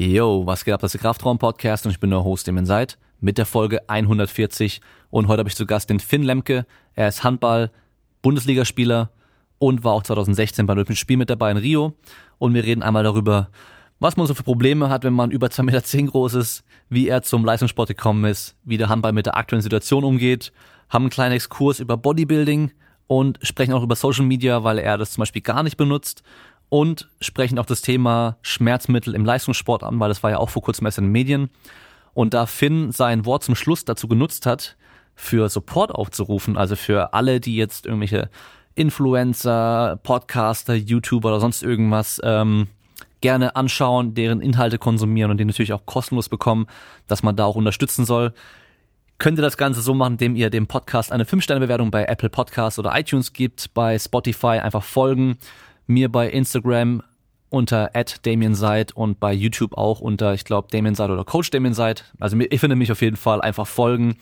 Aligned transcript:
Yo, 0.00 0.46
was 0.46 0.64
geht 0.64 0.74
ab? 0.74 0.80
Das 0.80 0.94
ist 0.94 1.02
der 1.02 1.10
Kraftraum-Podcast 1.10 1.84
und 1.84 1.90
ich 1.90 1.98
bin 1.98 2.10
der 2.10 2.22
Host, 2.22 2.46
dem 2.46 2.56
ihr 2.56 2.64
seid, 2.64 2.98
mit 3.18 3.36
der 3.36 3.46
Folge 3.46 3.88
140. 3.88 4.80
Und 5.10 5.26
heute 5.26 5.40
habe 5.40 5.48
ich 5.48 5.56
zu 5.56 5.66
Gast 5.66 5.90
den 5.90 5.98
Finn 5.98 6.22
Lemke. 6.22 6.66
Er 6.94 7.08
ist 7.08 7.24
Handball-Bundesligaspieler 7.24 9.10
und 9.58 9.82
war 9.82 9.94
auch 9.94 10.04
2016 10.04 10.66
bei 10.66 10.74
Olympischen 10.74 11.00
Spielen 11.00 11.18
mit 11.18 11.30
dabei 11.30 11.50
in 11.50 11.56
Rio. 11.56 11.94
Und 12.38 12.54
wir 12.54 12.62
reden 12.62 12.84
einmal 12.84 13.02
darüber, 13.02 13.48
was 13.98 14.16
man 14.16 14.28
so 14.28 14.34
für 14.34 14.44
Probleme 14.44 14.88
hat, 14.88 15.02
wenn 15.02 15.14
man 15.14 15.30
über 15.32 15.48
2,10 15.48 15.62
Meter 15.64 16.12
groß 16.12 16.34
ist, 16.34 16.62
wie 16.88 17.08
er 17.08 17.22
zum 17.22 17.44
Leistungssport 17.44 17.88
gekommen 17.88 18.24
ist, 18.24 18.54
wie 18.62 18.76
der 18.76 18.90
Handball 18.90 19.12
mit 19.12 19.26
der 19.26 19.36
aktuellen 19.36 19.62
Situation 19.62 20.04
umgeht, 20.04 20.52
haben 20.90 21.06
einen 21.06 21.10
kleinen 21.10 21.34
Exkurs 21.34 21.80
über 21.80 21.96
Bodybuilding 21.96 22.70
und 23.08 23.40
sprechen 23.42 23.72
auch 23.72 23.82
über 23.82 23.96
Social 23.96 24.26
Media, 24.26 24.62
weil 24.62 24.78
er 24.78 24.96
das 24.96 25.10
zum 25.10 25.22
Beispiel 25.22 25.42
gar 25.42 25.64
nicht 25.64 25.76
benutzt 25.76 26.22
und 26.68 27.08
sprechen 27.20 27.58
auch 27.58 27.66
das 27.66 27.82
Thema 27.82 28.36
Schmerzmittel 28.42 29.14
im 29.14 29.24
Leistungssport 29.24 29.82
an, 29.82 29.98
weil 30.00 30.08
das 30.08 30.22
war 30.22 30.30
ja 30.30 30.38
auch 30.38 30.50
vor 30.50 30.62
kurzem 30.62 30.86
erst 30.86 30.98
in 30.98 31.04
den 31.04 31.12
Medien. 31.12 31.50
Und 32.14 32.34
da 32.34 32.46
Finn 32.46 32.92
sein 32.92 33.24
Wort 33.24 33.44
zum 33.44 33.54
Schluss 33.54 33.84
dazu 33.84 34.08
genutzt 34.08 34.44
hat, 34.44 34.76
für 35.14 35.48
Support 35.48 35.92
aufzurufen, 35.92 36.56
also 36.56 36.76
für 36.76 37.12
alle, 37.12 37.40
die 37.40 37.56
jetzt 37.56 37.86
irgendwelche 37.86 38.30
Influencer, 38.74 39.98
Podcaster, 40.02 40.74
YouTuber 40.74 41.30
oder 41.30 41.40
sonst 41.40 41.62
irgendwas 41.62 42.20
ähm, 42.22 42.68
gerne 43.20 43.56
anschauen, 43.56 44.14
deren 44.14 44.40
Inhalte 44.40 44.78
konsumieren 44.78 45.30
und 45.30 45.38
die 45.38 45.44
natürlich 45.44 45.72
auch 45.72 45.86
kostenlos 45.86 46.28
bekommen, 46.28 46.66
dass 47.08 47.22
man 47.22 47.34
da 47.34 47.44
auch 47.44 47.56
unterstützen 47.56 48.04
soll. 48.04 48.32
Könnt 49.18 49.38
ihr 49.38 49.42
das 49.42 49.56
Ganze 49.56 49.80
so 49.80 49.94
machen, 49.94 50.12
indem 50.12 50.36
ihr 50.36 50.50
dem 50.50 50.68
Podcast 50.68 51.10
eine 51.10 51.24
5-Sterne-Bewertung 51.24 51.90
bei 51.90 52.04
Apple 52.04 52.30
Podcasts 52.30 52.78
oder 52.78 52.96
iTunes 52.96 53.32
gibt, 53.32 53.74
bei 53.74 53.98
Spotify 53.98 54.60
einfach 54.60 54.84
folgen 54.84 55.38
mir 55.88 56.10
bei 56.10 56.30
Instagram 56.30 57.02
unter 57.50 57.90
@damienseid 58.22 58.92
und 58.92 59.18
bei 59.18 59.32
YouTube 59.32 59.76
auch 59.76 60.00
unter, 60.00 60.34
ich 60.34 60.44
glaube, 60.44 60.68
Damien 60.70 60.94
Seid 60.94 61.10
oder 61.10 61.24
Coach 61.24 61.50
Damien 61.50 61.74
Seid. 61.74 62.04
Also 62.20 62.36
ich 62.38 62.60
finde 62.60 62.76
mich 62.76 62.92
auf 62.92 63.02
jeden 63.02 63.16
Fall 63.16 63.40
einfach 63.40 63.66
folgen. 63.66 64.16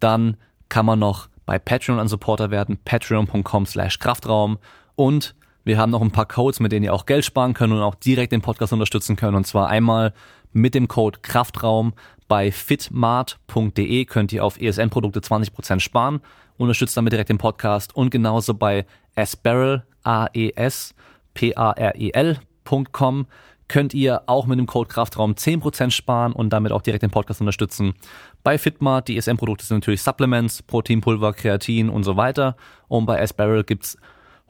Dann 0.00 0.36
kann 0.68 0.84
man 0.84 0.98
noch 0.98 1.28
bei 1.46 1.58
Patreon 1.58 2.00
ein 2.00 2.08
Supporter 2.08 2.50
werden, 2.50 2.78
patreon.com 2.84 3.66
slash 3.66 3.98
Kraftraum. 3.98 4.58
Und 4.96 5.36
wir 5.64 5.78
haben 5.78 5.90
noch 5.90 6.02
ein 6.02 6.10
paar 6.10 6.26
Codes, 6.26 6.60
mit 6.60 6.72
denen 6.72 6.84
ihr 6.84 6.92
auch 6.92 7.06
Geld 7.06 7.24
sparen 7.24 7.54
könnt 7.54 7.72
und 7.72 7.80
auch 7.80 7.94
direkt 7.94 8.32
den 8.32 8.42
Podcast 8.42 8.72
unterstützen 8.72 9.16
könnt. 9.16 9.36
Und 9.36 9.46
zwar 9.46 9.68
einmal 9.68 10.12
mit 10.52 10.74
dem 10.74 10.88
Code 10.88 11.20
Kraftraum 11.22 11.92
bei 12.28 12.50
fitmart.de 12.50 14.04
könnt 14.06 14.32
ihr 14.32 14.44
auf 14.44 14.60
ESN-Produkte 14.60 15.20
20% 15.20 15.78
sparen, 15.80 16.20
unterstützt 16.56 16.96
damit 16.96 17.12
direkt 17.12 17.28
den 17.28 17.38
Podcast 17.38 17.94
und 17.94 18.10
genauso 18.10 18.54
bei 18.54 18.84
Asbarrel, 19.16 19.84
A-E-S, 20.04 20.94
P-A-R-E-L.com 21.34 23.26
könnt 23.68 23.94
ihr 23.94 24.22
auch 24.26 24.46
mit 24.46 24.58
dem 24.58 24.66
Code 24.66 24.88
Kraftraum 24.88 25.32
10% 25.32 25.90
sparen 25.90 26.32
und 26.32 26.50
damit 26.50 26.72
auch 26.72 26.82
direkt 26.82 27.02
den 27.02 27.10
Podcast 27.10 27.40
unterstützen. 27.40 27.94
Bei 28.42 28.58
Fitmart, 28.58 29.08
die 29.08 29.16
ESM-Produkte 29.16 29.64
sind 29.64 29.78
natürlich 29.78 30.02
Supplements, 30.02 30.62
Proteinpulver, 30.62 31.32
Kreatin 31.32 31.88
und 31.88 32.04
so 32.04 32.16
weiter. 32.16 32.56
Und 32.88 33.06
bei 33.06 33.18
S-Barrel 33.18 33.64
gibt's 33.64 33.98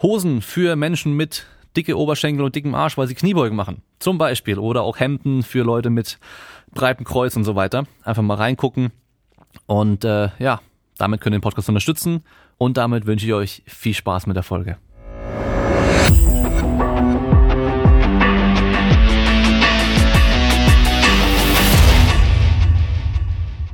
Hosen 0.02 0.42
für 0.42 0.76
Menschen 0.76 1.14
mit 1.14 1.46
dicke 1.76 1.96
Oberschenkel 1.96 2.44
und 2.44 2.54
dickem 2.54 2.74
Arsch, 2.74 2.98
weil 2.98 3.06
sie 3.06 3.14
Kniebeugen 3.14 3.56
machen. 3.56 3.82
Zum 3.98 4.18
Beispiel. 4.18 4.58
Oder 4.58 4.82
auch 4.82 4.98
Hemden 4.98 5.42
für 5.42 5.62
Leute 5.62 5.90
mit 5.90 6.18
breitem 6.74 7.06
Kreuz 7.06 7.36
und 7.36 7.44
so 7.44 7.54
weiter. 7.54 7.86
Einfach 8.02 8.22
mal 8.22 8.34
reingucken. 8.34 8.92
Und 9.66 10.04
äh, 10.04 10.28
ja, 10.38 10.60
damit 10.98 11.20
könnt 11.20 11.34
ihr 11.34 11.38
den 11.38 11.42
Podcast 11.42 11.68
unterstützen. 11.68 12.22
Und 12.58 12.76
damit 12.78 13.06
wünsche 13.06 13.26
ich 13.26 13.34
euch 13.34 13.62
viel 13.66 13.94
Spaß 13.94 14.26
mit 14.26 14.36
der 14.36 14.42
Folge. 14.42 14.78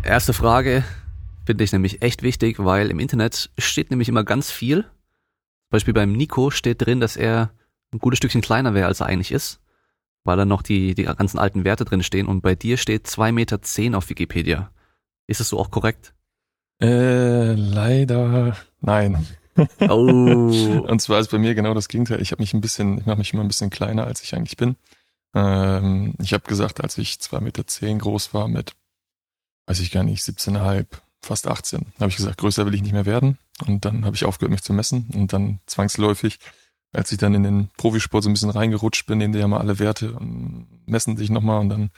Erste 0.02 0.32
Frage 0.32 0.84
finde 1.46 1.62
ich 1.64 1.72
nämlich 1.72 2.02
echt 2.02 2.22
wichtig, 2.22 2.58
weil 2.58 2.90
im 2.90 2.98
Internet 2.98 3.50
steht 3.56 3.90
nämlich 3.90 4.08
immer 4.08 4.24
ganz 4.24 4.50
viel. 4.50 4.84
Beispiel 5.70 5.94
beim 5.94 6.12
Nico 6.12 6.50
steht 6.50 6.84
drin, 6.84 7.00
dass 7.00 7.16
er 7.16 7.52
ein 7.92 7.98
gutes 7.98 8.18
Stückchen 8.18 8.40
kleiner 8.40 8.74
wäre, 8.74 8.88
als 8.88 9.00
er 9.00 9.06
eigentlich 9.06 9.32
ist, 9.32 9.60
weil 10.24 10.36
da 10.36 10.44
noch 10.44 10.62
die, 10.62 10.94
die 10.94 11.04
ganzen 11.04 11.38
alten 11.38 11.64
Werte 11.64 11.84
drin 11.84 12.02
stehen. 12.02 12.26
Und 12.26 12.42
bei 12.42 12.56
dir 12.56 12.76
steht 12.76 13.06
2,10 13.06 13.32
Meter 13.32 13.96
auf 13.96 14.10
Wikipedia. 14.10 14.70
Ist 15.28 15.40
es 15.40 15.48
so 15.48 15.58
auch 15.58 15.70
korrekt? 15.70 16.12
Äh, 16.82 17.54
leider 17.54 18.56
nein. 18.80 19.26
Oh. 19.80 19.88
und 20.88 21.00
zwar 21.00 21.20
ist 21.20 21.30
bei 21.30 21.38
mir 21.38 21.54
genau 21.54 21.74
das 21.74 21.88
Gegenteil. 21.88 22.20
Ich 22.20 22.32
habe 22.32 22.42
mich 22.42 22.54
ein 22.54 22.60
bisschen, 22.60 22.98
ich 22.98 23.06
mache 23.06 23.18
mich 23.18 23.32
immer 23.32 23.42
ein 23.42 23.48
bisschen 23.48 23.70
kleiner, 23.70 24.04
als 24.04 24.22
ich 24.22 24.34
eigentlich 24.34 24.56
bin. 24.56 24.76
Ähm, 25.34 26.14
ich 26.20 26.32
habe 26.32 26.44
gesagt, 26.48 26.82
als 26.82 26.98
ich 26.98 27.14
2,10 27.14 27.40
Meter 27.40 27.66
zehn 27.66 27.98
groß 27.98 28.34
war 28.34 28.48
mit 28.48 28.74
weiß 29.66 29.80
ich 29.80 29.90
gar 29.90 30.02
nicht, 30.02 30.22
17,5, 30.22 30.86
fast 31.20 31.46
18. 31.46 31.86
habe 32.00 32.10
ich 32.10 32.16
gesagt, 32.16 32.38
größer 32.38 32.66
will 32.66 32.74
ich 32.74 32.82
nicht 32.82 32.92
mehr 32.92 33.06
werden. 33.06 33.38
Und 33.66 33.84
dann 33.84 34.04
habe 34.04 34.16
ich 34.16 34.24
aufgehört, 34.24 34.50
mich 34.50 34.62
zu 34.62 34.72
messen. 34.72 35.08
Und 35.14 35.32
dann 35.32 35.60
zwangsläufig, 35.66 36.38
als 36.92 37.12
ich 37.12 37.18
dann 37.18 37.34
in 37.34 37.42
den 37.42 37.70
Profisport 37.76 38.24
so 38.24 38.30
ein 38.30 38.32
bisschen 38.32 38.50
reingerutscht 38.50 39.06
bin, 39.06 39.18
nehmen 39.18 39.32
die 39.32 39.38
ja 39.38 39.48
mal 39.48 39.60
alle 39.60 39.78
Werte 39.78 40.12
und 40.12 40.66
messen 40.86 41.16
sich 41.16 41.30
nochmal 41.30 41.60
und 41.60 41.68
dann 41.68 41.90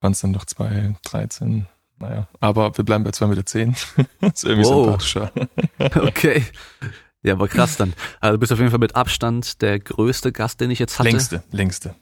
waren 0.00 0.12
es 0.12 0.20
dann 0.20 0.32
doch 0.32 0.44
2, 0.44 0.94
13. 1.02 1.66
Naja, 2.00 2.28
aber 2.40 2.76
wir 2.76 2.84
bleiben 2.84 3.04
bei 3.04 3.10
2,10 3.10 3.26
Meter. 3.26 3.46
Zehn. 3.46 3.70
ist 4.20 4.44
irgendwie 4.44 4.68
wow. 4.68 4.84
sympathischer. 4.84 5.32
okay. 6.06 6.44
Ja, 7.22 7.34
aber 7.34 7.48
krass 7.48 7.76
dann. 7.76 7.94
Also 8.20 8.36
du 8.36 8.40
bist 8.40 8.52
auf 8.52 8.58
jeden 8.58 8.70
Fall 8.70 8.78
mit 8.78 8.94
Abstand 8.94 9.60
der 9.62 9.80
größte 9.80 10.32
Gast, 10.32 10.60
den 10.60 10.70
ich 10.70 10.78
jetzt 10.78 10.98
hatte. 10.98 11.10
Längste, 11.10 11.42
längste. 11.50 11.94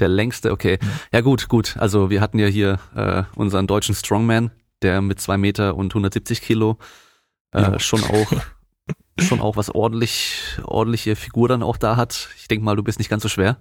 Der 0.00 0.08
längste, 0.08 0.52
okay. 0.52 0.78
Ja 1.12 1.20
gut, 1.20 1.48
gut. 1.48 1.76
Also 1.78 2.10
wir 2.10 2.20
hatten 2.20 2.38
ja 2.38 2.46
hier 2.46 2.78
äh, 2.94 3.22
unseren 3.36 3.66
deutschen 3.66 3.94
Strongman, 3.94 4.50
der 4.82 5.00
mit 5.00 5.20
zwei 5.20 5.38
Meter 5.38 5.76
und 5.76 5.92
170 5.92 6.42
Kilo 6.42 6.78
äh, 7.52 7.62
ja. 7.62 7.78
schon 7.78 8.02
auch 8.02 8.32
schon 9.20 9.40
auch 9.40 9.56
was 9.56 9.70
ordentlich 9.70 10.58
ordentliche 10.64 11.16
Figur 11.16 11.48
dann 11.48 11.62
auch 11.62 11.76
da 11.76 11.96
hat. 11.96 12.28
Ich 12.36 12.48
denke 12.48 12.64
mal, 12.64 12.76
du 12.76 12.82
bist 12.82 12.98
nicht 12.98 13.08
ganz 13.08 13.22
so 13.22 13.28
schwer. 13.28 13.58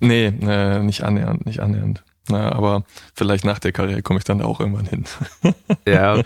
Nee, 0.00 0.26
äh, 0.26 0.82
nicht 0.82 1.02
annähernd, 1.02 1.46
nicht 1.46 1.60
annähernd. 1.60 2.04
Na, 2.28 2.52
aber 2.52 2.84
vielleicht 3.14 3.44
nach 3.44 3.58
der 3.58 3.72
Karriere 3.72 4.02
komme 4.02 4.18
ich 4.18 4.24
dann 4.24 4.42
auch 4.42 4.60
irgendwann 4.60 4.86
hin. 4.86 5.04
ja, 5.86 6.22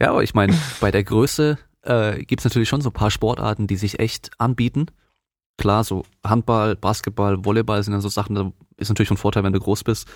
ja, 0.00 0.10
aber 0.10 0.22
ich 0.22 0.34
meine, 0.34 0.56
bei 0.80 0.90
der 0.90 1.04
Größe 1.04 1.58
äh, 1.82 2.24
gibt 2.24 2.40
es 2.40 2.44
natürlich 2.44 2.68
schon 2.68 2.80
so 2.80 2.90
ein 2.90 2.94
paar 2.94 3.10
Sportarten, 3.10 3.66
die 3.66 3.76
sich 3.76 4.00
echt 4.00 4.30
anbieten. 4.38 4.86
Klar, 5.58 5.84
so 5.84 6.04
Handball, 6.24 6.76
Basketball, 6.76 7.44
Volleyball 7.44 7.82
sind 7.82 7.92
dann 7.92 8.00
so 8.00 8.08
Sachen, 8.08 8.34
da 8.34 8.52
ist 8.76 8.88
natürlich 8.88 9.08
von 9.08 9.16
Vorteil, 9.16 9.44
wenn 9.44 9.52
du 9.52 9.60
groß 9.60 9.84
bist. 9.84 10.08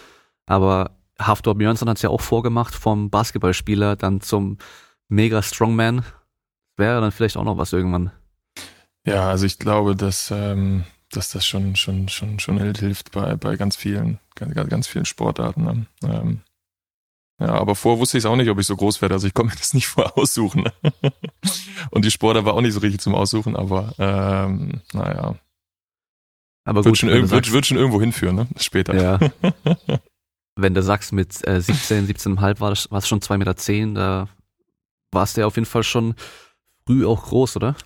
Aber 0.47 0.97
Haftor 1.19 1.55
Björnsson 1.55 1.89
hat 1.89 1.97
es 1.97 2.03
ja 2.03 2.11
auch 2.11 2.21
vorgemacht, 2.21 2.75
vom 2.75 3.11
Basketballspieler 3.11 3.97
dann 3.97 4.21
zum 4.21 4.59
Mega 5.09 5.43
Strongman. 5.43 6.05
Wäre 6.77 7.01
dann 7.01 7.13
vielleicht 7.13 7.37
auch 7.37 7.45
noch 7.45 7.59
was 7.59 7.73
irgendwann. 7.73 8.11
Ja, 9.05 9.29
also 9.29 9.47
ich 9.47 9.59
glaube, 9.59 9.95
dass, 9.95 10.31
ähm, 10.31 10.85
dass 11.17 11.31
das 11.31 11.47
schon, 11.47 11.77
schon, 11.77 12.09
schon, 12.09 12.39
schon 12.39 12.59
hilft 12.59 13.13
bei, 13.13 13.37
bei 13.37 13.57
ganz 13.57 13.77
vielen, 13.77 14.19
ganz, 14.35 14.55
ganz 14.69 14.87
vielen 14.87 15.05
Sportarten. 15.05 15.65
Ne? 15.65 15.87
Ähm, 16.05 16.41
ja, 17.39 17.49
aber 17.49 17.75
vorher 17.75 18.01
wusste 18.01 18.17
ich 18.17 18.23
es 18.23 18.27
auch 18.27 18.37
nicht, 18.37 18.49
ob 18.49 18.59
ich 18.59 18.67
so 18.67 18.77
groß 18.77 19.03
werde. 19.03 19.15
Also 19.15 19.27
ich 19.27 19.35
konnte 19.35 19.55
mir 19.55 19.59
das 19.59 19.75
nicht 19.75 19.87
vorher 19.87 20.17
aussuchen. 20.17 20.69
Und 21.91 22.05
die 22.05 22.11
Sportler 22.11 22.45
war 22.45 22.55
auch 22.55 22.61
nicht 22.61 22.73
so 22.73 22.81
richtig 22.81 23.01
zum 23.01 23.15
Aussuchen, 23.15 23.57
aber 23.57 23.95
ähm, 23.99 24.81
naja. 24.93 25.37
Aber 26.65 26.81
gut, 26.81 26.87
wird 26.87 26.99
schon, 26.99 27.09
irg 27.11 27.31
wird, 27.31 27.53
wird 27.53 27.67
schon 27.67 27.77
irgendwo 27.77 28.01
hinführen, 28.01 28.37
ne? 28.37 28.49
Später. 28.59 28.95
Ja. 28.95 29.19
wenn 30.57 30.75
du 30.75 30.83
sagst, 30.83 31.13
mit 31.13 31.47
äh, 31.47 31.61
17, 31.61 32.09
17,5 32.09 32.61
war 32.61 32.71
das, 32.71 32.91
war 32.91 32.99
es 32.99 33.09
schon 33.09 33.21
2,10 33.21 33.39
Meter, 33.39 33.57
zehn, 33.57 33.95
da 33.95 34.29
warst 35.13 35.37
du 35.37 35.43
ja 35.43 35.47
auf 35.47 35.57
jeden 35.57 35.67
Fall 35.67 35.85
schon 35.85 36.15
früh 36.87 37.07
auch 37.07 37.25
groß, 37.27 37.57
oder? 37.57 37.77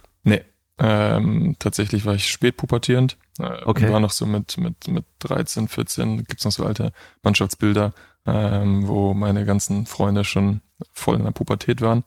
Ähm, 0.83 1.57
tatsächlich 1.59 2.07
war 2.07 2.15
ich 2.15 2.31
spät 2.31 2.57
pubertierend. 2.57 3.19
Äh, 3.39 3.65
okay. 3.65 3.93
War 3.93 4.01
noch 4.01 4.13
so 4.13 4.25
mit, 4.25 4.57
mit, 4.57 4.89
mit 4.89 5.05
13, 5.19 5.69
14, 5.69 6.25
gibt's 6.25 6.45
noch 6.45 6.53
so 6.53 6.65
alte 6.65 6.93
Mannschaftsbilder, 7.23 7.93
ähm, 8.25 8.89
wo 8.89 9.13
meine 9.13 9.45
ganzen 9.45 9.85
Freunde 9.85 10.25
schon 10.25 10.63
voll 10.93 11.17
in 11.17 11.25
der 11.25 11.33
Pubertät 11.33 11.83
waren. 11.83 12.05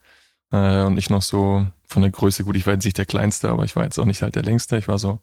Äh, 0.51 0.81
und 0.83 0.97
ich 0.97 1.11
noch 1.11 1.21
so 1.21 1.67
von 1.85 2.01
der 2.01 2.09
Größe, 2.09 2.43
gut, 2.43 2.55
ich 2.55 2.65
war 2.65 2.73
jetzt 2.73 2.85
nicht 2.85 2.97
der 2.97 3.05
Kleinste, 3.05 3.49
aber 3.49 3.63
ich 3.63 3.75
war 3.75 3.83
jetzt 3.83 3.99
auch 3.99 4.05
nicht 4.05 4.23
halt 4.23 4.35
der 4.35 4.43
Längste. 4.43 4.77
Ich 4.77 4.87
war 4.87 4.97
so 4.97 5.19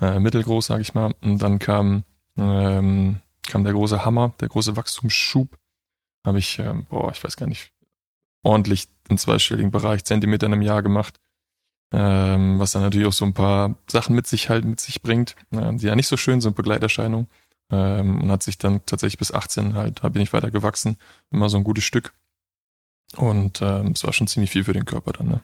äh, 0.00 0.18
mittelgroß, 0.18 0.66
sag 0.66 0.80
ich 0.80 0.94
mal. 0.94 1.14
Und 1.20 1.42
dann 1.42 1.58
kam, 1.58 2.04
ähm, 2.38 3.20
kam 3.46 3.64
der 3.64 3.74
große 3.74 4.06
Hammer, 4.06 4.32
der 4.40 4.48
große 4.48 4.74
Wachstumsschub. 4.74 5.58
Habe 6.24 6.38
ich, 6.38 6.58
äh, 6.58 6.72
boah, 6.88 7.12
ich 7.12 7.22
weiß 7.22 7.36
gar 7.36 7.46
nicht, 7.46 7.72
ordentlich 8.42 8.88
im 9.10 9.18
zweistelligen 9.18 9.70
Bereich 9.70 10.04
Zentimeter 10.04 10.46
in 10.46 10.54
einem 10.54 10.62
Jahr 10.62 10.82
gemacht. 10.82 11.20
Ähm, 11.92 12.58
was 12.58 12.72
dann 12.72 12.82
natürlich 12.82 13.06
auch 13.06 13.12
so 13.12 13.24
ein 13.24 13.34
paar 13.34 13.76
Sachen 13.88 14.16
mit 14.16 14.26
sich 14.26 14.48
halt 14.48 14.64
mit 14.64 14.80
sich 14.80 15.02
bringt, 15.02 15.36
äh, 15.52 15.74
die 15.74 15.86
ja 15.86 15.94
nicht 15.94 16.08
so 16.08 16.16
schön 16.16 16.40
sind, 16.40 16.56
Begleiterscheinungen. 16.56 17.28
Ähm, 17.70 18.22
und 18.22 18.30
hat 18.30 18.42
sich 18.42 18.58
dann 18.58 18.84
tatsächlich 18.86 19.18
bis 19.18 19.32
18 19.32 19.74
halt, 19.74 20.00
bin 20.12 20.22
ich 20.22 20.32
weiter 20.32 20.50
gewachsen, 20.50 20.96
immer 21.30 21.48
so 21.48 21.56
ein 21.56 21.64
gutes 21.64 21.84
Stück. 21.84 22.12
Und 23.16 23.60
ähm, 23.62 23.92
es 23.92 24.04
war 24.04 24.12
schon 24.12 24.26
ziemlich 24.26 24.50
viel 24.50 24.64
für 24.64 24.72
den 24.72 24.84
Körper 24.84 25.12
dann, 25.12 25.28
ne? 25.28 25.42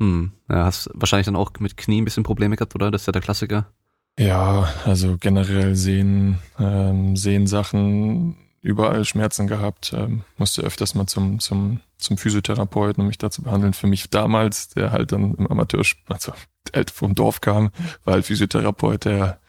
Hm, 0.00 0.32
ja, 0.48 0.64
hast 0.64 0.90
wahrscheinlich 0.94 1.26
dann 1.26 1.36
auch 1.36 1.52
mit 1.58 1.76
Knie 1.76 2.00
ein 2.00 2.04
bisschen 2.04 2.24
Probleme 2.24 2.56
gehabt, 2.56 2.74
oder? 2.74 2.90
Das 2.90 3.02
ist 3.02 3.06
ja 3.06 3.12
der 3.12 3.22
Klassiker. 3.22 3.72
Ja, 4.18 4.68
also 4.84 5.16
generell 5.18 5.74
sehen, 5.74 6.38
ähm, 6.58 7.16
sehen 7.16 7.46
Sachen 7.46 8.36
überall 8.62 9.04
Schmerzen 9.04 9.48
gehabt, 9.48 9.92
ähm, 9.92 10.22
musste 10.38 10.62
öfters 10.62 10.94
mal 10.94 11.06
zum, 11.06 11.40
zum, 11.40 11.80
zum 11.98 12.16
Physiotherapeuten, 12.16 13.02
um 13.02 13.08
mich 13.08 13.18
da 13.18 13.30
zu 13.30 13.42
behandeln. 13.42 13.74
Für 13.74 13.88
mich 13.88 14.08
damals, 14.08 14.68
der 14.68 14.92
halt 14.92 15.12
dann 15.12 15.34
im 15.34 15.46
Amateur, 15.48 15.84
also 16.06 16.32
halt 16.72 16.90
vom 16.90 17.14
Dorf 17.14 17.40
kam, 17.40 17.70
war 18.04 18.14
halt 18.14 18.24
Physiotherapeut, 18.24 19.04
der, 19.04 19.40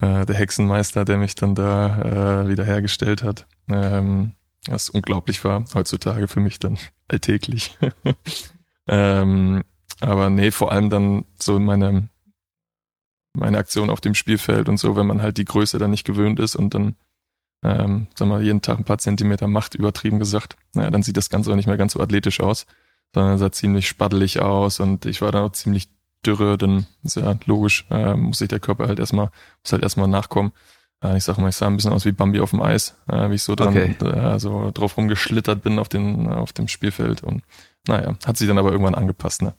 äh, 0.00 0.24
der 0.24 0.34
Hexenmeister, 0.34 1.04
der 1.04 1.18
mich 1.18 1.34
dann 1.34 1.54
da 1.54 2.44
äh, 2.44 2.48
wiederhergestellt 2.48 3.22
hat. 3.22 3.46
Ähm, 3.68 4.32
was 4.66 4.88
unglaublich 4.88 5.44
war, 5.44 5.64
heutzutage 5.74 6.26
für 6.26 6.40
mich 6.40 6.58
dann 6.58 6.78
alltäglich. 7.08 7.78
ähm, 8.88 9.62
aber 10.00 10.30
nee, 10.30 10.50
vor 10.50 10.72
allem 10.72 10.88
dann 10.88 11.24
so 11.38 11.56
in 11.56 11.64
meine, 11.64 12.08
meine 13.34 13.58
Aktion 13.58 13.90
auf 13.90 14.00
dem 14.00 14.14
Spielfeld 14.14 14.68
und 14.70 14.78
so, 14.78 14.96
wenn 14.96 15.06
man 15.06 15.20
halt 15.20 15.36
die 15.36 15.44
Größe 15.44 15.78
dann 15.78 15.90
nicht 15.90 16.04
gewöhnt 16.04 16.40
ist 16.40 16.56
und 16.56 16.74
dann 16.74 16.96
ähm, 17.62 18.08
sag 18.14 18.28
mal, 18.28 18.42
jeden 18.42 18.62
Tag 18.62 18.78
ein 18.78 18.84
paar 18.84 18.98
Zentimeter 18.98 19.46
macht, 19.46 19.74
übertrieben 19.74 20.18
gesagt, 20.18 20.56
naja, 20.74 20.90
dann 20.90 21.02
sieht 21.02 21.16
das 21.16 21.30
Ganze 21.30 21.52
auch 21.52 21.56
nicht 21.56 21.66
mehr 21.66 21.76
ganz 21.76 21.92
so 21.92 22.00
athletisch 22.00 22.40
aus, 22.40 22.66
sondern 23.14 23.38
sah 23.38 23.52
ziemlich 23.52 23.88
spaddelig 23.88 24.40
aus 24.40 24.80
und 24.80 25.06
ich 25.06 25.22
war 25.22 25.32
dann 25.32 25.44
auch 25.44 25.52
ziemlich 25.52 25.88
dürre, 26.26 26.58
dann 26.58 26.86
ist 27.02 27.16
ja 27.16 27.36
logisch, 27.46 27.86
äh, 27.90 28.14
muss 28.14 28.38
sich 28.38 28.48
der 28.48 28.60
Körper 28.60 28.88
halt 28.88 28.98
erstmal, 28.98 29.30
muss 29.62 29.72
halt 29.72 29.82
erstmal 29.82 30.08
nachkommen. 30.08 30.52
Äh, 31.02 31.16
ich 31.16 31.24
sag 31.24 31.38
mal, 31.38 31.48
ich 31.48 31.56
sah 31.56 31.66
ein 31.66 31.76
bisschen 31.76 31.92
aus 31.92 32.04
wie 32.04 32.12
Bambi 32.12 32.40
auf 32.40 32.50
dem 32.50 32.62
Eis, 32.62 32.96
äh, 33.08 33.30
wie 33.30 33.34
ich 33.34 33.42
so 33.42 33.54
dann 33.54 33.68
okay. 33.68 33.96
äh, 34.04 34.38
so 34.38 34.70
drauf 34.72 34.96
rumgeschlittert 34.96 35.62
bin 35.62 35.78
auf, 35.78 35.88
den, 35.88 36.28
auf 36.28 36.52
dem 36.52 36.68
Spielfeld 36.68 37.22
und 37.22 37.42
naja, 37.86 38.16
hat 38.24 38.36
sich 38.36 38.46
dann 38.46 38.58
aber 38.58 38.70
irgendwann 38.70 38.94
angepasst, 38.94 39.42
ne? 39.42 39.54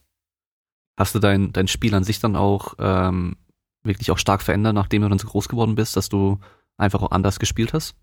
Hast 0.97 1.15
du 1.15 1.19
dein, 1.19 1.51
dein 1.51 1.67
Spiel 1.67 1.95
an 1.95 2.03
sich 2.03 2.19
dann 2.19 2.35
auch 2.35 2.75
ähm, 2.77 3.35
wirklich 3.83 4.11
auch 4.11 4.17
stark 4.17 4.41
verändert, 4.41 4.75
nachdem 4.75 5.01
du 5.01 5.09
dann 5.09 5.19
so 5.19 5.27
groß 5.27 5.49
geworden 5.49 5.75
bist, 5.75 5.97
dass 5.97 6.07
du 6.07 6.39
einfach 6.77 7.01
auch 7.01 7.11
anders 7.11 7.39
gespielt 7.39 7.73
hast? 7.73 7.95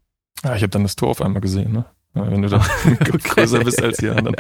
Ja, 0.45 0.55
ich 0.55 0.63
habe 0.63 0.71
dann 0.71 0.83
das 0.83 0.97
Tor 0.97 1.11
auf 1.11 1.23
einmal 1.23 1.41
gesehen, 1.41 1.73
ne? 1.73 1.85
Wenn 2.13 2.43
du 2.43 2.49
dann 2.49 2.61
okay. 2.87 3.19
größer 3.19 3.65
bist 3.65 3.83
als 3.83 3.99
die 3.99 4.09
anderen. 4.09 4.37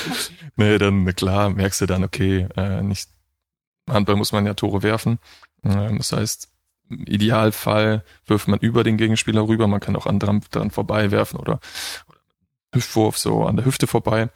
nee, 0.56 0.78
dann 0.78 1.06
klar, 1.14 1.50
merkst 1.50 1.80
du 1.80 1.86
dann, 1.86 2.04
okay, 2.04 2.48
äh, 2.56 2.82
nicht 2.82 3.08
Handball 3.88 4.16
muss 4.16 4.32
man 4.32 4.46
ja 4.46 4.54
Tore 4.54 4.82
werfen. 4.82 5.18
Äh, 5.62 5.96
das 5.96 6.12
heißt, 6.12 6.48
im 6.90 7.04
Idealfall 7.06 8.04
wirft 8.26 8.48
man 8.48 8.58
über 8.58 8.84
den 8.84 8.96
Gegenspieler 8.96 9.46
rüber, 9.46 9.66
man 9.68 9.80
kann 9.80 9.96
auch 9.96 10.06
an 10.06 10.18
dran, 10.18 10.42
dran 10.50 10.70
vorbei 10.70 11.10
werfen 11.10 11.38
oder, 11.38 11.60
oder 12.08 12.20
Hüftwurf 12.74 13.18
so 13.18 13.44
an 13.44 13.56
der 13.56 13.64
Hüfte 13.64 13.86
vorbei 13.86 14.30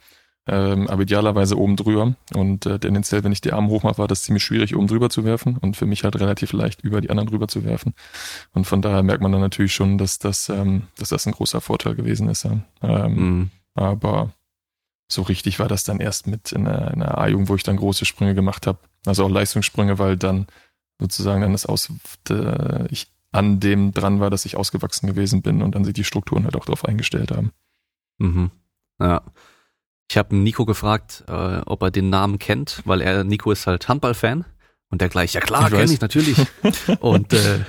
ähm, 0.49 0.87
aber 0.87 1.03
idealerweise 1.03 1.57
oben 1.57 1.75
drüber. 1.75 2.15
Und 2.33 2.65
äh, 2.65 2.79
tendenziell, 2.79 3.23
wenn 3.23 3.31
ich 3.31 3.41
die 3.41 3.53
Arme 3.53 3.69
hochmache, 3.69 3.97
war 3.97 4.07
das 4.07 4.23
ziemlich 4.23 4.43
schwierig, 4.43 4.75
oben 4.75 4.87
drüber 4.87 5.09
zu 5.09 5.23
werfen 5.23 5.57
und 5.57 5.77
für 5.77 5.85
mich 5.85 6.03
halt 6.03 6.19
relativ 6.19 6.53
leicht, 6.53 6.81
über 6.81 7.01
die 7.01 7.09
anderen 7.09 7.29
drüber 7.29 7.47
zu 7.47 7.63
werfen. 7.63 7.93
Und 8.53 8.65
von 8.65 8.81
daher 8.81 9.03
merkt 9.03 9.21
man 9.21 9.31
dann 9.31 9.41
natürlich 9.41 9.73
schon, 9.73 9.97
dass 9.97 10.19
das, 10.19 10.49
ähm, 10.49 10.83
dass 10.97 11.09
das 11.09 11.25
ein 11.25 11.33
großer 11.33 11.61
Vorteil 11.61 11.95
gewesen 11.95 12.29
ist. 12.29 12.43
Ja. 12.43 12.59
Ähm, 12.81 13.15
mhm. 13.15 13.51
Aber 13.75 14.31
so 15.11 15.21
richtig 15.23 15.59
war 15.59 15.67
das 15.67 15.83
dann 15.83 15.99
erst 15.99 16.27
mit 16.27 16.51
in 16.51 16.65
der, 16.65 16.91
in 16.93 16.99
der 16.99 17.17
A-Jugend, 17.17 17.49
wo 17.49 17.55
ich 17.55 17.63
dann 17.63 17.77
große 17.77 18.05
Sprünge 18.05 18.35
gemacht 18.35 18.67
habe. 18.67 18.79
Also 19.05 19.25
auch 19.25 19.29
Leistungssprünge, 19.29 19.97
weil 19.99 20.17
dann 20.17 20.47
sozusagen 20.99 21.41
dann 21.41 21.53
das 21.53 21.65
aus, 21.65 21.91
de, 22.27 22.87
ich 22.91 23.07
an 23.31 23.59
dem 23.59 23.93
dran 23.93 24.19
war, 24.19 24.29
dass 24.29 24.45
ich 24.45 24.57
ausgewachsen 24.57 25.07
gewesen 25.07 25.41
bin 25.41 25.61
und 25.61 25.75
dann 25.75 25.85
sich 25.85 25.93
die 25.93 26.03
Strukturen 26.03 26.45
halt 26.45 26.55
auch 26.55 26.65
darauf 26.65 26.85
eingestellt 26.85 27.31
haben. 27.31 27.51
Mhm. 28.17 28.51
Ja. 28.99 29.21
Ich 30.09 30.17
habe 30.17 30.35
Nico 30.35 30.65
gefragt, 30.65 31.23
äh, 31.27 31.61
ob 31.65 31.83
er 31.83 31.91
den 31.91 32.09
Namen 32.09 32.39
kennt, 32.39 32.81
weil 32.85 33.01
er 33.01 33.23
Nico 33.23 33.51
ist 33.51 33.67
halt 33.67 33.87
Handballfan 33.87 34.43
und 34.89 35.01
der 35.01 35.09
gleich, 35.09 35.33
ja 35.33 35.41
klar, 35.41 35.69
kenne 35.69 35.93
ich 35.93 36.01
natürlich. 36.01 36.35
und 36.99 37.31
äh, 37.33 37.59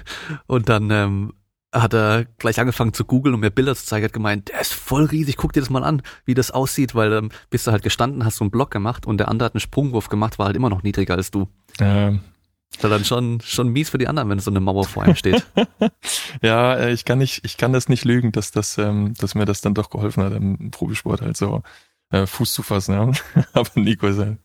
und 0.46 0.70
dann 0.70 0.90
ähm, 0.90 1.34
hat 1.70 1.92
er 1.92 2.24
gleich 2.38 2.58
angefangen 2.58 2.94
zu 2.94 3.04
googeln 3.04 3.34
und 3.34 3.40
mir 3.40 3.50
Bilder 3.50 3.76
zu 3.76 3.84
zeigen, 3.84 4.06
hat 4.06 4.14
gemeint, 4.14 4.48
der 4.48 4.60
ist 4.62 4.72
voll 4.72 5.04
riesig, 5.04 5.36
guck 5.36 5.52
dir 5.52 5.60
das 5.60 5.68
mal 5.68 5.84
an, 5.84 6.02
wie 6.24 6.32
das 6.32 6.50
aussieht, 6.50 6.94
weil 6.94 7.12
ähm, 7.12 7.30
bist 7.50 7.66
du 7.66 7.72
halt 7.72 7.82
gestanden, 7.82 8.24
hast 8.24 8.36
so 8.36 8.44
einen 8.44 8.50
Block 8.50 8.70
gemacht 8.70 9.06
und 9.06 9.18
der 9.18 9.28
andere 9.28 9.46
hat 9.46 9.54
einen 9.54 9.60
Sprungwurf 9.60 10.08
gemacht, 10.08 10.38
war 10.38 10.46
halt 10.46 10.56
immer 10.56 10.70
noch 10.70 10.82
niedriger 10.82 11.14
als 11.14 11.30
du. 11.30 11.46
Ähm. 11.78 12.20
Ist 12.72 12.84
dann 12.84 13.04
schon, 13.04 13.40
schon 13.40 13.68
mies 13.68 13.90
für 13.90 13.98
die 13.98 14.06
anderen, 14.06 14.28
wenn 14.28 14.38
so 14.38 14.50
eine 14.50 14.60
Mauer 14.60 14.84
vor 14.84 15.02
einem 15.02 15.16
steht. 15.16 15.44
ja, 16.42 16.74
äh, 16.76 16.92
ich 16.92 17.04
kann 17.04 17.18
nicht, 17.18 17.44
ich 17.44 17.56
kann 17.56 17.72
das 17.72 17.88
nicht 17.88 18.04
lügen, 18.04 18.30
dass 18.30 18.52
das, 18.52 18.78
ähm, 18.78 19.12
dass 19.18 19.34
mir 19.34 19.44
das 19.44 19.60
dann 19.60 19.74
doch 19.74 19.90
geholfen 19.90 20.22
hat 20.22 20.32
im 20.32 20.70
Profisport 20.70 21.20
halt 21.20 21.36
so 21.36 21.62
äh, 22.10 22.26
Fuß 22.26 22.52
zu 22.52 22.62
fassen, 22.62 22.94
ja. 22.94 23.10
Aber 23.52 23.70
Nico 23.74 24.06
ist 24.06 24.18
halt. 24.18 24.38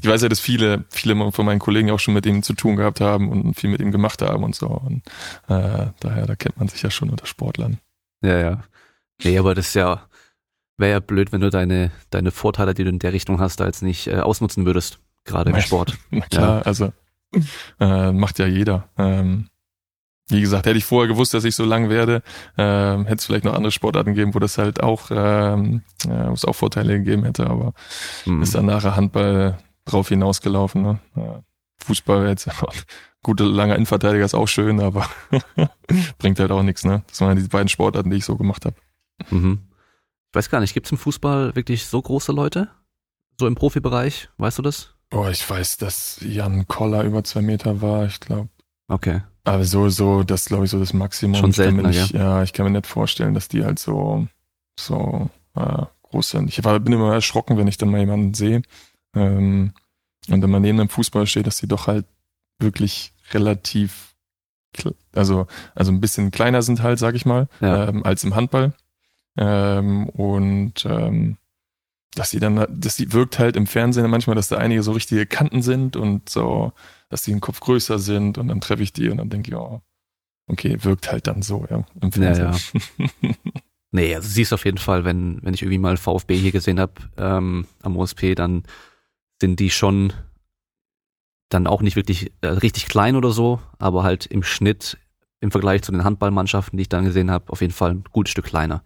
Ich 0.00 0.08
weiß 0.08 0.22
ja, 0.22 0.28
dass 0.28 0.40
viele, 0.40 0.84
viele 0.88 1.32
von 1.32 1.44
meinen 1.44 1.58
Kollegen 1.58 1.90
auch 1.90 2.00
schon 2.00 2.14
mit 2.14 2.24
ihm 2.24 2.42
zu 2.42 2.54
tun 2.54 2.76
gehabt 2.76 3.00
haben 3.00 3.28
und 3.30 3.54
viel 3.54 3.68
mit 3.68 3.80
ihm 3.80 3.92
gemacht 3.92 4.22
haben 4.22 4.42
und 4.42 4.54
so. 4.54 4.68
Und 4.68 5.02
äh, 5.48 5.88
daher, 6.00 6.26
da 6.26 6.34
kennt 6.34 6.56
man 6.58 6.68
sich 6.68 6.82
ja 6.82 6.90
schon 6.90 7.10
unter 7.10 7.26
Sportlern. 7.26 7.78
Ja, 8.22 8.38
ja. 8.38 8.64
Nee, 9.22 9.38
aber 9.38 9.54
das 9.54 9.68
ist 9.68 9.74
ja, 9.74 10.08
wäre 10.78 10.92
ja 10.92 11.00
blöd, 11.00 11.32
wenn 11.32 11.42
du 11.42 11.50
deine, 11.50 11.90
deine 12.08 12.30
Vorteile, 12.30 12.72
die 12.72 12.84
du 12.84 12.90
in 12.90 12.98
der 12.98 13.12
Richtung 13.12 13.38
hast, 13.38 13.60
da 13.60 13.66
jetzt 13.66 13.82
nicht 13.82 14.06
äh, 14.06 14.20
ausnutzen 14.20 14.64
würdest, 14.64 14.98
gerade 15.24 15.50
im 15.50 15.60
Sport. 15.60 15.98
Na 16.10 16.26
klar, 16.26 16.58
ja. 16.58 16.62
also 16.62 16.92
äh, 17.78 18.12
macht 18.12 18.38
ja 18.38 18.46
jeder. 18.46 18.88
Ähm, 18.96 19.48
wie 20.30 20.40
gesagt, 20.40 20.66
hätte 20.66 20.78
ich 20.78 20.84
vorher 20.84 21.08
gewusst, 21.08 21.34
dass 21.34 21.44
ich 21.44 21.54
so 21.54 21.64
lang 21.64 21.88
werde, 21.88 22.22
ähm, 22.56 23.04
hätte 23.06 23.16
es 23.16 23.26
vielleicht 23.26 23.44
noch 23.44 23.54
andere 23.54 23.72
Sportarten 23.72 24.14
gegeben, 24.14 24.34
wo 24.34 24.38
das 24.38 24.58
halt 24.58 24.82
auch, 24.82 25.10
ähm, 25.10 25.82
ja, 26.06 26.28
wo 26.28 26.32
es 26.32 26.44
auch 26.44 26.54
Vorteile 26.54 26.98
gegeben 26.98 27.24
hätte, 27.24 27.48
aber 27.48 27.72
mhm. 28.26 28.42
ist 28.42 28.54
dann 28.54 28.66
nachher 28.66 28.96
Handball 28.96 29.58
drauf 29.84 30.08
hinausgelaufen. 30.08 30.82
Ne? 30.82 30.98
Ja, 31.16 31.42
Fußball 31.78 32.28
jetzt 32.28 32.48
guter 33.22 33.44
langer 33.44 33.74
Innenverteidiger 33.74 34.24
ist 34.24 34.34
auch 34.34 34.48
schön, 34.48 34.80
aber 34.80 35.08
bringt 36.18 36.38
halt 36.40 36.50
auch 36.50 36.62
nichts. 36.62 36.84
Ne? 36.84 37.02
Das 37.08 37.20
waren 37.20 37.36
die 37.36 37.48
beiden 37.48 37.68
Sportarten, 37.68 38.10
die 38.10 38.18
ich 38.18 38.24
so 38.24 38.36
gemacht 38.36 38.64
habe. 38.64 38.76
Mhm. 39.30 39.60
Ich 40.30 40.36
weiß 40.36 40.48
gar 40.48 40.60
nicht, 40.60 40.74
gibt 40.74 40.86
es 40.86 40.92
im 40.92 40.98
Fußball 40.98 41.56
wirklich 41.56 41.86
so 41.86 42.00
große 42.00 42.32
Leute? 42.32 42.68
So 43.38 43.46
im 43.46 43.54
Profibereich, 43.54 44.28
weißt 44.36 44.58
du 44.58 44.62
das? 44.62 44.94
Oh, 45.12 45.26
ich 45.26 45.48
weiß, 45.48 45.78
dass 45.78 46.20
Jan 46.20 46.68
Koller 46.68 47.02
über 47.02 47.24
zwei 47.24 47.42
Meter 47.42 47.82
war, 47.82 48.06
ich 48.06 48.20
glaube. 48.20 48.48
Okay. 48.90 49.22
Aber 49.44 49.64
so, 49.64 49.88
so, 49.88 50.24
das 50.24 50.46
glaube 50.46 50.64
ich 50.64 50.70
so 50.70 50.78
das 50.78 50.92
Maximum. 50.92 51.40
Schon 51.40 51.52
seltener, 51.52 51.88
nicht, 51.88 52.10
ja. 52.10 52.20
ja. 52.20 52.42
ich 52.42 52.52
kann 52.52 52.64
mir 52.66 52.72
nicht 52.72 52.86
vorstellen, 52.86 53.34
dass 53.34 53.48
die 53.48 53.64
halt 53.64 53.78
so, 53.78 54.26
so 54.78 55.30
äh, 55.54 55.84
groß 56.02 56.30
sind. 56.30 56.48
Ich 56.48 56.62
war, 56.64 56.78
bin 56.80 56.92
immer 56.92 57.14
erschrocken, 57.14 57.56
wenn 57.56 57.68
ich 57.68 57.78
dann 57.78 57.90
mal 57.90 58.00
jemanden 58.00 58.34
sehe. 58.34 58.62
Ähm, 59.14 59.72
und 60.28 60.42
wenn 60.42 60.50
man 60.50 60.62
neben 60.62 60.80
einem 60.80 60.88
Fußball 60.88 61.26
steht, 61.26 61.46
dass 61.46 61.58
die 61.58 61.68
doch 61.68 61.86
halt 61.86 62.04
wirklich 62.58 63.12
relativ, 63.32 64.14
also, 65.14 65.46
also 65.74 65.92
ein 65.92 66.00
bisschen 66.00 66.32
kleiner 66.32 66.62
sind 66.62 66.82
halt, 66.82 66.98
sag 66.98 67.14
ich 67.14 67.24
mal, 67.24 67.48
ja. 67.60 67.88
ähm, 67.88 68.04
als 68.04 68.24
im 68.24 68.34
Handball. 68.34 68.72
Ähm, 69.38 70.08
und 70.08 70.84
ähm, 70.84 71.36
dass 72.14 72.30
sie 72.30 72.40
dann, 72.40 72.66
dass 72.68 72.96
sie 72.96 73.12
wirkt 73.12 73.38
halt 73.38 73.56
im 73.56 73.66
Fernsehen 73.66 74.10
manchmal, 74.10 74.36
dass 74.36 74.48
da 74.48 74.56
einige 74.58 74.82
so 74.82 74.92
richtige 74.92 75.26
Kanten 75.26 75.62
sind 75.62 75.96
und 75.96 76.28
so, 76.28 76.72
dass 77.08 77.22
die 77.22 77.32
im 77.32 77.40
Kopf 77.40 77.60
größer 77.60 77.98
sind 77.98 78.38
und 78.38 78.48
dann 78.48 78.60
treffe 78.60 78.82
ich 78.82 78.92
die 78.92 79.08
und 79.08 79.18
dann 79.18 79.30
denke 79.30 79.50
ich, 79.50 79.56
oh, 79.56 79.80
okay, 80.48 80.76
wirkt 80.82 81.10
halt 81.10 81.26
dann 81.26 81.42
so, 81.42 81.66
ja, 81.70 81.84
im 82.00 82.12
Fernsehen. 82.12 82.52
Ja, 82.52 83.28
ja. 83.28 83.34
nee, 83.92 84.14
also 84.14 84.28
siehst 84.28 84.52
auf 84.52 84.64
jeden 84.64 84.78
Fall, 84.78 85.04
wenn, 85.04 85.38
wenn 85.42 85.54
ich 85.54 85.62
irgendwie 85.62 85.78
mal 85.78 85.96
VfB 85.96 86.36
hier 86.36 86.52
gesehen 86.52 86.80
habe, 86.80 86.94
ähm, 87.16 87.66
am 87.82 87.96
OSP, 87.96 88.34
dann 88.34 88.64
sind 89.40 89.60
die 89.60 89.70
schon 89.70 90.12
dann 91.48 91.66
auch 91.66 91.82
nicht 91.82 91.96
wirklich 91.96 92.32
äh, 92.40 92.48
richtig 92.48 92.86
klein 92.86 93.16
oder 93.16 93.30
so, 93.30 93.60
aber 93.78 94.02
halt 94.02 94.26
im 94.26 94.42
Schnitt 94.42 94.98
im 95.40 95.50
Vergleich 95.50 95.82
zu 95.82 95.90
den 95.92 96.04
Handballmannschaften, 96.04 96.76
die 96.76 96.82
ich 96.82 96.88
dann 96.88 97.04
gesehen 97.04 97.30
habe, 97.30 97.50
auf 97.52 97.60
jeden 97.60 97.72
Fall 97.72 97.92
ein 97.92 98.04
gutes 98.12 98.30
Stück 98.30 98.44
kleiner, 98.46 98.82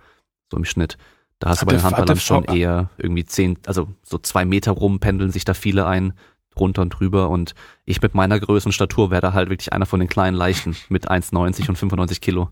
so 0.50 0.56
im 0.56 0.64
Schnitt. 0.64 0.96
Da 1.38 1.50
hast 1.50 1.62
du 1.62 1.66
bei 1.66 1.72
den 1.72 1.82
Handballern 1.82 2.18
schon 2.18 2.44
eher 2.44 2.90
irgendwie 2.96 3.24
zehn, 3.24 3.58
also 3.66 3.88
so 4.02 4.18
zwei 4.18 4.44
Meter 4.44 4.72
rum 4.72 5.00
pendeln 5.00 5.30
sich 5.30 5.44
da 5.44 5.54
viele 5.54 5.86
ein, 5.86 6.14
drunter 6.54 6.82
und 6.82 6.90
drüber. 6.90 7.28
Und 7.28 7.54
ich 7.84 8.00
mit 8.00 8.14
meiner 8.14 8.38
Größe 8.38 8.68
und 8.68 8.72
Statur 8.72 9.10
wäre 9.10 9.20
da 9.20 9.32
halt 9.32 9.50
wirklich 9.50 9.72
einer 9.72 9.86
von 9.86 10.00
den 10.00 10.08
kleinen 10.08 10.36
Leichten 10.36 10.76
mit 10.88 11.10
1,90 11.10 11.68
und 11.68 11.76
95 11.76 12.20
Kilo. 12.20 12.50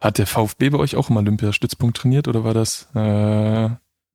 Hat 0.00 0.18
der 0.18 0.26
VfB 0.26 0.70
bei 0.70 0.78
euch 0.78 0.96
auch 0.96 1.10
im 1.10 1.16
Olympiastützpunkt 1.16 1.96
trainiert 1.96 2.28
oder 2.28 2.44
war 2.44 2.54
das 2.54 2.88
äh 2.94 3.70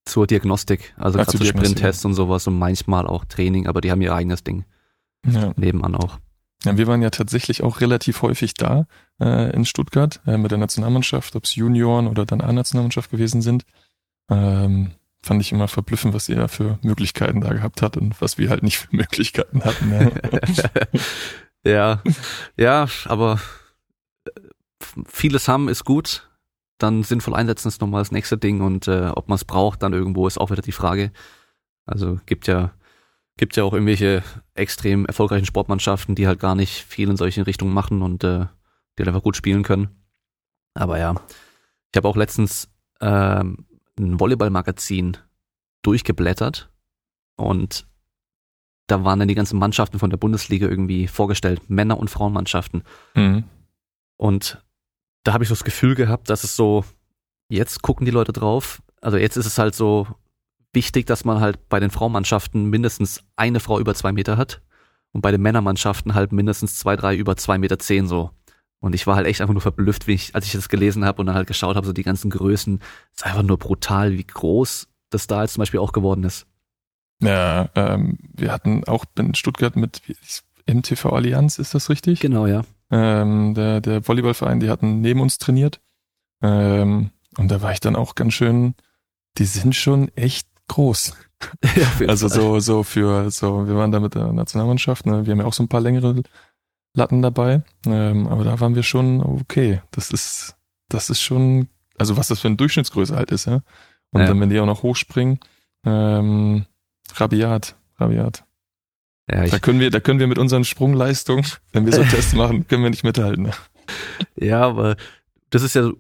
zur 0.06 0.28
Diagnostik, 0.28 0.94
also 0.98 1.18
gerade 1.18 1.32
zu 1.32 1.44
Sprinttests 1.44 2.06
und 2.06 2.14
sowas 2.14 2.48
und 2.48 2.58
manchmal 2.58 3.08
auch 3.08 3.26
Training, 3.26 3.68
aber 3.68 3.82
die 3.82 3.92
haben 3.92 4.02
ihr 4.02 4.14
eigenes 4.14 4.44
Ding. 4.44 4.66
Ja. 5.26 5.52
Nebenan 5.56 5.96
auch. 5.96 6.20
Ja, 6.64 6.78
wir 6.78 6.88
waren 6.88 7.02
ja 7.02 7.10
tatsächlich 7.10 7.64
auch 7.64 7.82
relativ 7.82 8.22
häufig 8.22 8.54
da 8.54 8.88
äh, 9.20 9.52
in 9.52 9.66
Stuttgart 9.66 10.22
äh, 10.26 10.38
mit 10.38 10.52
der 10.52 10.58
Nationalmannschaft, 10.58 11.36
ob 11.36 11.44
es 11.44 11.56
Junioren 11.56 12.08
oder 12.08 12.26
dann 12.26 12.42
A-Nationalmannschaft 12.42 13.12
gewesen 13.12 13.42
sind. 13.42 13.66
Ähm, 14.30 14.92
fand 15.22 15.42
ich 15.42 15.52
immer 15.52 15.68
verblüffend, 15.68 16.14
was 16.14 16.30
ihr 16.30 16.48
für 16.48 16.80
Möglichkeiten 16.82 17.42
da 17.42 17.54
gehabt 17.54 17.82
habt 17.82 17.98
und 17.98 18.20
was 18.22 18.38
wir 18.38 18.50
halt 18.50 18.64
nicht 18.64 18.78
für 18.78 18.88
Möglichkeiten 18.96 19.64
hatten. 19.64 19.92
Ja, 19.92 20.92
ja, 21.64 22.04
ja, 22.58 22.88
aber 23.06 23.40
äh, 24.26 24.32
vieles 25.08 25.48
haben 25.48 25.68
ist 25.68 25.84
gut. 25.84 26.30
Dann 26.78 27.04
sinnvoll 27.04 27.36
einsetzen 27.36 27.70
ist 27.70 27.80
nochmal 27.80 28.02
das 28.02 28.12
nächste 28.12 28.38
Ding 28.38 28.62
und 28.62 28.88
äh, 28.88 29.08
ob 29.08 29.30
man 29.30 29.36
es 29.38 29.46
braucht, 29.46 29.82
dann 29.82 29.94
irgendwo 29.94 30.28
ist 30.28 30.38
auch 30.38 30.52
wieder 30.52 30.62
die 30.62 30.74
Frage. 30.74 31.12
Also 31.86 32.20
gibt 32.26 32.48
ja 32.48 32.74
gibt 33.38 33.58
ja 33.58 33.64
auch 33.64 33.74
irgendwelche 33.74 34.24
extrem 34.54 35.06
erfolgreichen 35.06 35.46
Sportmannschaften, 35.46 36.16
die 36.16 36.28
halt 36.28 36.40
gar 36.40 36.56
nicht 36.56 36.84
viel 36.86 37.10
in 37.10 37.18
solchen 37.18 37.44
Richtungen 37.44 37.74
machen 37.74 38.02
und 38.02 38.24
äh, 38.24 38.46
die 38.98 39.02
halt 39.02 39.10
einfach 39.10 39.24
gut 39.24 39.36
spielen 39.36 39.64
können. 39.64 39.90
Aber 40.74 41.00
ja, 41.00 41.16
Ich 41.92 41.98
habe 41.98 42.08
auch 42.08 42.16
letztens 42.16 42.70
ähm, 43.02 43.66
ein 43.98 44.20
Volleyballmagazin 44.20 45.18
durchgeblättert 45.82 46.70
und 47.36 47.88
da 48.88 49.04
waren 49.04 49.20
dann 49.20 49.28
die 49.28 49.36
ganzen 49.36 49.58
Mannschaften 49.60 50.00
von 50.00 50.10
der 50.10 50.18
Bundesliga 50.18 50.68
irgendwie 50.68 51.08
vorgestellt, 51.08 51.70
Männer- 51.70 51.98
und 51.98 52.10
Frauenmannschaften. 52.10 52.84
Mhm. 53.16 53.46
Und 54.18 54.64
da 55.24 55.34
habe 55.34 55.44
ich 55.44 55.50
so 55.50 55.56
das 55.56 55.64
Gefühl 55.64 55.96
gehabt, 55.96 56.30
dass 56.30 56.44
es 56.44 56.56
so, 56.56 56.86
jetzt 57.50 57.82
gucken 57.82 58.06
die 58.06 58.12
Leute 58.12 58.32
drauf. 58.32 58.82
Also 59.02 59.18
jetzt 59.18 59.38
ist 59.38 59.48
es 59.48 59.58
halt 59.58 59.76
so 59.76 60.08
wichtig, 60.76 61.06
dass 61.06 61.26
man 61.26 61.40
halt 61.40 61.70
bei 61.70 61.80
den 61.80 61.90
Frauenmannschaften 61.90 62.70
mindestens 62.70 63.24
eine 63.36 63.60
Frau 63.60 63.80
über 63.80 63.96
zwei 63.96 64.12
Meter 64.12 64.38
hat 64.38 64.62
und 65.12 65.22
bei 65.22 65.32
den 65.32 65.42
Männermannschaften 65.42 66.14
halt 66.14 66.32
mindestens 66.32 66.78
zwei, 66.78 66.96
drei 66.96 67.16
über 67.16 67.38
zwei 67.38 67.58
Meter 67.58 67.80
zehn 67.80 68.08
so. 68.08 68.32
Und 68.80 68.94
ich 68.94 69.08
war 69.08 69.16
halt 69.16 69.26
echt 69.26 69.42
einfach 69.42 69.54
nur 69.54 69.62
verblüfft, 69.62 70.08
wie 70.08 70.14
ich, 70.14 70.36
als 70.36 70.46
ich 70.46 70.52
das 70.52 70.70
gelesen 70.70 71.06
habe 71.06 71.20
und 71.20 71.28
dann 71.28 71.36
halt 71.36 71.48
geschaut 71.48 71.76
habe, 71.76 71.88
so 71.88 71.94
die 71.94 72.04
ganzen 72.04 72.30
Größen. 72.30 72.80
Es 73.12 73.22
ist 73.22 73.26
einfach 73.26 73.42
nur 73.42 73.58
brutal, 73.58 74.12
wie 74.12 74.24
groß 74.24 74.88
das 75.10 75.28
da 75.28 75.42
jetzt 75.42 75.54
zum 75.54 75.62
Beispiel 75.62 75.80
auch 75.80 75.94
geworden 75.94 76.24
ist. 76.24 76.46
Ja, 77.22 77.70
ähm, 77.76 78.20
wir 78.34 78.52
hatten 78.52 78.84
auch 78.84 79.06
in 79.18 79.34
Stuttgart 79.34 79.76
mit 79.76 80.02
MTV 80.68 81.14
Allianz, 81.14 81.58
ist 81.60 81.74
das 81.74 81.90
richtig? 81.90 82.20
Genau, 82.20 82.46
ja. 82.46 82.64
Ähm, 82.92 83.54
der, 83.54 83.82
der 83.82 84.08
Volleyballverein, 84.08 84.60
die 84.60 84.70
hatten 84.70 85.02
neben 85.02 85.22
uns 85.22 85.38
trainiert. 85.38 85.80
Ähm, 86.42 87.12
und 87.38 87.50
da 87.50 87.62
war 87.62 87.72
ich 87.72 87.80
dann 87.80 87.96
auch 87.96 88.16
ganz 88.16 88.34
schön, 88.34 88.76
die 89.38 89.46
sind 89.46 89.76
schon 89.76 90.10
echt 90.10 90.48
groß. 90.68 91.14
Ja, 91.76 92.08
also 92.08 92.28
so, 92.28 92.60
so 92.60 92.82
für, 92.84 93.30
so, 93.30 93.68
wir 93.68 93.76
waren 93.76 93.92
da 93.92 94.00
mit 94.00 94.16
der 94.16 94.32
Nationalmannschaft, 94.32 95.06
ne? 95.06 95.26
wir 95.26 95.32
haben 95.32 95.42
ja 95.42 95.46
auch 95.46 95.54
so 95.54 95.62
ein 95.62 95.68
paar 95.68 95.82
längere 95.82 96.24
Latten 96.96 97.22
dabei, 97.22 97.62
ähm, 97.86 98.28
aber 98.28 98.46
da 98.46 98.60
waren 98.62 98.74
wir 98.74 98.84
schon, 98.84 99.22
okay, 99.22 99.82
das 99.92 100.12
ist, 100.12 100.56
das 100.88 101.10
ist 101.10 101.22
schon, 101.22 101.68
also 101.98 102.18
was 102.18 102.30
das 102.30 102.40
für 102.40 102.48
eine 102.48 102.56
Durchschnittsgröße 102.56 103.16
halt 103.16 103.32
ist, 103.32 103.46
ja. 103.46 103.62
Und 104.12 104.22
ja. 104.22 104.28
dann, 104.28 104.40
wenn 104.40 104.50
die 104.50 104.60
auch 104.60 104.66
noch 104.66 104.82
hochspringen, 104.82 105.40
ähm, 105.86 106.66
rabiat, 107.14 107.76
rabiat. 107.98 108.46
Ja, 109.30 109.46
da 109.46 109.60
können 109.60 109.80
wir, 109.80 109.92
da 109.92 110.00
können 110.00 110.20
wir 110.20 110.28
mit 110.28 110.38
unseren 110.38 110.64
Sprungleistungen, 110.64 111.46
wenn 111.74 111.86
wir 111.86 111.94
so 111.94 112.04
Tests 112.10 112.34
machen, 112.34 112.68
können 112.68 112.84
wir 112.84 112.90
nicht 112.90 113.04
mithalten. 113.04 113.44
Ne? 113.44 113.52
Ja, 114.40 114.62
aber 114.62 114.96
das 115.50 115.64
ist 115.64 115.76
ja, 115.76 115.92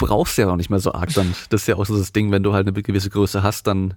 brauchst 0.00 0.38
ja 0.38 0.50
auch 0.50 0.56
nicht 0.56 0.70
mehr 0.70 0.80
so 0.80 0.92
arg 0.92 1.12
dann. 1.14 1.34
Das 1.50 1.62
ist 1.62 1.66
ja 1.66 1.76
auch 1.76 1.86
so 1.86 1.96
das 1.96 2.12
Ding, 2.12 2.32
wenn 2.32 2.42
du 2.42 2.52
halt 2.52 2.66
eine 2.66 2.82
gewisse 2.82 3.10
Größe 3.10 3.42
hast, 3.42 3.66
dann 3.66 3.94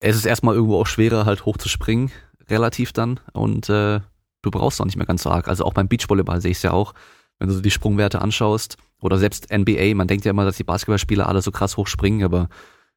ist 0.00 0.16
es 0.16 0.26
erstmal 0.26 0.54
irgendwo 0.54 0.80
auch 0.80 0.86
schwerer, 0.86 1.26
halt 1.26 1.44
hoch 1.46 1.56
zu 1.56 1.68
springen, 1.68 2.12
relativ 2.48 2.92
dann. 2.92 3.18
Und 3.32 3.68
äh, 3.68 4.00
du 4.42 4.50
brauchst 4.50 4.80
auch 4.80 4.84
nicht 4.84 4.96
mehr 4.96 5.06
ganz 5.06 5.22
so 5.22 5.30
arg. 5.30 5.48
Also 5.48 5.64
auch 5.64 5.72
beim 5.72 5.88
Beachvolleyball 5.88 6.40
sehe 6.40 6.50
ich 6.50 6.58
es 6.58 6.62
ja 6.62 6.72
auch, 6.72 6.94
wenn 7.38 7.48
du 7.48 7.54
so 7.54 7.60
die 7.60 7.70
Sprungwerte 7.70 8.20
anschaust. 8.20 8.76
Oder 9.00 9.18
selbst 9.18 9.52
NBA, 9.52 9.94
man 9.94 10.06
denkt 10.06 10.24
ja 10.24 10.30
immer, 10.30 10.44
dass 10.44 10.56
die 10.56 10.64
Basketballspieler 10.64 11.26
alle 11.26 11.42
so 11.42 11.50
krass 11.50 11.76
hoch 11.76 11.86
springen, 11.86 12.22
aber 12.22 12.48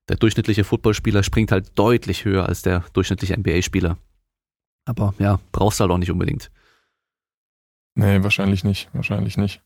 der 0.09 0.17
durchschnittliche 0.17 0.63
Footballspieler 0.63 1.23
springt 1.23 1.51
halt 1.51 1.71
deutlich 1.79 2.25
höher 2.25 2.47
als 2.47 2.61
der 2.61 2.83
durchschnittliche 2.93 3.37
NBA-Spieler. 3.37 3.97
Aber 4.85 5.15
ja, 5.17 5.39
brauchst 5.51 5.79
du 5.79 5.83
halt 5.83 5.91
auch 5.91 5.97
nicht 5.97 6.11
unbedingt. 6.11 6.51
Nee, 7.95 8.21
wahrscheinlich 8.21 8.63
nicht, 8.63 8.89
wahrscheinlich 8.93 9.37
nicht. 9.37 9.61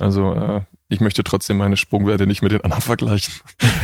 Also 0.00 0.32
äh, 0.34 0.60
ich 0.88 1.00
möchte 1.00 1.24
trotzdem 1.24 1.58
meine 1.58 1.76
Sprungwerte 1.76 2.26
nicht 2.26 2.42
mit 2.42 2.52
den 2.52 2.62
anderen 2.62 2.82
vergleichen. 2.82 3.34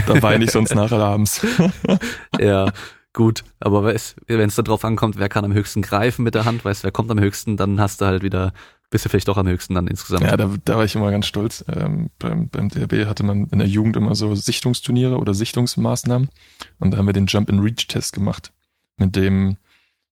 da 0.07 0.23
weine 0.23 0.45
ich 0.45 0.51
sonst 0.51 0.75
nachher 0.75 1.01
abends. 1.01 1.45
ja, 2.39 2.73
gut. 3.13 3.45
Aber 3.61 3.85
wenn 3.85 4.49
es 4.49 4.55
darauf 4.55 4.85
ankommt, 4.85 5.19
wer 5.19 5.29
kann 5.29 5.45
am 5.45 5.53
höchsten 5.53 5.83
greifen 5.83 6.23
mit 6.23 6.35
der 6.35 6.45
Hand, 6.45 6.65
weißt 6.65 6.85
wer 6.85 6.93
kommt 6.93 7.11
am 7.11 7.21
höchsten, 7.21 7.57
dann 7.57 7.81
hast 7.81 8.01
du 8.01 8.07
halt 8.07 8.23
wieder, 8.23 8.53
bist 8.91 9.05
du 9.05 9.09
vielleicht 9.09 9.29
doch 9.29 9.37
am 9.37 9.49
höchsten 9.49 9.75
dann 9.75 9.87
insgesamt. 9.87 10.25
Ja, 10.25 10.37
da, 10.37 10.51
da 10.65 10.77
war 10.77 10.85
ich 10.85 10.95
immer 10.95 11.11
ganz 11.11 11.27
stolz. 11.27 11.65
Ähm, 11.69 12.11
beim, 12.19 12.49
beim 12.49 12.69
DRB 12.69 13.07
hatte 13.07 13.25
man 13.25 13.47
in 13.49 13.59
der 13.59 13.69
Jugend 13.69 13.97
immer 13.97 14.15
so 14.15 14.35
Sichtungsturniere 14.35 15.19
oder 15.19 15.35
Sichtungsmaßnahmen. 15.35 16.31
Und 16.79 16.91
da 16.93 16.99
haben 16.99 17.07
wir 17.07 17.13
den 17.13 17.27
Jump-and-Reach-Test 17.27 18.13
gemacht. 18.13 18.53
Mit 18.97 19.17
dem 19.17 19.57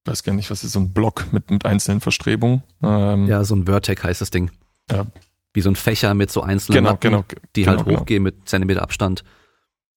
weiß 0.04 0.24
gar 0.24 0.34
nicht, 0.34 0.50
was 0.50 0.64
ist 0.64 0.72
so 0.72 0.80
ein 0.80 0.92
Block 0.92 1.32
mit, 1.32 1.50
mit 1.50 1.64
einzelnen 1.64 2.00
Verstrebungen. 2.00 2.62
Ähm, 2.82 3.28
ja, 3.28 3.44
so 3.44 3.54
ein 3.54 3.66
Vertec 3.66 4.02
heißt 4.02 4.20
das 4.20 4.30
Ding. 4.30 4.50
Ja. 4.90 5.06
Wie 5.54 5.60
so 5.60 5.70
ein 5.70 5.76
Fächer 5.76 6.14
mit 6.14 6.30
so 6.30 6.42
einzelnen 6.42 6.78
genau, 6.78 6.90
Matten, 6.90 7.10
genau, 7.10 7.24
die 7.54 7.62
genau, 7.62 7.76
halt 7.76 7.86
genau. 7.86 8.00
hochgehen 8.00 8.24
genau. 8.24 8.36
mit 8.36 8.48
Zentimeter 8.48 8.82
Abstand. 8.82 9.24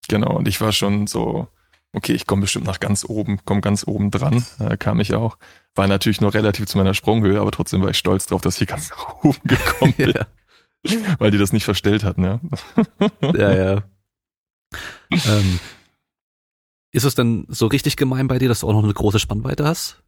Genau, 0.07 0.37
und 0.37 0.47
ich 0.47 0.59
war 0.61 0.71
schon 0.71 1.07
so, 1.07 1.47
okay, 1.93 2.13
ich 2.13 2.27
komme 2.27 2.41
bestimmt 2.41 2.65
nach 2.65 2.79
ganz 2.79 3.05
oben, 3.07 3.39
komme 3.45 3.61
ganz 3.61 3.87
oben 3.87 4.11
dran, 4.11 4.45
äh, 4.59 4.77
kam 4.77 4.99
ich 4.99 5.13
auch. 5.13 5.37
War 5.73 5.87
natürlich 5.87 6.21
nur 6.21 6.33
relativ 6.33 6.67
zu 6.67 6.77
meiner 6.77 6.93
Sprunghöhe, 6.93 7.39
aber 7.39 7.51
trotzdem 7.51 7.81
war 7.81 7.89
ich 7.89 7.97
stolz 7.97 8.25
drauf, 8.25 8.41
dass 8.41 8.59
ich 8.59 8.67
ganz 8.67 8.89
nach 8.89 9.15
oben 9.23 9.39
gekommen 9.43 9.93
bin. 9.97 10.13
ja. 10.15 10.27
Weil 11.17 11.31
die 11.31 11.39
das 11.39 11.51
nicht 11.51 11.65
verstellt 11.65 12.03
hatten, 12.03 12.23
ja. 12.23 12.39
ja, 13.33 13.55
ja. 13.55 13.83
ähm, 15.11 15.59
ist 16.91 17.05
es 17.05 17.15
denn 17.15 17.45
so 17.49 17.67
richtig 17.67 17.97
gemein 17.97 18.27
bei 18.27 18.37
dir, 18.37 18.49
dass 18.49 18.59
du 18.59 18.67
auch 18.67 18.73
noch 18.73 18.83
eine 18.83 18.93
große 18.93 19.19
Spannweite 19.19 19.65
hast? 19.65 20.03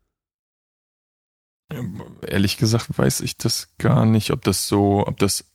Ehrlich 1.69 2.57
gesagt 2.57 2.97
weiß 2.97 3.21
ich 3.21 3.37
das 3.37 3.75
gar 3.77 4.05
nicht, 4.05 4.31
ob 4.31 4.41
das 4.43 4.67
so, 4.67 5.05
ob 5.05 5.17
das 5.17 5.45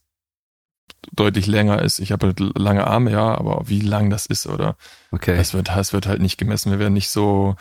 deutlich 1.11 1.47
länger 1.47 1.81
ist. 1.81 1.99
Ich 1.99 2.11
habe 2.11 2.27
halt 2.27 2.39
lange 2.39 2.85
Arme, 2.87 3.11
ja, 3.11 3.35
aber 3.35 3.67
wie 3.67 3.81
lang 3.81 4.09
das 4.09 4.25
ist 4.25 4.47
oder 4.47 4.77
okay. 5.11 5.35
es 5.37 5.53
wird, 5.53 5.75
es 5.75 5.93
wird 5.93 6.07
halt 6.07 6.21
nicht 6.21 6.37
gemessen. 6.37 6.71
Wir 6.71 6.79
werden 6.79 6.93
nicht 6.93 7.09
so 7.09 7.55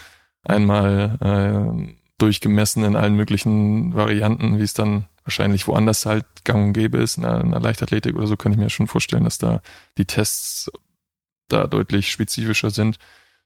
einmal 0.44 1.18
äh, 1.20 1.94
durchgemessen 2.18 2.84
in 2.84 2.96
allen 2.96 3.16
möglichen 3.16 3.94
Varianten, 3.94 4.58
wie 4.58 4.62
es 4.62 4.74
dann 4.74 5.06
wahrscheinlich 5.24 5.66
woanders 5.66 6.06
halt 6.06 6.24
gang 6.44 6.68
und 6.68 6.72
gäbe 6.72 6.98
ist. 6.98 7.18
In 7.18 7.24
einer, 7.24 7.40
in 7.40 7.46
einer 7.48 7.60
Leichtathletik 7.60 8.16
oder 8.16 8.26
so 8.26 8.36
kann 8.36 8.52
ich 8.52 8.58
mir 8.58 8.70
schon 8.70 8.86
vorstellen, 8.86 9.24
dass 9.24 9.38
da 9.38 9.62
die 9.98 10.04
Tests 10.04 10.70
da 11.48 11.66
deutlich 11.66 12.10
spezifischer 12.10 12.70
sind. 12.70 12.98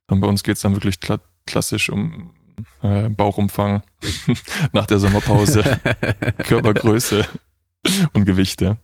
Und 0.08 0.20
bei 0.20 0.26
uns 0.26 0.42
geht's 0.42 0.60
dann 0.60 0.74
wirklich 0.74 1.00
kla 1.00 1.20
klassisch 1.46 1.90
um 1.90 2.34
äh, 2.82 3.08
Bauchumfang 3.08 3.82
nach 4.72 4.86
der 4.86 4.98
Sommerpause, 4.98 5.62
Körpergröße 6.38 7.26
und 8.12 8.24
Gewichte. 8.24 8.78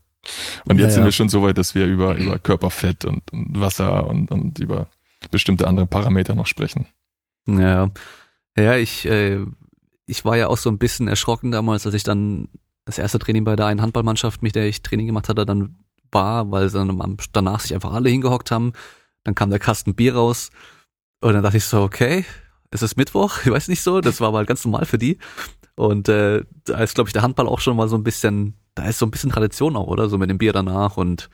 Und 0.64 0.78
jetzt 0.78 0.90
ja, 0.90 0.94
sind 0.94 1.04
wir 1.04 1.12
schon 1.12 1.28
so 1.28 1.42
weit, 1.42 1.58
dass 1.58 1.74
wir 1.74 1.86
über, 1.86 2.16
über 2.16 2.38
Körperfett 2.38 3.04
und, 3.04 3.32
und 3.32 3.60
Wasser 3.60 4.06
und, 4.06 4.30
und 4.30 4.58
über 4.58 4.86
bestimmte 5.30 5.66
andere 5.66 5.86
Parameter 5.86 6.34
noch 6.34 6.46
sprechen. 6.46 6.86
Ja, 7.46 7.90
ja, 8.56 8.76
ich, 8.76 9.06
äh, 9.06 9.40
ich 10.06 10.24
war 10.24 10.36
ja 10.36 10.48
auch 10.48 10.58
so 10.58 10.70
ein 10.70 10.78
bisschen 10.78 11.08
erschrocken 11.08 11.50
damals, 11.50 11.86
als 11.86 11.94
ich 11.94 12.04
dann 12.04 12.48
das 12.84 12.98
erste 12.98 13.18
Training 13.18 13.44
bei 13.44 13.56
der 13.56 13.66
einen 13.66 13.82
Handballmannschaft, 13.82 14.42
mit 14.42 14.54
der 14.54 14.66
ich 14.66 14.82
Training 14.82 15.06
gemacht 15.06 15.28
hatte, 15.28 15.46
dann 15.46 15.76
war, 16.10 16.50
weil 16.50 16.70
dann 16.70 17.16
danach 17.32 17.60
sich 17.60 17.74
einfach 17.74 17.92
alle 17.92 18.10
hingehockt 18.10 18.50
haben. 18.50 18.72
Dann 19.24 19.34
kam 19.34 19.50
der 19.50 19.58
Kasten 19.58 19.94
Bier 19.94 20.14
raus 20.14 20.50
und 21.20 21.32
dann 21.32 21.42
dachte 21.42 21.56
ich 21.56 21.64
so, 21.64 21.82
okay, 21.82 22.24
es 22.72 22.82
ist 22.82 22.96
Mittwoch, 22.96 23.38
ich 23.44 23.50
weiß 23.50 23.68
nicht 23.68 23.82
so, 23.82 24.00
das 24.00 24.20
war 24.20 24.32
mal 24.32 24.46
ganz 24.46 24.64
normal 24.64 24.86
für 24.86 24.98
die. 24.98 25.18
Und 25.74 26.08
äh, 26.08 26.42
da 26.64 26.78
ist, 26.78 26.94
glaube 26.94 27.08
ich, 27.08 27.12
der 27.12 27.22
Handball 27.22 27.48
auch 27.48 27.60
schon 27.60 27.76
mal 27.76 27.88
so 27.88 27.96
ein 27.96 28.04
bisschen, 28.04 28.54
da 28.74 28.86
ist 28.86 28.98
so 28.98 29.06
ein 29.06 29.10
bisschen 29.10 29.30
Tradition 29.30 29.76
auch, 29.76 29.86
oder? 29.86 30.08
So 30.08 30.18
mit 30.18 30.28
dem 30.28 30.38
Bier 30.38 30.52
danach 30.52 30.96
und 30.96 31.30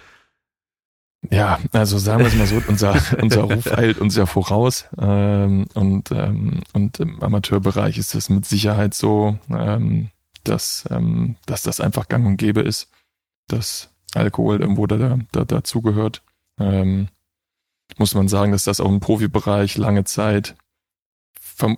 ja, 1.31 1.59
also 1.73 1.99
sagen 1.99 2.21
wir 2.21 2.29
es 2.29 2.37
mal 2.37 2.47
so, 2.47 2.63
unser, 2.69 2.95
unser 3.21 3.43
Ruf 3.43 3.67
eilt 3.77 3.99
uns 3.99 4.15
ja 4.15 4.25
voraus. 4.25 4.87
Ähm, 4.99 5.67
und, 5.75 6.13
ähm, 6.13 6.63
und 6.73 7.01
im 7.01 7.21
Amateurbereich 7.21 7.99
ist 7.99 8.15
es 8.15 8.31
mit 8.31 8.47
Sicherheit 8.47 8.95
so, 8.95 9.37
ähm, 9.51 10.11
dass, 10.45 10.85
ähm, 10.91 11.35
dass 11.47 11.63
das 11.63 11.81
einfach 11.81 12.09
gang 12.09 12.25
und 12.25 12.37
gäbe 12.37 12.61
ist, 12.61 12.89
dass 13.49 13.91
Alkohol 14.15 14.61
irgendwo 14.61 14.87
da, 14.87 15.19
da, 15.33 15.45
dazugehört. 15.45 16.23
Ähm, 16.61 17.09
muss 17.97 18.15
man 18.15 18.29
sagen, 18.29 18.53
dass 18.53 18.65
das 18.65 18.81
auch 18.81 18.89
im 18.89 19.01
Profibereich 19.01 19.77
lange 19.77 20.05
Zeit, 20.05 20.55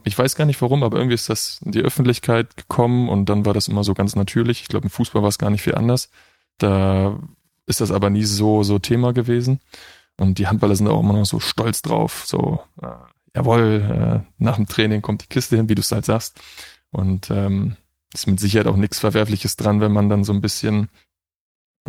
ich 0.05 0.19
weiß 0.19 0.35
gar 0.37 0.45
nicht 0.45 0.61
warum, 0.61 0.83
aber 0.83 0.99
irgendwie 0.99 1.15
ist 1.15 1.29
das 1.29 1.61
in 1.65 1.73
die 1.73 1.81
Öffentlichkeit 1.81 2.57
gekommen 2.57 3.09
und 3.09 3.27
dann 3.27 3.47
war 3.47 3.55
das 3.55 3.69
immer 3.69 3.85
so 3.85 3.95
ganz 3.95 4.17
natürlich. 4.17 4.63
Ich 4.63 4.69
glaube, 4.69 4.85
im 4.85 4.91
Fußball 4.91 5.23
war 5.23 5.29
es 5.29 5.39
gar 5.39 5.51
nicht 5.51 5.63
viel 5.63 5.75
anders. 5.75 6.11
Da 6.59 7.19
ist 7.67 7.81
das 7.81 7.91
aber 7.91 8.11
nie 8.11 8.25
so, 8.25 8.63
so 8.63 8.79
Thema 8.79 9.13
gewesen. 9.13 9.61
Und 10.19 10.39
die 10.39 10.47
Handballer 10.47 10.77
sind 10.77 10.89
auch 10.89 11.01
immer 11.01 11.15
noch 11.15 11.25
so 11.25 11.41
stolz 11.41 11.81
drauf, 11.81 12.25
so, 12.27 12.61
äh, 12.83 12.89
jawohl, 13.35 14.25
äh, 14.27 14.33
nach 14.39 14.57
dem 14.57 14.67
Training 14.67 15.01
kommt 15.01 15.23
die 15.23 15.29
Kiste 15.29 15.57
hin, 15.57 15.69
wie 15.69 15.75
du 15.75 15.81
es 15.81 15.93
halt 15.93 16.05
sagst. 16.05 16.39
Und 16.91 17.31
ähm, 17.31 17.77
ist 18.13 18.27
mit 18.27 18.41
Sicherheit 18.41 18.67
auch 18.67 18.77
nichts 18.77 18.99
Verwerfliches 18.99 19.57
dran, 19.57 19.81
wenn 19.81 19.93
man 19.93 20.09
dann 20.09 20.25
so 20.25 20.33
ein 20.33 20.41
bisschen 20.41 20.91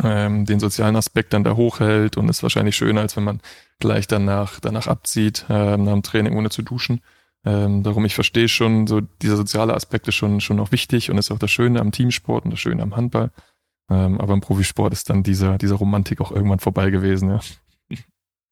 ähm, 0.02 0.46
den 0.46 0.60
sozialen 0.60 0.96
Aspekt 0.96 1.32
dann 1.32 1.44
da 1.44 1.56
hochhält 1.56 2.16
und 2.16 2.28
ist 2.28 2.42
wahrscheinlich 2.42 2.76
schöner, 2.76 3.02
als 3.02 3.16
wenn 3.16 3.24
man 3.24 3.40
gleich 3.80 4.06
danach, 4.06 4.60
danach 4.60 4.86
abzieht, 4.86 5.44
ähm, 5.48 5.84
nach 5.84 5.92
dem 5.92 6.02
Training 6.02 6.36
ohne 6.36 6.50
zu 6.50 6.62
duschen. 6.62 7.02
Ähm, 7.44 7.82
darum, 7.82 8.04
ich 8.04 8.14
verstehe 8.14 8.48
schon, 8.48 8.86
so 8.86 9.00
dieser 9.00 9.36
soziale 9.36 9.74
Aspekt 9.74 10.06
ist 10.08 10.14
schon, 10.14 10.40
schon 10.40 10.60
auch 10.60 10.72
wichtig 10.72 11.10
und 11.10 11.18
ist 11.18 11.30
auch 11.30 11.38
das 11.38 11.50
Schöne 11.50 11.80
am 11.80 11.92
Teamsport 11.92 12.44
und 12.44 12.52
das 12.52 12.60
Schöne 12.60 12.82
am 12.82 12.96
Handball. 12.96 13.30
Ähm, 13.90 14.20
aber 14.20 14.34
im 14.34 14.40
Profisport 14.40 14.92
ist 14.92 15.10
dann 15.10 15.22
dieser, 15.22 15.58
dieser 15.58 15.74
Romantik 15.74 16.20
auch 16.20 16.30
irgendwann 16.30 16.60
vorbei 16.60 16.90
gewesen, 16.90 17.30
ja. 17.30 17.40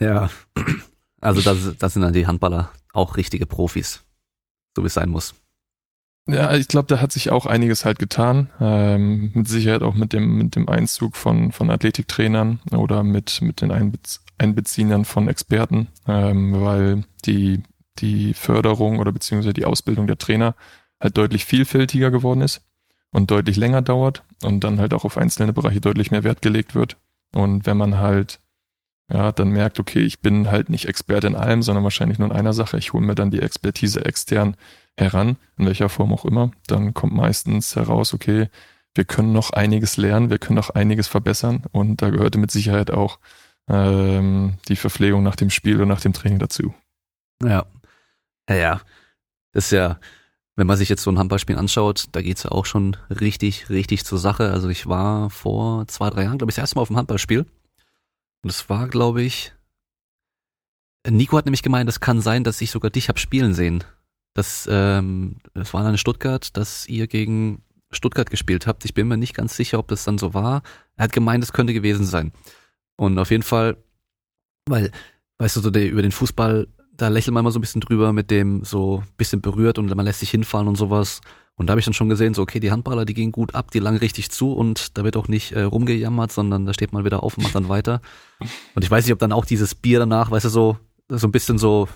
Ja, 0.00 0.30
also 1.20 1.42
das, 1.42 1.76
das 1.78 1.92
sind 1.92 2.02
dann 2.02 2.14
die 2.14 2.26
Handballer 2.26 2.70
auch 2.92 3.16
richtige 3.16 3.46
Profis, 3.46 4.02
so 4.74 4.82
wie 4.82 4.86
es 4.86 4.94
sein 4.94 5.10
muss. 5.10 5.34
Ja, 6.26 6.54
ich 6.54 6.68
glaube, 6.68 6.86
da 6.86 7.00
hat 7.00 7.12
sich 7.12 7.30
auch 7.30 7.46
einiges 7.46 7.84
halt 7.84 7.98
getan. 7.98 8.50
Ähm, 8.60 9.32
mit 9.34 9.48
Sicherheit 9.48 9.82
auch 9.82 9.94
mit 9.94 10.12
dem, 10.12 10.36
mit 10.36 10.54
dem 10.54 10.68
Einzug 10.68 11.16
von, 11.16 11.52
von 11.52 11.70
Athletiktrainern 11.70 12.60
oder 12.72 13.02
mit, 13.02 13.42
mit 13.42 13.62
den 13.62 13.72
Einbeziehen 14.38 14.90
dann 14.90 15.04
von 15.04 15.28
Experten, 15.28 15.88
ähm, 16.06 16.60
weil 16.60 17.04
die, 17.24 17.62
die 18.00 18.34
Förderung 18.34 18.98
oder 18.98 19.12
beziehungsweise 19.12 19.52
die 19.52 19.64
Ausbildung 19.64 20.06
der 20.06 20.18
Trainer 20.18 20.54
halt 21.00 21.16
deutlich 21.16 21.44
vielfältiger 21.44 22.10
geworden 22.10 22.40
ist 22.40 22.62
und 23.10 23.30
deutlich 23.30 23.56
länger 23.56 23.82
dauert 23.82 24.22
und 24.42 24.64
dann 24.64 24.80
halt 24.80 24.94
auch 24.94 25.04
auf 25.04 25.16
einzelne 25.16 25.52
Bereiche 25.52 25.80
deutlich 25.80 26.10
mehr 26.10 26.24
Wert 26.24 26.42
gelegt 26.42 26.74
wird. 26.74 26.96
Und 27.32 27.66
wenn 27.66 27.76
man 27.76 27.98
halt 27.98 28.40
ja, 29.12 29.32
dann 29.32 29.50
merkt, 29.50 29.80
okay, 29.80 30.00
ich 30.00 30.20
bin 30.20 30.50
halt 30.50 30.70
nicht 30.70 30.86
Experte 30.86 31.26
in 31.26 31.34
allem, 31.34 31.62
sondern 31.62 31.82
wahrscheinlich 31.82 32.18
nur 32.18 32.28
in 32.30 32.36
einer 32.36 32.52
Sache. 32.52 32.78
Ich 32.78 32.92
hole 32.92 33.04
mir 33.04 33.16
dann 33.16 33.32
die 33.32 33.42
Expertise 33.42 34.04
extern 34.04 34.56
heran, 34.96 35.36
in 35.58 35.66
welcher 35.66 35.88
Form 35.88 36.12
auch 36.12 36.24
immer. 36.24 36.52
Dann 36.68 36.94
kommt 36.94 37.12
meistens 37.12 37.74
heraus, 37.74 38.14
okay, 38.14 38.48
wir 38.94 39.04
können 39.04 39.32
noch 39.32 39.50
einiges 39.50 39.96
lernen, 39.96 40.30
wir 40.30 40.38
können 40.38 40.56
noch 40.56 40.70
einiges 40.70 41.08
verbessern 41.08 41.64
und 41.72 42.02
da 42.02 42.10
gehörte 42.10 42.38
mit 42.38 42.50
Sicherheit 42.52 42.90
auch 42.90 43.18
ähm, 43.68 44.54
die 44.68 44.76
Verpflegung 44.76 45.22
nach 45.22 45.36
dem 45.36 45.50
Spiel 45.50 45.80
und 45.80 45.88
nach 45.88 46.00
dem 46.00 46.12
Training 46.12 46.38
dazu. 46.38 46.74
Ja, 47.42 47.66
ja, 48.50 48.56
ja. 48.56 48.80
Das 49.52 49.66
ist 49.66 49.70
ja, 49.72 49.98
wenn 50.56 50.66
man 50.66 50.76
sich 50.76 50.88
jetzt 50.88 51.02
so 51.02 51.10
ein 51.10 51.18
Handballspiel 51.18 51.56
anschaut, 51.56 52.06
da 52.12 52.22
geht's 52.22 52.42
ja 52.42 52.52
auch 52.52 52.66
schon 52.66 52.96
richtig, 53.08 53.70
richtig 53.70 54.04
zur 54.04 54.18
Sache. 54.18 54.52
Also 54.52 54.68
ich 54.68 54.86
war 54.86 55.30
vor 55.30 55.86
zwei, 55.88 56.10
drei 56.10 56.24
Jahren, 56.24 56.38
glaube 56.38 56.50
ich, 56.50 56.56
das 56.56 56.62
erste 56.62 56.76
Mal 56.76 56.82
auf 56.82 56.88
dem 56.88 56.96
Handballspiel. 56.96 57.46
Und 58.42 58.50
es 58.50 58.68
war, 58.68 58.88
glaube 58.88 59.22
ich, 59.22 59.52
Nico 61.08 61.36
hat 61.36 61.46
nämlich 61.46 61.62
gemeint, 61.62 61.88
es 61.88 62.00
kann 62.00 62.20
sein, 62.20 62.44
dass 62.44 62.60
ich 62.60 62.70
sogar 62.70 62.90
dich 62.90 63.08
hab 63.08 63.18
spielen 63.18 63.54
sehen. 63.54 63.84
Das, 64.34 64.68
ähm, 64.70 65.36
das 65.54 65.72
war 65.72 65.82
dann 65.82 65.92
in 65.92 65.98
Stuttgart, 65.98 66.56
dass 66.56 66.86
ihr 66.86 67.06
gegen 67.06 67.62
Stuttgart 67.90 68.30
gespielt 68.30 68.66
habt. 68.66 68.84
Ich 68.84 68.94
bin 68.94 69.08
mir 69.08 69.16
nicht 69.16 69.34
ganz 69.34 69.56
sicher, 69.56 69.78
ob 69.78 69.88
das 69.88 70.04
dann 70.04 70.18
so 70.18 70.34
war. 70.34 70.62
Er 70.96 71.04
hat 71.04 71.12
gemeint, 71.12 71.42
es 71.42 71.52
könnte 71.52 71.72
gewesen 71.72 72.04
sein. 72.04 72.32
Und 72.96 73.18
auf 73.18 73.30
jeden 73.30 73.42
Fall, 73.42 73.78
weil, 74.68 74.92
weißt 75.38 75.56
du, 75.56 75.60
so 75.60 75.70
der, 75.70 75.90
über 75.90 76.02
den 76.02 76.12
Fußball, 76.12 76.68
da 77.00 77.08
lächelt 77.08 77.32
man 77.32 77.42
immer 77.42 77.50
so 77.50 77.58
ein 77.58 77.62
bisschen 77.62 77.80
drüber 77.80 78.12
mit 78.12 78.30
dem 78.30 78.62
so 78.62 79.02
bisschen 79.16 79.40
berührt 79.40 79.78
und 79.78 79.94
man 79.94 80.04
lässt 80.04 80.20
sich 80.20 80.30
hinfallen 80.30 80.68
und 80.68 80.76
sowas. 80.76 81.20
Und 81.54 81.66
da 81.66 81.72
habe 81.72 81.80
ich 81.80 81.84
dann 81.84 81.94
schon 81.94 82.08
gesehen, 82.08 82.34
so 82.34 82.42
okay, 82.42 82.60
die 82.60 82.70
Handballer, 82.70 83.04
die 83.04 83.14
gehen 83.14 83.32
gut 83.32 83.54
ab, 83.54 83.70
die 83.70 83.78
langen 83.78 83.98
richtig 83.98 84.30
zu 84.30 84.52
und 84.52 84.96
da 84.98 85.04
wird 85.04 85.16
auch 85.16 85.28
nicht 85.28 85.52
äh, 85.52 85.62
rumgejammert, 85.62 86.30
sondern 86.30 86.66
da 86.66 86.74
steht 86.74 86.92
man 86.92 87.04
wieder 87.04 87.22
auf 87.22 87.36
und 87.36 87.42
macht 87.42 87.54
dann 87.54 87.68
weiter. 87.68 88.00
Und 88.74 88.84
ich 88.84 88.90
weiß 88.90 89.04
nicht, 89.04 89.12
ob 89.12 89.18
dann 89.18 89.32
auch 89.32 89.44
dieses 89.44 89.74
Bier 89.74 89.98
danach, 89.98 90.30
weißt 90.30 90.44
du, 90.44 90.48
so 90.50 90.78
so 91.08 91.26
ein 91.26 91.32
bisschen 91.32 91.58
so 91.58 91.88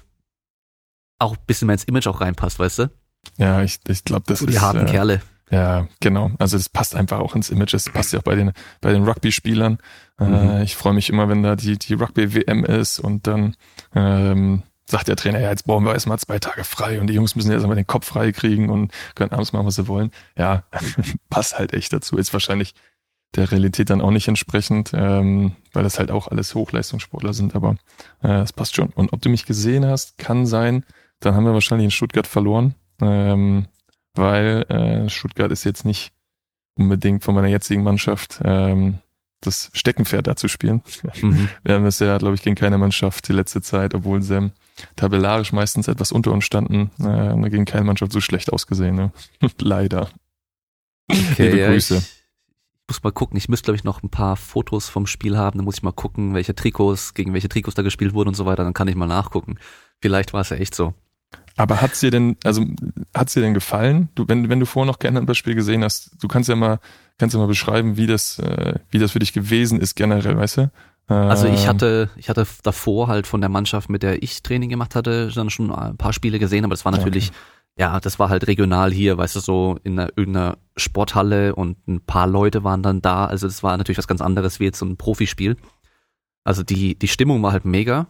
auch 1.19 1.35
ein 1.35 1.45
bisschen 1.47 1.67
mehr 1.67 1.75
ins 1.75 1.85
Image 1.85 2.07
auch 2.07 2.21
reinpasst, 2.21 2.59
weißt 2.59 2.79
du? 2.81 2.91
Ja, 3.39 3.63
ich, 3.63 3.79
ich 3.87 4.05
glaube, 4.05 4.25
das 4.27 4.41
die 4.41 4.47
ist. 4.47 4.55
Die 4.55 4.61
harten 4.61 4.87
äh, 4.87 4.91
Kerle. 4.91 5.23
Ja, 5.51 5.87
genau. 6.01 6.31
Also 6.39 6.57
das 6.57 6.69
passt 6.69 6.95
einfach 6.95 7.19
auch 7.19 7.37
ins 7.37 7.51
Image. 7.51 7.75
Das 7.75 7.89
passt 7.91 8.13
ja 8.13 8.21
auch 8.21 8.25
bei 8.25 8.35
den 8.35 8.53
bei 8.81 8.93
den 8.93 9.05
Rugby-Spielern. 9.05 9.79
Äh, 10.19 10.25
mhm. 10.25 10.35
Äh, 10.35 10.63
ich 10.65 10.77
freue 10.77 10.95
mich 10.95 11.11
immer, 11.11 11.29
wenn 11.29 11.43
da 11.43 11.57
die 11.57 11.79
die 11.79 11.95
Rugby-WM 11.95 12.65
ist 12.65 12.99
und 12.99 13.27
dann 13.27 13.55
ähm, 13.95 14.63
sagt 14.87 15.09
der 15.09 15.17
Trainer, 15.17 15.41
ja, 15.41 15.51
jetzt 15.51 15.65
brauchen 15.65 15.85
wir 15.85 15.95
erstmal 15.95 16.19
zwei 16.19 16.39
Tage 16.39 16.65
frei 16.65 17.01
und 17.01 17.07
die 17.07 17.15
Jungs 17.15 17.37
müssen 17.37 17.51
erstmal 17.51 17.77
den 17.77 17.87
Kopf 17.87 18.07
frei 18.07 18.33
kriegen 18.33 18.69
und 18.71 18.93
können 19.15 19.33
abends 19.33 19.53
machen, 19.53 19.67
was 19.67 19.77
sie 19.77 19.89
wollen. 19.89 20.11
Ja, 20.37 20.65
passt 21.31 21.59
halt 21.59 21.73
echt 21.73 21.93
dazu. 21.93 22.17
Ist 22.17 22.33
wahrscheinlich 22.33 22.75
der 23.35 23.51
Realität 23.51 23.91
dann 23.91 24.01
auch 24.01 24.11
nicht 24.11 24.29
entsprechend, 24.29 24.93
ähm, 24.95 25.57
weil 25.73 25.83
das 25.83 25.99
halt 25.99 26.11
auch 26.11 26.29
alles 26.29 26.55
Hochleistungssportler 26.55 27.33
sind, 27.33 27.55
aber 27.55 27.77
äh, 28.23 28.41
es 28.41 28.53
passt 28.53 28.77
schon. 28.77 28.91
Und 28.91 29.13
ob 29.13 29.23
du 29.23 29.29
mich 29.29 29.47
gesehen 29.47 29.85
hast, 29.87 30.19
kann 30.19 30.47
sein, 30.47 30.85
dann 31.21 31.35
haben 31.35 31.45
wir 31.45 31.55
wahrscheinlich 31.55 31.87
in 31.87 31.91
Stuttgart 31.91 32.27
verloren, 32.27 32.75
ähm, 33.01 33.67
weil 34.15 34.63
äh, 34.69 35.09
Stuttgart 35.09 35.51
ist 35.51 35.65
jetzt 35.65 35.85
nicht 35.85 36.13
unbedingt 36.77 37.25
von 37.25 37.35
meiner 37.35 37.49
jetzigen 37.49 37.83
Mannschaft 37.83 38.41
ähm, 38.45 38.99
das 39.41 39.71
Steckenpferd 39.75 40.27
da 40.27 40.37
zu 40.37 40.49
spielen. 40.49 40.83
Mhm. 41.21 41.49
Wir 41.65 41.75
haben 41.75 41.87
es 41.87 41.99
ja, 41.99 42.17
glaube 42.19 42.35
ich, 42.35 42.43
gegen 42.43 42.57
keine 42.57 42.79
Mannschaft 42.79 43.29
die 43.29 43.33
letzte 43.33 43.63
Zeit, 43.63 43.95
obwohl 43.95 44.23
sie 44.23 44.53
tabellarisch 44.97 45.53
meistens 45.53 45.89
etwas 45.89 46.13
unter 46.13 46.33
uns 46.33 46.45
standen, 46.45 46.91
äh, 47.01 47.51
gegen 47.51 47.65
keine 47.65 47.85
Mannschaft 47.85 48.13
so 48.13 48.21
schlecht 48.21 48.53
ausgesehen. 48.53 48.97
Ne? 48.97 49.13
Leider. 49.61 50.09
Okay, 51.11 51.51
Liebe 51.51 51.67
Grüße. 51.67 51.97
ich 51.97 52.25
muss 52.89 53.03
mal 53.03 53.13
gucken. 53.13 53.37
Ich 53.37 53.49
müsste, 53.49 53.65
glaube 53.65 53.77
ich, 53.77 53.85
noch 53.85 54.03
ein 54.03 54.11
paar 54.11 54.37
Fotos 54.37 54.89
vom 54.89 55.07
Spiel 55.07 55.37
haben. 55.37 55.59
Dann 55.59 55.65
muss 55.65 55.77
ich 55.77 55.83
mal 55.83 55.93
gucken, 55.93 56.35
welche 56.35 56.55
Trikots, 56.55 57.15
gegen 57.15 57.33
welche 57.35 57.49
Trikots 57.49 57.75
da 57.75 57.83
gespielt 57.83 58.15
wurden 58.15 58.29
und 58.29 58.35
so 58.35 58.47
weiter. 58.47 58.65
Dann 58.65 58.75
kann 58.75 58.89
ich 58.89 58.95
mal 58.95 59.07
nachgucken. 59.07 59.59
Vielleicht 60.01 60.33
war 60.33 60.41
es 60.41 60.51
ja 60.51 60.57
echt 60.57 60.75
so. 60.75 60.95
Aber 61.57 61.81
hat's 61.81 62.01
dir 62.01 62.11
denn, 62.11 62.37
also 62.45 62.65
hat's 63.15 63.35
dir 63.35 63.41
denn 63.41 63.55
gefallen? 63.55 64.09
Du, 64.15 64.27
wenn, 64.27 64.49
wenn 64.49 64.61
du 64.61 64.67
vorher 64.67 64.91
noch 64.91 64.99
gerne 64.99 65.21
ein 65.21 65.35
Spiel 65.35 65.55
gesehen 65.55 65.85
hast, 65.85 66.17
du 66.21 66.27
kannst 66.27 66.49
ja 66.49 66.57
mal, 66.57 66.81
kannst 67.19 67.35
ja 67.35 67.41
mal 67.41 67.47
beschreiben, 67.47 67.97
wie 67.97 68.07
das, 68.07 68.39
äh, 68.41 68.75
wie 68.91 68.99
das 68.99 69.13
für 69.13 69.21
dich 69.21 69.33
gewesen 69.33 69.81
ist 69.81 69.95
generell, 69.95 70.37
weißt 70.37 70.57
du? 70.59 70.71
Also 71.07 71.47
ich 71.49 71.65
ähm. 71.65 71.69
hatte, 71.69 72.11
ich 72.17 72.29
hatte 72.29 72.47
davor 72.63 73.09
halt 73.09 73.27
von 73.27 73.41
der 73.41 73.51
Mannschaft, 73.51 73.91
mit 73.91 74.03
der 74.03 74.23
ich 74.23 74.43
Training 74.43 74.71
gemacht 74.71 74.95
hatte, 74.95 75.31
dann 75.35 75.51
schon 75.51 75.71
ein 75.71 75.97
paar 75.97 76.13
Spiele 76.13 76.39
gesehen, 76.39 76.65
aber 76.65 76.75
das 76.75 76.85
war 76.85 76.93
natürlich 76.93 77.29
okay 77.29 77.39
ja, 77.77 77.99
das 77.99 78.19
war 78.19 78.29
halt 78.29 78.47
regional 78.47 78.93
hier, 78.93 79.19
weißt 79.19 79.37
du, 79.37 79.41
so 79.41 79.79
in 79.83 79.99
einer, 79.99 80.11
irgendeiner 80.17 80.59
Sporthalle 80.77 81.55
und 81.57 81.89
ein 81.89 82.01
paar 82.01 82.29
Leute 82.29 82.63
waren 82.63 82.83
dann 82.83 83.03
da. 83.03 83.27
Also 83.27 83.49
das 83.49 83.63
war 83.63 83.77
natürlich 83.77 83.99
was 83.99 84.07
ganz 84.07 84.21
anderes 84.21 84.61
wie 84.61 84.65
jetzt 84.65 84.79
so 84.79 84.87
ein 84.87 84.97
Profispiel. 84.97 85.57
Also 86.45 86.63
die, 86.63 86.97
die 86.97 87.09
Stimmung 87.09 87.43
war 87.43 87.53
halt 87.53 87.65
mega. 87.65 88.07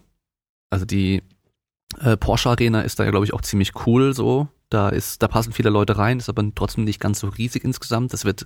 Also 0.68 0.85
die 0.85 1.22
äh, 2.00 2.16
Porsche 2.16 2.50
Arena 2.50 2.83
ist 2.83 2.98
da 2.98 3.04
ja, 3.04 3.11
glaube 3.11 3.24
ich, 3.24 3.33
auch 3.33 3.40
ziemlich 3.40 3.72
cool 3.87 4.12
so. 4.12 4.48
Da 4.68 4.90
ist, 4.90 5.22
da 5.22 5.28
passen 5.28 5.52
viele 5.52 5.70
Leute 5.70 5.96
rein, 5.96 6.18
ist 6.18 6.28
aber 6.28 6.44
trotzdem 6.54 6.85
nicht 6.85 7.00
ganz 7.00 7.20
so 7.20 7.28
riesig 7.28 7.64
insgesamt. 7.64 8.12
Das 8.12 8.26
wird 8.26 8.44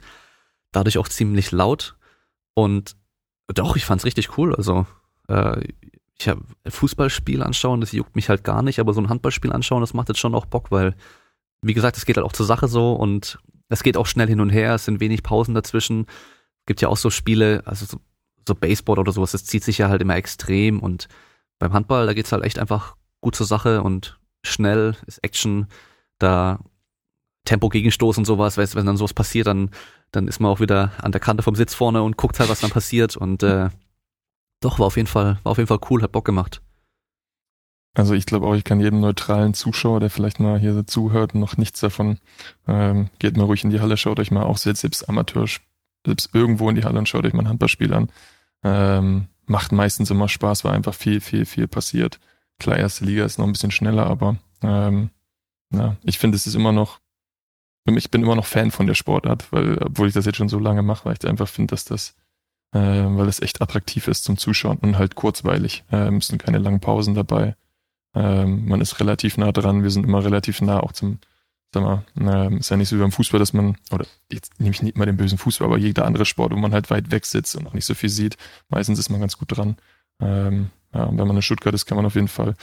dadurch 0.71 0.99
auch 0.99 1.09
ziemlich 1.09 1.51
laut. 1.51 1.97
Und 2.55 2.97
doch, 3.55 3.77
ich 3.77 3.85
fand's 3.85 4.05
richtig 4.05 4.37
cool. 4.39 4.55
Also 4.55 4.87
äh, 5.29 5.63
ich 6.19 6.29
habe 6.29 6.43
Fußballspiel 6.67 7.43
anschauen, 7.43 7.81
das 7.81 7.93
juckt 7.93 8.17
mich 8.17 8.29
halt 8.29 8.45
gar 8.45 8.63
nicht, 8.63 8.81
aber 8.81 8.93
so 8.93 9.01
ein 9.01 9.09
Handballspiel 9.09 9.53
anschauen, 9.53 9.81
das 9.81 9.95
macht 9.95 10.09
jetzt 10.09 10.19
schon 10.19 10.35
auch 10.35 10.47
Bock, 10.47 10.71
weil, 10.71 10.95
wie 11.63 11.75
gesagt, 11.75 11.97
es 11.97 12.05
geht 12.05 12.17
halt 12.17 12.27
auch 12.27 12.33
zur 12.33 12.47
Sache 12.47 12.67
so 12.67 12.93
und 12.93 13.39
es 13.69 13.83
geht 13.83 13.97
auch 13.97 14.07
schnell 14.07 14.29
hin 14.29 14.41
und 14.41 14.51
her, 14.51 14.75
es 14.75 14.85
sind 14.85 15.01
wenig 15.01 15.23
Pausen 15.23 15.55
dazwischen. 15.55 16.07
Gibt 16.67 16.81
ja 16.81 16.89
auch 16.89 16.97
so 16.97 17.11
Spiele, 17.11 17.63
also 17.67 17.87
so, 17.87 17.99
so 18.47 18.55
Baseball 18.55 18.99
oder 18.99 19.13
sowas, 19.13 19.33
das 19.33 19.45
zieht 19.45 19.63
sich 19.63 19.79
ja 19.79 19.89
halt 19.89 20.03
immer 20.03 20.17
extrem 20.17 20.81
und 20.81 21.09
beim 21.59 21.73
Handball, 21.73 22.07
da 22.07 22.15
geht's 22.15 22.33
halt 22.33 22.45
echt 22.45 22.59
einfach 22.59 22.97
gut 23.21 23.37
zur 23.37 23.47
Sache 23.47 23.83
und 23.83 24.19
schnell 24.43 24.97
ist 25.07 25.23
Action, 25.23 25.67
da 26.19 26.61
Tempo 27.45 27.69
Gegenstoß 27.69 28.19
und 28.19 28.25
sowas, 28.25 28.59
weißt, 28.59 28.75
wenn 28.75 28.87
dann 28.87 28.97
sowas 28.97 29.15
passiert, 29.15 29.47
dann, 29.47 29.71
dann 30.13 30.29
ist 30.29 30.41
man 30.41 30.51
auch 30.51 30.61
wieder 30.61 30.93
an 31.03 31.13
der 31.13 31.21
Kante 31.21 31.43
vom 31.43 31.55
Sitz 31.55 31.75
vorne 31.75 32.03
und 32.03 32.17
guckt 32.17 32.41
halt, 32.41 32.51
was 32.51 32.61
dann 32.61 32.71
passiert 32.71 33.17
und 33.17 33.43
äh, 33.43 33.69
doch, 34.61 34.79
war 34.79 34.87
auf 34.87 34.97
jeden 34.97 35.09
Fall, 35.09 35.39
war 35.43 35.53
auf 35.53 35.59
jeden 35.59 35.69
Fall 35.69 35.81
cool, 35.91 36.03
hat 36.03 36.13
Bock 36.13 36.25
gemacht. 36.25 36.63
Also 37.95 38.15
ich 38.15 38.27
glaube 38.27 38.47
auch, 38.47 38.55
ich 38.55 38.65
kann 38.65 38.81
jedem 38.81 39.01
neutralen 39.01 39.55
Zuschauer, 39.55 40.01
der 40.01 40.11
vielleicht 40.11 40.41
mal 40.41 40.59
hier 40.59 40.87
zuhört 40.87 41.35
und 41.35 41.41
noch 41.41 41.57
nichts 41.57 41.81
davon, 41.81 42.19
ähm, 42.67 43.11
geht 43.19 43.37
mal 43.37 43.45
ruhig 43.45 43.65
in 43.65 43.71
die 43.71 43.81
Halle, 43.81 43.97
schaut 43.97 44.21
euch 44.21 44.31
mal 44.31 44.45
auch 44.45 44.59
selbst, 44.59 44.83
selbst 44.83 45.09
Amateur, 45.09 45.47
selbst 46.07 46.31
irgendwo 46.33 46.69
in 46.71 46.77
die 46.77 46.85
Halle 46.85 46.99
und 46.99 47.09
schaut 47.09 47.25
euch 47.25 47.33
mal 47.33 47.43
ein 47.43 47.49
Handballspiel 47.49 47.93
an. 47.93 48.09
Ähm, 48.63 49.27
macht 49.47 49.73
meistens 49.73 50.11
immer 50.11 50.29
Spaß, 50.29 50.65
weil 50.65 50.75
einfach 50.75 50.95
viel, 50.95 51.21
viel, 51.21 51.45
viel 51.47 51.67
passiert. 51.67 52.21
Klar, 52.59 52.77
erste 52.77 53.05
Liga 53.05 53.25
ist 53.25 53.39
noch 53.39 53.47
ein 53.47 53.53
bisschen 53.53 53.71
schneller, 53.71 54.07
aber 54.07 54.37
ähm, 54.63 55.11
na, 55.71 55.97
ich 56.03 56.19
finde, 56.19 56.37
es 56.37 56.47
ist 56.47 56.55
immer 56.55 56.73
noch, 56.73 57.01
ich 57.97 58.11
bin 58.11 58.23
immer 58.23 58.37
noch 58.37 58.47
Fan 58.47 58.71
von 58.71 58.87
der 58.87 58.95
Sportart, 58.95 59.51
weil, 59.53 59.79
obwohl 59.79 60.09
ich 60.09 60.15
das 60.15 60.27
jetzt 60.27 60.37
schon 60.37 60.49
so 60.49 60.59
lange 60.59 60.83
mache, 60.83 61.05
weil 61.05 61.17
ich 61.19 61.29
einfach 61.29 61.49
finde, 61.49 61.73
dass 61.73 61.85
das 61.85 62.15
äh, 62.73 62.79
weil 62.79 63.29
es 63.29 63.41
echt 63.41 63.63
attraktiv 63.63 64.09
ist 64.09 64.25
zum 64.25 64.37
Zuschauen 64.37 64.79
und 64.79 64.99
halt 64.99 65.15
kurzweilig. 65.15 65.85
Äh, 65.91 66.11
müssen 66.11 66.39
keine 66.39 66.59
langen 66.59 66.81
Pausen 66.81 67.15
dabei. 67.15 67.57
Ähm, 68.15 68.67
man 68.67 68.81
ist 68.81 69.01
relativ 69.01 69.37
nah 69.37 69.53
dran, 69.53 69.83
wir 69.83 69.91
sind 69.91 70.05
immer 70.05 70.25
relativ 70.25 70.61
nah 70.61 70.81
auch 70.81 70.93
zum, 70.93 71.19
sag 71.73 71.83
mal, 71.83 72.05
äh, 72.51 72.57
ist 72.57 72.71
ja 72.71 72.77
nicht 72.77 72.89
so 72.89 72.97
wie 72.97 73.01
beim 73.01 73.13
Fußball, 73.13 73.39
dass 73.39 73.53
man, 73.53 73.77
oder 73.91 74.07
jetzt 74.31 74.59
nehme 74.61 74.75
ich 74.75 74.83
nicht 74.83 74.97
mal 74.97 75.07
den 75.07 75.17
bösen 75.17 75.39
Fußball, 75.39 75.67
aber 75.67 75.79
jeder 75.79 76.05
andere 76.05 76.25
Sport, 76.25 76.53
wo 76.53 76.57
man 76.57 76.73
halt 76.73 76.91
weit 76.91 77.11
weg 77.11 77.27
sitzt 77.27 77.55
und 77.57 77.67
auch 77.67 77.75
nicht 77.75 77.85
so 77.85 77.95
viel 77.95 78.11
sieht, 78.11 78.37
meistens 78.69 78.99
ist 78.99 79.11
man 79.11 79.21
ganz 79.21 79.39
gut 79.39 79.57
dran. 79.57 79.77
Ähm, 80.21 80.71
ja, 80.93 81.05
und 81.05 81.19
wenn 81.19 81.27
man 81.27 81.37
in 81.37 81.43
Stuttgart 81.43 81.75
ist, 81.75 81.87
kann 81.87 81.97
man 81.97 82.07
auf 82.07 82.15
jeden 82.15 82.29
Fall 82.29 82.55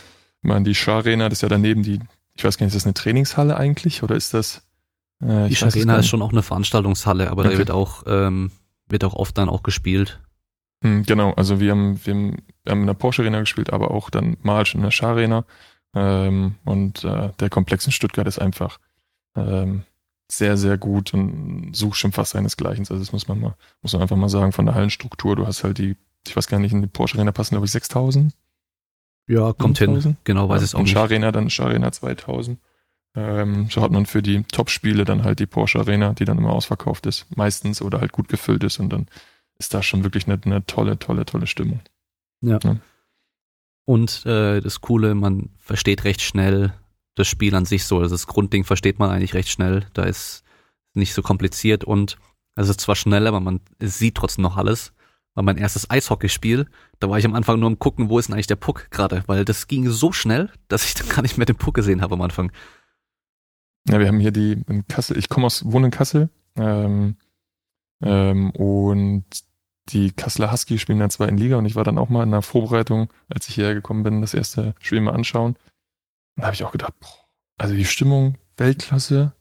mal 0.41 0.57
in 0.57 0.63
die 0.63 0.75
Scharena, 0.75 1.29
das 1.29 1.39
ist 1.39 1.41
ja 1.43 1.49
daneben 1.49 1.83
die, 1.83 1.99
ich 2.35 2.43
weiß 2.43 2.57
gar 2.57 2.65
nicht, 2.65 2.75
ist 2.75 2.81
das 2.81 2.85
eine 2.85 2.93
Trainingshalle 2.93 3.55
eigentlich 3.55 4.03
oder 4.03 4.15
ist 4.15 4.33
das? 4.33 4.64
Äh, 5.21 5.47
die 5.49 5.55
Scharena 5.55 5.97
ist 5.97 6.07
schon 6.07 6.21
auch 6.21 6.31
eine 6.31 6.43
Veranstaltungshalle, 6.43 7.29
aber 7.29 7.43
okay. 7.43 7.53
da 7.53 7.57
wird 7.57 7.71
auch 7.71 8.03
ähm, 8.07 8.51
wird 8.87 9.03
auch 9.03 9.13
oft 9.13 9.37
dann 9.37 9.49
auch 9.49 9.63
gespielt. 9.63 10.19
Hm, 10.83 11.03
genau, 11.03 11.31
also 11.33 11.59
wir 11.59 11.71
haben, 11.71 11.99
wir 12.05 12.13
haben, 12.13 12.37
wir 12.63 12.71
haben 12.71 12.81
in 12.81 12.87
der 12.87 12.93
Porsche 12.93 13.21
Arena 13.21 13.39
gespielt, 13.39 13.71
aber 13.71 13.91
auch 13.91 14.09
dann 14.09 14.37
mal 14.41 14.65
schon 14.65 14.79
in 14.79 14.85
der 14.85 14.91
Schar 14.91 15.11
Arena. 15.11 15.45
Ähm, 15.95 16.55
und 16.65 17.03
äh, 17.03 17.31
der 17.39 17.49
Komplex 17.49 17.85
in 17.85 17.91
Stuttgart 17.91 18.27
ist 18.27 18.39
einfach 18.39 18.79
ähm, 19.35 19.83
sehr, 20.29 20.57
sehr 20.57 20.77
gut 20.77 21.13
und 21.13 21.75
sucht 21.75 21.97
schon 21.97 22.11
fast 22.11 22.31
seinesgleichen. 22.31 22.81
Also 22.81 22.97
das 22.97 23.11
muss 23.11 23.27
man 23.27 23.39
mal, 23.39 23.55
muss 23.81 23.93
man 23.93 24.01
einfach 24.01 24.17
mal 24.17 24.29
sagen, 24.29 24.51
von 24.51 24.65
der 24.65 24.75
Hallenstruktur, 24.75 25.35
du 25.35 25.47
hast 25.47 25.63
halt 25.63 25.77
die, 25.77 25.95
ich 26.27 26.35
weiß 26.35 26.47
gar 26.47 26.59
nicht, 26.59 26.73
in 26.73 26.81
die 26.81 26.87
Porsche 26.87 27.15
Arena 27.15 27.31
passen, 27.31 27.55
glaube 27.55 27.65
ich, 27.65 27.71
6000. 27.71 28.35
Ja, 29.27 29.53
kommt 29.53 29.77
5000. 29.77 30.03
hin. 30.03 30.17
Genau, 30.23 30.49
weiß 30.49 30.61
ja, 30.61 30.65
es 30.65 30.75
auch 30.75 30.81
nicht. 30.81 30.91
Schar 30.91 31.03
Arena, 31.03 31.31
dann 31.31 31.49
Schar 31.49 31.67
Arena 31.67 31.91
2000. 31.91 32.59
Ähm, 33.15 33.69
so 33.69 33.81
hat 33.81 33.91
man 33.91 34.05
für 34.05 34.21
die 34.21 34.43
Top-Spiele 34.43 35.05
dann 35.05 35.23
halt 35.23 35.39
die 35.39 35.45
Porsche 35.45 35.79
Arena, 35.79 36.13
die 36.13 36.25
dann 36.25 36.37
immer 36.37 36.51
ausverkauft 36.51 37.05
ist, 37.05 37.25
meistens 37.35 37.81
oder 37.81 38.01
halt 38.01 38.11
gut 38.11 38.27
gefüllt 38.27 38.63
ist 38.63 38.79
und 38.79 38.89
dann 38.89 39.07
ist 39.57 39.73
da 39.73 39.81
schon 39.81 40.03
wirklich 40.03 40.27
eine, 40.27 40.39
eine 40.43 40.65
tolle, 40.65 40.99
tolle, 40.99 41.25
tolle 41.25 41.47
Stimmung. 41.47 41.79
Ja. 42.41 42.59
ja. 42.61 42.77
Und 43.85 44.25
äh, 44.25 44.59
das 44.59 44.81
Coole, 44.81 45.15
man 45.15 45.49
versteht 45.59 46.03
recht 46.03 46.21
schnell 46.21 46.73
das 47.15 47.27
Spiel 47.27 47.55
an 47.55 47.65
sich 47.65 47.85
so. 47.85 47.99
Also 47.99 48.13
das 48.13 48.27
Grundding 48.27 48.65
versteht 48.65 48.99
man 48.99 49.09
eigentlich 49.09 49.33
recht 49.33 49.49
schnell. 49.49 49.85
Da 49.93 50.03
ist 50.03 50.43
nicht 50.93 51.13
so 51.13 51.21
kompliziert 51.21 51.83
und 51.83 52.17
es 52.55 52.69
ist 52.69 52.81
zwar 52.81 52.95
schneller, 52.95 53.29
aber 53.29 53.39
man 53.39 53.61
sieht 53.79 54.15
trotzdem 54.15 54.43
noch 54.43 54.57
alles. 54.57 54.93
War 55.33 55.43
mein 55.43 55.57
erstes 55.57 55.89
Eishockeyspiel. 55.89 56.67
Da 56.99 57.09
war 57.09 57.17
ich 57.17 57.25
am 57.25 57.35
Anfang 57.35 57.59
nur 57.59 57.69
am 57.69 57.79
gucken, 57.79 58.09
wo 58.09 58.17
ist 58.17 58.27
denn 58.27 58.33
eigentlich 58.33 58.47
der 58.47 58.55
Puck 58.55 58.89
gerade, 58.89 59.23
weil 59.27 59.43
das 59.45 59.67
ging 59.67 59.89
so 59.89 60.11
schnell, 60.11 60.49
dass 60.67 60.85
ich 60.85 60.93
dann 60.95 61.09
gar 61.09 61.21
nicht 61.21 61.37
mehr 61.37 61.45
den 61.45 61.57
Puck 61.57 61.75
gesehen 61.75 62.01
habe 62.01 62.15
am 62.15 62.21
Anfang. 62.21 62.51
Ja, 63.87 63.99
wir 63.99 64.07
haben 64.07 64.19
hier 64.19 64.31
die 64.31 64.63
in 64.67 64.87
Kassel, 64.87 65.17
ich 65.17 65.29
komme 65.29 65.45
aus, 65.45 65.63
wohne 65.65 65.87
in 65.87 65.91
Kassel, 65.91 66.29
ähm, 66.57 67.17
ähm, 68.01 68.51
und 68.51 69.25
die 69.89 70.11
Kasseler 70.11 70.51
Husky 70.51 70.79
spielen 70.79 70.97
in 70.97 71.01
der 71.01 71.09
zweiten 71.09 71.37
Liga 71.37 71.57
und 71.57 71.65
ich 71.65 71.75
war 71.75 71.83
dann 71.83 71.97
auch 71.97 72.09
mal 72.09 72.23
in 72.23 72.31
der 72.31 72.41
Vorbereitung, 72.41 73.09
als 73.29 73.47
ich 73.47 73.55
hierher 73.55 73.75
gekommen 73.75 74.03
bin, 74.03 74.21
das 74.21 74.33
erste 74.33 74.73
Spiel 74.79 75.01
mal 75.01 75.13
anschauen. 75.13 75.55
Da 76.35 76.45
habe 76.45 76.55
ich 76.55 76.63
auch 76.63 76.71
gedacht, 76.71 76.99
boah, 76.99 77.27
also 77.57 77.75
die 77.75 77.85
Stimmung, 77.85 78.37
Weltklasse, 78.57 79.33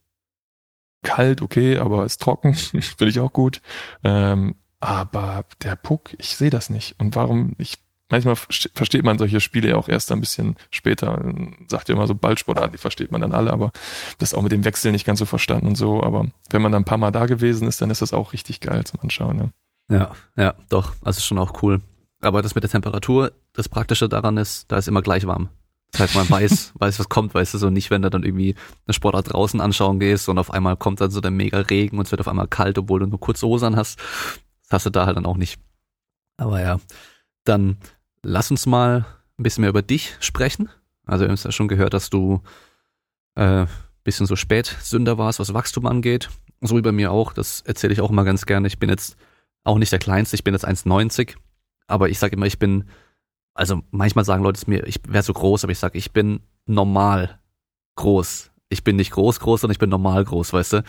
kalt, 1.02 1.42
okay, 1.42 1.78
aber 1.78 2.04
ist 2.04 2.20
trocken, 2.20 2.54
finde 2.54 3.08
ich 3.08 3.20
auch 3.20 3.32
gut. 3.32 3.62
Ähm, 4.02 4.56
aber 4.80 5.46
der 5.62 5.76
Puck, 5.76 6.14
ich 6.18 6.36
sehe 6.36 6.50
das 6.50 6.68
nicht. 6.68 7.00
Und 7.00 7.16
warum, 7.16 7.54
ich, 7.58 7.78
manchmal 8.10 8.36
versteht 8.36 9.04
man 9.04 9.18
solche 9.18 9.40
Spiele 9.40 9.70
ja 9.70 9.76
auch 9.76 9.88
erst 9.88 10.12
ein 10.12 10.20
bisschen 10.20 10.56
später. 10.70 11.32
Sagt 11.68 11.88
ja 11.88 11.94
immer 11.94 12.06
so 12.06 12.14
Ballsportarten, 12.14 12.72
die 12.72 12.78
versteht 12.78 13.12
man 13.12 13.20
dann 13.20 13.32
alle, 13.32 13.52
aber 13.52 13.72
das 14.18 14.34
auch 14.34 14.42
mit 14.42 14.52
dem 14.52 14.64
Wechsel 14.64 14.92
nicht 14.92 15.06
ganz 15.06 15.18
so 15.18 15.24
verstanden 15.24 15.68
und 15.68 15.76
so. 15.76 16.02
Aber 16.02 16.26
wenn 16.50 16.62
man 16.62 16.72
dann 16.72 16.82
ein 16.82 16.86
paar 16.86 16.98
Mal 16.98 17.12
da 17.12 17.26
gewesen 17.26 17.68
ist, 17.68 17.80
dann 17.80 17.90
ist 17.90 18.02
das 18.02 18.12
auch 18.12 18.32
richtig 18.32 18.60
geil 18.60 18.84
zum 18.84 19.00
Anschauen. 19.00 19.38
Ja. 19.38 19.50
Ja, 19.90 20.12
ja, 20.36 20.54
doch. 20.68 20.94
Also 21.02 21.20
schon 21.20 21.38
auch 21.38 21.62
cool. 21.62 21.80
Aber 22.20 22.40
das 22.40 22.54
mit 22.54 22.64
der 22.64 22.70
Temperatur, 22.70 23.32
das 23.52 23.68
Praktische 23.68 24.08
daran 24.08 24.38
ist, 24.38 24.70
da 24.72 24.78
ist 24.78 24.88
immer 24.88 25.02
gleich 25.02 25.26
warm. 25.26 25.50
Das 25.92 26.00
heißt, 26.00 26.14
man 26.16 26.30
weiß, 26.30 26.72
weiß, 26.78 26.98
was 26.98 27.08
kommt, 27.08 27.34
weißt 27.34 27.54
du, 27.54 27.58
so 27.58 27.70
nicht, 27.70 27.90
wenn 27.90 28.02
du 28.02 28.10
dann 28.10 28.24
irgendwie 28.24 28.54
eine 28.86 28.94
Sportart 28.94 29.32
draußen 29.32 29.60
anschauen 29.60 30.00
gehst 30.00 30.28
und 30.28 30.38
auf 30.38 30.50
einmal 30.50 30.76
kommt 30.76 31.00
dann 31.00 31.10
so 31.10 31.20
der 31.20 31.30
mega 31.30 31.58
Regen 31.58 31.98
und 31.98 32.06
es 32.06 32.10
wird 32.10 32.20
auf 32.20 32.28
einmal 32.28 32.48
kalt, 32.48 32.78
obwohl 32.78 33.00
du 33.00 33.06
nur 33.06 33.20
kurze 33.20 33.46
Hosen 33.46 33.76
hast. 33.76 33.98
Das 34.62 34.72
hast 34.72 34.86
du 34.86 34.90
da 34.90 35.06
halt 35.06 35.16
dann 35.16 35.26
auch 35.26 35.36
nicht. 35.36 35.60
Aber 36.36 36.60
ja, 36.60 36.80
dann 37.44 37.76
lass 38.24 38.50
uns 38.50 38.66
mal 38.66 39.06
ein 39.38 39.42
bisschen 39.42 39.62
mehr 39.62 39.70
über 39.70 39.82
dich 39.82 40.16
sprechen. 40.20 40.68
Also 41.06 41.22
wir 41.24 41.28
haben 41.28 41.34
es 41.34 41.44
ja 41.44 41.52
schon 41.52 41.68
gehört, 41.68 41.94
dass 41.94 42.10
du 42.10 42.42
äh, 43.34 43.66
bisschen 44.04 44.26
so 44.26 44.36
spät 44.36 44.66
Sünder 44.82 45.18
warst, 45.18 45.40
was 45.40 45.54
Wachstum 45.54 45.86
angeht. 45.86 46.30
So 46.60 46.76
wie 46.76 46.82
bei 46.82 46.92
mir 46.92 47.10
auch. 47.10 47.32
Das 47.32 47.62
erzähle 47.62 47.92
ich 47.92 48.00
auch 48.00 48.10
immer 48.10 48.24
ganz 48.24 48.46
gerne. 48.46 48.66
Ich 48.66 48.78
bin 48.78 48.90
jetzt 48.90 49.16
auch 49.64 49.78
nicht 49.78 49.92
der 49.92 49.98
Kleinste, 49.98 50.36
ich 50.36 50.44
bin 50.44 50.54
jetzt 50.54 50.66
1,90, 50.66 51.36
aber 51.86 52.10
ich 52.10 52.18
sage 52.18 52.36
immer, 52.36 52.46
ich 52.46 52.58
bin, 52.58 52.84
also 53.54 53.82
manchmal 53.90 54.24
sagen 54.24 54.42
Leute 54.42 54.58
es 54.58 54.66
mir, 54.66 54.86
ich 54.86 55.00
wäre 55.08 55.22
so 55.22 55.32
groß, 55.32 55.64
aber 55.64 55.72
ich 55.72 55.78
sage, 55.78 55.96
ich 55.96 56.12
bin 56.12 56.40
normal 56.66 57.40
groß. 57.96 58.50
Ich 58.68 58.84
bin 58.84 58.96
nicht 58.96 59.12
groß 59.12 59.40
groß, 59.40 59.60
sondern 59.62 59.72
ich 59.72 59.78
bin 59.78 59.90
normal 59.90 60.24
groß, 60.24 60.52
weißt 60.52 60.72
du. 60.74 60.84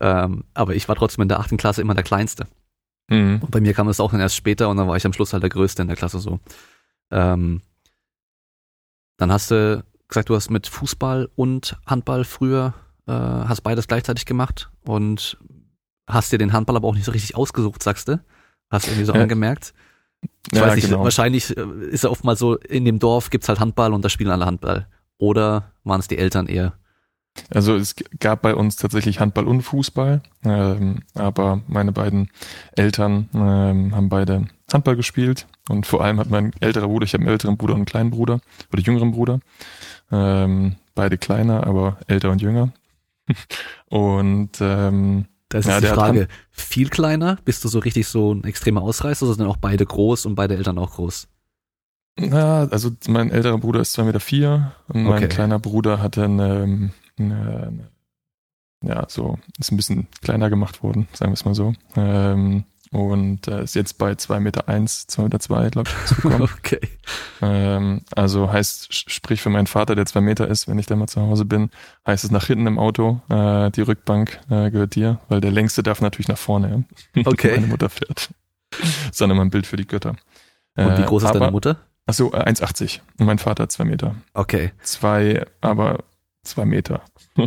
Ähm, 0.00 0.44
aber 0.54 0.74
ich 0.74 0.88
war 0.88 0.96
trotzdem 0.96 1.22
in 1.22 1.28
der 1.28 1.40
achten 1.40 1.56
Klasse 1.56 1.80
immer 1.80 1.94
der 1.94 2.04
Kleinste. 2.04 2.46
Mhm. 3.08 3.40
Und 3.40 3.50
bei 3.50 3.60
mir 3.60 3.74
kam 3.74 3.86
das 3.86 4.00
auch 4.00 4.10
dann 4.10 4.20
erst 4.20 4.36
später 4.36 4.68
und 4.68 4.76
dann 4.76 4.88
war 4.88 4.96
ich 4.96 5.06
am 5.06 5.12
Schluss 5.12 5.32
halt 5.32 5.42
der 5.42 5.50
Größte 5.50 5.82
in 5.82 5.88
der 5.88 5.96
Klasse 5.96 6.18
so. 6.18 6.40
Ähm, 7.10 7.60
dann 9.18 9.32
hast 9.32 9.50
du 9.50 9.84
gesagt, 10.08 10.28
du 10.28 10.34
hast 10.34 10.50
mit 10.50 10.66
Fußball 10.66 11.30
und 11.34 11.76
Handball 11.86 12.24
früher, 12.24 12.74
äh, 13.06 13.12
hast 13.12 13.62
beides 13.62 13.86
gleichzeitig 13.86 14.26
gemacht 14.26 14.70
und 14.84 15.38
hast 16.06 16.32
dir 16.32 16.38
den 16.38 16.52
Handball 16.52 16.76
aber 16.76 16.88
auch 16.88 16.94
nicht 16.94 17.04
so 17.04 17.12
richtig 17.12 17.36
ausgesucht, 17.36 17.82
sagst 17.82 18.08
du? 18.08 18.20
Hast 18.70 18.86
du 18.86 18.90
irgendwie 18.90 19.06
so 19.06 19.14
ja. 19.14 19.22
angemerkt? 19.22 19.74
Ich 20.50 20.58
ja, 20.58 20.66
weiß 20.66 20.76
nicht, 20.76 20.88
genau. 20.88 21.04
wahrscheinlich 21.04 21.56
äh, 21.56 21.64
ist 21.90 22.04
ja 22.04 22.10
oft 22.10 22.24
mal 22.24 22.36
so, 22.36 22.56
in 22.56 22.84
dem 22.84 22.98
Dorf 22.98 23.30
gibt's 23.30 23.48
halt 23.48 23.60
Handball 23.60 23.92
und 23.92 24.04
da 24.04 24.08
spielen 24.08 24.30
alle 24.30 24.46
Handball. 24.46 24.86
Oder 25.18 25.72
waren 25.84 26.00
es 26.00 26.08
die 26.08 26.18
Eltern 26.18 26.46
eher? 26.46 26.74
Also 27.50 27.74
es 27.76 27.94
gab 28.20 28.42
bei 28.42 28.54
uns 28.54 28.76
tatsächlich 28.76 29.20
Handball 29.20 29.46
und 29.46 29.62
Fußball, 29.62 30.22
ähm, 30.44 31.00
aber 31.14 31.62
meine 31.66 31.92
beiden 31.92 32.30
Eltern 32.76 33.28
ähm, 33.34 33.94
haben 33.94 34.08
beide 34.08 34.46
Handball 34.72 34.96
gespielt 34.96 35.46
und 35.68 35.86
vor 35.86 36.04
allem 36.04 36.18
hat 36.18 36.30
mein 36.30 36.52
älterer 36.60 36.88
Bruder, 36.88 37.04
ich 37.04 37.14
habe 37.14 37.22
einen 37.22 37.32
älteren 37.32 37.56
Bruder 37.56 37.74
und 37.74 37.80
einen 37.80 37.86
kleinen 37.86 38.10
Bruder 38.10 38.40
oder 38.72 38.82
jüngeren 38.82 39.12
Bruder, 39.12 39.40
ähm, 40.10 40.76
beide 40.94 41.18
kleiner, 41.18 41.66
aber 41.66 41.98
älter 42.06 42.30
und 42.30 42.42
jünger. 42.42 42.72
und 43.88 44.60
ähm, 44.60 45.26
da 45.48 45.58
ist 45.58 45.68
ja, 45.68 45.80
die 45.80 45.86
Frage, 45.86 46.28
viel 46.50 46.88
kleiner? 46.88 47.36
Bist 47.44 47.62
du 47.64 47.68
so 47.68 47.78
richtig 47.78 48.06
so 48.06 48.32
ein 48.32 48.44
extremer 48.44 48.80
Ausreißer 48.82 49.26
oder 49.26 49.34
sind 49.34 49.46
auch 49.46 49.58
beide 49.58 49.84
groß 49.84 50.24
und 50.26 50.34
beide 50.34 50.56
Eltern 50.56 50.78
auch 50.78 50.92
groß? 50.92 51.28
Na, 52.18 52.68
also 52.70 52.90
mein 53.08 53.30
älterer 53.30 53.58
Bruder 53.58 53.80
ist 53.80 53.92
zwei 53.92 54.04
Meter 54.04 54.20
vier 54.20 54.72
und 54.88 55.04
mein 55.04 55.18
okay. 55.24 55.28
kleiner 55.28 55.58
Bruder 55.58 56.00
hatte 56.00 56.24
eine, 56.24 56.90
eine, 57.30 57.66
eine, 57.66 57.88
ja, 58.82 59.04
so, 59.08 59.38
ist 59.58 59.72
ein 59.72 59.76
bisschen 59.76 60.08
kleiner 60.22 60.50
gemacht 60.50 60.82
worden, 60.82 61.08
sagen 61.12 61.32
wir 61.32 61.34
es 61.34 61.44
mal 61.44 61.54
so. 61.54 61.74
Ähm, 61.96 62.64
und 62.92 63.48
äh, 63.48 63.62
ist 63.62 63.74
jetzt 63.74 63.96
bei 63.96 64.14
zwei 64.16 64.38
Meter, 64.38 64.68
eins, 64.68 65.06
zwei 65.06 65.22
Meter, 65.22 65.40
zwei, 65.40 65.70
glaube 65.70 65.88
ich, 65.88 66.24
okay. 66.40 66.80
Ähm, 67.40 68.02
also 68.14 68.52
heißt, 68.52 68.92
sprich 68.92 69.40
für 69.40 69.48
meinen 69.48 69.66
Vater, 69.66 69.94
der 69.94 70.04
zwei 70.04 70.20
Meter 70.20 70.46
ist, 70.46 70.68
wenn 70.68 70.78
ich 70.78 70.86
da 70.86 70.94
mal 70.94 71.06
zu 71.06 71.22
Hause 71.22 71.46
bin, 71.46 71.70
heißt 72.06 72.24
es 72.24 72.30
nach 72.30 72.46
hinten 72.46 72.66
im 72.66 72.78
Auto, 72.78 73.22
äh, 73.30 73.70
die 73.70 73.80
Rückbank 73.80 74.40
äh, 74.50 74.70
gehört 74.70 74.94
dir, 74.94 75.20
weil 75.30 75.40
der 75.40 75.52
längste 75.52 75.82
darf 75.82 76.02
natürlich 76.02 76.28
nach 76.28 76.38
vorne, 76.38 76.84
okay. 77.24 77.52
meine 77.54 77.66
Mutter 77.68 77.88
fährt. 77.88 78.30
Sondern 79.10 79.38
mal 79.38 79.44
ein 79.44 79.50
Bild 79.50 79.66
für 79.66 79.76
die 79.76 79.86
Götter. 79.86 80.16
Und 80.76 80.98
wie 80.98 81.02
groß 81.02 81.22
ist 81.22 81.28
aber, 81.30 81.40
deine 81.40 81.52
Mutter? 81.52 81.78
Achso, 82.06 82.28
1,80. 82.28 83.00
Und 83.18 83.26
mein 83.26 83.38
Vater 83.38 83.68
zwei 83.68 83.84
Meter. 83.84 84.16
Okay. 84.34 84.72
Zwei, 84.82 85.46
aber 85.60 86.04
zwei 86.42 86.64
Meter. 86.64 87.02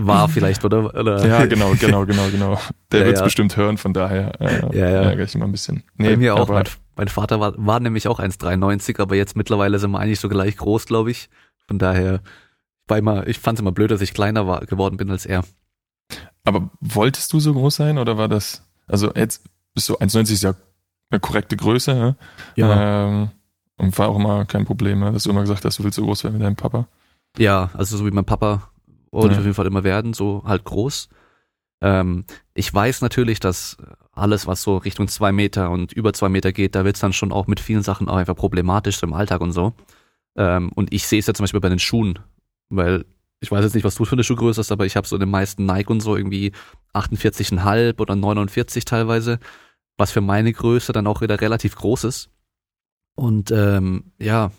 war 0.00 0.28
vielleicht, 0.28 0.64
oder? 0.64 0.94
oder? 0.94 1.26
Ja, 1.26 1.46
genau, 1.46 1.74
genau, 1.78 2.04
genau, 2.04 2.28
genau. 2.30 2.58
Der 2.90 3.00
ja, 3.00 3.06
wird 3.06 3.14
es 3.14 3.20
ja. 3.20 3.24
bestimmt 3.24 3.56
hören, 3.56 3.78
von 3.78 3.92
daher 3.92 4.40
äh, 4.40 4.76
ja, 4.76 4.88
ja. 4.88 5.02
ärgere 5.02 5.24
ich 5.24 5.34
immer 5.34 5.44
ein 5.44 5.52
bisschen. 5.52 5.84
Nee, 5.96 6.10
Bei 6.10 6.16
mir 6.16 6.34
auch. 6.34 6.48
Mein, 6.48 6.64
mein, 6.96 7.08
Vater 7.08 7.40
war, 7.40 7.54
war 7.56 7.80
nämlich 7.80 8.08
auch 8.08 8.20
1,93, 8.20 9.00
aber 9.00 9.14
jetzt 9.14 9.36
mittlerweile 9.36 9.78
sind 9.78 9.90
wir 9.92 10.00
eigentlich 10.00 10.20
so 10.20 10.28
gleich 10.28 10.56
groß, 10.56 10.86
glaube 10.86 11.10
ich. 11.10 11.28
Von 11.66 11.78
daher, 11.78 12.20
war 12.86 12.98
immer, 12.98 13.26
ich 13.26 13.38
fand 13.38 13.58
es 13.58 13.60
immer 13.60 13.72
blöd, 13.72 13.90
dass 13.90 14.00
ich 14.00 14.14
kleiner 14.14 14.46
war, 14.46 14.60
geworden 14.66 14.96
bin 14.96 15.10
als 15.10 15.26
er. 15.26 15.44
Aber 16.44 16.70
wolltest 16.80 17.32
du 17.32 17.40
so 17.40 17.54
groß 17.54 17.76
sein 17.76 17.98
oder 17.98 18.18
war 18.18 18.28
das, 18.28 18.62
also 18.86 19.12
jetzt 19.14 19.44
bist 19.74 19.88
du 19.88 19.94
1,90 19.96 20.32
ist 20.32 20.42
ja 20.42 20.54
eine 21.10 21.20
korrekte 21.20 21.56
Größe, 21.56 21.94
ne? 21.94 22.16
Ja. 22.56 23.08
Ähm, 23.08 23.30
und 23.76 23.98
war 23.98 24.08
auch 24.08 24.16
immer 24.16 24.44
kein 24.44 24.64
Problem, 24.64 25.00
ne? 25.00 25.12
dass 25.12 25.24
du 25.24 25.30
immer 25.30 25.40
gesagt 25.40 25.64
hast, 25.64 25.78
du 25.78 25.84
willst 25.84 25.96
so 25.96 26.04
groß 26.04 26.24
werden 26.24 26.38
wie 26.38 26.42
dein 26.42 26.56
Papa. 26.56 26.86
Ja, 27.36 27.70
also 27.74 27.96
so 27.96 28.06
wie 28.06 28.10
mein 28.10 28.24
Papa 28.24 28.70
wollte 29.10 29.28
ja. 29.28 29.32
ich 29.32 29.38
auf 29.38 29.44
jeden 29.44 29.54
Fall 29.54 29.66
immer 29.66 29.84
werden, 29.84 30.12
so 30.12 30.42
halt 30.44 30.64
groß. 30.64 31.08
Ähm, 31.80 32.24
ich 32.54 32.72
weiß 32.72 33.00
natürlich, 33.00 33.40
dass 33.40 33.76
alles, 34.12 34.46
was 34.46 34.62
so 34.62 34.76
Richtung 34.76 35.08
zwei 35.08 35.32
Meter 35.32 35.70
und 35.70 35.92
über 35.92 36.12
zwei 36.12 36.28
Meter 36.28 36.52
geht, 36.52 36.74
da 36.74 36.84
wird's 36.84 37.00
dann 37.00 37.12
schon 37.12 37.32
auch 37.32 37.46
mit 37.46 37.60
vielen 37.60 37.82
Sachen 37.82 38.08
auch 38.08 38.16
einfach 38.16 38.36
problematisch 38.36 38.98
so 38.98 39.06
im 39.06 39.12
Alltag 39.12 39.40
und 39.40 39.52
so. 39.52 39.72
Ähm, 40.36 40.70
und 40.74 40.92
ich 40.92 41.06
sehe 41.06 41.18
es 41.18 41.26
ja 41.26 41.34
zum 41.34 41.44
Beispiel 41.44 41.60
bei 41.60 41.68
den 41.68 41.78
Schuhen, 41.78 42.18
weil 42.68 43.04
ich 43.40 43.50
weiß 43.50 43.62
jetzt 43.62 43.74
nicht, 43.74 43.84
was 43.84 43.96
du 43.96 44.04
für 44.04 44.14
eine 44.14 44.24
Schuhgröße 44.24 44.60
hast, 44.60 44.72
aber 44.72 44.86
ich 44.86 44.96
habe 44.96 45.06
so 45.06 45.16
in 45.16 45.20
den 45.20 45.30
meisten 45.30 45.66
Nike 45.66 45.90
und 45.90 46.00
so 46.00 46.16
irgendwie 46.16 46.52
48,5 46.94 48.00
oder 48.00 48.16
49 48.16 48.84
teilweise, 48.84 49.38
was 49.96 50.12
für 50.12 50.22
meine 50.22 50.52
Größe 50.52 50.92
dann 50.92 51.06
auch 51.06 51.20
wieder 51.20 51.40
relativ 51.40 51.76
groß 51.76 52.04
ist. 52.04 52.30
Und 53.14 53.50
ähm, 53.50 54.12
ja, 54.18 54.50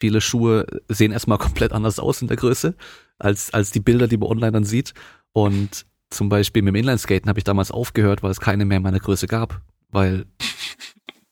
viele 0.00 0.20
Schuhe 0.20 0.66
sehen 0.88 1.12
erstmal 1.12 1.38
komplett 1.46 1.72
anders 1.72 1.98
aus 1.98 2.22
in 2.22 2.28
der 2.28 2.36
Größe 2.36 2.74
als, 3.18 3.52
als 3.52 3.70
die 3.70 3.80
Bilder, 3.80 4.08
die 4.08 4.16
man 4.16 4.28
online 4.28 4.52
dann 4.52 4.64
sieht. 4.64 4.94
Und 5.32 5.86
zum 6.10 6.28
Beispiel 6.28 6.62
mit 6.62 6.74
dem 6.74 6.76
Inlineskaten 6.76 7.28
habe 7.28 7.38
ich 7.38 7.44
damals 7.44 7.70
aufgehört, 7.70 8.22
weil 8.22 8.30
es 8.30 8.40
keine 8.40 8.64
mehr 8.64 8.78
in 8.78 8.82
meiner 8.82 9.00
Größe 9.00 9.26
gab, 9.26 9.60
weil 9.90 10.26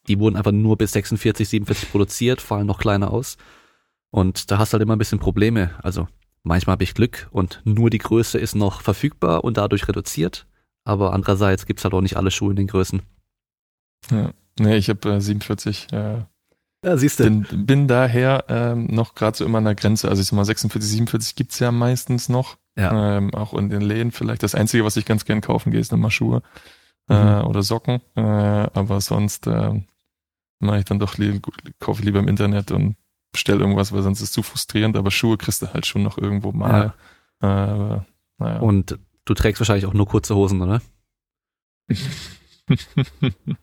die 0.09 0.18
wurden 0.18 0.37
einfach 0.37 0.53
nur 0.53 0.77
bis 0.77 0.92
46, 0.92 1.48
47 1.48 1.90
produziert, 1.90 2.40
fallen 2.40 2.66
noch 2.66 2.79
kleiner 2.79 3.11
aus. 3.11 3.37
Und 4.11 4.51
da 4.51 4.59
hast 4.59 4.72
du 4.72 4.75
halt 4.75 4.83
immer 4.83 4.96
ein 4.96 4.98
bisschen 4.98 5.20
Probleme. 5.20 5.70
Also 5.83 6.09
manchmal 6.42 6.72
habe 6.72 6.85
ich 6.85 6.94
Glück 6.94 7.29
und 7.31 7.62
nur 7.64 7.90
die 7.90 7.98
Größe 7.98 8.38
ist 8.38 8.55
noch 8.55 8.83
verfügbar 8.83 9.44
und 9.44 9.57
dadurch 9.57 9.87
reduziert. 9.88 10.46
Aber 10.85 11.12
andererseits 11.12 11.66
gibt's 11.66 11.85
halt 11.85 11.94
auch 11.94 12.01
nicht 12.01 12.16
alle 12.16 12.33
Schuhe 12.33 12.51
in 12.51 12.57
den 12.57 12.66
Größen. 12.66 13.03
Ja, 14.11 14.33
nee, 14.59 14.77
ich 14.77 14.88
habe 14.88 15.14
äh, 15.14 15.20
47 15.20 15.92
äh, 15.92 16.25
ja, 16.85 16.97
siehst 16.97 17.21
du. 17.21 17.25
Bin, 17.25 17.47
bin 17.66 17.88
daher 17.88 18.45
ähm, 18.49 18.87
noch 18.87 19.14
gerade 19.14 19.37
so 19.37 19.45
immer 19.45 19.59
an 19.59 19.64
der 19.64 19.75
Grenze. 19.75 20.09
Also 20.09 20.21
ich 20.21 20.29
sag 20.29 20.37
mal, 20.37 20.45
46, 20.45 20.90
47 20.90 21.35
gibt's 21.37 21.59
ja 21.59 21.71
meistens 21.71 22.29
noch. 22.29 22.57
Ja. 22.77 23.18
Ähm, 23.18 23.35
auch 23.35 23.55
in 23.55 23.68
den 23.68 23.83
Läden 23.83 24.12
vielleicht. 24.12 24.42
Das 24.42 24.55
Einzige, 24.55 24.85
was 24.85 24.97
ich 24.97 25.05
ganz 25.05 25.25
gern 25.25 25.40
kaufen 25.40 25.71
gehe, 25.71 25.81
ist 25.81 25.92
nochmal 25.92 26.11
Schuhe 26.11 26.42
äh, 27.09 27.14
mhm. 27.14 27.29
äh, 27.29 27.42
oder 27.42 27.62
Socken. 27.62 28.01
Äh, 28.16 28.21
aber 28.21 29.01
sonst 29.01 29.47
äh, 29.47 29.81
mache 30.59 30.79
ich 30.79 30.85
dann 30.85 30.99
doch 30.99 31.18
lieber, 31.18 31.51
kaufe 31.79 32.03
lieber 32.03 32.18
im 32.18 32.29
Internet 32.29 32.71
und 32.71 32.97
bestelle 33.31 33.61
irgendwas, 33.61 33.92
weil 33.92 34.03
sonst 34.03 34.21
ist 34.21 34.29
es 34.29 34.33
zu 34.33 34.42
frustrierend. 34.42 34.97
Aber 34.97 35.11
Schuhe 35.11 35.37
kriegst 35.37 35.62
du 35.62 35.73
halt 35.73 35.87
schon 35.87 36.03
noch 36.03 36.18
irgendwo 36.18 36.53
mal. 36.53 36.95
Ja. 37.42 37.97
Äh, 37.97 38.01
naja. 38.38 38.61
Und 38.61 38.99
du 39.25 39.35
trägst 39.35 39.61
wahrscheinlich 39.61 39.87
auch 39.87 39.95
nur 39.95 40.07
kurze 40.09 40.35
Hosen, 40.35 40.61
oder? 40.62 40.83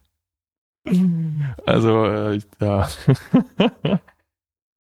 Also, 1.66 2.06
äh, 2.06 2.40
ja. 2.62 2.90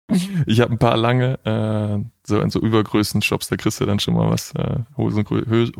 ich 0.46 0.60
habe 0.60 0.72
ein 0.72 0.78
paar 0.78 0.96
lange, 0.96 1.38
äh, 1.44 2.04
so 2.26 2.40
in 2.40 2.50
so 2.50 2.60
übergrößten 2.60 3.22
Shops, 3.22 3.48
da 3.48 3.56
kriegst 3.56 3.80
du 3.80 3.86
dann 3.86 4.00
schon 4.00 4.14
mal 4.14 4.30
was. 4.30 4.54
Äh, 4.54 4.80
Hosen, 4.96 5.24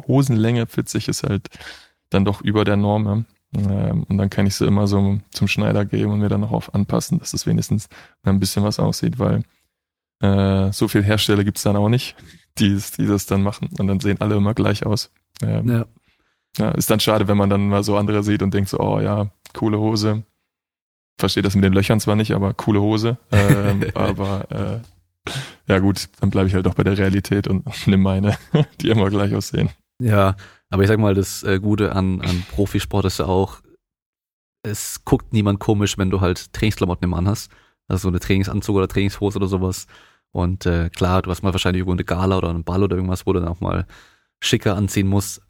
Hosenlänge 0.06 0.66
40 0.66 1.08
ist 1.08 1.22
halt 1.24 1.48
dann 2.10 2.24
doch 2.24 2.40
über 2.40 2.64
der 2.64 2.76
Norm. 2.76 3.26
Ja. 3.56 3.88
Ähm, 3.90 4.04
und 4.04 4.18
dann 4.18 4.30
kann 4.30 4.46
ich 4.46 4.54
sie 4.54 4.66
immer 4.66 4.87
so 4.87 5.18
zum 5.30 5.48
Schneider 5.48 5.84
geben 5.84 6.12
und 6.12 6.20
mir 6.20 6.28
dann 6.28 6.40
noch 6.40 6.52
auf 6.52 6.74
anpassen, 6.74 7.18
dass 7.18 7.34
es 7.34 7.46
wenigstens 7.46 7.88
ein 8.22 8.40
bisschen 8.40 8.64
was 8.64 8.80
aussieht, 8.80 9.18
weil 9.18 9.42
äh, 10.20 10.72
so 10.72 10.88
viel 10.88 11.02
Hersteller 11.02 11.44
gibt's 11.44 11.62
dann 11.62 11.76
auch 11.76 11.88
nicht, 11.88 12.16
die, 12.58 12.78
die 12.98 13.06
das 13.06 13.26
dann 13.26 13.42
machen. 13.42 13.68
Und 13.78 13.87
dann 13.87 14.00
sehen 14.00 14.20
alle 14.20 14.37
immer 14.37 14.54
gleich 14.54 14.87
aus. 14.87 15.12
Ähm, 15.42 15.68
ja. 15.68 15.87
Ja. 16.59 16.71
Ist 16.73 16.90
dann 16.90 17.01
schade, 17.01 17.29
wenn 17.29 17.37
man 17.37 17.51
dann 17.51 17.69
mal 17.69 17.83
so 17.83 17.97
andere 17.97 18.23
sieht 18.23 18.43
und 18.43 18.55
denkt 18.55 18.71
so, 18.71 18.79
oh 18.79 19.01
ja, 19.01 19.29
coole 19.53 19.79
Hose. 19.79 20.23
Verstehe 21.19 21.43
das 21.43 21.55
mit 21.55 21.64
den 21.64 21.73
Löchern 21.73 22.01
zwar 22.01 22.17
nicht, 22.17 22.33
aber 22.33 22.55
coole 22.55 22.81
Hose. 22.81 23.19
Ähm, 23.33 23.85
aber 23.95 24.51
äh, 24.51 25.31
ja 25.67 25.79
gut, 25.79 26.09
dann 26.21 26.31
bleibe 26.31 26.49
ich 26.49 26.55
halt 26.55 26.67
doch 26.67 26.75
bei 26.75 26.85
der 26.85 26.99
Realität 26.99 27.49
und 27.49 27.64
nimm 27.87 28.03
meine, 28.03 28.37
die 28.81 28.90
immer 28.90 29.11
gleich 29.11 29.35
aussehen. 29.35 29.71
Ja, 30.01 30.37
aber 30.71 30.83
ich 30.83 30.88
sag 30.88 30.99
mal, 30.99 31.14
das 31.14 31.43
äh, 31.45 31.61
Gute 31.61 31.95
an, 31.95 32.21
an 32.21 32.45
Profisport 32.51 33.05
ist 33.05 33.19
ja 33.19 33.27
auch, 33.27 33.61
es 34.62 35.05
guckt 35.05 35.33
niemand 35.33 35.61
komisch, 35.61 35.99
wenn 35.99 36.11
du 36.11 36.21
halt 36.21 36.53
Trainingsklamotten 36.53 37.05
im 37.05 37.11
Mann 37.11 37.29
hast. 37.29 37.51
Also 37.87 38.03
so 38.03 38.09
eine 38.09 38.19
Trainingsanzug 38.19 38.77
oder 38.77 38.88
Trainingshose 38.88 39.37
oder 39.37 39.47
sowas. 39.47 39.87
Und 40.33 40.67
äh, 40.67 40.90
klar, 40.90 41.23
du 41.23 41.31
hast 41.31 41.43
mal 41.43 41.53
wahrscheinlich 41.53 41.81
irgendwo 41.81 41.93
eine 41.93 42.05
Gala 42.05 42.38
oder 42.38 42.49
einen 42.49 42.64
Ball 42.64 42.83
oder 42.83 42.97
irgendwas, 42.97 43.27
wo 43.27 43.33
du 43.33 43.40
dann 43.40 43.49
auch 43.49 43.61
mal 43.61 43.87
schicker 44.43 44.77
anziehen 44.77 45.07
musst. 45.07 45.43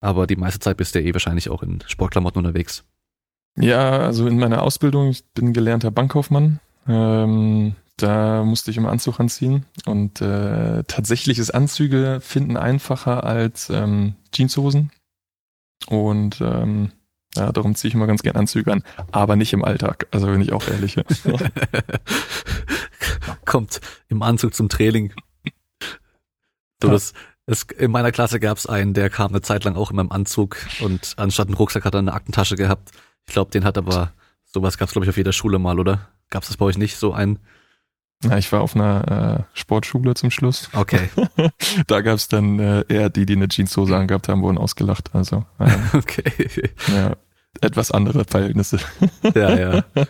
Aber 0.00 0.26
die 0.26 0.36
meiste 0.36 0.60
Zeit 0.60 0.76
bist 0.76 0.94
du 0.94 1.00
ja 1.00 1.06
eh 1.06 1.12
wahrscheinlich 1.12 1.50
auch 1.50 1.62
in 1.62 1.82
Sportklamotten 1.86 2.38
unterwegs. 2.38 2.84
Ja, 3.56 3.98
also 3.98 4.26
in 4.26 4.38
meiner 4.38 4.62
Ausbildung, 4.62 5.08
ich 5.08 5.24
bin 5.34 5.52
gelernter 5.52 5.90
Bankkaufmann. 5.90 6.60
Ähm, 6.86 7.74
da 7.96 8.44
musste 8.44 8.70
ich 8.70 8.76
immer 8.76 8.90
Anzug 8.90 9.18
anziehen. 9.18 9.66
Und 9.84 10.20
äh, 10.20 10.84
tatsächlich 10.84 11.38
ist 11.38 11.50
Anzüge 11.50 12.20
finden 12.22 12.56
einfacher 12.56 13.24
als 13.24 13.70
ähm, 13.70 14.14
Jeanshosen. 14.32 14.92
Und 15.88 16.40
ähm, 16.40 16.92
ja, 17.34 17.52
darum 17.52 17.74
ziehe 17.74 17.88
ich 17.88 17.94
immer 17.94 18.06
ganz 18.06 18.22
gern 18.22 18.36
Anzüge 18.36 18.72
an, 18.72 18.82
aber 19.10 19.36
nicht 19.36 19.52
im 19.52 19.64
Alltag. 19.64 20.06
Also 20.12 20.28
bin 20.28 20.40
ich 20.40 20.52
auch 20.52 20.66
ehrlich. 20.68 20.96
Kommt 23.44 23.80
im 24.08 24.22
Anzug 24.22 24.54
zum 24.54 24.68
Training. 24.68 25.12
So, 26.82 26.90
das, 26.90 27.12
es, 27.48 27.62
in 27.62 27.90
meiner 27.90 28.12
Klasse 28.12 28.40
gab 28.40 28.58
es 28.58 28.66
einen, 28.66 28.92
der 28.92 29.08
kam 29.08 29.30
eine 29.30 29.40
Zeit 29.40 29.64
lang 29.64 29.74
auch 29.74 29.90
in 29.90 29.96
meinem 29.96 30.12
Anzug 30.12 30.58
und 30.80 31.14
anstatt 31.16 31.48
einen 31.48 31.56
Rucksack 31.56 31.84
hat 31.84 31.94
er 31.94 32.00
eine 32.00 32.12
Aktentasche 32.12 32.56
gehabt. 32.56 32.90
Ich 33.26 33.32
glaube, 33.32 33.50
den 33.50 33.64
hat 33.64 33.78
aber, 33.78 34.12
sowas 34.44 34.76
gab 34.76 34.88
es 34.88 34.92
glaube 34.92 35.06
ich 35.06 35.08
auf 35.08 35.16
jeder 35.16 35.32
Schule 35.32 35.58
mal, 35.58 35.80
oder? 35.80 36.08
Gab 36.28 36.42
es 36.42 36.48
das 36.48 36.58
bei 36.58 36.66
euch 36.66 36.76
nicht, 36.76 36.98
so 36.98 37.14
einen? 37.14 37.38
Na, 38.22 38.36
ich 38.36 38.52
war 38.52 38.60
auf 38.60 38.74
einer 38.74 39.46
äh, 39.54 39.58
Sportschule 39.58 40.14
zum 40.14 40.30
Schluss. 40.30 40.68
Okay. 40.74 41.08
da 41.86 42.00
gab 42.02 42.16
es 42.16 42.28
dann 42.28 42.58
äh, 42.58 42.84
eher 42.88 43.08
die, 43.08 43.24
die 43.24 43.36
eine 43.36 43.48
Jeanshose 43.48 43.96
angehabt 43.96 44.28
haben, 44.28 44.42
wurden 44.42 44.58
ausgelacht. 44.58 45.14
Also 45.14 45.46
äh, 45.58 45.70
okay. 45.96 46.70
Ja, 46.88 47.16
etwas 47.60 47.92
andere 47.92 48.24
Verhältnisse. 48.24 48.78
ja, 49.34 49.56
ja. 49.56 49.84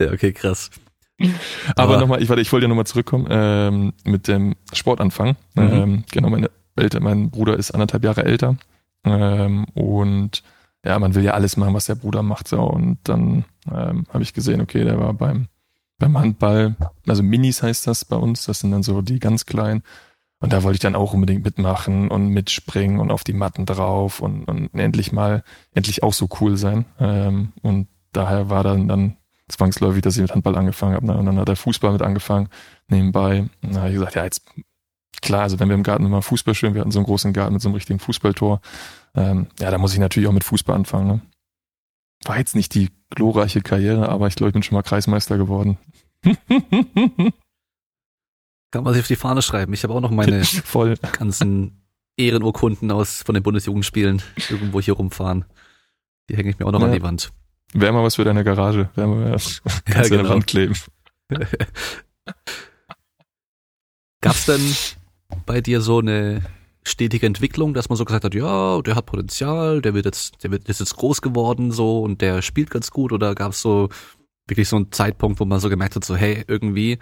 Ja, 0.00 0.10
okay, 0.10 0.32
krass. 0.32 0.70
Aber, 1.76 1.94
Aber 1.94 2.00
nochmal, 2.00 2.22
ich, 2.22 2.28
warte, 2.28 2.42
ich 2.42 2.52
wollte 2.52 2.64
ja 2.64 2.68
nochmal 2.68 2.86
zurückkommen 2.86 3.26
ähm, 3.30 3.92
mit 4.04 4.28
dem 4.28 4.56
Sportanfang. 4.72 5.36
Mhm. 5.54 5.62
Ähm, 5.62 6.04
genau, 6.10 6.30
meine 6.30 6.50
Eltern, 6.76 7.02
mein 7.02 7.30
Bruder 7.30 7.56
ist 7.56 7.70
anderthalb 7.70 8.04
Jahre 8.04 8.24
älter. 8.24 8.56
Ähm, 9.04 9.66
und 9.74 10.42
ja, 10.84 10.98
man 10.98 11.14
will 11.14 11.24
ja 11.24 11.32
alles 11.32 11.56
machen, 11.56 11.74
was 11.74 11.86
der 11.86 11.94
Bruder 11.94 12.22
macht. 12.22 12.48
So. 12.48 12.60
Und 12.60 12.98
dann 13.04 13.44
ähm, 13.70 14.04
habe 14.10 14.22
ich 14.22 14.34
gesehen, 14.34 14.60
okay, 14.60 14.84
der 14.84 14.98
war 14.98 15.14
beim 15.14 15.48
beim 15.98 16.18
Handball, 16.18 16.76
also 17.06 17.22
Minis 17.22 17.62
heißt 17.62 17.86
das 17.86 18.04
bei 18.04 18.16
uns, 18.16 18.44
das 18.46 18.60
sind 18.60 18.72
dann 18.72 18.82
so 18.82 19.02
die 19.02 19.18
ganz 19.18 19.46
kleinen. 19.46 19.82
Und 20.40 20.52
da 20.52 20.62
wollte 20.62 20.74
ich 20.74 20.80
dann 20.80 20.96
auch 20.96 21.14
unbedingt 21.14 21.44
mitmachen 21.44 22.10
und 22.10 22.28
mitspringen 22.28 23.00
und 23.00 23.10
auf 23.10 23.24
die 23.24 23.32
Matten 23.32 23.64
drauf 23.64 24.20
und, 24.20 24.44
und 24.44 24.74
endlich 24.74 25.12
mal, 25.12 25.42
endlich 25.72 26.02
auch 26.02 26.12
so 26.12 26.28
cool 26.40 26.56
sein. 26.56 26.84
Ähm, 26.98 27.52
und 27.62 27.88
daher 28.12 28.50
war 28.50 28.62
dann, 28.62 28.88
dann 28.88 29.16
zwangsläufig, 29.48 30.02
dass 30.02 30.16
ich 30.16 30.22
mit 30.22 30.32
Handball 30.32 30.56
angefangen 30.56 30.94
habe. 30.94 31.12
Und 31.12 31.26
dann 31.26 31.38
hat 31.38 31.48
der 31.48 31.56
Fußball 31.56 31.92
mit 31.92 32.02
angefangen 32.02 32.48
nebenbei. 32.88 33.48
Und 33.62 33.74
da 33.74 33.80
habe 33.80 33.88
ich 33.88 33.94
gesagt, 33.94 34.14
ja, 34.14 34.24
jetzt 34.24 34.42
klar, 35.20 35.42
also 35.42 35.58
wenn 35.58 35.68
wir 35.68 35.74
im 35.74 35.82
Garten 35.82 36.06
immer 36.06 36.22
Fußball 36.22 36.54
spielen, 36.54 36.74
wir 36.74 36.80
hatten 36.80 36.90
so 36.90 36.98
einen 36.98 37.06
großen 37.06 37.32
Garten 37.32 37.54
mit 37.54 37.62
so 37.62 37.68
einem 37.68 37.74
richtigen 37.74 37.98
Fußballtor, 37.98 38.60
ähm, 39.14 39.48
ja, 39.58 39.70
da 39.70 39.78
muss 39.78 39.92
ich 39.92 39.98
natürlich 39.98 40.28
auch 40.28 40.32
mit 40.32 40.44
Fußball 40.44 40.76
anfangen. 40.76 41.06
Ne? 41.08 41.20
War 42.24 42.38
jetzt 42.38 42.54
nicht 42.54 42.74
die 42.74 42.90
glorreiche 43.10 43.60
Karriere, 43.60 44.08
aber 44.08 44.28
ich 44.28 44.34
glaube, 44.34 44.48
ich 44.48 44.54
bin 44.54 44.62
schon 44.62 44.76
mal 44.76 44.82
Kreismeister 44.82 45.36
geworden. 45.36 45.78
Kann 48.70 48.82
man 48.82 48.92
sich 48.92 49.02
auf 49.02 49.08
die 49.08 49.16
Fahne 49.16 49.42
schreiben. 49.42 49.72
Ich 49.72 49.84
habe 49.84 49.94
auch 49.94 50.00
noch 50.00 50.10
meine 50.10 50.44
Voll. 50.44 50.96
ganzen 50.96 51.84
Ehrenurkunden 52.16 52.90
aus 52.90 53.22
von 53.22 53.34
den 53.34 53.42
Bundesjugendspielen 53.42 54.22
irgendwo 54.48 54.80
hier 54.80 54.94
rumfahren. 54.94 55.44
Die 56.28 56.36
hänge 56.36 56.50
ich 56.50 56.58
mir 56.58 56.66
auch 56.66 56.72
noch 56.72 56.80
ja. 56.80 56.86
an 56.86 56.92
die 56.92 57.02
Wand. 57.02 57.32
Wäre 57.74 57.92
mal 57.92 58.02
was 58.04 58.14
für 58.14 58.24
deine 58.24 58.44
Garage. 58.44 58.88
Wäre 58.94 59.08
mal 59.08 59.32
was. 59.32 59.60
Kannst 59.84 60.10
ja, 60.10 60.16
genau. 60.16 60.30
Wand 60.30 60.46
kleben. 60.46 60.74
Gab's 64.20 64.46
denn 64.46 64.74
bei 65.44 65.60
dir 65.60 65.80
so 65.80 65.98
eine 65.98 66.42
stetige 66.86 67.26
Entwicklung, 67.26 67.74
dass 67.74 67.88
man 67.88 67.96
so 67.96 68.04
gesagt 68.04 68.24
hat, 68.24 68.34
ja, 68.34 68.80
der 68.80 68.94
hat 68.94 69.06
Potenzial, 69.06 69.82
der 69.82 69.94
wird 69.94 70.04
jetzt, 70.04 70.42
der 70.44 70.50
wird 70.50 70.68
ist 70.68 70.80
jetzt 70.80 70.96
groß 70.96 71.20
geworden 71.20 71.72
so 71.72 72.02
und 72.02 72.20
der 72.20 72.42
spielt 72.42 72.70
ganz 72.70 72.90
gut 72.90 73.12
oder 73.12 73.34
gab 73.34 73.52
es 73.52 73.60
so 73.60 73.88
wirklich 74.46 74.68
so 74.68 74.76
einen 74.76 74.92
Zeitpunkt, 74.92 75.40
wo 75.40 75.44
man 75.44 75.60
so 75.60 75.68
gemerkt 75.68 75.96
hat, 75.96 76.04
so 76.04 76.14
hey, 76.14 76.44
irgendwie 76.46 76.98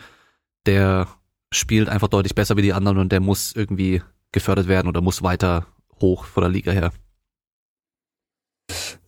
der 0.66 1.08
spielt 1.52 1.88
einfach 1.88 2.08
deutlich 2.08 2.34
besser 2.34 2.56
wie 2.56 2.62
die 2.62 2.72
anderen 2.72 2.98
und 2.98 3.12
der 3.12 3.20
muss 3.20 3.54
irgendwie 3.54 4.02
gefördert 4.30 4.68
werden 4.68 4.88
oder 4.88 5.00
muss 5.00 5.22
weiter 5.22 5.66
hoch 6.00 6.24
vor 6.24 6.42
der 6.42 6.50
Liga 6.50 6.72
her? 6.72 6.92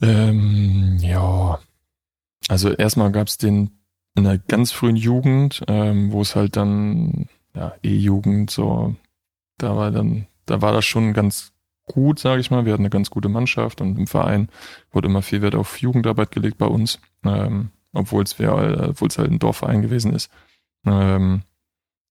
Ähm, 0.03 0.99
ja, 1.01 1.59
also 2.49 2.71
erstmal 2.71 3.13
gab 3.13 3.29
es 3.29 3.39
den 3.39 3.71
in 4.17 4.25
der 4.25 4.39
ganz 4.39 4.71
frühen 4.73 4.97
Jugend, 4.97 5.63
ähm, 5.67 6.13
wo 6.13 6.23
es 6.23 6.37
halt 6.37 6.57
dann 6.57 7.29
ja 7.55 7.75
E-Jugend 7.83 8.51
so, 8.51 8.95
da 9.59 9.77
war 9.77 9.91
dann 9.91 10.27
da 10.47 10.61
war 10.61 10.73
das 10.73 10.85
schon 10.85 11.13
ganz 11.13 11.53
gut, 11.87 12.19
sage 12.19 12.41
ich 12.41 12.51
mal. 12.51 12.65
Wir 12.65 12.73
hatten 12.73 12.83
eine 12.83 12.91
ganz 12.91 13.11
gute 13.11 13.29
Mannschaft 13.29 13.81
und 13.81 13.99
im 13.99 14.07
Verein 14.07 14.49
wurde 14.91 15.09
immer 15.09 15.23
viel 15.23 15.43
Wert 15.43 15.55
auf 15.55 15.79
Jugendarbeit 15.81 16.31
gelegt 16.31 16.59
bei 16.59 16.67
uns, 16.67 16.99
ähm, 17.25 17.71
obwohl 17.93 18.23
es 18.23 18.39
obwohl 18.39 19.09
halt 19.19 19.31
ein 19.31 19.39
Dorfverein 19.39 19.83
gewesen 19.83 20.13
ist. 20.13 20.31
Ähm, 20.87 21.43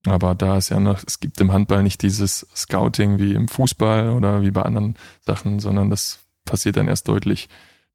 aber 0.05 0.35
da 0.35 0.57
ist 0.57 0.69
ja 0.69 0.79
noch, 0.79 1.01
es 1.05 1.19
gibt 1.19 1.39
im 1.39 1.53
Handball 1.53 1.81
nicht 1.81 2.01
dieses 2.01 2.45
Scouting 2.55 3.19
wie 3.19 3.35
im 3.35 3.47
Fußball 3.47 4.09
oder 4.09 4.41
wie 4.41 4.51
bei 4.51 4.63
anderen 4.63 4.95
Sachen, 5.21 5.59
sondern 5.59 5.89
das 5.89 6.19
passiert 6.45 6.75
dann 6.75 6.89
erst 6.89 7.07
deutlich, 7.07 7.47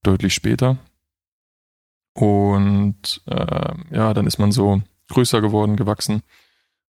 deutlich 0.02 0.34
später. 0.34 0.78
Und 2.14 3.22
äh, 3.26 3.74
ja, 3.90 4.14
dann 4.14 4.26
ist 4.26 4.38
man 4.38 4.52
so 4.52 4.82
größer 5.08 5.40
geworden, 5.40 5.76
gewachsen 5.76 6.22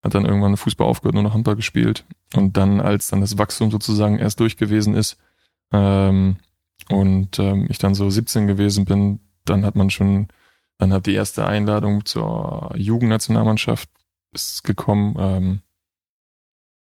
hat 0.02 0.14
dann 0.14 0.24
irgendwann 0.24 0.56
Fußball 0.56 0.86
aufgehört, 0.86 1.14
nur 1.14 1.22
noch 1.22 1.34
Handball 1.34 1.56
gespielt. 1.56 2.04
Und 2.34 2.56
dann, 2.56 2.80
als 2.80 3.08
dann 3.08 3.20
das 3.20 3.38
Wachstum 3.38 3.70
sozusagen 3.70 4.18
erst 4.18 4.40
durch 4.40 4.56
gewesen 4.56 4.94
ist 4.94 5.18
ähm, 5.72 6.36
und 6.88 7.38
ähm, 7.38 7.66
ich 7.68 7.78
dann 7.78 7.94
so 7.94 8.08
17 8.08 8.46
gewesen 8.46 8.84
bin, 8.84 9.20
dann 9.44 9.64
hat 9.64 9.76
man 9.76 9.90
schon, 9.90 10.28
dann 10.78 10.92
hat 10.92 11.06
die 11.06 11.14
erste 11.14 11.46
Einladung 11.46 12.04
zur 12.04 12.72
Jugendnationalmannschaft 12.76 13.90
ist 14.32 14.64
gekommen. 14.64 15.16
Ähm, 15.18 15.60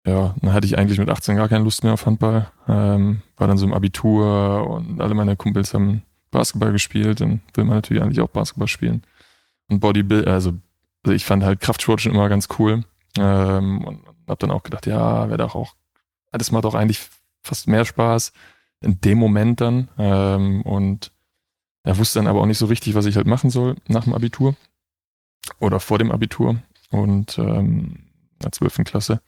ja, 0.06 0.36
dann 0.42 0.54
hatte 0.54 0.66
ich 0.66 0.78
eigentlich 0.78 1.00
mit 1.00 1.10
18 1.10 1.36
gar 1.36 1.50
keine 1.50 1.64
Lust 1.64 1.84
mehr 1.84 1.94
auf 1.94 2.06
Handball. 2.06 2.50
Ähm, 2.68 3.22
war 3.36 3.48
dann 3.48 3.58
so 3.58 3.66
im 3.66 3.74
Abitur 3.74 4.66
und 4.70 5.02
alle 5.02 5.14
meine 5.14 5.36
Kumpels 5.36 5.74
haben 5.74 6.04
Basketball 6.32 6.72
gespielt. 6.72 7.22
Dann 7.22 7.42
will 7.54 7.66
man 7.66 7.76
natürlich 7.76 8.02
eigentlich 8.02 8.22
auch 8.22 8.30
Basketball 8.30 8.68
spielen. 8.68 9.04
Und 9.70 9.80
Bodybuild, 9.80 10.28
also, 10.28 10.54
also 11.04 11.16
ich 11.16 11.26
fand 11.26 11.44
halt 11.44 11.60
Kraftsport 11.60 12.02
schon 12.02 12.14
immer 12.14 12.30
ganz 12.30 12.48
cool. 12.58 12.84
Ähm, 13.18 13.84
und 13.84 14.06
habe 14.28 14.40
dann 14.40 14.52
auch 14.52 14.64
gedacht, 14.64 14.86
ja, 14.86 15.28
wäre 15.28 15.38
doch 15.38 15.56
auch, 15.56 15.76
das 16.32 16.52
macht 16.52 16.66
doch 16.66 16.76
eigentlich 16.76 17.02
fast 17.42 17.68
mehr 17.68 17.86
Spaß 17.86 18.32
in 18.82 19.02
dem 19.02 19.18
Moment 19.18 19.62
dann. 19.62 19.90
Ähm, 19.98 20.62
und 20.62 21.12
er 21.84 21.98
wusste 21.98 22.20
dann 22.20 22.28
aber 22.28 22.42
auch 22.42 22.46
nicht 22.46 22.58
so 22.58 22.68
richtig, 22.68 22.96
was 22.96 23.06
ich 23.06 23.16
halt 23.16 23.28
machen 23.28 23.50
soll 23.50 23.76
nach 23.88 24.04
dem 24.04 24.14
Abitur 24.14 24.56
oder 25.60 25.80
vor 25.80 25.98
dem 25.98 26.12
Abitur 26.12 26.62
und 26.92 27.38
ähm, 27.38 28.10
in 28.34 28.40
der 28.44 28.52
12. 28.52 28.84
Klasse. 28.84 29.22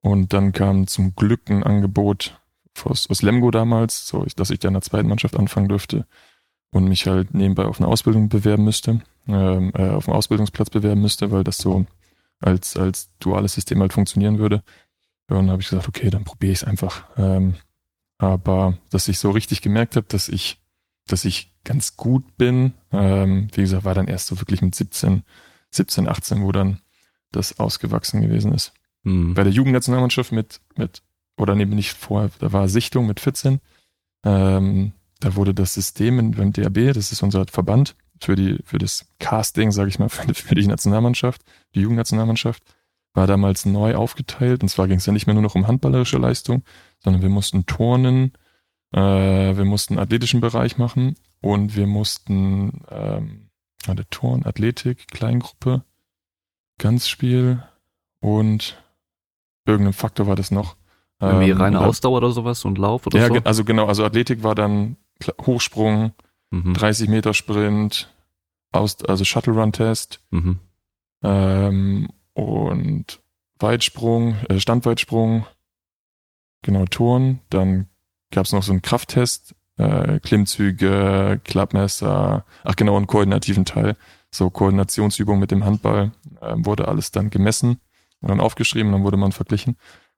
Und 0.00 0.32
dann 0.32 0.52
kam 0.52 0.86
zum 0.86 1.14
Glück 1.16 1.48
ein 1.48 1.62
Angebot 1.62 2.40
aus, 2.84 3.08
aus 3.08 3.22
Lemgo 3.22 3.50
damals, 3.50 4.06
so 4.06 4.24
dass 4.36 4.50
ich 4.50 4.58
dann 4.58 4.70
in 4.70 4.74
der 4.74 4.82
zweiten 4.82 5.08
Mannschaft 5.08 5.36
anfangen 5.36 5.68
dürfte 5.68 6.06
und 6.72 6.88
mich 6.88 7.06
halt 7.06 7.32
nebenbei 7.32 7.64
auf 7.64 7.80
eine 7.80 7.88
Ausbildung 7.88 8.28
bewerben 8.28 8.64
müsste, 8.64 9.00
ähm, 9.28 9.72
äh, 9.74 9.90
auf 9.90 10.08
einen 10.08 10.16
Ausbildungsplatz 10.16 10.70
bewerben 10.70 11.00
müsste, 11.00 11.30
weil 11.30 11.44
das 11.44 11.58
so 11.58 11.86
als, 12.40 12.76
als 12.76 13.10
duales 13.18 13.54
System 13.54 13.80
halt 13.80 13.92
funktionieren 13.92 14.38
würde. 14.38 14.62
Und 15.28 15.36
dann 15.36 15.50
habe 15.50 15.62
ich 15.62 15.68
gesagt, 15.68 15.88
okay, 15.88 16.10
dann 16.10 16.24
probiere 16.24 16.52
ich 16.52 16.62
es 16.62 16.64
einfach. 16.64 17.04
Ähm, 17.16 17.54
aber 18.18 18.78
dass 18.90 19.08
ich 19.08 19.18
so 19.18 19.30
richtig 19.30 19.62
gemerkt 19.62 19.96
habe, 19.96 20.06
dass 20.08 20.28
ich, 20.28 20.60
dass 21.06 21.24
ich 21.24 21.54
ganz 21.64 21.96
gut 21.96 22.36
bin, 22.36 22.74
ähm, 22.92 23.48
wie 23.54 23.62
gesagt, 23.62 23.84
war 23.84 23.94
dann 23.94 24.08
erst 24.08 24.28
so 24.28 24.40
wirklich 24.40 24.62
mit 24.62 24.74
17, 24.74 25.22
17, 25.70 26.08
18, 26.08 26.42
wo 26.42 26.52
dann 26.52 26.80
das 27.32 27.58
ausgewachsen 27.58 28.22
gewesen 28.22 28.52
ist. 28.52 28.72
Mhm. 29.02 29.34
Bei 29.34 29.44
der 29.44 29.52
Jugendnationalmannschaft 29.52 30.32
mit, 30.32 30.60
mit, 30.76 31.02
oder 31.36 31.54
nee, 31.54 31.64
nicht 31.64 31.92
vorher, 31.92 32.30
da 32.38 32.52
war 32.52 32.68
Sichtung 32.68 33.06
mit 33.06 33.20
14. 33.20 33.60
Ähm, 34.24 34.92
da 35.20 35.34
wurde 35.36 35.54
das 35.54 35.74
System 35.74 36.32
beim 36.32 36.52
DAB, 36.52 36.92
das 36.94 37.12
ist 37.12 37.22
unser 37.22 37.46
Verband, 37.46 37.96
für 38.20 38.36
die, 38.36 38.58
für 38.64 38.78
das 38.78 39.06
Casting, 39.18 39.70
sage 39.72 39.88
ich 39.88 39.98
mal, 39.98 40.08
für, 40.10 40.32
für 40.34 40.54
die 40.54 40.66
Nationalmannschaft, 40.66 41.42
die 41.74 41.80
Jugendnationalmannschaft, 41.80 42.62
war 43.14 43.26
damals 43.26 43.64
neu 43.64 43.94
aufgeteilt. 43.96 44.62
Und 44.62 44.68
zwar 44.68 44.88
ging 44.88 44.98
es 44.98 45.06
ja 45.06 45.12
nicht 45.12 45.26
mehr 45.26 45.34
nur 45.34 45.42
noch 45.42 45.54
um 45.54 45.66
handballerische 45.66 46.18
Leistung, 46.18 46.62
sondern 47.02 47.22
wir 47.22 47.30
mussten 47.30 47.66
Turnen, 47.66 48.32
äh, 48.92 49.00
wir 49.00 49.64
mussten 49.64 49.98
athletischen 49.98 50.40
Bereich 50.40 50.76
machen 50.76 51.16
und 51.40 51.76
wir 51.76 51.86
mussten 51.86 52.82
ähm, 52.90 53.50
hatte 53.86 54.08
Turn, 54.10 54.44
Athletik, 54.44 55.08
Kleingruppe, 55.08 55.84
Ganzspiel 56.78 57.62
und 58.20 58.82
irgendein 59.64 59.92
Faktor 59.92 60.26
war 60.26 60.36
das 60.36 60.50
noch. 60.50 60.76
Irgendwie 61.20 61.50
ähm, 61.50 61.60
reine 61.60 61.80
Ausdauer 61.80 62.18
oder 62.18 62.30
sowas 62.30 62.64
und 62.64 62.78
Lauf 62.78 63.06
oder 63.06 63.18
ja, 63.18 63.28
so? 63.28 63.36
also 63.44 63.64
genau, 63.64 63.86
also 63.86 64.04
Athletik 64.04 64.42
war 64.42 64.54
dann 64.54 64.96
Hochsprung, 65.42 66.12
mhm. 66.50 66.74
30 66.74 67.08
Meter 67.08 67.32
Sprint, 67.32 68.12
aus, 68.72 69.02
also 69.04 69.24
Shuttle 69.24 69.54
Run 69.54 69.72
Test 69.72 70.20
mhm. 70.30 70.58
ähm, 71.22 72.08
und 72.34 73.20
Weitsprung, 73.58 74.36
äh, 74.48 74.60
Standweitsprung, 74.60 75.46
genau 76.62 76.84
Turn. 76.84 77.40
Dann 77.48 77.88
gab 78.30 78.44
es 78.44 78.52
noch 78.52 78.62
so 78.62 78.72
einen 78.72 78.82
Krafttest, 78.82 79.54
äh, 79.78 80.20
Klimmzüge, 80.20 81.40
Klappmesser, 81.44 82.44
ach 82.64 82.76
genau, 82.76 82.96
einen 82.96 83.06
koordinativen 83.06 83.64
Teil. 83.64 83.96
So 84.30 84.50
Koordinationsübung 84.50 85.38
mit 85.38 85.50
dem 85.50 85.64
Handball 85.64 86.12
äh, 86.40 86.54
wurde 86.56 86.88
alles 86.88 87.10
dann 87.10 87.30
gemessen 87.30 87.80
und 88.20 88.28
dann 88.28 88.40
aufgeschrieben, 88.40 88.92
dann 88.92 89.04
wurde 89.04 89.16
man 89.16 89.32
verglichen. 89.32 89.76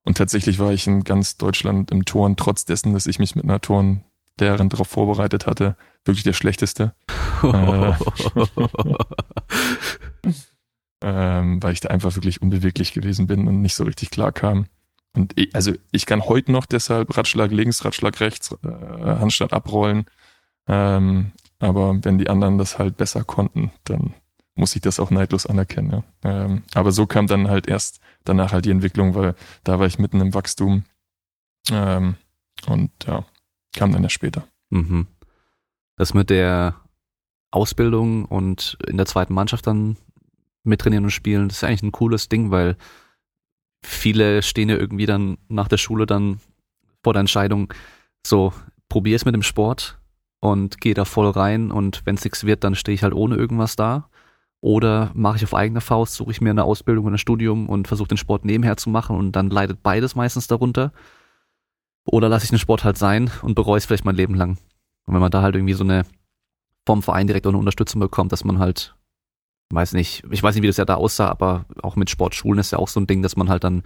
Und 0.08 0.16
tatsächlich 0.16 0.58
war 0.58 0.72
ich 0.72 0.86
in 0.86 1.04
ganz 1.04 1.36
Deutschland 1.36 1.90
im 1.90 2.06
Turn, 2.06 2.34
trotz 2.36 2.64
dessen, 2.64 2.94
dass 2.94 3.06
ich 3.06 3.18
mich 3.18 3.36
mit 3.36 3.44
einer 3.44 3.60
Turnlehrerin 3.60 4.70
darauf 4.70 4.88
vorbereitet 4.88 5.46
hatte, 5.46 5.76
wirklich 6.06 6.24
der 6.24 6.32
schlechteste. 6.32 6.94
äh, 7.42 7.92
ähm, 11.02 11.62
weil 11.62 11.74
ich 11.74 11.80
da 11.80 11.90
einfach 11.90 12.14
wirklich 12.16 12.40
unbeweglich 12.40 12.94
gewesen 12.94 13.26
bin 13.26 13.46
und 13.46 13.60
nicht 13.60 13.74
so 13.74 13.84
richtig 13.84 14.08
klar 14.08 14.32
kam. 14.32 14.64
Und 15.14 15.38
ich, 15.38 15.54
also 15.54 15.74
ich 15.92 16.06
kann 16.06 16.22
heute 16.22 16.52
noch 16.52 16.64
deshalb 16.64 17.14
Ratschlag 17.14 17.50
links, 17.50 17.84
Ratschlag 17.84 18.18
rechts, 18.20 18.56
äh, 18.64 18.66
Handstand 18.66 19.52
abrollen. 19.52 20.06
Ähm, 20.66 21.32
aber 21.58 22.02
wenn 22.02 22.16
die 22.16 22.30
anderen 22.30 22.56
das 22.56 22.78
halt 22.78 22.96
besser 22.96 23.24
konnten, 23.24 23.72
dann 23.84 24.14
muss 24.54 24.74
ich 24.74 24.80
das 24.80 25.00
auch 25.00 25.10
neidlos 25.10 25.44
anerkennen. 25.44 26.02
Ja. 26.24 26.44
Ähm, 26.44 26.62
aber 26.72 26.92
so 26.92 27.04
kam 27.04 27.26
dann 27.26 27.48
halt 27.48 27.68
erst 27.68 28.00
danach 28.28 28.52
halt 28.52 28.64
die 28.64 28.70
Entwicklung, 28.70 29.14
weil 29.14 29.34
da 29.64 29.78
war 29.78 29.86
ich 29.86 29.98
mitten 29.98 30.20
im 30.20 30.34
Wachstum. 30.34 30.84
Ähm, 31.70 32.16
und 32.66 32.90
ja, 33.06 33.24
kam 33.74 33.92
dann 33.92 34.02
erst 34.02 34.14
später. 34.14 34.46
Mhm. 34.70 35.06
Das 35.96 36.14
mit 36.14 36.30
der 36.30 36.76
Ausbildung 37.50 38.24
und 38.24 38.78
in 38.86 38.96
der 38.96 39.06
zweiten 39.06 39.34
Mannschaft 39.34 39.66
dann 39.66 39.96
mittrainieren 40.64 41.04
und 41.04 41.10
spielen, 41.10 41.48
das 41.48 41.58
ist 41.58 41.64
eigentlich 41.64 41.82
ein 41.82 41.92
cooles 41.92 42.28
Ding, 42.28 42.50
weil 42.50 42.76
viele 43.82 44.42
stehen 44.42 44.68
ja 44.68 44.76
irgendwie 44.76 45.06
dann 45.06 45.38
nach 45.48 45.68
der 45.68 45.78
Schule 45.78 46.06
dann 46.06 46.40
vor 47.02 47.12
der 47.12 47.20
Entscheidung, 47.20 47.72
so, 48.26 48.52
probier 48.88 49.16
es 49.16 49.24
mit 49.24 49.34
dem 49.34 49.42
Sport 49.42 49.98
und 50.40 50.80
gehe 50.80 50.94
da 50.94 51.04
voll 51.04 51.30
rein 51.30 51.70
und 51.70 52.02
wenn 52.04 52.16
es 52.16 52.24
nichts 52.24 52.44
wird, 52.44 52.64
dann 52.64 52.74
stehe 52.74 52.94
ich 52.94 53.02
halt 53.02 53.14
ohne 53.14 53.36
irgendwas 53.36 53.76
da. 53.76 54.10
Oder 54.60 55.12
mache 55.14 55.36
ich 55.36 55.44
auf 55.44 55.54
eigene 55.54 55.80
Faust, 55.80 56.14
suche 56.14 56.32
ich 56.32 56.40
mir 56.40 56.50
eine 56.50 56.64
Ausbildung 56.64 57.04
oder 57.04 57.14
ein 57.14 57.18
Studium 57.18 57.68
und 57.68 57.86
versuche 57.86 58.08
den 58.08 58.16
Sport 58.16 58.44
nebenher 58.44 58.76
zu 58.76 58.90
machen 58.90 59.16
und 59.16 59.32
dann 59.32 59.50
leidet 59.50 59.82
beides 59.82 60.16
meistens 60.16 60.48
darunter. 60.48 60.92
Oder 62.04 62.28
lasse 62.28 62.44
ich 62.44 62.50
den 62.50 62.58
Sport 62.58 62.84
halt 62.84 62.98
sein 62.98 63.30
und 63.42 63.54
bereue 63.54 63.78
es 63.78 63.86
vielleicht 63.86 64.04
mein 64.04 64.16
Leben 64.16 64.34
lang. 64.34 64.58
Und 65.06 65.14
wenn 65.14 65.20
man 65.20 65.30
da 65.30 65.42
halt 65.42 65.54
irgendwie 65.54 65.74
so 65.74 65.84
eine 65.84 66.04
vom 66.86 67.02
Verein 67.02 67.26
direkt 67.26 67.46
eine 67.46 67.58
Unterstützung 67.58 68.00
bekommt, 68.00 68.32
dass 68.32 68.44
man 68.44 68.58
halt 68.58 68.96
weiß 69.70 69.92
nicht, 69.92 70.24
ich 70.30 70.42
weiß 70.42 70.54
nicht, 70.54 70.62
wie 70.62 70.68
das 70.68 70.78
ja 70.78 70.86
da 70.86 70.94
aussah, 70.94 71.28
aber 71.28 71.66
auch 71.82 71.96
mit 71.96 72.08
Sportschulen 72.08 72.58
ist 72.58 72.72
ja 72.72 72.78
auch 72.78 72.88
so 72.88 72.98
ein 72.98 73.06
Ding, 73.06 73.22
dass 73.22 73.36
man 73.36 73.50
halt 73.50 73.62
dann 73.62 73.82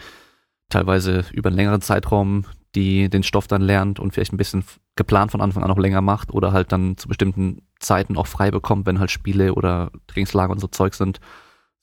teilweise 0.69 1.25
über 1.33 1.49
einen 1.49 1.57
längeren 1.57 1.81
Zeitraum 1.81 2.47
die 2.75 3.09
den 3.11 3.23
Stoff 3.23 3.47
dann 3.47 3.63
lernt 3.63 4.01
und 4.01 4.13
vielleicht 4.13 4.33
ein 4.33 4.39
bisschen 4.39 4.65
geplant 4.97 5.31
von 5.31 5.41
Anfang 5.41 5.63
an 5.63 5.69
noch 5.69 5.79
länger 5.79 6.01
macht 6.01 6.33
oder 6.33 6.53
halt 6.53 6.73
dann 6.73 6.97
zu 6.97 7.09
bestimmten 7.09 7.63
Zeiten 7.83 8.17
auch 8.17 8.27
frei 8.27 8.51
bekommt, 8.51 8.87
wenn 8.87 8.99
halt 8.99 9.11
Spiele 9.11 9.55
oder 9.55 9.91
Trainingslager 10.07 10.53
und 10.53 10.61
so 10.61 10.69
Zeug 10.69 10.95
sind. 10.95 11.21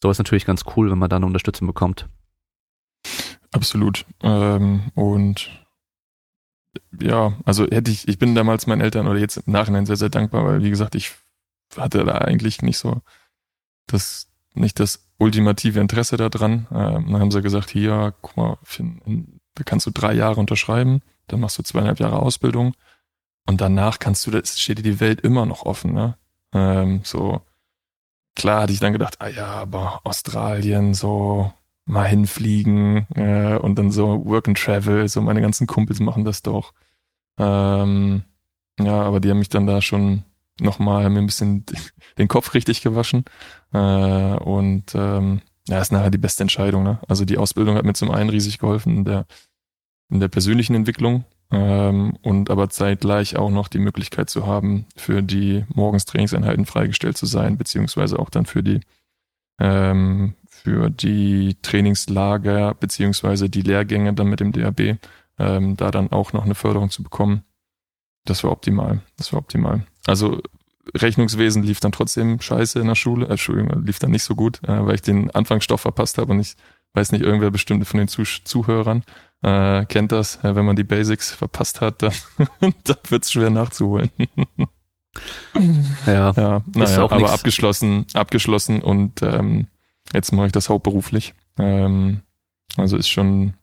So 0.01 0.09
ist 0.09 0.17
natürlich 0.17 0.45
ganz 0.45 0.63
cool, 0.75 0.89
wenn 0.89 0.97
man 0.97 1.09
da 1.09 1.17
eine 1.17 1.25
Unterstützung 1.25 1.67
bekommt. 1.67 2.07
Absolut. 3.51 4.05
Ähm, 4.21 4.91
und 4.95 5.49
ja, 6.99 7.33
also 7.45 7.65
hätte 7.65 7.91
ich, 7.91 8.07
ich 8.07 8.19
bin 8.19 8.35
damals 8.35 8.67
meinen 8.67 8.81
Eltern 8.81 9.07
oder 9.07 9.19
jetzt 9.19 9.37
im 9.37 9.53
Nachhinein 9.53 9.85
sehr, 9.85 9.95
sehr 9.95 10.09
dankbar, 10.09 10.45
weil 10.45 10.63
wie 10.63 10.69
gesagt, 10.69 10.95
ich 10.95 11.11
hatte 11.75 12.03
da 12.03 12.19
eigentlich 12.19 12.61
nicht 12.61 12.77
so 12.77 13.01
das 13.87 14.27
nicht 14.53 14.79
das 14.79 15.07
ultimative 15.17 15.79
Interesse 15.79 16.17
daran. 16.17 16.67
Ähm, 16.71 17.11
dann 17.11 17.19
haben 17.19 17.31
sie 17.31 17.41
gesagt, 17.41 17.69
hier, 17.69 18.13
guck 18.21 18.37
mal, 18.37 18.57
da 19.55 19.63
kannst 19.63 19.85
du 19.85 19.91
drei 19.91 20.13
Jahre 20.13 20.39
unterschreiben, 20.39 21.01
dann 21.27 21.39
machst 21.39 21.57
du 21.57 21.63
zweieinhalb 21.63 21.99
Jahre 21.99 22.19
Ausbildung 22.19 22.73
und 23.49 23.61
danach 23.61 23.97
kannst 23.97 24.27
du, 24.27 24.31
das 24.31 24.59
steht 24.59 24.77
dir 24.77 24.83
die 24.83 24.99
Welt 24.99 25.21
immer 25.21 25.47
noch 25.47 25.63
offen, 25.65 25.91
ne? 25.91 26.15
Ähm, 26.53 27.01
so, 27.03 27.41
klar 28.35 28.61
hatte 28.61 28.73
ich 28.73 28.79
dann 28.79 28.93
gedacht, 28.93 29.15
ah 29.17 29.27
ja, 29.27 29.47
aber 29.47 30.01
Australien, 30.03 30.93
so 30.93 31.51
mal 31.85 32.07
hinfliegen 32.07 33.07
äh, 33.15 33.57
und 33.57 33.79
dann 33.79 33.89
so 33.89 34.23
Work 34.25 34.49
and 34.49 34.57
Travel, 34.59 35.07
so 35.07 35.19
meine 35.21 35.41
ganzen 35.41 35.65
Kumpels 35.65 35.99
machen 35.99 36.25
das 36.25 36.43
doch. 36.43 36.73
Ähm, 37.39 38.21
ja, 38.79 39.01
aber 39.01 39.19
die 39.19 39.31
haben 39.31 39.39
mich 39.39 39.49
dann 39.49 39.65
da 39.65 39.81
schon 39.81 40.21
nochmal 40.61 41.09
mir 41.09 41.17
ein 41.17 41.25
bisschen 41.25 41.65
den 42.19 42.27
Kopf 42.27 42.53
richtig 42.53 42.83
gewaschen. 42.83 43.25
Äh, 43.73 43.79
und 43.79 44.93
ähm, 44.93 45.41
ja, 45.67 45.81
ist 45.81 45.91
nachher 45.91 46.11
die 46.11 46.19
beste 46.19 46.43
Entscheidung. 46.43 46.83
Ne? 46.83 46.99
Also 47.07 47.25
die 47.25 47.39
Ausbildung 47.39 47.77
hat 47.77 47.85
mir 47.85 47.93
zum 47.93 48.11
einen 48.11 48.29
riesig 48.29 48.59
geholfen 48.59 48.97
in 48.97 49.05
der, 49.05 49.25
in 50.11 50.19
der 50.19 50.27
persönlichen 50.27 50.75
Entwicklung 50.75 51.25
ähm, 51.51 52.15
und 52.21 52.49
aber 52.49 52.69
zeitgleich 52.69 53.37
auch 53.37 53.49
noch 53.49 53.67
die 53.67 53.79
Möglichkeit 53.79 54.29
zu 54.29 54.45
haben, 54.45 54.85
für 54.95 55.21
die 55.23 55.65
morgens 55.73 56.05
Trainingseinheiten 56.05 56.65
freigestellt 56.65 57.17
zu 57.17 57.25
sein, 57.25 57.57
beziehungsweise 57.57 58.19
auch 58.19 58.29
dann 58.29 58.45
für 58.45 58.63
die 58.63 58.81
ähm, 59.59 60.35
für 60.63 60.89
die 60.89 61.57
Trainingslager 61.61 62.73
beziehungsweise 62.73 63.49
die 63.49 63.61
Lehrgänge 63.61 64.13
dann 64.13 64.27
mit 64.27 64.39
dem 64.39 64.51
DAB, 64.51 64.97
ähm, 65.37 65.77
da 65.77 65.91
dann 65.91 66.11
auch 66.11 66.33
noch 66.33 66.45
eine 66.45 66.55
Förderung 66.55 66.89
zu 66.89 67.01
bekommen. 67.01 67.43
Das 68.25 68.43
war 68.43 68.51
optimal. 68.51 69.01
Das 69.17 69.31
war 69.31 69.39
optimal. 69.39 69.85
Also 70.05 70.41
Rechnungswesen 70.95 71.63
lief 71.63 71.79
dann 71.79 71.91
trotzdem 71.91 72.41
scheiße 72.41 72.79
in 72.79 72.87
der 72.87 72.95
Schule. 72.95 73.27
Äh, 73.27 73.31
Entschuldigung, 73.31 73.85
lief 73.85 73.99
dann 73.99 74.11
nicht 74.11 74.23
so 74.23 74.35
gut, 74.35 74.61
äh, 74.63 74.85
weil 74.85 74.95
ich 74.95 75.01
den 75.01 75.31
Anfangsstoff 75.31 75.81
verpasst 75.81 76.17
habe 76.17 76.31
und 76.31 76.39
ich 76.39 76.55
weiß 76.93 77.11
nicht, 77.11 77.23
irgendwer 77.23 77.51
bestimmt 77.51 77.85
von 77.87 77.99
den 77.99 78.07
Zuh 78.07 78.23
Zuhörern 78.23 79.03
äh, 79.41 79.85
kennt 79.85 80.11
das. 80.11 80.43
Äh, 80.43 80.55
wenn 80.55 80.65
man 80.65 80.75
die 80.75 80.83
Basics 80.83 81.31
verpasst 81.31 81.81
hat, 81.81 82.01
dann, 82.01 82.13
dann 82.83 82.97
wird 83.09 83.23
es 83.23 83.31
schwer 83.31 83.49
nachzuholen. 83.49 84.11
ja, 86.05 86.31
ja 86.31 86.61
naja, 86.75 87.03
aber 87.03 87.17
nix. 87.17 87.31
abgeschlossen, 87.31 88.05
abgeschlossen 88.13 88.81
und 88.81 89.21
ähm, 89.21 89.67
jetzt 90.13 90.31
mache 90.31 90.47
ich 90.47 90.51
das 90.51 90.69
hauptberuflich. 90.69 91.33
Ähm, 91.57 92.21
also 92.77 92.97
ist 92.97 93.09
schon 93.09 93.53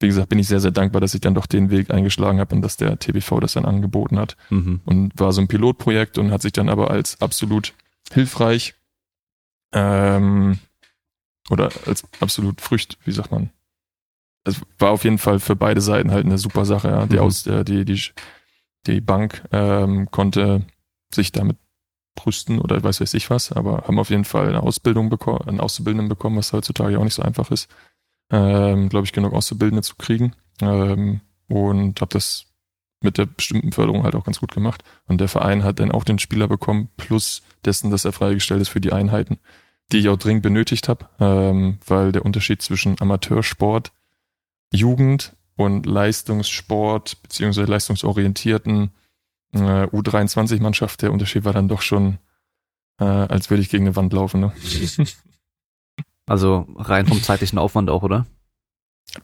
wie 0.00 0.08
gesagt, 0.08 0.28
bin 0.28 0.38
ich 0.38 0.48
sehr, 0.48 0.60
sehr 0.60 0.70
dankbar, 0.70 1.00
dass 1.00 1.14
ich 1.14 1.20
dann 1.20 1.34
doch 1.34 1.46
den 1.46 1.70
Weg 1.70 1.90
eingeschlagen 1.90 2.38
habe 2.38 2.54
und 2.54 2.62
dass 2.62 2.76
der 2.76 2.98
TBV 2.98 3.40
das 3.40 3.54
dann 3.54 3.64
angeboten 3.64 4.18
hat. 4.18 4.36
Mhm. 4.50 4.80
Und 4.84 5.18
war 5.18 5.32
so 5.32 5.40
ein 5.40 5.48
Pilotprojekt 5.48 6.18
und 6.18 6.30
hat 6.30 6.42
sich 6.42 6.52
dann 6.52 6.68
aber 6.68 6.90
als 6.90 7.20
absolut 7.22 7.72
hilfreich 8.12 8.74
ähm, 9.72 10.58
oder 11.50 11.70
als 11.86 12.04
absolut 12.20 12.60
Frücht, 12.60 12.98
wie 13.04 13.12
sagt 13.12 13.30
man? 13.30 13.50
Es 14.44 14.60
war 14.78 14.90
auf 14.90 15.04
jeden 15.04 15.18
Fall 15.18 15.40
für 15.40 15.56
beide 15.56 15.80
Seiten 15.80 16.10
halt 16.10 16.26
eine 16.26 16.38
super 16.38 16.64
Sache. 16.64 16.88
Ja. 16.88 17.06
Die, 17.06 17.16
mhm. 17.16 17.22
Aus, 17.22 17.46
äh, 17.46 17.64
die, 17.64 17.84
die, 17.84 18.00
die 18.86 19.00
Bank 19.00 19.42
ähm, 19.52 20.10
konnte 20.10 20.64
sich 21.14 21.32
damit 21.32 21.56
brüsten 22.14 22.60
oder 22.60 22.82
weiß 22.82 23.00
weiß 23.00 23.14
ich 23.14 23.30
was, 23.30 23.50
aber 23.50 23.84
haben 23.86 23.98
auf 23.98 24.10
jeden 24.10 24.24
Fall 24.24 24.48
eine 24.48 24.62
Ausbildung 24.62 25.08
bekommen, 25.08 25.48
einen 25.48 25.60
Auszubildenden 25.60 26.08
bekommen, 26.08 26.36
was 26.36 26.52
heutzutage 26.52 26.98
auch 26.98 27.04
nicht 27.04 27.14
so 27.14 27.22
einfach 27.22 27.50
ist 27.50 27.68
ähm, 28.30 28.88
glaube 28.88 29.06
ich, 29.06 29.12
genug 29.12 29.32
Auszubildende 29.32 29.82
zu 29.82 29.96
kriegen. 29.96 30.34
Ähm, 30.60 31.20
und 31.48 32.00
habe 32.00 32.12
das 32.12 32.46
mit 33.00 33.18
der 33.18 33.26
bestimmten 33.26 33.72
Förderung 33.72 34.02
halt 34.02 34.14
auch 34.14 34.24
ganz 34.24 34.40
gut 34.40 34.52
gemacht. 34.52 34.82
Und 35.06 35.20
der 35.20 35.28
Verein 35.28 35.62
hat 35.62 35.78
dann 35.78 35.92
auch 35.92 36.04
den 36.04 36.18
Spieler 36.18 36.48
bekommen, 36.48 36.88
plus 36.96 37.42
dessen, 37.64 37.90
dass 37.90 38.04
er 38.04 38.12
freigestellt 38.12 38.62
ist 38.62 38.70
für 38.70 38.80
die 38.80 38.92
Einheiten, 38.92 39.38
die 39.92 39.98
ich 39.98 40.08
auch 40.08 40.16
dringend 40.16 40.42
benötigt 40.42 40.88
habe, 40.88 41.08
ähm, 41.20 41.78
weil 41.86 42.12
der 42.12 42.24
Unterschied 42.24 42.62
zwischen 42.62 43.00
Amateursport, 43.00 43.92
Jugend 44.72 45.34
und 45.56 45.86
Leistungssport 45.86 47.22
beziehungsweise 47.22 47.70
leistungsorientierten 47.70 48.90
äh, 49.52 49.84
U23-Mannschaft, 49.86 51.02
der 51.02 51.12
Unterschied 51.12 51.44
war 51.44 51.52
dann 51.52 51.68
doch 51.68 51.82
schon, 51.82 52.18
äh, 52.98 53.04
als 53.04 53.50
würde 53.50 53.62
ich 53.62 53.68
gegen 53.68 53.84
eine 53.84 53.96
Wand 53.96 54.12
laufen. 54.12 54.40
Ne? 54.40 54.52
Also 56.26 56.66
rein 56.76 57.06
vom 57.06 57.22
zeitlichen 57.22 57.58
Aufwand 57.58 57.90
auch, 57.90 58.02
oder? 58.02 58.26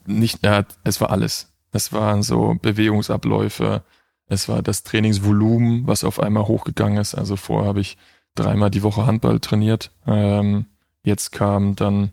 Nicht, 0.05 0.45
ja, 0.45 0.65
es 0.83 1.01
war 1.01 1.09
alles. 1.09 1.51
Es 1.71 1.93
waren 1.93 2.21
so 2.21 2.55
Bewegungsabläufe, 2.61 3.83
es 4.27 4.47
war 4.47 4.61
das 4.61 4.83
Trainingsvolumen, 4.83 5.87
was 5.87 6.03
auf 6.03 6.19
einmal 6.19 6.47
hochgegangen 6.47 6.99
ist. 6.99 7.15
Also 7.15 7.37
vorher 7.37 7.69
habe 7.69 7.81
ich 7.81 7.97
dreimal 8.35 8.71
die 8.71 8.83
Woche 8.83 9.05
Handball 9.05 9.39
trainiert. 9.39 9.91
Ähm, 10.07 10.65
jetzt 11.03 11.31
kam 11.31 11.75
dann 11.75 12.11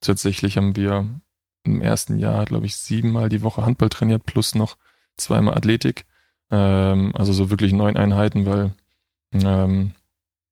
tatsächlich 0.00 0.56
haben 0.56 0.76
wir 0.76 1.06
im 1.64 1.82
ersten 1.82 2.18
Jahr, 2.18 2.44
glaube 2.44 2.66
ich, 2.66 2.76
siebenmal 2.76 3.28
die 3.28 3.42
Woche 3.42 3.64
Handball 3.64 3.88
trainiert, 3.88 4.24
plus 4.24 4.54
noch 4.54 4.76
zweimal 5.16 5.54
Athletik. 5.54 6.06
Ähm, 6.50 7.12
also 7.14 7.32
so 7.32 7.50
wirklich 7.50 7.72
neun 7.72 7.96
Einheiten, 7.96 8.46
weil 8.46 8.72
ähm, 9.32 9.92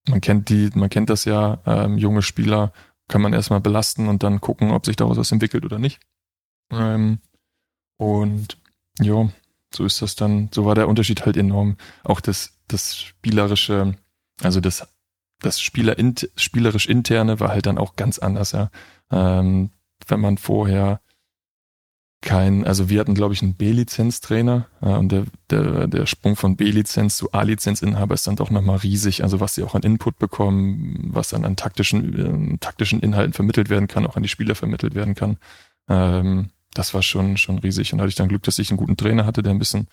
man 0.08 0.20
kennt 0.20 0.48
die, 0.50 0.70
man 0.74 0.90
kennt 0.90 1.10
das 1.10 1.24
ja, 1.24 1.58
ähm, 1.66 1.98
junge 1.98 2.22
Spieler 2.22 2.72
kann 3.08 3.22
man 3.22 3.32
erstmal 3.32 3.60
belasten 3.60 4.08
und 4.08 4.22
dann 4.22 4.40
gucken, 4.40 4.72
ob 4.72 4.84
sich 4.84 4.96
daraus 4.96 5.16
was 5.16 5.32
entwickelt 5.32 5.64
oder 5.64 5.78
nicht. 5.78 6.00
Ähm, 6.70 7.20
und 7.98 8.58
ja, 9.00 9.28
so 9.72 9.84
ist 9.84 10.02
das 10.02 10.16
dann, 10.16 10.48
so 10.52 10.64
war 10.64 10.74
der 10.74 10.88
Unterschied 10.88 11.24
halt 11.24 11.36
enorm. 11.36 11.76
Auch 12.02 12.20
das, 12.20 12.58
das 12.68 12.96
spielerische, 12.96 13.96
also 14.42 14.60
das, 14.60 14.86
das 15.40 15.60
Spieler, 15.60 15.96
spielerisch 16.36 16.86
interne 16.86 17.40
war 17.40 17.48
halt 17.48 17.66
dann 17.66 17.78
auch 17.78 17.96
ganz 17.96 18.18
anders, 18.18 18.52
ja. 18.52 18.70
Ähm, 19.10 19.70
wenn 20.08 20.20
man 20.20 20.38
vorher 20.38 21.00
kein, 22.22 22.66
also 22.66 22.88
wir 22.88 22.98
hatten, 22.98 23.14
glaube 23.14 23.34
ich, 23.34 23.42
einen 23.42 23.54
B-Lizenz-Trainer 23.54 24.66
äh, 24.82 24.88
und 24.88 25.12
der, 25.12 25.26
der, 25.50 25.86
der 25.86 26.06
Sprung 26.06 26.34
von 26.34 26.56
B-Lizenz 26.56 27.16
zu 27.16 27.32
A-Lizenz-Inhaber 27.32 28.14
ist 28.14 28.26
dann 28.26 28.36
doch 28.36 28.50
nochmal 28.50 28.78
riesig. 28.78 29.22
Also 29.22 29.38
was 29.38 29.54
sie 29.54 29.62
auch 29.62 29.74
an 29.74 29.82
Input 29.82 30.18
bekommen, 30.18 31.10
was 31.12 31.28
dann 31.28 31.44
an 31.44 31.56
taktischen, 31.56 32.54
äh, 32.54 32.58
taktischen 32.58 33.00
Inhalten 33.00 33.32
vermittelt 33.32 33.70
werden 33.70 33.86
kann, 33.86 34.06
auch 34.06 34.16
an 34.16 34.22
die 34.22 34.28
Spieler 34.28 34.54
vermittelt 34.54 34.94
werden 34.94 35.14
kann. 35.14 35.38
Ähm, 35.88 36.50
das 36.74 36.94
war 36.94 37.02
schon, 37.02 37.36
schon 37.36 37.58
riesig. 37.58 37.92
Und 37.92 37.98
da 37.98 38.02
hatte 38.02 38.10
ich 38.10 38.16
dann 38.16 38.28
Glück, 38.28 38.42
dass 38.42 38.58
ich 38.58 38.70
einen 38.70 38.78
guten 38.78 38.96
Trainer 38.96 39.24
hatte, 39.24 39.42
der 39.42 39.52
ein 39.52 39.58
bisschen 39.58 39.88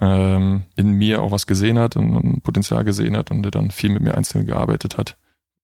ähm, 0.00 0.64
in 0.76 0.90
mir 0.92 1.22
auch 1.22 1.30
was 1.30 1.46
gesehen 1.46 1.78
hat 1.78 1.96
und, 1.96 2.14
und 2.14 2.42
Potenzial 2.42 2.84
gesehen 2.84 3.16
hat 3.16 3.30
und 3.30 3.42
der 3.42 3.50
dann 3.50 3.70
viel 3.70 3.90
mit 3.90 4.02
mir 4.02 4.16
einzeln 4.16 4.46
gearbeitet 4.46 4.98
hat, 4.98 5.16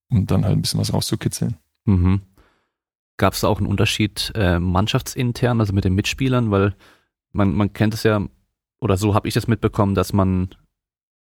um 0.09 0.26
dann 0.26 0.45
halt 0.45 0.57
ein 0.57 0.62
bisschen 0.62 0.80
was 0.80 0.93
rauszukitzeln. 0.93 1.57
Mhm. 1.85 2.22
Gab 3.18 3.35
es 3.35 3.41
da 3.41 3.49
auch 3.49 3.59
einen 3.59 3.66
Unterschied 3.66 4.33
äh, 4.35 4.59
mannschaftsintern, 4.59 5.61
also 5.61 5.72
mit 5.72 5.85
den 5.85 5.95
Mitspielern? 5.95 6.51
Weil 6.51 6.74
man, 7.33 7.55
man 7.55 7.72
kennt 7.72 7.95
es 7.95 8.03
ja, 8.05 8.26
oder 8.80 8.97
so 8.97 9.14
habe 9.14 9.28
ich 9.28 9.35
das 9.35 9.49
mitbekommen, 9.49 9.95
dass 9.95 10.12
man, 10.12 10.55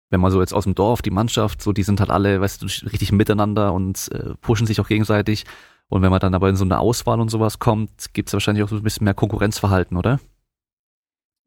wenn 0.09 0.19
man 0.19 0.31
so 0.31 0.41
jetzt 0.41 0.53
aus 0.53 0.63
dem 0.63 0.75
Dorf, 0.75 1.01
die 1.01 1.11
Mannschaft, 1.11 1.61
so 1.61 1.73
die 1.73 1.83
sind 1.83 1.99
halt 1.99 2.09
alle, 2.09 2.41
weißt 2.41 2.61
du, 2.61 2.65
richtig 2.65 3.11
miteinander 3.11 3.73
und 3.73 4.09
äh, 4.11 4.33
pushen 4.41 4.65
sich 4.65 4.81
auch 4.81 4.87
gegenseitig. 4.87 5.45
Und 5.87 6.01
wenn 6.01 6.09
man 6.09 6.19
dann 6.19 6.33
aber 6.33 6.49
in 6.49 6.55
so 6.55 6.65
eine 6.65 6.79
Auswahl 6.79 7.19
und 7.19 7.29
sowas 7.29 7.59
kommt, 7.59 8.13
gibt 8.13 8.29
es 8.29 8.33
wahrscheinlich 8.33 8.63
auch 8.63 8.69
so 8.69 8.77
ein 8.77 8.83
bisschen 8.83 9.05
mehr 9.05 9.13
Konkurrenzverhalten, 9.13 9.95
oder? 9.95 10.19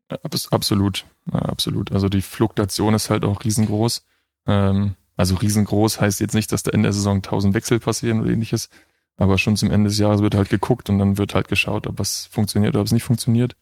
Absolut, 0.08 1.04
absolut. 1.30 1.92
Also 1.92 2.08
die 2.08 2.22
Fluktuation 2.22 2.94
ist 2.94 3.10
halt 3.10 3.24
auch 3.24 3.44
riesengroß. 3.44 4.04
Ähm, 4.46 4.94
also 5.16 5.34
riesengroß 5.34 6.00
heißt 6.00 6.20
jetzt 6.20 6.34
nicht, 6.34 6.52
dass 6.52 6.62
da 6.62 6.70
in 6.70 6.82
der 6.82 6.92
Saison 6.92 7.22
tausend 7.22 7.54
Wechsel 7.54 7.80
passieren 7.80 8.20
oder 8.20 8.30
ähnliches, 8.30 8.70
aber 9.16 9.36
schon 9.36 9.56
zum 9.56 9.70
Ende 9.70 9.88
des 9.88 9.98
Jahres 9.98 10.22
wird 10.22 10.34
halt 10.34 10.48
geguckt 10.48 10.88
und 10.88 10.98
dann 10.98 11.18
wird 11.18 11.34
halt 11.34 11.48
geschaut, 11.48 11.86
ob 11.86 11.98
was 11.98 12.26
funktioniert 12.26 12.74
oder 12.74 12.80
ob 12.80 12.86
es 12.86 12.92
nicht 12.92 13.02
funktioniert. 13.02 13.56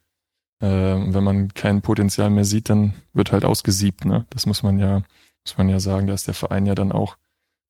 Ähm, 0.61 1.15
wenn 1.15 1.25
man 1.25 1.55
kein 1.55 1.83
Potenzial 1.83 2.31
mehr 2.31 2.45
sieht, 2.45 2.69
dann 2.69 2.95
wird 3.13 3.33
halt 3.33 3.45
ausgesiebt. 3.45 4.05
Ne? 4.05 4.27
Das 4.31 4.47
muss 4.47 4.63
man 4.63 4.79
ja, 4.79 5.03
muss 5.45 5.59
man 5.59 5.69
ja 5.69 5.81
sagen. 5.81 6.07
Da 6.07 6.15
ist 6.15 6.27
der 6.27 6.35
Verein 6.35 6.67
ja 6.67 6.75
dann 6.75 6.93
auch 6.93 7.17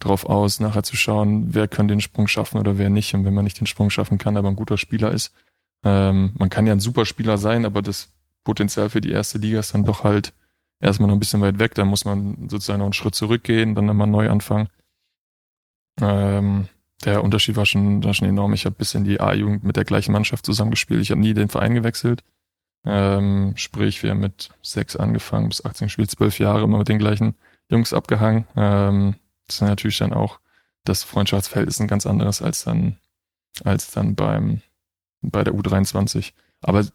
drauf 0.00 0.26
aus, 0.26 0.60
nachher 0.60 0.82
zu 0.82 0.96
schauen, 0.96 1.54
wer 1.54 1.68
kann 1.68 1.88
den 1.88 2.00
Sprung 2.00 2.28
schaffen 2.28 2.58
oder 2.58 2.78
wer 2.78 2.90
nicht. 2.90 3.14
Und 3.14 3.24
wenn 3.24 3.34
man 3.34 3.44
nicht 3.44 3.60
den 3.60 3.66
Sprung 3.66 3.90
schaffen 3.90 4.18
kann, 4.18 4.36
aber 4.36 4.48
ein 4.48 4.56
guter 4.56 4.78
Spieler 4.78 5.12
ist, 5.12 5.32
ähm, 5.84 6.32
man 6.38 6.50
kann 6.50 6.66
ja 6.66 6.72
ein 6.72 6.80
super 6.80 7.06
Spieler 7.06 7.38
sein, 7.38 7.64
aber 7.64 7.82
das 7.82 8.08
Potenzial 8.46 8.88
für 8.90 9.00
die 9.00 9.10
erste 9.10 9.38
Liga 9.38 9.58
ist 9.58 9.74
dann 9.74 9.84
doch 9.84 10.04
halt 10.04 10.32
erstmal 10.80 11.08
noch 11.08 11.16
ein 11.16 11.20
bisschen 11.20 11.40
weit 11.40 11.58
weg. 11.58 11.74
Da 11.74 11.84
muss 11.84 12.04
man 12.04 12.48
sozusagen 12.48 12.78
noch 12.78 12.86
einen 12.86 12.92
Schritt 12.92 13.16
zurückgehen, 13.16 13.74
dann 13.74 13.86
nochmal 13.86 14.06
neu 14.06 14.30
anfangen. 14.30 14.68
Ähm, 16.00 16.68
der 17.04 17.24
Unterschied 17.24 17.56
war 17.56 17.66
schon, 17.66 18.04
war 18.04 18.14
schon 18.14 18.28
enorm. 18.28 18.54
Ich 18.54 18.64
habe 18.64 18.76
bis 18.76 18.94
in 18.94 19.02
die 19.02 19.20
A-Jugend 19.20 19.64
mit 19.64 19.76
der 19.76 19.84
gleichen 19.84 20.12
Mannschaft 20.12 20.46
zusammengespielt. 20.46 21.02
Ich 21.02 21.10
habe 21.10 21.20
nie 21.20 21.34
den 21.34 21.48
Verein 21.48 21.74
gewechselt. 21.74 22.22
Ähm, 22.84 23.54
sprich, 23.56 24.04
wir 24.04 24.10
haben 24.10 24.20
mit 24.20 24.50
sechs 24.62 24.94
angefangen, 24.94 25.48
bis 25.48 25.64
18 25.64 25.88
gespielt, 25.88 26.10
zwölf 26.12 26.38
Jahre 26.38 26.62
immer 26.62 26.78
mit 26.78 26.88
den 26.88 27.00
gleichen 27.00 27.34
Jungs 27.68 27.92
abgehangen. 27.92 28.46
Ähm, 28.54 29.16
das 29.48 29.56
ist 29.56 29.62
natürlich 29.62 29.98
dann 29.98 30.12
auch, 30.12 30.38
das 30.84 31.02
Freundschaftsverhältnis 31.02 31.80
ein 31.80 31.88
ganz 31.88 32.06
anderes 32.06 32.42
als 32.42 32.62
dann, 32.62 32.96
als 33.64 33.90
dann 33.90 34.14
beim, 34.14 34.62
bei 35.20 35.42
der 35.42 35.52
U23. 35.52 36.32
Aber 36.60 36.86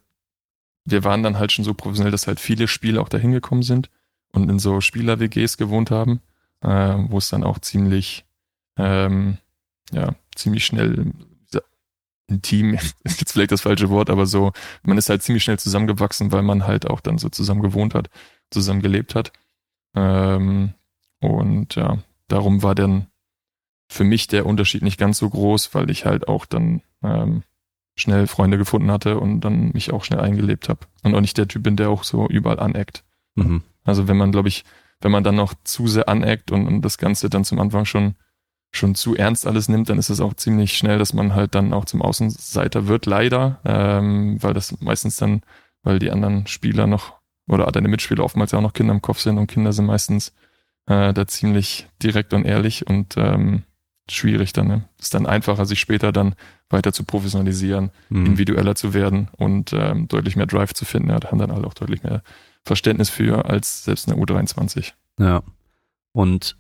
wir 0.86 1.04
waren 1.04 1.24
dann 1.24 1.38
halt 1.38 1.52
schon 1.52 1.66
so 1.66 1.74
professionell, 1.74 2.12
dass 2.12 2.28
halt 2.28 2.40
viele 2.40 2.68
Spieler 2.68 3.02
auch 3.02 3.10
dahin 3.10 3.32
gekommen 3.32 3.64
sind 3.64 3.90
und 4.32 4.50
in 4.50 4.60
so 4.60 4.82
Spieler-WGs 4.82 5.58
gewohnt 5.58 5.92
haben, 5.92 6.22
äh, 6.62 6.96
wo 7.08 7.18
es 7.18 7.30
dann 7.30 7.44
auch 7.44 7.60
ziemlich, 7.60 8.26
ähm, 8.78 9.38
ja, 9.92 10.16
ziemlich 10.36 10.66
schnell 10.66 11.14
intim, 12.32 12.74
ist 13.04 13.20
jetzt 13.20 13.34
vielleicht 13.34 13.52
das 13.52 13.62
falsche 13.62 13.90
Wort, 13.90 14.10
aber 14.10 14.26
so, 14.26 14.54
man 14.84 14.98
ist 14.98 15.10
halt 15.10 15.22
ziemlich 15.22 15.44
schnell 15.44 15.60
zusammengewachsen, 15.60 16.32
weil 16.32 16.42
man 16.42 16.66
halt 16.66 16.90
auch 16.90 17.02
dann 17.02 17.18
so 17.18 17.30
zusammen 17.30 17.62
gewohnt 17.62 17.94
hat, 17.94 18.10
zusammen 18.50 18.82
gelebt 18.82 19.14
hat. 19.14 19.32
Ähm, 19.96 20.74
und 21.20 21.76
ja, 21.76 22.00
darum 22.28 22.64
war 22.64 22.74
dann 22.74 23.08
für 23.90 24.04
mich 24.06 24.28
der 24.28 24.46
Unterschied 24.46 24.82
nicht 24.82 24.98
ganz 24.98 25.18
so 25.18 25.30
groß, 25.30 25.76
weil 25.76 25.90
ich 25.92 26.06
halt 26.06 26.28
auch 26.28 26.46
dann 26.46 26.82
ähm, 27.04 27.44
schnell 27.96 28.28
Freunde 28.28 28.58
gefunden 28.58 28.92
hatte 28.92 29.20
und 29.20 29.42
dann 29.42 29.72
mich 29.74 29.92
auch 29.92 30.04
schnell 30.04 30.22
eingelebt 30.22 30.70
habe. 30.70 30.82
Und 31.04 31.16
auch 31.16 31.22
nicht 31.22 31.38
der 31.38 31.48
Typ 31.48 31.64
bin, 31.64 31.76
der 31.76 31.89
auch 31.89 32.04
so 32.04 32.28
überall 32.28 32.60
aneckt. 32.60 33.04
Mhm. 33.36 33.64
Also 33.84 34.08
wenn 34.08 34.18
man, 34.18 34.32
glaube 34.32 34.48
ich, 34.48 34.64
wenn 35.02 35.12
man 35.12 35.24
dann 35.24 35.36
noch 35.36 35.54
zu 35.64 35.88
sehr 35.88 36.08
aneckt 36.08 36.52
und, 36.52 36.68
und 36.68 36.82
das 36.84 36.98
Ganze 36.98 37.30
dann 37.30 37.44
zum 37.44 37.60
Anfang 37.60 37.86
schon 37.86 38.16
schon 38.74 38.96
zu 38.96 39.16
ernst 39.16 39.46
alles 39.46 39.68
nimmt, 39.68 39.89
dann 39.89 40.00
ist 40.00 40.10
es 40.10 40.22
auch 40.22 40.34
ziemlich 40.34 40.78
schnell, 40.78 40.98
dass 40.98 41.14
man 41.14 41.36
halt 41.36 41.56
dann 41.56 41.74
auch 41.74 41.86
zum 41.86 42.02
Außenseiter 42.02 42.88
wird, 42.88 43.06
leider, 43.06 43.60
ähm, 43.66 44.42
weil 44.42 44.54
das 44.54 44.80
meistens 44.80 45.18
dann, 45.18 45.42
weil 45.84 46.00
die 46.00 46.10
anderen 46.10 46.48
Spieler 46.48 46.88
noch 46.88 47.20
oder 47.48 47.70
deine 47.72 47.89
Mitspieler 47.89 48.24
oftmals 48.24 48.52
ja 48.52 48.60
auch 48.60 48.64
noch 48.64 48.74
Kinder 48.74 48.94
im 48.94 49.02
Kopf 49.02 49.20
sind 49.20 49.38
und 49.38 49.48
Kinder 49.48 49.74
sind 49.74 49.88
meistens 49.88 50.34
äh, 50.86 51.14
da 51.14 51.28
ziemlich 51.28 51.88
direkt 52.02 52.34
und 52.34 52.46
ehrlich 52.46 52.88
und 52.88 53.16
ähm, 53.18 53.64
schwierig 54.10 54.54
dann. 54.54 54.68
Ne? 54.68 54.84
Ist 55.00 55.14
dann 55.14 55.26
einfacher, 55.26 55.66
sich 55.66 55.80
später 55.80 56.14
dann 56.14 56.36
weiter 56.72 56.93
zu 56.93 57.03
professionalisieren, 57.03 57.91
mhm. 58.09 58.26
individueller 58.26 58.76
zu 58.76 58.93
werden 58.93 59.30
und 59.38 59.74
ähm, 59.74 60.07
deutlich 60.07 60.36
mehr 60.36 60.45
Drive 60.45 60.74
zu 60.74 60.86
finden. 60.86 61.09
Ja, 61.09 61.19
da 61.19 61.32
haben 61.32 61.39
dann 61.39 61.51
alle 61.51 61.67
auch 61.67 61.74
deutlich 61.74 62.03
mehr 62.03 62.24
Verständnis 62.63 63.09
für 63.09 63.45
als 63.45 63.84
selbst 63.84 64.07
eine 64.09 64.22
U23. 64.22 64.93
Ja. 65.19 65.43
Und 66.13 66.57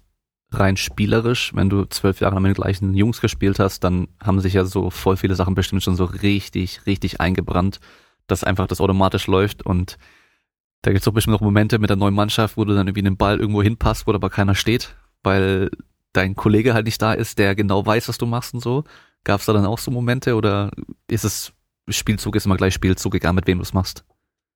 rein 0.51 0.77
spielerisch, 0.77 1.53
wenn 1.55 1.69
du 1.69 1.85
zwölf 1.85 2.19
Jahre 2.19 2.41
mit 2.41 2.49
den 2.49 2.61
gleichen 2.61 2.93
Jungs 2.93 3.21
gespielt 3.21 3.59
hast, 3.59 3.83
dann 3.83 4.07
haben 4.21 4.41
sich 4.41 4.53
ja 4.53 4.65
so 4.65 4.89
voll 4.89 5.17
viele 5.17 5.35
Sachen 5.35 5.55
bestimmt 5.55 5.83
schon 5.83 5.95
so 5.95 6.05
richtig, 6.05 6.85
richtig 6.85 7.21
eingebrannt, 7.21 7.79
dass 8.27 8.43
einfach 8.43 8.67
das 8.67 8.81
automatisch 8.81 9.27
läuft 9.27 9.65
und 9.65 9.97
da 10.81 10.91
gibt 10.91 11.01
es 11.01 11.07
auch 11.07 11.13
bestimmt 11.13 11.33
noch 11.33 11.41
Momente 11.41 11.77
mit 11.79 11.89
der 11.89 11.97
neuen 11.97 12.15
Mannschaft, 12.15 12.57
wo 12.57 12.65
du 12.65 12.73
dann 12.73 12.87
irgendwie 12.87 13.03
den 13.03 13.17
Ball 13.17 13.39
irgendwo 13.39 13.61
hinpasst, 13.61 14.07
wo 14.07 14.13
aber 14.13 14.29
keiner 14.29 14.55
steht, 14.55 14.95
weil 15.21 15.69
dein 16.11 16.35
Kollege 16.35 16.73
halt 16.73 16.85
nicht 16.85 17.01
da 17.01 17.13
ist, 17.13 17.37
der 17.37 17.55
genau 17.55 17.85
weiß, 17.85 18.09
was 18.09 18.17
du 18.17 18.25
machst 18.25 18.53
und 18.53 18.61
so. 18.61 18.83
Gab 19.23 19.39
es 19.39 19.45
da 19.45 19.53
dann 19.53 19.65
auch 19.65 19.79
so 19.79 19.91
Momente 19.91 20.35
oder 20.35 20.71
ist 21.07 21.23
es 21.23 21.53
Spielzug 21.89 22.35
ist 22.35 22.45
immer 22.45 22.57
gleich 22.57 22.73
Spielzug, 22.73 23.15
egal 23.15 23.33
mit 23.33 23.47
wem 23.47 23.57
du 23.57 23.63
es 23.63 23.73
machst? 23.73 24.05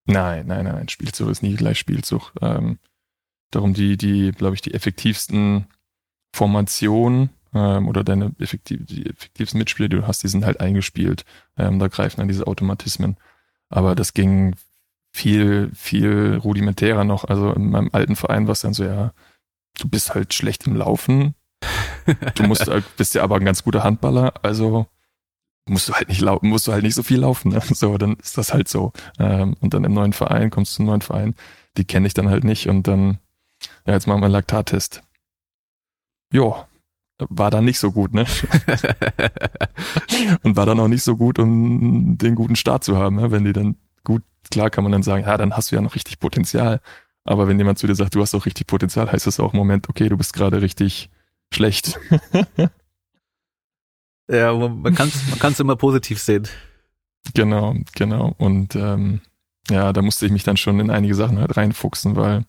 Nein, 0.06 0.48
nein, 0.48 0.66
nein, 0.66 0.88
Spielzug 0.88 1.30
ist 1.30 1.44
nie 1.44 1.56
gleich 1.56 1.80
Spielzug. 1.80 2.32
Ähm, 2.42 2.80
darum 3.52 3.74
die, 3.74 3.98
die, 3.98 4.32
glaube 4.32 4.56
ich, 4.56 4.62
die 4.62 4.74
effektivsten 4.74 5.68
Formation 6.34 7.30
ähm, 7.54 7.88
oder 7.88 8.04
deine 8.04 8.34
effektiv, 8.40 8.86
die 8.86 9.08
effektivsten 9.08 9.58
Mitspieler, 9.58 9.90
die 9.90 9.98
du 9.98 10.08
hast, 10.08 10.24
die 10.24 10.28
sind 10.28 10.46
halt 10.46 10.60
eingespielt. 10.60 11.26
Ähm, 11.58 11.80
da 11.80 11.88
greifen 11.88 12.18
dann 12.18 12.28
diese 12.28 12.48
Automatismen. 12.48 13.18
Aber 13.70 13.96
das 13.96 14.14
ging 14.14 14.56
viel, 15.12 15.72
viel 15.74 16.40
rudimentärer 16.44 17.04
noch. 17.04 17.24
Also 17.24 17.54
in 17.54 17.70
meinem 17.70 17.90
alten 17.94 18.16
Verein 18.16 18.48
war 18.48 18.52
es 18.52 18.62
dann 18.62 18.74
so, 18.74 18.84
ja, 18.84 19.14
du 19.80 19.88
bist 19.88 20.14
halt 20.14 20.34
schlecht 20.34 20.68
im 20.68 20.76
Laufen. 20.76 21.34
Du 22.36 22.44
musst 22.44 22.68
halt, 22.68 22.86
bist 22.98 23.16
ja 23.16 23.24
aber 23.24 23.38
ein 23.38 23.46
ganz 23.46 23.64
guter 23.64 23.84
Handballer, 23.84 24.34
also 24.44 24.88
musst 25.68 25.90
du 25.90 25.94
halt 25.94 26.10
nicht 26.10 26.22
laufen, 26.22 26.50
musst 26.50 26.68
du 26.68 26.72
halt 26.72 26.84
nicht 26.84 26.96
so 26.96 27.04
viel 27.04 27.20
laufen. 27.20 27.52
Ne? 27.52 27.62
So, 27.74 27.98
dann 27.98 28.16
ist 28.16 28.38
das 28.38 28.54
halt 28.54 28.68
so. 28.68 28.92
Ähm, 29.20 29.56
und 29.62 29.74
dann 29.74 29.84
im 29.84 29.94
neuen 29.94 30.14
Verein, 30.14 30.50
kommst 30.52 30.74
du 30.74 30.78
zum 30.78 30.86
neuen 30.86 31.02
Verein, 31.02 31.36
die 31.78 31.86
kenne 31.86 32.08
ich 32.08 32.14
dann 32.14 32.30
halt 32.30 32.44
nicht 32.44 32.70
und 32.70 32.88
dann, 32.88 33.18
ja, 33.88 33.94
jetzt 33.94 34.08
machen 34.08 34.22
wir 34.22 34.26
einen 34.26 34.34
Laktattest 34.34 35.02
ja, 36.36 36.68
war 37.18 37.50
dann 37.50 37.66
nicht 37.66 37.80
so 37.80 37.92
gut, 37.92 38.14
ne? 38.14 38.26
und 40.44 40.58
war 40.58 40.66
dann 40.66 40.80
auch 40.80 40.88
nicht 40.88 41.04
so 41.04 41.16
gut, 41.16 41.40
um 41.40 42.18
den 42.18 42.36
guten 42.36 42.56
Start 42.56 42.84
zu 42.84 42.98
haben, 42.98 43.16
ne? 43.16 43.32
wenn 43.32 43.46
die 43.46 43.54
dann 43.54 43.78
gut, 44.04 44.24
klar 44.52 44.70
kann 44.70 44.84
man 44.84 44.92
dann 44.92 45.04
sagen, 45.04 45.24
ja, 45.24 45.38
dann 45.38 45.56
hast 45.56 45.72
du 45.72 45.76
ja 45.76 45.82
noch 45.82 45.96
richtig 45.96 46.20
Potenzial. 46.20 46.82
Aber 47.24 47.48
wenn 47.48 47.58
jemand 47.58 47.80
zu 47.80 47.88
dir 47.88 47.96
sagt, 47.96 48.14
du 48.14 48.22
hast 48.22 48.36
auch 48.36 48.46
richtig 48.46 48.68
Potenzial, 48.68 49.12
heißt 49.12 49.26
das 49.26 49.40
auch 49.40 49.54
im 49.54 49.58
Moment, 49.58 49.90
okay, 49.90 50.10
du 50.10 50.18
bist 50.18 50.34
gerade 50.34 50.62
richtig 50.62 51.10
schlecht. 51.56 52.00
Ja, 54.28 54.54
man 54.54 54.96
kann 54.96 55.10
es 55.10 55.30
man 55.30 55.40
kann's 55.40 55.60
immer 55.60 55.76
positiv 55.76 56.20
sehen. 56.20 56.48
Genau, 57.34 57.76
genau. 57.94 58.34
Und 58.38 58.76
ähm, 58.76 59.22
ja, 59.70 59.94
da 59.94 60.02
musste 60.02 60.26
ich 60.26 60.32
mich 60.32 60.44
dann 60.44 60.58
schon 60.58 60.80
in 60.80 60.90
einige 60.90 61.16
Sachen 61.16 61.40
halt 61.40 61.58
reinfuchsen, 61.58 62.16
weil 62.16 62.46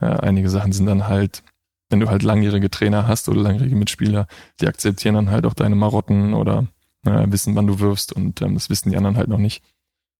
äh, 0.00 0.06
einige 0.06 0.50
Sachen 0.50 0.72
sind 0.72 0.86
dann 0.86 1.06
halt, 1.06 1.42
wenn 1.90 2.00
du 2.00 2.08
halt 2.08 2.22
langjährige 2.22 2.70
Trainer 2.70 3.06
hast 3.08 3.28
oder 3.28 3.40
langjährige 3.40 3.76
Mitspieler, 3.76 4.26
die 4.60 4.68
akzeptieren 4.68 5.14
dann 5.14 5.30
halt 5.30 5.46
auch 5.46 5.54
deine 5.54 5.74
Marotten 5.74 6.34
oder 6.34 6.66
äh, 7.04 7.24
wissen, 7.28 7.54
wann 7.56 7.66
du 7.66 7.78
wirfst 7.78 8.12
und 8.12 8.42
ähm, 8.42 8.54
das 8.54 8.70
wissen 8.70 8.90
die 8.90 8.96
anderen 8.96 9.16
halt 9.16 9.28
noch 9.28 9.38
nicht. 9.38 9.62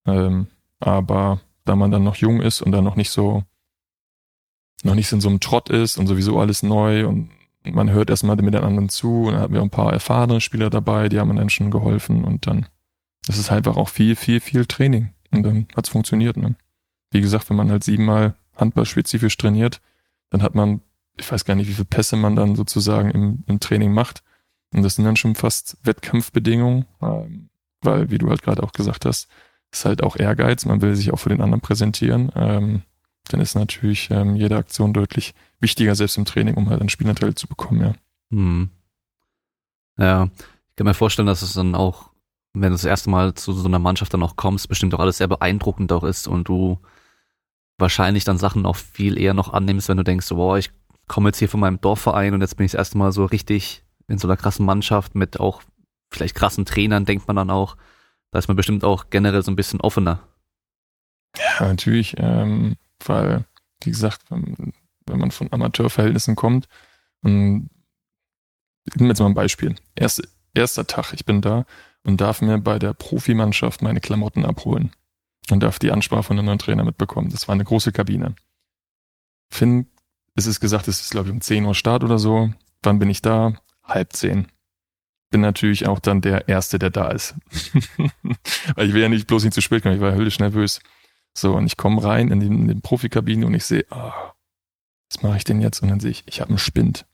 Ähm, 0.06 0.46
aber 0.80 1.40
da 1.64 1.76
man 1.76 1.90
dann 1.90 2.04
noch 2.04 2.16
jung 2.16 2.40
ist 2.40 2.62
und 2.62 2.72
dann 2.72 2.84
noch 2.84 2.96
nicht 2.96 3.10
so, 3.10 3.44
noch 4.84 4.94
nicht 4.94 5.08
so 5.08 5.16
in 5.16 5.20
so 5.20 5.28
einem 5.28 5.40
Trott 5.40 5.68
ist 5.68 5.98
und 5.98 6.06
sowieso 6.06 6.38
alles 6.38 6.62
neu 6.62 7.06
und 7.06 7.30
man 7.64 7.90
hört 7.90 8.10
erstmal 8.10 8.36
mit 8.36 8.54
den 8.54 8.62
anderen 8.62 8.88
zu 8.88 9.24
und 9.24 9.32
dann 9.32 9.42
hatten 9.42 9.54
wir 9.54 9.62
ein 9.62 9.70
paar 9.70 9.92
erfahrene 9.92 10.40
Spieler 10.40 10.70
dabei, 10.70 11.08
die 11.08 11.18
haben 11.18 11.34
dann 11.36 11.50
schon 11.50 11.70
geholfen 11.70 12.24
und 12.24 12.46
dann 12.46 12.66
das 13.28 13.36
ist 13.36 13.50
halt 13.50 13.66
einfach 13.66 13.76
auch 13.78 13.90
viel, 13.90 14.16
viel, 14.16 14.40
viel 14.40 14.64
Training 14.64 15.10
und 15.30 15.42
dann 15.42 15.68
hat's 15.76 15.90
funktioniert. 15.90 16.38
Ne? 16.38 16.56
Wie 17.10 17.20
gesagt, 17.20 17.50
wenn 17.50 17.58
man 17.58 17.70
halt 17.70 17.84
siebenmal 17.84 18.34
handballspezifisch 18.56 19.36
trainiert, 19.36 19.82
dann 20.30 20.42
hat 20.42 20.54
man, 20.54 20.80
ich 21.18 21.30
weiß 21.30 21.44
gar 21.44 21.54
nicht, 21.54 21.68
wie 21.68 21.74
viele 21.74 21.84
Pässe 21.84 22.16
man 22.16 22.36
dann 22.36 22.56
sozusagen 22.56 23.10
im, 23.10 23.44
im 23.46 23.60
Training 23.60 23.92
macht. 23.92 24.22
Und 24.74 24.82
das 24.82 24.94
sind 24.94 25.04
dann 25.04 25.16
schon 25.16 25.34
fast 25.34 25.76
Wettkampfbedingungen, 25.82 26.86
ähm, 27.02 27.50
weil, 27.82 28.10
wie 28.10 28.18
du 28.18 28.30
halt 28.30 28.42
gerade 28.42 28.62
auch 28.62 28.72
gesagt 28.72 29.04
hast, 29.04 29.28
ist 29.70 29.84
halt 29.84 30.02
auch 30.02 30.16
Ehrgeiz, 30.16 30.64
man 30.64 30.80
will 30.80 30.96
sich 30.96 31.12
auch 31.12 31.18
für 31.18 31.28
den 31.28 31.42
anderen 31.42 31.60
präsentieren. 31.60 32.32
Ähm, 32.34 32.82
dann 33.28 33.40
ist 33.40 33.54
natürlich 33.54 34.10
ähm, 34.10 34.36
jede 34.36 34.56
Aktion 34.56 34.92
deutlich 34.92 35.34
wichtiger, 35.60 35.94
selbst 35.94 36.16
im 36.16 36.24
Training, 36.24 36.54
um 36.54 36.68
halt 36.68 36.80
einen 36.80 36.88
Spielanteil 36.88 37.34
zu 37.34 37.46
bekommen, 37.46 37.80
ja. 37.80 37.92
Hm. 38.30 38.70
Ja, 39.98 40.28
ich 40.70 40.76
kann 40.76 40.86
mir 40.86 40.94
vorstellen, 40.94 41.26
dass 41.26 41.42
es 41.42 41.54
dann 41.54 41.74
auch, 41.74 42.10
wenn 42.54 42.70
du 42.70 42.76
das 42.76 42.84
erste 42.84 43.10
Mal 43.10 43.34
zu 43.34 43.52
so 43.52 43.66
einer 43.66 43.78
Mannschaft 43.78 44.14
dann 44.14 44.22
auch 44.22 44.36
kommst, 44.36 44.68
bestimmt 44.68 44.94
auch 44.94 45.00
alles 45.00 45.18
sehr 45.18 45.28
beeindruckend 45.28 45.92
auch 45.92 46.04
ist 46.04 46.28
und 46.28 46.48
du 46.48 46.78
wahrscheinlich 47.78 48.24
dann 48.24 48.38
Sachen 48.38 48.66
auch 48.66 48.76
viel 48.76 49.18
eher 49.18 49.34
noch 49.34 49.52
annimmst, 49.52 49.88
wenn 49.88 49.96
du 49.96 50.04
denkst, 50.04 50.28
boah, 50.28 50.58
ich 50.58 50.70
komme 51.06 51.30
jetzt 51.30 51.38
hier 51.38 51.48
von 51.48 51.60
meinem 51.60 51.80
Dorfverein 51.80 52.34
und 52.34 52.40
jetzt 52.40 52.56
bin 52.56 52.66
ich 52.66 52.72
das 52.72 52.78
erste 52.78 52.98
Mal 52.98 53.12
so 53.12 53.24
richtig 53.24 53.82
in 54.08 54.18
so 54.18 54.28
einer 54.28 54.36
krassen 54.36 54.66
Mannschaft 54.66 55.14
mit 55.14 55.40
auch 55.40 55.62
vielleicht 56.10 56.34
krassen 56.34 56.64
Trainern, 56.64 57.04
denkt 57.04 57.26
man 57.26 57.36
dann 57.36 57.50
auch. 57.50 57.76
Da 58.30 58.38
ist 58.38 58.48
man 58.48 58.56
bestimmt 58.56 58.84
auch 58.84 59.10
generell 59.10 59.42
so 59.42 59.50
ein 59.50 59.56
bisschen 59.56 59.80
offener. 59.80 60.20
Ja, 61.36 61.66
natürlich, 61.66 62.14
ähm, 62.18 62.76
weil, 63.04 63.44
wie 63.82 63.90
gesagt, 63.90 64.22
wenn, 64.30 64.72
man 65.06 65.30
von 65.30 65.52
Amateurverhältnissen 65.52 66.36
kommt, 66.36 66.68
ich 67.22 67.30
nehme 67.30 67.68
jetzt 68.86 69.20
mal 69.20 69.26
ein 69.26 69.34
Beispiel. 69.34 69.74
Erste, 69.94 70.28
erster 70.54 70.86
Tag, 70.86 71.12
ich 71.12 71.24
bin 71.24 71.40
da 71.40 71.64
und 72.04 72.20
darf 72.20 72.42
mir 72.42 72.58
bei 72.58 72.78
der 72.78 72.94
Profimannschaft 72.94 73.82
meine 73.82 74.00
Klamotten 74.00 74.44
abholen 74.44 74.92
und 75.50 75.60
darf 75.60 75.78
die 75.78 75.90
Ansprache 75.90 76.24
von 76.24 76.38
einem 76.38 76.46
neuen 76.46 76.58
Trainer 76.58 76.84
mitbekommen. 76.84 77.30
Das 77.30 77.48
war 77.48 77.54
eine 77.54 77.64
große 77.64 77.92
Kabine. 77.92 78.34
Finn, 79.50 79.86
es 80.34 80.46
ist 80.46 80.60
gesagt, 80.60 80.88
es 80.88 81.00
ist 81.00 81.10
glaube 81.10 81.28
ich 81.28 81.32
um 81.32 81.40
10 81.40 81.64
Uhr 81.64 81.74
Start 81.74 82.04
oder 82.04 82.18
so. 82.18 82.52
Wann 82.82 82.98
bin 82.98 83.10
ich 83.10 83.22
da? 83.22 83.54
Halb 83.82 84.12
zehn 84.12 84.48
bin 85.30 85.40
natürlich 85.40 85.86
auch 85.86 85.98
dann 85.98 86.20
der 86.20 86.48
Erste, 86.48 86.78
der 86.78 86.90
da 86.90 87.10
ist. 87.10 87.34
Weil 88.74 88.88
ich 88.88 88.94
will 88.94 89.02
ja 89.02 89.08
nicht 89.08 89.26
bloß 89.26 89.44
nicht 89.44 89.54
zu 89.54 89.60
spät 89.60 89.82
kommen, 89.82 89.94
ich 89.94 90.00
war 90.00 90.14
höllisch 90.14 90.38
nervös. 90.38 90.80
So, 91.38 91.54
und 91.54 91.66
ich 91.66 91.76
komme 91.76 92.02
rein 92.02 92.30
in 92.30 92.40
die, 92.40 92.46
in 92.46 92.66
die 92.66 92.74
Profikabine 92.74 93.46
und 93.46 93.54
ich 93.54 93.64
sehe, 93.64 93.86
oh, 93.90 94.12
was 95.10 95.22
mache 95.22 95.36
ich 95.36 95.44
denn 95.44 95.60
jetzt? 95.60 95.80
Und 95.82 95.88
dann 95.88 96.00
sehe 96.00 96.10
ich, 96.10 96.24
ich 96.26 96.40
habe 96.40 96.50
einen 96.50 96.58
Spind. 96.58 97.06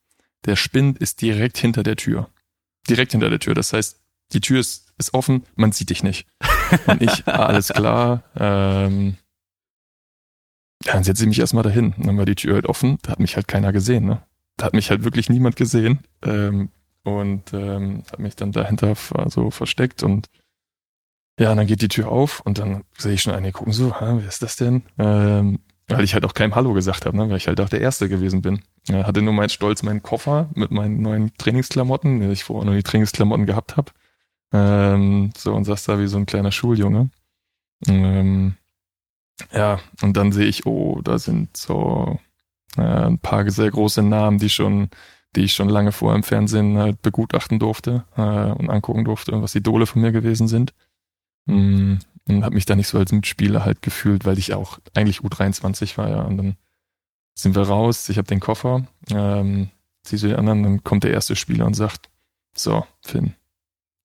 Der 0.47 0.57
Spind 0.57 0.99
ist 0.99 1.21
direkt 1.21 1.59
hinter 1.59 1.83
der 1.83 1.97
Tür. 1.97 2.31
Direkt 2.89 3.13
hinter 3.13 3.29
der 3.29 3.39
Tür. 3.39 3.55
Das 3.55 3.73
heißt, 3.73 4.01
die 4.33 4.41
Tür 4.41 4.61
ist, 4.61 4.93
ist 4.99 5.13
offen, 5.13 5.45
man 5.57 5.73
sieht 5.73 5.91
dich 5.91 6.03
nicht. 6.03 6.27
Und 6.87 7.03
ich, 7.03 7.27
ah, 7.27 7.47
alles 7.47 7.69
klar, 7.69 8.23
ähm, 8.37 9.17
ja, 10.85 10.95
dann 10.95 11.05
setze 11.05 11.25
ich 11.25 11.29
mich 11.29 11.39
erstmal 11.39 11.63
dahin. 11.63 11.93
Und 11.93 12.07
dann 12.07 12.17
war 12.17 12.25
die 12.25 12.35
Tür 12.35 12.55
halt 12.55 12.67
offen, 12.67 12.99
da 13.03 13.13
hat 13.13 13.21
mich 13.21 13.37
halt 13.37 13.47
keiner 13.47 13.73
gesehen, 13.73 14.07
ne? 14.07 14.23
Da 14.57 14.67
hat 14.67 14.75
mich 14.75 14.91
halt 14.91 15.05
wirklich 15.05 15.29
niemand 15.29 15.57
gesehen. 15.57 16.01
Ähm, 16.23 16.71
und 17.03 17.53
ähm, 17.53 18.03
habe 18.11 18.23
mich 18.23 18.37
dann 18.37 18.53
dahinter 18.53 18.95
so 19.27 19.51
versteckt 19.51 20.03
und 20.03 20.31
ja, 21.39 21.51
und 21.51 21.57
dann 21.57 21.67
geht 21.67 21.83
die 21.83 21.89
Tür 21.89 22.09
auf 22.09 22.41
und 22.45 22.59
dann 22.59 22.85
sehe 22.97 23.15
ich 23.15 23.23
schon 23.23 23.35
eine 23.35 23.53
gucken 23.53 23.73
so, 23.73 23.95
ha, 24.01 24.19
wer 24.19 24.29
ist 24.29 24.43
das 24.43 24.57
denn? 24.57 24.85
Ähm, 24.99 25.61
weil 25.89 26.05
ich 26.05 26.15
halt 26.15 26.25
auch 26.25 26.33
keinem 26.33 26.55
Hallo 26.55 26.73
gesagt 26.73 27.05
habe, 27.05 27.17
ne, 27.17 27.29
weil 27.29 27.37
ich 27.37 27.49
halt 27.49 27.61
auch 27.61 27.69
der 27.69 27.81
Erste 27.81 28.09
gewesen 28.09 28.41
bin. 28.41 28.63
Ja, 28.89 29.07
hatte 29.07 29.21
nur 29.21 29.35
mein 29.35 29.51
Stolz 29.51 29.83
meinen 29.83 30.03
Koffer 30.03 30.49
mit 30.55 30.71
meinen 30.71 31.03
neuen 31.03 31.37
Trainingsklamotten, 31.37 32.21
die 32.21 32.29
ich 32.29 32.45
vorher 32.45 32.65
noch 32.65 32.77
die 32.77 32.83
Trainingsklamotten 32.83 33.47
gehabt 33.47 33.77
habe. 33.77 33.93
Ähm, 34.53 35.31
so 35.37 35.53
und 35.53 35.65
saß 35.65 35.85
da 35.85 35.99
wie 35.99 36.07
so 36.07 36.17
ein 36.17 36.27
kleiner 36.27 36.53
Schuljunge. 36.53 37.11
Ähm, 37.87 38.55
ja, 39.53 39.81
und 40.01 40.17
dann 40.17 40.33
sehe 40.33 40.47
ich, 40.47 40.65
oh, 40.65 41.01
da 41.03 41.19
sind 41.19 41.57
so 41.57 42.19
äh, 42.77 42.81
ein 42.81 43.19
paar 43.19 43.51
sehr 43.51 43.71
große 43.71 44.03
Namen, 44.03 44.39
die 44.39 44.51
schon 44.51 44.89
die 45.37 45.43
ich 45.43 45.55
schon 45.55 45.69
lange 45.69 45.93
vorher 45.93 46.17
im 46.17 46.23
Fernsehen 46.23 46.79
halt 46.79 47.03
begutachten 47.03 47.59
durfte 47.59 48.05
äh, 48.17 48.21
und 48.21 48.71
angucken 48.71 49.05
durfte, 49.05 49.41
was 49.43 49.55
Idole 49.55 49.87
von 49.87 50.03
mir 50.03 50.13
gewesen 50.13 50.49
sind. 50.49 50.73
Mm, 51.47 51.97
und 52.27 52.45
habe 52.45 52.55
mich 52.55 52.65
da 52.65 52.75
nicht 52.75 52.89
so 52.89 52.99
als 52.99 53.13
Mitspieler 53.13 53.65
halt 53.65 53.83
gefühlt, 53.83 54.25
weil 54.25 54.39
ich 54.39 54.55
auch 54.55 54.79
eigentlich 54.95 55.19
U23 55.19 55.97
war, 55.99 56.09
ja. 56.09 56.23
Und 56.23 56.37
dann 56.39 56.57
sind 57.35 57.55
wir 57.55 57.63
raus, 57.63 58.09
ich 58.09 58.17
habe 58.17 58.29
den 58.29 58.41
Koffer, 58.41 58.87
ähm, 59.11 59.71
zieh 60.03 60.17
so 60.17 60.29
den 60.29 60.37
anderen, 60.37 60.63
dann 60.63 60.85
kommt 60.85 61.05
der 61.05 61.13
erste 61.13 61.37
Spieler 61.37 61.67
und 61.67 61.75
sagt, 61.75 62.09
so, 62.55 62.87
Finn, 63.03 63.35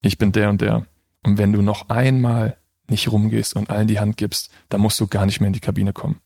ich 0.01 0.17
bin 0.17 0.31
der 0.31 0.49
und 0.49 0.61
der. 0.61 0.85
Und 1.23 1.37
wenn 1.37 1.53
du 1.53 1.61
noch 1.61 1.89
einmal 1.89 2.57
nicht 2.87 3.11
rumgehst 3.11 3.55
und 3.55 3.69
allen 3.69 3.87
die 3.87 3.99
Hand 3.99 4.17
gibst, 4.17 4.51
dann 4.69 4.81
musst 4.81 4.99
du 4.99 5.07
gar 5.07 5.25
nicht 5.25 5.39
mehr 5.39 5.47
in 5.47 5.53
die 5.53 5.59
Kabine 5.59 5.93
kommen. 5.93 6.19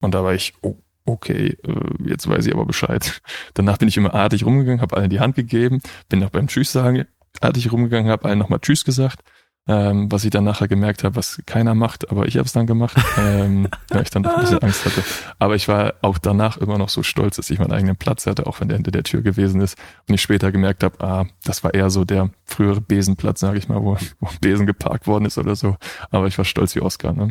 Und 0.00 0.14
da 0.14 0.22
war 0.22 0.34
ich, 0.34 0.54
oh, 0.62 0.76
okay, 1.04 1.56
äh, 1.64 2.08
jetzt 2.08 2.28
weiß 2.28 2.46
ich 2.46 2.54
aber 2.54 2.64
Bescheid. 2.64 3.20
Danach 3.54 3.78
bin 3.78 3.88
ich 3.88 3.96
immer 3.96 4.14
artig 4.14 4.44
rumgegangen, 4.44 4.80
habe 4.80 4.96
allen 4.96 5.10
die 5.10 5.20
Hand 5.20 5.34
gegeben, 5.34 5.82
bin 6.08 6.20
noch 6.20 6.30
beim 6.30 6.46
Tschüss 6.46 6.72
sagen 6.72 7.06
artig 7.40 7.72
rumgegangen, 7.72 8.10
habe 8.10 8.28
allen 8.28 8.38
nochmal 8.38 8.60
Tschüss 8.60 8.84
gesagt, 8.84 9.22
ähm, 9.66 10.12
was 10.12 10.24
ich 10.24 10.30
dann 10.30 10.44
nachher 10.44 10.68
gemerkt 10.68 11.04
habe, 11.04 11.16
was 11.16 11.40
keiner 11.46 11.74
macht, 11.74 12.10
aber 12.10 12.26
ich 12.26 12.36
habe 12.36 12.46
es 12.46 12.52
dann 12.52 12.66
gemacht, 12.66 12.96
ähm, 13.18 13.68
weil 13.88 14.02
ich 14.02 14.10
dann 14.10 14.22
noch 14.22 14.34
ein 14.34 14.40
bisschen 14.40 14.58
Angst 14.58 14.84
hatte. 14.84 15.02
Aber 15.38 15.54
ich 15.54 15.68
war 15.68 15.94
auch 16.02 16.18
danach 16.18 16.58
immer 16.58 16.76
noch 16.76 16.90
so 16.90 17.02
stolz, 17.02 17.36
dass 17.36 17.50
ich 17.50 17.58
meinen 17.58 17.72
eigenen 17.72 17.96
Platz 17.96 18.26
hatte, 18.26 18.46
auch 18.46 18.60
wenn 18.60 18.68
der 18.68 18.76
hinter 18.76 18.90
der 18.90 19.04
Tür 19.04 19.22
gewesen 19.22 19.60
ist 19.60 19.78
und 20.06 20.14
ich 20.14 20.22
später 20.22 20.52
gemerkt 20.52 20.84
habe, 20.84 21.02
ah, 21.02 21.26
das 21.44 21.64
war 21.64 21.72
eher 21.72 21.90
so 21.90 22.04
der 22.04 22.30
frühere 22.44 22.80
Besenplatz, 22.80 23.40
sage 23.40 23.58
ich 23.58 23.68
mal, 23.68 23.82
wo, 23.82 23.96
wo 24.20 24.28
Besen 24.40 24.66
geparkt 24.66 25.06
worden 25.06 25.24
ist 25.24 25.38
oder 25.38 25.56
so. 25.56 25.76
Aber 26.10 26.26
ich 26.26 26.36
war 26.36 26.44
stolz 26.44 26.74
wie 26.74 26.80
Oscar. 26.80 27.12
Ne? 27.12 27.30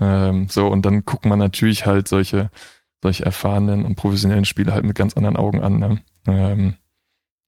Ähm, 0.00 0.48
so, 0.48 0.68
und 0.68 0.84
dann 0.84 1.04
guckt 1.04 1.24
man 1.24 1.38
natürlich 1.38 1.86
halt 1.86 2.08
solche 2.08 2.50
solche 3.02 3.24
erfahrenen 3.24 3.84
und 3.84 3.96
professionellen 3.96 4.44
Spieler 4.44 4.74
halt 4.74 4.84
mit 4.84 4.96
ganz 4.96 5.16
anderen 5.16 5.36
Augen 5.36 5.62
an, 5.62 5.78
ne? 5.78 6.02
ähm, 6.26 6.74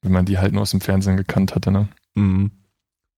wenn 0.02 0.12
man 0.12 0.24
die 0.24 0.38
halt 0.38 0.52
nur 0.52 0.62
aus 0.62 0.70
dem 0.70 0.80
Fernsehen 0.80 1.16
gekannt 1.16 1.54
hatte. 1.54 1.70
Ne? 1.70 1.88
Mhm. 2.14 2.50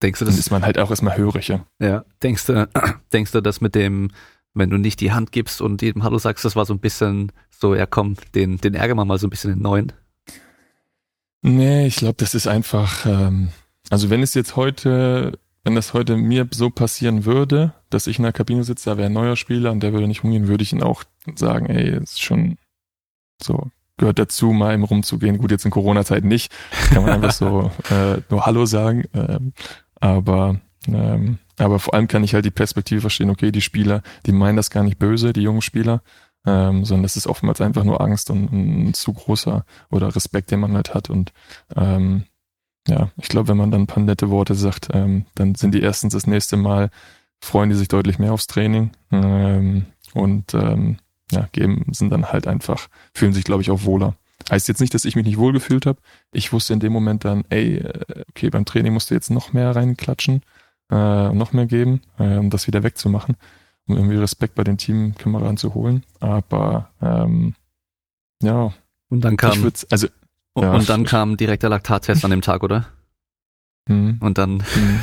Denkst 0.01 0.19
du, 0.19 0.25
das 0.25 0.35
Dann 0.35 0.39
ist 0.39 0.51
man 0.51 0.63
halt 0.63 0.77
auch 0.77 0.89
erstmal 0.89 1.17
hörig. 1.17 1.47
Ja, 1.47 1.65
ja. 1.79 2.05
denkst 2.21 2.45
du, 2.47 2.67
denkst 3.13 3.31
du, 3.31 3.41
dass 3.41 3.61
mit 3.61 3.75
dem, 3.75 4.11
wenn 4.53 4.69
du 4.69 4.77
nicht 4.77 4.99
die 4.99 5.11
Hand 5.11 5.31
gibst 5.31 5.61
und 5.61 5.81
jedem 5.81 6.03
Hallo 6.03 6.17
sagst, 6.17 6.45
das 6.45 6.55
war 6.55 6.65
so 6.65 6.73
ein 6.73 6.79
bisschen 6.79 7.31
so, 7.49 7.75
ja 7.75 7.85
komm, 7.85 8.15
den, 8.33 8.57
den 8.57 8.73
ärgern 8.73 8.97
wir 8.97 9.05
mal 9.05 9.19
so 9.19 9.27
ein 9.27 9.29
bisschen 9.29 9.53
den 9.53 9.61
neuen? 9.61 9.93
Nee, 11.41 11.87
ich 11.87 11.97
glaube, 11.97 12.15
das 12.17 12.33
ist 12.33 12.47
einfach, 12.47 13.05
ähm, 13.05 13.49
also 13.89 14.09
wenn 14.09 14.23
es 14.23 14.33
jetzt 14.33 14.55
heute 14.55 15.37
wenn 15.65 15.75
das 15.75 15.93
heute 15.93 16.15
mir 16.15 16.47
so 16.51 16.69
passieren 16.69 17.25
würde, 17.25 17.73
dass 17.89 18.05
ich 18.05 18.19
in 18.19 18.23
der 18.23 18.31
Kabine 18.33 18.63
sitze, 18.63 18.91
da 18.91 18.97
wäre 18.97 19.07
ein 19.07 19.13
neuer 19.13 19.35
Spieler 19.35 19.71
und 19.71 19.81
der 19.81 19.93
würde 19.93 20.07
nicht 20.07 20.23
rumgehen, 20.23 20.47
würde 20.47 20.61
ich 20.61 20.71
ihn 20.71 20.83
auch 20.83 21.03
sagen, 21.35 21.65
ey, 21.65 21.97
ist 21.97 22.21
schon 22.21 22.57
so, 23.41 23.71
gehört 23.97 24.19
dazu, 24.19 24.51
mal 24.51 24.75
im 24.75 24.83
rumzugehen. 24.83 25.39
Gut, 25.39 25.49
jetzt 25.49 25.65
in 25.65 25.71
Corona-Zeiten 25.71 26.27
nicht. 26.27 26.53
Kann 26.91 27.01
man 27.01 27.13
einfach 27.13 27.31
so 27.31 27.71
äh, 27.89 28.21
nur 28.29 28.45
Hallo 28.45 28.67
sagen. 28.67 29.05
Ähm, 29.15 29.53
aber 30.05 30.59
ähm, 30.87 31.39
aber 31.57 31.79
vor 31.79 31.93
allem 31.93 32.07
kann 32.07 32.23
ich 32.23 32.33
halt 32.33 32.45
die 32.45 32.51
Perspektive 32.51 33.01
verstehen, 33.01 33.29
okay, 33.29 33.51
die 33.51 33.61
Spieler, 33.61 34.01
die 34.25 34.31
meinen 34.31 34.57
das 34.57 34.69
gar 34.69 34.83
nicht 34.83 34.99
böse, 34.99 35.33
die 35.33 35.41
jungen 35.41 35.61
Spieler, 35.61 36.01
ähm, 36.45 36.85
sondern 36.85 37.03
das 37.03 37.17
ist 37.17 37.27
oftmals 37.27 37.61
einfach 37.61 37.83
nur 37.83 38.01
Angst 38.01 38.29
und 38.29 38.51
ein 38.51 38.93
zu 38.93 39.13
großer 39.13 39.65
oder 39.89 40.15
Respekt, 40.15 40.51
den 40.51 40.59
man 40.59 40.75
halt 40.75 40.93
hat. 40.93 41.09
Und 41.09 41.31
ähm, 41.75 42.25
ja, 42.87 43.09
ich 43.17 43.29
glaube, 43.29 43.47
wenn 43.47 43.57
man 43.57 43.71
dann 43.71 43.83
ein 43.83 43.87
paar 43.87 44.03
nette 44.03 44.29
Worte 44.29 44.53
sagt, 44.53 44.89
ähm, 44.93 45.25
dann 45.33 45.55
sind 45.55 45.73
die 45.73 45.81
erstens 45.81 46.13
das 46.13 46.27
nächste 46.27 46.57
Mal, 46.57 46.89
freuen 47.41 47.69
die 47.69 47.75
sich 47.75 47.87
deutlich 47.87 48.19
mehr 48.19 48.33
aufs 48.33 48.47
Training 48.47 48.91
ähm, 49.11 49.85
und 50.13 50.53
ähm, 50.53 50.97
ja, 51.31 51.47
geben, 51.51 51.85
sind 51.91 52.11
dann 52.11 52.27
halt 52.27 52.47
einfach, 52.47 52.87
fühlen 53.13 53.33
sich, 53.33 53.43
glaube 53.43 53.63
ich, 53.63 53.71
auch 53.71 53.85
wohler. 53.85 54.15
Heißt 54.49 54.67
jetzt 54.67 54.81
nicht, 54.81 54.93
dass 54.93 55.05
ich 55.05 55.15
mich 55.15 55.25
nicht 55.25 55.37
wohlgefühlt 55.37 55.85
habe. 55.85 55.99
Ich 56.31 56.53
wusste 56.53 56.73
in 56.73 56.79
dem 56.79 56.93
Moment 56.93 57.25
dann, 57.25 57.45
ey, 57.49 57.77
äh, 57.77 58.23
okay, 58.29 58.49
beim 58.49 58.65
Training 58.65 58.93
musst 58.93 59.09
du 59.09 59.15
jetzt 59.15 59.31
noch 59.31 59.53
mehr 59.53 59.75
reinklatschen, 59.75 60.41
äh, 60.91 61.29
noch 61.29 61.51
mehr 61.53 61.65
geben, 61.65 62.01
äh, 62.19 62.37
um 62.37 62.49
das 62.49 62.67
wieder 62.67 62.83
wegzumachen, 62.83 63.37
um 63.87 63.95
irgendwie 63.95 64.17
Respekt 64.17 64.55
bei 64.55 64.63
den 64.63 64.77
Teamkameraden 64.77 65.57
zu 65.57 65.73
holen. 65.73 66.03
Aber 66.19 66.91
ähm, 67.01 67.55
ja. 68.43 68.73
Und 69.09 69.21
dann 69.21 69.37
kam, 69.37 69.71
also 69.89 70.07
und, 70.53 70.63
ja. 70.63 70.73
und 70.73 70.89
dann 70.89 71.05
kam 71.05 71.37
direkt 71.37 71.63
der 71.63 71.69
Laktattest 71.69 72.23
an 72.23 72.31
dem 72.31 72.41
Tag, 72.41 72.63
oder? 72.63 72.87
Mhm. 73.87 74.17
Und 74.19 74.37
dann. 74.37 74.57
Mhm. 74.57 74.99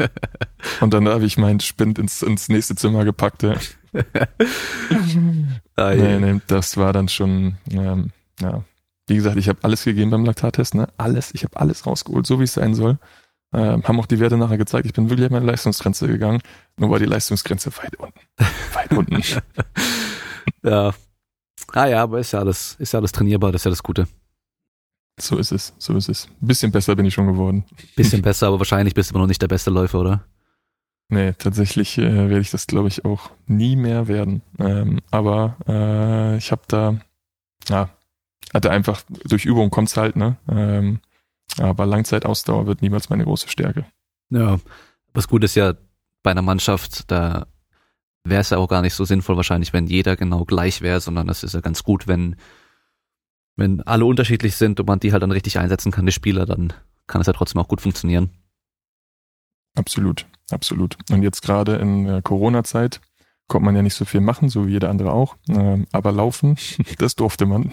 und 0.80 0.94
dann 0.94 1.08
habe 1.08 1.24
ich 1.24 1.36
meinen 1.38 1.60
Spind 1.60 1.98
ins, 1.98 2.22
ins 2.22 2.48
nächste 2.48 2.74
Zimmer 2.74 3.04
gepackt. 3.04 3.42
Ja. 3.42 3.54
ah, 5.76 5.94
nee, 5.94 6.18
nee, 6.18 6.40
das 6.46 6.76
war 6.76 6.92
dann 6.92 7.08
schon, 7.08 7.56
ähm, 7.70 8.10
ja. 8.40 8.64
Wie 9.06 9.16
gesagt, 9.16 9.36
ich 9.36 9.48
habe 9.48 9.58
alles 9.62 9.84
gegeben 9.84 10.10
beim 10.10 10.24
Laktattest, 10.24 10.74
ne? 10.74 10.88
Alles. 10.98 11.32
Ich 11.32 11.44
habe 11.44 11.58
alles 11.58 11.86
rausgeholt, 11.86 12.26
so 12.26 12.40
wie 12.40 12.44
es 12.44 12.52
sein 12.52 12.74
soll. 12.74 12.98
Ähm, 13.54 13.82
haben 13.84 13.98
auch 13.98 14.06
die 14.06 14.20
Werte 14.20 14.36
nachher 14.36 14.58
gezeigt. 14.58 14.84
Ich 14.84 14.92
bin 14.92 15.08
wirklich 15.08 15.26
an 15.26 15.32
meine 15.32 15.46
Leistungsgrenze 15.46 16.06
gegangen. 16.06 16.42
Nur 16.76 16.90
war 16.90 16.98
die 16.98 17.06
Leistungsgrenze 17.06 17.70
weit 17.78 17.96
unten. 17.96 18.20
Weit 18.74 18.92
unten. 18.92 19.22
ja. 20.62 20.92
Ah 21.72 21.86
ja, 21.86 22.02
aber 22.02 22.20
ist 22.20 22.32
ja 22.32 22.40
alles, 22.40 22.76
ist 22.78 22.92
ja 22.92 22.98
alles 22.98 23.12
trainierbar, 23.12 23.52
das 23.52 23.62
ist 23.62 23.64
ja 23.64 23.70
das 23.70 23.82
Gute. 23.82 24.06
So 25.20 25.36
ist 25.36 25.52
es, 25.52 25.74
so 25.78 25.96
ist 25.96 26.08
es. 26.08 26.28
Bisschen 26.40 26.70
besser 26.70 26.94
bin 26.94 27.06
ich 27.06 27.14
schon 27.14 27.26
geworden. 27.26 27.64
Bisschen 27.96 28.22
besser, 28.22 28.46
aber 28.48 28.60
wahrscheinlich 28.60 28.94
bist 28.94 29.10
du 29.10 29.14
immer 29.14 29.22
noch 29.22 29.28
nicht 29.28 29.42
der 29.42 29.48
beste 29.48 29.70
Läufer, 29.70 30.00
oder? 30.00 30.24
Nee, 31.08 31.32
tatsächlich 31.32 31.98
äh, 31.98 32.28
werde 32.28 32.40
ich 32.40 32.50
das, 32.50 32.66
glaube 32.66 32.88
ich, 32.88 33.04
auch 33.04 33.30
nie 33.46 33.76
mehr 33.76 34.08
werden. 34.08 34.42
Ähm, 34.58 35.00
aber 35.10 35.56
äh, 35.66 36.36
ich 36.36 36.52
habe 36.52 36.62
da, 36.68 37.00
ja, 37.68 37.90
hatte 38.54 38.70
einfach, 38.70 39.02
durch 39.24 39.44
Übung 39.44 39.70
kommt's 39.70 39.96
halt, 39.96 40.16
ne? 40.16 40.36
Ähm, 40.48 41.00
aber 41.58 41.86
Langzeitausdauer 41.86 42.66
wird 42.66 42.82
niemals 42.82 43.10
meine 43.10 43.24
große 43.24 43.48
Stärke. 43.48 43.86
Ja, 44.30 44.58
was 45.14 45.28
gut 45.28 45.44
ist 45.44 45.54
ja 45.54 45.74
bei 46.22 46.30
einer 46.30 46.42
Mannschaft, 46.42 47.10
da 47.10 47.46
wäre 48.24 48.40
es 48.40 48.50
ja 48.50 48.58
auch 48.58 48.68
gar 48.68 48.82
nicht 48.82 48.94
so 48.94 49.04
sinnvoll 49.04 49.36
wahrscheinlich, 49.36 49.72
wenn 49.72 49.86
jeder 49.86 50.16
genau 50.16 50.44
gleich 50.44 50.82
wäre, 50.82 51.00
sondern 51.00 51.28
es 51.28 51.42
ist 51.42 51.54
ja 51.54 51.60
ganz 51.60 51.82
gut, 51.82 52.06
wenn 52.06 52.36
wenn 53.58 53.82
alle 53.82 54.04
unterschiedlich 54.04 54.54
sind 54.56 54.78
und 54.78 54.86
man 54.86 55.00
die 55.00 55.12
halt 55.12 55.22
dann 55.22 55.32
richtig 55.32 55.58
einsetzen 55.58 55.90
kann, 55.90 56.06
die 56.06 56.12
Spieler, 56.12 56.46
dann 56.46 56.72
kann 57.08 57.20
es 57.20 57.26
ja 57.26 57.32
trotzdem 57.32 57.60
auch 57.60 57.66
gut 57.66 57.80
funktionieren. 57.80 58.30
Absolut, 59.74 60.26
absolut. 60.50 60.96
Und 61.10 61.22
jetzt 61.22 61.42
gerade 61.42 61.74
in 61.76 62.04
der 62.04 62.22
Corona-Zeit 62.22 63.00
konnte 63.48 63.64
man 63.64 63.76
ja 63.76 63.82
nicht 63.82 63.94
so 63.94 64.04
viel 64.04 64.20
machen, 64.20 64.48
so 64.48 64.66
wie 64.66 64.72
jeder 64.72 64.90
andere 64.90 65.12
auch. 65.12 65.36
Ähm, 65.48 65.86
aber 65.92 66.12
laufen, 66.12 66.56
das 66.98 67.16
durfte 67.16 67.46
man. 67.46 67.72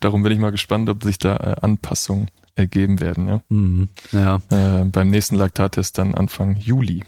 Darum 0.00 0.22
bin 0.22 0.32
ich 0.32 0.38
mal 0.38 0.52
gespannt, 0.52 0.88
ob 0.88 1.02
sich 1.02 1.18
da 1.18 1.36
äh, 1.36 1.56
Anpassungen 1.62 2.30
ergeben 2.54 3.00
werden. 3.00 3.28
Ja. 3.28 3.40
Mhm, 3.48 3.88
ja. 4.12 4.40
Äh, 4.50 4.84
beim 4.84 5.10
nächsten 5.10 5.36
Laktattest 5.36 5.98
dann 5.98 6.14
Anfang 6.14 6.56
Juli. 6.56 7.04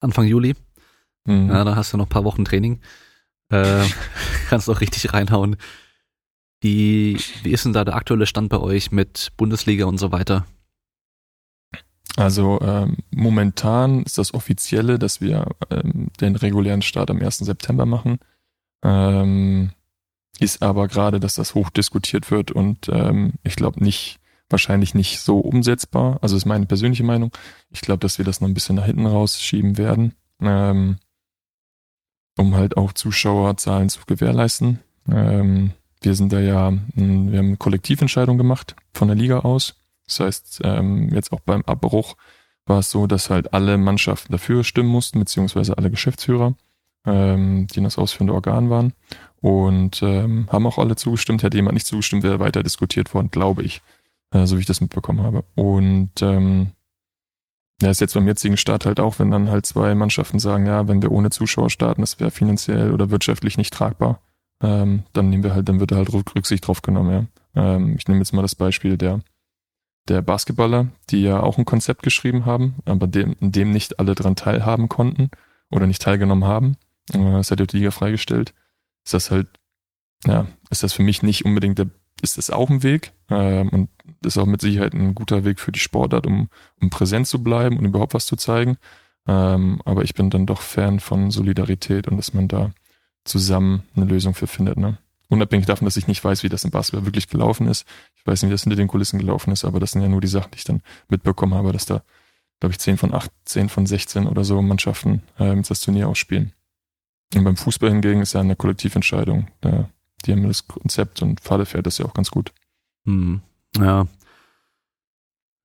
Anfang 0.00 0.26
Juli? 0.26 0.54
Mhm. 1.26 1.50
Ja, 1.50 1.64
da 1.64 1.76
hast 1.76 1.92
du 1.92 1.96
noch 1.96 2.06
ein 2.06 2.10
paar 2.10 2.24
Wochen 2.24 2.44
Training. 2.44 2.80
Äh, 3.50 3.84
kannst 4.48 4.70
auch 4.70 4.80
richtig 4.80 5.12
reinhauen. 5.12 5.56
Wie, 6.60 7.18
wie 7.42 7.52
ist 7.52 7.64
denn 7.64 7.72
da 7.72 7.84
der 7.84 7.94
aktuelle 7.94 8.26
Stand 8.26 8.48
bei 8.48 8.58
euch 8.58 8.90
mit 8.90 9.32
Bundesliga 9.36 9.84
und 9.84 9.98
so 9.98 10.10
weiter? 10.10 10.46
Also 12.18 12.60
ähm, 12.62 12.96
momentan 13.12 14.02
ist 14.02 14.18
das 14.18 14.34
offizielle, 14.34 14.98
dass 14.98 15.20
wir 15.20 15.46
ähm, 15.70 16.08
den 16.20 16.34
regulären 16.34 16.82
Start 16.82 17.12
am 17.12 17.20
1. 17.20 17.38
September 17.38 17.86
machen. 17.86 18.18
Ähm, 18.82 19.70
ist 20.40 20.60
aber 20.60 20.88
gerade, 20.88 21.20
dass 21.20 21.36
das 21.36 21.54
hoch 21.54 21.70
diskutiert 21.70 22.32
wird 22.32 22.50
und 22.50 22.88
ähm, 22.88 23.34
ich 23.44 23.54
glaube 23.54 23.84
nicht, 23.84 24.18
wahrscheinlich 24.50 24.96
nicht 24.96 25.20
so 25.20 25.38
umsetzbar. 25.38 26.18
Also 26.20 26.36
ist 26.36 26.44
meine 26.44 26.66
persönliche 26.66 27.04
Meinung. 27.04 27.30
Ich 27.70 27.82
glaube, 27.82 28.00
dass 28.00 28.18
wir 28.18 28.24
das 28.24 28.40
noch 28.40 28.48
ein 28.48 28.54
bisschen 28.54 28.74
nach 28.74 28.86
hinten 28.86 29.06
rausschieben 29.06 29.78
werden, 29.78 30.14
ähm, 30.40 30.96
um 32.36 32.56
halt 32.56 32.76
auch 32.76 32.92
Zuschauerzahlen 32.94 33.90
zu 33.90 34.00
gewährleisten. 34.08 34.80
Ähm, 35.08 35.70
wir 36.00 36.16
sind 36.16 36.32
da 36.32 36.40
ja, 36.40 36.70
hm, 36.70 37.30
wir 37.30 37.38
haben 37.38 37.46
eine 37.46 37.56
Kollektiventscheidung 37.58 38.38
gemacht 38.38 38.74
von 38.92 39.06
der 39.06 39.16
Liga 39.16 39.40
aus. 39.40 39.77
Das 40.08 40.20
heißt, 40.20 40.60
ähm, 40.64 41.10
jetzt 41.10 41.32
auch 41.32 41.40
beim 41.40 41.62
Abbruch 41.62 42.16
war 42.66 42.80
es 42.80 42.90
so, 42.90 43.06
dass 43.06 43.30
halt 43.30 43.54
alle 43.54 43.78
Mannschaften 43.78 44.32
dafür 44.32 44.64
stimmen 44.64 44.90
mussten, 44.90 45.18
beziehungsweise 45.18 45.78
alle 45.78 45.90
Geschäftsführer, 45.90 46.54
ähm, 47.06 47.66
die 47.68 47.82
das 47.82 47.98
ausführende 47.98 48.34
Organ 48.34 48.70
waren. 48.70 48.92
Und 49.40 50.02
ähm, 50.02 50.48
haben 50.50 50.66
auch 50.66 50.78
alle 50.78 50.96
zugestimmt. 50.96 51.42
Hätte 51.42 51.56
jemand 51.56 51.74
nicht 51.74 51.86
zugestimmt, 51.86 52.24
wäre 52.24 52.40
weiter 52.40 52.62
diskutiert 52.62 53.14
worden, 53.14 53.30
glaube 53.30 53.62
ich, 53.62 53.82
äh, 54.32 54.46
so 54.46 54.56
wie 54.56 54.60
ich 54.60 54.66
das 54.66 54.80
mitbekommen 54.80 55.22
habe. 55.22 55.44
Und 55.54 56.10
ähm, 56.22 56.72
ja, 57.80 57.90
ist 57.90 58.00
jetzt 58.00 58.14
beim 58.14 58.26
jetzigen 58.26 58.56
Start 58.56 58.86
halt 58.86 58.98
auch, 58.98 59.18
wenn 59.18 59.30
dann 59.30 59.50
halt 59.50 59.64
zwei 59.64 59.94
Mannschaften 59.94 60.40
sagen, 60.40 60.66
ja, 60.66 60.88
wenn 60.88 61.00
wir 61.00 61.12
ohne 61.12 61.30
Zuschauer 61.30 61.70
starten, 61.70 62.00
das 62.00 62.18
wäre 62.18 62.32
finanziell 62.32 62.92
oder 62.92 63.10
wirtschaftlich 63.10 63.56
nicht 63.56 63.72
tragbar, 63.72 64.20
ähm, 64.60 65.04
dann 65.12 65.30
nehmen 65.30 65.44
wir 65.44 65.54
halt, 65.54 65.68
dann 65.68 65.78
wird 65.78 65.92
halt 65.92 66.12
Rücksicht 66.12 66.66
drauf 66.66 66.82
genommen, 66.82 67.28
ja. 67.54 67.74
Ähm, 67.76 67.94
ich 67.96 68.08
nehme 68.08 68.18
jetzt 68.18 68.32
mal 68.32 68.42
das 68.42 68.56
Beispiel 68.56 68.96
der, 68.96 69.20
der 70.08 70.22
Basketballer, 70.22 70.88
die 71.10 71.22
ja 71.22 71.40
auch 71.40 71.58
ein 71.58 71.64
Konzept 71.64 72.02
geschrieben 72.02 72.46
haben, 72.46 72.76
aber 72.84 73.06
dem, 73.06 73.36
in 73.40 73.52
dem 73.52 73.70
nicht 73.70 73.98
alle 73.98 74.14
dran 74.14 74.36
teilhaben 74.36 74.88
konnten 74.88 75.30
oder 75.70 75.86
nicht 75.86 76.02
teilgenommen 76.02 76.44
haben. 76.44 76.76
Äh, 77.12 77.18
das 77.18 77.50
hat 77.50 77.60
die 77.60 77.76
Liga 77.76 77.90
freigestellt. 77.90 78.54
Ist 79.04 79.14
das 79.14 79.30
halt, 79.30 79.48
ja, 80.26 80.46
ist 80.70 80.82
das 80.82 80.92
für 80.92 81.02
mich 81.02 81.22
nicht 81.22 81.44
unbedingt 81.44 81.78
der, 81.78 81.88
ist 82.22 82.38
das 82.38 82.50
auch 82.50 82.70
ein 82.70 82.82
Weg, 82.82 83.12
ähm, 83.30 83.68
und 83.68 83.88
ist 84.24 84.38
auch 84.38 84.46
mit 84.46 84.60
Sicherheit 84.60 84.94
ein 84.94 85.14
guter 85.14 85.44
Weg 85.44 85.60
für 85.60 85.72
die 85.72 85.78
Sportart, 85.78 86.26
um, 86.26 86.48
um 86.80 86.90
präsent 86.90 87.26
zu 87.26 87.42
bleiben 87.42 87.78
und 87.78 87.84
überhaupt 87.84 88.14
was 88.14 88.26
zu 88.26 88.36
zeigen. 88.36 88.76
Ähm, 89.26 89.80
aber 89.84 90.02
ich 90.02 90.14
bin 90.14 90.30
dann 90.30 90.46
doch 90.46 90.62
Fan 90.62 91.00
von 91.00 91.30
Solidarität 91.30 92.08
und 92.08 92.16
dass 92.16 92.34
man 92.34 92.48
da 92.48 92.72
zusammen 93.24 93.82
eine 93.94 94.06
Lösung 94.06 94.34
für 94.34 94.46
findet. 94.46 94.78
Ne? 94.78 94.98
Unabhängig 95.28 95.66
davon, 95.66 95.84
dass 95.84 95.96
ich 95.96 96.06
nicht 96.06 96.24
weiß, 96.24 96.42
wie 96.42 96.48
das 96.48 96.64
im 96.64 96.70
Basketball 96.70 97.04
wirklich 97.04 97.28
gelaufen 97.28 97.66
ist. 97.66 97.86
Ich 98.16 98.26
weiß 98.26 98.42
nicht, 98.42 98.48
wie 98.48 98.54
das 98.54 98.62
hinter 98.62 98.76
den 98.76 98.88
Kulissen 98.88 99.18
gelaufen 99.18 99.52
ist, 99.52 99.64
aber 99.64 99.78
das 99.78 99.92
sind 99.92 100.02
ja 100.02 100.08
nur 100.08 100.22
die 100.22 100.26
Sachen, 100.26 100.50
die 100.52 100.58
ich 100.58 100.64
dann 100.64 100.82
mitbekommen 101.08 101.54
habe, 101.54 101.72
dass 101.72 101.84
da, 101.84 102.02
glaube 102.60 102.72
ich, 102.72 102.78
10 102.78 102.96
von 102.96 103.12
8, 103.14 103.30
10 103.44 103.68
von 103.68 103.84
16 103.84 104.26
oder 104.26 104.44
so 104.44 104.60
Mannschaften 104.62 105.22
äh, 105.38 105.54
das 105.60 105.80
Turnier 105.80 106.08
ausspielen. 106.08 106.52
Und 107.34 107.44
beim 107.44 107.56
Fußball 107.56 107.90
hingegen 107.90 108.22
ist 108.22 108.32
ja 108.32 108.40
eine 108.40 108.56
Kollektiventscheidung. 108.56 109.48
Äh, 109.60 109.84
die 110.24 110.32
haben 110.32 110.46
das 110.48 110.66
Konzept 110.66 111.20
und 111.20 111.40
Falle 111.40 111.66
fährt 111.66 111.86
das 111.86 111.98
ja 111.98 112.06
auch 112.06 112.14
ganz 112.14 112.30
gut. 112.30 112.52
Hm. 113.04 113.42
Ja, 113.76 114.06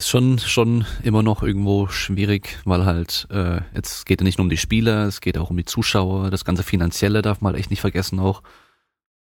ist 0.04 0.10
schon, 0.10 0.38
schon 0.38 0.86
immer 1.04 1.24
noch 1.24 1.44
irgendwo 1.44 1.88
schwierig, 1.88 2.60
weil 2.66 2.86
halt, 2.86 3.26
äh, 3.32 3.62
jetzt 3.74 4.06
geht 4.06 4.20
ja 4.20 4.26
nicht 4.26 4.38
nur 4.38 4.44
um 4.44 4.50
die 4.50 4.58
Spieler, 4.58 5.06
es 5.06 5.22
geht 5.22 5.38
auch 5.38 5.50
um 5.50 5.56
die 5.56 5.64
Zuschauer, 5.64 6.30
das 6.30 6.44
ganze 6.44 6.64
Finanzielle 6.64 7.22
darf 7.22 7.40
man 7.40 7.54
halt 7.54 7.62
echt 7.62 7.70
nicht 7.70 7.80
vergessen 7.80 8.20
auch. 8.20 8.44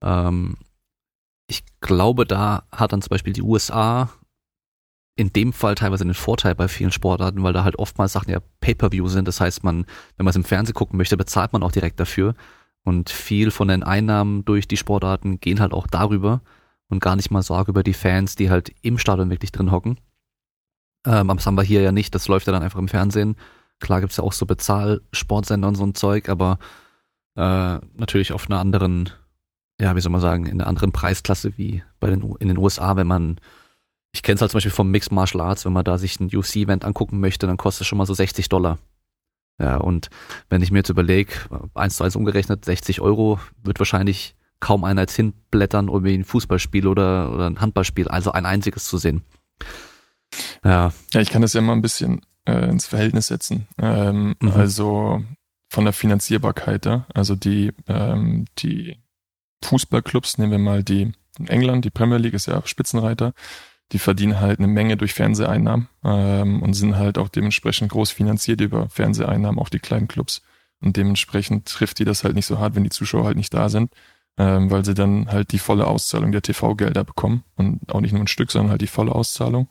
Ähm, 0.02 0.56
ich 1.46 1.64
glaube, 1.80 2.26
da 2.26 2.64
hat 2.72 2.92
dann 2.92 3.02
zum 3.02 3.10
Beispiel 3.10 3.32
die 3.32 3.42
USA 3.42 4.10
in 5.16 5.32
dem 5.32 5.52
Fall 5.52 5.74
teilweise 5.74 6.04
einen 6.04 6.14
Vorteil 6.14 6.54
bei 6.54 6.68
vielen 6.68 6.92
Sportarten, 6.92 7.42
weil 7.42 7.52
da 7.52 7.64
halt 7.64 7.78
oftmals 7.78 8.12
Sachen 8.12 8.30
ja 8.30 8.40
Pay-per-view 8.60 9.08
sind. 9.08 9.28
Das 9.28 9.40
heißt, 9.40 9.62
man, 9.62 9.84
wenn 10.16 10.24
man 10.24 10.30
es 10.30 10.36
im 10.36 10.44
Fernsehen 10.44 10.74
gucken 10.74 10.96
möchte, 10.96 11.16
bezahlt 11.16 11.52
man 11.52 11.62
auch 11.62 11.72
direkt 11.72 12.00
dafür. 12.00 12.34
Und 12.84 13.10
viel 13.10 13.50
von 13.50 13.68
den 13.68 13.82
Einnahmen 13.82 14.44
durch 14.44 14.66
die 14.66 14.76
Sportarten 14.76 15.38
gehen 15.38 15.60
halt 15.60 15.72
auch 15.72 15.86
darüber 15.86 16.40
und 16.88 17.00
gar 17.00 17.16
nicht 17.16 17.30
mal 17.30 17.42
so 17.42 17.54
arg 17.54 17.68
über 17.68 17.82
die 17.82 17.94
Fans, 17.94 18.36
die 18.36 18.50
halt 18.50 18.72
im 18.82 18.98
Stadion 18.98 19.30
wirklich 19.30 19.52
drin 19.52 19.70
hocken. 19.70 19.98
Ähm, 21.06 21.28
das 21.28 21.46
haben 21.46 21.56
wir 21.56 21.62
hier 21.62 21.82
ja 21.82 21.92
nicht, 21.92 22.14
das 22.14 22.28
läuft 22.28 22.46
ja 22.46 22.52
dann 22.52 22.62
einfach 22.62 22.78
im 22.78 22.88
Fernsehen. 22.88 23.36
Klar 23.80 24.00
gibt's 24.00 24.16
ja 24.16 24.24
auch 24.24 24.32
so 24.32 24.46
Bezahlsportsender 24.46 25.68
und 25.68 25.74
so 25.74 25.84
ein 25.84 25.94
Zeug, 25.94 26.28
aber 26.28 26.58
äh, 27.36 27.78
natürlich 27.94 28.32
auf 28.32 28.48
einer 28.48 28.60
anderen, 28.60 29.10
ja, 29.80 29.96
wie 29.96 30.00
soll 30.00 30.12
man 30.12 30.20
sagen, 30.20 30.46
in 30.46 30.60
einer 30.60 30.68
anderen 30.68 30.92
Preisklasse 30.92 31.56
wie 31.56 31.82
bei 32.00 32.08
den 32.10 32.22
in 32.38 32.48
den 32.48 32.58
USA, 32.58 32.96
wenn 32.96 33.06
man, 33.06 33.40
ich 34.12 34.22
kenne 34.22 34.36
es 34.36 34.40
halt 34.40 34.50
zum 34.50 34.58
Beispiel 34.58 34.72
vom 34.72 34.90
Mixed 34.90 35.12
Martial 35.12 35.40
Arts, 35.42 35.64
wenn 35.64 35.72
man 35.72 35.84
da 35.84 35.98
sich 35.98 36.20
ein 36.20 36.30
UC-Event 36.32 36.84
angucken 36.84 37.20
möchte, 37.20 37.46
dann 37.46 37.56
kostet 37.56 37.82
es 37.82 37.86
schon 37.88 37.98
mal 37.98 38.06
so 38.06 38.14
60 38.14 38.48
Dollar. 38.48 38.78
Ja, 39.58 39.76
und 39.76 40.08
wenn 40.48 40.62
ich 40.62 40.70
mir 40.70 40.78
jetzt 40.78 40.88
überlege, 40.88 41.32
eins 41.74 41.96
zu 41.96 42.04
eins 42.04 42.16
umgerechnet, 42.16 42.64
60 42.64 43.00
Euro 43.00 43.38
wird 43.62 43.78
wahrscheinlich 43.78 44.34
kaum 44.60 44.84
einer 44.84 45.02
jetzt 45.02 45.16
hinblättern, 45.16 45.88
um 45.88 46.04
ein 46.04 46.24
Fußballspiel 46.24 46.86
oder, 46.86 47.32
oder 47.32 47.46
ein 47.48 47.60
Handballspiel, 47.60 48.08
also 48.08 48.32
ein 48.32 48.46
einziges 48.46 48.84
zu 48.84 48.96
sehen. 48.96 49.22
Ja. 50.64 50.92
Ja, 51.12 51.20
ich 51.20 51.30
kann 51.30 51.42
das 51.42 51.52
ja 51.52 51.60
mal 51.60 51.72
ein 51.72 51.82
bisschen 51.82 52.22
äh, 52.46 52.68
ins 52.68 52.86
Verhältnis 52.86 53.26
setzen. 53.26 53.66
Ähm, 53.78 54.34
mhm. 54.40 54.50
Also 54.52 55.22
von 55.68 55.84
der 55.84 55.92
Finanzierbarkeit, 55.92 56.86
ja? 56.86 57.06
also 57.12 57.34
die, 57.34 57.72
ähm, 57.88 58.46
die 58.58 58.98
Fußballclubs, 59.62 60.38
nehmen 60.38 60.52
wir 60.52 60.58
mal 60.58 60.82
die 60.82 61.12
in 61.38 61.48
England, 61.48 61.84
die 61.84 61.90
Premier 61.90 62.18
League 62.18 62.34
ist 62.34 62.46
ja 62.46 62.62
Spitzenreiter, 62.64 63.32
die 63.92 63.98
verdienen 63.98 64.40
halt 64.40 64.58
eine 64.58 64.68
Menge 64.68 64.96
durch 64.96 65.14
Fernseheinnahmen 65.14 65.88
ähm, 66.04 66.62
und 66.62 66.74
sind 66.74 66.96
halt 66.96 67.18
auch 67.18 67.28
dementsprechend 67.28 67.90
groß 67.90 68.10
finanziert 68.10 68.60
über 68.60 68.88
Fernseheinnahmen, 68.88 69.58
auch 69.58 69.68
die 69.68 69.78
kleinen 69.78 70.08
Clubs. 70.08 70.42
Und 70.80 70.96
dementsprechend 70.96 71.66
trifft 71.66 71.98
die 71.98 72.04
das 72.04 72.24
halt 72.24 72.34
nicht 72.34 72.46
so 72.46 72.58
hart, 72.58 72.74
wenn 72.74 72.84
die 72.84 72.90
Zuschauer 72.90 73.24
halt 73.24 73.36
nicht 73.36 73.54
da 73.54 73.68
sind, 73.68 73.92
ähm, 74.36 74.70
weil 74.70 74.84
sie 74.84 74.94
dann 74.94 75.30
halt 75.30 75.52
die 75.52 75.58
volle 75.58 75.86
Auszahlung 75.86 76.32
der 76.32 76.42
TV-Gelder 76.42 77.04
bekommen 77.04 77.44
und 77.56 77.92
auch 77.92 78.00
nicht 78.00 78.12
nur 78.12 78.22
ein 78.22 78.28
Stück, 78.28 78.50
sondern 78.50 78.70
halt 78.70 78.80
die 78.80 78.86
volle 78.86 79.14
Auszahlung. 79.14 79.68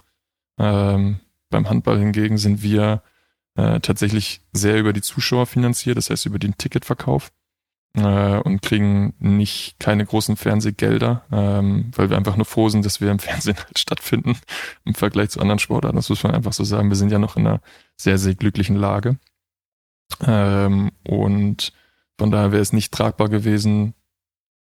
Ähm, 0.57 1.19
beim 1.49 1.69
Handball 1.69 1.99
hingegen 1.99 2.37
sind 2.37 2.61
wir 2.63 3.03
äh, 3.55 3.79
tatsächlich 3.81 4.41
sehr 4.53 4.79
über 4.79 4.93
die 4.93 5.01
Zuschauer 5.01 5.47
finanziert, 5.47 5.97
das 5.97 6.09
heißt 6.09 6.25
über 6.25 6.39
den 6.39 6.57
Ticketverkauf. 6.57 7.31
Äh, 7.95 8.37
und 8.37 8.61
kriegen 8.61 9.13
nicht 9.19 9.79
keine 9.79 10.05
großen 10.05 10.37
Fernsehgelder, 10.37 11.23
ähm, 11.31 11.91
weil 11.95 12.09
wir 12.09 12.17
einfach 12.17 12.37
nur 12.37 12.45
froh 12.45 12.69
sind, 12.69 12.85
dass 12.85 13.01
wir 13.01 13.11
im 13.11 13.19
Fernsehen 13.19 13.57
halt 13.57 13.77
stattfinden 13.77 14.37
im 14.85 14.95
Vergleich 14.95 15.29
zu 15.29 15.41
anderen 15.41 15.59
Sportarten. 15.59 15.97
Das 15.97 16.09
muss 16.09 16.23
man 16.23 16.33
einfach 16.33 16.53
so 16.53 16.63
sagen. 16.63 16.89
Wir 16.89 16.95
sind 16.95 17.11
ja 17.11 17.19
noch 17.19 17.37
in 17.37 17.47
einer 17.47 17.61
sehr, 17.97 18.17
sehr 18.17 18.35
glücklichen 18.35 18.75
Lage. 18.75 19.17
Ähm, 20.25 20.91
und 21.03 21.73
von 22.17 22.31
daher 22.31 22.51
wäre 22.51 22.61
es 22.61 22.73
nicht 22.73 22.93
tragbar 22.93 23.29
gewesen, 23.29 23.93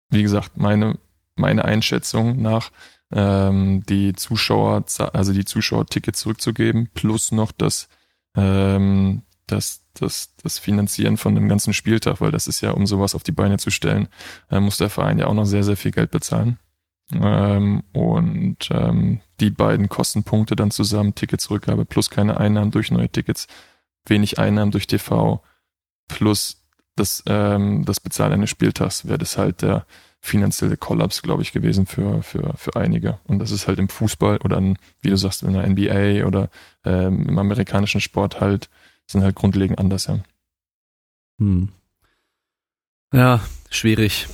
wie 0.10 0.22
gesagt, 0.22 0.58
meine, 0.58 1.00
meine 1.36 1.66
Einschätzung 1.66 2.42
nach, 2.42 2.72
ähm, 3.12 3.84
die 3.86 4.14
Zuschauer, 4.14 4.86
also 5.14 5.34
die 5.34 5.46
Zuschauertickets 5.46 6.20
zurückzugeben, 6.20 6.90
plus 6.94 7.32
noch 7.32 7.52
das, 7.52 7.90
ähm, 8.36 9.24
das, 9.48 9.83
das, 9.94 10.36
das 10.42 10.60
Finanzieren 10.60 11.18
von 11.18 11.36
dem 11.36 11.48
ganzen 11.48 11.74
Spieltag, 11.74 12.22
weil 12.22 12.32
das 12.32 12.48
ist 12.48 12.62
ja, 12.62 12.72
um 12.72 12.88
sowas 12.88 13.16
auf 13.16 13.24
die 13.24 13.32
Beine 13.32 13.58
zu 13.58 13.70
stellen, 13.70 14.08
äh, 14.50 14.60
muss 14.60 14.78
der 14.78 14.90
Verein 14.90 15.20
ja 15.20 15.28
auch 15.28 15.34
noch 15.34 15.46
sehr, 15.46 15.64
sehr 15.64 15.78
viel 15.78 15.92
Geld 15.92 16.12
bezahlen. 16.12 16.58
Ähm, 17.12 17.84
und 17.92 18.70
ähm, 18.72 19.22
die 19.40 19.50
beiden 19.50 19.90
Kostenpunkte 19.90 20.56
dann 20.56 20.72
zusammen, 20.72 21.16
Ticketzurückgabe 21.16 21.86
plus 21.86 22.10
keine 22.10 22.38
Einnahmen 22.38 22.72
durch 22.72 22.92
neue 22.92 23.10
Tickets, 23.10 23.48
wenig 24.06 24.40
Einnahmen 24.40 24.72
durch 24.72 24.88
TV 24.88 25.44
plus 26.08 26.64
das, 26.96 27.24
ähm, 27.28 27.86
das 27.86 28.00
Bezahlen 28.00 28.34
eines 28.34 28.50
Spieltags, 28.50 29.08
wäre 29.08 29.18
das 29.18 29.38
halt 29.38 29.62
der 29.62 29.86
finanzielle 30.20 30.78
Kollaps, 30.78 31.22
glaube 31.22 31.42
ich, 31.42 31.52
gewesen 31.52 31.86
für, 31.86 32.24
für, 32.24 32.54
für 32.56 32.76
einige. 32.78 33.20
Und 33.26 33.40
das 33.40 33.52
ist 33.52 33.68
halt 33.68 33.80
im 33.80 33.90
Fußball 33.90 34.38
oder 34.38 34.58
in, 34.58 34.78
wie 35.02 35.10
du 35.10 35.18
sagst, 35.18 35.44
in 35.44 35.54
der 35.54 35.68
NBA 35.68 36.26
oder 36.26 36.50
ähm, 36.86 37.28
im 37.28 37.38
amerikanischen 37.38 38.00
Sport 38.00 38.40
halt 38.40 38.70
sind 39.08 39.24
halt 39.24 39.36
grundlegend 39.36 39.80
anders, 39.80 40.08
ja. 40.08 40.20
Hm. 41.40 41.70
Ja, 43.14 43.42
schwierig. 43.70 44.28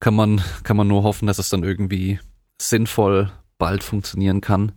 Kann 0.00 0.14
man, 0.14 0.42
kann 0.62 0.76
man 0.76 0.88
nur 0.88 1.02
hoffen, 1.02 1.26
dass 1.26 1.38
es 1.38 1.48
dann 1.48 1.64
irgendwie 1.64 2.20
sinnvoll 2.60 3.30
bald 3.58 3.82
funktionieren 3.82 4.40
kann, 4.40 4.72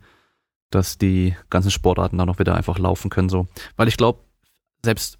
dass 0.69 0.97
die 0.97 1.35
ganzen 1.49 1.71
Sportarten 1.71 2.17
dann 2.17 2.29
auch 2.29 2.39
wieder 2.39 2.55
einfach 2.55 2.79
laufen 2.79 3.09
können, 3.09 3.29
so. 3.29 3.47
Weil 3.75 3.87
ich 3.87 3.97
glaube, 3.97 4.19
selbst 4.83 5.19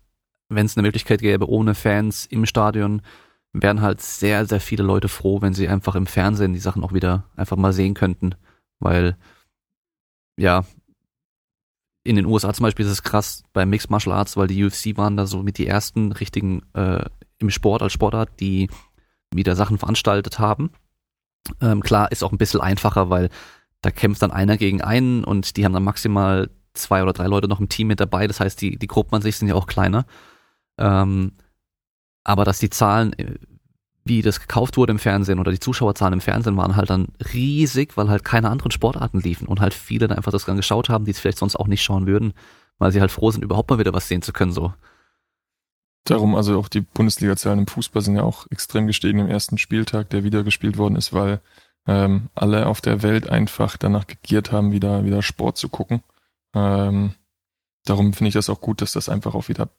wenn 0.50 0.66
es 0.66 0.78
eine 0.78 0.88
Möglichkeit 0.88 1.22
gäbe, 1.22 1.50
ohne 1.50 1.76
Fans 1.76 2.26
im 2.26 2.46
Stadion, 2.46 3.02
wären 3.54 3.82
halt 3.82 4.02
sehr, 4.02 4.46
sehr 4.46 4.60
viele 4.60 4.84
Leute 4.84 5.08
froh, 5.08 5.42
wenn 5.42 5.54
sie 5.54 5.68
einfach 5.68 5.96
im 5.96 6.08
Fernsehen 6.08 6.54
die 6.54 6.60
Sachen 6.60 6.84
auch 6.84 6.94
wieder 6.94 7.26
einfach 7.36 7.58
mal 7.58 7.74
sehen 7.74 7.94
könnten. 7.94 8.36
Weil, 8.80 9.18
ja, 10.38 10.66
in 12.04 12.16
den 12.16 12.26
USA 12.26 12.54
zum 12.54 12.64
Beispiel 12.64 12.86
ist 12.86 12.92
es 12.92 13.04
krass 13.04 13.44
bei 13.54 13.66
Mixed 13.66 13.90
Martial 13.90 14.16
Arts, 14.16 14.38
weil 14.38 14.48
die 14.48 14.64
UFC 14.64 14.98
waren 14.98 15.18
da 15.18 15.26
so 15.26 15.44
mit 15.44 15.58
die 15.58 15.68
ersten 15.68 16.12
richtigen 16.12 16.64
äh, 16.74 17.04
im 17.40 17.50
Sport 17.50 17.82
als 17.82 17.94
Sportart, 17.94 18.40
die 18.40 18.70
wieder 19.34 19.56
Sachen 19.56 19.78
veranstaltet 19.78 20.40
haben. 20.40 20.72
Ähm, 21.62 21.82
klar, 21.82 22.12
ist 22.12 22.24
auch 22.24 22.32
ein 22.32 22.38
bisschen 22.38 22.62
einfacher, 22.62 23.10
weil 23.10 23.30
da 23.82 23.92
kämpft 23.92 24.22
dann 24.22 24.32
einer 24.32 24.58
gegen 24.58 24.82
einen 24.82 25.24
und 25.24 25.56
die 25.56 25.66
haben 25.66 25.74
dann 25.74 25.84
maximal 25.84 26.50
zwei 26.74 27.02
oder 27.04 27.14
drei 27.14 27.28
Leute 27.28 27.48
noch 27.48 27.60
im 27.60 27.70
Team 27.70 27.88
mit 27.88 28.00
dabei. 28.00 28.28
Das 28.28 28.40
heißt, 28.40 28.62
die, 28.62 28.78
die 28.78 28.88
Gruppen 28.88 29.16
an 29.16 29.22
sich 29.22 29.38
sind 29.38 29.48
ja 29.48 29.56
auch 29.56 29.68
kleiner. 29.68 30.06
Ähm, 30.78 31.34
aber 32.24 32.46
dass 32.46 32.60
die 32.60 32.70
Zahlen, 32.70 33.14
äh, 33.14 33.36
wie 34.10 34.22
das 34.22 34.42
gekauft 34.42 34.76
wurde 34.76 34.92
im 34.92 35.00
Fernsehen 35.00 35.40
oder 35.40 35.52
die 35.52 35.60
Zuschauerzahlen 35.60 36.14
im 36.14 36.22
Fernsehen 36.22 36.58
waren 36.58 36.76
halt 36.76 36.90
dann 36.90 37.08
riesig, 37.34 37.96
weil 37.96 38.10
halt 38.10 38.26
keine 38.26 38.50
anderen 38.50 38.72
Sportarten 38.72 39.22
liefen 39.22 39.48
und 39.48 39.62
halt 39.62 39.74
viele 39.74 40.08
dann 40.08 40.18
einfach 40.18 40.34
das 40.34 40.46
dann 40.46 40.58
geschaut 40.58 40.90
haben, 40.90 41.06
die 41.06 41.12
es 41.12 41.20
vielleicht 41.20 41.38
sonst 41.38 41.56
auch 41.56 41.68
nicht 41.68 41.84
schauen 41.84 42.08
würden, 42.08 42.34
weil 42.78 42.92
sie 42.92 43.00
halt 43.00 43.12
froh 43.12 43.32
sind, 43.32 43.44
überhaupt 43.44 43.70
mal 43.70 43.80
wieder 43.80 43.94
was 43.94 44.08
sehen 44.08 44.22
zu 44.22 44.34
können, 44.34 44.52
so. 44.52 44.74
Darum, 46.06 46.36
also 46.36 46.58
auch 46.60 46.70
die 46.70 46.82
Bundesliga-Zahlen 46.82 47.60
im 47.60 47.68
Fußball 47.68 48.02
sind 48.02 48.16
ja 48.16 48.24
auch 48.24 48.48
extrem 48.50 48.88
gestiegen 48.88 49.20
im 49.20 49.30
ersten 49.30 49.58
Spieltag, 49.58 50.10
der 50.10 50.24
wieder 50.24 50.44
gespielt 50.44 50.78
worden 50.78 50.96
ist, 50.96 51.14
weil 51.14 51.40
ähm, 51.86 52.30
alle 52.36 52.66
auf 52.66 52.82
der 52.82 53.04
Welt 53.04 53.30
einfach 53.30 53.78
danach 53.78 54.08
gegiert 54.08 54.52
haben, 54.52 54.72
wieder, 54.72 55.06
wieder 55.06 55.22
Sport 55.22 55.58
zu 55.58 55.70
gucken. 55.70 56.02
Ähm, 56.54 57.14
darum 57.86 58.14
finde 58.14 58.30
ich 58.30 58.34
das 58.34 58.50
auch 58.50 58.62
gut, 58.62 58.82
dass 58.82 58.94
das 58.94 59.10
einfach 59.10 59.36
auch 59.36 59.50
wieder 59.50 59.70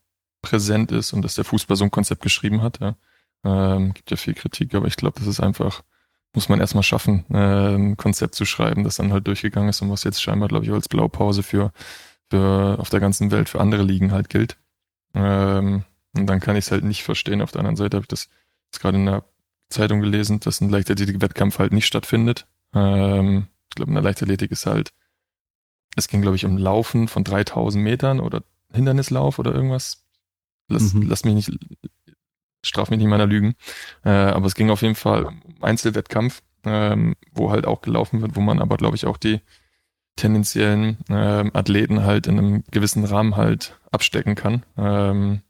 präsent 0.43 0.93
ist 0.93 1.13
und 1.13 1.23
dass 1.23 1.35
der 1.35 1.45
Fußball 1.45 1.77
so 1.77 1.85
ein 1.85 1.91
Konzept 1.91 2.23
geschrieben 2.23 2.63
hat. 2.63 2.81
Ja. 2.81 2.95
Ähm, 3.45 3.95
gibt 3.95 4.11
ja 4.11 4.17
viel 4.17 4.35
Kritik, 4.35 4.75
aber 4.75 4.87
ich 4.87 4.97
glaube, 4.97 5.19
das 5.19 5.27
ist 5.27 5.41
einfach, 5.41 5.83
muss 6.35 6.49
man 6.49 6.61
erstmal 6.61 6.83
schaffen, 6.83 7.25
äh, 7.31 7.75
ein 7.75 7.97
Konzept 7.97 8.35
zu 8.35 8.45
schreiben, 8.45 8.85
das 8.85 8.97
dann 8.97 9.13
halt 9.13 9.27
durchgegangen 9.27 9.71
ist 9.71 9.81
und 9.83 9.91
was 9.91 10.05
jetzt 10.05 10.23
scheinbar, 10.23 10.49
glaube 10.49 10.65
ich, 10.65 10.73
als 10.73 10.89
Blaupause 10.89 11.43
für, 11.43 11.73
für 12.29 12.79
auf 12.79 12.91
der 12.91 13.01
ganzen 13.01 13.31
Welt 13.31 13.49
für 13.49 13.61
andere 13.61 13.83
Ligen 13.83 14.13
halt 14.13 14.29
gilt. 14.29 14.57
Ähm, 15.15 15.85
und 16.15 16.27
dann 16.27 16.41
kann 16.41 16.57
ich 16.57 16.67
es 16.67 16.71
halt 16.71 16.85
nicht 16.85 17.03
verstehen. 17.03 17.41
Auf 17.41 17.53
der 17.53 17.61
anderen 17.61 17.77
Seite 17.77 17.97
habe 17.97 18.05
ich 18.05 18.09
das 18.09 18.29
jetzt 18.67 18.81
gerade 18.81 18.99
in 18.99 19.07
der 19.07 19.25
Zeitung 19.69 20.01
gelesen, 20.01 20.41
dass 20.41 20.61
ein 20.61 20.69
Leichtathletik-Wettkampf 20.69 21.59
halt 21.59 21.73
nicht 21.73 21.87
stattfindet. 21.87 22.47
Ähm, 22.75 23.47
ich 23.69 23.77
glaube, 23.77 23.91
in 23.91 23.95
der 23.95 24.03
Leichtathletik 24.03 24.51
ist 24.51 24.67
halt, 24.67 24.93
es 25.97 26.09
ging, 26.09 26.23
glaube 26.23 26.37
ich, 26.37 26.45
um 26.45 26.59
Laufen 26.59 27.09
von 27.09 27.25
3000 27.25 27.83
Metern 27.83 28.21
oder 28.21 28.43
Hindernislauf 28.73 29.39
oder 29.39 29.55
irgendwas. 29.55 30.05
Lass, 30.69 30.95
mhm. 30.95 31.03
lass 31.09 31.25
mich 31.25 31.35
nicht, 31.35 31.51
straf 32.63 32.91
mich 32.91 32.99
nicht 32.99 33.09
meiner 33.09 33.27
Lügen. 33.27 33.55
Äh, 34.05 34.11
aber 34.11 34.47
es 34.47 34.55
ging 34.55 34.71
auf 34.71 34.83
jeden 34.83 34.95
Fall 34.95 35.25
um 35.25 35.43
Einzelwettkampf, 35.61 36.43
ähm, 36.65 37.17
wo 37.33 37.51
halt 37.51 37.67
auch 37.67 37.81
gelaufen 37.81 38.23
wird, 38.23 38.37
wo 38.37 38.41
man 38.41 38.61
aber, 38.61 38.77
glaube 38.77 38.97
ich, 38.97 39.07
auch 39.07 39.17
die 39.17 39.41
tendenziellen 40.17 40.99
ähm, 41.09 41.51
Athleten 41.55 42.05
halt 42.05 42.27
in 42.27 42.39
einem 42.39 42.65
gewissen 42.71 43.05
Rahmen 43.05 43.37
halt 43.37 43.79
abstecken 43.91 44.35
kann. 44.35 44.65
Ähm, 44.77 45.41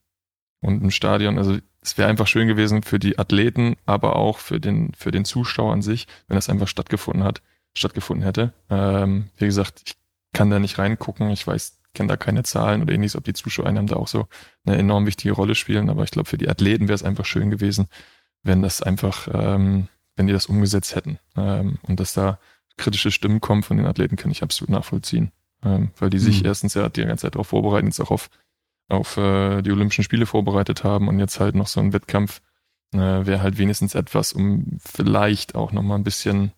und 0.61 0.83
im 0.83 0.91
Stadion, 0.91 1.39
also 1.39 1.59
es 1.83 1.97
wäre 1.97 2.09
einfach 2.09 2.27
schön 2.27 2.47
gewesen 2.47 2.83
für 2.83 2.99
die 2.99 3.19
Athleten, 3.19 3.77
aber 3.87 4.17
auch 4.17 4.39
für 4.39 4.61
den, 4.61 4.93
für 4.95 5.11
den 5.11 5.25
Zuschauer 5.25 5.73
an 5.73 5.83
sich, 5.83 6.07
wenn 6.29 6.37
das 6.37 6.51
einfach 6.51 6.69
stattgefunden 6.69 7.25
hat, 7.25 7.43
stattgefunden 7.75 8.25
hätte. 8.25 8.53
Ähm, 8.69 9.31
wie 9.39 9.47
gesagt, 9.47 9.83
ich 9.87 9.95
kann 10.33 10.51
da 10.51 10.59
nicht 10.59 10.79
reingucken. 10.79 11.31
Ich 11.31 11.47
weiß 11.47 11.80
kenne 11.95 12.09
da 12.09 12.17
keine 12.17 12.43
Zahlen 12.43 12.83
oder 12.83 12.95
ähnliches, 12.95 13.17
ob 13.17 13.25
die 13.25 13.33
Zuschauereinnahmen 13.33 13.89
da 13.89 13.97
auch 13.97 14.09
so 14.09 14.27
eine 14.65 14.79
enorm 14.79 15.07
wichtige 15.07 15.33
Rolle 15.35 15.55
spielen. 15.55 15.91
Aber 15.91 16.05
ich 16.05 16.11
glaube, 16.11 16.29
für 16.29 16.39
die 16.39 16.49
Athleten 16.49 16.89
wäre 16.89 16.95
es 16.95 17.03
einfach 17.03 17.25
schön 17.25 17.51
gewesen, 17.51 17.89
wenn 18.43 18.63
das 18.63 18.83
einfach, 18.83 19.29
ähm, 19.33 19.89
wenn 20.17 20.27
die 20.27 20.33
das 20.33 20.47
umgesetzt 20.47 20.95
hätten. 20.95 21.19
Ähm, 21.37 21.79
und 21.83 22.01
dass 22.01 22.15
da 22.15 22.39
kritische 22.77 23.11
Stimmen 23.11 23.41
kommen 23.41 23.63
von 23.63 23.77
den 23.77 23.87
Athleten, 23.87 24.17
kann 24.17 24.31
ich 24.31 24.43
absolut 24.43 24.71
nachvollziehen. 24.71 25.33
Ähm, 25.63 25.91
weil 25.99 26.11
die 26.11 26.19
sich 26.19 26.41
mhm. 26.41 26.47
erstens 26.47 26.75
ja 26.75 26.89
die 26.89 27.05
ganze 27.05 27.23
Zeit 27.23 27.35
darauf 27.35 27.49
vorbereiten, 27.49 27.89
jetzt 27.89 28.01
auch 28.01 28.11
auf, 28.11 28.31
auf 28.89 29.17
äh, 29.17 29.61
die 29.63 29.73
Olympischen 29.73 30.05
Spiele 30.05 30.27
vorbereitet 30.27 30.85
haben 30.85 31.09
und 31.09 31.19
jetzt 31.19 31.41
halt 31.41 31.55
noch 31.55 31.67
so 31.67 31.81
ein 31.81 31.93
Wettkampf 31.93 32.41
äh, 32.93 32.99
wäre 32.99 33.43
halt 33.43 33.59
wenigstens 33.59 33.95
etwas, 33.95 34.33
um 34.33 34.79
vielleicht 34.79 35.55
auch 35.55 35.73
nochmal 35.73 35.99
ein 35.99 36.05
bisschen 36.05 36.53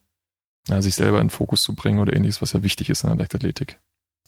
ja, 0.68 0.80
sich 0.80 0.94
selber 0.94 1.20
in 1.20 1.30
Fokus 1.30 1.62
zu 1.62 1.74
bringen 1.74 1.98
oder 1.98 2.14
ähnliches, 2.14 2.40
was 2.40 2.52
ja 2.52 2.62
wichtig 2.62 2.90
ist 2.90 3.02
in 3.02 3.10
der 3.10 3.18
Leichtathletik 3.18 3.80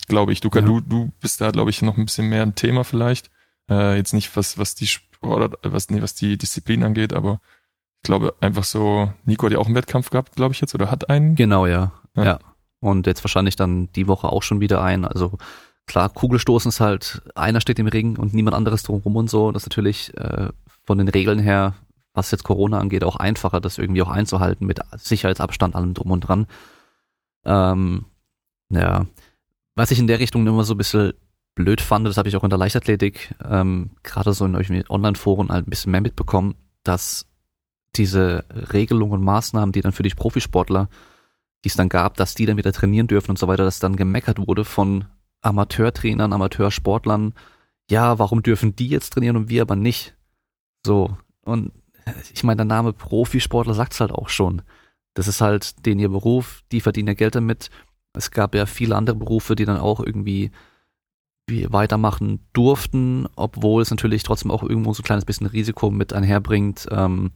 glaube 0.08 0.32
ich. 0.32 0.40
Du, 0.40 0.50
ja. 0.54 0.60
du, 0.60 0.80
du 0.80 1.10
bist 1.20 1.40
da, 1.40 1.50
glaube 1.50 1.70
ich, 1.70 1.82
noch 1.82 1.96
ein 1.96 2.04
bisschen 2.04 2.28
mehr 2.28 2.42
ein 2.42 2.54
Thema 2.54 2.84
vielleicht. 2.84 3.30
Äh, 3.70 3.96
jetzt 3.96 4.12
nicht 4.12 4.36
was, 4.36 4.58
was 4.58 4.74
die 4.74 4.86
Sport, 4.86 5.58
was, 5.62 5.90
nee, 5.90 6.02
was 6.02 6.14
die 6.14 6.36
Disziplin 6.36 6.84
angeht, 6.84 7.12
aber 7.12 7.40
ich 7.96 8.06
glaube 8.06 8.34
einfach 8.40 8.64
so, 8.64 9.10
Nico 9.24 9.46
hat 9.46 9.52
ja 9.52 9.58
auch 9.58 9.66
einen 9.66 9.74
Wettkampf 9.74 10.10
gehabt, 10.10 10.36
glaube 10.36 10.52
ich 10.52 10.60
jetzt, 10.60 10.74
oder 10.74 10.90
hat 10.90 11.08
einen? 11.08 11.36
Genau, 11.36 11.66
ja. 11.66 11.92
ja. 12.14 12.24
ja. 12.24 12.38
Und 12.80 13.06
jetzt 13.06 13.24
wahrscheinlich 13.24 13.56
dann 13.56 13.90
die 13.92 14.06
Woche 14.06 14.28
auch 14.28 14.42
schon 14.42 14.60
wieder 14.60 14.82
ein. 14.82 15.06
Also 15.06 15.38
klar, 15.86 16.10
Kugelstoßen 16.10 16.68
ist 16.68 16.80
halt, 16.80 17.22
einer 17.34 17.62
steht 17.62 17.78
im 17.78 17.86
Ring 17.86 18.18
und 18.18 18.34
niemand 18.34 18.54
anderes 18.54 18.82
drumherum 18.82 19.16
und 19.16 19.30
so. 19.30 19.52
Das 19.52 19.62
ist 19.62 19.70
natürlich 19.70 20.14
äh, 20.18 20.50
von 20.84 20.98
den 20.98 21.08
Regeln 21.08 21.38
her, 21.38 21.74
was 22.12 22.30
jetzt 22.30 22.44
Corona 22.44 22.78
angeht, 22.78 23.04
auch 23.04 23.16
einfacher, 23.16 23.62
das 23.62 23.78
irgendwie 23.78 24.02
auch 24.02 24.10
einzuhalten 24.10 24.66
mit 24.66 24.80
Sicherheitsabstand, 24.96 25.74
allem 25.74 25.94
drum 25.94 26.10
und 26.10 26.20
dran. 26.20 26.46
Ähm, 27.46 28.04
ja, 28.68 29.06
was 29.74 29.90
ich 29.90 29.98
in 29.98 30.06
der 30.06 30.20
Richtung 30.20 30.46
immer 30.46 30.64
so 30.64 30.74
ein 30.74 30.78
bisschen 30.78 31.14
blöd 31.54 31.80
fand, 31.80 32.06
das 32.06 32.16
habe 32.16 32.28
ich 32.28 32.36
auch 32.36 32.44
in 32.44 32.50
der 32.50 32.58
Leichtathletik, 32.58 33.34
ähm, 33.44 33.90
gerade 34.02 34.32
so 34.32 34.44
in 34.44 34.56
euch 34.56 34.70
Online-Foren 34.90 35.50
halt 35.50 35.66
ein 35.66 35.70
bisschen 35.70 35.92
mehr 35.92 36.00
mitbekommen, 36.00 36.54
dass 36.82 37.26
diese 37.96 38.44
Regelungen 38.72 39.14
und 39.14 39.24
Maßnahmen, 39.24 39.72
die 39.72 39.80
dann 39.80 39.92
für 39.92 40.02
die 40.02 40.10
Profisportler, 40.10 40.88
die 41.64 41.68
es 41.68 41.76
dann 41.76 41.88
gab, 41.88 42.16
dass 42.16 42.34
die 42.34 42.46
dann 42.46 42.56
wieder 42.56 42.72
trainieren 42.72 43.06
dürfen 43.06 43.30
und 43.30 43.38
so 43.38 43.46
weiter, 43.48 43.64
dass 43.64 43.78
dann 43.78 43.96
gemeckert 43.96 44.38
wurde 44.38 44.64
von 44.64 45.04
Amateurtrainern, 45.42 46.32
Amateursportlern, 46.32 47.34
ja, 47.90 48.18
warum 48.18 48.42
dürfen 48.42 48.74
die 48.74 48.88
jetzt 48.88 49.12
trainieren 49.12 49.36
und 49.36 49.48
wir 49.48 49.62
aber 49.62 49.76
nicht? 49.76 50.16
So, 50.84 51.16
und 51.42 51.72
ich 52.32 52.44
meine, 52.44 52.58
der 52.58 52.64
Name 52.66 52.92
Profisportler 52.92 53.74
sagt's 53.74 54.00
halt 54.00 54.12
auch 54.12 54.28
schon. 54.28 54.62
Das 55.14 55.28
ist 55.28 55.40
halt 55.40 55.86
den 55.86 55.98
ihr 55.98 56.08
Beruf, 56.08 56.62
die 56.72 56.80
verdienen 56.80 57.08
ja 57.08 57.14
Geld 57.14 57.34
damit 57.34 57.70
es 58.14 58.30
gab 58.30 58.54
ja 58.54 58.66
viele 58.66 58.96
andere 58.96 59.16
Berufe, 59.16 59.56
die 59.56 59.64
dann 59.64 59.78
auch 59.78 60.00
irgendwie 60.00 60.50
wie 61.46 61.70
weitermachen 61.70 62.40
durften, 62.54 63.28
obwohl 63.36 63.82
es 63.82 63.90
natürlich 63.90 64.22
trotzdem 64.22 64.50
auch 64.50 64.62
irgendwo 64.62 64.94
so 64.94 65.02
ein 65.02 65.04
kleines 65.04 65.26
bisschen 65.26 65.46
Risiko 65.46 65.90
mit 65.90 66.14
einherbringt, 66.14 66.88
ähm, 66.90 67.32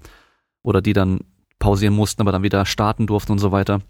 oder 0.63 0.81
die 0.81 0.93
dann 0.93 1.21
pausieren 1.59 1.95
mussten, 1.95 2.23
aber 2.23 2.33
dann 2.33 2.43
wieder 2.43 2.65
starten 2.65 3.07
durften 3.07 3.33
und 3.33 3.39
so 3.39 3.53
weiter. 3.53 3.81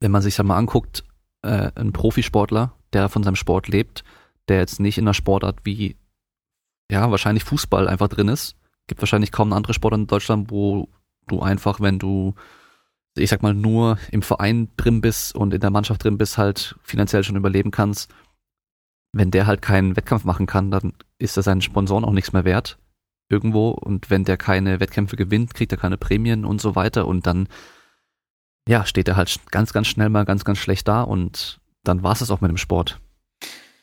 Wenn 0.00 0.10
man 0.10 0.22
sich 0.22 0.36
das 0.36 0.46
mal 0.46 0.56
anguckt, 0.56 1.04
äh, 1.42 1.70
ein 1.74 1.92
Profisportler, 1.92 2.72
der 2.92 3.08
von 3.08 3.22
seinem 3.22 3.36
Sport 3.36 3.68
lebt, 3.68 4.04
der 4.48 4.58
jetzt 4.58 4.80
nicht 4.80 4.98
in 4.98 5.04
einer 5.04 5.14
Sportart 5.14 5.60
wie, 5.64 5.96
ja, 6.90 7.10
wahrscheinlich 7.10 7.44
Fußball 7.44 7.88
einfach 7.88 8.08
drin 8.08 8.28
ist, 8.28 8.56
gibt 8.86 9.02
wahrscheinlich 9.02 9.32
kaum 9.32 9.48
eine 9.48 9.56
andere 9.56 9.74
Sport 9.74 9.94
in 9.94 10.06
Deutschland, 10.06 10.50
wo 10.50 10.88
du 11.26 11.40
einfach, 11.40 11.80
wenn 11.80 11.98
du, 11.98 12.34
ich 13.16 13.30
sag 13.30 13.42
mal, 13.42 13.54
nur 13.54 13.98
im 14.10 14.22
Verein 14.22 14.68
drin 14.76 15.00
bist 15.00 15.34
und 15.34 15.52
in 15.52 15.60
der 15.60 15.70
Mannschaft 15.70 16.04
drin 16.04 16.18
bist, 16.18 16.38
halt 16.38 16.76
finanziell 16.82 17.24
schon 17.24 17.36
überleben 17.36 17.70
kannst. 17.70 18.12
Wenn 19.12 19.30
der 19.30 19.46
halt 19.46 19.62
keinen 19.62 19.96
Wettkampf 19.96 20.24
machen 20.24 20.46
kann, 20.46 20.70
dann 20.70 20.92
ist 21.18 21.36
er 21.36 21.42
seinen 21.42 21.62
Sponsoren 21.62 22.04
auch 22.04 22.12
nichts 22.12 22.32
mehr 22.32 22.44
wert 22.44 22.78
irgendwo 23.28 23.70
und 23.70 24.10
wenn 24.10 24.24
der 24.24 24.36
keine 24.36 24.80
Wettkämpfe 24.80 25.16
gewinnt, 25.16 25.54
kriegt 25.54 25.72
er 25.72 25.78
keine 25.78 25.96
Prämien 25.96 26.44
und 26.44 26.60
so 26.60 26.74
weiter 26.74 27.06
und 27.06 27.26
dann 27.26 27.48
ja, 28.68 28.84
steht 28.84 29.08
er 29.08 29.16
halt 29.16 29.40
ganz, 29.50 29.72
ganz 29.72 29.86
schnell 29.86 30.08
mal 30.08 30.24
ganz, 30.24 30.44
ganz 30.44 30.58
schlecht 30.58 30.86
da 30.88 31.02
und 31.02 31.60
dann 31.82 32.02
war 32.02 32.12
es 32.12 32.30
auch 32.30 32.40
mit 32.40 32.50
dem 32.50 32.56
Sport. 32.56 33.00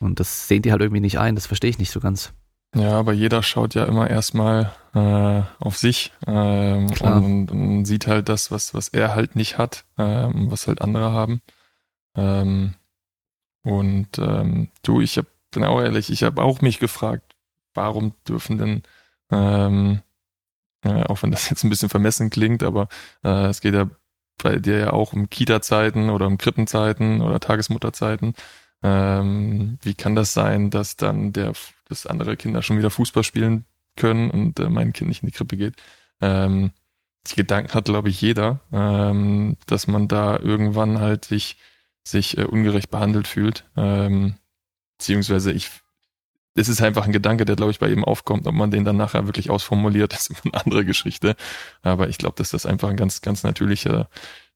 Und 0.00 0.20
das 0.20 0.46
sehen 0.46 0.62
die 0.62 0.70
halt 0.70 0.82
irgendwie 0.82 1.00
nicht 1.00 1.18
ein, 1.18 1.34
das 1.34 1.46
verstehe 1.46 1.70
ich 1.70 1.78
nicht 1.78 1.90
so 1.90 2.00
ganz. 2.00 2.32
Ja, 2.74 2.98
aber 2.98 3.12
jeder 3.12 3.42
schaut 3.42 3.74
ja 3.74 3.84
immer 3.86 4.10
erstmal 4.10 4.72
äh, 4.94 5.42
auf 5.58 5.76
sich 5.78 6.12
ähm, 6.26 6.88
und, 7.00 7.50
und, 7.50 7.84
sieht 7.86 8.06
halt 8.06 8.28
das, 8.28 8.50
was, 8.50 8.74
was 8.74 8.88
er 8.88 9.14
halt 9.14 9.36
nicht 9.36 9.56
hat, 9.56 9.84
ähm, 9.96 10.50
was 10.50 10.66
halt 10.66 10.82
andere 10.82 11.12
haben. 11.12 11.40
Ähm, 12.14 12.74
und 13.62 14.18
ähm, 14.18 14.68
du, 14.82 15.00
ich 15.00 15.18
hab, 15.18 15.26
bin 15.50 15.64
auch 15.64 15.80
ehrlich, 15.80 16.10
ich 16.10 16.22
habe 16.22 16.42
auch 16.42 16.60
mich 16.60 16.78
gefragt, 16.78 17.34
warum 17.74 18.12
dürfen 18.28 18.58
denn, 18.58 18.82
ähm, 19.30 20.02
äh, 20.84 21.04
auch 21.04 21.22
wenn 21.22 21.30
das 21.30 21.48
jetzt 21.50 21.64
ein 21.64 21.70
bisschen 21.70 21.88
vermessen 21.88 22.30
klingt, 22.30 22.62
aber 22.62 22.88
äh, 23.24 23.46
es 23.46 23.60
geht 23.60 23.74
ja 23.74 23.88
bei 24.42 24.56
dir 24.56 24.78
ja 24.78 24.92
auch 24.92 25.12
um 25.12 25.30
Kita-Zeiten 25.30 26.10
oder 26.10 26.26
um 26.26 26.38
Krippenzeiten 26.38 27.20
oder 27.22 27.40
Tagesmutterzeiten. 27.40 28.34
Ähm, 28.82 29.78
wie 29.82 29.94
kann 29.94 30.14
das 30.14 30.32
sein, 30.32 30.70
dass 30.70 30.96
dann 30.96 31.32
der, 31.32 31.52
dass 31.88 32.06
andere 32.06 32.36
Kinder 32.36 32.62
schon 32.62 32.78
wieder 32.78 32.90
Fußball 32.90 33.24
spielen 33.24 33.64
können 33.96 34.30
und 34.30 34.60
äh, 34.60 34.68
mein 34.68 34.92
Kind 34.92 35.08
nicht 35.08 35.22
in 35.22 35.28
die 35.28 35.34
Krippe 35.34 35.56
geht? 35.56 35.74
Ähm, 36.20 36.72
die 37.26 37.36
Gedanken 37.36 37.74
hat, 37.74 37.86
glaube 37.86 38.08
ich, 38.08 38.20
jeder, 38.20 38.60
ähm, 38.72 39.56
dass 39.66 39.86
man 39.86 40.08
da 40.08 40.38
irgendwann 40.38 41.00
halt 41.00 41.24
sich, 41.24 41.56
sich 42.04 42.38
äh, 42.38 42.44
ungerecht 42.44 42.90
behandelt 42.90 43.28
fühlt. 43.28 43.64
Ähm, 43.76 44.34
beziehungsweise 44.96 45.52
ich, 45.52 45.70
es 46.54 46.68
ist 46.68 46.80
einfach 46.80 47.04
ein 47.04 47.12
Gedanke, 47.12 47.44
der, 47.44 47.56
glaube 47.56 47.70
ich, 47.70 47.78
bei 47.78 47.90
ihm 47.90 48.04
aufkommt. 48.04 48.46
Ob 48.46 48.54
man 48.54 48.70
den 48.70 48.84
dann 48.84 48.96
nachher 48.96 49.26
wirklich 49.26 49.50
ausformuliert, 49.50 50.12
ist 50.14 50.30
immer 50.30 50.54
eine 50.54 50.64
andere 50.64 50.84
Geschichte. 50.84 51.36
Aber 51.82 52.08
ich 52.08 52.18
glaube, 52.18 52.36
dass 52.36 52.50
das 52.50 52.66
einfach 52.66 52.88
ein 52.88 52.96
ganz, 52.96 53.20
ganz 53.20 53.42
natürlicher 53.42 54.08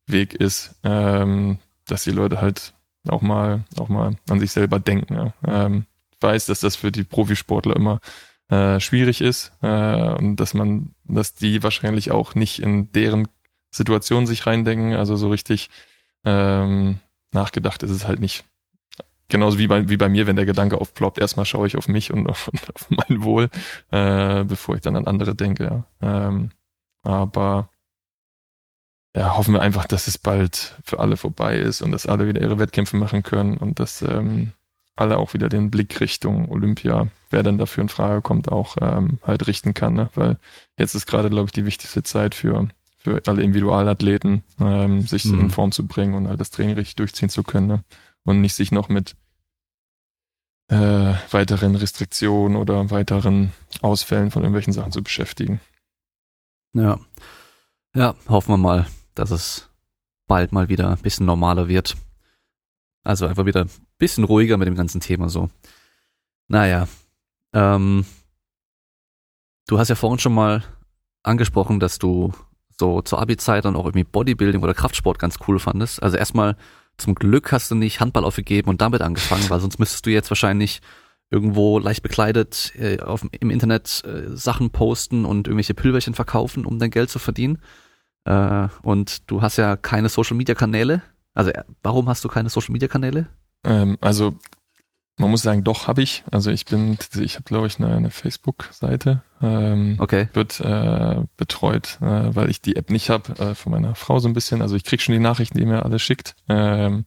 Weg 0.07 0.35
ist, 0.35 0.75
ähm, 0.83 1.59
dass 1.87 2.05
die 2.05 2.11
Leute 2.11 2.41
halt 2.41 2.75
auch 3.09 3.23
mal, 3.23 3.65
auch 3.79 3.89
mal 3.89 4.17
an 4.29 4.41
sich 4.41 4.53
selber 4.53 4.79
denken. 4.79 5.15
Ja. 5.15 5.35
Ähm, 5.47 5.87
weiß, 6.23 6.47
dass 6.47 6.61
das 6.61 6.77
für 6.77 6.93
die 6.93 7.05
Profisportler 7.05 7.77
immer 7.77 8.01
äh, 8.49 8.81
schwierig 8.81 9.21
ist 9.21 9.53
äh, 9.63 10.13
und 10.15 10.37
dass 10.37 10.55
man, 10.55 10.95
dass 11.05 11.35
die 11.35 11.63
wahrscheinlich 11.63 12.11
auch 12.11 12.35
nicht 12.35 12.61
in 12.61 12.93
deren 12.93 13.29
Situation 13.71 14.27
sich 14.27 14.47
reindenken. 14.47 14.95
Also 14.95 15.17
so 15.17 15.31
richtig 15.31 15.71
ähm, 16.25 16.99
nachgedacht 17.33 17.83
ist 17.83 17.91
es 17.91 18.07
halt 18.07 18.21
nicht. 18.21 18.45
Genauso 19.29 19.59
wie 19.59 19.67
bei, 19.67 19.89
wie 19.89 19.97
bei 19.97 20.11
mir, 20.11 20.27
wenn 20.27 20.37
der 20.37 20.45
Gedanke 20.45 20.79
aufploppt, 20.79 21.19
erstmal 21.19 21.47
schaue 21.47 21.67
ich 21.67 21.77
auf 21.77 21.89
mich 21.89 22.13
und 22.13 22.27
auf, 22.29 22.51
auf 22.75 22.91
mein 22.91 23.23
Wohl, 23.23 23.49
äh, 23.91 24.45
bevor 24.45 24.75
ich 24.75 24.83
dann 24.83 24.97
an 24.97 25.07
andere 25.07 25.35
denke. 25.35 25.85
Ja. 26.03 26.29
Ähm, 26.29 26.51
aber 27.03 27.71
ja, 29.17 29.37
hoffen 29.37 29.55
wir 29.55 29.63
einfach, 29.63 29.87
dass 29.87 30.07
es 30.07 30.19
bald 30.19 30.77
für 30.85 30.99
alle 31.01 31.17
vorbei 31.17 31.57
ist 31.57 31.83
und 31.83 31.93
dass 31.93 32.07
alle 32.07 32.27
wieder 32.29 32.41
ihre 32.41 32.59
Wettkämpfe 32.59 32.97
machen 32.97 33.23
können 33.23 33.57
und 33.57 33.79
dass 33.79 34.03
ähm, 34.03 34.53
alle 34.97 35.19
auch 35.19 35.35
wieder 35.35 35.49
den 35.49 35.71
Blick 35.71 36.01
Richtung 36.01 36.51
Olympia, 36.51 37.09
wer 37.31 37.43
dann 37.43 37.59
dafür 37.59 37.83
in 37.83 37.89
Frage 37.89 38.23
kommt, 38.23 38.51
auch 38.51 38.77
ähm, 38.81 39.19
halt 39.23 39.47
richten 39.47 39.75
kann. 39.75 39.95
Ne? 39.95 40.11
Weil 40.15 40.39
jetzt 40.79 40.95
ist 40.95 41.07
gerade, 41.07 41.31
glaube 41.31 41.47
ich, 41.47 41.53
die 41.53 41.65
wichtigste 41.65 42.03
Zeit 42.03 42.35
für, 42.35 42.69
für 42.99 43.23
alle 43.27 43.43
Individualathleten, 43.43 44.43
ähm, 44.61 45.03
sich 45.03 45.25
mhm. 45.25 45.41
in 45.41 45.51
Form 45.51 45.73
zu 45.73 45.87
bringen 45.87 46.15
und 46.15 46.29
halt 46.29 46.41
das 46.41 46.51
Training 46.51 46.75
richtig 46.75 46.97
durchziehen 46.97 47.31
zu 47.31 47.43
können. 47.43 47.67
Ne? 47.67 47.85
Und 48.25 48.41
nicht 48.41 48.55
sich 48.55 48.71
noch 48.71 48.89
mit 48.89 49.17
äh, 50.69 51.15
weiteren 51.31 51.75
Restriktionen 51.75 52.57
oder 52.57 52.91
weiteren 52.91 53.53
Ausfällen 53.81 54.31
von 54.31 54.43
irgendwelchen 54.43 54.73
Sachen 54.73 54.93
zu 54.93 55.03
beschäftigen. 55.03 55.61
Ja. 56.75 56.99
Ja, 57.95 58.15
hoffen 58.29 58.53
wir 58.53 58.59
mal, 58.59 58.87
dass 59.15 59.31
es 59.31 59.69
bald 60.27 60.53
mal 60.53 60.69
wieder 60.69 60.91
ein 60.91 61.03
bisschen 61.03 61.27
normaler 61.27 61.69
wird. 61.69 61.97
Also 63.05 63.27
einfach 63.27 63.45
wieder 63.45 63.67
bisschen 64.03 64.25
ruhiger 64.25 64.57
mit 64.57 64.67
dem 64.67 64.75
ganzen 64.75 65.01
Thema 65.01 65.29
so. 65.29 65.49
Naja, 66.49 66.89
ähm, 67.53 68.05
du 69.69 69.79
hast 69.79 69.89
ja 69.89 69.95
vorhin 69.95 70.19
schon 70.19 70.35
mal 70.35 70.65
angesprochen, 71.23 71.79
dass 71.79 72.01
du 72.01 72.33
so 72.77 73.01
zur 73.03 73.21
Abi-Zeit 73.21 73.65
dann 73.65 73.77
auch 73.77 73.85
irgendwie 73.85 74.03
Bodybuilding 74.03 74.61
oder 74.61 74.75
Kraftsport 74.75 75.21
ganz 75.21 75.37
cool 75.47 75.61
fandest. 75.61 76.03
Also 76.03 76.17
erstmal 76.17 76.57
zum 76.97 77.15
Glück 77.15 77.53
hast 77.53 77.71
du 77.71 77.77
nicht 77.77 78.01
Handball 78.01 78.25
aufgegeben 78.25 78.69
und 78.69 78.81
damit 78.81 79.03
angefangen, 79.03 79.49
weil 79.51 79.61
sonst 79.61 79.79
müsstest 79.79 80.05
du 80.05 80.11
jetzt 80.11 80.31
wahrscheinlich 80.31 80.81
irgendwo 81.31 81.79
leicht 81.79 82.03
bekleidet 82.03 82.73
äh, 82.77 82.99
auf, 82.99 83.25
im 83.39 83.51
Internet 83.51 84.03
äh, 84.05 84.37
Sachen 84.37 84.71
posten 84.71 85.25
und 85.25 85.47
irgendwelche 85.47 85.75
Pülverchen 85.75 86.15
verkaufen, 86.15 86.67
um 86.67 86.81
dein 86.81 86.91
Geld 86.91 87.09
zu 87.09 87.21
verdienen. 87.21 87.63
Äh, 88.25 88.67
und 88.83 89.31
du 89.31 89.43
hast 89.43 89.59
ja 89.59 89.77
keine 89.77 90.09
Social 90.09 90.37
Media 90.37 90.57
Kanäle. 90.57 91.03
Also 91.35 91.51
äh, 91.51 91.63
warum 91.85 92.09
hast 92.09 92.25
du 92.25 92.29
keine 92.29 92.51
Social 92.51 92.73
Media 92.73 92.89
Kanäle? 92.89 93.29
Ähm, 93.65 93.99
also 94.01 94.35
man 95.19 95.31
muss 95.31 95.43
sagen, 95.43 95.63
doch 95.63 95.87
habe 95.87 96.03
ich. 96.03 96.25
Also 96.31 96.51
ich 96.51 96.65
bin, 96.65 96.97
ich 97.21 97.35
habe 97.35 97.45
glaube 97.45 97.67
ich 97.67 97.79
eine, 97.79 97.95
eine 97.95 98.11
Facebook-Seite. 98.11 99.23
Ähm, 99.41 99.97
okay. 99.99 100.29
Wird 100.33 100.61
äh, 100.61 101.23
betreut, 101.37 101.99
äh, 102.01 102.35
weil 102.35 102.51
ich 102.51 102.61
die 102.61 102.77
App 102.77 102.91
nicht 102.91 103.11
habe 103.11 103.33
äh, 103.39 103.55
von 103.55 103.73
meiner 103.73 103.95
Frau 103.95 104.19
so 104.19 104.29
ein 104.29 104.33
bisschen. 104.33 104.63
Also 104.63 104.75
ich 104.75 104.85
krieg 104.85 105.01
schon 105.01 105.15
die 105.15 105.21
Nachrichten, 105.21 105.59
die 105.59 105.67
mir 105.67 105.85
alle 105.85 105.99
schickt. 105.99 106.35
Ähm, 106.49 107.05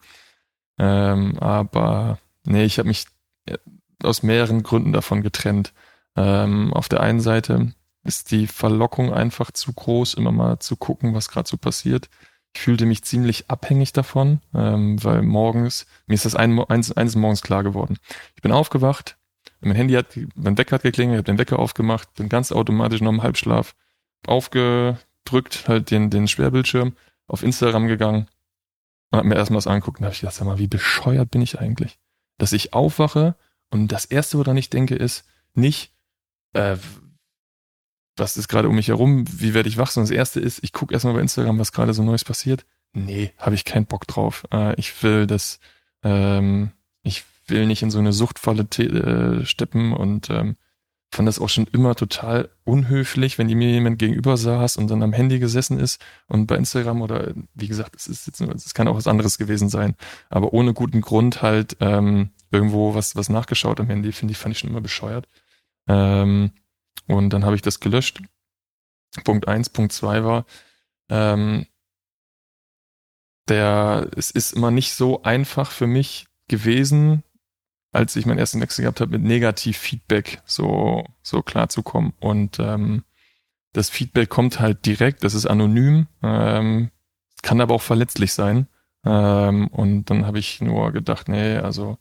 ähm, 0.77 1.37
aber 1.39 2.19
nee, 2.45 2.63
ich 2.63 2.77
habe 2.77 2.87
mich 2.87 3.05
äh, 3.47 3.57
aus 4.03 4.23
mehreren 4.23 4.63
Gründen 4.63 4.93
davon 4.93 5.21
getrennt. 5.21 5.73
Ähm, 6.15 6.73
auf 6.73 6.87
der 6.89 7.01
einen 7.01 7.21
Seite 7.21 7.73
ist 8.03 8.31
die 8.31 8.47
Verlockung 8.47 9.11
einfach 9.11 9.51
zu 9.51 9.73
groß, 9.73 10.13
immer 10.13 10.31
mal 10.31 10.59
zu 10.59 10.75
gucken, 10.77 11.15
was 11.15 11.29
gerade 11.29 11.49
so 11.49 11.57
passiert. 11.57 12.09
Ich 12.55 12.61
fühlte 12.61 12.85
mich 12.85 13.03
ziemlich 13.03 13.49
abhängig 13.49 13.91
davon, 13.91 14.39
ähm, 14.53 15.03
weil 15.03 15.21
morgens, 15.21 15.85
mir 16.07 16.13
ist 16.15 16.23
das 16.23 16.35
ein, 16.35 16.57
eins, 16.57 16.89
eines 16.93 17.17
morgens 17.17 17.41
klar 17.41 17.63
geworden. 17.63 17.97
Ich 18.35 18.41
bin 18.41 18.53
aufgewacht, 18.53 19.17
mein 19.59 19.75
Handy 19.75 19.93
hat, 19.93 20.17
mein 20.35 20.57
Wecker 20.57 20.75
hat 20.75 20.83
geklingelt, 20.83 21.15
ich 21.15 21.17
habe 21.19 21.33
den 21.33 21.37
Wecker 21.37 21.59
aufgemacht, 21.59 22.13
bin 22.15 22.29
ganz 22.29 22.53
automatisch 22.53 23.01
noch 23.01 23.11
im 23.11 23.23
Halbschlaf 23.23 23.75
aufgedrückt, 24.25 25.67
halt 25.67 25.91
den, 25.91 26.09
den 26.09 26.29
Schwerbildschirm, 26.29 26.93
auf 27.27 27.43
Instagram 27.43 27.87
gegangen 27.87 28.27
und 29.11 29.19
hab 29.19 29.25
mir 29.25 29.35
erstmal 29.35 29.57
was 29.57 29.67
angeguckt 29.67 29.99
und 29.99 30.05
habe 30.05 30.13
ich 30.13 30.21
gedacht, 30.21 30.35
sag 30.35 30.45
mal, 30.45 30.57
wie 30.57 30.67
bescheuert 30.67 31.31
bin 31.31 31.41
ich 31.41 31.59
eigentlich? 31.59 31.99
Dass 32.37 32.53
ich 32.53 32.73
aufwache 32.73 33.35
und 33.69 33.89
das 33.89 34.05
erste, 34.05 34.37
woran 34.37 34.55
ich 34.55 34.69
denke, 34.69 34.95
ist 34.95 35.25
nicht, 35.55 35.91
äh, 36.53 36.77
was 38.17 38.37
ist 38.37 38.47
gerade 38.47 38.69
um 38.69 38.75
mich 38.75 38.87
herum, 38.87 39.25
wie 39.29 39.53
werde 39.53 39.69
ich 39.69 39.77
wach? 39.77 39.95
Und 39.95 40.03
das 40.03 40.11
erste 40.11 40.39
ist, 40.39 40.63
ich 40.63 40.73
gucke 40.73 40.93
erstmal 40.93 41.15
bei 41.15 41.21
Instagram, 41.21 41.59
was 41.59 41.71
gerade 41.71 41.93
so 41.93 42.03
Neues 42.03 42.23
passiert. 42.23 42.65
Nee, 42.93 43.31
habe 43.37 43.55
ich 43.55 43.65
keinen 43.65 43.85
Bock 43.85 44.07
drauf. 44.07 44.45
Äh, 44.51 44.75
ich 44.79 45.03
will 45.03 45.27
das, 45.27 45.59
ähm, 46.03 46.71
ich 47.03 47.25
will 47.47 47.65
nicht 47.67 47.81
in 47.81 47.91
so 47.91 47.99
eine 47.99 48.13
Suchtfalle 48.13 48.63
äh, 48.63 49.45
steppen 49.45 49.93
und 49.93 50.29
ähm, 50.29 50.55
fand 51.11 51.27
das 51.27 51.39
auch 51.39 51.49
schon 51.49 51.67
immer 51.71 51.95
total 51.95 52.49
unhöflich, 52.63 53.37
wenn 53.37 53.47
mir 53.47 53.69
jemand 53.69 53.99
gegenüber 53.99 54.37
saß 54.37 54.77
und 54.77 54.89
dann 54.89 55.03
am 55.03 55.13
Handy 55.13 55.39
gesessen 55.39 55.79
ist 55.79 56.03
und 56.27 56.47
bei 56.47 56.55
Instagram 56.55 57.01
oder 57.01 57.33
wie 57.53 57.67
gesagt, 57.67 57.95
es 57.95 58.07
ist 58.07 58.27
jetzt, 58.27 58.41
es 58.41 58.73
kann 58.73 58.87
auch 58.87 58.95
was 58.95 59.07
anderes 59.07 59.37
gewesen 59.37 59.69
sein, 59.69 59.95
aber 60.29 60.53
ohne 60.53 60.73
guten 60.73 61.01
Grund 61.01 61.41
halt 61.41 61.77
ähm, 61.79 62.31
irgendwo 62.51 62.95
was 62.95 63.15
was 63.15 63.29
nachgeschaut 63.29 63.79
am 63.79 63.87
Handy, 63.87 64.11
finde 64.11 64.33
ich, 64.33 64.37
fand 64.37 64.55
ich 64.55 64.59
schon 64.59 64.69
immer 64.69 64.81
bescheuert. 64.81 65.27
Ähm, 65.87 66.51
und 67.07 67.31
dann 67.31 67.45
habe 67.45 67.55
ich 67.55 67.61
das 67.61 67.79
gelöscht. 67.79 68.21
Punkt 69.23 69.47
eins, 69.47 69.69
Punkt 69.69 69.93
zwei 69.93 70.23
war, 70.23 70.45
ähm, 71.09 71.67
der, 73.47 74.09
es 74.15 74.31
ist 74.31 74.53
immer 74.53 74.71
nicht 74.71 74.93
so 74.93 75.23
einfach 75.23 75.71
für 75.71 75.87
mich 75.87 76.27
gewesen, 76.47 77.23
als 77.91 78.15
ich 78.15 78.25
meinen 78.25 78.39
ersten 78.39 78.59
Wechsel 78.59 78.81
gehabt 78.81 78.99
habe, 78.99 79.11
mit 79.11 79.23
Negativ-Feedback 79.23 80.41
so, 80.45 81.05
so 81.21 81.41
klar 81.41 81.69
zu 81.69 81.81
kommen. 81.81 82.13
Und 82.19 82.59
ähm, 82.59 83.03
das 83.71 83.89
Feedback 83.89 84.29
kommt 84.29 84.59
halt 84.59 84.85
direkt, 84.85 85.23
das 85.23 85.33
ist 85.33 85.45
anonym, 85.45 86.07
ähm, 86.21 86.91
kann 87.41 87.61
aber 87.61 87.75
auch 87.75 87.81
verletzlich 87.81 88.33
sein. 88.33 88.67
Ähm, 89.05 89.67
und 89.67 90.05
dann 90.09 90.25
habe 90.25 90.39
ich 90.39 90.61
nur 90.61 90.91
gedacht, 90.91 91.29
nee, 91.29 91.57
also 91.57 91.97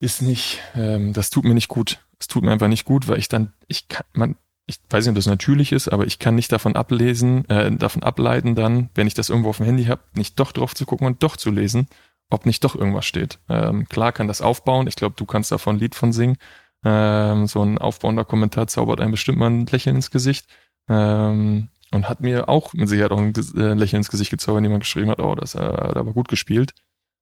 ist 0.00 0.22
nicht, 0.22 0.60
ähm, 0.74 1.12
das 1.12 1.30
tut 1.30 1.44
mir 1.44 1.54
nicht 1.54 1.68
gut 1.68 2.00
es 2.20 2.28
tut 2.28 2.44
mir 2.44 2.52
einfach 2.52 2.68
nicht 2.68 2.84
gut, 2.84 3.08
weil 3.08 3.18
ich 3.18 3.28
dann, 3.28 3.52
ich 3.66 3.88
kann, 3.88 4.04
man, 4.12 4.36
ich 4.66 4.78
weiß 4.90 5.04
nicht, 5.04 5.10
ob 5.10 5.16
das 5.16 5.26
natürlich 5.26 5.72
ist, 5.72 5.88
aber 5.88 6.06
ich 6.06 6.18
kann 6.18 6.34
nicht 6.36 6.52
davon 6.52 6.76
ablesen, 6.76 7.48
äh, 7.48 7.74
davon 7.74 8.04
ableiten 8.04 8.54
dann, 8.54 8.90
wenn 8.94 9.06
ich 9.06 9.14
das 9.14 9.30
irgendwo 9.30 9.48
auf 9.48 9.56
dem 9.56 9.66
Handy 9.66 9.86
habe, 9.86 10.02
nicht 10.14 10.38
doch 10.38 10.52
drauf 10.52 10.74
zu 10.74 10.86
gucken 10.86 11.06
und 11.06 11.22
doch 11.22 11.36
zu 11.36 11.50
lesen, 11.50 11.88
ob 12.28 12.46
nicht 12.46 12.62
doch 12.62 12.76
irgendwas 12.76 13.06
steht. 13.06 13.40
Ähm, 13.48 13.88
klar 13.88 14.12
kann 14.12 14.28
das 14.28 14.42
aufbauen, 14.42 14.86
ich 14.86 14.96
glaube, 14.96 15.16
du 15.16 15.24
kannst 15.24 15.50
davon 15.50 15.76
ein 15.76 15.80
Lied 15.80 15.94
von 15.96 16.12
singen, 16.12 16.36
Ähm, 16.82 17.46
so 17.46 17.62
ein 17.62 17.76
aufbauender 17.76 18.24
Kommentar 18.24 18.66
zaubert 18.66 19.02
einem 19.02 19.10
bestimmt 19.10 19.38
mal 19.38 19.50
ein 19.50 19.66
Lächeln 19.66 19.96
ins 19.96 20.10
Gesicht. 20.10 20.46
Ähm, 20.88 21.68
und 21.92 22.08
hat 22.08 22.20
mir 22.20 22.48
auch 22.48 22.72
mit 22.72 22.88
Sicherheit 22.88 23.10
auch 23.12 23.18
ein 23.18 23.34
äh, 23.34 23.74
Lächeln 23.74 24.00
ins 24.00 24.10
Gesicht 24.10 24.30
gezaubert, 24.30 24.58
wenn 24.58 24.64
jemand 24.64 24.84
geschrieben 24.84 25.10
hat, 25.10 25.20
oh, 25.20 25.34
das 25.34 25.54
hat 25.56 25.96
aber 25.96 26.12
gut 26.14 26.28
gespielt. 26.28 26.72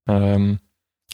Ähm, 0.06 0.60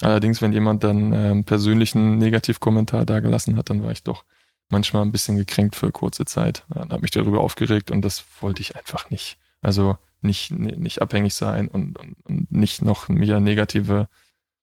allerdings, 0.01 0.43
wenn 0.43 0.53
jemand 0.53 0.85
dann 0.85 1.13
ähm, 1.13 1.45
persönlichen 1.45 2.19
Negativkommentar 2.19 3.05
da 3.05 3.21
gelassen 3.21 3.57
hat, 3.57 3.71
dann 3.71 3.83
war 3.83 3.93
ich 3.93 4.03
doch 4.03 4.25
manchmal 4.69 5.03
ein 5.03 5.13
bisschen 5.13 5.37
gekränkt 5.37 5.77
für 5.77 5.93
kurze 5.93 6.25
Zeit. 6.25 6.65
Dann 6.69 6.91
habe 6.91 7.03
mich 7.03 7.11
darüber 7.11 7.41
aufgeregt 7.41 7.91
und 7.91 8.03
das 8.03 8.25
wollte 8.41 8.63
ich 8.63 8.77
einfach 8.77 9.11
nicht. 9.11 9.39
Also 9.61 9.97
nicht, 10.21 10.51
nicht 10.51 11.03
abhängig 11.03 11.35
sein 11.35 11.69
und, 11.69 11.99
und, 11.99 12.17
und 12.25 12.51
nicht 12.51 12.83
noch 12.83 13.09
mehr 13.09 13.41
negative 13.41 14.09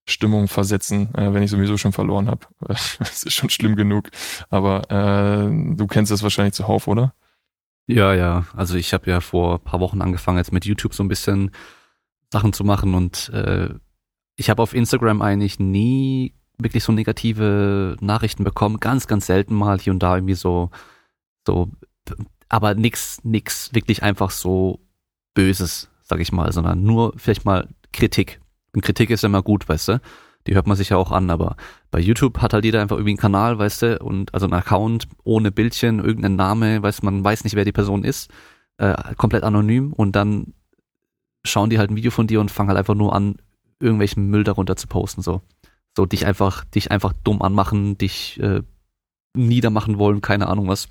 Stimmung 0.07 0.47
versetzen, 0.47 1.13
äh, 1.15 1.34
wenn 1.34 1.43
ich 1.43 1.51
sowieso 1.51 1.77
schon 1.77 1.93
verloren 1.93 2.27
habe. 2.27 2.47
das 2.59 3.23
ist 3.23 3.34
schon 3.34 3.49
schlimm 3.49 3.75
genug. 3.75 4.09
Aber 4.49 4.89
äh, 4.89 5.75
du 5.75 5.88
kennst 5.88 6.11
das 6.11 6.23
wahrscheinlich 6.23 6.55
zuhauf, 6.55 6.88
oder? 6.88 7.13
Ja, 7.88 8.13
ja. 8.13 8.45
Also 8.55 8.75
ich 8.75 8.93
habe 8.93 9.09
ja 9.09 9.21
vor 9.21 9.59
paar 9.59 9.79
Wochen 9.79 10.01
angefangen, 10.01 10.38
jetzt 10.38 10.53
mit 10.53 10.65
YouTube 10.65 10.93
so 10.93 11.03
ein 11.03 11.07
bisschen 11.07 11.51
Sachen 12.32 12.53
zu 12.53 12.63
machen 12.63 12.93
und 12.95 13.29
äh, 13.29 13.69
ich 14.41 14.49
habe 14.49 14.63
auf 14.63 14.73
Instagram 14.73 15.21
eigentlich 15.21 15.59
nie 15.59 16.33
wirklich 16.57 16.83
so 16.83 16.91
negative 16.91 17.95
Nachrichten 18.01 18.43
bekommen. 18.43 18.79
Ganz, 18.79 19.05
ganz 19.05 19.27
selten 19.27 19.53
mal 19.53 19.79
hier 19.79 19.93
und 19.93 20.01
da 20.01 20.15
irgendwie 20.15 20.33
so, 20.33 20.71
so, 21.45 21.69
aber 22.49 22.73
nix, 22.73 23.23
nix 23.23 23.71
wirklich 23.75 24.01
einfach 24.01 24.31
so 24.31 24.79
Böses, 25.35 25.89
sag 26.01 26.19
ich 26.21 26.31
mal, 26.31 26.51
sondern 26.51 26.81
nur 26.81 27.13
vielleicht 27.17 27.45
mal 27.45 27.69
Kritik. 27.93 28.41
Und 28.73 28.81
Kritik 28.81 29.11
ist 29.11 29.21
ja 29.21 29.27
immer 29.27 29.43
gut, 29.43 29.69
weißt 29.69 29.89
du? 29.89 30.01
Die 30.47 30.55
hört 30.55 30.65
man 30.65 30.75
sich 30.75 30.89
ja 30.89 30.97
auch 30.97 31.11
an, 31.11 31.29
aber 31.29 31.55
bei 31.91 31.99
YouTube 31.99 32.39
hat 32.39 32.53
halt 32.53 32.65
jeder 32.65 32.81
einfach 32.81 32.95
irgendwie 32.95 33.11
einen 33.11 33.17
Kanal, 33.19 33.59
weißt 33.59 33.81
du, 33.83 33.99
und 33.99 34.33
also 34.33 34.47
einen 34.47 34.53
Account 34.53 35.07
ohne 35.23 35.51
Bildchen, 35.51 35.99
irgendeinen 35.99 36.35
Name, 36.35 36.81
weißt 36.81 37.03
man 37.03 37.23
weiß 37.23 37.43
nicht, 37.43 37.55
wer 37.55 37.65
die 37.65 37.71
Person 37.71 38.03
ist, 38.03 38.31
äh, 38.77 38.95
komplett 39.17 39.43
anonym 39.43 39.93
und 39.93 40.15
dann 40.15 40.55
schauen 41.43 41.69
die 41.69 41.77
halt 41.77 41.91
ein 41.91 41.95
Video 41.95 42.09
von 42.09 42.25
dir 42.25 42.41
und 42.41 42.49
fangen 42.49 42.69
halt 42.69 42.79
einfach 42.79 42.95
nur 42.95 43.13
an, 43.13 43.35
irgendwelchen 43.82 44.27
Müll 44.27 44.43
darunter 44.43 44.75
zu 44.75 44.88
posten, 44.88 45.21
so. 45.21 45.41
So 45.95 46.05
dich 46.05 46.25
einfach, 46.25 46.63
dich 46.63 46.91
einfach 46.91 47.13
dumm 47.23 47.41
anmachen, 47.41 47.97
dich 47.97 48.39
äh, 48.39 48.61
niedermachen 49.34 49.97
wollen, 49.97 50.21
keine 50.21 50.47
Ahnung 50.47 50.67
was. 50.67 50.88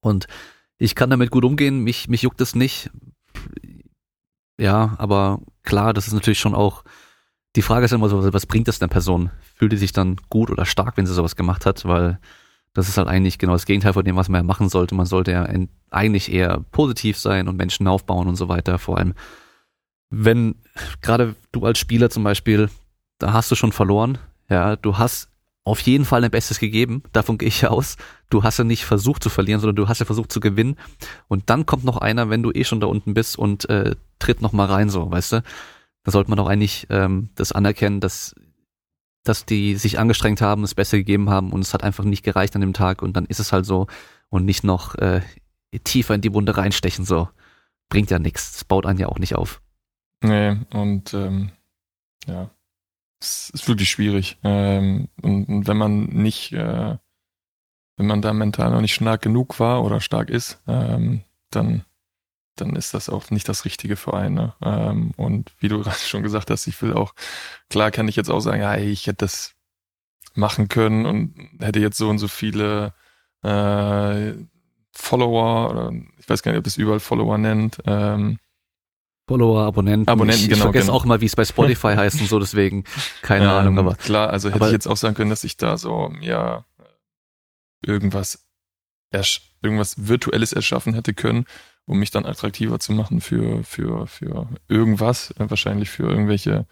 Und 0.00 0.26
ich 0.76 0.94
kann 0.94 1.10
damit 1.10 1.30
gut 1.30 1.44
umgehen, 1.44 1.80
mich, 1.80 2.08
mich 2.08 2.22
juckt 2.22 2.40
es 2.40 2.54
nicht. 2.54 2.90
Ja, 4.58 4.94
aber 4.98 5.40
klar, 5.62 5.94
das 5.94 6.06
ist 6.06 6.14
natürlich 6.14 6.38
schon 6.38 6.54
auch, 6.54 6.84
die 7.56 7.62
Frage 7.62 7.86
ist 7.86 7.92
immer 7.92 8.08
so, 8.08 8.32
was 8.32 8.46
bringt 8.46 8.68
das 8.68 8.78
der 8.78 8.88
Person? 8.88 9.30
Fühlt 9.56 9.72
die 9.72 9.76
sich 9.78 9.92
dann 9.92 10.16
gut 10.28 10.50
oder 10.50 10.66
stark, 10.66 10.96
wenn 10.96 11.06
sie 11.06 11.14
sowas 11.14 11.36
gemacht 11.36 11.64
hat? 11.64 11.84
Weil 11.86 12.18
das 12.74 12.88
ist 12.88 12.98
halt 12.98 13.08
eigentlich 13.08 13.38
genau 13.38 13.54
das 13.54 13.66
Gegenteil 13.66 13.94
von 13.94 14.04
dem, 14.04 14.16
was 14.16 14.28
man 14.28 14.40
ja 14.40 14.42
machen 14.44 14.68
sollte. 14.68 14.94
Man 14.94 15.06
sollte 15.06 15.32
ja 15.32 15.48
eigentlich 15.90 16.32
eher 16.32 16.64
positiv 16.70 17.18
sein 17.18 17.48
und 17.48 17.56
Menschen 17.56 17.88
aufbauen 17.88 18.28
und 18.28 18.36
so 18.36 18.48
weiter. 18.48 18.78
Vor 18.78 18.98
allem, 18.98 19.14
wenn 20.10 20.56
gerade 21.00 21.34
du 21.52 21.64
als 21.64 21.78
Spieler 21.78 22.10
zum 22.10 22.24
Beispiel 22.24 22.68
da 23.18 23.32
hast 23.32 23.50
du 23.50 23.54
schon 23.54 23.72
verloren. 23.72 24.18
Ja, 24.48 24.76
du 24.76 24.96
hast 24.96 25.28
auf 25.64 25.80
jeden 25.80 26.06
Fall 26.06 26.22
dein 26.22 26.30
Bestes 26.30 26.58
gegeben, 26.58 27.02
davon 27.12 27.36
gehe 27.36 27.48
ich 27.48 27.66
aus. 27.66 27.96
Du 28.30 28.42
hast 28.42 28.58
ja 28.58 28.64
nicht 28.64 28.84
versucht 28.84 29.22
zu 29.22 29.28
verlieren, 29.28 29.60
sondern 29.60 29.76
du 29.76 29.88
hast 29.88 29.98
ja 29.98 30.06
versucht 30.06 30.32
zu 30.32 30.40
gewinnen. 30.40 30.76
Und 31.26 31.50
dann 31.50 31.66
kommt 31.66 31.84
noch 31.84 31.98
einer, 31.98 32.30
wenn 32.30 32.42
du 32.42 32.50
eh 32.52 32.64
schon 32.64 32.80
da 32.80 32.86
unten 32.86 33.12
bist 33.12 33.36
und 33.36 33.68
äh, 33.68 33.96
tritt 34.18 34.40
noch 34.40 34.52
mal 34.52 34.66
rein, 34.66 34.88
so, 34.88 35.10
weißt 35.10 35.32
du? 35.32 35.42
Da 36.04 36.10
sollte 36.10 36.30
man 36.30 36.38
doch 36.38 36.46
eigentlich 36.46 36.86
ähm, 36.88 37.28
das 37.34 37.52
anerkennen, 37.52 38.00
dass 38.00 38.34
dass 39.24 39.44
die 39.44 39.74
sich 39.74 39.98
angestrengt 39.98 40.40
haben, 40.40 40.62
das 40.62 40.74
Beste 40.74 40.96
gegeben 40.96 41.28
haben 41.28 41.52
und 41.52 41.60
es 41.60 41.74
hat 41.74 41.82
einfach 41.82 42.04
nicht 42.04 42.22
gereicht 42.22 42.54
an 42.54 42.62
dem 42.62 42.72
Tag 42.72 43.02
und 43.02 43.14
dann 43.14 43.26
ist 43.26 43.40
es 43.40 43.52
halt 43.52 43.66
so 43.66 43.86
und 44.30 44.46
nicht 44.46 44.64
noch 44.64 44.94
äh, 44.94 45.20
tiefer 45.84 46.14
in 46.14 46.22
die 46.22 46.32
Wunde 46.32 46.56
reinstechen, 46.56 47.04
so. 47.04 47.28
Bringt 47.90 48.10
ja 48.10 48.18
nichts. 48.18 48.52
Das 48.52 48.64
baut 48.64 48.86
einen 48.86 48.98
ja 48.98 49.08
auch 49.08 49.18
nicht 49.18 49.34
auf. 49.34 49.60
Nee, 50.22 50.56
und 50.72 51.14
ähm, 51.14 51.52
ja, 52.26 52.50
es 53.20 53.50
ist 53.50 53.68
wirklich 53.68 53.90
schwierig. 53.90 54.38
Ähm, 54.44 55.08
und, 55.22 55.48
und, 55.48 55.66
wenn 55.66 55.76
man 55.76 56.04
nicht, 56.04 56.52
äh, 56.52 56.96
wenn 57.96 58.06
man 58.06 58.22
da 58.22 58.32
mental 58.32 58.70
noch 58.70 58.80
nicht 58.80 58.94
stark 58.94 59.22
genug 59.22 59.60
war 59.60 59.84
oder 59.84 60.00
stark 60.00 60.30
ist, 60.30 60.60
ähm, 60.66 61.22
dann, 61.50 61.84
dann 62.56 62.76
ist 62.76 62.94
das 62.94 63.08
auch 63.08 63.30
nicht 63.30 63.48
das 63.48 63.64
Richtige 63.64 63.96
für 63.96 64.14
einen. 64.14 64.34
Ne? 64.34 64.54
Ähm, 64.62 65.12
und 65.16 65.52
wie 65.58 65.68
du 65.68 65.78
gerade 65.82 65.96
schon 65.96 66.22
gesagt 66.22 66.50
hast, 66.50 66.66
ich 66.66 66.80
will 66.82 66.94
auch, 66.94 67.14
klar 67.70 67.90
kann 67.90 68.08
ich 68.08 68.16
jetzt 68.16 68.30
auch 68.30 68.40
sagen, 68.40 68.62
ja, 68.62 68.76
ich 68.76 69.06
hätte 69.06 69.24
das 69.24 69.54
machen 70.34 70.68
können 70.68 71.06
und 71.06 71.34
hätte 71.60 71.80
jetzt 71.80 71.98
so 71.98 72.08
und 72.08 72.18
so 72.18 72.28
viele 72.28 72.94
äh, 73.42 74.34
Follower 74.92 75.70
oder 75.70 75.92
ich 76.18 76.28
weiß 76.28 76.42
gar 76.42 76.52
nicht, 76.52 76.58
ob 76.58 76.64
das 76.64 76.76
überall 76.76 77.00
Follower 77.00 77.38
nennt. 77.38 77.78
Ähm, 77.86 78.38
Follower, 79.28 79.62
Abonnenten. 79.62 80.08
Abonnenten, 80.08 80.42
ich, 80.42 80.48
genau. 80.48 80.56
Ich 80.56 80.62
vergesse 80.62 80.86
genau. 80.86 80.96
auch 80.96 81.04
mal, 81.04 81.20
wie 81.20 81.26
es 81.26 81.36
bei 81.36 81.44
Spotify 81.44 81.88
heißt 81.96 82.20
und 82.20 82.28
so, 82.28 82.38
deswegen 82.38 82.84
keine 83.22 83.44
ähm, 83.44 83.50
Ahnung. 83.50 83.78
Aber 83.78 83.94
klar, 83.94 84.30
also 84.30 84.48
hätte 84.48 84.56
aber, 84.56 84.66
ich 84.66 84.72
jetzt 84.72 84.88
auch 84.88 84.96
sagen 84.96 85.14
können, 85.14 85.30
dass 85.30 85.44
ich 85.44 85.56
da 85.56 85.76
so 85.76 86.12
ja 86.20 86.64
irgendwas 87.82 88.44
irgendwas 89.62 90.08
virtuelles 90.08 90.52
erschaffen 90.52 90.94
hätte 90.94 91.14
können, 91.14 91.46
um 91.86 91.98
mich 91.98 92.10
dann 92.10 92.26
attraktiver 92.26 92.78
zu 92.78 92.92
machen 92.92 93.20
für 93.20 93.62
für 93.64 94.06
für 94.06 94.48
irgendwas, 94.66 95.34
wahrscheinlich 95.36 95.90
für 95.90 96.08
irgendwelche 96.08 96.66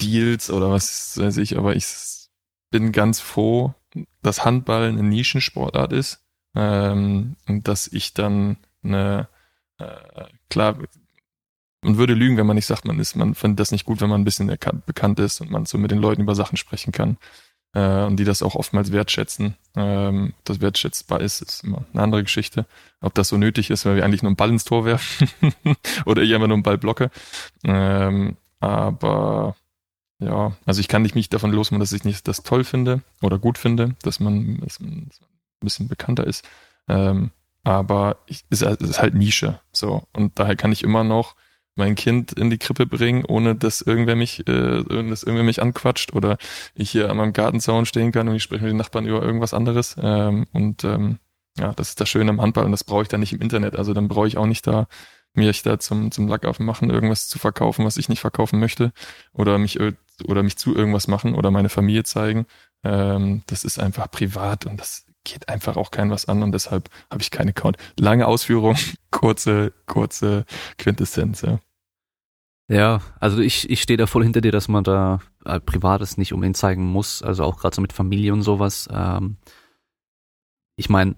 Deals 0.00 0.50
oder 0.50 0.70
was 0.70 1.18
weiß 1.18 1.36
ich. 1.38 1.56
Aber 1.56 1.76
ich 1.76 1.86
bin 2.70 2.92
ganz 2.92 3.20
froh, 3.20 3.74
dass 4.22 4.44
Handball 4.44 4.88
eine 4.88 5.02
Nischensportart 5.02 5.92
ist 5.92 6.24
ähm, 6.54 7.36
und 7.48 7.68
dass 7.68 7.86
ich 7.88 8.14
dann 8.14 8.56
eine 8.82 9.28
äh, 9.78 10.24
klar 10.48 10.78
man 11.82 11.96
würde 11.96 12.14
lügen, 12.14 12.36
wenn 12.36 12.46
man 12.46 12.56
nicht 12.56 12.66
sagt, 12.66 12.84
man 12.84 12.98
ist, 12.98 13.16
man 13.16 13.34
findet 13.34 13.60
das 13.60 13.72
nicht 13.72 13.84
gut, 13.84 14.00
wenn 14.00 14.10
man 14.10 14.20
ein 14.20 14.24
bisschen 14.24 14.54
bekannt 14.86 15.18
ist 15.18 15.40
und 15.40 15.50
man 15.50 15.66
so 15.66 15.78
mit 15.78 15.90
den 15.90 15.98
Leuten 15.98 16.22
über 16.22 16.34
Sachen 16.34 16.56
sprechen 16.56 16.92
kann. 16.92 17.16
Äh, 17.72 18.04
und 18.04 18.16
die 18.16 18.24
das 18.24 18.42
auch 18.42 18.56
oftmals 18.56 18.90
wertschätzen. 18.90 19.54
Ähm, 19.76 20.34
das 20.44 20.60
wertschätzbar 20.60 21.20
ist, 21.20 21.40
ist 21.40 21.64
immer 21.64 21.84
eine 21.92 22.02
andere 22.02 22.22
Geschichte. 22.22 22.66
Ob 23.00 23.14
das 23.14 23.28
so 23.28 23.36
nötig 23.36 23.70
ist, 23.70 23.86
weil 23.86 23.96
wir 23.96 24.04
eigentlich 24.04 24.22
nur 24.22 24.30
einen 24.30 24.36
Ball 24.36 24.50
ins 24.50 24.64
Tor 24.64 24.84
werfen 24.84 25.28
oder 26.04 26.22
ich 26.22 26.34
einfach 26.34 26.48
nur 26.48 26.56
einen 26.56 26.64
Ball 26.64 26.78
blocke. 26.78 27.10
Ähm, 27.64 28.36
aber 28.58 29.54
ja, 30.18 30.56
also 30.66 30.80
ich 30.80 30.88
kann 30.88 31.02
nicht 31.02 31.14
mich 31.14 31.28
davon 31.28 31.52
losmachen, 31.52 31.80
dass 31.80 31.92
ich 31.92 32.04
nicht 32.04 32.26
das 32.28 32.42
toll 32.42 32.64
finde 32.64 33.02
oder 33.22 33.38
gut 33.38 33.56
finde, 33.56 33.94
dass 34.02 34.20
man, 34.20 34.60
dass 34.60 34.80
man 34.80 34.90
ein 34.90 35.10
bisschen 35.60 35.88
bekannter 35.88 36.26
ist. 36.26 36.46
Ähm, 36.88 37.30
aber 37.62 38.18
es 38.26 38.62
ist 38.62 39.00
halt 39.00 39.14
Nische. 39.14 39.60
So. 39.72 40.02
Und 40.12 40.38
daher 40.38 40.56
kann 40.56 40.72
ich 40.72 40.82
immer 40.82 41.04
noch 41.04 41.36
mein 41.80 41.96
Kind 41.96 42.32
in 42.32 42.50
die 42.50 42.58
Krippe 42.58 42.86
bringen, 42.86 43.24
ohne 43.24 43.56
dass 43.56 43.80
irgendwer 43.80 44.14
mich, 44.14 44.46
äh, 44.48 44.84
dass 44.84 45.24
irgendwer 45.24 45.44
mich 45.44 45.60
anquatscht 45.60 46.14
oder 46.14 46.38
ich 46.74 46.90
hier 46.90 47.10
an 47.10 47.16
meinem 47.16 47.32
Gartenzaun 47.32 47.86
stehen 47.86 48.12
kann 48.12 48.28
und 48.28 48.36
ich 48.36 48.42
spreche 48.44 48.62
mit 48.62 48.72
den 48.72 48.76
Nachbarn 48.76 49.06
über 49.06 49.22
irgendwas 49.22 49.52
anderes. 49.52 49.96
Ähm, 50.00 50.46
und 50.52 50.84
ähm, 50.84 51.18
ja, 51.58 51.72
das 51.72 51.88
ist 51.90 52.00
das 52.00 52.08
Schöne 52.08 52.30
am 52.30 52.40
Handball 52.40 52.64
und 52.64 52.72
das 52.72 52.84
brauche 52.84 53.02
ich 53.02 53.08
dann 53.08 53.20
nicht 53.20 53.32
im 53.32 53.40
Internet. 53.40 53.76
Also 53.76 53.92
dann 53.92 54.08
brauche 54.08 54.28
ich 54.28 54.36
auch 54.38 54.46
nicht 54.46 54.66
da 54.66 54.86
mich 55.32 55.62
da 55.62 55.78
zum, 55.78 56.10
zum 56.10 56.28
Lackaffen 56.28 56.66
machen, 56.66 56.90
irgendwas 56.90 57.28
zu 57.28 57.38
verkaufen, 57.38 57.84
was 57.84 57.96
ich 57.96 58.08
nicht 58.08 58.20
verkaufen 58.20 58.58
möchte 58.58 58.92
oder 59.32 59.58
mich 59.58 59.78
oder 60.24 60.42
mich 60.42 60.56
zu 60.56 60.74
irgendwas 60.74 61.08
machen 61.08 61.34
oder 61.34 61.50
meine 61.50 61.68
Familie 61.68 62.04
zeigen. 62.04 62.46
Ähm, 62.84 63.42
das 63.46 63.64
ist 63.64 63.78
einfach 63.78 64.10
privat 64.10 64.66
und 64.66 64.80
das 64.80 65.06
geht 65.24 65.48
einfach 65.48 65.76
auch 65.76 65.90
kein 65.90 66.10
was 66.10 66.26
an 66.26 66.42
und 66.42 66.52
deshalb 66.52 66.88
habe 67.10 67.22
ich 67.22 67.30
keine 67.30 67.50
Account. 67.50 67.76
Lange 67.98 68.26
Ausführung, 68.26 68.76
kurze, 69.10 69.72
kurze 69.86 70.44
Quintessenz, 70.78 71.42
ja. 71.42 71.60
Ja, 72.70 73.00
also 73.18 73.40
ich, 73.40 73.68
ich 73.68 73.82
stehe 73.82 73.96
da 73.96 74.06
voll 74.06 74.22
hinter 74.22 74.40
dir, 74.40 74.52
dass 74.52 74.68
man 74.68 74.84
da 74.84 75.18
äh, 75.44 75.58
Privates 75.58 76.16
nicht 76.16 76.32
unbedingt 76.32 76.56
zeigen 76.56 76.84
muss, 76.86 77.20
also 77.20 77.42
auch 77.42 77.56
gerade 77.58 77.74
so 77.74 77.82
mit 77.82 77.92
Familie 77.92 78.32
und 78.32 78.42
sowas. 78.42 78.88
Ähm, 78.92 79.38
ich 80.76 80.88
meine, 80.88 81.16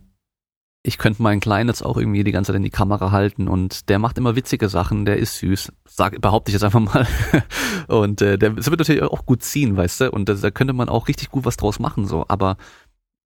ich 0.82 0.96
könnte 0.96 1.22
meinen 1.22 1.40
Kleinen 1.40 1.68
jetzt 1.68 1.82
auch 1.82 1.98
irgendwie 1.98 2.24
die 2.24 2.32
ganze 2.32 2.48
Zeit 2.48 2.56
in 2.56 2.62
die 2.62 2.70
Kamera 2.70 3.10
halten 3.10 3.48
und 3.48 3.90
der 3.90 3.98
macht 3.98 4.16
immer 4.16 4.34
witzige 4.34 4.70
Sachen, 4.70 5.04
der 5.04 5.18
ist 5.18 5.40
süß, 5.40 5.72
sag, 5.84 6.18
behaupte 6.22 6.48
ich 6.48 6.54
jetzt 6.54 6.64
einfach 6.64 6.80
mal. 6.80 7.06
und 7.86 8.22
äh, 8.22 8.38
der 8.38 8.50
das 8.50 8.70
wird 8.70 8.80
natürlich 8.80 9.02
auch 9.02 9.26
gut 9.26 9.42
ziehen, 9.42 9.76
weißt 9.76 10.00
du, 10.00 10.10
und 10.10 10.30
da, 10.30 10.34
da 10.34 10.50
könnte 10.50 10.72
man 10.72 10.88
auch 10.88 11.06
richtig 11.06 11.30
gut 11.30 11.44
was 11.44 11.58
draus 11.58 11.78
machen, 11.78 12.06
so, 12.06 12.24
aber 12.28 12.56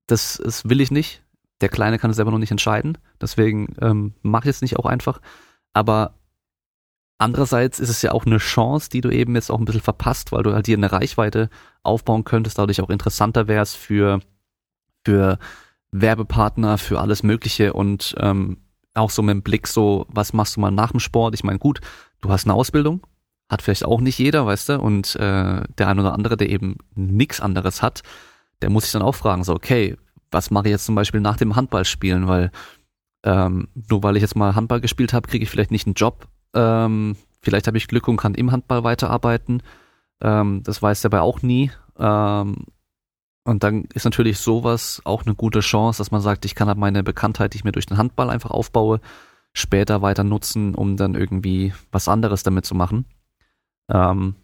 das, 0.08 0.42
das 0.42 0.68
will 0.68 0.80
ich 0.80 0.90
nicht. 0.90 1.22
Der 1.60 1.68
Kleine 1.68 2.00
kann 2.00 2.10
es 2.10 2.16
selber 2.16 2.32
noch 2.32 2.38
nicht 2.38 2.50
entscheiden, 2.50 2.98
deswegen 3.20 3.76
ähm, 3.80 4.14
mache 4.22 4.48
ich 4.48 4.56
es 4.56 4.62
nicht 4.62 4.80
auch 4.80 4.86
einfach. 4.86 5.20
Aber 5.72 6.16
Andererseits 7.18 7.80
ist 7.80 7.88
es 7.88 8.02
ja 8.02 8.12
auch 8.12 8.26
eine 8.26 8.38
Chance, 8.38 8.90
die 8.90 9.00
du 9.00 9.10
eben 9.10 9.34
jetzt 9.34 9.50
auch 9.50 9.58
ein 9.58 9.64
bisschen 9.64 9.80
verpasst, 9.80 10.32
weil 10.32 10.42
du 10.42 10.52
halt 10.52 10.66
hier 10.66 10.76
eine 10.76 10.92
Reichweite 10.92 11.48
aufbauen 11.82 12.24
könntest, 12.24 12.58
dadurch 12.58 12.80
auch 12.82 12.90
interessanter 12.90 13.48
wärst 13.48 13.76
für, 13.76 14.20
für 15.04 15.38
Werbepartner, 15.92 16.76
für 16.76 17.00
alles 17.00 17.22
Mögliche 17.22 17.72
und 17.72 18.14
ähm, 18.18 18.58
auch 18.92 19.10
so 19.10 19.22
mit 19.22 19.32
dem 19.32 19.42
Blick 19.42 19.66
so, 19.66 20.06
was 20.08 20.32
machst 20.32 20.56
du 20.56 20.60
mal 20.60 20.70
nach 20.70 20.90
dem 20.90 21.00
Sport? 21.00 21.34
Ich 21.34 21.44
meine, 21.44 21.58
gut, 21.58 21.80
du 22.20 22.30
hast 22.30 22.44
eine 22.44 22.54
Ausbildung, 22.54 23.06
hat 23.48 23.62
vielleicht 23.62 23.84
auch 23.84 24.00
nicht 24.00 24.18
jeder, 24.18 24.44
weißt 24.44 24.70
du, 24.70 24.80
und 24.80 25.16
äh, 25.16 25.62
der 25.78 25.88
ein 25.88 25.98
oder 25.98 26.12
andere, 26.12 26.36
der 26.36 26.50
eben 26.50 26.76
nichts 26.94 27.40
anderes 27.40 27.82
hat, 27.82 28.02
der 28.60 28.70
muss 28.70 28.84
sich 28.84 28.92
dann 28.92 29.02
auch 29.02 29.14
fragen, 29.14 29.44
so, 29.44 29.54
okay, 29.54 29.96
was 30.30 30.50
mache 30.50 30.66
ich 30.66 30.72
jetzt 30.72 30.86
zum 30.86 30.94
Beispiel 30.94 31.20
nach 31.20 31.36
dem 31.36 31.56
Handballspielen, 31.56 32.28
weil 32.28 32.50
ähm, 33.24 33.68
nur 33.90 34.02
weil 34.02 34.16
ich 34.16 34.22
jetzt 34.22 34.36
mal 34.36 34.54
Handball 34.54 34.80
gespielt 34.80 35.12
habe, 35.12 35.28
kriege 35.28 35.44
ich 35.44 35.50
vielleicht 35.50 35.70
nicht 35.70 35.86
einen 35.86 35.94
Job. 35.94 36.28
Ähm, 36.55 37.16
vielleicht 37.42 37.66
habe 37.66 37.78
ich 37.78 37.88
Glück 37.88 38.09
und 38.09 38.16
kann 38.16 38.34
im 38.34 38.53
Handball 38.53 38.84
weiterarbeiten. 38.84 39.62
Ähm, 40.20 40.62
das 40.64 40.82
weiß 40.82 41.03
dabei 41.03 41.20
auch 41.20 41.42
nie. 41.42 41.70
Ähm, 41.99 42.66
und 43.44 43.62
dann 43.62 43.84
ist 43.94 44.05
natürlich 44.05 44.38
sowas 44.38 45.01
auch 45.05 45.24
eine 45.24 45.34
gute 45.34 45.61
Chance, 45.61 45.99
dass 45.99 46.11
man 46.11 46.20
sagt, 46.20 46.44
ich 46.44 46.55
kann 46.55 46.68
halt 46.68 46.78
meine 46.78 47.05
Bekanntheit, 47.05 47.53
die 47.53 47.59
ich 47.59 47.64
mir 47.64 47.72
durch 47.72 47.86
den 47.86 47.97
Handball 47.97 48.28
einfach 48.28 48.51
aufbaue, 48.51 49.01
später 49.53 50.03
weiter 50.03 50.24
nutzen, 50.24 50.74
um 50.74 50.97
dann 50.97 51.14
irgendwie 51.14 51.72
was 51.92 52.09
anderes 52.09 52.42
damit 52.42 52.66
zu 52.66 52.74
machen. 52.74 53.07
Ähm, 53.88 54.34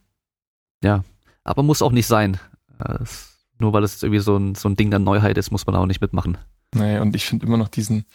ja, 0.85 1.03
aber 1.43 1.63
muss 1.63 1.83
auch 1.83 1.91
nicht 1.91 2.07
sein. 2.07 2.39
Äh, 2.79 3.01
nur 3.59 3.73
weil 3.73 3.83
es 3.83 4.03
irgendwie 4.03 4.21
so 4.21 4.37
ein, 4.37 4.55
so 4.55 4.69
ein 4.69 4.77
Ding 4.77 4.91
der 4.91 4.99
Neuheit 4.99 5.37
ist, 5.37 5.51
muss 5.51 5.67
man 5.67 5.77
auch 5.77 5.87
nicht 5.87 6.01
mitmachen. 6.01 6.39
Nee, 6.75 6.99
und 6.99 7.15
ich 7.17 7.27
finde 7.27 7.47
immer 7.47 7.57
noch 7.57 7.69
diesen, 7.69 8.07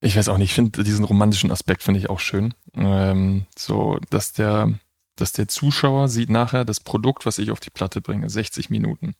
ich 0.00 0.16
weiß 0.16 0.28
auch 0.28 0.38
nicht, 0.38 0.50
ich 0.50 0.54
finde 0.54 0.84
diesen 0.84 1.04
romantischen 1.04 1.50
Aspekt 1.50 1.82
finde 1.82 2.00
ich 2.00 2.10
auch 2.10 2.20
schön. 2.20 2.54
Ähm, 2.74 3.46
so, 3.56 3.98
dass 4.10 4.32
der, 4.32 4.72
dass 5.16 5.32
der 5.32 5.48
Zuschauer 5.48 6.08
sieht 6.08 6.30
nachher 6.30 6.64
das 6.64 6.80
Produkt, 6.80 7.26
was 7.26 7.38
ich 7.38 7.50
auf 7.50 7.60
die 7.60 7.70
Platte 7.70 8.00
bringe, 8.00 8.30
60 8.30 8.70
Minuten. 8.70 9.14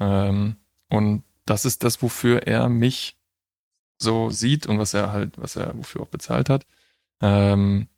Ähm, 0.00 0.56
und 0.90 1.22
das 1.46 1.64
ist 1.64 1.84
das, 1.84 2.02
wofür 2.02 2.46
er 2.46 2.68
mich 2.68 3.16
so 3.98 4.30
sieht 4.30 4.66
und 4.66 4.78
was 4.78 4.94
er 4.94 5.12
halt, 5.12 5.38
was 5.38 5.56
er 5.56 5.76
wofür 5.76 6.02
auch 6.02 6.08
bezahlt 6.08 6.48
hat. 6.48 6.66
Ähm, 7.20 7.88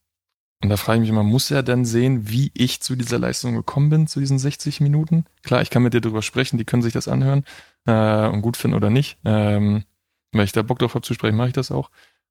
und 0.63 0.69
da 0.69 0.77
frage 0.77 0.99
ich 0.99 1.01
mich 1.01 1.11
immer, 1.11 1.23
muss 1.23 1.51
er 1.51 1.63
denn 1.63 1.87
sehen, 1.87 2.29
wie 2.29 2.51
ich 2.55 2.83
zu 2.83 2.95
dieser 2.97 3.19
Leistung 3.19 3.55
gekommen 3.55 3.89
bin, 3.89 4.07
zu 4.07 4.21
diesen 4.21 4.39
60 4.39 4.83
Minuten? 4.83 5.25
Klar, 5.43 5.63
ich 5.63 5.71
kann 5.71 5.83
mit 5.83 5.95
dir 5.95 6.03
drüber 6.03 6.21
sprechen, 6.21 6.59
die 6.59 6.67
können 6.67 6.83
sich 6.83 6.93
das 6.93 7.09
anhören 7.09 7.45
äh, 7.87 8.29
und 8.29 8.43
gut 8.43 8.59
finden 8.59 8.77
oder 8.77 8.91
nicht. 8.91 9.19
Ähm, 9.25 9.85
wenn 10.33 10.45
ich 10.45 10.53
da 10.53 10.63
Bock 10.63 10.79
drauf 10.79 10.95
habe 10.95 11.05
zu 11.05 11.15
sprechen, 11.15 11.37
mache 11.37 11.49
ich 11.49 11.55
das 11.55 11.71
auch. 11.71 11.91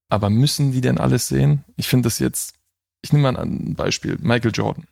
Aber 0.10 0.30
müssen 0.30 0.72
die 0.72 0.82
denn 0.82 0.98
alles 0.98 1.28
sehen? 1.28 1.64
Ich 1.78 1.88
finde 1.88 2.08
das 2.08 2.20
jetzt, 2.20 2.56
ich 3.02 3.14
nehme 3.14 3.32
mal 3.32 3.40
ein 3.40 3.76
Beispiel, 3.76 4.18
Michael 4.20 4.52
Jordan. 4.54 4.86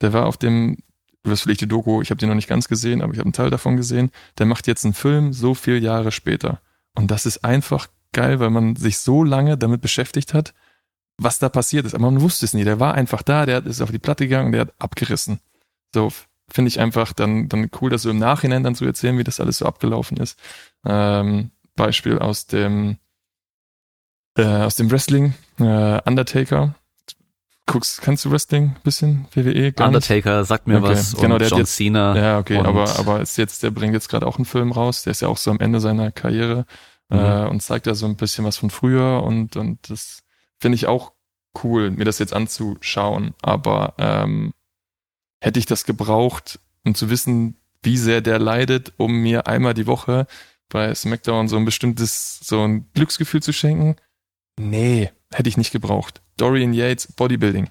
Der 0.00 0.12
war 0.12 0.26
auf 0.26 0.36
dem, 0.36 0.76
du 1.22 1.30
wirst 1.30 1.44
vielleicht 1.44 1.60
die 1.60 1.68
Doku, 1.68 2.02
ich 2.02 2.10
habe 2.10 2.18
die 2.18 2.26
noch 2.26 2.34
nicht 2.34 2.48
ganz 2.48 2.68
gesehen, 2.68 3.00
aber 3.00 3.12
ich 3.12 3.18
habe 3.18 3.26
einen 3.26 3.32
Teil 3.32 3.50
davon 3.50 3.76
gesehen. 3.76 4.10
Der 4.38 4.46
macht 4.46 4.66
jetzt 4.66 4.84
einen 4.84 4.94
Film 4.94 5.32
so 5.32 5.54
viele 5.54 5.78
Jahre 5.78 6.12
später. 6.12 6.60
Und 6.94 7.10
das 7.10 7.26
ist 7.26 7.44
einfach 7.44 7.88
geil, 8.12 8.40
weil 8.40 8.50
man 8.50 8.76
sich 8.76 8.98
so 8.98 9.22
lange 9.22 9.56
damit 9.56 9.80
beschäftigt 9.80 10.34
hat, 10.34 10.52
was 11.18 11.38
da 11.38 11.48
passiert 11.48 11.86
ist. 11.86 11.94
Aber 11.94 12.10
man 12.10 12.20
wusste 12.20 12.44
es 12.44 12.54
nie. 12.54 12.64
Der 12.64 12.80
war 12.80 12.94
einfach 12.94 13.22
da, 13.22 13.46
der 13.46 13.64
ist 13.64 13.80
auf 13.80 13.90
die 13.90 13.98
Platte 13.98 14.24
gegangen, 14.24 14.52
der 14.52 14.62
hat 14.62 14.74
abgerissen. 14.78 15.40
So 15.94 16.10
finde 16.48 16.68
ich 16.68 16.80
einfach 16.80 17.12
dann, 17.12 17.48
dann 17.48 17.70
cool, 17.80 17.90
das 17.90 18.02
so 18.02 18.10
im 18.10 18.18
Nachhinein 18.18 18.62
dann 18.62 18.74
zu 18.74 18.84
erzählen, 18.84 19.18
wie 19.18 19.24
das 19.24 19.40
alles 19.40 19.58
so 19.58 19.66
abgelaufen 19.66 20.16
ist. 20.16 20.38
Ähm, 20.84 21.50
Beispiel 21.74 22.18
aus 22.18 22.46
dem 22.46 22.98
äh, 24.36 24.44
aus 24.44 24.76
dem 24.76 24.90
Wrestling, 24.90 25.34
äh, 25.58 26.00
Undertaker. 26.04 26.74
Guckst, 27.66 28.00
kannst 28.00 28.24
du 28.24 28.30
Wrestling 28.30 28.76
bisschen? 28.84 29.26
WWE? 29.32 29.72
Gar 29.72 29.88
Undertaker 29.88 30.38
nicht? 30.38 30.48
sagt 30.48 30.68
mir 30.68 30.78
okay. 30.78 30.90
was. 30.90 31.16
Genau, 31.16 31.36
der 31.36 31.48
John 31.48 31.58
jetzt, 31.60 31.74
Cena. 31.74 32.16
Ja, 32.16 32.38
okay, 32.38 32.58
aber, 32.58 32.96
aber 32.98 33.20
ist 33.20 33.36
jetzt, 33.38 33.64
der 33.64 33.72
bringt 33.72 33.92
jetzt 33.92 34.08
gerade 34.08 34.26
auch 34.26 34.36
einen 34.36 34.44
Film 34.44 34.70
raus. 34.70 35.02
Der 35.02 35.10
ist 35.10 35.20
ja 35.20 35.28
auch 35.28 35.36
so 35.36 35.50
am 35.50 35.58
Ende 35.58 35.80
seiner 35.80 36.12
Karriere 36.12 36.64
mhm. 37.08 37.18
äh, 37.18 37.46
und 37.48 37.62
zeigt 37.62 37.88
da 37.88 37.94
so 37.94 38.06
ein 38.06 38.16
bisschen 38.16 38.44
was 38.44 38.56
von 38.56 38.70
früher 38.70 39.24
und, 39.24 39.56
und 39.56 39.90
das 39.90 40.22
finde 40.58 40.76
ich 40.76 40.86
auch 40.86 41.12
cool, 41.64 41.90
mir 41.90 42.04
das 42.04 42.20
jetzt 42.20 42.34
anzuschauen. 42.34 43.34
Aber 43.42 43.94
ähm, 43.98 44.52
hätte 45.40 45.58
ich 45.58 45.66
das 45.66 45.84
gebraucht, 45.84 46.60
um 46.84 46.94
zu 46.94 47.10
wissen, 47.10 47.56
wie 47.82 47.96
sehr 47.96 48.20
der 48.20 48.38
leidet, 48.38 48.92
um 48.96 49.12
mir 49.12 49.46
einmal 49.46 49.74
die 49.74 49.86
Woche 49.86 50.26
bei 50.68 50.94
SmackDown 50.94 51.48
so 51.48 51.56
ein 51.56 51.64
bestimmtes, 51.64 52.40
so 52.40 52.62
ein 52.62 52.90
Glücksgefühl 52.94 53.42
zu 53.42 53.52
schenken? 53.52 53.96
Nee, 54.58 55.10
hätte 55.32 55.48
ich 55.48 55.56
nicht 55.56 55.72
gebraucht. 55.72 56.22
Dorian 56.36 56.72
Yates, 56.72 57.12
Bodybuilding. 57.12 57.68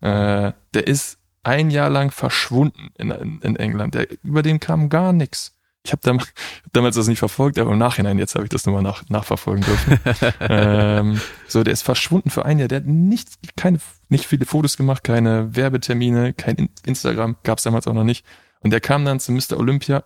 Äh, 0.00 0.52
der 0.74 0.86
ist 0.86 1.18
ein 1.42 1.70
Jahr 1.70 1.90
lang 1.90 2.10
verschwunden 2.10 2.90
in, 2.96 3.10
in, 3.10 3.40
in 3.40 3.56
England. 3.56 3.94
Der, 3.94 4.06
über 4.22 4.42
den 4.42 4.60
kam 4.60 4.88
gar 4.88 5.12
nichts. 5.12 5.54
Ich 5.84 5.92
habe 5.92 6.02
damals, 6.02 6.32
damals 6.72 6.96
das 6.96 7.06
nicht 7.08 7.18
verfolgt, 7.18 7.58
aber 7.58 7.72
im 7.72 7.78
Nachhinein, 7.78 8.18
jetzt 8.18 8.34
habe 8.34 8.44
ich 8.44 8.50
das 8.50 8.66
nochmal 8.66 8.82
nach, 8.82 9.08
nachverfolgen 9.08 9.64
dürfen. 9.64 10.00
ähm, 10.40 11.20
so, 11.46 11.62
der 11.62 11.72
ist 11.72 11.82
verschwunden 11.82 12.30
für 12.30 12.44
ein 12.44 12.58
Jahr. 12.58 12.68
Der 12.68 12.80
hat 12.80 12.86
nicht, 12.86 13.56
keine, 13.56 13.78
nicht 14.08 14.26
viele 14.26 14.46
Fotos 14.46 14.76
gemacht, 14.76 15.04
keine 15.04 15.54
Werbetermine, 15.56 16.34
kein 16.34 16.68
Instagram, 16.84 17.36
gab's 17.42 17.62
damals 17.62 17.86
auch 17.86 17.94
noch 17.94 18.04
nicht. 18.04 18.24
Und 18.60 18.70
der 18.70 18.80
kam 18.80 19.04
dann 19.04 19.20
zu 19.20 19.32
Mr. 19.32 19.56
Olympia 19.56 20.04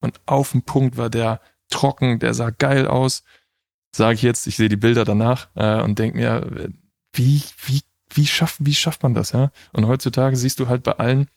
und 0.00 0.20
auf 0.26 0.52
dem 0.52 0.62
Punkt 0.62 0.96
war 0.96 1.10
der 1.10 1.40
trocken, 1.70 2.18
der 2.18 2.34
sah 2.34 2.50
geil 2.50 2.86
aus. 2.86 3.24
Sage 3.94 4.14
ich 4.14 4.22
jetzt, 4.22 4.46
ich 4.46 4.56
sehe 4.56 4.68
die 4.68 4.76
Bilder 4.76 5.04
danach 5.04 5.48
äh, 5.54 5.80
und 5.82 5.98
denk 5.98 6.14
mir, 6.14 6.70
wie, 7.12 7.42
wie, 7.64 7.80
wie 8.12 8.26
schafft, 8.26 8.56
wie 8.60 8.74
schafft 8.74 9.02
man 9.02 9.14
das, 9.14 9.32
ja? 9.32 9.50
Und 9.72 9.86
heutzutage 9.86 10.36
siehst 10.36 10.60
du 10.60 10.68
halt 10.68 10.82
bei 10.82 10.92
allen, 10.92 11.28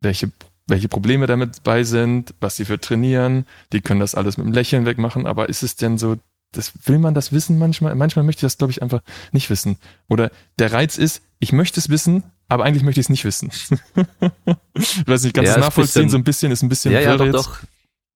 welche 0.00 0.30
welche 0.68 0.88
Probleme 0.88 1.26
damit 1.26 1.62
bei 1.62 1.84
sind, 1.84 2.34
was 2.40 2.56
sie 2.56 2.64
für 2.64 2.80
trainieren. 2.80 3.46
Die 3.72 3.80
können 3.80 4.00
das 4.00 4.14
alles 4.14 4.36
mit 4.36 4.46
einem 4.46 4.54
Lächeln 4.54 4.84
wegmachen, 4.84 5.26
aber 5.26 5.48
ist 5.48 5.62
es 5.62 5.76
denn 5.76 5.96
so, 5.96 6.16
das 6.52 6.72
will 6.86 6.98
man 6.98 7.14
das 7.14 7.32
wissen 7.32 7.58
manchmal? 7.58 7.94
Manchmal 7.94 8.24
möchte 8.24 8.40
ich 8.40 8.46
das, 8.52 8.58
glaube 8.58 8.72
ich, 8.72 8.82
einfach 8.82 9.02
nicht 9.32 9.50
wissen. 9.50 9.78
Oder 10.08 10.30
der 10.58 10.72
Reiz 10.72 10.98
ist, 10.98 11.22
ich 11.38 11.52
möchte 11.52 11.78
es 11.78 11.88
wissen, 11.88 12.24
aber 12.48 12.64
eigentlich 12.64 12.82
möchte 12.82 13.00
ich 13.00 13.06
es 13.06 13.10
nicht 13.10 13.24
wissen. 13.24 13.50
ich 14.74 15.06
weiß 15.06 15.22
nicht, 15.22 15.34
ganz 15.34 15.48
ja, 15.48 15.58
nachvollziehen, 15.58 16.04
bisschen, 16.04 16.10
so 16.10 16.18
ein 16.18 16.24
bisschen 16.24 16.52
ist 16.52 16.62
ein 16.62 16.68
bisschen 16.68 16.92
Ja, 16.92 17.00
ja, 17.00 17.16
doch, 17.16 17.30
doch. 17.30 17.58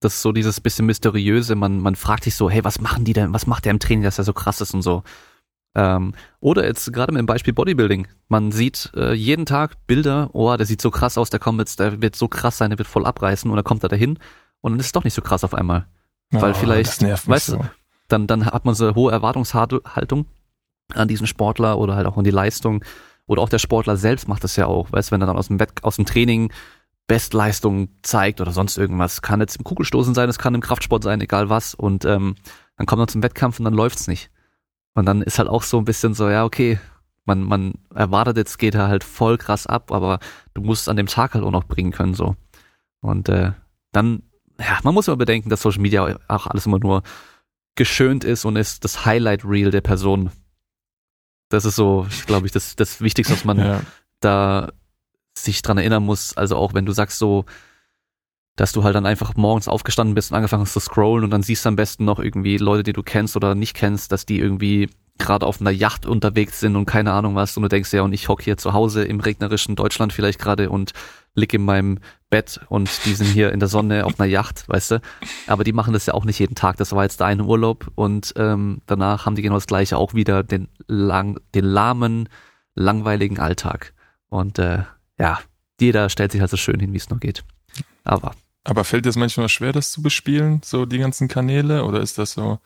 Das 0.00 0.14
ist 0.14 0.22
so 0.22 0.32
dieses 0.32 0.60
bisschen 0.60 0.86
mysteriöse, 0.86 1.54
man, 1.54 1.78
man 1.80 1.94
fragt 1.94 2.24
sich 2.24 2.34
so, 2.34 2.48
hey, 2.48 2.64
was 2.64 2.80
machen 2.80 3.04
die 3.04 3.12
denn, 3.12 3.32
was 3.32 3.46
macht 3.46 3.66
der 3.66 3.72
im 3.72 3.78
Training, 3.78 4.02
dass 4.02 4.18
er 4.18 4.24
so 4.24 4.32
krass 4.32 4.60
ist 4.60 4.72
und 4.72 4.82
so. 4.82 5.02
Ähm, 5.74 6.14
oder 6.40 6.64
jetzt 6.66 6.92
gerade 6.92 7.12
mit 7.12 7.20
dem 7.20 7.26
Beispiel 7.26 7.52
Bodybuilding. 7.52 8.08
Man 8.28 8.50
sieht 8.50 8.90
äh, 8.96 9.12
jeden 9.12 9.46
Tag 9.46 9.86
Bilder, 9.86 10.30
oh, 10.32 10.56
der 10.56 10.66
sieht 10.66 10.80
so 10.80 10.90
krass 10.90 11.16
aus, 11.18 11.30
der 11.30 11.38
kommt 11.38 11.60
jetzt, 11.60 11.78
der 11.78 12.02
wird 12.02 12.16
so 12.16 12.28
krass 12.28 12.58
sein, 12.58 12.70
der 12.70 12.78
wird 12.78 12.88
voll 12.88 13.06
abreißen 13.06 13.48
und 13.48 13.56
dann 13.56 13.64
kommt 13.64 13.82
er 13.82 13.88
dahin 13.88 14.18
und 14.62 14.72
dann 14.72 14.80
ist 14.80 14.86
es 14.86 14.92
doch 14.92 15.04
nicht 15.04 15.14
so 15.14 15.22
krass 15.22 15.44
auf 15.44 15.54
einmal. 15.54 15.86
Oh, 16.32 16.40
Weil 16.40 16.54
vielleicht, 16.54 17.02
weißt 17.02 17.46
so. 17.46 17.56
du, 17.58 17.64
dann, 18.08 18.26
dann 18.26 18.46
hat 18.46 18.64
man 18.64 18.74
so 18.74 18.86
eine 18.86 18.94
hohe 18.94 19.12
Erwartungshaltung 19.12 20.26
an 20.94 21.08
diesen 21.08 21.26
Sportler 21.26 21.78
oder 21.78 21.94
halt 21.94 22.06
auch 22.06 22.16
an 22.16 22.24
die 22.24 22.30
Leistung. 22.30 22.84
Oder 23.26 23.42
auch 23.42 23.48
der 23.48 23.58
Sportler 23.58 23.96
selbst 23.96 24.26
macht 24.26 24.42
das 24.42 24.56
ja 24.56 24.66
auch. 24.66 24.90
Weißt 24.90 25.10
du, 25.10 25.12
wenn 25.12 25.22
er 25.22 25.28
dann 25.28 25.36
aus 25.36 25.46
dem, 25.46 25.60
Wett 25.60 25.84
aus 25.84 25.96
dem 25.96 26.04
Training 26.04 26.52
Bestleistung 27.10 27.88
zeigt 28.02 28.40
oder 28.40 28.52
sonst 28.52 28.78
irgendwas. 28.78 29.20
Kann 29.20 29.40
jetzt 29.40 29.56
im 29.56 29.64
Kugelstoßen 29.64 30.14
sein, 30.14 30.28
es 30.28 30.38
kann 30.38 30.54
im 30.54 30.60
Kraftsport 30.60 31.02
sein, 31.02 31.20
egal 31.20 31.50
was. 31.50 31.74
Und 31.74 32.04
ähm, 32.04 32.36
dann 32.76 32.86
kommt 32.86 33.02
er 33.02 33.08
zum 33.08 33.24
Wettkampf 33.24 33.58
und 33.58 33.64
dann 33.64 33.74
läuft's 33.74 34.06
nicht. 34.06 34.30
Und 34.94 35.06
dann 35.06 35.20
ist 35.20 35.40
halt 35.40 35.48
auch 35.48 35.64
so 35.64 35.78
ein 35.78 35.84
bisschen 35.84 36.14
so, 36.14 36.30
ja, 36.30 36.44
okay, 36.44 36.78
man, 37.24 37.42
man 37.42 37.72
erwartet, 37.92 38.36
jetzt 38.36 38.60
geht 38.60 38.76
er 38.76 38.86
halt 38.86 39.02
voll 39.02 39.38
krass 39.38 39.66
ab, 39.66 39.90
aber 39.90 40.20
du 40.54 40.62
musst 40.62 40.82
es 40.82 40.88
an 40.88 40.96
dem 40.96 41.08
Tag 41.08 41.34
halt 41.34 41.42
auch 41.42 41.50
noch 41.50 41.64
bringen 41.64 41.90
können, 41.90 42.14
so. 42.14 42.36
Und 43.00 43.28
äh, 43.28 43.54
dann, 43.90 44.22
ja, 44.60 44.78
man 44.84 44.94
muss 44.94 45.08
immer 45.08 45.16
bedenken, 45.16 45.50
dass 45.50 45.62
Social 45.62 45.82
Media 45.82 46.16
auch 46.28 46.46
alles 46.46 46.66
immer 46.66 46.78
nur 46.78 47.02
geschönt 47.74 48.22
ist 48.22 48.44
und 48.44 48.54
ist 48.54 48.84
das 48.84 49.04
Highlight 49.04 49.44
Reel 49.44 49.72
der 49.72 49.80
Person. 49.80 50.30
Das 51.48 51.64
ist 51.64 51.74
so, 51.74 52.06
glaube 52.26 52.46
ich, 52.46 52.52
das, 52.52 52.76
das 52.76 53.00
Wichtigste, 53.00 53.34
was 53.34 53.44
man 53.44 53.58
ja. 53.58 53.80
da 54.20 54.70
sich 55.44 55.62
dran 55.62 55.78
erinnern 55.78 56.04
muss. 56.04 56.36
Also 56.36 56.56
auch 56.56 56.74
wenn 56.74 56.86
du 56.86 56.92
sagst 56.92 57.18
so, 57.18 57.44
dass 58.56 58.72
du 58.72 58.84
halt 58.84 58.94
dann 58.94 59.06
einfach 59.06 59.36
morgens 59.36 59.68
aufgestanden 59.68 60.14
bist 60.14 60.30
und 60.30 60.36
angefangen 60.36 60.62
hast 60.62 60.74
zu 60.74 60.80
scrollen 60.80 61.24
und 61.24 61.30
dann 61.30 61.42
siehst 61.42 61.64
du 61.64 61.68
am 61.68 61.76
besten 61.76 62.04
noch 62.04 62.18
irgendwie 62.18 62.58
Leute, 62.58 62.82
die 62.82 62.92
du 62.92 63.02
kennst 63.02 63.36
oder 63.36 63.54
nicht 63.54 63.74
kennst, 63.74 64.12
dass 64.12 64.26
die 64.26 64.38
irgendwie 64.38 64.90
gerade 65.20 65.46
auf 65.46 65.60
einer 65.60 65.70
Yacht 65.70 66.06
unterwegs 66.06 66.60
sind 66.60 66.76
und 66.76 66.86
keine 66.86 67.12
Ahnung 67.12 67.34
was 67.34 67.56
und 67.56 67.62
du 67.62 67.68
denkst 67.68 67.92
ja 67.92 68.02
und 68.02 68.12
ich 68.12 68.28
hocke 68.28 68.42
hier 68.42 68.56
zu 68.56 68.72
Hause 68.72 69.04
im 69.04 69.20
regnerischen 69.20 69.76
Deutschland 69.76 70.12
vielleicht 70.12 70.38
gerade 70.38 70.70
und 70.70 70.92
lieg 71.34 71.54
in 71.54 71.64
meinem 71.64 71.98
Bett 72.28 72.60
und 72.68 72.90
die 73.04 73.14
sind 73.14 73.26
hier 73.26 73.52
in 73.52 73.60
der 73.60 73.68
Sonne 73.68 74.04
auf 74.04 74.18
einer 74.18 74.28
Yacht, 74.28 74.68
weißt 74.68 74.92
du. 74.92 75.00
Aber 75.46 75.64
die 75.64 75.72
machen 75.72 75.92
das 75.92 76.06
ja 76.06 76.14
auch 76.14 76.24
nicht 76.24 76.38
jeden 76.38 76.54
Tag. 76.54 76.76
Das 76.76 76.92
war 76.92 77.04
jetzt 77.04 77.20
der 77.20 77.28
eine 77.28 77.44
Urlaub 77.44 77.90
und 77.94 78.32
ähm, 78.36 78.82
danach 78.86 79.26
haben 79.26 79.36
die 79.36 79.42
genau 79.42 79.56
das 79.56 79.66
gleiche 79.66 79.96
auch 79.96 80.14
wieder 80.14 80.42
den 80.42 80.68
lang, 80.86 81.38
den 81.54 81.64
lahmen, 81.64 82.28
langweiligen 82.74 83.38
Alltag. 83.38 83.94
Und 84.28 84.58
äh, 84.58 84.84
ja, 85.20 85.40
jeder 85.80 86.08
stellt 86.08 86.32
sich 86.32 86.40
halt 86.40 86.50
so 86.50 86.56
schön 86.56 86.80
hin, 86.80 86.92
wie 86.92 86.98
es 86.98 87.10
noch 87.10 87.20
geht. 87.20 87.44
Aber 88.04 88.34
aber 88.64 88.84
fällt 88.84 89.04
dir 89.04 89.08
das 89.08 89.16
manchmal 89.16 89.48
schwer, 89.48 89.72
das 89.72 89.90
zu 89.90 90.02
bespielen, 90.02 90.60
so 90.64 90.84
die 90.84 90.98
ganzen 90.98 91.28
Kanäle? 91.28 91.84
Oder 91.84 92.00
ist 92.00 92.18
das 92.18 92.32
so, 92.32 92.58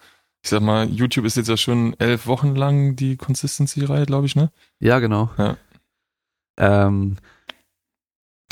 ich 0.42 0.50
sag 0.50 0.60
mal, 0.60 0.88
YouTube 0.88 1.24
ist 1.24 1.36
jetzt 1.36 1.48
ja 1.48 1.56
schon 1.56 1.94
elf 1.98 2.26
Wochen 2.26 2.54
lang 2.56 2.96
die 2.96 3.16
Consistency-Reihe, 3.16 4.06
glaube 4.06 4.26
ich, 4.26 4.34
ne? 4.34 4.50
Ja, 4.80 4.98
genau. 4.98 5.30
Ja. 5.38 5.56
Ähm, 6.56 7.16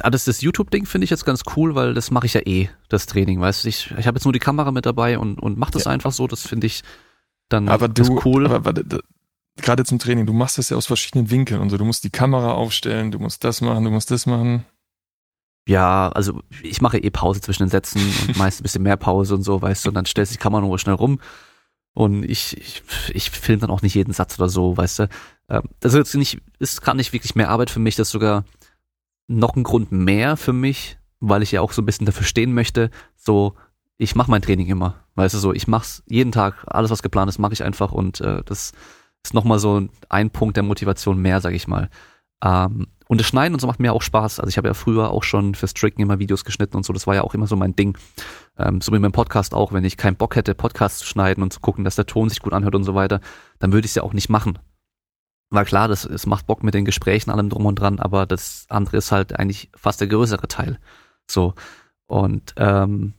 alles 0.01 0.24
das 0.24 0.41
YouTube-Ding 0.41 0.87
finde 0.87 1.05
ich 1.05 1.11
jetzt 1.11 1.24
ganz 1.24 1.43
cool, 1.57 1.74
weil 1.74 1.95
das 1.95 2.11
mache 2.11 2.27
ich 2.27 2.35
ja 2.35 2.41
eh, 2.47 2.69
das 2.89 3.07
Training, 3.07 3.41
weißt 3.41 3.65
du. 3.65 3.69
Ich, 3.69 3.91
ich 3.99 4.07
habe 4.07 4.16
jetzt 4.16 4.24
nur 4.24 4.33
die 4.33 4.39
Kamera 4.39 4.70
mit 4.70 4.87
dabei 4.87 5.19
und, 5.19 5.39
und 5.39 5.59
mache 5.59 5.73
das 5.73 5.85
ja. 5.85 5.91
einfach 5.91 6.12
so, 6.12 6.27
das 6.27 6.47
finde 6.47 6.69
ich 6.69 6.83
dann 7.49 7.69
aber 7.69 7.89
du, 7.89 8.20
cool. 8.24 8.47
Aber, 8.47 8.57
aber 8.57 8.73
gerade 9.57 9.85
zum 9.85 9.99
Training, 9.99 10.27
du 10.27 10.33
machst 10.33 10.59
das 10.59 10.70
ja 10.70 10.77
aus 10.77 10.87
verschiedenen 10.87 11.31
Winkeln 11.31 11.61
und 11.61 11.70
so. 11.70 11.77
Du 11.77 11.85
musst 11.85 12.05
die 12.05 12.11
Kamera 12.11 12.53
aufstellen, 12.53 13.11
du 13.11 13.19
musst 13.19 13.45
das 13.45 13.61
machen, 13.61 13.85
du 13.85 13.91
musst 13.91 14.11
das 14.11 14.27
machen. 14.27 14.65
ja, 15.66 16.09
also 16.11 16.41
ich 16.62 16.81
mache 16.81 16.99
eh 16.99 17.11
Pause 17.11 17.41
zwischen 17.41 17.65
den 17.65 17.70
Sätzen 17.70 18.01
und 18.01 18.37
meist 18.39 18.61
ein 18.61 18.65
bisschen 18.65 18.83
mehr 18.83 18.97
Pause 18.97 19.35
und 19.35 19.43
so, 19.43 19.61
weißt 19.62 19.85
du, 19.85 19.91
und 19.91 19.95
dann 19.95 20.07
stellt 20.07 20.29
sich 20.29 20.39
die 20.39 20.43
Kamera 20.43 20.62
nur 20.62 20.79
schnell 20.79 20.95
rum 20.95 21.20
und 21.95 22.24
ich, 22.24 22.57
ich, 22.57 22.83
ich 23.12 23.31
filme 23.31 23.61
dann 23.61 23.70
auch 23.70 23.83
nicht 23.83 23.95
jeden 23.95 24.12
Satz 24.12 24.39
oder 24.39 24.49
so, 24.49 24.77
weißt 24.77 25.01
du. 25.01 25.09
Das 25.81 25.93
ist 25.93 25.95
jetzt 25.95 26.15
nicht, 26.15 26.41
ist 26.59 26.83
gar 26.83 26.95
nicht 26.95 27.12
wirklich 27.12 27.35
mehr 27.35 27.51
Arbeit 27.51 27.69
für 27.69 27.81
mich, 27.81 27.97
das 27.97 28.09
ist 28.09 28.12
sogar 28.12 28.45
noch 29.29 29.55
ein 29.55 29.62
Grund 29.62 29.93
mehr 29.93 30.37
für 30.37 30.55
mich, 30.55 30.99
weil 31.20 31.43
ich 31.43 31.53
ja 31.53 31.61
auch 31.61 31.73
so 31.73 31.83
ein 31.83 31.87
bisschen 31.87 32.07
dafür 32.07 32.24
stehen 32.24 32.55
möchte, 32.55 32.91
so, 33.16 33.55
ich 33.99 34.15
mache 34.15 34.31
mein 34.31 34.43
Training 34.43 34.66
immer, 34.66 35.05
weißt 35.15 35.35
du, 35.35 35.39
so, 35.39 35.53
ich 35.53 35.69
mach's 35.69 36.03
jeden 36.07 36.33
Tag, 36.33 36.65
alles 36.66 36.91
was 36.91 37.03
geplant 37.03 37.29
ist, 37.29 37.39
mache 37.39 37.53
ich 37.53 37.62
einfach 37.62 37.93
und 37.93 38.20
äh, 38.20 38.43
das 38.45 38.73
ist 39.24 39.35
nochmal 39.35 39.59
so 39.59 39.86
ein 40.09 40.31
Punkt 40.31 40.57
der 40.57 40.65
Motivation 40.65 41.20
mehr, 41.20 41.40
sag 41.40 41.55
ich 41.55 41.69
mal. 41.69 41.89
Ähm, 42.44 42.89
und 43.09 43.19
das 43.20 43.27
Schneiden 43.27 43.55
und 43.55 43.61
so 43.61 43.66
macht 43.66 43.78
mir 43.78 43.93
auch 43.93 44.03
Spaß. 44.03 44.40
Also 44.40 44.49
ich 44.49 44.57
habe 44.57 44.69
ja 44.69 44.74
früher 44.74 45.11
auch 45.11 45.23
schon 45.23 45.55
fürs 45.55 45.73
Stricken 45.73 46.01
immer 46.01 46.19
Videos 46.19 46.44
geschnitten 46.44 46.77
und 46.77 46.85
so. 46.85 46.93
Das 46.93 47.07
war 47.07 47.15
ja 47.15 47.23
auch 47.23 47.35
immer 47.35 47.47
so 47.47 47.57
mein 47.57 47.77
Ding. 47.77 47.97
Ähm, 48.59 48.81
so 48.81 48.93
wie 48.93 48.99
mein 48.99 49.12
Podcast 49.12 49.55
auch. 49.55 49.73
Wenn 49.73 49.85
ich 49.85 49.97
keinen 49.97 50.16
Bock 50.16 50.35
hätte, 50.35 50.55
Podcasts 50.55 51.01
zu 51.01 51.07
schneiden 51.07 51.43
und 51.43 51.53
zu 51.53 51.61
gucken, 51.61 51.85
dass 51.85 51.97
der 51.97 52.07
Ton 52.07 52.28
sich 52.28 52.40
gut 52.40 52.53
anhört 52.53 52.74
und 52.74 52.85
so 52.85 52.94
weiter, 52.94 53.20
dann 53.59 53.73
würde 53.73 53.85
ich 53.85 53.90
es 53.90 53.97
ja 53.97 54.03
auch 54.03 54.15
nicht 54.15 54.28
machen. 54.28 54.59
War 55.51 55.66
klar, 55.66 55.89
das, 55.89 56.07
es 56.07 56.24
macht 56.24 56.47
Bock 56.47 56.62
mit 56.62 56.73
den 56.73 56.86
Gesprächen, 56.86 57.31
allem 57.31 57.51
drum 57.51 57.66
und 57.66 57.74
dran, 57.74 58.01
aber 58.01 58.24
das 58.24 58.65
andere 58.70 58.97
ist 58.97 59.12
halt 59.12 59.39
eigentlich 59.39 59.70
fast 59.77 60.01
der 60.01 60.09
größere 60.09 60.49
Teil. 60.49 60.78
So. 61.31 61.53
Und 62.07 62.55
ähm, 62.57 63.12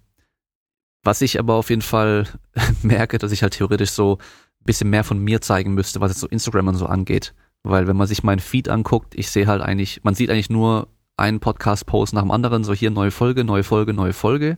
was 1.04 1.22
ich 1.22 1.38
aber 1.38 1.54
auf 1.54 1.70
jeden 1.70 1.84
Fall 1.84 2.28
merke, 2.82 3.20
dass 3.20 3.32
ich 3.32 3.44
halt 3.44 3.54
theoretisch 3.54 3.92
so 3.92 4.18
bisschen 4.64 4.90
mehr 4.90 5.04
von 5.04 5.20
mir 5.20 5.42
zeigen 5.42 5.74
müsste, 5.74 6.02
was 6.02 6.12
jetzt 6.12 6.22
so 6.22 6.28
Instagram 6.28 6.70
und 6.70 6.76
so 6.76 6.86
angeht. 6.86 7.34
Weil 7.64 7.88
wenn 7.88 7.98
man 7.98 8.08
sich 8.08 8.24
meinen 8.24 8.40
Feed 8.40 8.70
anguckt, 8.70 9.16
ich 9.16 9.30
sehe 9.30 9.48
halt 9.48 9.62
eigentlich, 9.62 10.04
man 10.04 10.16
sieht 10.16 10.30
eigentlich 10.30 10.50
nur 10.50 10.88
einen 11.16 11.40
Podcast-Post 11.40 12.14
nach 12.14 12.22
dem 12.22 12.32
anderen, 12.32 12.64
so 12.64 12.74
hier 12.74 12.92
neue 12.92 13.12
Folge, 13.12 13.44
neue 13.44 13.64
Folge, 13.64 13.94
neue 13.94 14.14
Folge. 14.14 14.58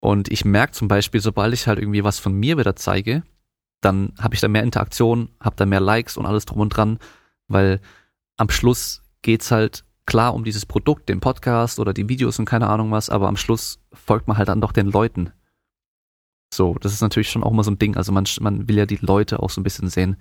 Und 0.00 0.30
ich 0.30 0.44
merke 0.44 0.72
zum 0.72 0.88
Beispiel, 0.88 1.20
sobald 1.20 1.54
ich 1.54 1.66
halt 1.66 1.78
irgendwie 1.78 2.04
was 2.04 2.18
von 2.18 2.32
mir 2.32 2.58
wieder 2.58 2.76
zeige, 2.76 3.22
dann 3.80 4.12
habe 4.18 4.34
ich 4.34 4.40
da 4.40 4.48
mehr 4.48 4.62
Interaktion, 4.62 5.28
habe 5.40 5.56
da 5.56 5.66
mehr 5.66 5.80
Likes 5.80 6.16
und 6.16 6.26
alles 6.26 6.46
drum 6.46 6.60
und 6.60 6.70
dran, 6.70 6.98
weil 7.48 7.80
am 8.36 8.50
Schluss 8.50 9.02
geht's 9.22 9.50
halt 9.50 9.84
klar 10.06 10.34
um 10.34 10.44
dieses 10.44 10.66
Produkt, 10.66 11.08
den 11.08 11.20
Podcast 11.20 11.78
oder 11.78 11.92
die 11.92 12.08
Videos 12.08 12.38
und 12.38 12.44
keine 12.44 12.68
Ahnung 12.68 12.90
was, 12.90 13.10
aber 13.10 13.28
am 13.28 13.36
Schluss 13.36 13.80
folgt 13.92 14.28
man 14.28 14.38
halt 14.38 14.48
dann 14.48 14.60
doch 14.60 14.72
den 14.72 14.86
Leuten. 14.86 15.32
So, 16.56 16.74
das 16.80 16.92
ist 16.92 17.02
natürlich 17.02 17.30
schon 17.30 17.44
auch 17.44 17.52
mal 17.52 17.62
so 17.62 17.70
ein 17.70 17.78
Ding. 17.78 17.96
Also 17.96 18.12
man, 18.12 18.26
man 18.40 18.68
will 18.68 18.76
ja 18.76 18.86
die 18.86 18.98
Leute 19.00 19.40
auch 19.40 19.50
so 19.50 19.60
ein 19.60 19.64
bisschen 19.64 19.88
sehen. 19.88 20.16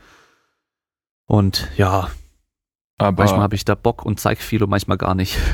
Und 1.26 1.70
ja, 1.78 2.10
aber 2.98 3.24
manchmal 3.24 3.42
habe 3.42 3.56
ich 3.56 3.66
da 3.66 3.76
Bock 3.76 4.06
und 4.06 4.20
zeig 4.20 4.40
viel 4.40 4.64
und 4.64 4.70
manchmal 4.70 4.98
gar 4.98 5.16
nicht. 5.16 5.38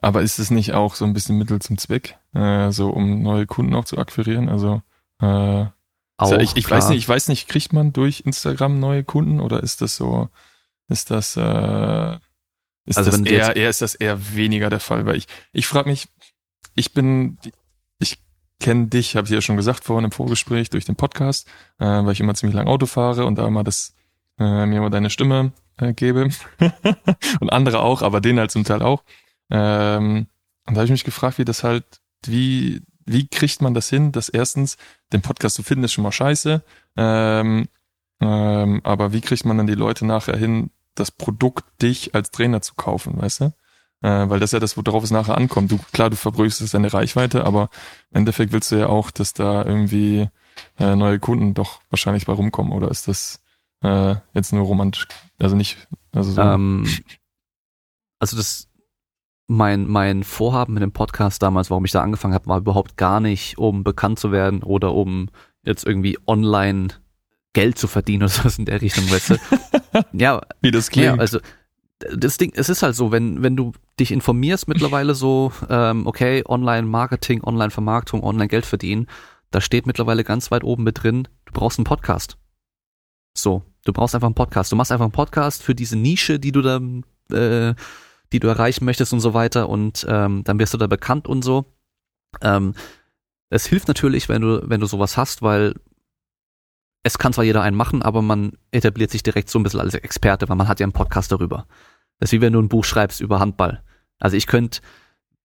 Aber 0.00 0.20
ist 0.20 0.38
es 0.38 0.50
nicht 0.50 0.74
auch 0.74 0.94
so 0.94 1.04
ein 1.04 1.14
bisschen 1.14 1.38
Mittel 1.38 1.60
zum 1.60 1.78
Zweck, 1.78 2.18
äh, 2.34 2.70
so 2.70 2.90
um 2.90 3.22
neue 3.22 3.46
Kunden 3.46 3.74
auch 3.74 3.86
zu 3.86 3.96
akquirieren? 3.96 4.48
Also 4.48 4.82
äh, 5.20 5.66
auch, 6.18 6.32
ich, 6.38 6.56
ich 6.56 6.70
weiß 6.70 6.90
nicht, 6.90 6.98
ich 6.98 7.08
weiß 7.08 7.28
nicht, 7.28 7.48
kriegt 7.48 7.72
man 7.72 7.92
durch 7.92 8.20
Instagram 8.20 8.78
neue 8.78 9.02
Kunden 9.02 9.40
oder 9.40 9.62
ist 9.62 9.80
das 9.80 9.96
so, 9.96 10.28
ist 10.88 11.10
das, 11.10 11.36
äh, 11.36 12.18
ist 12.84 12.98
also 12.98 13.10
das 13.10 13.20
eher, 13.20 13.56
eher, 13.56 13.70
ist 13.70 13.80
das 13.80 13.94
eher 13.94 14.34
weniger 14.34 14.68
der 14.68 14.80
Fall? 14.80 15.06
Weil 15.06 15.16
ich, 15.16 15.26
ich 15.52 15.66
frage 15.66 15.88
mich, 15.88 16.08
ich 16.74 16.92
bin, 16.92 17.38
kenne 18.62 18.86
dich, 18.86 19.16
habe 19.16 19.26
ich 19.26 19.32
ja 19.32 19.42
schon 19.42 19.56
gesagt 19.56 19.84
vorhin 19.84 20.06
im 20.06 20.12
Vorgespräch 20.12 20.70
durch 20.70 20.86
den 20.86 20.96
Podcast, 20.96 21.46
äh, 21.78 21.84
weil 21.84 22.12
ich 22.12 22.20
immer 22.20 22.34
ziemlich 22.34 22.56
lang 22.56 22.68
Auto 22.68 22.86
fahre 22.86 23.26
und 23.26 23.36
da 23.36 23.46
immer 23.46 23.64
das 23.64 23.94
äh, 24.38 24.64
mir 24.66 24.80
mal 24.80 24.90
deine 24.90 25.10
Stimme 25.10 25.52
äh, 25.76 25.92
gebe. 25.92 26.30
und 27.40 27.52
andere 27.52 27.80
auch, 27.80 28.00
aber 28.00 28.20
den 28.20 28.38
halt 28.38 28.50
zum 28.50 28.64
Teil 28.64 28.82
auch. 28.82 29.02
Ähm, 29.50 30.28
und 30.66 30.74
da 30.74 30.76
habe 30.76 30.84
ich 30.84 30.92
mich 30.92 31.04
gefragt, 31.04 31.38
wie 31.38 31.44
das 31.44 31.64
halt, 31.64 31.84
wie, 32.24 32.80
wie 33.04 33.26
kriegt 33.26 33.60
man 33.60 33.74
das 33.74 33.90
hin, 33.90 34.12
dass 34.12 34.28
erstens 34.28 34.78
den 35.12 35.20
Podcast 35.20 35.56
zu 35.56 35.62
finden 35.62 35.84
ist 35.84 35.92
schon 35.92 36.04
mal 36.04 36.12
scheiße, 36.12 36.62
ähm, 36.96 37.68
ähm, 38.20 38.80
aber 38.84 39.12
wie 39.12 39.20
kriegt 39.20 39.44
man 39.44 39.58
dann 39.58 39.66
die 39.66 39.74
Leute 39.74 40.06
nachher 40.06 40.36
hin, 40.36 40.70
das 40.94 41.10
Produkt 41.10 41.64
dich 41.82 42.14
als 42.14 42.30
Trainer 42.30 42.62
zu 42.62 42.74
kaufen, 42.74 43.20
weißt 43.20 43.40
du? 43.40 43.52
Äh, 44.02 44.28
weil 44.28 44.40
das 44.40 44.48
ist 44.48 44.52
ja 44.52 44.60
das, 44.60 44.76
worauf 44.76 45.04
es 45.04 45.10
nachher 45.10 45.36
ankommt. 45.36 45.70
Du, 45.70 45.78
klar, 45.92 46.10
du 46.10 46.16
verbrüchst 46.16 46.74
deine 46.74 46.92
Reichweite, 46.92 47.44
aber 47.44 47.70
im 48.10 48.18
Endeffekt 48.18 48.52
willst 48.52 48.72
du 48.72 48.76
ja 48.76 48.88
auch, 48.88 49.10
dass 49.10 49.32
da 49.32 49.64
irgendwie 49.64 50.28
äh, 50.78 50.96
neue 50.96 51.18
Kunden 51.18 51.54
doch 51.54 51.80
wahrscheinlich 51.90 52.26
bei 52.26 52.32
rumkommen, 52.32 52.72
oder 52.72 52.90
ist 52.90 53.06
das 53.08 53.40
äh, 53.82 54.16
jetzt 54.34 54.52
nur 54.52 54.64
romantisch, 54.64 55.06
also 55.38 55.56
nicht, 55.56 55.88
also 56.12 56.32
so. 56.32 56.42
Ähm, 56.42 56.86
also 58.18 58.36
das, 58.36 58.68
mein, 59.46 59.86
mein 59.86 60.24
Vorhaben 60.24 60.74
mit 60.74 60.82
dem 60.82 60.92
Podcast 60.92 61.42
damals, 61.42 61.70
warum 61.70 61.84
ich 61.84 61.92
da 61.92 62.02
angefangen 62.02 62.34
habe, 62.34 62.46
war 62.46 62.58
überhaupt 62.58 62.96
gar 62.96 63.20
nicht, 63.20 63.58
um 63.58 63.84
bekannt 63.84 64.18
zu 64.18 64.32
werden 64.32 64.62
oder 64.62 64.94
um 64.94 65.28
jetzt 65.64 65.84
irgendwie 65.84 66.18
online 66.26 66.88
Geld 67.52 67.78
zu 67.78 67.86
verdienen 67.86 68.22
oder 68.22 68.30
sowas 68.30 68.58
in 68.58 68.64
der 68.64 68.80
Richtung, 68.80 69.10
weißt 69.10 69.30
du? 69.30 69.36
ja. 70.12 70.40
Wie 70.60 70.70
das 70.70 70.90
klingt. 70.90 71.06
Ja, 71.06 71.14
also 71.16 71.38
das 72.14 72.38
Ding, 72.38 72.52
es 72.54 72.68
ist 72.68 72.82
halt 72.82 72.94
so, 72.94 73.12
wenn, 73.12 73.42
wenn 73.42 73.56
du 73.56 73.72
dich 73.98 74.12
informierst 74.12 74.68
mittlerweile 74.68 75.14
so, 75.14 75.52
ähm, 75.68 76.06
okay, 76.06 76.42
Online-Marketing, 76.46 77.42
Online-Vermarktung, 77.42 78.22
Online-Geld 78.22 78.66
verdienen, 78.66 79.06
da 79.50 79.60
steht 79.60 79.86
mittlerweile 79.86 80.24
ganz 80.24 80.50
weit 80.50 80.64
oben 80.64 80.82
mit 80.82 81.02
drin, 81.02 81.28
du 81.44 81.52
brauchst 81.52 81.78
einen 81.78 81.84
Podcast. 81.84 82.38
So, 83.36 83.62
du 83.84 83.92
brauchst 83.92 84.14
einfach 84.14 84.28
einen 84.28 84.34
Podcast. 84.34 84.72
Du 84.72 84.76
machst 84.76 84.92
einfach 84.92 85.04
einen 85.04 85.12
Podcast 85.12 85.62
für 85.62 85.74
diese 85.74 85.96
Nische, 85.96 86.38
die 86.38 86.52
du 86.52 86.62
da, 86.62 86.76
äh, 87.34 87.74
die 88.32 88.40
du 88.40 88.48
erreichen 88.48 88.84
möchtest 88.84 89.12
und 89.12 89.20
so 89.20 89.34
weiter 89.34 89.68
und 89.68 90.06
ähm, 90.08 90.42
dann 90.44 90.58
wirst 90.58 90.74
du 90.74 90.78
da 90.78 90.86
bekannt 90.86 91.28
und 91.28 91.42
so. 91.42 91.66
Ähm, 92.40 92.74
es 93.50 93.66
hilft 93.66 93.88
natürlich, 93.88 94.28
wenn 94.28 94.42
du, 94.42 94.62
wenn 94.68 94.80
du 94.80 94.86
sowas 94.86 95.16
hast, 95.16 95.42
weil 95.42 95.74
es 97.02 97.18
kann 97.18 97.32
zwar 97.32 97.44
jeder 97.44 97.62
einen 97.62 97.76
machen, 97.76 98.02
aber 98.02 98.22
man 98.22 98.52
etabliert 98.70 99.10
sich 99.10 99.22
direkt 99.22 99.50
so 99.50 99.58
ein 99.58 99.62
bisschen 99.62 99.80
als 99.80 99.94
Experte, 99.94 100.48
weil 100.48 100.56
man 100.56 100.68
hat 100.68 100.80
ja 100.80 100.84
einen 100.84 100.92
Podcast 100.92 101.32
darüber. 101.32 101.66
Das 102.22 102.28
ist 102.28 102.38
wie 102.38 102.40
wenn 102.40 102.52
du 102.52 102.62
ein 102.62 102.68
Buch 102.68 102.84
schreibst 102.84 103.20
über 103.20 103.40
Handball. 103.40 103.82
Also 104.20 104.36
ich 104.36 104.46
könnte, 104.46 104.80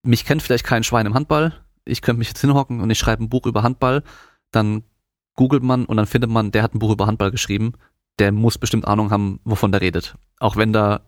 mich 0.04 0.26
kennt 0.26 0.44
vielleicht 0.44 0.64
kein 0.64 0.84
Schwein 0.84 1.08
im 1.08 1.16
Handball, 1.16 1.54
ich 1.86 2.04
könnte 2.04 2.20
mich 2.20 2.28
jetzt 2.28 2.42
hinhocken 2.42 2.82
und 2.82 2.92
ich 2.92 3.00
schreibe 3.00 3.24
ein 3.24 3.30
Buch 3.30 3.48
über 3.48 3.64
Handball, 3.64 4.04
dann 4.52 4.84
googelt 5.34 5.64
man 5.64 5.86
und 5.86 5.98
dann 5.98 6.06
findet 6.06 6.30
man, 6.30 6.52
der 6.52 6.62
hat 6.62 6.76
ein 6.76 6.80
Buch 6.80 6.92
über 6.92 7.08
Handball 7.08 7.32
geschrieben. 7.32 7.74
Der 8.20 8.32
muss 8.32 8.60
bestimmt 8.60 8.88
Ahnung 8.88 9.10
haben, 9.10 9.40
wovon 9.44 9.72
der 9.72 9.82
redet. 9.82 10.20
Auch 10.38 10.56
wenn 10.56 10.72
da 10.72 11.02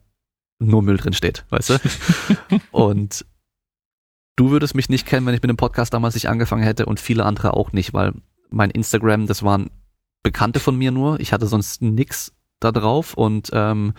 nur 0.57 0.81
Müll 0.81 0.97
drin 0.97 1.13
steht, 1.13 1.45
weißt 1.49 1.69
du? 1.69 1.79
und 2.71 3.23
du 4.37 4.49
würdest 4.49 4.73
mich 4.73 4.89
nicht 4.89 5.05
kennen, 5.05 5.27
wenn 5.27 5.35
ich 5.35 5.43
mit 5.43 5.49
dem 5.49 5.57
Podcast 5.57 5.93
damals 5.93 6.15
nicht 6.15 6.29
angefangen 6.29 6.63
hätte 6.63 6.87
und 6.87 6.99
viele 6.99 7.25
andere 7.25 7.53
auch 7.53 7.73
nicht, 7.73 7.93
weil 7.93 8.13
mein 8.49 8.71
Instagram, 8.71 9.27
das 9.27 9.43
waren 9.43 9.69
Bekannte 10.23 10.59
von 10.59 10.75
mir 10.75 10.89
nur. 10.89 11.19
Ich 11.19 11.31
hatte 11.31 11.45
sonst 11.45 11.83
nix 11.83 12.33
da 12.59 12.71
drauf 12.71 13.13
und 13.13 13.51
ähm, 13.53 13.93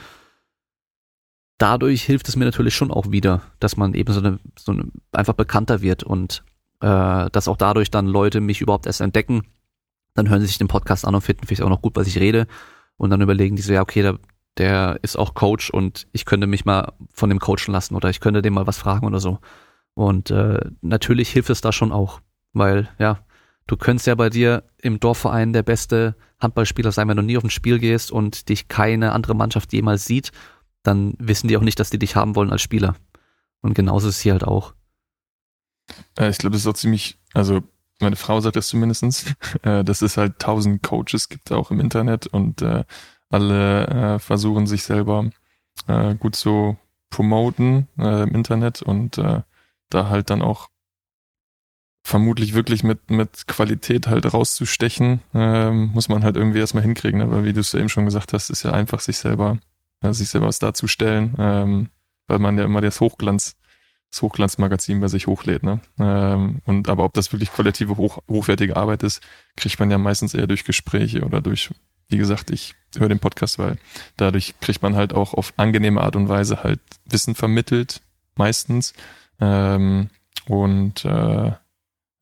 dadurch 1.60 2.02
hilft 2.02 2.28
es 2.28 2.36
mir 2.36 2.44
natürlich 2.44 2.74
schon 2.74 2.90
auch 2.90 3.10
wieder, 3.10 3.42
dass 3.60 3.76
man 3.76 3.94
eben 3.94 4.12
so 4.12 4.20
eine, 4.20 4.38
so 4.58 4.72
eine 4.72 4.86
einfach 5.12 5.34
bekannter 5.34 5.82
wird 5.82 6.02
und 6.02 6.42
äh, 6.80 7.30
dass 7.30 7.48
auch 7.48 7.56
dadurch 7.56 7.90
dann 7.90 8.06
Leute 8.06 8.40
mich 8.40 8.60
überhaupt 8.60 8.86
erst 8.86 9.00
entdecken 9.00 9.42
dann 10.14 10.28
hören 10.28 10.40
sie 10.40 10.46
sich 10.46 10.58
den 10.58 10.68
Podcast 10.68 11.06
an 11.06 11.14
und 11.14 11.20
finden 11.20 11.46
vielleicht 11.46 11.62
auch 11.62 11.68
noch 11.68 11.82
gut, 11.82 11.96
was 11.96 12.06
ich 12.06 12.18
rede. 12.18 12.46
Und 12.96 13.10
dann 13.10 13.20
überlegen 13.20 13.56
die 13.56 13.62
so, 13.62 13.72
ja, 13.72 13.80
okay, 13.80 14.02
der, 14.02 14.18
der 14.58 14.98
ist 15.02 15.16
auch 15.16 15.34
Coach 15.34 15.70
und 15.70 16.06
ich 16.12 16.24
könnte 16.24 16.46
mich 16.46 16.64
mal 16.64 16.92
von 17.12 17.30
dem 17.30 17.38
coachen 17.38 17.72
lassen 17.72 17.94
oder 17.94 18.10
ich 18.10 18.20
könnte 18.20 18.42
dem 18.42 18.54
mal 18.54 18.66
was 18.66 18.78
fragen 18.78 19.06
oder 19.06 19.20
so. 19.20 19.38
Und 19.94 20.30
äh, 20.30 20.60
natürlich 20.82 21.30
hilft 21.30 21.50
es 21.50 21.60
da 21.60 21.72
schon 21.72 21.92
auch, 21.92 22.20
weil 22.52 22.88
ja, 22.98 23.18
du 23.66 23.76
könntest 23.76 24.06
ja 24.06 24.14
bei 24.14 24.30
dir 24.30 24.64
im 24.78 25.00
Dorfverein 25.00 25.52
der 25.52 25.62
beste 25.62 26.16
Handballspieler 26.40 26.92
sein, 26.92 27.08
wenn 27.08 27.16
du 27.16 27.22
nie 27.22 27.36
auf 27.36 27.44
ein 27.44 27.50
Spiel 27.50 27.78
gehst 27.78 28.10
und 28.12 28.48
dich 28.48 28.68
keine 28.68 29.12
andere 29.12 29.34
Mannschaft 29.34 29.72
jemals 29.72 30.04
sieht, 30.04 30.32
dann 30.82 31.14
wissen 31.18 31.48
die 31.48 31.56
auch 31.56 31.62
nicht, 31.62 31.78
dass 31.80 31.90
die 31.90 31.98
dich 31.98 32.16
haben 32.16 32.34
wollen 32.36 32.50
als 32.50 32.62
Spieler. 32.62 32.96
Und 33.60 33.74
genauso 33.74 34.08
ist 34.08 34.16
es 34.16 34.20
hier 34.20 34.32
halt 34.32 34.44
auch. 34.44 34.74
Äh, 36.18 36.30
ich 36.30 36.38
glaube, 36.38 36.52
das 36.54 36.62
ist 36.62 36.66
auch 36.66 36.74
ziemlich, 36.74 37.18
also 37.34 37.62
meine 38.00 38.16
Frau 38.16 38.40
sagt 38.40 38.56
das 38.56 38.68
zumindestens, 38.68 39.26
äh, 39.62 39.84
dass 39.84 40.02
es 40.02 40.16
halt 40.16 40.38
tausend 40.38 40.82
Coaches 40.82 41.28
gibt 41.28 41.52
auch 41.52 41.70
im 41.70 41.80
Internet 41.80 42.26
und 42.26 42.62
äh, 42.62 42.84
alle 43.28 44.18
versuchen 44.18 44.66
sich 44.66 44.82
selber 44.82 45.30
gut 46.18 46.34
zu 46.34 46.76
promoten 47.10 47.86
im 47.96 48.34
Internet 48.34 48.82
und 48.82 49.18
da 49.18 49.44
halt 49.92 50.30
dann 50.30 50.42
auch 50.42 50.68
vermutlich 52.02 52.54
wirklich 52.54 52.82
mit 52.82 53.10
mit 53.10 53.46
Qualität 53.46 54.08
halt 54.08 54.32
rauszustechen, 54.32 55.20
äh, 55.34 55.70
muss 55.70 56.08
man 56.08 56.24
halt 56.24 56.36
irgendwie 56.36 56.58
erstmal 56.58 56.82
hinkriegen. 56.82 57.20
Aber 57.20 57.44
wie 57.44 57.52
du 57.52 57.60
es 57.60 57.72
ja 57.72 57.78
eben 57.78 57.88
schon 57.88 58.04
gesagt 58.04 58.32
hast, 58.32 58.50
ist 58.50 58.62
ja 58.62 58.72
einfach 58.72 59.00
sich 59.00 59.18
selber 59.18 59.58
sich 60.02 60.28
selber 60.28 60.46
was 60.46 60.58
darzustellen, 60.58 61.34
ähm, 61.38 61.88
weil 62.26 62.38
man 62.38 62.56
ja 62.58 62.64
immer 62.64 62.80
das 62.80 63.00
Hochglanz 63.00 63.56
das 64.10 64.22
Hochglanzmagazin 64.22 65.00
bei 65.00 65.08
sich 65.08 65.26
hochlädt. 65.26 65.62
Ne? 65.62 65.80
Ähm, 65.98 66.60
und 66.64 66.88
aber 66.88 67.04
ob 67.04 67.14
das 67.14 67.32
wirklich 67.32 67.52
qualitative, 67.52 67.96
hoch, 67.96 68.18
hochwertige 68.28 68.76
Arbeit 68.76 69.02
ist, 69.02 69.22
kriegt 69.56 69.78
man 69.78 69.90
ja 69.90 69.98
meistens 69.98 70.34
eher 70.34 70.46
durch 70.46 70.64
Gespräche 70.64 71.24
oder 71.24 71.40
durch, 71.40 71.70
wie 72.08 72.18
gesagt, 72.18 72.50
ich 72.50 72.74
höre 72.96 73.08
den 73.08 73.20
Podcast, 73.20 73.58
weil 73.58 73.78
dadurch 74.16 74.54
kriegt 74.60 74.82
man 74.82 74.96
halt 74.96 75.14
auch 75.14 75.34
auf 75.34 75.54
angenehme 75.56 76.00
Art 76.00 76.16
und 76.16 76.28
Weise 76.28 76.64
halt 76.64 76.80
Wissen 77.04 77.34
vermittelt, 77.36 78.02
meistens. 78.34 78.94
Ähm, 79.40 80.10
und 80.46 81.04
äh, 81.04 81.52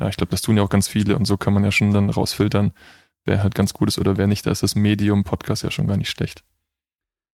ja, 0.00 0.09
ich 0.09 0.16
glaube, 0.16 0.30
das 0.30 0.42
tun 0.42 0.56
ja 0.56 0.62
auch 0.62 0.70
ganz 0.70 0.88
viele 0.88 1.16
und 1.16 1.24
so 1.24 1.36
kann 1.38 1.55
man 1.55 1.64
ja 1.64 1.72
schon 1.72 1.92
dann 1.92 2.10
rausfiltern, 2.10 2.72
wer 3.24 3.42
halt 3.42 3.55
ganz 3.55 3.72
gut 3.72 3.88
ist 3.88 3.98
oder 3.98 4.18
wer 4.18 4.26
nicht. 4.26 4.46
Da 4.46 4.50
ist 4.50 4.62
das 4.62 4.74
Medium 4.74 5.24
Podcast 5.24 5.62
ja 5.62 5.70
schon 5.70 5.86
gar 5.86 5.96
nicht 5.96 6.10
schlecht. 6.10 6.44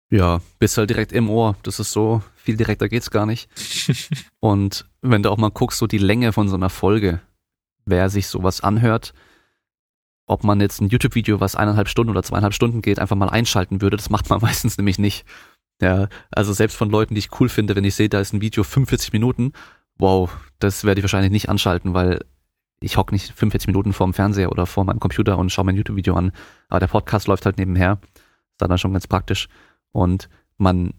Ja, 0.09 0.41
bist 0.59 0.77
halt 0.77 0.89
direkt 0.89 1.11
im 1.11 1.29
Ohr. 1.29 1.55
Das 1.63 1.79
ist 1.79 1.91
so, 1.91 2.21
viel 2.35 2.57
direkter 2.57 2.89
geht's 2.89 3.11
gar 3.11 3.25
nicht. 3.25 3.49
und 4.39 4.85
wenn 5.01 5.23
du 5.23 5.31
auch 5.31 5.37
mal 5.37 5.51
guckst, 5.51 5.79
so 5.79 5.87
die 5.87 5.97
Länge 5.97 6.31
von 6.31 6.47
so 6.47 6.55
einer 6.55 6.69
Folge, 6.69 7.21
wer 7.85 8.09
sich 8.09 8.27
sowas 8.27 8.61
anhört, 8.61 9.13
ob 10.27 10.43
man 10.43 10.59
jetzt 10.59 10.81
ein 10.81 10.89
YouTube-Video, 10.89 11.39
was 11.39 11.55
eineinhalb 11.55 11.87
Stunden 11.87 12.11
oder 12.11 12.23
zweieinhalb 12.23 12.53
Stunden 12.53 12.81
geht, 12.81 12.99
einfach 12.99 13.15
mal 13.15 13.29
einschalten 13.29 13.81
würde, 13.81 13.97
das 13.97 14.09
macht 14.09 14.29
man 14.29 14.41
meistens 14.41 14.77
nämlich 14.77 14.99
nicht. 14.99 15.25
Ja, 15.81 16.07
also 16.31 16.53
selbst 16.53 16.77
von 16.77 16.89
Leuten, 16.89 17.15
die 17.15 17.19
ich 17.19 17.39
cool 17.39 17.49
finde, 17.49 17.75
wenn 17.75 17.83
ich 17.83 17.95
sehe, 17.95 18.09
da 18.09 18.19
ist 18.19 18.33
ein 18.33 18.41
Video 18.41 18.63
45 18.63 19.11
Minuten, 19.11 19.51
wow, 19.97 20.29
das 20.59 20.83
werde 20.85 20.99
ich 20.99 21.03
wahrscheinlich 21.03 21.31
nicht 21.31 21.49
anschalten, 21.49 21.93
weil 21.93 22.23
ich 22.79 22.97
hock 22.97 23.11
nicht 23.11 23.33
45 23.33 23.67
Minuten 23.67 23.93
vorm 23.93 24.13
Fernseher 24.13 24.51
oder 24.51 24.65
vor 24.65 24.85
meinem 24.85 24.99
Computer 24.99 25.37
und 25.37 25.51
schaue 25.51 25.65
mein 25.65 25.75
YouTube-Video 25.75 26.15
an. 26.15 26.31
Aber 26.69 26.79
der 26.79 26.87
Podcast 26.87 27.27
läuft 27.27 27.45
halt 27.45 27.57
nebenher. 27.57 27.99
Ist 28.51 28.61
dann 28.61 28.77
schon 28.77 28.93
ganz 28.93 29.07
praktisch. 29.07 29.47
Und 29.95 30.27
man, 30.57 30.93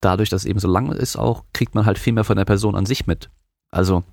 dadurch, 0.00 0.30
dass 0.30 0.42
es 0.42 0.48
eben 0.48 0.58
so 0.58 0.68
lang 0.68 0.90
ist 0.90 1.16
auch, 1.16 1.44
kriegt 1.52 1.74
man 1.74 1.84
halt 1.84 1.98
viel 1.98 2.14
mehr 2.14 2.24
von 2.24 2.38
der 2.38 2.46
Person 2.46 2.76
an 2.76 2.86
sich 2.86 3.06
mit. 3.06 3.28
Also, 3.70 4.04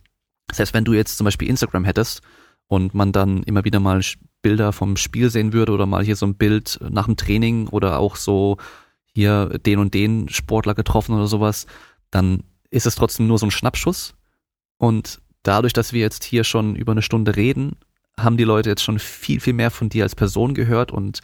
selbst 0.51 0.73
wenn 0.73 0.83
du 0.83 0.91
jetzt 0.91 1.17
zum 1.17 1.23
Beispiel 1.23 1.47
Instagram 1.47 1.85
hättest 1.85 2.21
und 2.67 2.93
man 2.93 3.13
dann 3.13 3.43
immer 3.43 3.63
wieder 3.63 3.79
mal 3.79 4.01
Bilder 4.41 4.73
vom 4.73 4.97
Spiel 4.97 5.29
sehen 5.29 5.53
würde 5.53 5.71
oder 5.71 5.85
mal 5.85 6.03
hier 6.03 6.17
so 6.17 6.25
ein 6.25 6.35
Bild 6.35 6.79
nach 6.81 7.05
dem 7.05 7.15
Training 7.15 7.69
oder 7.69 7.97
auch 7.97 8.17
so 8.17 8.57
hier 9.13 9.57
den 9.65 9.79
und 9.79 9.93
den 9.93 10.27
Sportler 10.27 10.75
getroffen 10.75 11.15
oder 11.15 11.27
sowas, 11.27 11.65
dann 12.11 12.43
ist 12.69 12.85
es 12.85 12.95
trotzdem 12.95 13.27
nur 13.27 13.39
so 13.39 13.45
ein 13.45 13.51
Schnappschuss. 13.51 14.15
Und 14.77 15.21
dadurch, 15.43 15.71
dass 15.71 15.93
wir 15.93 16.01
jetzt 16.01 16.25
hier 16.25 16.43
schon 16.43 16.75
über 16.75 16.91
eine 16.91 17.01
Stunde 17.01 17.37
reden, 17.37 17.77
haben 18.19 18.35
die 18.35 18.43
Leute 18.43 18.67
jetzt 18.69 18.83
schon 18.83 18.99
viel, 18.99 19.39
viel 19.39 19.53
mehr 19.53 19.71
von 19.71 19.87
dir 19.87 20.03
als 20.03 20.13
Person 20.13 20.53
gehört 20.53 20.91
und 20.91 21.21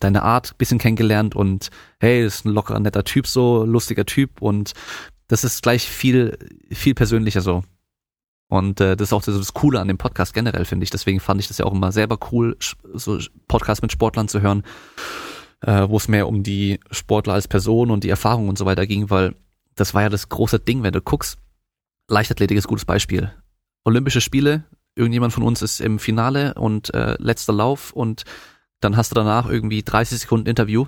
deine 0.00 0.22
Art 0.22 0.56
bisschen 0.58 0.78
kennengelernt 0.78 1.34
und 1.34 1.70
hey, 1.98 2.24
ist 2.24 2.44
ein 2.44 2.52
lockerer, 2.52 2.80
netter 2.80 3.04
Typ 3.04 3.26
so, 3.26 3.64
lustiger 3.64 4.06
Typ 4.06 4.40
und 4.40 4.72
das 5.26 5.44
ist 5.44 5.62
gleich 5.62 5.88
viel, 5.88 6.38
viel 6.70 6.94
persönlicher 6.94 7.40
so. 7.40 7.62
Und 8.48 8.80
äh, 8.80 8.96
das 8.96 9.08
ist 9.08 9.12
auch 9.12 9.22
das, 9.22 9.36
das 9.36 9.52
Coole 9.52 9.78
an 9.78 9.88
dem 9.88 9.98
Podcast 9.98 10.32
generell, 10.32 10.64
finde 10.64 10.84
ich. 10.84 10.90
Deswegen 10.90 11.20
fand 11.20 11.40
ich 11.40 11.48
das 11.48 11.58
ja 11.58 11.66
auch 11.66 11.74
immer 11.74 11.92
selber 11.92 12.18
cool, 12.32 12.56
so 12.94 13.18
Podcast 13.46 13.82
mit 13.82 13.92
Sportlern 13.92 14.28
zu 14.28 14.40
hören, 14.40 14.62
äh, 15.60 15.86
wo 15.86 15.98
es 15.98 16.08
mehr 16.08 16.26
um 16.26 16.42
die 16.42 16.80
Sportler 16.90 17.34
als 17.34 17.46
Person 17.46 17.90
und 17.90 18.04
die 18.04 18.08
Erfahrung 18.08 18.48
und 18.48 18.56
so 18.56 18.64
weiter 18.64 18.86
ging, 18.86 19.10
weil 19.10 19.34
das 19.74 19.92
war 19.92 20.02
ja 20.02 20.08
das 20.08 20.30
große 20.30 20.60
Ding, 20.60 20.82
wenn 20.82 20.92
du 20.92 21.02
guckst. 21.02 21.38
Leichtathletik 22.08 22.56
ist 22.56 22.66
gutes 22.66 22.86
Beispiel. 22.86 23.32
Olympische 23.84 24.22
Spiele, 24.22 24.64
irgendjemand 24.96 25.34
von 25.34 25.42
uns 25.42 25.60
ist 25.60 25.80
im 25.80 25.98
Finale 25.98 26.54
und 26.54 26.92
äh, 26.94 27.16
letzter 27.18 27.52
Lauf 27.52 27.92
und 27.92 28.24
dann 28.80 28.96
hast 28.96 29.10
du 29.10 29.14
danach 29.14 29.48
irgendwie 29.48 29.82
30 29.82 30.20
Sekunden 30.20 30.46
Interview. 30.46 30.86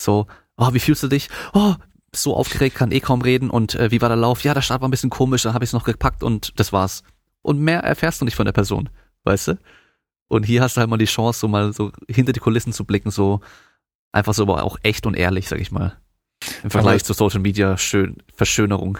So, 0.00 0.26
oh, 0.56 0.72
wie 0.72 0.80
fühlst 0.80 1.02
du 1.02 1.08
dich? 1.08 1.28
Oh, 1.54 1.74
so 2.14 2.36
aufgeregt, 2.36 2.76
kann 2.76 2.92
eh 2.92 3.00
kaum 3.00 3.22
reden 3.22 3.48
und 3.48 3.74
äh, 3.74 3.90
wie 3.90 4.02
war 4.02 4.08
der 4.08 4.16
Lauf? 4.16 4.44
Ja, 4.44 4.54
der 4.54 4.62
Start 4.62 4.82
war 4.82 4.88
ein 4.88 4.90
bisschen 4.90 5.10
komisch, 5.10 5.42
dann 5.42 5.54
habe 5.54 5.64
ich 5.64 5.70
es 5.70 5.74
noch 5.74 5.84
gepackt 5.84 6.22
und 6.22 6.58
das 6.58 6.72
war's. 6.72 7.02
Und 7.40 7.60
mehr 7.60 7.80
erfährst 7.80 8.20
du 8.20 8.24
nicht 8.24 8.36
von 8.36 8.44
der 8.44 8.52
Person, 8.52 8.90
weißt 9.24 9.48
du? 9.48 9.58
Und 10.28 10.44
hier 10.44 10.62
hast 10.62 10.76
du 10.76 10.80
halt 10.80 10.90
mal 10.90 10.98
die 10.98 11.06
Chance, 11.06 11.40
so 11.40 11.48
mal 11.48 11.72
so 11.72 11.92
hinter 12.08 12.32
die 12.32 12.40
Kulissen 12.40 12.72
zu 12.72 12.84
blicken, 12.84 13.10
so 13.10 13.40
einfach 14.12 14.34
so 14.34 14.42
aber 14.42 14.62
auch 14.62 14.78
echt 14.82 15.06
und 15.06 15.14
ehrlich, 15.14 15.48
sag 15.48 15.60
ich 15.60 15.72
mal. 15.72 15.96
Im 16.62 16.70
Vergleich 16.70 17.02
aber 17.02 17.04
zu 17.04 17.12
Social 17.12 17.40
Media 17.40 17.76
schön 17.78 18.16
Verschönerung. 18.34 18.98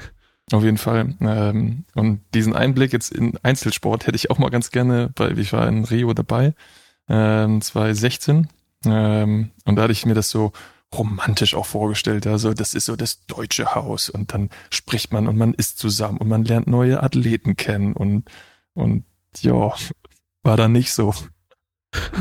Auf 0.51 0.65
jeden 0.65 0.79
Fall. 0.79 1.15
Ähm, 1.21 1.85
und 1.95 2.21
diesen 2.35 2.55
Einblick 2.55 2.93
jetzt 2.93 3.13
in 3.13 3.39
Einzelsport 3.43 4.07
hätte 4.07 4.17
ich 4.17 4.31
auch 4.31 4.39
mal 4.39 4.51
ganz 4.51 4.71
gerne, 4.71 5.13
weil 5.17 5.39
ich 5.39 5.53
war 5.53 5.69
in 5.69 5.85
Rio 5.85 6.13
dabei 6.13 6.55
ähm, 7.09 7.61
2016. 7.61 8.49
Ähm, 8.85 9.51
und 9.65 9.77
da 9.77 9.83
hatte 9.83 9.93
ich 9.93 10.07
mir 10.07 10.15
das 10.15 10.31
so 10.31 10.53
romantisch 10.95 11.55
auch 11.55 11.67
vorgestellt. 11.67 12.27
Also 12.27 12.53
das 12.55 12.75
ist 12.75 12.87
so 12.87 12.97
das 12.97 13.25
deutsche 13.27 13.75
Haus 13.75 14.11
und 14.11 14.33
dann 14.35 14.51
spricht 14.71 15.13
man 15.13 15.27
und 15.27 15.37
man 15.37 15.55
isst 15.55 15.79
zusammen 15.79 16.19
und 16.19 16.29
man 16.29 16.45
lernt 16.45 16.67
neue 16.67 17.03
Athleten 17.03 17.57
kennen 17.57 17.95
und 17.95 18.31
und 18.75 19.05
ja, 19.41 19.73
war 20.43 20.57
da 20.57 20.69
nicht 20.69 20.93
so. 20.93 21.15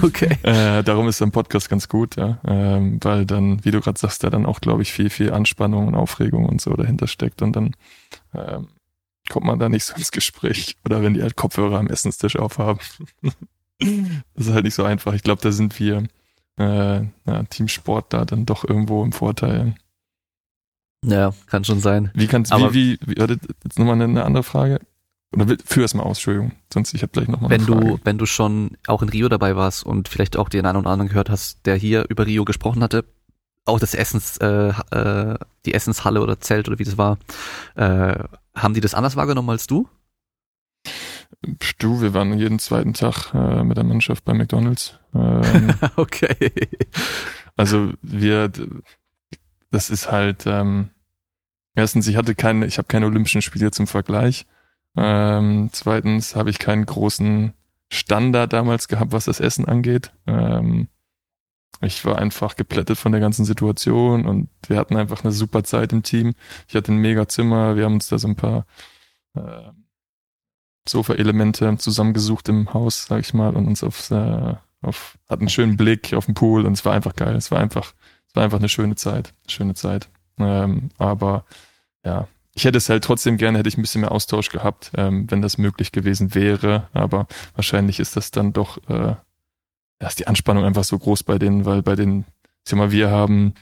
Okay. 0.02 0.38
Äh, 0.44 0.84
darum 0.84 1.08
ist 1.08 1.22
ein 1.22 1.32
Podcast 1.32 1.70
ganz 1.70 1.88
gut, 1.88 2.18
ja, 2.18 2.40
ähm, 2.45 2.99
weil 3.02 3.26
dann, 3.26 3.64
wie 3.64 3.72
du 3.72 3.80
gerade 3.80 3.99
sagst, 3.99 4.24
da 4.24 4.30
dann 4.30 4.45
auch, 4.45 4.60
glaube 4.60 4.82
ich, 4.82 4.91
viel, 4.91 5.10
viel 5.10 5.32
Anspannung 5.32 5.88
und 5.88 5.95
Aufregung 5.95 6.45
und 6.45 6.60
so 6.60 6.74
dahinter 6.74 7.08
steckt 7.08 7.41
und 7.41 7.56
dann 7.56 7.76
ähm, 8.34 8.68
kommt 9.30 9.45
man 9.45 9.60
da 9.60 9.70
nicht 9.70 9.86
so 9.86 9.95
ins 9.95 10.12
Gespräch 10.12 10.76
oder 10.84 11.02
wenn 11.02 11.14
die 11.14 11.22
halt 11.22 11.38
Kopfhörer 11.38 11.80
am 11.80 11.88
Essenstisch 11.88 12.36
aufhaben. 12.36 12.80
das 14.36 14.48
ist 14.48 14.53
halt 14.53 14.66
nicht 14.66 14.76
so 14.76 14.84
einfach. 14.84 15.14
Ich 15.14 15.24
glaube, 15.24 15.41
da 15.41 15.52
sind 15.52 15.80
wir 15.80 16.08
äh, 16.58 17.02
ja, 17.26 17.44
Teamsport 17.49 18.14
da 18.14 18.26
dann 18.26 18.45
doch 18.45 18.64
irgendwo 18.64 19.03
im 19.03 19.12
Vorteil. 19.12 19.76
Ja, 21.06 21.34
kann 21.48 21.64
schon 21.64 21.80
sein. 21.80 22.12
Wie 22.14 22.28
kannst 22.28 22.52
du, 22.52 22.74
wie, 22.74 22.99
wie, 23.06 23.16
wie, 23.16 23.38
jetzt 23.64 23.80
nochmal 23.80 23.95
eine, 23.95 24.06
eine 24.06 24.24
andere 24.24 24.44
Frage. 24.44 24.80
Oder 25.34 25.56
führ 25.66 25.86
es 25.86 25.94
mal 25.94 26.03
aus, 26.03 26.18
Entschuldigung. 26.18 26.52
Sonst, 26.72 26.94
ich 26.94 27.02
habe 27.03 27.12
gleich 27.12 27.28
nochmal 27.28 27.49
Wenn 27.49 27.62
Frage. 27.62 27.86
du, 27.86 27.99
wenn 28.03 28.18
du 28.18 28.26
schon 28.26 28.72
auch 28.86 29.02
in 29.02 29.10
Rio 29.10 29.30
dabei 29.30 29.56
warst 29.56 29.86
und 29.86 30.10
vielleicht 30.10 30.36
auch 30.36 30.49
den 30.49 30.66
einen 30.66 30.78
oder 30.78 30.90
anderen 30.90 31.10
gehört 31.10 31.30
hast, 31.30 31.66
der 31.66 31.76
hier 31.76 32.06
über 32.10 32.26
Rio 32.26 32.44
gesprochen 32.44 32.84
hatte, 32.84 33.06
auch 33.66 33.80
das 33.80 33.94
Essens, 33.94 34.38
äh, 34.38 34.74
äh, 34.91 35.38
die 35.66 35.74
Essenshalle 35.74 36.22
oder 36.22 36.40
Zelt 36.40 36.68
oder 36.68 36.80
wie 36.80 36.84
das 36.84 36.98
war, 36.98 37.18
äh, 37.76 38.24
haben 38.53 38.74
die 38.74 38.82
das 38.82 38.94
anders 38.94 39.16
wahrgenommen 39.16 39.49
als 39.49 39.68
du? 39.68 39.88
Du, 41.80 42.02
wir 42.02 42.14
waren 42.14 42.38
jeden 42.38 42.60
zweiten 42.60 42.94
Tag 42.94 43.34
äh, 43.34 43.64
mit 43.64 43.78
der 43.78 43.84
Mannschaft 43.84 44.26
bei 44.26 44.34
McDonalds. 44.34 44.99
Ähm, 45.14 45.74
okay. 45.95 46.52
Also 47.56 47.94
wir, 48.02 48.52
das 49.72 49.90
ist 49.90 50.12
halt, 50.12 50.45
ähm, 50.45 50.90
erstens, 51.76 52.08
ich 52.08 52.16
hatte 52.16 52.36
keine, 52.36 52.66
ich 52.66 52.78
habe 52.78 52.88
keine 52.88 53.06
Olympischen 53.06 53.41
Spiele 53.41 53.72
zum 53.72 53.88
Vergleich. 53.88 54.45
Ähm, 54.95 55.70
zweitens 55.72 56.36
habe 56.36 56.49
ich 56.49 56.60
keinen 56.60 56.86
großen 56.86 57.53
Standard 57.90 58.53
damals 58.53 58.88
gehabt, 58.88 59.12
was 59.12 59.26
das 59.26 59.40
Essen 59.40 59.66
angeht. 59.66 60.12
Ähm, 60.28 60.88
ich 61.82 62.06
war 62.06 62.20
einfach 62.20 62.56
geplättet 62.56 62.98
von 62.98 63.12
der 63.12 63.22
ganzen 63.22 63.45
Situation 63.45 64.26
und 64.26 64.49
wir 64.68 64.78
hatten 64.78 64.95
einfach 64.95 65.24
eine 65.24 65.32
super 65.32 65.64
Zeit 65.64 65.94
im 65.94 66.03
Team. 66.03 66.34
Ich 66.68 66.76
hatte 66.76 66.91
ein 66.91 66.98
mega 66.98 67.28
Zimmer, 67.28 67.76
wir 67.76 67.86
haben 67.86 67.95
uns 67.95 68.08
da 68.08 68.20
so 68.20 68.28
ein 68.28 68.36
paar 68.36 68.66
äh, 69.36 69.72
Sofa-Elemente 70.88 71.78
zusammengesucht 71.78 72.49
im 72.49 72.74
Haus, 72.74 73.06
sag 73.08 73.20
ich 73.20 73.34
mal, 73.34 73.56
und 73.56 73.68
uns 73.68 73.84
auf, 73.84 74.10
äh, 74.12 74.56
auf, 74.82 75.18
hatten 75.30 75.44
einen 75.44 75.49
schönen 75.49 75.78
Blick 75.78 76.14
auf 76.14 76.26
den 76.26 76.34
Pool 76.34 76.66
und 76.66 76.74
es 76.74 76.86
war 76.86 76.94
einfach 76.94 77.16
geil. 77.16 77.36
Es 77.36 77.52
war 77.52 77.60
einfach, 77.60 77.94
es 78.28 78.36
war 78.36 78.44
einfach 78.44 78.60
eine 78.60 78.70
schöne 78.70 78.95
Zeit, 78.95 79.34
schöne 79.48 79.76
Zeit. 79.76 80.10
Ähm, 80.40 80.90
aber 80.98 81.45
ja, 82.03 82.28
ich 82.53 82.66
hätte 82.66 82.78
es 82.78 82.90
halt 82.90 83.03
trotzdem 83.03 83.38
gerne, 83.38 83.60
hätte 83.60 83.70
ich 83.70 83.78
ein 83.78 83.82
bisschen 83.82 84.02
mehr 84.02 84.12
Austausch 84.12 84.49
gehabt, 84.49 84.91
ähm, 84.95 85.30
wenn 85.30 85.41
das 85.41 85.58
möglich 85.58 85.91
gewesen 85.91 86.36
wäre. 86.36 86.90
Aber 86.94 87.28
wahrscheinlich 87.56 87.99
ist 87.99 88.16
das 88.16 88.32
dann 88.32 88.53
doch, 88.53 88.78
äh, 88.90 89.16
ja, 90.02 90.08
ist 90.08 90.20
die 90.20 90.28
Anspannung 90.28 90.66
einfach 90.66 90.84
so 90.84 90.98
groß 90.98 91.24
bei 91.24 91.38
denen, 91.38 91.66
weil 91.66 91.84
bei 91.84 91.95
den, 91.95 92.26
ich 92.64 92.70
sag 92.70 92.78
mal, 92.78 92.91
wir 92.91 93.10
haben 93.10 93.53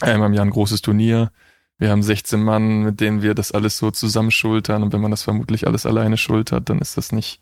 einmal 0.00 0.28
im 0.28 0.34
Jahr 0.34 0.44
ein 0.44 0.50
großes 0.50 0.82
Turnier 0.82 1.32
wir 1.82 1.90
haben 1.90 2.04
16 2.04 2.40
Mann, 2.40 2.84
mit 2.84 3.00
denen 3.00 3.22
wir 3.22 3.34
das 3.34 3.50
alles 3.50 3.76
so 3.76 3.90
zusammenschultern 3.90 4.84
und 4.84 4.92
wenn 4.92 5.00
man 5.00 5.10
das 5.10 5.24
vermutlich 5.24 5.66
alles 5.66 5.84
alleine 5.84 6.16
schultert, 6.16 6.70
dann 6.70 6.78
ist 6.78 6.96
das 6.96 7.10
nicht, 7.10 7.40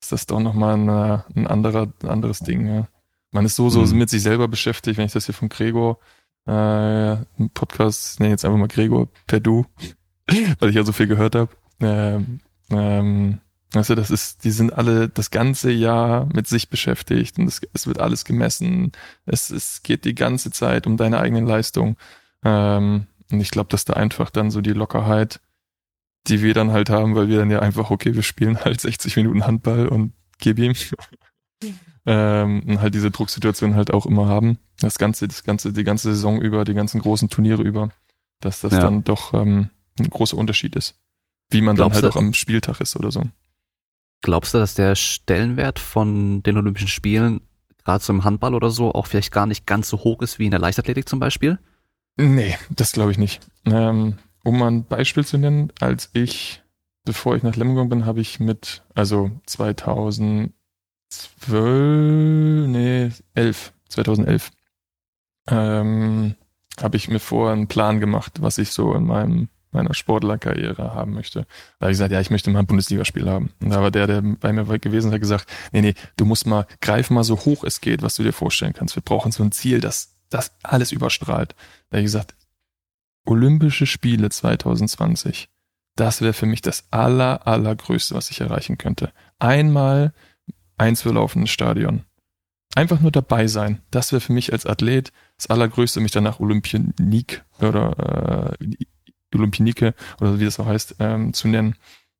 ist 0.00 0.12
das 0.12 0.24
doch 0.24 0.40
nochmal 0.40 0.78
ein, 0.78 0.88
ein 0.88 1.46
anderer, 1.46 1.92
ein 2.02 2.08
anderes 2.08 2.38
Ding, 2.40 2.66
ja. 2.66 2.88
Man 3.32 3.44
ist 3.44 3.54
so, 3.54 3.68
so 3.68 3.82
mhm. 3.82 3.98
mit 3.98 4.08
sich 4.08 4.22
selber 4.22 4.48
beschäftigt, 4.48 4.96
wenn 4.96 5.04
ich 5.04 5.12
das 5.12 5.26
hier 5.26 5.34
von 5.34 5.50
Gregor, 5.50 5.98
äh, 6.46 7.12
im 7.12 7.50
Podcast, 7.52 8.18
nenne 8.18 8.32
jetzt 8.32 8.46
einfach 8.46 8.58
mal 8.58 8.66
Gregor 8.66 9.08
per 9.26 9.40
Du, 9.40 9.66
weil 10.58 10.70
ich 10.70 10.76
ja 10.76 10.84
so 10.84 10.92
viel 10.92 11.06
gehört 11.06 11.34
habe. 11.34 11.50
Ähm, 11.80 12.40
ähm, 12.70 13.40
also 13.74 13.94
das 13.94 14.10
ist, 14.10 14.44
die 14.44 14.52
sind 14.52 14.72
alle 14.72 15.10
das 15.10 15.30
ganze 15.30 15.70
Jahr 15.70 16.28
mit 16.32 16.46
sich 16.46 16.70
beschäftigt 16.70 17.38
und 17.38 17.46
es, 17.46 17.60
es 17.74 17.86
wird 17.86 18.00
alles 18.00 18.24
gemessen. 18.24 18.92
Es, 19.26 19.50
es 19.50 19.82
geht 19.82 20.06
die 20.06 20.14
ganze 20.14 20.50
Zeit 20.50 20.86
um 20.86 20.96
deine 20.96 21.20
eigene 21.20 21.46
Leistung. 21.46 21.96
Ähm, 22.42 23.06
und 23.32 23.40
ich 23.40 23.50
glaube, 23.50 23.68
dass 23.70 23.84
da 23.84 23.94
einfach 23.94 24.30
dann 24.30 24.50
so 24.50 24.60
die 24.60 24.72
Lockerheit, 24.72 25.40
die 26.28 26.42
wir 26.42 26.54
dann 26.54 26.70
halt 26.70 26.90
haben, 26.90 27.14
weil 27.14 27.28
wir 27.28 27.38
dann 27.38 27.50
ja 27.50 27.60
einfach, 27.60 27.90
okay, 27.90 28.14
wir 28.14 28.22
spielen 28.22 28.60
halt 28.64 28.80
60 28.80 29.16
Minuten 29.16 29.46
Handball 29.46 29.88
und 29.88 30.12
gib 30.38 30.58
ihm. 30.58 30.74
ähm, 32.06 32.62
und 32.66 32.80
halt 32.80 32.94
diese 32.94 33.10
Drucksituation 33.10 33.74
halt 33.74 33.92
auch 33.92 34.06
immer 34.06 34.28
haben. 34.28 34.58
Das 34.80 34.98
ganze, 34.98 35.26
das 35.28 35.44
ganze, 35.44 35.72
die 35.72 35.84
ganze 35.84 36.12
Saison 36.14 36.40
über, 36.40 36.64
die 36.64 36.74
ganzen 36.74 37.00
großen 37.00 37.30
Turniere 37.30 37.62
über, 37.62 37.90
dass 38.40 38.60
das 38.60 38.72
ja. 38.72 38.80
dann 38.80 39.02
doch 39.02 39.32
ähm, 39.34 39.70
ein 39.98 40.10
großer 40.10 40.36
Unterschied 40.36 40.76
ist. 40.76 40.94
Wie 41.50 41.62
man 41.62 41.76
Glaubst 41.76 41.98
dann 41.98 42.04
halt 42.04 42.12
auch 42.12 42.18
am 42.18 42.34
Spieltag 42.34 42.80
ist 42.80 42.96
oder 42.96 43.10
so. 43.10 43.22
Glaubst 44.20 44.54
du, 44.54 44.58
dass 44.58 44.74
der 44.74 44.94
Stellenwert 44.94 45.78
von 45.78 46.42
den 46.42 46.56
Olympischen 46.56 46.88
Spielen, 46.88 47.40
gerade 47.84 48.04
so 48.04 48.12
im 48.12 48.24
Handball 48.24 48.54
oder 48.54 48.70
so, 48.70 48.92
auch 48.92 49.06
vielleicht 49.06 49.32
gar 49.32 49.46
nicht 49.46 49.66
ganz 49.66 49.88
so 49.88 49.98
hoch 49.98 50.22
ist 50.22 50.38
wie 50.38 50.44
in 50.44 50.50
der 50.52 50.60
Leichtathletik 50.60 51.08
zum 51.08 51.18
Beispiel? 51.18 51.58
Nee, 52.16 52.56
das 52.70 52.92
glaube 52.92 53.10
ich 53.10 53.18
nicht. 53.18 53.40
Ähm, 53.64 54.18
um 54.44 54.58
mal 54.58 54.68
ein 54.68 54.84
Beispiel 54.84 55.24
zu 55.24 55.38
nennen, 55.38 55.72
als 55.80 56.10
ich 56.12 56.62
bevor 57.04 57.36
ich 57.36 57.42
nach 57.42 57.56
Lemgo 57.56 57.84
bin, 57.84 58.06
habe 58.06 58.20
ich 58.20 58.40
mit, 58.40 58.82
also 58.94 59.30
2012, 59.46 60.52
nee, 62.68 63.10
11, 63.34 63.72
2011, 63.88 64.50
ähm, 65.48 66.36
habe 66.80 66.96
ich 66.96 67.08
mir 67.08 67.18
vorher 67.18 67.54
einen 67.54 67.68
Plan 67.68 68.00
gemacht, 68.00 68.40
was 68.40 68.58
ich 68.58 68.70
so 68.70 68.94
in 68.94 69.04
meinem 69.04 69.48
meiner 69.74 69.94
Sportlerkarriere 69.94 70.94
haben 70.94 71.14
möchte. 71.14 71.46
Da 71.78 71.84
habe 71.86 71.92
ich 71.92 71.94
gesagt, 71.94 72.12
ja, 72.12 72.20
ich 72.20 72.30
möchte 72.30 72.50
mal 72.50 72.58
ein 72.58 72.66
Bundesligaspiel 72.66 73.26
haben. 73.26 73.54
Und 73.62 73.70
da 73.70 73.80
war 73.80 73.90
der, 73.90 74.06
der 74.06 74.20
bei 74.20 74.52
mir 74.52 74.66
gewesen 74.78 75.10
hat, 75.10 75.20
gesagt, 75.20 75.46
nee, 75.72 75.80
nee, 75.80 75.94
du 76.18 76.26
musst 76.26 76.46
mal, 76.46 76.66
greif 76.82 77.08
mal 77.08 77.24
so 77.24 77.38
hoch 77.38 77.64
es 77.64 77.80
geht, 77.80 78.02
was 78.02 78.16
du 78.16 78.22
dir 78.22 78.34
vorstellen 78.34 78.74
kannst. 78.74 78.96
Wir 78.96 79.02
brauchen 79.02 79.32
so 79.32 79.42
ein 79.42 79.50
Ziel, 79.50 79.80
das, 79.80 80.11
das 80.34 80.52
alles 80.62 80.92
überstrahlt. 80.92 81.54
Da 81.90 81.96
habe 81.96 82.00
ich 82.00 82.06
gesagt, 82.06 82.34
Olympische 83.24 83.86
Spiele 83.86 84.30
2020, 84.30 85.48
das 85.94 86.20
wäre 86.22 86.32
für 86.32 86.46
mich 86.46 86.62
das 86.62 86.86
aller, 86.90 87.46
allergrößte, 87.46 88.14
was 88.14 88.30
ich 88.30 88.40
erreichen 88.40 88.78
könnte. 88.78 89.12
Einmal 89.38 90.12
eins 90.76 91.02
für 91.02 91.10
laufendes 91.12 91.50
Stadion. 91.50 92.04
Einfach 92.74 93.00
nur 93.00 93.12
dabei 93.12 93.46
sein. 93.46 93.82
Das 93.90 94.12
wäre 94.12 94.20
für 94.20 94.32
mich 94.32 94.52
als 94.52 94.64
Athlet 94.64 95.12
das 95.36 95.48
allergrößte, 95.48 96.00
mich 96.00 96.12
danach 96.12 96.40
Olympionik 96.40 97.44
oder 97.60 98.56
äh, 98.58 98.76
Olympionike 99.34 99.94
oder 100.20 100.40
wie 100.40 100.44
das 100.44 100.58
auch 100.58 100.66
heißt, 100.66 100.96
ähm, 100.98 101.34
zu 101.34 101.48
nennen. 101.48 101.76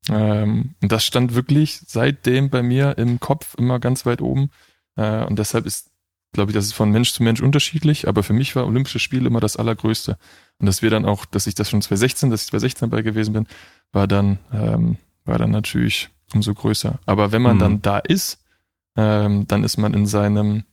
Ähm, 0.09 0.75
und 0.83 0.93
das 0.93 1.05
stand 1.05 1.35
wirklich 1.35 1.81
seitdem 1.87 2.51
bei 2.51 2.63
mir 2.63 2.99
im 2.99 3.19
Kopf 3.19 3.55
immer 3.55 3.79
ganz 3.79 4.05
weit 4.05 4.21
oben. 4.21 4.51
Äh, 4.97 5.25
und 5.25 5.39
deshalb 5.39 5.65
ist, 5.65 5.91
glaube 6.33 6.51
ich, 6.51 6.55
das 6.55 6.67
ist 6.67 6.73
von 6.73 6.91
Mensch 6.91 7.13
zu 7.13 7.23
Mensch 7.23 7.41
unterschiedlich, 7.41 8.09
aber 8.09 8.23
für 8.23 8.33
mich 8.33 8.57
war 8.57 8.67
Olympische 8.67 8.99
Spiel 8.99 9.27
immer 9.27 9.41
das 9.41 9.57
Allergrößte. 9.57 10.17
Und 10.59 10.67
dass 10.67 10.83
wir 10.83 10.91
dann 10.91 11.05
auch, 11.05 11.25
dass 11.25 11.47
ich 11.47 11.55
das 11.55 11.71
schon 11.71 11.83
2016, 11.83 12.31
dass 12.31 12.43
ich 12.43 12.49
2016 12.49 12.91
dabei 12.91 13.03
gewesen 13.03 13.33
bin, 13.33 13.47
war 13.93 14.07
dann, 14.07 14.39
ähm, 14.53 14.97
war 15.25 15.39
dann 15.39 15.51
natürlich 15.51 16.11
umso 16.35 16.55
größer. 16.55 16.99
Aber 17.07 17.33
wenn 17.33 17.43
man 17.43 17.57
mhm. 17.57 17.61
dann 17.61 17.83
da 17.83 17.99
ist, 17.99 18.43
ähm, 18.97 19.47
dann 19.47 19.65
ist 19.65 19.77
man 19.77 19.95
in 19.95 20.07
seinem 20.07 20.65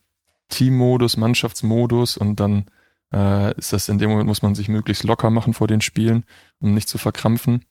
Teammodus, 0.48 1.16
Mannschaftsmodus 1.16 2.16
und 2.16 2.40
dann 2.40 2.66
äh, 3.12 3.56
ist 3.56 3.72
das 3.72 3.88
in 3.88 3.98
dem 3.98 4.10
Moment, 4.10 4.28
muss 4.28 4.42
man 4.42 4.54
sich 4.54 4.68
möglichst 4.68 5.04
locker 5.04 5.30
machen 5.30 5.54
vor 5.54 5.68
den 5.68 5.80
Spielen, 5.80 6.24
um 6.58 6.74
nicht 6.74 6.88
zu 6.88 6.98
verkrampfen. 6.98 7.64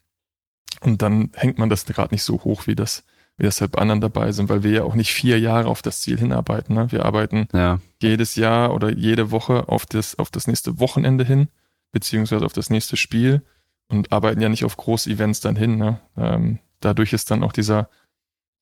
Und 0.82 1.02
dann 1.02 1.32
hängt 1.34 1.58
man 1.58 1.70
das 1.70 1.86
gerade 1.86 2.14
nicht 2.14 2.24
so 2.24 2.44
hoch, 2.44 2.68
wie 2.68 2.76
das, 2.76 3.04
halt 3.40 3.72
bei 3.72 3.82
anderen 3.82 4.02
dabei 4.02 4.32
sind, 4.32 4.50
weil 4.50 4.64
wir 4.64 4.72
ja 4.72 4.84
auch 4.84 4.96
nicht 4.96 5.14
vier 5.14 5.40
Jahre 5.40 5.68
auf 5.68 5.82
das 5.82 6.02
Ziel 6.02 6.18
hinarbeiten. 6.18 6.76
Ne? 6.76 6.92
Wir 6.92 7.06
arbeiten 7.06 7.48
ja. 7.54 7.80
jedes 8.02 8.36
Jahr 8.36 8.74
oder 8.74 8.90
jede 8.92 9.32
Woche 9.32 9.70
auf 9.70 9.86
das, 9.86 10.18
auf 10.20 10.30
das 10.30 10.48
nächste 10.48 10.80
Wochenende 10.80 11.24
hin, 11.24 11.48
beziehungsweise 11.92 12.46
auf 12.46 12.54
das 12.54 12.70
nächste 12.70 12.98
Spiel 12.98 13.42
und 13.88 14.12
arbeiten 14.12 14.42
ja 14.42 14.50
nicht 14.50 14.66
auf 14.66 14.78
Groß-Events 14.78 15.42
dann 15.42 15.56
hin. 15.56 15.78
Ne? 15.78 16.00
Ähm, 16.18 16.60
dadurch 16.80 17.14
ist 17.14 17.32
dann 17.32 17.44
auch 17.44 17.54
dieser, 17.54 17.90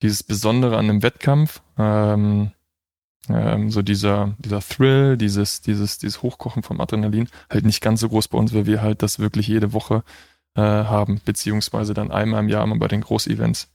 dieses 0.01 0.23
Besondere 0.23 0.77
an 0.77 0.89
einem 0.89 1.03
Wettkampf, 1.03 1.61
ähm, 1.77 2.51
ähm, 3.29 3.69
so 3.69 3.81
dieser, 3.81 4.35
dieser 4.39 4.61
Thrill, 4.61 5.17
dieses, 5.17 5.61
dieses, 5.61 5.97
dieses 5.97 6.21
Hochkochen 6.21 6.63
vom 6.63 6.79
Adrenalin 6.79 7.29
halt 7.49 7.65
nicht 7.65 7.81
ganz 7.81 7.99
so 7.99 8.09
groß 8.09 8.29
bei 8.29 8.37
uns, 8.37 8.53
weil 8.53 8.65
wir 8.65 8.81
halt 8.81 9.01
das 9.01 9.19
wirklich 9.19 9.47
jede 9.47 9.73
Woche 9.73 10.03
äh, 10.55 10.61
haben, 10.61 11.21
beziehungsweise 11.25 11.93
dann 11.93 12.11
einmal 12.11 12.41
im 12.41 12.49
Jahr 12.49 12.63
immer 12.63 12.77
bei 12.77 12.87
den 12.87 13.01
Großevents. 13.01 13.69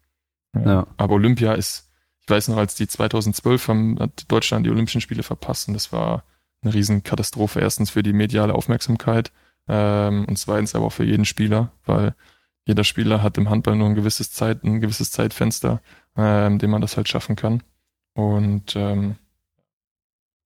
Ja. 0.54 0.86
Aber 0.96 1.14
Olympia 1.14 1.54
ist, 1.54 1.90
ich 2.20 2.28
weiß 2.28 2.48
noch, 2.48 2.56
als 2.56 2.74
die 2.74 2.86
2012 2.86 3.68
haben, 3.68 3.98
hat 3.98 4.30
Deutschland 4.30 4.66
die 4.66 4.70
Olympischen 4.70 5.00
Spiele 5.00 5.22
verpasst 5.22 5.68
und 5.68 5.74
das 5.74 5.92
war 5.92 6.24
eine 6.62 6.74
Riesen-Katastrophe. 6.74 7.60
Erstens 7.60 7.90
für 7.90 8.02
die 8.02 8.12
mediale 8.12 8.54
Aufmerksamkeit 8.54 9.32
ähm, 9.68 10.24
und 10.26 10.36
zweitens 10.36 10.74
aber 10.74 10.86
auch 10.86 10.92
für 10.92 11.04
jeden 11.04 11.24
Spieler, 11.24 11.72
weil 11.84 12.14
jeder 12.64 12.84
Spieler 12.84 13.22
hat 13.22 13.38
im 13.38 13.50
Handball 13.50 13.76
nur 13.76 13.88
ein 13.88 13.94
gewisses 13.94 14.30
Zeit, 14.30 14.62
ein 14.62 14.80
gewisses 14.80 15.10
Zeitfenster, 15.10 15.80
ähm, 16.16 16.58
dem 16.58 16.70
man 16.70 16.80
das 16.80 16.96
halt 16.96 17.08
schaffen 17.08 17.34
kann. 17.34 17.62
Und 18.14 18.76
ähm, 18.76 19.16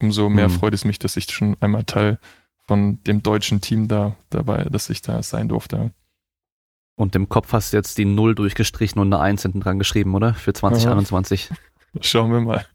umso 0.01 0.29
mehr 0.29 0.49
mhm. 0.49 0.53
freut 0.53 0.75
es 0.75 0.85
mich, 0.85 0.99
dass 0.99 1.17
ich 1.17 1.31
schon 1.31 1.57
einmal 1.61 1.85
Teil 1.85 2.19
von 2.67 3.03
dem 3.05 3.23
deutschen 3.23 3.61
Team 3.61 3.89
da 3.89 4.17
dabei, 4.31 4.65
dass 4.65 4.91
ich 4.91 5.03
da 5.03 5.23
sein 5.23 5.49
durfte. 5.49 5.93
Und 6.97 7.15
im 7.15 7.29
Kopf 7.29 7.53
hast 7.53 7.73
du 7.73 7.77
jetzt 7.77 7.99
die 7.99 8.07
Null 8.07 8.35
durchgestrichen 8.35 9.01
und 9.01 9.13
eine 9.13 9.23
Eins 9.23 9.43
hinten 9.43 9.61
dran 9.61 9.79
geschrieben, 9.79 10.15
oder? 10.15 10.35
Für 10.35 10.53
2021. 10.53 11.51
Schauen 12.01 12.33
wir 12.33 12.41
mal. 12.41 12.67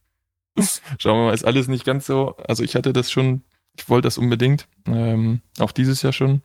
Schauen 0.97 1.19
wir 1.19 1.25
mal, 1.25 1.33
ist 1.33 1.45
alles 1.45 1.67
nicht 1.67 1.85
ganz 1.85 2.05
so. 2.05 2.35
Also 2.47 2.63
ich 2.63 2.75
hatte 2.75 2.93
das 2.93 3.11
schon, 3.11 3.41
ich 3.75 3.89
wollte 3.89 4.05
das 4.07 4.17
unbedingt, 4.17 4.67
ähm, 4.85 5.41
auch 5.59 5.71
dieses 5.71 6.01
Jahr 6.01 6.13
schon. 6.13 6.41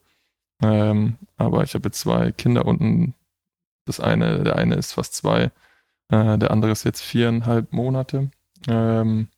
Ähm, 0.62 1.16
aber 1.36 1.64
ich 1.64 1.74
habe 1.74 1.90
zwei 1.90 2.32
Kinder 2.32 2.64
unten. 2.64 3.14
Das 3.84 4.00
eine, 4.00 4.42
der 4.42 4.56
eine 4.56 4.74
ist 4.76 4.92
fast 4.92 5.14
zwei, 5.14 5.50
äh, 6.08 6.38
der 6.38 6.50
andere 6.50 6.72
ist 6.72 6.84
jetzt 6.84 7.02
viereinhalb 7.02 7.72
Monate. 7.72 8.30
Ähm, 8.68 9.28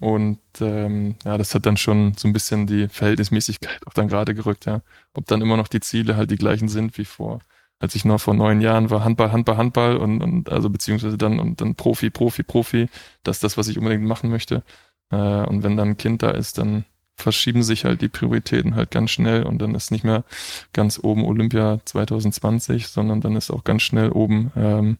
und 0.00 0.38
ähm, 0.60 1.16
ja, 1.24 1.38
das 1.38 1.54
hat 1.54 1.66
dann 1.66 1.76
schon 1.76 2.14
so 2.14 2.28
ein 2.28 2.32
bisschen 2.32 2.66
die 2.66 2.88
Verhältnismäßigkeit 2.88 3.86
auch 3.86 3.94
dann 3.94 4.08
gerade 4.08 4.34
gerückt, 4.34 4.66
ja. 4.66 4.82
Ob 5.14 5.26
dann 5.26 5.40
immer 5.42 5.56
noch 5.56 5.68
die 5.68 5.80
Ziele 5.80 6.16
halt 6.16 6.30
die 6.30 6.36
gleichen 6.36 6.68
sind 6.68 6.96
wie 6.98 7.04
vor, 7.04 7.40
als 7.80 7.94
ich 7.94 8.04
noch 8.04 8.20
vor 8.20 8.34
neun 8.34 8.60
Jahren 8.60 8.90
war, 8.90 9.02
Handball, 9.02 9.32
Handball, 9.32 9.56
Handball 9.56 9.96
und, 9.96 10.22
und 10.22 10.50
also 10.50 10.68
beziehungsweise 10.70 11.18
dann 11.18 11.40
und 11.40 11.60
dann 11.60 11.74
Profi, 11.74 12.10
Profi, 12.10 12.42
Profi, 12.42 12.88
das 13.22 13.38
ist 13.38 13.44
das, 13.44 13.56
was 13.56 13.68
ich 13.68 13.78
unbedingt 13.78 14.04
machen 14.04 14.30
möchte. 14.30 14.62
Äh, 15.10 15.16
und 15.16 15.62
wenn 15.62 15.76
dann 15.76 15.90
ein 15.90 15.96
Kind 15.96 16.22
da 16.22 16.30
ist, 16.30 16.58
dann 16.58 16.84
verschieben 17.16 17.62
sich 17.62 17.84
halt 17.84 18.02
die 18.02 18.08
Prioritäten 18.08 18.74
halt 18.74 18.90
ganz 18.90 19.10
schnell 19.10 19.44
und 19.44 19.58
dann 19.60 19.74
ist 19.74 19.90
nicht 19.90 20.04
mehr 20.04 20.24
ganz 20.72 21.00
oben 21.02 21.24
Olympia 21.24 21.80
2020, 21.84 22.88
sondern 22.88 23.22
dann 23.22 23.34
ist 23.34 23.50
auch 23.50 23.64
ganz 23.64 23.82
schnell 23.82 24.10
oben, 24.10 24.52
ähm, 24.56 24.98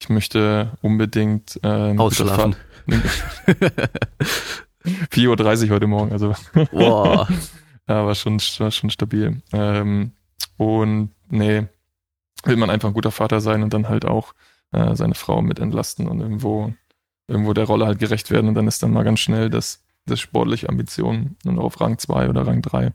ich 0.00 0.08
möchte 0.08 0.72
unbedingt 0.82 1.58
äh, 1.62 1.96
Ausschlafen. 1.96 2.56
4.30 5.10 5.64
Uhr 5.68 5.70
heute 5.70 5.86
Morgen, 5.86 6.12
also. 6.12 6.34
Boah. 6.70 7.28
ja, 7.88 8.06
war 8.06 8.14
schon, 8.14 8.38
war 8.58 8.70
schon 8.70 8.90
stabil. 8.90 9.40
Ähm, 9.52 10.12
und 10.58 11.10
nee, 11.30 11.66
will 12.44 12.56
man 12.56 12.70
einfach 12.70 12.88
ein 12.88 12.94
guter 12.94 13.10
Vater 13.10 13.40
sein 13.40 13.62
und 13.62 13.72
dann 13.72 13.88
halt 13.88 14.04
auch 14.04 14.34
äh, 14.72 14.94
seine 14.94 15.14
Frau 15.14 15.42
mit 15.42 15.58
entlasten 15.58 16.08
und 16.08 16.20
irgendwo, 16.20 16.72
irgendwo 17.28 17.52
der 17.52 17.64
Rolle 17.64 17.86
halt 17.86 17.98
gerecht 17.98 18.30
werden 18.30 18.48
und 18.48 18.54
dann 18.54 18.68
ist 18.68 18.82
dann 18.82 18.92
mal 18.92 19.04
ganz 19.04 19.20
schnell 19.20 19.50
das, 19.50 19.82
das 20.06 20.20
sportliche 20.20 20.68
Ambition 20.68 21.36
nur 21.44 21.54
noch 21.54 21.64
auf 21.64 21.80
Rang 21.80 21.98
2 21.98 22.28
oder 22.28 22.46
Rang 22.46 22.62
3. 22.62 22.92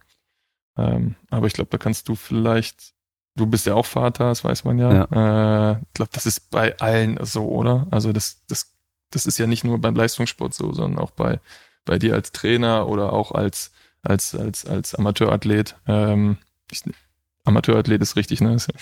Ähm, 0.77 1.15
aber 1.29 1.47
ich 1.47 1.53
glaube, 1.53 1.69
da 1.69 1.77
kannst 1.77 2.07
du 2.07 2.15
vielleicht, 2.15 2.93
du 3.35 3.45
bist 3.45 3.65
ja 3.65 3.73
auch 3.73 3.85
Vater, 3.85 4.29
das 4.29 4.43
weiß 4.43 4.63
man 4.63 4.77
ja. 4.79 4.93
ja. 4.93 5.71
Äh, 5.71 5.77
ich 5.81 5.93
glaube, 5.93 6.11
das 6.13 6.25
ist 6.25 6.49
bei 6.49 6.77
allen 6.79 7.17
so, 7.23 7.47
oder? 7.49 7.87
Also 7.91 8.13
das, 8.13 8.45
das 8.47 8.71
das 9.11 9.25
ist 9.25 9.37
ja 9.37 9.45
nicht 9.45 9.63
nur 9.63 9.79
beim 9.79 9.95
Leistungssport 9.95 10.53
so, 10.53 10.73
sondern 10.73 10.99
auch 10.99 11.11
bei, 11.11 11.39
bei 11.85 11.99
dir 11.99 12.15
als 12.15 12.31
Trainer 12.31 12.87
oder 12.87 13.13
auch 13.13 13.31
als, 13.33 13.71
als, 14.01 14.33
als, 14.33 14.65
als 14.65 14.95
Amateurathlet. 14.95 15.75
Ähm, 15.85 16.37
ich, 16.71 16.83
Amateurathlet 17.43 18.01
ist 18.01 18.15
richtig, 18.15 18.41
ne? 18.41 18.57
Ja, 18.57 18.73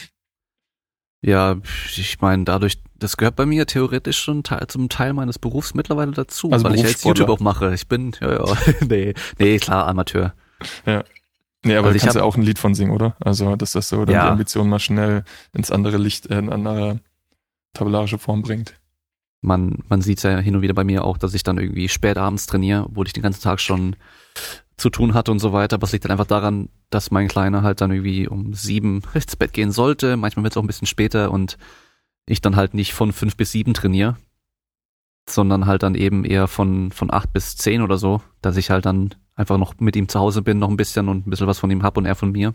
ich 1.21 2.21
meine, 2.21 2.45
dadurch, 2.45 2.81
das 2.97 3.17
gehört 3.17 3.35
bei 3.35 3.45
mir 3.45 3.65
theoretisch 3.65 4.17
schon 4.17 4.43
zum 4.67 4.89
Teil 4.89 5.13
meines 5.13 5.37
Berufs 5.37 5.73
mittlerweile 5.73 6.11
dazu, 6.11 6.51
also 6.51 6.65
weil 6.65 6.75
ich 6.75 6.83
jetzt 6.83 7.03
YouTube 7.03 7.29
auch 7.29 7.39
mache. 7.39 7.73
Ich 7.73 7.87
bin, 7.87 8.15
ja, 8.21 8.33
ja, 8.33 8.57
nee, 8.87 9.13
nee, 9.37 9.57
klar, 9.57 9.87
Amateur. 9.87 10.33
Ja. 10.85 11.03
Nee, 11.65 11.75
aber 11.75 11.87
also 11.87 11.99
du 11.99 12.03
kannst 12.03 12.15
ja 12.15 12.23
auch 12.23 12.37
ein 12.37 12.41
Lied 12.41 12.57
von 12.57 12.73
singen, 12.73 12.91
oder? 12.91 13.17
Also, 13.19 13.57
dass 13.57 13.73
das 13.73 13.89
so 13.89 14.05
dann 14.05 14.15
ja. 14.15 14.23
die 14.23 14.31
Ambition 14.31 14.69
mal 14.69 14.79
schnell 14.79 15.25
ins 15.53 15.71
andere 15.71 15.97
Licht, 15.97 16.27
äh, 16.27 16.39
in 16.39 16.49
andere 16.49 17.01
tabellarische 17.73 18.17
Form 18.17 18.41
bringt 18.41 18.78
man, 19.41 19.83
man 19.87 20.01
sieht 20.01 20.21
ja 20.23 20.37
hin 20.37 20.55
und 20.55 20.61
wieder 20.61 20.73
bei 20.73 20.83
mir 20.83 21.03
auch, 21.03 21.17
dass 21.17 21.33
ich 21.33 21.43
dann 21.43 21.57
irgendwie 21.57 21.89
spät 21.89 22.17
abends 22.17 22.45
trainiere, 22.45 22.87
wo 22.89 23.03
ich 23.03 23.13
den 23.13 23.23
ganzen 23.23 23.41
Tag 23.41 23.59
schon 23.59 23.95
zu 24.77 24.89
tun 24.89 25.13
hatte 25.13 25.31
und 25.31 25.39
so 25.39 25.53
weiter. 25.53 25.75
Aber 25.75 25.85
es 25.85 25.91
liegt 25.91 26.05
dann 26.05 26.11
einfach 26.11 26.25
daran, 26.25 26.69
dass 26.89 27.11
mein 27.11 27.27
Kleiner 27.27 27.61
halt 27.61 27.81
dann 27.81 27.91
irgendwie 27.91 28.27
um 28.27 28.53
sieben 28.53 29.01
ins 29.13 29.35
Bett 29.35 29.53
gehen 29.53 29.71
sollte. 29.71 30.17
Manchmal 30.17 30.43
wird 30.43 30.53
es 30.53 30.57
auch 30.57 30.63
ein 30.63 30.67
bisschen 30.67 30.87
später 30.87 31.31
und 31.31 31.57
ich 32.25 32.41
dann 32.41 32.55
halt 32.55 32.73
nicht 32.73 32.93
von 32.93 33.11
fünf 33.11 33.35
bis 33.37 33.51
sieben 33.51 33.73
trainiere, 33.73 34.17
sondern 35.27 35.65
halt 35.65 35.83
dann 35.83 35.95
eben 35.95 36.25
eher 36.25 36.47
von, 36.47 36.91
von 36.91 37.11
acht 37.11 37.33
bis 37.33 37.55
zehn 37.55 37.81
oder 37.81 37.97
so, 37.97 38.21
dass 38.41 38.57
ich 38.57 38.69
halt 38.69 38.85
dann 38.85 39.15
einfach 39.35 39.57
noch 39.57 39.79
mit 39.79 39.95
ihm 39.95 40.09
zu 40.09 40.19
Hause 40.19 40.41
bin, 40.41 40.59
noch 40.59 40.69
ein 40.69 40.77
bisschen 40.77 41.07
und 41.07 41.25
ein 41.25 41.29
bisschen 41.29 41.47
was 41.47 41.59
von 41.59 41.71
ihm 41.71 41.83
hab 41.83 41.97
und 41.97 42.05
er 42.05 42.15
von 42.15 42.31
mir. 42.31 42.53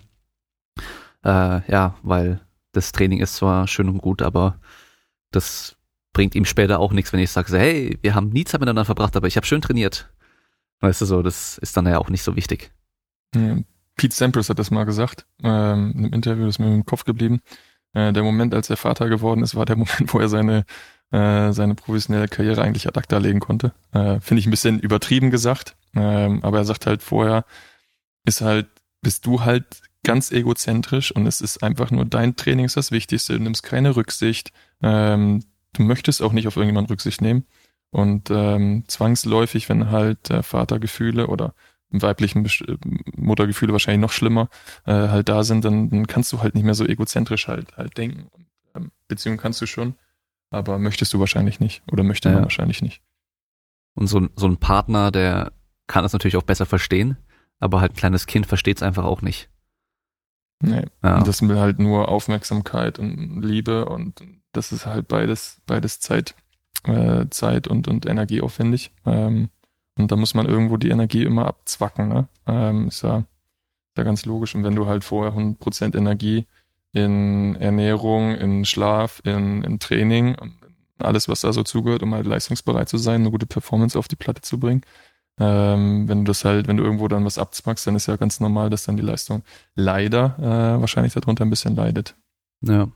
Äh, 1.25 1.71
ja, 1.71 1.97
weil 2.03 2.41
das 2.73 2.93
Training 2.93 3.21
ist 3.21 3.37
zwar 3.37 3.67
schön 3.67 3.89
und 3.89 3.99
gut, 3.99 4.23
aber 4.23 4.59
das 5.31 5.77
bringt 6.15 6.35
ihm 6.35 6.47
später 6.47 6.81
auch 6.81 6.93
nichts, 6.93 7.13
wenn 7.13 7.21
ich 7.21 7.31
sage, 7.31 7.59
hey, 7.59 7.99
wir 8.01 8.15
haben 8.15 8.31
nie 8.31 8.45
Zeit 8.45 8.61
miteinander 8.61 8.87
verbracht, 8.87 9.15
aber 9.17 9.27
ich 9.27 9.37
habe 9.37 9.45
schön 9.45 9.61
trainiert. 9.61 10.09
Weißt 10.81 11.03
du 11.03 11.05
so, 11.05 11.23
das 11.23 11.59
ist 11.59 11.77
dann 11.77 11.87
ja 11.87 11.99
auch 11.99 12.09
nicht 12.09 12.23
so 12.23 12.37
wichtig. 12.37 12.73
Pete 13.97 14.15
Sampras 14.15 14.49
hat 14.49 14.59
das 14.59 14.71
mal 14.71 14.85
gesagt, 14.85 15.27
ähm, 15.43 15.93
in 15.93 16.05
einem 16.05 16.13
Interview, 16.15 16.47
das 16.47 16.57
ist 16.57 16.59
mir 16.59 16.73
im 16.73 16.87
Kopf 16.87 17.05
geblieben. 17.05 17.41
Äh, 17.93 18.13
der 18.13 18.23
Moment, 18.23 18.55
als 18.55 18.71
er 18.71 18.77
Vater 18.77 19.09
geworden 19.09 19.43
ist, 19.43 19.55
war 19.55 19.67
der 19.67 19.77
Moment, 19.77 20.13
wo 20.13 20.19
er 20.19 20.29
seine, 20.29 20.65
äh, 21.11 21.53
seine 21.53 21.75
professionelle 21.75 22.29
Karriere 22.29 22.63
eigentlich 22.63 22.87
ad 22.89 22.99
acta 22.99 23.19
legen 23.19 23.41
konnte. 23.41 23.73
Äh, 23.93 24.21
Finde 24.21 24.41
ich 24.41 24.47
ein 24.47 24.51
bisschen 24.51 24.81
übertrieben 24.81 25.31
gesagt, 25.31 25.77
ähm, 25.95 26.43
aber 26.43 26.59
er 26.59 26.65
sagt 26.65 26.87
halt 26.87 27.03
vorher, 27.03 27.45
ist 28.25 28.41
halt, 28.41 28.67
bist 29.01 29.27
du 29.27 29.45
halt 29.45 29.83
ganz 30.03 30.33
egozentrisch 30.33 31.13
und 31.13 31.27
es 31.27 31.41
ist 31.41 31.63
einfach 31.63 31.91
nur 31.91 32.05
dein 32.05 32.37
Training 32.37 32.67
ist 32.67 32.77
das 32.77 32.91
Wichtigste. 32.91 33.35
Du 33.35 33.43
nimmst 33.43 33.63
keine 33.63 33.97
Rücksicht. 33.97 34.53
Ähm, 34.83 35.43
du 35.75 35.83
möchtest 35.83 36.23
auch 36.23 36.33
nicht 36.33 36.47
auf 36.47 36.57
irgendjemanden 36.57 36.91
Rücksicht 36.91 37.21
nehmen. 37.21 37.45
Und 37.91 38.31
ähm, 38.31 38.85
zwangsläufig, 38.89 39.69
wenn 39.69 39.91
halt 39.91 40.31
äh, 40.31 40.43
Vatergefühle 40.43 41.29
oder 41.29 41.55
im 41.91 42.03
weiblichen 42.03 42.45
äh, 42.45 42.77
Muttergefühle 43.17 43.73
wahrscheinlich 43.73 44.01
noch 44.01 44.13
schlimmer 44.13 44.49
äh, 44.85 44.93
halt 44.93 45.29
da 45.29 45.45
sind, 45.45 45.65
dann, 45.65 45.91
dann 45.91 46.07
kannst 46.07 46.33
du 46.33 46.43
halt 46.43 46.55
nicht 46.55 46.65
mehr 46.65 46.75
so 46.75 46.85
egozentrisch 46.85 47.47
halt 47.47 47.77
halt 47.77 47.97
denken. 47.97 48.27
Und, 48.33 48.47
ähm, 48.75 48.91
Beziehung 49.07 49.37
kannst 49.37 49.61
du 49.63 49.67
schon, 49.67 49.95
aber 50.51 50.79
möchtest 50.79 51.13
du 51.13 51.21
wahrscheinlich 51.21 51.61
nicht 51.61 51.83
oder 51.91 52.03
möchte 52.03 52.31
man 52.31 52.43
wahrscheinlich 52.43 52.83
nicht. 52.83 53.01
Und 53.95 54.09
so, 54.09 54.29
so 54.35 54.49
ein 54.49 54.57
Partner, 54.57 55.13
der 55.13 55.53
kann 55.87 56.03
das 56.03 56.13
natürlich 56.13 56.37
auch 56.37 56.43
besser 56.43 56.67
verstehen, 56.67 57.17
aber 57.61 57.81
halt 57.81 57.93
ein 57.93 57.97
kleines 57.97 58.27
Kind 58.27 58.47
versteht 58.47 58.79
es 58.79 58.83
einfach 58.83 59.05
auch 59.05 59.23
nicht. 59.23 59.49
Nee. 60.61 60.85
Ja. 61.03 61.23
Das 61.23 61.47
will 61.47 61.59
halt 61.59 61.79
nur 61.79 62.09
Aufmerksamkeit 62.09 62.99
und 62.99 63.43
Liebe 63.43 63.85
und 63.85 64.21
das 64.57 64.73
ist 64.73 64.87
halt 64.87 65.09
beides, 65.09 65.61
beides 65.67 66.01
Zeit, 66.01 66.35
äh, 66.85 67.27
Zeit 67.31 67.69
und, 67.69 67.89
und 67.89 68.07
Energieaufwendig. 68.07 68.93
Ähm, 69.07 69.51
und 69.97 70.11
da 70.11 70.17
muss 70.17 70.35
man 70.35 70.47
irgendwo 70.47 70.77
die 70.77 70.91
Energie 70.91 71.25
immer 71.25 71.47
abzwacken, 71.47 72.09
ne? 72.09 72.29
Ähm, 72.47 72.89
ist 72.89 73.03
ja, 73.03 73.19
ist 73.19 73.99
ja 73.99 74.03
ganz 74.03 74.25
logisch. 74.25 74.55
Und 74.55 74.65
wenn 74.65 74.75
du 74.75 74.87
halt 74.87 75.05
vorher 75.05 75.33
100% 75.33 75.97
Energie 75.97 76.47
in 76.93 77.57
Ernährung, 77.57 78.35
in 78.35 78.65
Schlaf, 78.65 79.21
in, 79.25 79.63
in 79.63 79.79
Training, 79.79 80.37
alles, 80.99 81.29
was 81.29 81.41
da 81.41 81.53
so 81.53 81.63
zugehört, 81.63 82.03
um 82.03 82.15
halt 82.15 82.27
leistungsbereit 82.27 82.89
zu 82.89 82.99
sein, 82.99 83.21
eine 83.21 83.31
gute 83.31 83.47
Performance 83.47 83.99
auf 83.99 84.09
die 84.09 84.17
Platte 84.17 84.43
zu 84.43 84.59
bringen, 84.59 84.83
ähm, 85.39 86.09
wenn 86.09 86.25
du 86.25 86.31
das 86.31 86.45
halt, 86.45 86.69
wenn 86.69 86.77
du 86.77 86.85
irgendwo 86.85 87.09
dann 87.09 87.25
was 87.25 87.39
abzwackst, 87.39 87.87
dann 87.87 87.97
ist 87.97 88.07
ja 88.07 88.17
ganz 88.17 88.39
normal, 88.39 88.71
dass 88.71 88.85
dann 88.85 88.97
die 88.97 89.03
Leistung 89.03 89.43
leider 89.75 90.37
äh, 90.39 90.81
wahrscheinlich 90.81 91.15
darunter 91.15 91.45
ein 91.45 91.51
bisschen 91.51 91.75
leidet. 91.75 92.17
Ja. 92.61 92.89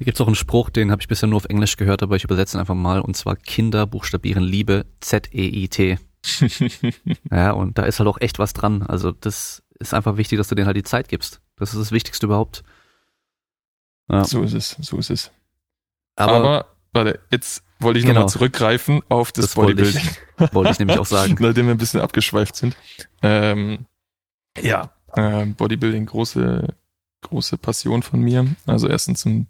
Hier 0.00 0.06
gibt's 0.06 0.20
auch 0.22 0.26
einen 0.26 0.34
Spruch, 0.34 0.70
den 0.70 0.90
habe 0.90 1.02
ich 1.02 1.08
bisher 1.08 1.28
nur 1.28 1.36
auf 1.36 1.44
Englisch 1.44 1.76
gehört, 1.76 2.02
aber 2.02 2.16
ich 2.16 2.24
übersetze 2.24 2.56
ihn 2.56 2.60
einfach 2.60 2.74
mal, 2.74 3.02
und 3.02 3.18
zwar 3.18 3.36
Kinder 3.36 3.86
buchstabieren 3.86 4.42
Liebe 4.42 4.86
Z-E-I-T. 5.00 5.98
ja, 7.30 7.50
und 7.50 7.76
da 7.76 7.82
ist 7.82 7.98
halt 7.98 8.08
auch 8.08 8.18
echt 8.18 8.38
was 8.38 8.54
dran. 8.54 8.82
Also 8.82 9.12
das 9.12 9.62
ist 9.78 9.92
einfach 9.92 10.16
wichtig, 10.16 10.38
dass 10.38 10.48
du 10.48 10.54
denen 10.54 10.66
halt 10.66 10.78
die 10.78 10.84
Zeit 10.84 11.08
gibst. 11.08 11.42
Das 11.56 11.74
ist 11.74 11.80
das 11.80 11.92
Wichtigste 11.92 12.24
überhaupt. 12.24 12.62
Ja. 14.10 14.24
So 14.24 14.42
ist 14.42 14.54
es, 14.54 14.70
so 14.80 14.96
ist 14.96 15.10
es. 15.10 15.32
Aber, 16.16 16.36
aber 16.36 16.66
warte, 16.94 17.20
jetzt 17.30 17.62
wollte 17.78 17.98
ich 17.98 18.06
genau. 18.06 18.20
nochmal 18.20 18.30
zurückgreifen 18.30 19.02
auf 19.10 19.32
das, 19.32 19.48
das 19.48 19.54
Bodybuilding. 19.54 20.02
Wollte 20.02 20.44
ich, 20.46 20.52
wollte 20.54 20.70
ich 20.70 20.78
nämlich 20.78 20.98
auch 20.98 21.04
sagen. 21.04 21.36
Nachdem 21.40 21.66
wir 21.66 21.74
ein 21.74 21.78
bisschen 21.78 22.00
abgeschweift 22.00 22.56
sind. 22.56 22.74
Ähm, 23.20 23.84
ja, 24.58 24.94
äh, 25.12 25.44
Bodybuilding, 25.44 26.06
große, 26.06 26.74
große 27.20 27.58
Passion 27.58 28.02
von 28.02 28.22
mir. 28.22 28.46
Also 28.64 28.88
erstens 28.88 29.26
ich 29.26 29.46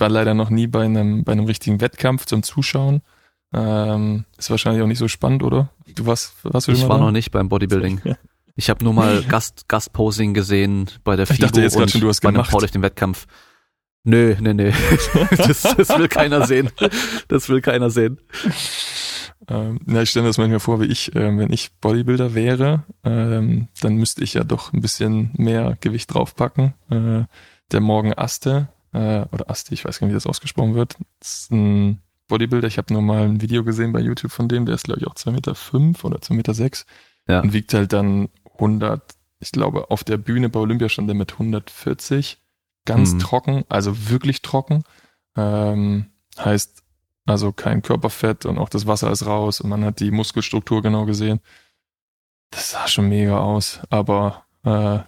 war 0.00 0.08
leider 0.08 0.34
noch 0.34 0.50
nie 0.50 0.66
bei 0.66 0.84
einem, 0.84 1.24
bei 1.24 1.32
einem 1.32 1.44
richtigen 1.44 1.80
Wettkampf 1.80 2.26
zum 2.26 2.42
Zuschauen. 2.42 3.02
Ähm, 3.52 4.24
ist 4.38 4.50
wahrscheinlich 4.50 4.82
auch 4.82 4.86
nicht 4.86 4.98
so 4.98 5.08
spannend, 5.08 5.42
oder? 5.42 5.70
Du 5.96 6.06
warst, 6.06 6.34
warst 6.42 6.68
du 6.68 6.72
Ich 6.72 6.88
war 6.88 6.98
da? 6.98 7.04
noch 7.04 7.10
nicht 7.10 7.30
beim 7.30 7.48
Bodybuilding. 7.48 8.00
Ich 8.56 8.70
habe 8.70 8.84
nur 8.84 8.92
mal 8.92 9.22
Gast, 9.24 9.68
Gastposing 9.68 10.34
gesehen 10.34 10.90
bei 11.02 11.16
der 11.16 11.26
FIBO 11.26 11.34
ich 11.34 11.40
dachte 11.40 11.60
jetzt 11.62 11.76
und 11.76 11.90
schon, 11.90 12.00
du 12.00 12.08
hast 12.08 12.20
bei 12.20 12.28
einem 12.28 12.42
Powerlifting 12.42 12.82
Wettkampf. 12.82 13.26
Nö, 14.04 14.36
nö, 14.40 14.54
nö. 14.54 14.72
Das, 15.36 15.62
das 15.62 15.88
will 15.98 16.08
keiner 16.08 16.46
sehen. 16.46 16.70
Das 17.28 17.48
will 17.48 17.60
keiner 17.60 17.90
sehen. 17.90 18.18
Ähm, 19.48 19.80
na, 19.84 20.02
ich 20.02 20.10
stelle 20.10 20.24
mir 20.24 20.28
das 20.28 20.38
manchmal 20.38 20.60
vor, 20.60 20.80
wie 20.80 20.86
ich, 20.86 21.14
äh, 21.14 21.36
wenn 21.36 21.52
ich 21.52 21.72
Bodybuilder 21.80 22.34
wäre, 22.34 22.84
ähm, 23.04 23.68
dann 23.80 23.94
müsste 23.96 24.22
ich 24.22 24.34
ja 24.34 24.44
doch 24.44 24.72
ein 24.72 24.80
bisschen 24.80 25.30
mehr 25.36 25.76
Gewicht 25.80 26.12
draufpacken. 26.14 26.74
Äh, 26.90 27.24
der 27.72 27.80
Morgen 27.80 28.14
Aste, 28.16 28.68
äh, 28.92 29.24
oder 29.32 29.50
Aste, 29.50 29.74
ich 29.74 29.84
weiß 29.84 29.98
gar 29.98 30.06
nicht, 30.06 30.12
wie 30.12 30.16
das 30.16 30.26
ausgesprochen 30.26 30.74
wird, 30.74 30.96
ist 31.20 31.50
ein 31.50 32.00
Bodybuilder. 32.28 32.68
Ich 32.68 32.78
habe 32.78 32.92
nur 32.92 33.02
mal 33.02 33.24
ein 33.24 33.40
Video 33.40 33.64
gesehen 33.64 33.92
bei 33.92 34.00
YouTube 34.00 34.32
von 34.32 34.48
dem, 34.48 34.66
der 34.66 34.74
ist 34.74 34.84
glaube 34.84 35.00
ich 35.00 35.06
auch 35.06 35.14
zwei 35.14 35.32
Meter 35.32 35.54
fünf 35.54 36.04
oder 36.04 36.20
zwei 36.20 36.34
Meter 36.34 36.54
sechs 36.54 36.86
ja. 37.28 37.40
und 37.40 37.52
wiegt 37.52 37.74
halt 37.74 37.92
dann 37.92 38.28
100, 38.54 39.02
ich 39.40 39.52
glaube 39.52 39.90
auf 39.90 40.04
der 40.04 40.16
Bühne 40.16 40.48
bei 40.48 40.60
Olympia 40.60 40.88
stand 40.88 41.08
er 41.08 41.14
mit 41.14 41.32
140 41.32 42.38
ganz 42.84 43.14
mhm. 43.14 43.18
trocken, 43.18 43.64
also 43.68 44.08
wirklich 44.08 44.42
trocken. 44.42 44.84
Ähm, 45.36 46.06
heißt 46.38 46.82
also 47.26 47.52
kein 47.52 47.82
Körperfett 47.82 48.46
und 48.46 48.58
auch 48.58 48.68
das 48.68 48.86
Wasser 48.86 49.10
ist 49.10 49.26
raus 49.26 49.60
und 49.60 49.70
man 49.70 49.84
hat 49.84 50.00
die 50.00 50.10
Muskelstruktur 50.10 50.82
genau 50.82 51.04
gesehen. 51.04 51.40
Das 52.50 52.70
sah 52.70 52.88
schon 52.88 53.08
mega 53.08 53.38
aus, 53.38 53.80
aber 53.90 54.44
äh, 54.64 55.00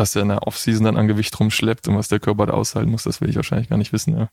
was 0.00 0.16
er 0.16 0.22
in 0.22 0.28
der 0.28 0.46
Offseason 0.46 0.84
dann 0.84 0.96
an 0.96 1.06
Gewicht 1.06 1.38
rumschleppt 1.38 1.86
und 1.86 1.96
was 1.96 2.08
der 2.08 2.18
Körper 2.18 2.46
da 2.46 2.54
aushalten 2.54 2.90
muss, 2.90 3.04
das 3.04 3.20
will 3.20 3.30
ich 3.30 3.36
wahrscheinlich 3.36 3.68
gar 3.68 3.78
nicht 3.78 3.92
wissen, 3.92 4.16
ja. 4.16 4.28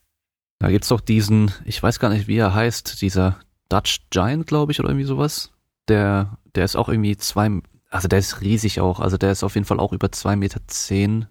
Da 0.60 0.72
gibt's 0.72 0.88
doch 0.88 1.02
diesen, 1.02 1.52
ich 1.66 1.84
weiß 1.84 2.00
gar 2.00 2.10
nicht, 2.10 2.28
wie 2.28 2.38
er 2.38 2.56
heißt, 2.56 3.02
dieser 3.02 3.40
Dutch 3.70 4.00
Giant, 4.10 4.48
glaube 4.48 4.72
ich, 4.72 4.80
oder 4.80 4.90
irgendwie 4.90 5.06
sowas. 5.06 5.52
Der, 5.88 6.40
der 6.56 6.66
ist 6.66 6.76
auch 6.76 6.90
irgendwie 6.90 7.16
zwei, 7.16 7.62
also 7.92 8.08
der 8.08 8.18
ist 8.18 8.42
riesig 8.42 8.82
auch, 8.82 9.00
also 9.00 9.18
der 9.18 9.32
ist 9.32 9.44
auf 9.44 9.54
jeden 9.54 9.66
Fall 9.66 9.80
auch 9.80 9.94
über 9.94 10.12
zwei 10.12 10.36
Meter 10.36 10.62
zehn 10.66 11.28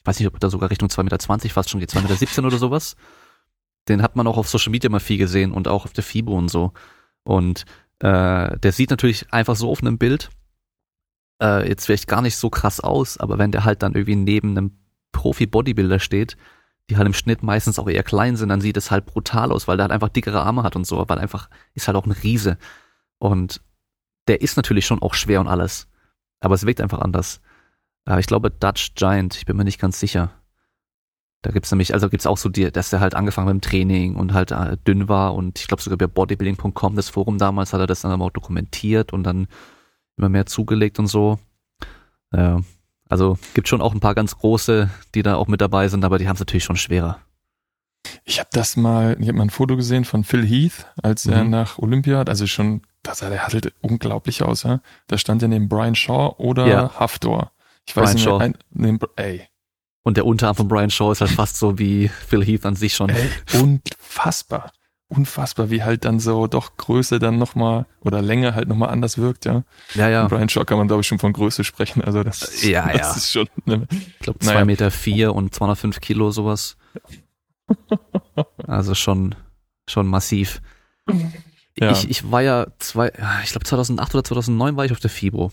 ich 0.00 0.06
weiß 0.06 0.18
nicht, 0.18 0.28
ob 0.28 0.40
da 0.40 0.48
sogar 0.48 0.70
Richtung 0.70 0.88
2,20 0.88 1.02
Meter 1.04 1.48
fast 1.50 1.70
schon 1.70 1.80
geht, 1.80 1.90
2,17 1.90 2.20
Meter 2.20 2.46
oder 2.46 2.58
sowas. 2.58 2.96
Den 3.88 4.02
hat 4.02 4.16
man 4.16 4.26
auch 4.26 4.38
auf 4.38 4.48
Social 4.48 4.70
Media 4.70 4.88
mal 4.88 5.00
viel 5.00 5.18
gesehen 5.18 5.52
und 5.52 5.68
auch 5.68 5.84
auf 5.84 5.92
der 5.92 6.04
FIBO 6.04 6.36
und 6.36 6.48
so. 6.48 6.72
Und 7.22 7.64
äh, 7.98 8.58
der 8.58 8.72
sieht 8.72 8.90
natürlich 8.90 9.30
einfach 9.30 9.56
so 9.56 9.70
auf 9.70 9.80
einem 9.80 9.98
Bild 9.98 10.30
äh, 11.40 11.68
jetzt 11.68 11.86
vielleicht 11.86 12.06
gar 12.06 12.22
nicht 12.22 12.36
so 12.36 12.50
krass 12.50 12.80
aus, 12.80 13.18
aber 13.18 13.38
wenn 13.38 13.52
der 13.52 13.64
halt 13.64 13.82
dann 13.82 13.94
irgendwie 13.94 14.16
neben 14.16 14.56
einem 14.56 14.78
Profi-Bodybuilder 15.12 15.98
steht, 15.98 16.36
die 16.88 16.96
halt 16.96 17.06
im 17.06 17.14
Schnitt 17.14 17.42
meistens 17.42 17.78
auch 17.78 17.88
eher 17.88 18.02
klein 18.02 18.36
sind, 18.36 18.48
dann 18.48 18.60
sieht 18.60 18.76
es 18.76 18.90
halt 18.90 19.06
brutal 19.06 19.52
aus, 19.52 19.68
weil 19.68 19.76
der 19.76 19.84
halt 19.84 19.92
einfach 19.92 20.08
dickere 20.08 20.42
Arme 20.42 20.62
hat 20.62 20.76
und 20.76 20.86
so, 20.86 21.04
weil 21.08 21.18
einfach 21.18 21.48
ist 21.74 21.86
halt 21.86 21.96
auch 21.96 22.06
ein 22.06 22.12
Riese. 22.12 22.58
Und 23.18 23.60
der 24.26 24.40
ist 24.40 24.56
natürlich 24.56 24.86
schon 24.86 25.02
auch 25.02 25.14
schwer 25.14 25.40
und 25.40 25.48
alles, 25.48 25.88
aber 26.40 26.54
es 26.54 26.66
wirkt 26.66 26.80
einfach 26.80 27.00
anders. 27.00 27.40
Aber 28.04 28.18
ich 28.18 28.26
glaube 28.26 28.50
Dutch 28.50 28.94
Giant, 28.94 29.36
ich 29.36 29.46
bin 29.46 29.56
mir 29.56 29.64
nicht 29.64 29.80
ganz 29.80 30.00
sicher. 30.00 30.32
Da 31.42 31.52
gibt's 31.52 31.70
nämlich, 31.70 31.94
also 31.94 32.10
gibt's 32.10 32.26
auch 32.26 32.36
so 32.36 32.48
die, 32.48 32.70
dass 32.70 32.92
er 32.92 33.00
halt 33.00 33.14
angefangen 33.14 33.46
mit 33.46 33.54
dem 33.54 33.70
Training 33.70 34.16
und 34.16 34.34
halt 34.34 34.50
äh, 34.50 34.76
dünn 34.86 35.08
war 35.08 35.34
und 35.34 35.58
ich 35.58 35.68
glaube 35.68 35.82
sogar 35.82 35.96
bei 35.96 36.06
bodybuilding.com, 36.06 36.96
das 36.96 37.08
Forum 37.08 37.38
damals, 37.38 37.72
hat 37.72 37.80
er 37.80 37.86
das 37.86 38.02
dann 38.02 38.20
auch 38.20 38.30
dokumentiert 38.30 39.12
und 39.12 39.22
dann 39.22 39.46
immer 40.20 40.28
mehr 40.28 40.46
zugelegt 40.46 40.98
und 40.98 41.06
so. 41.06 41.38
Ja, 42.32 42.60
also 43.08 43.38
gibt 43.54 43.68
schon 43.68 43.80
auch 43.80 43.92
ein 43.92 44.00
paar 44.00 44.14
ganz 44.14 44.36
große, 44.36 44.88
die 45.14 45.22
da 45.22 45.34
auch 45.34 45.48
mit 45.48 45.60
dabei 45.60 45.88
sind, 45.88 46.04
aber 46.04 46.18
die 46.18 46.28
haben 46.28 46.34
es 46.36 46.40
natürlich 46.40 46.64
schon 46.64 46.76
schwerer. 46.76 47.18
Ich 48.24 48.38
habe 48.38 48.48
das 48.52 48.76
mal, 48.76 49.16
ich 49.20 49.28
habe 49.28 49.38
mal 49.38 49.44
ein 49.44 49.50
Foto 49.50 49.76
gesehen 49.76 50.04
von 50.04 50.24
Phil 50.24 50.46
Heath, 50.46 50.86
als 51.02 51.26
mhm. 51.26 51.32
er 51.32 51.44
nach 51.44 51.78
Olympia, 51.78 52.22
also 52.22 52.46
schon, 52.46 52.82
das 53.02 53.18
sah 53.18 53.28
der 53.28 53.46
halt 53.46 53.74
unglaublich 53.80 54.42
aus, 54.42 54.62
ja. 54.62 54.80
Da 55.08 55.18
stand 55.18 55.42
er 55.42 55.48
neben 55.48 55.68
Brian 55.68 55.94
Shaw 55.94 56.34
oder 56.38 56.66
ja. 56.66 56.90
Haftor. 56.98 57.52
Ich 57.86 57.96
weiß 57.96 58.04
Brian 58.04 58.14
nicht, 58.14 58.24
Shaw. 58.24 58.38
Ein, 58.38 58.56
nee, 58.70 58.98
ey. 59.16 59.48
Und 60.02 60.16
der 60.16 60.24
Unterarm 60.24 60.56
von 60.56 60.68
Brian 60.68 60.90
Shaw 60.90 61.12
ist 61.12 61.20
halt 61.20 61.30
fast 61.30 61.56
so 61.56 61.78
wie 61.78 62.08
Phil 62.08 62.44
Heath 62.44 62.64
an 62.64 62.76
sich 62.76 62.94
schon. 62.94 63.10
Ey, 63.10 63.28
unfassbar. 63.60 64.72
Unfassbar, 65.10 65.70
wie 65.70 65.82
halt 65.82 66.04
dann 66.04 66.20
so 66.20 66.46
doch 66.46 66.76
Größe 66.76 67.18
dann 67.18 67.36
nochmal 67.36 67.86
oder 68.00 68.22
Länge 68.22 68.54
halt 68.54 68.68
nochmal 68.68 68.90
anders 68.90 69.18
wirkt, 69.18 69.44
ja. 69.44 69.64
Ja, 69.94 70.08
ja. 70.08 70.28
Brian 70.28 70.48
Shaw 70.48 70.64
kann 70.64 70.78
man, 70.78 70.86
glaube 70.86 71.00
ich, 71.00 71.08
schon 71.08 71.18
von 71.18 71.32
Größe 71.32 71.64
sprechen. 71.64 72.02
Also 72.02 72.22
das, 72.22 72.62
ja, 72.62 72.86
das 72.92 73.00
ja. 73.00 73.16
ist 73.16 73.32
schon. 73.32 73.48
Ne, 73.64 73.88
ich 73.90 74.18
glaube, 74.20 74.38
zwei 74.38 74.54
naja. 74.54 74.64
Meter 74.64 74.90
vier 74.92 75.34
und 75.34 75.52
205 75.52 76.00
Kilo 76.00 76.30
sowas. 76.30 76.76
also 78.68 78.94
schon, 78.94 79.34
schon 79.88 80.06
massiv. 80.06 80.62
Ja. 81.76 81.90
Ich, 81.90 82.08
ich 82.08 82.30
war 82.30 82.42
ja 82.42 82.68
zwei, 82.78 83.08
ich 83.42 83.50
glaube 83.50 83.64
2008 83.64 84.14
oder 84.14 84.22
2009 84.22 84.76
war 84.76 84.84
ich 84.84 84.92
auf 84.92 85.00
der 85.00 85.10
FIBO. 85.10 85.50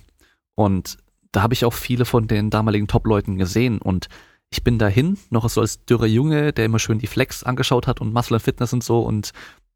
Und 0.53 0.97
da 1.31 1.41
habe 1.41 1.55
ich 1.55 1.65
auch 1.65 1.73
viele 1.73 2.05
von 2.05 2.27
den 2.27 2.51
damaligen 2.51 2.87
Top-Leuten 2.87 3.37
gesehen 3.37 3.79
und 3.79 4.07
ich 4.49 4.63
bin 4.63 4.79
dahin, 4.79 5.17
noch 5.29 5.47
so 5.49 5.61
als 5.61 5.83
dürrer 5.85 6.05
Junge, 6.05 6.53
der 6.53 6.65
immer 6.65 6.79
schön 6.79 6.99
die 6.99 7.07
Flex 7.07 7.43
angeschaut 7.43 7.87
hat 7.87 7.99
und 7.99 8.13
Muscle 8.13 8.35
and 8.35 8.43
Fitness 8.43 8.73
und 8.73 8.83
so 8.83 9.01
und 9.01 9.31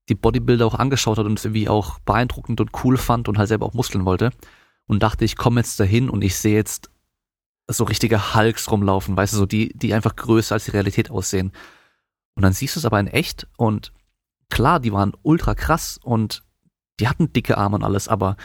die 0.10 0.16
Bodybuilder 0.16 0.66
auch 0.66 0.76
angeschaut 0.76 1.18
hat 1.18 1.26
und 1.26 1.38
es 1.38 1.46
irgendwie 1.46 1.70
auch 1.70 2.00
beeindruckend 2.00 2.60
und 2.62 2.72
cool 2.84 2.98
fand 2.98 3.28
und 3.28 3.38
halt 3.38 3.50
selber 3.50 3.66
auch 3.66 3.74
muskeln 3.74 4.06
wollte 4.06 4.32
und 4.88 5.04
dachte, 5.04 5.26
ich 5.26 5.36
komme 5.36 5.60
jetzt 5.60 5.80
dahin 5.80 6.10
und 6.10 6.24
ich 6.24 6.36
sehe 6.36 6.56
jetzt 6.56 6.90
so 7.68 7.84
richtige 7.84 8.36
Hulks 8.36 8.72
rumlaufen, 8.72 9.16
weißt 9.16 9.34
du, 9.34 9.38
so 9.38 9.46
die, 9.46 9.70
die 9.78 9.94
einfach 9.94 10.16
größer 10.16 10.56
als 10.56 10.66
die 10.66 10.72
Realität 10.72 11.12
aussehen. 11.12 11.52
Und 12.36 12.44
dann 12.44 12.54
siehst 12.54 12.76
du 12.76 12.80
es 12.80 12.86
aber 12.86 13.00
in 13.00 13.08
echt 13.08 13.48
und 13.58 13.94
klar, 14.50 14.80
die 14.80 14.92
waren 14.92 15.14
ultra 15.22 15.54
krass 15.54 16.00
und 16.02 16.44
die 17.00 17.08
hatten 17.08 17.32
dicke 17.32 17.58
Arme 17.58 17.76
und 17.76 17.84
alles, 17.84 18.08
aber 18.08 18.36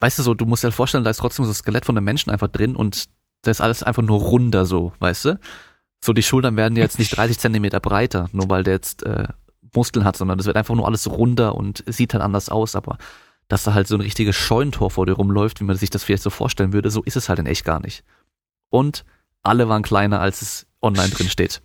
weißt 0.00 0.18
du 0.18 0.22
so, 0.22 0.34
du 0.34 0.46
musst 0.46 0.62
dir 0.62 0.68
halt 0.68 0.74
vorstellen, 0.74 1.04
da 1.04 1.10
ist 1.10 1.18
trotzdem 1.18 1.44
so 1.44 1.50
das 1.50 1.58
Skelett 1.58 1.84
von 1.84 1.96
einem 1.96 2.04
Menschen 2.04 2.30
einfach 2.30 2.48
drin 2.48 2.76
und 2.76 3.08
da 3.42 3.50
ist 3.50 3.60
alles 3.60 3.82
einfach 3.82 4.02
nur 4.02 4.20
runder 4.20 4.66
so, 4.66 4.92
weißt 4.98 5.24
du? 5.26 5.40
So, 6.04 6.12
die 6.12 6.22
Schultern 6.22 6.56
werden 6.56 6.76
jetzt 6.76 6.98
nicht 6.98 7.16
30 7.16 7.38
Zentimeter 7.38 7.78
breiter, 7.80 8.28
nur 8.32 8.50
weil 8.50 8.64
der 8.64 8.74
jetzt 8.74 9.04
äh, 9.04 9.28
Muskeln 9.74 10.04
hat, 10.04 10.16
sondern 10.16 10.38
das 10.38 10.46
wird 10.46 10.56
einfach 10.56 10.74
nur 10.74 10.86
alles 10.86 11.08
runder 11.08 11.54
und 11.54 11.84
sieht 11.86 12.12
halt 12.14 12.22
anders 12.22 12.48
aus, 12.48 12.74
aber 12.74 12.98
dass 13.48 13.64
da 13.64 13.74
halt 13.74 13.86
so 13.86 13.96
ein 13.96 14.00
richtiges 14.00 14.34
Scheunentor 14.34 14.90
vor 14.90 15.06
dir 15.06 15.12
rumläuft, 15.12 15.60
wie 15.60 15.64
man 15.64 15.76
sich 15.76 15.90
das 15.90 16.04
vielleicht 16.04 16.22
so 16.22 16.30
vorstellen 16.30 16.72
würde, 16.72 16.90
so 16.90 17.02
ist 17.02 17.16
es 17.16 17.28
halt 17.28 17.38
in 17.38 17.46
echt 17.46 17.64
gar 17.64 17.80
nicht. 17.80 18.04
und 18.70 19.04
alle 19.42 19.68
waren 19.68 19.82
kleiner, 19.82 20.20
als 20.20 20.42
es 20.42 20.66
online 20.80 21.10
drin 21.10 21.28
steht. 21.28 21.62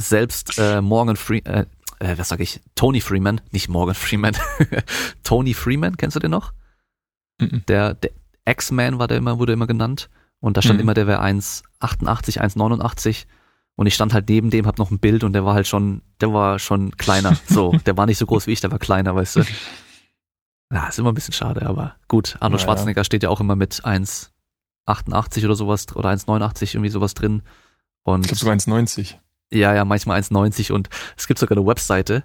Selbst 0.00 0.58
äh, 0.58 0.80
Morgan 0.80 1.16
Freeman, 1.16 1.66
äh, 2.00 2.12
äh, 2.12 2.18
was 2.18 2.28
sag 2.28 2.40
ich, 2.40 2.60
Tony 2.74 3.00
Freeman, 3.00 3.40
nicht 3.50 3.68
Morgan 3.68 3.94
Freeman, 3.94 4.36
Tony 5.22 5.54
Freeman, 5.54 5.96
kennst 5.96 6.16
du 6.16 6.20
den 6.20 6.30
noch? 6.30 6.52
Mhm. 7.40 7.64
Der, 7.68 7.94
der 7.94 8.10
X-Man 8.46 8.98
war 8.98 9.08
der 9.08 9.18
immer, 9.18 9.38
wurde 9.38 9.52
immer 9.52 9.66
genannt. 9.66 10.08
Und 10.40 10.56
da 10.56 10.62
stand 10.62 10.78
mhm. 10.78 10.82
immer, 10.82 10.94
der 10.94 11.06
wäre 11.06 11.22
1,88, 11.22 12.40
1,89. 12.40 13.26
Und 13.76 13.86
ich 13.86 13.94
stand 13.94 14.14
halt 14.14 14.28
neben 14.28 14.50
dem, 14.50 14.66
hab 14.66 14.78
noch 14.78 14.90
ein 14.90 14.98
Bild 14.98 15.24
und 15.24 15.32
der 15.32 15.44
war 15.44 15.54
halt 15.54 15.66
schon, 15.66 16.02
der 16.20 16.32
war 16.32 16.58
schon 16.58 16.96
kleiner. 16.96 17.36
So, 17.48 17.72
der 17.86 17.96
war 17.96 18.06
nicht 18.06 18.18
so 18.18 18.26
groß 18.26 18.46
wie 18.46 18.52
ich, 18.52 18.60
der 18.60 18.70
war 18.70 18.78
kleiner, 18.78 19.14
weißt 19.14 19.36
du. 19.36 19.42
Ja, 20.72 20.88
ist 20.88 20.98
immer 20.98 21.12
ein 21.12 21.14
bisschen 21.14 21.34
schade, 21.34 21.66
aber 21.66 21.96
gut. 22.08 22.36
Arnold 22.40 22.60
ja, 22.60 22.66
Schwarzenegger 22.66 23.00
ja. 23.00 23.04
steht 23.04 23.22
ja 23.22 23.28
auch 23.30 23.40
immer 23.40 23.56
mit 23.56 23.84
1,88 23.84 25.44
oder 25.44 25.54
sowas 25.54 25.94
oder 25.94 26.10
1,89 26.10 26.74
irgendwie 26.74 26.90
sowas 26.90 27.14
drin. 27.14 27.42
Und 28.02 28.22
ich 28.22 28.38
glaube 28.38 28.58
sogar 28.60 28.78
1,90. 28.78 29.14
Ja, 29.52 29.74
ja, 29.74 29.84
manchmal 29.84 30.20
1,90 30.20 30.72
und 30.72 30.88
es 31.16 31.26
gibt 31.26 31.38
sogar 31.38 31.56
eine 31.56 31.66
Webseite, 31.66 32.24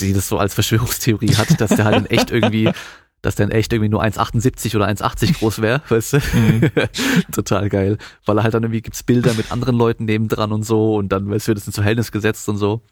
die 0.00 0.12
das 0.12 0.28
so 0.28 0.38
als 0.38 0.54
Verschwörungstheorie 0.54 1.34
hat, 1.36 1.60
dass 1.60 1.70
der 1.70 1.84
halt 1.84 1.96
in 1.96 2.06
echt 2.06 2.30
irgendwie, 2.30 2.70
dass 3.22 3.36
der 3.36 3.46
in 3.46 3.52
echt 3.52 3.72
irgendwie 3.72 3.88
nur 3.88 4.02
1,78 4.02 4.74
oder 4.76 4.88
1,80 4.88 5.34
groß 5.38 5.62
wäre, 5.62 5.80
weißt 5.88 6.12
du? 6.14 6.18
Mhm. 6.34 6.70
Total 7.32 7.68
geil. 7.68 7.98
Weil 8.26 8.38
er 8.38 8.42
halt 8.42 8.54
dann 8.54 8.64
irgendwie 8.64 8.82
gibt's 8.82 9.02
Bilder 9.02 9.32
mit 9.34 9.50
anderen 9.52 9.76
Leuten 9.76 10.04
nebendran 10.04 10.52
und 10.52 10.64
so 10.64 10.96
und 10.96 11.10
dann 11.10 11.30
weißt 11.30 11.46
du, 11.46 11.50
wird 11.50 11.58
das 11.58 11.66
ins 11.66 11.76
Verhältnis 11.76 12.12
gesetzt 12.12 12.48
und 12.48 12.58
so. 12.58 12.82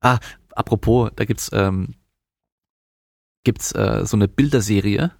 Ah, 0.00 0.18
apropos, 0.54 1.10
da 1.14 1.26
gibt's, 1.26 1.50
ähm, 1.52 1.94
gibt's 3.44 3.72
äh, 3.72 4.04
so 4.06 4.16
eine 4.16 4.28
Bilderserie. 4.28 5.12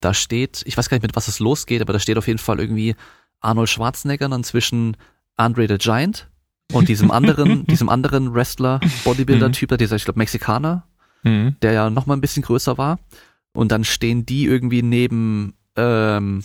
Da 0.00 0.14
steht, 0.14 0.62
ich 0.64 0.76
weiß 0.76 0.88
gar 0.88 0.96
nicht, 0.96 1.02
mit 1.02 1.16
was 1.16 1.28
es 1.28 1.40
losgeht, 1.40 1.82
aber 1.82 1.92
da 1.92 1.98
steht 1.98 2.18
auf 2.18 2.28
jeden 2.28 2.38
Fall 2.38 2.60
irgendwie 2.60 2.94
Arnold 3.40 3.68
Schwarzenegger 3.68 4.28
dann 4.28 4.44
zwischen 4.44 4.96
Andre 5.36 5.66
the 5.68 5.78
Giant 5.78 6.28
und 6.72 6.88
diesem 6.88 7.10
anderen, 7.10 7.66
diesem 7.66 7.88
anderen 7.88 8.32
Wrestler, 8.34 8.80
Bodybuilder-Typ, 9.04 9.72
mhm. 9.72 9.76
dieser, 9.76 9.96
ich 9.96 10.04
glaube, 10.04 10.18
Mexikaner, 10.18 10.84
mhm. 11.24 11.56
der 11.62 11.72
ja 11.72 11.90
noch 11.90 12.06
mal 12.06 12.14
ein 12.14 12.20
bisschen 12.20 12.42
größer 12.42 12.78
war. 12.78 12.98
Und 13.56 13.72
dann 13.72 13.84
stehen 13.84 14.26
die 14.26 14.44
irgendwie 14.44 14.82
neben, 14.82 15.54
ähm, 15.76 16.44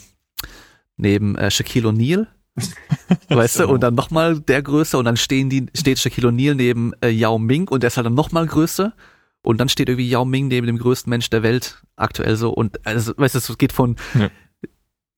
neben 0.97 1.35
äh, 1.35 1.51
Shaquille 1.51 1.89
O'Neal. 1.89 2.27
weißt 3.29 3.55
so. 3.55 3.63
du, 3.63 3.73
und 3.73 3.81
dann 3.81 3.95
nochmal 3.95 4.39
der 4.39 4.61
größer 4.61 4.97
und 4.97 5.05
dann 5.05 5.17
stehen 5.17 5.49
die, 5.49 5.67
steht 5.75 5.99
Shaquille 5.99 6.29
O'Neal 6.29 6.55
neben 6.55 6.93
äh, 7.01 7.09
Yao 7.09 7.39
Ming 7.39 7.67
und 7.69 7.83
der 7.83 7.89
ist 7.89 7.97
halt 7.97 8.05
dann 8.05 8.13
nochmal 8.13 8.45
größer. 8.45 8.93
Und 9.43 9.57
dann 9.59 9.69
steht 9.69 9.89
irgendwie 9.89 10.09
Yao 10.09 10.25
Ming 10.25 10.47
neben 10.47 10.67
dem 10.67 10.77
größten 10.77 11.09
Mensch 11.09 11.29
der 11.29 11.43
Welt 11.43 11.81
aktuell 11.95 12.35
so. 12.35 12.51
Und 12.51 12.85
also, 12.85 13.13
weißt 13.15 13.35
du, 13.35 13.39
es 13.39 13.57
geht 13.57 13.73
von 13.73 13.95
ja 14.13 14.29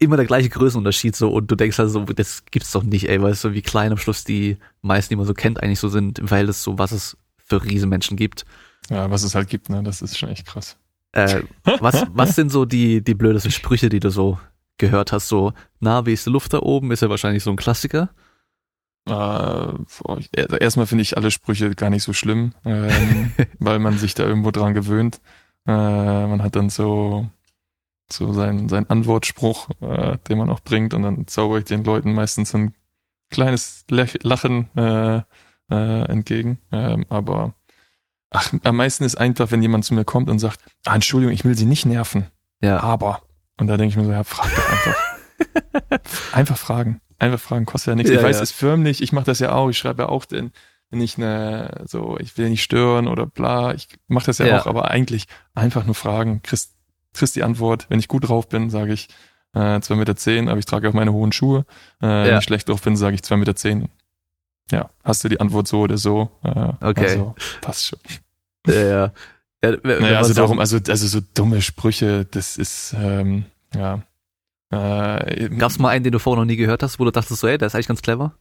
immer 0.03 0.17
der 0.17 0.25
gleiche 0.25 0.49
Größenunterschied 0.49 1.15
so 1.15 1.31
und 1.31 1.49
du 1.49 1.55
denkst 1.55 1.77
halt 1.79 1.89
so, 1.89 2.03
das 2.03 2.43
gibt's 2.51 2.71
doch 2.71 2.83
nicht, 2.83 3.09
ey, 3.09 3.21
weißt 3.21 3.45
du, 3.45 3.53
wie 3.53 3.61
klein 3.61 3.91
am 3.91 3.97
Schluss 3.97 4.23
die 4.23 4.57
meisten, 4.81 5.13
die 5.13 5.15
man 5.15 5.25
so 5.25 5.33
kennt, 5.33 5.61
eigentlich 5.61 5.79
so 5.79 5.89
sind 5.89 6.19
im 6.19 6.27
Verhältnis 6.27 6.61
zu 6.61 6.77
was 6.77 6.91
es 6.91 7.17
für 7.37 7.63
Riesenmenschen 7.63 8.17
gibt. 8.17 8.45
Ja, 8.89 9.09
was 9.09 9.23
es 9.23 9.33
halt 9.33 9.49
gibt, 9.49 9.69
ne, 9.69 9.81
das 9.81 10.01
ist 10.01 10.17
schon 10.17 10.29
echt 10.29 10.45
krass. 10.45 10.77
Äh, 11.13 11.43
was, 11.63 12.05
was 12.13 12.35
sind 12.35 12.51
so 12.51 12.65
die, 12.65 13.03
die 13.03 13.15
blödesten 13.15 13.51
Sprüche, 13.51 13.89
die 13.89 13.99
du 13.99 14.09
so 14.09 14.37
gehört 14.77 15.11
hast? 15.11 15.29
So, 15.29 15.53
na, 15.79 16.05
wie 16.05 16.13
ist 16.13 16.25
die 16.25 16.31
Luft 16.31 16.53
da 16.53 16.59
oben? 16.59 16.91
Ist 16.91 17.01
ja 17.01 17.09
wahrscheinlich 17.09 17.43
so 17.43 17.51
ein 17.51 17.55
Klassiker. 17.55 18.09
Äh, 19.05 19.73
erstmal 20.59 20.87
finde 20.87 21.01
ich 21.01 21.17
alle 21.17 21.29
Sprüche 21.29 21.75
gar 21.75 21.89
nicht 21.89 22.03
so 22.03 22.13
schlimm, 22.13 22.53
ähm, 22.63 23.31
weil 23.59 23.79
man 23.79 23.97
sich 23.97 24.13
da 24.13 24.23
irgendwo 24.23 24.51
dran 24.51 24.73
gewöhnt. 24.73 25.19
Äh, 25.67 25.71
man 26.27 26.41
hat 26.41 26.55
dann 26.55 26.69
so, 26.69 27.27
so 28.11 28.33
sein, 28.33 28.69
sein 28.69 28.89
Antwortspruch, 28.89 29.69
äh, 29.81 30.17
den 30.29 30.37
man 30.37 30.49
auch 30.49 30.61
bringt 30.61 30.93
und 30.93 31.03
dann 31.03 31.27
zauber 31.27 31.57
ich 31.57 31.65
den 31.65 31.83
Leuten 31.83 32.13
meistens 32.13 32.55
ein 32.55 32.73
kleines 33.29 33.85
Lachen 33.89 34.69
äh, 34.77 35.21
äh, 35.69 36.05
entgegen. 36.05 36.59
Ähm, 36.71 37.05
aber 37.09 37.53
ach, 38.33 38.53
am 38.63 38.75
meisten 38.75 39.03
ist 39.03 39.15
einfach, 39.15 39.51
wenn 39.51 39.61
jemand 39.61 39.85
zu 39.85 39.93
mir 39.93 40.05
kommt 40.05 40.29
und 40.29 40.39
sagt, 40.39 40.59
ah, 40.85 40.95
Entschuldigung, 40.95 41.33
ich 41.33 41.45
will 41.45 41.55
Sie 41.55 41.65
nicht 41.65 41.85
nerven. 41.85 42.27
Ja. 42.61 42.79
Aber. 42.81 43.21
Und 43.59 43.67
da 43.67 43.77
denke 43.77 43.91
ich 43.91 43.97
mir 43.97 44.05
so, 44.05 44.11
ja, 44.11 44.23
frag 44.23 44.49
doch 44.55 44.71
einfach. 44.71 46.03
einfach 46.33 46.57
fragen. 46.57 47.01
Einfach 47.19 47.39
fragen, 47.39 47.65
kostet 47.65 47.91
ja 47.91 47.95
nichts. 47.95 48.11
Ja, 48.11 48.17
ich 48.17 48.23
weiß 48.23 48.37
ja. 48.37 48.43
es 48.43 48.51
förmlich, 48.51 49.01
ich 49.01 49.13
mache 49.13 49.25
das 49.25 49.39
ja 49.39 49.53
auch, 49.53 49.69
ich 49.69 49.77
schreibe 49.77 50.03
ja 50.03 50.09
auch 50.09 50.25
den, 50.25 50.51
wenn 50.89 50.99
ich 50.99 51.17
ne, 51.17 51.83
so, 51.85 52.17
ich 52.19 52.37
will 52.37 52.49
nicht 52.49 52.63
stören 52.63 53.07
oder 53.07 53.25
bla, 53.25 53.73
ich 53.73 53.87
mache 54.07 54.25
das 54.25 54.39
ja, 54.39 54.47
ja, 54.47 54.59
auch, 54.59 54.67
aber 54.67 54.91
eigentlich 54.91 55.25
einfach 55.53 55.85
nur 55.85 55.95
fragen, 55.95 56.41
kriegst 56.43 56.73
kriegst 57.13 57.35
die 57.35 57.43
Antwort. 57.43 57.85
Wenn 57.89 57.99
ich 57.99 58.07
gut 58.07 58.27
drauf 58.27 58.49
bin, 58.49 58.69
sage 58.69 58.93
ich 58.93 59.07
äh, 59.53 59.59
2,10 59.59 59.95
Meter, 59.95 60.15
zehn, 60.15 60.49
aber 60.49 60.59
ich 60.59 60.65
trage 60.65 60.89
auch 60.89 60.93
meine 60.93 61.13
hohen 61.13 61.31
Schuhe. 61.31 61.65
Äh. 62.01 62.07
Wenn 62.07 62.37
ich 62.37 62.43
schlecht 62.43 62.69
drauf 62.69 62.81
bin, 62.81 62.95
sage 62.95 63.15
ich 63.15 63.21
2,10 63.21 63.37
Meter. 63.37 63.55
Zehn. 63.55 63.89
Ja, 64.71 64.89
hast 65.03 65.23
du 65.23 65.29
die 65.29 65.39
Antwort 65.39 65.67
so 65.67 65.81
oder 65.81 65.97
so? 65.97 66.29
Äh, 66.43 66.71
okay. 66.81 67.03
Also, 67.03 67.35
passt 67.61 67.87
schon. 67.87 67.99
Ja, 68.67 68.73
ja. 68.73 69.13
ja 69.63 69.77
naja, 69.83 70.17
also 70.17 70.33
darum, 70.33 70.59
also, 70.59 70.79
also 70.87 71.07
so 71.07 71.19
dumme 71.33 71.61
Sprüche, 71.61 72.25
das 72.25 72.57
ist, 72.57 72.95
ähm, 72.97 73.45
ja. 73.75 74.03
Äh, 74.71 75.49
Gab's 75.49 75.79
mal 75.79 75.89
einen, 75.89 76.03
den 76.03 76.13
du 76.13 76.19
vorher 76.19 76.41
noch 76.41 76.47
nie 76.47 76.55
gehört 76.55 76.81
hast, 76.81 76.99
wo 76.99 77.05
du 77.05 77.11
dachtest 77.11 77.41
so, 77.41 77.47
ey, 77.47 77.57
der 77.57 77.67
ist 77.67 77.75
eigentlich 77.75 77.87
ganz 77.87 78.01
clever? 78.01 78.33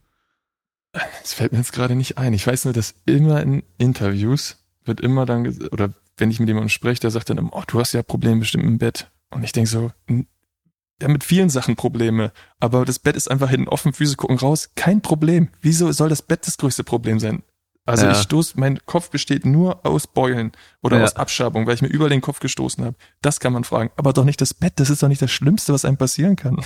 Das 0.92 1.34
fällt 1.34 1.52
mir 1.52 1.58
jetzt 1.58 1.72
gerade 1.72 1.94
nicht 1.94 2.18
ein. 2.18 2.32
Ich 2.34 2.46
weiß 2.46 2.64
nur, 2.64 2.74
dass 2.74 2.94
immer 3.06 3.40
in 3.42 3.62
Interviews 3.78 4.58
wird 4.84 5.00
immer 5.00 5.26
dann, 5.26 5.46
oder 5.70 5.92
wenn 6.16 6.30
ich 6.30 6.38
mit 6.40 6.48
jemandem 6.48 6.68
spreche, 6.68 7.00
der 7.00 7.10
sagt 7.10 7.30
dann, 7.30 7.38
oh, 7.38 7.62
du 7.66 7.80
hast 7.80 7.92
ja 7.92 8.02
Probleme 8.02 8.40
bestimmt 8.40 8.64
im 8.64 8.78
Bett. 8.78 9.10
Und 9.30 9.42
ich 9.42 9.52
denke 9.52 9.70
so, 9.70 9.92
ja, 11.02 11.08
mit 11.08 11.24
vielen 11.24 11.50
Sachen 11.50 11.76
Probleme, 11.76 12.32
aber 12.60 12.84
das 12.84 12.98
Bett 12.98 13.16
ist 13.16 13.30
einfach 13.30 13.50
hinten 13.50 13.68
offen, 13.68 13.92
Füße 13.92 14.16
gucken 14.16 14.38
raus, 14.38 14.70
kein 14.74 15.02
Problem. 15.02 15.48
Wieso 15.60 15.92
soll 15.92 16.08
das 16.08 16.22
Bett 16.22 16.46
das 16.46 16.56
größte 16.56 16.84
Problem 16.84 17.18
sein? 17.20 17.42
Also 17.84 18.06
ja. 18.06 18.12
ich 18.12 18.18
stoß, 18.18 18.54
mein 18.56 18.78
Kopf 18.86 19.10
besteht 19.10 19.44
nur 19.44 19.84
aus 19.84 20.06
Beulen 20.06 20.52
oder 20.82 20.98
ja. 20.98 21.04
aus 21.04 21.16
Abschabung, 21.16 21.66
weil 21.66 21.74
ich 21.74 21.82
mir 21.82 21.88
über 21.88 22.08
den 22.08 22.20
Kopf 22.20 22.38
gestoßen 22.38 22.84
habe. 22.84 22.96
Das 23.20 23.40
kann 23.40 23.52
man 23.52 23.64
fragen. 23.64 23.90
Aber 23.96 24.12
doch 24.12 24.24
nicht 24.24 24.40
das 24.40 24.54
Bett, 24.54 24.74
das 24.76 24.88
ist 24.88 25.02
doch 25.02 25.08
nicht 25.08 25.20
das 25.20 25.32
Schlimmste, 25.32 25.72
was 25.72 25.84
einem 25.84 25.96
passieren 25.96 26.36
kann. 26.36 26.58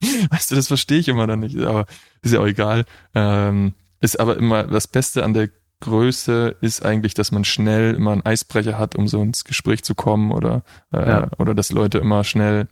Weißt 0.30 0.50
du, 0.50 0.54
das 0.54 0.68
verstehe 0.68 0.98
ich 0.98 1.08
immer 1.08 1.26
dann 1.26 1.40
nicht, 1.40 1.58
aber 1.58 1.86
ist 2.22 2.32
ja 2.32 2.40
auch 2.40 2.46
egal. 2.46 2.84
Ähm, 3.14 3.74
ist 4.00 4.18
aber 4.20 4.36
immer 4.36 4.64
das 4.64 4.86
Beste 4.86 5.24
an 5.24 5.34
der 5.34 5.50
Größe 5.82 6.56
ist 6.60 6.84
eigentlich, 6.84 7.12
dass 7.14 7.32
man 7.32 7.44
schnell 7.44 7.94
immer 7.94 8.12
einen 8.12 8.24
Eisbrecher 8.24 8.78
hat, 8.78 8.94
um 8.94 9.08
so 9.08 9.20
ins 9.20 9.44
Gespräch 9.44 9.82
zu 9.82 9.94
kommen 9.94 10.30
oder, 10.30 10.62
äh, 10.92 11.08
ja. 11.08 11.28
oder 11.38 11.54
dass 11.54 11.72
Leute 11.72 11.98
immer 11.98 12.24
schnell, 12.24 12.68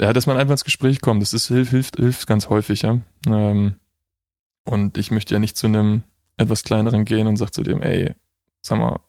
ja, 0.00 0.12
dass 0.12 0.26
man 0.26 0.38
einfach 0.38 0.52
ins 0.52 0.64
Gespräch 0.64 1.00
kommt. 1.00 1.20
Das 1.20 1.34
ist, 1.34 1.48
hilft, 1.48 1.72
hilft, 1.72 1.96
hilft 1.96 2.26
ganz 2.26 2.48
häufig, 2.48 2.82
ja. 2.82 2.98
Ähm, 3.26 3.74
und 4.64 4.96
ich 4.96 5.10
möchte 5.10 5.34
ja 5.34 5.40
nicht 5.40 5.56
zu 5.56 5.66
einem 5.66 6.04
etwas 6.36 6.62
kleineren 6.62 7.04
gehen 7.04 7.26
und 7.26 7.36
sag 7.36 7.52
zu 7.52 7.62
dem, 7.62 7.82
ey, 7.82 8.14
sag 8.62 8.78
mal, 8.78 9.00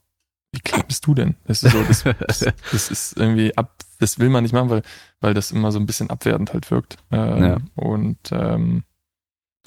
wie 0.51 0.59
klein 0.59 0.84
bist 0.88 1.07
du 1.07 1.13
denn? 1.13 1.35
Das 1.45 1.63
ist 1.63 1.72
so, 1.72 1.84
das, 1.84 2.03
das, 2.27 2.39
das 2.72 2.91
ist 2.91 3.18
irgendwie 3.18 3.55
ab, 3.57 3.73
das 3.99 4.19
will 4.19 4.30
man 4.30 4.43
nicht 4.43 4.51
machen, 4.51 4.69
weil, 4.69 4.81
weil 5.22 5.34
das 5.34 5.51
immer 5.51 5.72
so 5.72 5.80
ein 5.80 5.85
bisschen 5.85 6.09
abwertend 6.09 6.51
halt 6.51 6.69
wirkt. 6.72 6.97
Ähm, 7.09 7.43
ja. 7.43 7.57
Und 7.76 8.18
ähm, 8.31 8.84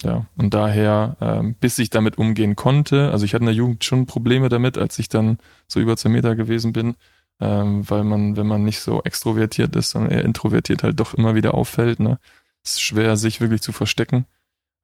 ja, 0.03 0.27
und 0.35 0.53
daher, 0.53 1.17
ähm, 1.21 1.55
bis 1.59 1.79
ich 1.79 1.89
damit 1.89 2.19
umgehen 2.19 2.55
konnte, 2.55 3.11
also 3.11 3.25
ich 3.25 3.33
hatte 3.33 3.43
in 3.43 3.47
der 3.47 3.55
Jugend 3.55 3.83
schon 3.83 4.05
Probleme 4.05 4.49
damit, 4.49 4.77
als 4.77 4.99
ich 4.99 5.09
dann 5.09 5.39
so 5.67 5.79
über 5.79 5.97
10 5.97 6.11
Meter 6.11 6.35
gewesen 6.35 6.73
bin, 6.73 6.95
ähm, 7.39 7.89
weil 7.89 8.03
man, 8.03 8.37
wenn 8.37 8.47
man 8.47 8.63
nicht 8.63 8.79
so 8.79 9.03
extrovertiert 9.03 9.75
ist, 9.75 9.91
sondern 9.91 10.11
eher 10.11 10.25
introvertiert 10.25 10.83
halt 10.83 10.99
doch 10.99 11.13
immer 11.13 11.35
wieder 11.35 11.53
auffällt, 11.53 11.99
ne? 11.99 12.19
Es 12.63 12.73
ist 12.73 12.81
schwer, 12.81 13.17
sich 13.17 13.41
wirklich 13.41 13.61
zu 13.61 13.71
verstecken. 13.71 14.25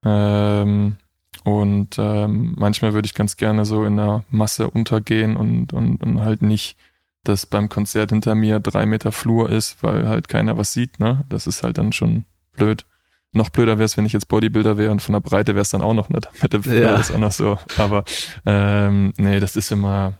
Ähm, 0.04 0.96
und 1.44 1.96
ähm, 1.98 2.54
manchmal 2.56 2.92
würde 2.92 3.06
ich 3.06 3.14
ganz 3.14 3.36
gerne 3.36 3.64
so 3.64 3.84
in 3.84 3.96
der 3.96 4.24
Masse 4.30 4.70
untergehen 4.70 5.36
und, 5.36 5.72
und, 5.72 6.02
und 6.02 6.20
halt 6.20 6.42
nicht, 6.42 6.76
dass 7.24 7.46
beim 7.46 7.68
Konzert 7.68 8.10
hinter 8.10 8.34
mir 8.34 8.60
drei 8.60 8.86
Meter 8.86 9.12
Flur 9.12 9.50
ist, 9.50 9.82
weil 9.82 10.08
halt 10.08 10.28
keiner 10.28 10.58
was 10.58 10.72
sieht, 10.72 11.00
ne? 11.00 11.24
Das 11.28 11.46
ist 11.46 11.62
halt 11.62 11.78
dann 11.78 11.92
schon 11.92 12.24
blöd. 12.52 12.84
Noch 13.32 13.48
blöder 13.48 13.78
wäre 13.78 13.86
es, 13.86 13.96
wenn 13.96 14.04
ich 14.04 14.12
jetzt 14.12 14.28
Bodybuilder 14.28 14.76
wäre 14.76 14.90
und 14.90 15.00
von 15.00 15.14
der 15.14 15.20
Breite 15.20 15.54
wäre 15.54 15.62
es 15.62 15.70
dann 15.70 15.80
auch 15.80 15.94
noch 15.94 16.10
nicht. 16.10 16.28
Mit 16.42 16.52
dem 16.52 16.62
ja. 16.64 16.96
ist 16.96 17.12
auch 17.12 17.18
noch 17.18 17.32
so. 17.32 17.58
Aber 17.78 18.04
ähm, 18.44 19.14
nee, 19.16 19.40
das 19.40 19.56
ist 19.56 19.72
immer, 19.72 20.18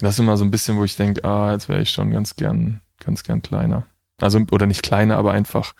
das 0.00 0.14
ist 0.14 0.20
immer 0.20 0.36
so 0.36 0.44
ein 0.44 0.50
bisschen, 0.50 0.76
wo 0.76 0.84
ich 0.84 0.96
denke, 0.96 1.24
ah, 1.24 1.52
jetzt 1.52 1.68
wäre 1.68 1.82
ich 1.82 1.90
schon 1.90 2.10
ganz 2.10 2.36
gern, 2.36 2.80
ganz 3.00 3.22
gern 3.22 3.42
kleiner. 3.42 3.86
Also, 4.20 4.40
oder 4.50 4.66
nicht 4.66 4.82
kleiner, 4.82 5.16
aber 5.16 5.32
einfach 5.32 5.74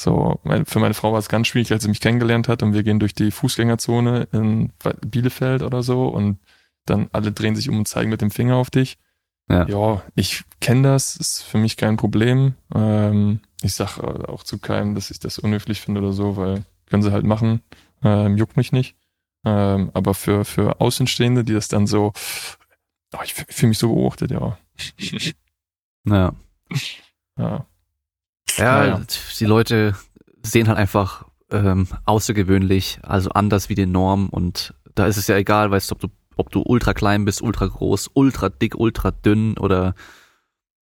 so, 0.00 0.40
für 0.64 0.78
meine 0.78 0.94
Frau 0.94 1.12
war 1.12 1.18
es 1.18 1.28
ganz 1.28 1.46
schwierig, 1.46 1.72
als 1.72 1.82
sie 1.82 1.88
mich 1.88 2.00
kennengelernt 2.00 2.48
hat 2.48 2.62
und 2.62 2.72
wir 2.72 2.82
gehen 2.82 3.00
durch 3.00 3.14
die 3.14 3.30
Fußgängerzone 3.30 4.28
in 4.32 4.72
Bielefeld 5.06 5.62
oder 5.62 5.82
so 5.82 6.08
und 6.08 6.38
dann 6.86 7.08
alle 7.12 7.32
drehen 7.32 7.54
sich 7.54 7.68
um 7.68 7.78
und 7.78 7.88
zeigen 7.88 8.08
mit 8.08 8.22
dem 8.22 8.30
Finger 8.30 8.56
auf 8.56 8.70
dich. 8.70 8.98
Ja, 9.50 9.66
ja 9.66 10.02
ich 10.14 10.44
kenne 10.60 10.88
das, 10.88 11.16
ist 11.16 11.42
für 11.42 11.58
mich 11.58 11.76
kein 11.76 11.98
Problem. 11.98 12.54
Ähm, 12.74 13.40
ich 13.60 13.74
sag 13.74 13.98
auch 13.98 14.42
zu 14.42 14.58
keinem, 14.58 14.94
dass 14.94 15.10
ich 15.10 15.18
das 15.18 15.38
unhöflich 15.38 15.82
finde 15.82 16.00
oder 16.00 16.12
so, 16.12 16.36
weil 16.36 16.64
können 16.86 17.02
sie 17.02 17.12
halt 17.12 17.26
machen, 17.26 17.60
ähm, 18.02 18.38
juckt 18.38 18.56
mich 18.56 18.72
nicht. 18.72 18.96
Ähm, 19.44 19.90
aber 19.92 20.14
für, 20.14 20.44
für 20.44 20.80
Außenstehende, 20.80 21.44
die 21.44 21.52
das 21.52 21.68
dann 21.68 21.86
so, 21.86 22.12
oh, 23.14 23.20
ich 23.24 23.34
fühle 23.34 23.68
mich 23.68 23.78
so 23.78 23.88
beobachtet, 23.88 24.30
ja. 24.30 24.58
Ja. 26.06 26.32
Ja. 27.36 27.66
Ja, 28.56 28.84
ja, 28.84 29.00
die 29.38 29.44
Leute 29.44 29.94
sehen 30.42 30.68
halt 30.68 30.78
einfach 30.78 31.26
ähm, 31.50 31.86
außergewöhnlich, 32.04 33.00
also 33.02 33.30
anders 33.30 33.68
wie 33.68 33.74
die 33.74 33.86
Norm 33.86 34.28
und 34.28 34.74
da 34.94 35.06
ist 35.06 35.16
es 35.16 35.26
ja 35.26 35.36
egal, 35.36 35.70
weißt 35.70 35.90
du, 35.90 35.94
ob 35.94 36.00
du, 36.00 36.08
ob 36.36 36.50
du 36.50 36.62
ultra 36.62 36.94
klein 36.94 37.24
bist, 37.24 37.42
ultra 37.42 37.66
groß, 37.66 38.10
ultra 38.14 38.48
dick, 38.48 38.74
ultra 38.76 39.10
dünn 39.10 39.56
oder 39.58 39.94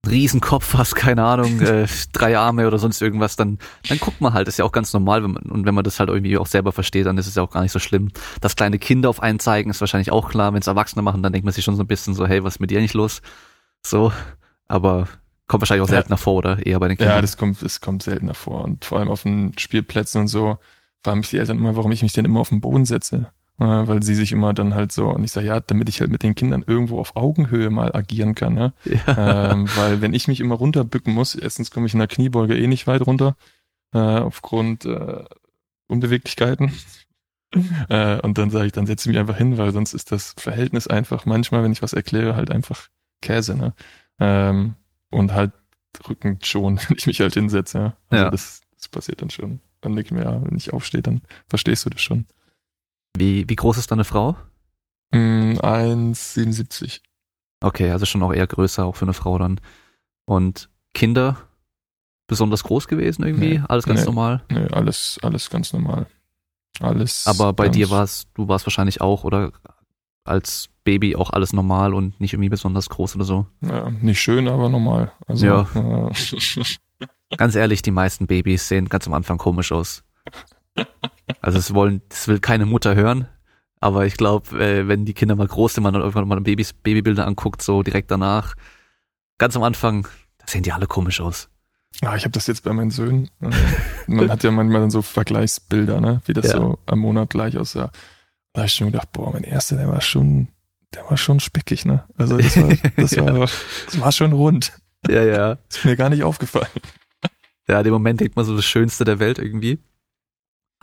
Riesenkopf 0.08 0.74
hast, 0.74 0.94
keine 0.94 1.24
Ahnung, 1.24 1.60
äh, 1.62 1.86
drei 2.12 2.38
Arme 2.38 2.66
oder 2.66 2.78
sonst 2.78 3.00
irgendwas, 3.00 3.36
dann, 3.36 3.58
dann 3.88 3.98
guckt 3.98 4.20
man 4.20 4.32
halt, 4.32 4.48
ist 4.48 4.58
ja 4.58 4.64
auch 4.64 4.72
ganz 4.72 4.92
normal, 4.92 5.22
wenn 5.22 5.32
man, 5.32 5.42
und 5.44 5.66
wenn 5.66 5.74
man 5.74 5.84
das 5.84 6.00
halt 6.00 6.08
irgendwie 6.08 6.38
auch 6.38 6.46
selber 6.46 6.72
versteht, 6.72 7.06
dann 7.06 7.18
ist 7.18 7.26
es 7.26 7.34
ja 7.34 7.42
auch 7.42 7.50
gar 7.50 7.62
nicht 7.62 7.72
so 7.72 7.78
schlimm. 7.78 8.10
Dass 8.40 8.56
kleine 8.56 8.78
Kinder 8.78 9.08
auf 9.08 9.22
einen 9.22 9.38
zeigen, 9.38 9.70
ist 9.70 9.80
wahrscheinlich 9.80 10.12
auch 10.12 10.28
klar, 10.28 10.52
wenn 10.52 10.60
es 10.60 10.66
Erwachsene 10.66 11.02
machen, 11.02 11.22
dann 11.22 11.32
denkt 11.32 11.44
man 11.44 11.54
sich 11.54 11.64
schon 11.64 11.76
so 11.76 11.82
ein 11.82 11.88
bisschen 11.88 12.14
so, 12.14 12.26
hey, 12.26 12.44
was 12.44 12.56
ist 12.56 12.60
mit 12.60 12.70
dir 12.70 12.80
nicht 12.80 12.94
los? 12.94 13.22
So, 13.82 14.12
aber 14.68 15.08
kommt 15.46 15.62
wahrscheinlich 15.62 15.84
auch 15.84 15.90
seltener 15.90 16.16
ja. 16.16 16.22
vor, 16.22 16.34
oder? 16.34 16.64
Eher 16.64 16.80
bei 16.80 16.88
den 16.88 16.96
Kindern. 16.96 17.16
Ja, 17.16 17.20
das 17.20 17.36
kommt, 17.36 17.62
das 17.62 17.80
kommt 17.80 18.02
seltener 18.02 18.34
vor. 18.34 18.64
Und 18.64 18.84
vor 18.84 18.98
allem 18.98 19.08
auf 19.08 19.22
den 19.22 19.52
Spielplätzen 19.58 20.22
und 20.22 20.28
so, 20.28 20.58
fragen 21.02 21.18
mich 21.18 21.30
die 21.30 21.38
Eltern 21.38 21.58
immer, 21.58 21.76
warum 21.76 21.92
ich 21.92 22.02
mich 22.02 22.12
denn 22.12 22.24
immer 22.24 22.40
auf 22.40 22.48
den 22.48 22.60
Boden 22.60 22.86
setze 22.86 23.30
weil 23.58 24.02
sie 24.02 24.14
sich 24.14 24.32
immer 24.32 24.52
dann 24.52 24.74
halt 24.74 24.90
so, 24.90 25.08
und 25.08 25.22
ich 25.22 25.32
sage, 25.32 25.46
ja, 25.46 25.60
damit 25.60 25.88
ich 25.88 26.00
halt 26.00 26.10
mit 26.10 26.22
den 26.22 26.34
Kindern 26.34 26.64
irgendwo 26.66 26.98
auf 26.98 27.14
Augenhöhe 27.14 27.70
mal 27.70 27.94
agieren 27.94 28.34
kann, 28.34 28.54
ne? 28.54 28.72
Ja. 28.84 29.52
Ähm, 29.52 29.68
weil 29.76 30.00
wenn 30.00 30.12
ich 30.12 30.26
mich 30.26 30.40
immer 30.40 30.56
runterbücken 30.56 31.14
muss, 31.14 31.34
erstens 31.34 31.70
komme 31.70 31.86
ich 31.86 31.92
in 31.92 32.00
der 32.00 32.08
Kniebeuge 32.08 32.58
eh 32.58 32.66
nicht 32.66 32.86
weit 32.86 33.06
runter, 33.06 33.36
äh, 33.92 33.98
aufgrund 33.98 34.84
äh, 34.86 35.24
Unbeweglichkeiten. 35.86 36.72
äh, 37.88 38.20
und 38.20 38.38
dann 38.38 38.50
sage 38.50 38.66
ich, 38.66 38.72
dann 38.72 38.86
setze 38.86 39.08
ich 39.08 39.14
mich 39.14 39.20
einfach 39.20 39.36
hin, 39.36 39.56
weil 39.56 39.72
sonst 39.72 39.94
ist 39.94 40.10
das 40.10 40.34
Verhältnis 40.36 40.88
einfach 40.88 41.24
manchmal, 41.24 41.62
wenn 41.62 41.72
ich 41.72 41.82
was 41.82 41.92
erkläre, 41.92 42.34
halt 42.34 42.50
einfach 42.50 42.88
Käse, 43.22 43.56
ne? 43.56 43.72
Ähm, 44.18 44.74
und 45.10 45.32
halt 45.32 45.52
rückend 46.08 46.44
schon, 46.44 46.78
wenn 46.88 46.96
ich 46.96 47.06
mich 47.06 47.20
halt 47.20 47.34
hinsetze, 47.34 47.78
ja. 47.78 47.96
Also 48.10 48.24
ja. 48.24 48.30
Das, 48.30 48.62
das 48.76 48.88
passiert 48.88 49.22
dann 49.22 49.30
schon. 49.30 49.60
Dann 49.80 49.94
denke 49.94 50.08
ich 50.08 50.12
mir, 50.12 50.24
ja, 50.24 50.42
wenn 50.44 50.56
ich 50.56 50.72
aufstehe, 50.72 51.02
dann 51.02 51.22
verstehst 51.48 51.84
du 51.84 51.90
das 51.90 52.00
schon. 52.00 52.26
Wie, 53.16 53.48
wie 53.48 53.56
groß 53.56 53.78
ist 53.78 53.90
deine 53.90 54.04
Frau? 54.04 54.36
Mm, 55.12 55.58
1,77. 55.58 57.00
Okay, 57.60 57.90
also 57.90 58.06
schon 58.06 58.22
auch 58.22 58.32
eher 58.32 58.46
größer, 58.46 58.84
auch 58.84 58.96
für 58.96 59.04
eine 59.04 59.14
Frau 59.14 59.38
dann. 59.38 59.60
Und 60.26 60.68
Kinder 60.92 61.36
besonders 62.26 62.64
groß 62.64 62.88
gewesen 62.88 63.24
irgendwie? 63.24 63.58
Nee, 63.58 63.62
alles 63.68 63.84
ganz 63.84 64.00
nee, 64.00 64.06
normal? 64.06 64.42
Nee, 64.50 64.66
alles, 64.72 65.18
alles 65.22 65.50
ganz 65.50 65.72
normal. 65.72 66.06
Alles. 66.80 67.26
Aber 67.26 67.52
bei 67.52 67.68
dir 67.68 67.90
war 67.90 68.02
es, 68.02 68.26
du 68.34 68.48
warst 68.48 68.66
wahrscheinlich 68.66 69.00
auch, 69.00 69.24
oder 69.24 69.52
als 70.24 70.68
Baby 70.82 71.16
auch 71.16 71.30
alles 71.30 71.52
normal 71.52 71.94
und 71.94 72.20
nicht 72.20 72.32
irgendwie 72.32 72.48
besonders 72.48 72.88
groß 72.88 73.16
oder 73.16 73.24
so? 73.24 73.46
Ja, 73.60 73.90
nicht 73.90 74.20
schön, 74.20 74.48
aber 74.48 74.68
normal. 74.68 75.12
Also, 75.26 75.46
ja. 75.46 75.68
Äh, 75.74 76.10
ganz 77.36 77.54
ehrlich, 77.54 77.82
die 77.82 77.90
meisten 77.90 78.26
Babys 78.26 78.68
sehen 78.68 78.88
ganz 78.88 79.06
am 79.06 79.14
Anfang 79.14 79.38
komisch 79.38 79.70
aus. 79.72 80.02
Also 81.40 81.58
es 81.58 81.74
wollen, 81.74 82.02
das 82.08 82.28
will 82.28 82.40
keine 82.40 82.66
Mutter 82.66 82.94
hören. 82.94 83.28
Aber 83.80 84.06
ich 84.06 84.16
glaube, 84.16 84.58
äh, 84.58 84.88
wenn 84.88 85.04
die 85.04 85.12
Kinder 85.12 85.36
mal 85.36 85.46
groß 85.46 85.74
sind, 85.74 85.82
man 85.82 85.92
dann 85.92 86.02
irgendwann 86.02 86.26
mal 86.26 86.40
Babys, 86.40 86.72
Babybilder 86.72 87.26
anguckt, 87.26 87.60
so 87.60 87.82
direkt 87.82 88.10
danach, 88.10 88.54
ganz 89.36 89.56
am 89.56 89.62
Anfang, 89.62 90.08
da 90.38 90.46
sehen 90.46 90.62
die 90.62 90.72
alle 90.72 90.86
komisch 90.86 91.20
aus. 91.20 91.50
Ah, 92.00 92.16
ich 92.16 92.24
habe 92.24 92.32
das 92.32 92.46
jetzt 92.46 92.64
bei 92.64 92.72
meinen 92.72 92.90
Söhnen. 92.90 93.30
Man 94.06 94.30
hat 94.30 94.42
ja 94.42 94.50
manchmal 94.50 94.80
dann 94.80 94.90
so 94.90 95.02
Vergleichsbilder, 95.02 96.00
ne, 96.00 96.22
wie 96.24 96.32
das 96.32 96.46
ja. 96.46 96.56
so 96.56 96.78
am 96.86 96.98
Monat 96.98 97.30
gleich 97.30 97.56
aussah. 97.56 97.90
Da 98.52 98.60
habe 98.60 98.66
ich 98.66 98.74
schon 98.74 98.88
gedacht, 98.88 99.12
boah, 99.12 99.32
mein 99.32 99.44
erster, 99.44 99.76
der 99.76 99.88
war 99.88 100.00
schon, 100.00 100.48
der 100.94 101.08
war 101.08 101.16
schon 101.16 101.40
speckig, 101.40 101.84
ne? 101.84 102.04
Also 102.16 102.38
das 102.38 102.56
war, 102.56 102.72
das 102.96 103.10
ja. 103.12 103.24
war, 103.26 103.48
das 103.86 104.00
war 104.00 104.12
schon 104.12 104.32
rund. 104.32 104.72
Ja, 105.08 105.22
ja. 105.22 105.58
Ist 105.68 105.84
mir 105.84 105.96
gar 105.96 106.08
nicht 106.08 106.22
aufgefallen. 106.22 106.68
Ja, 107.68 107.82
dem 107.82 107.92
Moment 107.92 108.20
denkt 108.20 108.36
man 108.36 108.44
so 108.44 108.56
das 108.56 108.64
Schönste 108.64 109.04
der 109.04 109.18
Welt 109.18 109.38
irgendwie. 109.38 109.78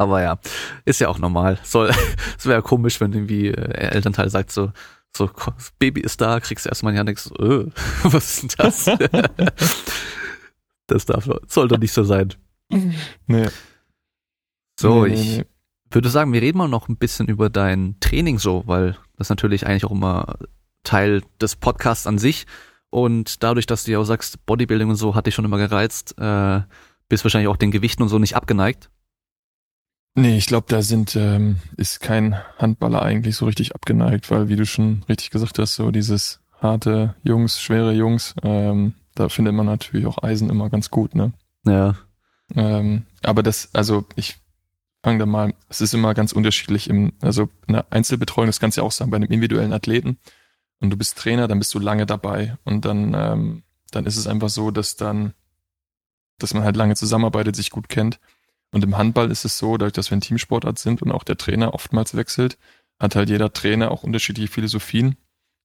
Aber 0.01 0.19
ja, 0.23 0.39
ist 0.83 0.99
ja 0.99 1.09
auch 1.09 1.19
normal. 1.19 1.59
Soll, 1.61 1.91
es 2.37 2.45
wäre 2.45 2.55
ja 2.55 2.61
komisch, 2.61 2.99
wenn 2.99 3.13
irgendwie 3.13 3.49
äh, 3.49 3.89
Elternteil 3.89 4.29
sagt 4.29 4.51
so, 4.51 4.71
so, 5.15 5.27
das 5.27 5.71
Baby 5.77 6.01
ist 6.01 6.21
da, 6.21 6.39
kriegst 6.39 6.65
du 6.65 6.69
erstmal 6.69 6.95
ja 6.95 7.03
nichts, 7.03 7.29
äh, 7.37 7.65
was 8.03 8.43
ist 8.43 8.43
denn 8.43 8.49
das? 8.57 8.85
das 10.87 11.05
darf, 11.05 11.29
soll 11.47 11.67
doch 11.67 11.77
nicht 11.77 11.93
so 11.93 12.03
sein. 12.03 12.33
Nee. 13.27 13.49
So, 14.79 15.05
nee, 15.05 15.13
ich 15.13 15.37
nee. 15.37 15.45
würde 15.91 16.09
sagen, 16.09 16.33
wir 16.33 16.41
reden 16.41 16.57
mal 16.57 16.67
noch 16.67 16.89
ein 16.89 16.97
bisschen 16.97 17.27
über 17.27 17.51
dein 17.51 17.97
Training 17.99 18.39
so, 18.39 18.63
weil 18.65 18.97
das 19.17 19.29
natürlich 19.29 19.67
eigentlich 19.67 19.85
auch 19.85 19.91
immer 19.91 20.37
Teil 20.83 21.21
des 21.39 21.57
Podcasts 21.57 22.07
an 22.07 22.17
sich. 22.17 22.47
Und 22.89 23.43
dadurch, 23.43 23.67
dass 23.67 23.83
du 23.83 23.91
ja 23.91 23.99
auch 23.99 24.05
sagst, 24.05 24.43
Bodybuilding 24.47 24.89
und 24.89 24.95
so 24.95 25.13
hat 25.13 25.27
dich 25.27 25.35
schon 25.35 25.45
immer 25.45 25.59
gereizt, 25.59 26.15
äh, 26.17 26.61
bist 27.07 27.23
wahrscheinlich 27.23 27.49
auch 27.49 27.57
den 27.57 27.71
Gewichten 27.71 28.01
und 28.01 28.09
so 28.09 28.17
nicht 28.17 28.35
abgeneigt. 28.35 28.89
Nee, 30.13 30.37
ich 30.37 30.45
glaube, 30.45 30.65
da 30.67 30.81
sind 30.81 31.15
ähm, 31.15 31.57
ist 31.77 32.01
kein 32.01 32.35
Handballer 32.57 33.01
eigentlich 33.01 33.37
so 33.37 33.45
richtig 33.45 33.73
abgeneigt, 33.73 34.29
weil 34.29 34.49
wie 34.49 34.57
du 34.57 34.65
schon 34.65 35.03
richtig 35.07 35.29
gesagt 35.29 35.57
hast, 35.57 35.75
so 35.75 35.89
dieses 35.91 36.41
harte 36.59 37.15
Jungs, 37.23 37.61
schwere 37.61 37.93
Jungs, 37.93 38.35
ähm, 38.43 38.93
da 39.15 39.29
findet 39.29 39.53
man 39.53 39.65
natürlich 39.65 40.05
auch 40.05 40.21
Eisen 40.21 40.49
immer 40.49 40.69
ganz 40.69 40.89
gut, 40.89 41.15
ne? 41.15 41.31
Ja. 41.65 41.95
Ähm, 42.55 43.05
aber 43.23 43.41
das, 43.41 43.69
also 43.73 44.05
ich 44.15 44.37
fange 45.01 45.19
da 45.19 45.25
mal, 45.25 45.53
es 45.69 45.79
ist 45.79 45.93
immer 45.93 46.13
ganz 46.13 46.33
unterschiedlich 46.33 46.89
im, 46.89 47.13
also 47.21 47.49
in 47.67 47.75
der 47.75 47.85
Einzelbetreuung, 47.89 48.47
das 48.47 48.59
kannst 48.59 48.77
du 48.77 48.81
ja 48.81 48.87
auch 48.87 48.91
sagen, 48.91 49.11
bei 49.11 49.15
einem 49.15 49.31
individuellen 49.31 49.71
Athleten 49.71 50.19
und 50.81 50.89
du 50.89 50.97
bist 50.97 51.17
Trainer, 51.17 51.47
dann 51.47 51.59
bist 51.59 51.73
du 51.73 51.79
lange 51.79 52.05
dabei 52.05 52.57
und 52.65 52.83
dann, 52.83 53.13
ähm, 53.15 53.63
dann 53.91 54.05
ist 54.05 54.17
es 54.17 54.27
einfach 54.27 54.49
so, 54.49 54.71
dass 54.71 54.97
dann, 54.97 55.33
dass 56.37 56.53
man 56.53 56.63
halt 56.63 56.75
lange 56.75 56.95
zusammenarbeitet, 56.95 57.55
sich 57.55 57.69
gut 57.69 57.87
kennt 57.87 58.19
und 58.71 58.83
im 58.83 58.97
Handball 58.97 59.31
ist 59.31 59.45
es 59.45 59.57
so, 59.57 59.77
dadurch, 59.77 59.93
dass 59.93 60.11
wir 60.11 60.17
ein 60.17 60.21
Teamsportart 60.21 60.79
sind 60.79 61.01
und 61.01 61.11
auch 61.11 61.23
der 61.23 61.37
Trainer 61.37 61.73
oftmals 61.73 62.15
wechselt, 62.15 62.57
hat 62.99 63.15
halt 63.15 63.29
jeder 63.29 63.51
Trainer 63.51 63.91
auch 63.91 64.03
unterschiedliche 64.03 64.51
Philosophien. 64.51 65.17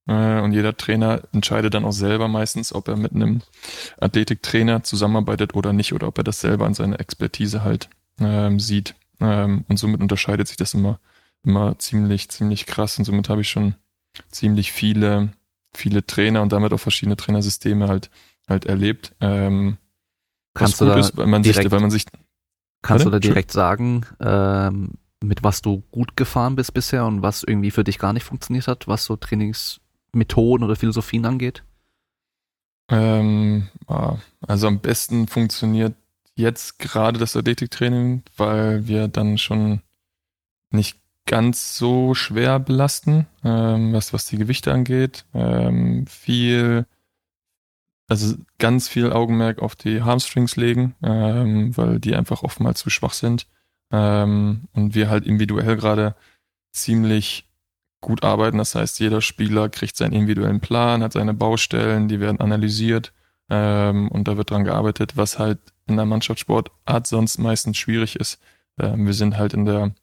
Äh, 0.08 0.40
und 0.40 0.52
jeder 0.52 0.76
Trainer 0.76 1.22
entscheidet 1.32 1.74
dann 1.74 1.84
auch 1.84 1.92
selber 1.92 2.28
meistens, 2.28 2.72
ob 2.72 2.88
er 2.88 2.96
mit 2.96 3.12
einem 3.12 3.42
Athletiktrainer 3.98 4.82
zusammenarbeitet 4.82 5.54
oder 5.54 5.72
nicht, 5.72 5.92
oder 5.92 6.08
ob 6.08 6.18
er 6.18 6.24
das 6.24 6.40
selber 6.40 6.66
an 6.66 6.74
seiner 6.74 6.98
Expertise 6.98 7.62
halt 7.62 7.88
ähm, 8.20 8.58
sieht. 8.58 8.94
Ähm, 9.20 9.64
und 9.68 9.78
somit 9.78 10.00
unterscheidet 10.00 10.48
sich 10.48 10.56
das 10.56 10.74
immer, 10.74 10.98
immer 11.44 11.78
ziemlich, 11.78 12.28
ziemlich 12.28 12.66
krass. 12.66 12.98
Und 12.98 13.04
somit 13.04 13.28
habe 13.28 13.42
ich 13.42 13.48
schon 13.48 13.74
ziemlich 14.30 14.72
viele, 14.72 15.32
viele 15.74 16.04
Trainer 16.06 16.42
und 16.42 16.52
damit 16.52 16.72
auch 16.72 16.80
verschiedene 16.80 17.16
Trainersysteme 17.16 17.86
halt, 17.86 18.10
halt 18.48 18.64
erlebt. 18.64 19.14
Ähm, 19.20 19.76
Kannst 20.54 20.80
du 20.80 20.86
da 20.86 20.98
ist, 20.98 21.16
weil 21.16 21.26
man 21.26 21.44
sich, 21.44 21.70
weil 21.70 21.80
man 21.80 21.90
sich 21.90 22.06
Kannst 22.86 23.04
Warte? 23.04 23.18
du 23.18 23.26
da 23.26 23.28
direkt 23.28 23.50
sagen, 23.50 24.06
ähm, 24.20 24.92
mit 25.20 25.42
was 25.42 25.60
du 25.60 25.82
gut 25.90 26.16
gefahren 26.16 26.54
bist 26.54 26.72
bisher 26.72 27.04
und 27.04 27.20
was 27.20 27.42
irgendwie 27.42 27.72
für 27.72 27.82
dich 27.82 27.98
gar 27.98 28.12
nicht 28.12 28.22
funktioniert 28.22 28.68
hat, 28.68 28.86
was 28.86 29.04
so 29.04 29.16
Trainingsmethoden 29.16 30.64
oder 30.64 30.76
Philosophien 30.76 31.26
angeht? 31.26 31.64
Ähm, 32.88 33.66
also 34.46 34.68
am 34.68 34.78
besten 34.78 35.26
funktioniert 35.26 35.96
jetzt 36.36 36.78
gerade 36.78 37.18
das 37.18 37.34
Athletiktraining, 37.34 38.22
weil 38.36 38.86
wir 38.86 39.08
dann 39.08 39.36
schon 39.36 39.80
nicht 40.70 41.00
ganz 41.26 41.76
so 41.76 42.14
schwer 42.14 42.60
belasten, 42.60 43.26
ähm, 43.42 43.92
was, 43.94 44.12
was 44.12 44.26
die 44.26 44.38
Gewichte 44.38 44.72
angeht. 44.72 45.24
Ähm, 45.34 46.06
viel 46.06 46.86
also 48.08 48.36
ganz 48.58 48.88
viel 48.88 49.12
Augenmerk 49.12 49.60
auf 49.60 49.74
die 49.74 50.02
Hamstrings 50.02 50.56
legen, 50.56 50.94
ähm, 51.02 51.76
weil 51.76 51.98
die 51.98 52.14
einfach 52.14 52.42
oftmals 52.42 52.80
zu 52.80 52.90
schwach 52.90 53.12
sind. 53.12 53.46
Ähm, 53.90 54.68
und 54.72 54.94
wir 54.94 55.10
halt 55.10 55.26
individuell 55.26 55.76
gerade 55.76 56.14
ziemlich 56.72 57.48
gut 58.00 58.22
arbeiten. 58.22 58.58
Das 58.58 58.74
heißt, 58.74 59.00
jeder 59.00 59.20
Spieler 59.20 59.68
kriegt 59.68 59.96
seinen 59.96 60.12
individuellen 60.12 60.60
Plan, 60.60 61.02
hat 61.02 61.12
seine 61.12 61.34
Baustellen, 61.34 62.08
die 62.08 62.20
werden 62.20 62.40
analysiert 62.40 63.12
ähm, 63.50 64.08
und 64.08 64.28
da 64.28 64.36
wird 64.36 64.50
dran 64.50 64.64
gearbeitet, 64.64 65.16
was 65.16 65.38
halt 65.38 65.58
in 65.86 65.96
der 65.96 66.06
Mannschaftssportart 66.06 67.06
sonst 67.06 67.38
meistens 67.38 67.76
schwierig 67.76 68.16
ist. 68.16 68.40
Ähm, 68.78 69.06
wir 69.06 69.14
sind 69.14 69.36
halt 69.36 69.54
in 69.54 69.64
der 69.64 69.94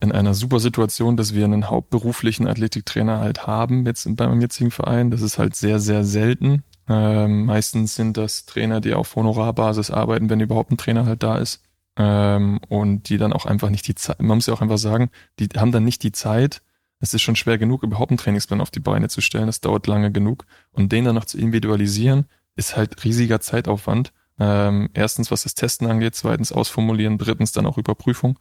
in 0.00 0.12
einer 0.12 0.34
super 0.34 0.60
Situation, 0.60 1.16
dass 1.16 1.34
wir 1.34 1.44
einen 1.44 1.70
hauptberuflichen 1.70 2.46
Athletiktrainer 2.46 3.20
halt 3.20 3.46
haben 3.46 3.86
jetzt 3.86 4.06
beim 4.16 4.40
jetzigen 4.40 4.70
Verein. 4.70 5.10
Das 5.10 5.22
ist 5.22 5.38
halt 5.38 5.56
sehr, 5.56 5.78
sehr 5.80 6.04
selten. 6.04 6.64
Ähm, 6.88 7.46
meistens 7.46 7.94
sind 7.94 8.16
das 8.16 8.44
Trainer, 8.44 8.80
die 8.80 8.94
auf 8.94 9.16
Honorarbasis 9.16 9.90
arbeiten, 9.90 10.28
wenn 10.28 10.40
überhaupt 10.40 10.70
ein 10.70 10.76
Trainer 10.76 11.06
halt 11.06 11.22
da 11.22 11.38
ist. 11.38 11.62
Ähm, 11.96 12.60
und 12.68 13.08
die 13.08 13.16
dann 13.16 13.32
auch 13.32 13.46
einfach 13.46 13.70
nicht 13.70 13.88
die 13.88 13.94
Zeit, 13.94 14.20
man 14.20 14.36
muss 14.36 14.46
ja 14.46 14.52
auch 14.52 14.60
einfach 14.60 14.78
sagen, 14.78 15.10
die 15.38 15.48
haben 15.56 15.72
dann 15.72 15.84
nicht 15.84 16.02
die 16.02 16.12
Zeit. 16.12 16.62
Es 17.00 17.14
ist 17.14 17.22
schon 17.22 17.36
schwer 17.36 17.56
genug, 17.58 17.82
überhaupt 17.82 18.10
einen 18.10 18.18
Trainingsplan 18.18 18.60
auf 18.60 18.70
die 18.70 18.80
Beine 18.80 19.08
zu 19.08 19.22
stellen. 19.22 19.46
Das 19.46 19.60
dauert 19.60 19.86
lange 19.86 20.12
genug. 20.12 20.44
Und 20.72 20.92
den 20.92 21.06
dann 21.06 21.14
noch 21.14 21.24
zu 21.24 21.38
individualisieren, 21.38 22.26
ist 22.54 22.76
halt 22.76 23.02
riesiger 23.04 23.40
Zeitaufwand. 23.40 24.12
Ähm, 24.38 24.90
erstens, 24.92 25.30
was 25.30 25.44
das 25.44 25.54
Testen 25.54 25.86
angeht, 25.86 26.14
zweitens 26.14 26.52
ausformulieren, 26.52 27.16
drittens 27.16 27.52
dann 27.52 27.66
auch 27.66 27.78
Überprüfung. 27.78 28.38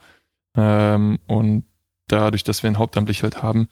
Ähm, 0.55 1.19
und 1.27 1.65
dadurch, 2.07 2.43
dass 2.43 2.63
wir 2.63 2.69
ihn 2.69 2.77
hauptamtlich 2.77 3.23
halt 3.23 3.41
haben, 3.41 3.67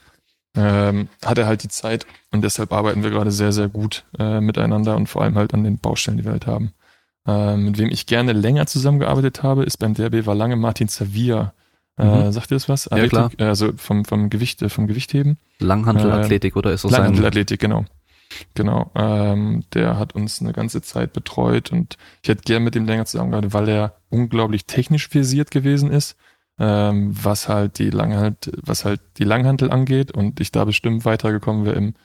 ähm, 0.55 1.07
hat 1.23 1.37
er 1.37 1.47
halt 1.47 1.63
die 1.63 1.69
Zeit 1.69 2.05
und 2.31 2.43
deshalb 2.43 2.71
arbeiten 2.71 3.03
wir 3.03 3.09
gerade 3.09 3.31
sehr, 3.31 3.51
sehr 3.51 3.69
gut 3.69 4.05
äh, 4.19 4.39
miteinander 4.39 4.95
und 4.95 5.07
vor 5.07 5.23
allem 5.23 5.35
halt 5.35 5.53
an 5.53 5.63
den 5.63 5.79
Baustellen, 5.79 6.17
die 6.17 6.25
wir 6.25 6.31
halt 6.31 6.47
haben. 6.47 6.73
Äh, 7.25 7.57
mit 7.57 7.77
wem 7.77 7.89
ich 7.89 8.05
gerne 8.05 8.33
länger 8.33 8.65
zusammengearbeitet 8.67 9.43
habe, 9.43 9.63
ist 9.63 9.77
beim 9.77 9.93
DRB 9.93 10.25
war 10.25 10.35
lange 10.35 10.55
Martin 10.55 10.87
Zavia. 10.87 11.53
Äh, 11.97 12.05
mhm. 12.05 12.31
sagt 12.31 12.51
ihr 12.51 12.55
das 12.55 12.69
was? 12.69 12.89
Ja, 12.91 13.07
klar. 13.07 13.31
Also 13.37 13.71
vom, 13.77 14.03
vom 14.03 14.29
Gewicht, 14.29 14.61
äh, 14.61 14.69
vom 14.69 14.87
Gewichtheben. 14.87 15.37
Langhandelathletik 15.59 16.55
äh, 16.55 16.59
oder 16.59 16.71
ist 16.71 16.83
das 16.83 16.91
Langhandelathletik, 16.91 17.59
genau. 17.59 17.85
Genau. 18.55 18.91
Ähm, 18.95 19.63
der 19.73 19.97
hat 19.99 20.15
uns 20.15 20.41
eine 20.41 20.53
ganze 20.53 20.81
Zeit 20.81 21.13
betreut 21.13 21.71
und 21.71 21.97
ich 22.23 22.29
hätte 22.29 22.41
gern 22.43 22.63
mit 22.63 22.75
ihm 22.75 22.85
länger 22.85 23.05
zusammengearbeitet, 23.05 23.53
weil 23.53 23.69
er 23.69 23.95
unglaublich 24.09 24.65
technisch 24.65 25.07
versiert 25.07 25.51
gewesen 25.51 25.91
ist, 25.91 26.15
ähm, 26.59 27.11
was 27.11 27.49
halt 27.49 27.79
die 27.79 27.89
Langhand, 27.89 28.51
was 28.61 28.85
halt 28.85 29.01
die 29.17 29.23
Langhantel 29.23 29.71
angeht 29.71 30.11
und 30.11 30.39
ich 30.39 30.51
da 30.51 30.65
bestimmt 30.65 31.05
weitergekommen 31.05 31.65
wäre 31.65 31.75
im, 31.75 31.95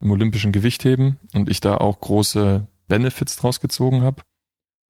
im 0.00 0.10
olympischen 0.10 0.52
Gewichtheben 0.52 1.18
und 1.34 1.50
ich 1.50 1.60
da 1.60 1.76
auch 1.76 2.00
große 2.00 2.66
Benefits 2.88 3.36
draus 3.36 3.60
gezogen 3.60 4.02
habe. 4.02 4.22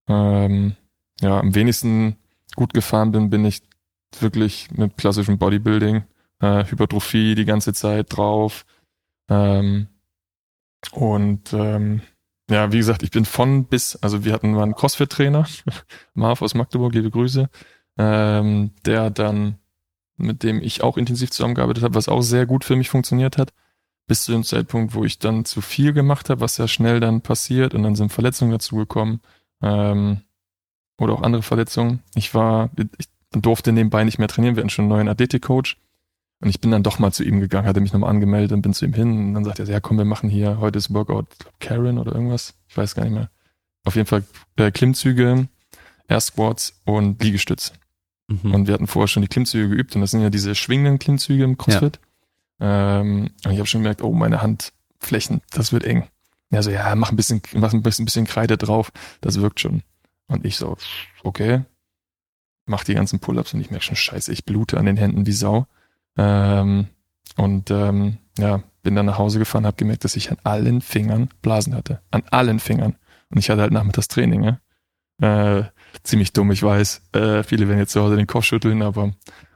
Ähm, 0.08 0.76
ja, 1.20 1.40
am 1.40 1.54
wenigsten 1.54 2.16
gut 2.54 2.72
gefahren 2.72 3.12
bin, 3.12 3.30
bin 3.30 3.44
ich 3.44 3.62
wirklich 4.20 4.70
mit 4.70 4.96
klassischem 4.96 5.38
Bodybuilding, 5.38 6.04
äh, 6.40 6.64
Hypertrophie 6.64 7.34
die 7.34 7.44
ganze 7.44 7.72
Zeit 7.72 8.16
drauf. 8.16 8.64
Ähm, 9.28 9.88
und 10.92 11.52
ähm, 11.52 12.02
ja, 12.50 12.72
wie 12.72 12.78
gesagt, 12.78 13.02
ich 13.02 13.10
bin 13.10 13.24
von 13.24 13.66
bis, 13.66 13.96
also 13.96 14.24
wir 14.24 14.32
hatten 14.32 14.52
mal 14.52 14.62
einen 14.62 14.74
Crossfit-Trainer, 14.74 15.46
Marv 16.14 16.40
aus 16.40 16.54
Magdeburg, 16.54 16.94
liebe 16.94 17.10
Grüße, 17.10 17.50
ähm, 17.98 18.70
der 18.86 19.10
dann, 19.10 19.58
mit 20.16 20.42
dem 20.42 20.62
ich 20.62 20.82
auch 20.82 20.96
intensiv 20.96 21.30
zusammengearbeitet 21.30 21.84
habe, 21.84 21.94
was 21.94 22.08
auch 22.08 22.22
sehr 22.22 22.46
gut 22.46 22.64
für 22.64 22.76
mich 22.76 22.88
funktioniert 22.88 23.36
hat, 23.36 23.52
bis 24.06 24.24
zu 24.24 24.32
dem 24.32 24.44
Zeitpunkt, 24.44 24.94
wo 24.94 25.04
ich 25.04 25.18
dann 25.18 25.44
zu 25.44 25.60
viel 25.60 25.92
gemacht 25.92 26.30
habe, 26.30 26.40
was 26.40 26.56
ja 26.56 26.66
schnell 26.66 27.00
dann 27.00 27.20
passiert 27.20 27.74
und 27.74 27.82
dann 27.82 27.94
sind 27.94 28.12
Verletzungen 28.12 28.52
dazugekommen 28.52 29.20
ähm, 29.62 30.22
oder 30.98 31.12
auch 31.12 31.22
andere 31.22 31.42
Verletzungen. 31.42 32.02
Ich 32.14 32.34
war, 32.34 32.70
ich 32.98 33.08
durfte 33.32 33.72
nebenbei 33.72 34.04
nicht 34.04 34.18
mehr 34.18 34.28
trainieren, 34.28 34.56
wir 34.56 34.62
hatten 34.62 34.70
schon 34.70 34.84
einen 34.84 34.90
neuen 34.90 35.08
Athletik-Coach 35.08 35.76
und 36.40 36.48
ich 36.48 36.60
bin 36.60 36.70
dann 36.70 36.82
doch 36.82 36.98
mal 36.98 37.12
zu 37.12 37.24
ihm 37.24 37.40
gegangen, 37.40 37.66
hatte 37.66 37.80
mich 37.80 37.92
nochmal 37.92 38.10
angemeldet 38.10 38.52
und 38.52 38.62
bin 38.62 38.72
zu 38.72 38.86
ihm 38.86 38.94
hin 38.94 39.10
und 39.10 39.34
dann 39.34 39.44
sagt 39.44 39.58
er, 39.58 39.66
ja 39.66 39.80
komm, 39.80 39.98
wir 39.98 40.04
machen 40.04 40.30
hier, 40.30 40.58
heute 40.58 40.78
ist 40.78 40.92
Workout 40.94 41.26
Karen 41.60 41.98
oder 41.98 42.14
irgendwas, 42.14 42.54
ich 42.68 42.76
weiß 42.76 42.94
gar 42.94 43.04
nicht 43.04 43.14
mehr. 43.14 43.30
Auf 43.84 43.96
jeden 43.96 44.06
Fall 44.06 44.24
äh, 44.56 44.70
Klimmzüge, 44.70 45.48
Air 46.08 46.20
Squats 46.20 46.80
und 46.84 47.22
Liegestütz. 47.22 47.72
Mhm. 48.28 48.54
Und 48.54 48.66
wir 48.66 48.74
hatten 48.74 48.86
vorher 48.86 49.08
schon 49.08 49.22
die 49.22 49.28
Klimmzüge 49.28 49.68
geübt 49.68 49.94
und 49.94 50.02
das 50.02 50.10
sind 50.10 50.22
ja 50.22 50.30
diese 50.30 50.54
schwingenden 50.54 50.98
Klimmzüge 50.98 51.44
im 51.44 51.58
CrossFit. 51.58 51.98
Ja. 52.60 53.00
Ähm, 53.00 53.30
und 53.44 53.52
ich 53.52 53.58
habe 53.58 53.66
schon 53.66 53.82
gemerkt, 53.82 54.02
oh, 54.02 54.12
meine 54.12 54.42
Handflächen, 54.42 55.40
das 55.50 55.72
wird 55.72 55.84
eng. 55.84 56.08
Ja, 56.50 56.62
so, 56.62 56.70
ja, 56.70 56.94
mach 56.94 57.10
ein 57.10 57.16
bisschen, 57.16 57.42
mach 57.54 57.72
ein 57.72 57.82
bisschen, 57.82 58.04
ein 58.04 58.06
bisschen 58.06 58.26
Kreide 58.26 58.56
drauf, 58.56 58.92
das 59.20 59.40
wirkt 59.40 59.60
schon. 59.60 59.82
Und 60.28 60.44
ich 60.44 60.56
so, 60.56 60.76
okay, 61.22 61.62
mach 62.66 62.84
die 62.84 62.94
ganzen 62.94 63.18
Pull-ups 63.18 63.54
und 63.54 63.60
ich 63.60 63.70
merke 63.70 63.84
schon, 63.84 63.96
scheiße, 63.96 64.32
ich 64.32 64.44
blute 64.44 64.78
an 64.78 64.86
den 64.86 64.96
Händen 64.96 65.26
wie 65.26 65.32
Sau. 65.32 65.66
Ähm, 66.16 66.88
und 67.36 67.70
ähm, 67.70 68.18
ja, 68.38 68.62
bin 68.82 68.94
dann 68.94 69.06
nach 69.06 69.18
Hause 69.18 69.38
gefahren, 69.38 69.66
habe 69.66 69.76
gemerkt, 69.76 70.04
dass 70.04 70.16
ich 70.16 70.30
an 70.30 70.38
allen 70.44 70.80
Fingern 70.80 71.30
Blasen 71.42 71.74
hatte. 71.74 72.00
An 72.10 72.22
allen 72.30 72.60
Fingern. 72.60 72.96
Und 73.30 73.38
ich 73.38 73.50
hatte 73.50 73.60
halt 73.60 73.72
nachmittags 73.72 74.08
Training. 74.08 74.58
Ja? 75.20 75.58
Äh, 75.58 75.64
ziemlich 76.02 76.32
dumm, 76.32 76.50
ich 76.50 76.62
weiß. 76.62 77.02
Äh, 77.12 77.42
viele 77.42 77.68
werden 77.68 77.78
jetzt 77.78 77.92
zu 77.92 78.02
Hause 78.02 78.16
den 78.16 78.26
Kopf 78.26 78.44
schütteln, 78.44 78.82
aber 78.82 79.12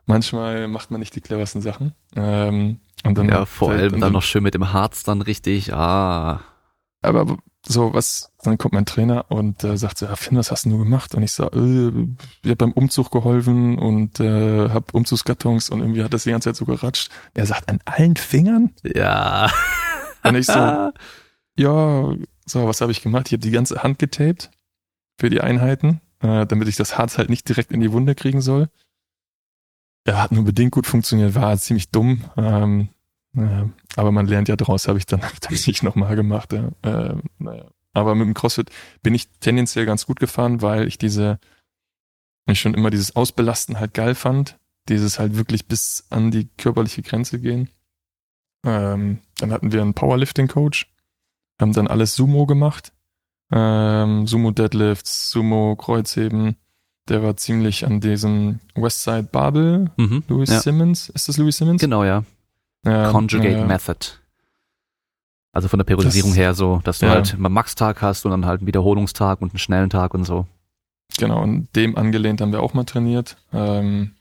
manchmal 0.07 0.69
macht 0.69 0.91
man 0.91 1.01
nicht 1.01 1.15
die 1.15 1.21
cleversten 1.21 1.63
Sachen. 1.63 1.95
Ähm, 2.17 2.81
und 3.05 3.19
dann 3.19 3.29
ja, 3.29 3.47
vor 3.47 3.71
allem 3.71 4.01
dann 4.01 4.13
noch 4.13 4.23
schön 4.23 4.43
mit 4.43 4.55
dem 4.55 4.73
Harz 4.73 5.03
dann 5.03 5.23
richtig. 5.23 5.75
Ah. 5.75 6.41
Aber 7.01 7.37
so, 7.67 7.95
was, 7.95 8.33
dann 8.43 8.59
kommt 8.59 8.75
mein 8.75 8.87
Trainer 8.87 9.27
und 9.29 9.63
äh, 9.65 9.77
sagt 9.77 9.99
so, 9.99 10.07
ja, 10.07 10.17
Finn, 10.17 10.37
was 10.37 10.51
hast 10.51 10.67
du 10.67 10.79
gemacht? 10.79 11.15
Und 11.15 11.23
ich 11.23 11.33
sag, 11.33 11.55
äh, 11.55 11.89
ich 12.43 12.51
habe 12.51 12.57
beim 12.57 12.73
Umzug 12.73 13.11
geholfen 13.11 13.79
und 13.79 14.21
äh, 14.21 14.69
hab 14.69 14.95
Umzugskartons 14.95 15.71
und 15.71 15.81
irgendwie 15.81 16.03
hat 16.03 16.13
das 16.13 16.25
die 16.25 16.31
ganze 16.31 16.49
Zeit 16.49 16.57
so 16.57 16.65
geratscht. 16.65 17.11
Er 17.35 17.47
sagt, 17.47 17.69
an 17.69 17.81
allen 17.85 18.17
Fingern? 18.17 18.71
Ja. 18.83 19.51
Und 20.25 20.37
ich 20.37 20.47
so, 20.47 20.53
ja, 21.57 22.15
so, 22.47 22.67
was 22.67 22.81
habe 22.81 22.93
ich 22.93 23.03
gemacht? 23.03 23.27
Ich 23.29 23.33
habe 23.33 23.43
die 23.43 23.51
ganze 23.51 23.83
Hand 23.83 23.99
getaped 23.99 24.51
für 25.19 25.31
die 25.31 25.41
Einheiten, 25.41 26.01
äh, 26.23 26.47
damit 26.47 26.69
ich 26.69 26.77
das 26.77 26.97
Harz 26.99 27.19
halt 27.19 27.29
nicht 27.29 27.49
direkt 27.49 27.73
in 27.73 27.81
die 27.81 27.93
Wunde 27.93 28.15
kriegen 28.15 28.41
soll. 28.41 28.69
Er 30.05 30.21
hat 30.21 30.33
nur 30.33 30.45
bedingt 30.45 30.73
gut 30.73 30.87
funktioniert, 30.87 31.35
war 31.35 31.57
ziemlich 31.59 31.91
dumm. 31.91 32.25
Ähm, 32.37 32.89
naja, 33.33 33.69
aber 33.97 34.13
man 34.13 34.27
lernt 34.27 34.49
ja 34.49 34.57
draus, 34.57 34.89
habe 34.89 34.99
ich 34.99 35.07
dann 35.07 35.21
tatsächlich 35.41 35.83
nochmal 35.83 36.17
gemacht. 36.17 36.53
Ja. 36.53 36.71
Äh, 36.83 37.17
naja. 37.39 37.67
Aber 37.95 38.15
mit 38.15 38.27
dem 38.27 38.35
CrossFit 38.35 38.71
bin 39.03 39.15
ich 39.15 39.29
tendenziell 39.41 39.85
ganz 39.85 40.07
gut 40.07 40.19
gefahren, 40.19 40.63
weil 40.63 40.89
ich 40.89 40.97
diese, 40.97 41.39
ich 42.47 42.61
schon 42.61 42.75
immer 42.75 42.91
dieses 42.91 43.15
Ausbelasten 43.15 43.79
halt 43.79 43.95
geil 43.95 44.15
fand. 44.15 44.59
Dieses 44.89 45.19
halt 45.19 45.37
wirklich 45.37 45.67
bis 45.67 46.07
an 46.11 46.31
die 46.31 46.49
körperliche 46.57 47.03
Grenze 47.03 47.39
gehen. 47.39 47.69
Ähm, 48.65 49.21
dann 49.39 49.53
hatten 49.53 49.73
wir 49.73 49.83
einen 49.83 49.95
Powerlifting-Coach, 49.95 50.91
haben 51.61 51.73
dann 51.73 51.87
alles 51.87 52.17
Sumo 52.17 52.47
gemacht. 52.47 52.93
Ähm, 53.53 54.27
Sumo 54.27 54.51
Deadlifts, 54.51 55.31
Sumo 55.31 55.77
Kreuzheben. 55.77 56.57
Der 57.09 57.23
war 57.23 57.37
ziemlich 57.37 57.85
an 57.85 58.01
diesem 58.01 58.61
Westside 58.75 59.25
Babel. 59.25 59.91
Mhm, 59.97 60.25
Louis 60.29 60.51
ja. 60.51 60.61
Simmons. 60.61 61.09
Ist 61.11 61.29
das 61.29 61.37
Louis 61.37 61.57
Simmons? 61.57 61.81
Genau, 61.81 62.05
ja. 62.05 62.25
Ja, 62.85 63.11
Conjugate 63.11 63.59
ja. 63.59 63.67
Method. 63.67 64.07
Also 65.53 65.69
von 65.69 65.79
der 65.79 65.85
Periodisierung 65.85 66.31
das, 66.31 66.39
her 66.39 66.55
so, 66.55 66.81
dass 66.85 67.01
du 67.01 67.09
halt 67.09 67.35
einen 67.35 67.53
Max-Tag 67.53 68.01
hast 68.01 68.25
und 68.25 68.31
dann 68.31 68.47
halt 68.47 68.61
einen 68.61 68.67
Wiederholungstag 68.67 69.43
und 69.43 69.53
einen 69.53 69.59
schnellen 69.59 69.91
Tag 69.91 70.15
und 70.15 70.25
so. 70.25 70.47
Genau, 71.19 71.43
und 71.43 71.69
dem 71.77 71.99
angelehnt 71.99 72.41
haben 72.41 72.53
wir 72.53 72.63
auch 72.63 72.73
mal 72.73 72.85
trainiert. 72.85 73.37
Ähm, 73.53 74.13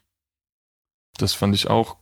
das 1.18 1.34
fand 1.34 1.56
ich 1.56 1.70
auch 1.70 1.95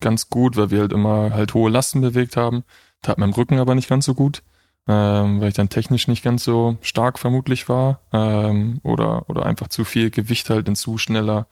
ganz 0.00 0.28
gut, 0.28 0.56
weil 0.56 0.70
wir 0.70 0.80
halt 0.80 0.92
immer 0.92 1.32
halt 1.32 1.54
hohe 1.54 1.70
Lasten 1.70 2.02
bewegt 2.02 2.36
haben. 2.36 2.64
Tat 3.00 3.16
meinem 3.16 3.32
Rücken 3.32 3.58
aber 3.58 3.74
nicht 3.74 3.88
ganz 3.88 4.04
so 4.04 4.14
gut, 4.14 4.42
ähm, 4.88 5.40
weil 5.40 5.48
ich 5.48 5.54
dann 5.54 5.68
technisch 5.68 6.08
nicht 6.08 6.22
ganz 6.22 6.44
so 6.44 6.78
stark 6.80 7.18
vermutlich 7.18 7.68
war 7.68 8.00
ähm, 8.12 8.80
oder 8.82 9.28
oder 9.28 9.46
einfach 9.46 9.68
zu 9.68 9.84
viel 9.84 10.10
Gewicht 10.10 10.50
halt 10.50 10.68
in 10.68 10.76
zu 10.76 10.98
schneller, 10.98 11.46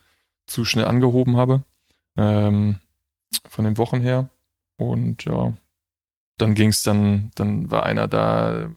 zu 0.47 0.65
schnell 0.65 0.86
angehoben 0.86 1.36
habe 1.36 1.65
ähm, 2.16 2.78
von 3.48 3.65
den 3.65 3.78
Wochen 3.78 4.01
her. 4.01 4.28
Und 4.77 5.24
ja, 5.24 5.55
dann 6.39 6.55
ging's 6.55 6.82
dann, 6.82 7.31
dann 7.35 7.70
war 7.70 7.85
einer 7.85 8.09
da, 8.09 8.70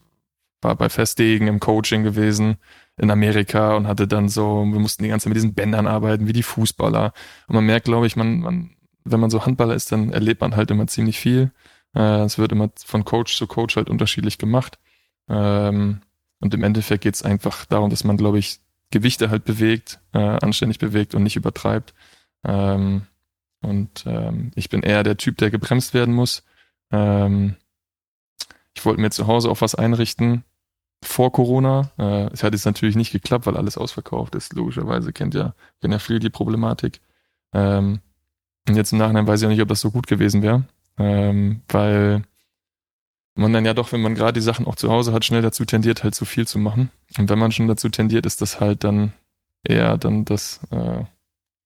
war 0.60 0.76
bei 0.76 0.88
Festdegen 0.88 1.48
im 1.48 1.60
Coaching 1.60 2.02
gewesen 2.02 2.56
in 2.96 3.10
Amerika 3.10 3.76
und 3.76 3.86
hatte 3.86 4.08
dann 4.08 4.28
so, 4.28 4.64
wir 4.64 4.80
mussten 4.80 5.04
die 5.04 5.08
ganze 5.08 5.24
Zeit 5.24 5.30
mit 5.30 5.36
diesen 5.36 5.54
Bändern 5.54 5.86
arbeiten, 5.86 6.26
wie 6.26 6.32
die 6.32 6.42
Fußballer. 6.42 7.12
Und 7.46 7.54
man 7.54 7.66
merkt, 7.66 7.86
glaube 7.86 8.06
ich, 8.06 8.16
man, 8.16 8.40
man, 8.40 8.70
wenn 9.04 9.20
man 9.20 9.30
so 9.30 9.44
Handballer 9.44 9.74
ist, 9.74 9.92
dann 9.92 10.12
erlebt 10.12 10.40
man 10.40 10.56
halt 10.56 10.70
immer 10.70 10.86
ziemlich 10.86 11.18
viel. 11.18 11.52
Äh, 11.98 12.22
es 12.22 12.38
wird 12.38 12.52
immer 12.52 12.70
von 12.86 13.04
Coach 13.04 13.36
zu 13.36 13.46
Coach 13.48 13.76
halt 13.76 13.90
unterschiedlich 13.90 14.38
gemacht. 14.38 14.78
Ähm, 15.28 16.00
und 16.40 16.54
im 16.54 16.62
Endeffekt 16.62 17.02
geht's 17.02 17.22
einfach 17.24 17.66
darum, 17.66 17.90
dass 17.90 18.04
man, 18.04 18.16
glaube 18.16 18.38
ich, 18.38 18.60
Gewichte 18.90 19.28
halt 19.30 19.44
bewegt, 19.44 20.00
äh, 20.12 20.18
anständig 20.18 20.78
bewegt 20.78 21.14
und 21.14 21.24
nicht 21.24 21.36
übertreibt. 21.36 21.92
Ähm, 22.44 23.02
und 23.60 24.04
ähm, 24.06 24.52
ich 24.54 24.68
bin 24.68 24.82
eher 24.82 25.02
der 25.02 25.16
Typ, 25.16 25.36
der 25.38 25.50
gebremst 25.50 25.92
werden 25.92 26.14
muss. 26.14 26.44
Ich 26.90 26.96
wollte 28.86 29.00
mir 29.00 29.10
zu 29.10 29.26
Hause 29.26 29.50
auch 29.50 29.60
was 29.60 29.74
einrichten 29.74 30.42
vor 31.04 31.32
Corona. 31.32 31.90
Äh, 31.98 32.32
es 32.32 32.42
hat 32.42 32.54
jetzt 32.54 32.64
natürlich 32.64 32.96
nicht 32.96 33.12
geklappt, 33.12 33.44
weil 33.44 33.58
alles 33.58 33.76
ausverkauft 33.76 34.34
ist. 34.34 34.54
Logischerweise 34.54 35.12
kennt 35.12 35.34
ja, 35.34 35.54
kennt 35.82 35.92
ja 35.92 35.98
viel 35.98 36.18
die 36.18 36.30
Problematik. 36.30 37.02
Und 37.52 38.00
jetzt 38.66 38.92
im 38.92 38.98
Nachhinein 38.98 39.26
weiß 39.26 39.40
ich 39.40 39.46
auch 39.46 39.50
nicht, 39.50 39.60
ob 39.60 39.68
das 39.68 39.82
so 39.82 39.90
gut 39.90 40.06
gewesen 40.06 40.40
wäre, 40.40 40.64
ähm, 40.98 41.62
weil 41.68 42.22
man 43.34 43.52
dann 43.52 43.64
ja 43.64 43.74
doch, 43.74 43.92
wenn 43.92 44.02
man 44.02 44.14
gerade 44.14 44.32
die 44.32 44.44
Sachen 44.44 44.66
auch 44.66 44.76
zu 44.76 44.90
Hause 44.90 45.12
hat, 45.12 45.24
schnell 45.24 45.42
dazu 45.42 45.64
tendiert, 45.64 46.02
halt 46.02 46.14
zu 46.14 46.24
viel 46.24 46.46
zu 46.46 46.58
machen. 46.58 46.90
Und 47.18 47.28
wenn 47.28 47.38
man 47.38 47.52
schon 47.52 47.68
dazu 47.68 47.88
tendiert, 47.88 48.26
ist 48.26 48.40
das 48.40 48.60
halt 48.60 48.84
dann 48.84 49.12
eher 49.62 49.96
dann 49.96 50.24
das 50.24 50.60
äh, 50.70 51.04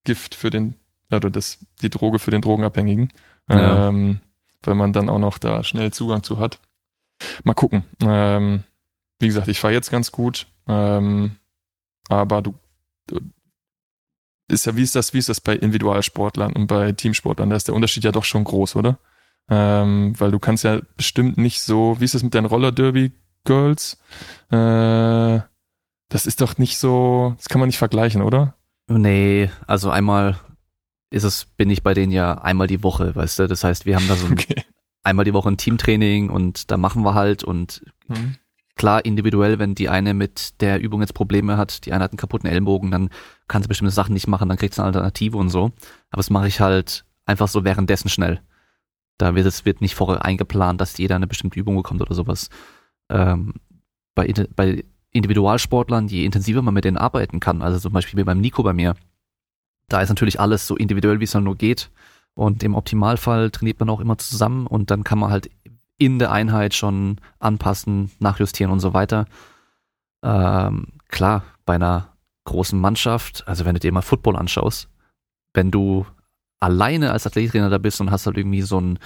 Gift 0.05 0.35
für 0.35 0.51
den 0.51 0.75
oder 1.11 1.31
das, 1.31 1.59
die 1.83 1.91
Droge 1.91 2.19
für 2.19 2.31
den 2.31 2.43
Drogenabhängigen. 2.43 3.13
Ja. 3.49 3.89
Ähm, 3.89 4.21
weil 4.63 4.75
man 4.75 4.93
dann 4.93 5.09
auch 5.09 5.19
noch 5.19 5.39
da 5.39 5.65
schnell 5.65 5.93
Zugang 5.93 6.23
zu 6.23 6.39
hat. 6.39 6.59
Mal 7.45 7.55
gucken. 7.55 7.85
Ähm, 8.03 8.65
wie 9.19 9.27
gesagt, 9.27 9.49
ich 9.49 9.61
fahre 9.61 9.75
jetzt 9.75 9.91
ganz 9.91 10.13
gut. 10.13 10.47
Ähm, 10.69 11.37
aber 12.09 12.43
du, 12.43 12.55
du 13.07 13.21
ist 14.49 14.67
ja, 14.67 14.77
wie 14.77 14.83
ist 14.83 14.95
das, 14.95 15.15
wie 15.15 15.19
ist 15.19 15.29
das 15.29 15.41
bei 15.41 15.55
Individualsportlern 15.55 16.53
und 16.53 16.67
bei 16.67 16.93
Teamsportlern? 16.93 17.51
Da 17.51 17.57
ist 17.57 17.69
der 17.69 17.75
Unterschied 17.75 18.05
ja 18.05 18.13
doch 18.13 18.25
schon 18.25 18.45
groß, 18.45 18.77
oder? 18.77 18.99
Ähm, 19.49 20.15
weil 20.19 20.31
du 20.31 20.39
kannst 20.39 20.65
ja 20.65 20.81
bestimmt 20.97 21.37
nicht 21.37 21.63
so, 21.63 21.97
wie 21.99 22.05
ist 22.05 22.15
das 22.15 22.23
mit 22.23 22.35
deinen 22.35 22.47
Roller 22.47 22.73
Derby 22.73 23.13
Girls? 23.45 23.99
Äh, 24.51 25.41
das 26.09 26.27
ist 26.27 26.41
doch 26.41 26.59
nicht 26.59 26.79
so, 26.79 27.35
das 27.37 27.49
kann 27.49 27.61
man 27.61 27.69
nicht 27.69 27.79
vergleichen, 27.79 28.23
oder? 28.23 28.55
Nee, 28.89 29.51
also 29.67 29.91
einmal 29.91 30.39
ist 31.11 31.25
es, 31.25 31.45
bin 31.45 31.71
ich 31.71 31.83
bei 31.83 31.95
denen 31.95 32.13
ja 32.13 32.35
einmal 32.35 32.67
die 32.67 32.83
Woche, 32.83 33.15
weißt 33.15 33.41
du? 33.41 33.49
Das 33.49 33.65
heißt, 33.65 33.87
wir 33.87 33.97
haben 33.97 34.09
da 34.09 34.17
so 34.17 34.27
ein, 34.27 34.33
okay. 34.33 34.65
einmal 35.03 35.25
die 35.25 35.35
Woche 35.35 35.51
ein 35.51 35.57
Teamtraining 35.57 36.31
und 36.31 36.71
da 36.71 36.77
machen 36.77 37.03
wir 37.05 37.15
halt 37.15 37.45
und 37.45 37.83
mhm. 38.09 38.37
klar, 38.77 39.05
individuell, 39.05 39.59
wenn 39.59 39.75
die 39.75 39.89
eine 39.89 40.15
mit 40.15 40.61
der 40.61 40.81
Übung 40.81 41.01
jetzt 41.01 41.15
Probleme 41.15 41.57
hat, 41.57 41.87
die 41.87 41.93
eine 41.93 42.05
hat 42.05 42.13
einen 42.13 42.19
kaputten 42.19 42.49
Ellenbogen, 42.49 42.91
dann 42.91 43.11
kann 43.49 43.63
sie 43.63 43.69
bestimmte 43.69 43.93
Sachen 43.95 44.15
nicht 44.15 44.27
machen, 44.27 44.49
dann 44.49 44.59
kriegt 44.59 44.75
sie 44.75 44.81
eine 44.81 44.89
Alternative 44.89 45.37
und 45.37 45.51
so. 45.51 45.73
Aber 46.11 46.19
das 46.19 46.31
mache 46.31 46.49
ich 46.49 46.61
halt 46.61 47.05
einfach 47.27 47.49
so 47.49 47.65
währenddessen 47.65 48.09
schnell. 48.09 48.41
Da 49.19 49.35
wird 49.35 49.47
es 49.47 49.65
wird 49.65 49.81
nicht 49.81 49.95
vorher 49.95 50.25
eingeplant, 50.25 50.81
dass 50.81 50.99
jeder 50.99 51.17
eine 51.17 51.27
bestimmte 51.27 51.59
Übung 51.59 51.77
bekommt 51.77 52.01
oder 52.01 52.15
sowas. 52.15 52.49
Ähm, 53.09 53.55
bei, 54.15 54.33
bei 54.55 54.85
Individualsportlern, 55.13 56.09
je 56.09 56.25
intensiver 56.25 56.63
man 56.63 56.75
mit 56.75 56.85
denen 56.85 56.97
arbeiten 56.97 57.41
kann, 57.41 57.63
also 57.63 57.79
zum 57.79 57.93
Beispiel 57.93 58.19
wie 58.19 58.25
beim 58.25 58.41
Nico 58.41 58.63
bei 58.63 58.73
mir, 58.73 58.95
da 59.89 60.01
ist 60.01 60.09
natürlich 60.09 60.41
alles 60.41 60.67
so 60.67 60.77
individuell, 60.77 61.21
wie 61.21 61.25
es 61.25 61.35
halt 61.35 61.45
nur 61.45 61.57
geht. 61.57 61.91
Und 62.35 62.63
im 62.63 62.75
Optimalfall 62.75 63.51
trainiert 63.51 63.79
man 63.79 63.91
auch 63.91 64.01
immer 64.01 64.17
zusammen 64.17 64.67
und 64.67 64.91
dann 64.91 65.05
kann 65.05 65.19
man 65.19 65.31
halt 65.31 65.51
in 65.99 66.19
der 66.19 66.33
Einheit 66.33 66.75
schon 66.75 67.21
anpassen, 67.39 68.11
nachjustieren 68.19 68.73
und 68.73 68.81
so 68.81 68.95
weiter. 68.95 69.27
Ähm, 70.23 70.87
klar, 71.09 71.45
bei 71.67 71.75
einer 71.75 72.09
großen 72.45 72.81
Mannschaft, 72.81 73.47
also 73.47 73.65
wenn 73.65 73.75
du 73.75 73.81
dir 73.81 73.93
mal 73.93 74.03
Football 74.03 74.37
anschaust, 74.37 74.89
wenn 75.53 75.71
du 75.71 76.07
alleine 76.63 77.11
als 77.11 77.27
Athletiktrainer 77.27 77.71
da 77.71 77.79
bist 77.79 78.01
und 78.01 78.11
hast 78.11 78.27
halt 78.27 78.37
irgendwie 78.37 78.63
so, 78.63 78.81
ein, 78.81 78.99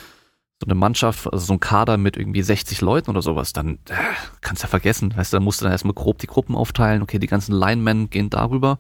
so 0.60 0.66
eine 0.66 0.74
Mannschaft, 0.74 1.32
also 1.32 1.46
so 1.46 1.52
ein 1.54 1.60
Kader 1.60 1.96
mit 1.96 2.16
irgendwie 2.16 2.42
60 2.42 2.82
Leuten 2.82 3.10
oder 3.10 3.22
sowas, 3.22 3.52
dann 3.52 3.78
äh, 3.88 3.94
kannst 4.42 4.62
du 4.62 4.66
ja 4.66 4.70
vergessen. 4.70 5.16
Weißt 5.16 5.32
du, 5.32 5.38
dann 5.38 5.44
musst 5.44 5.60
du 5.60 5.64
dann 5.64 5.72
erstmal 5.72 5.94
grob 5.94 6.18
die 6.18 6.26
Gruppen 6.26 6.54
aufteilen. 6.54 7.02
Okay, 7.02 7.18
die 7.18 7.26
ganzen 7.26 7.54
Linemen 7.54 8.10
gehen 8.10 8.28
darüber 8.28 8.78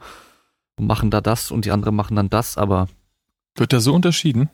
und 0.78 0.86
machen 0.86 1.10
da 1.10 1.22
das 1.22 1.50
und 1.50 1.64
die 1.64 1.70
anderen 1.70 1.96
machen 1.96 2.16
dann 2.16 2.28
das, 2.28 2.58
aber. 2.58 2.88
Wird 3.56 3.72
da 3.72 3.80
so 3.80 3.94
unterschieden? 3.94 4.50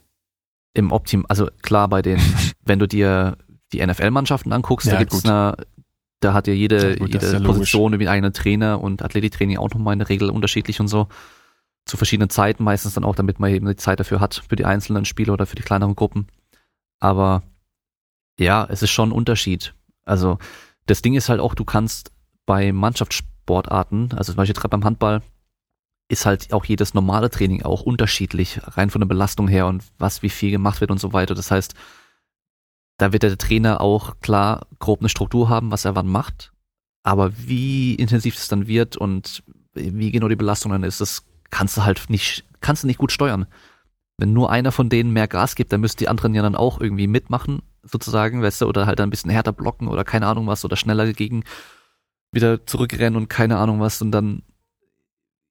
Im 0.74 0.92
Optim, 0.92 1.26
also 1.28 1.48
klar, 1.62 1.88
bei 1.88 2.00
den, 2.00 2.20
wenn 2.64 2.78
du 2.78 2.86
dir 2.86 3.36
die 3.72 3.84
NFL-Mannschaften 3.84 4.52
anguckst, 4.52 4.86
ja, 4.86 4.94
da 4.94 4.98
gibt's 5.00 5.24
eine, 5.24 5.56
da 6.20 6.32
hat 6.32 6.46
ja 6.46 6.54
jede, 6.54 6.90
ja, 6.90 6.96
gut, 6.96 7.12
jede 7.12 7.32
ja 7.32 7.40
Position 7.40 7.92
irgendwie 7.92 8.08
einen 8.08 8.32
Trainer 8.32 8.80
und 8.80 9.02
Athletiktraining 9.02 9.58
auch 9.58 9.70
nochmal 9.70 9.92
eine 9.92 10.08
Regel 10.08 10.30
unterschiedlich 10.30 10.78
und 10.78 10.86
so. 10.86 11.08
Zu 11.84 11.96
verschiedenen 11.96 12.30
Zeiten 12.30 12.64
meistens 12.64 12.94
dann 12.94 13.04
auch, 13.04 13.16
damit 13.16 13.40
man 13.40 13.50
eben 13.50 13.66
die 13.66 13.76
Zeit 13.76 14.00
dafür 14.00 14.20
hat, 14.20 14.42
für 14.48 14.56
die 14.56 14.64
einzelnen 14.64 15.04
Spiele 15.04 15.32
oder 15.32 15.46
für 15.46 15.56
die 15.56 15.62
kleineren 15.62 15.96
Gruppen. 15.96 16.28
Aber 17.00 17.42
ja, 18.38 18.66
es 18.70 18.82
ist 18.82 18.90
schon 18.90 19.10
ein 19.10 19.12
Unterschied. 19.12 19.74
Also 20.04 20.38
das 20.86 21.02
Ding 21.02 21.14
ist 21.14 21.28
halt 21.28 21.40
auch, 21.40 21.54
du 21.54 21.64
kannst 21.64 22.12
bei 22.46 22.72
Mannschaftssportarten, 22.72 24.12
also 24.12 24.32
zum 24.32 24.36
Beispiel 24.36 24.54
gerade 24.54 24.68
beim 24.68 24.84
Handball, 24.84 25.22
ist 26.08 26.26
halt 26.26 26.52
auch 26.52 26.64
jedes 26.64 26.94
normale 26.94 27.30
Training 27.30 27.62
auch 27.62 27.82
unterschiedlich, 27.82 28.60
rein 28.62 28.90
von 28.90 29.00
der 29.00 29.08
Belastung 29.08 29.48
her 29.48 29.66
und 29.66 29.84
was 29.98 30.22
wie 30.22 30.28
viel 30.28 30.50
gemacht 30.50 30.80
wird 30.80 30.90
und 30.90 30.98
so 30.98 31.12
weiter. 31.12 31.34
Das 31.34 31.50
heißt, 31.50 31.74
da 32.98 33.12
wird 33.12 33.22
der 33.22 33.38
Trainer 33.38 33.80
auch 33.80 34.20
klar 34.20 34.66
grob 34.78 35.00
eine 35.00 35.08
Struktur 35.08 35.48
haben, 35.48 35.70
was 35.70 35.84
er 35.84 35.96
wann 35.96 36.08
macht. 36.08 36.52
Aber 37.02 37.32
wie 37.36 37.94
intensiv 37.94 38.36
es 38.36 38.48
dann 38.48 38.66
wird 38.66 38.96
und 38.96 39.42
wie 39.74 40.12
genau 40.12 40.28
die 40.28 40.36
Belastung 40.36 40.72
dann 40.72 40.84
ist, 40.84 41.00
das 41.00 41.24
kannst 41.52 41.76
du 41.76 41.84
halt 41.84 42.10
nicht, 42.10 42.44
kannst 42.60 42.82
du 42.82 42.88
nicht 42.88 42.98
gut 42.98 43.12
steuern. 43.12 43.46
Wenn 44.18 44.32
nur 44.32 44.50
einer 44.50 44.72
von 44.72 44.88
denen 44.88 45.12
mehr 45.12 45.28
Gas 45.28 45.54
gibt, 45.54 45.72
dann 45.72 45.80
müssen 45.80 45.98
die 45.98 46.08
anderen 46.08 46.34
ja 46.34 46.42
dann 46.42 46.56
auch 46.56 46.80
irgendwie 46.80 47.06
mitmachen, 47.06 47.62
sozusagen, 47.84 48.42
weißt 48.42 48.62
du, 48.62 48.66
oder 48.66 48.86
halt 48.86 49.00
ein 49.00 49.10
bisschen 49.10 49.30
härter 49.30 49.52
blocken 49.52 49.86
oder 49.86 50.02
keine 50.02 50.26
Ahnung 50.26 50.48
was 50.48 50.64
oder 50.64 50.76
schneller 50.76 51.06
dagegen 51.06 51.44
wieder 52.32 52.66
zurückrennen 52.66 53.16
und 53.16 53.28
keine 53.28 53.58
Ahnung 53.58 53.80
was 53.80 54.00
und 54.00 54.10
dann 54.10 54.42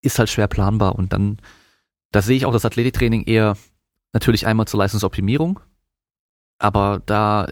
ist 0.01 0.17
halt 0.17 0.29
schwer 0.29 0.47
planbar 0.47 0.95
und 0.95 1.13
dann, 1.13 1.37
da 2.11 2.21
sehe 2.21 2.35
ich 2.35 2.45
auch 2.45 2.53
das 2.53 2.65
Athletiktraining 2.65 3.23
eher 3.23 3.55
natürlich 4.13 4.47
einmal 4.47 4.67
zur 4.67 4.79
Leistungsoptimierung, 4.79 5.59
aber 6.57 7.01
da 7.05 7.47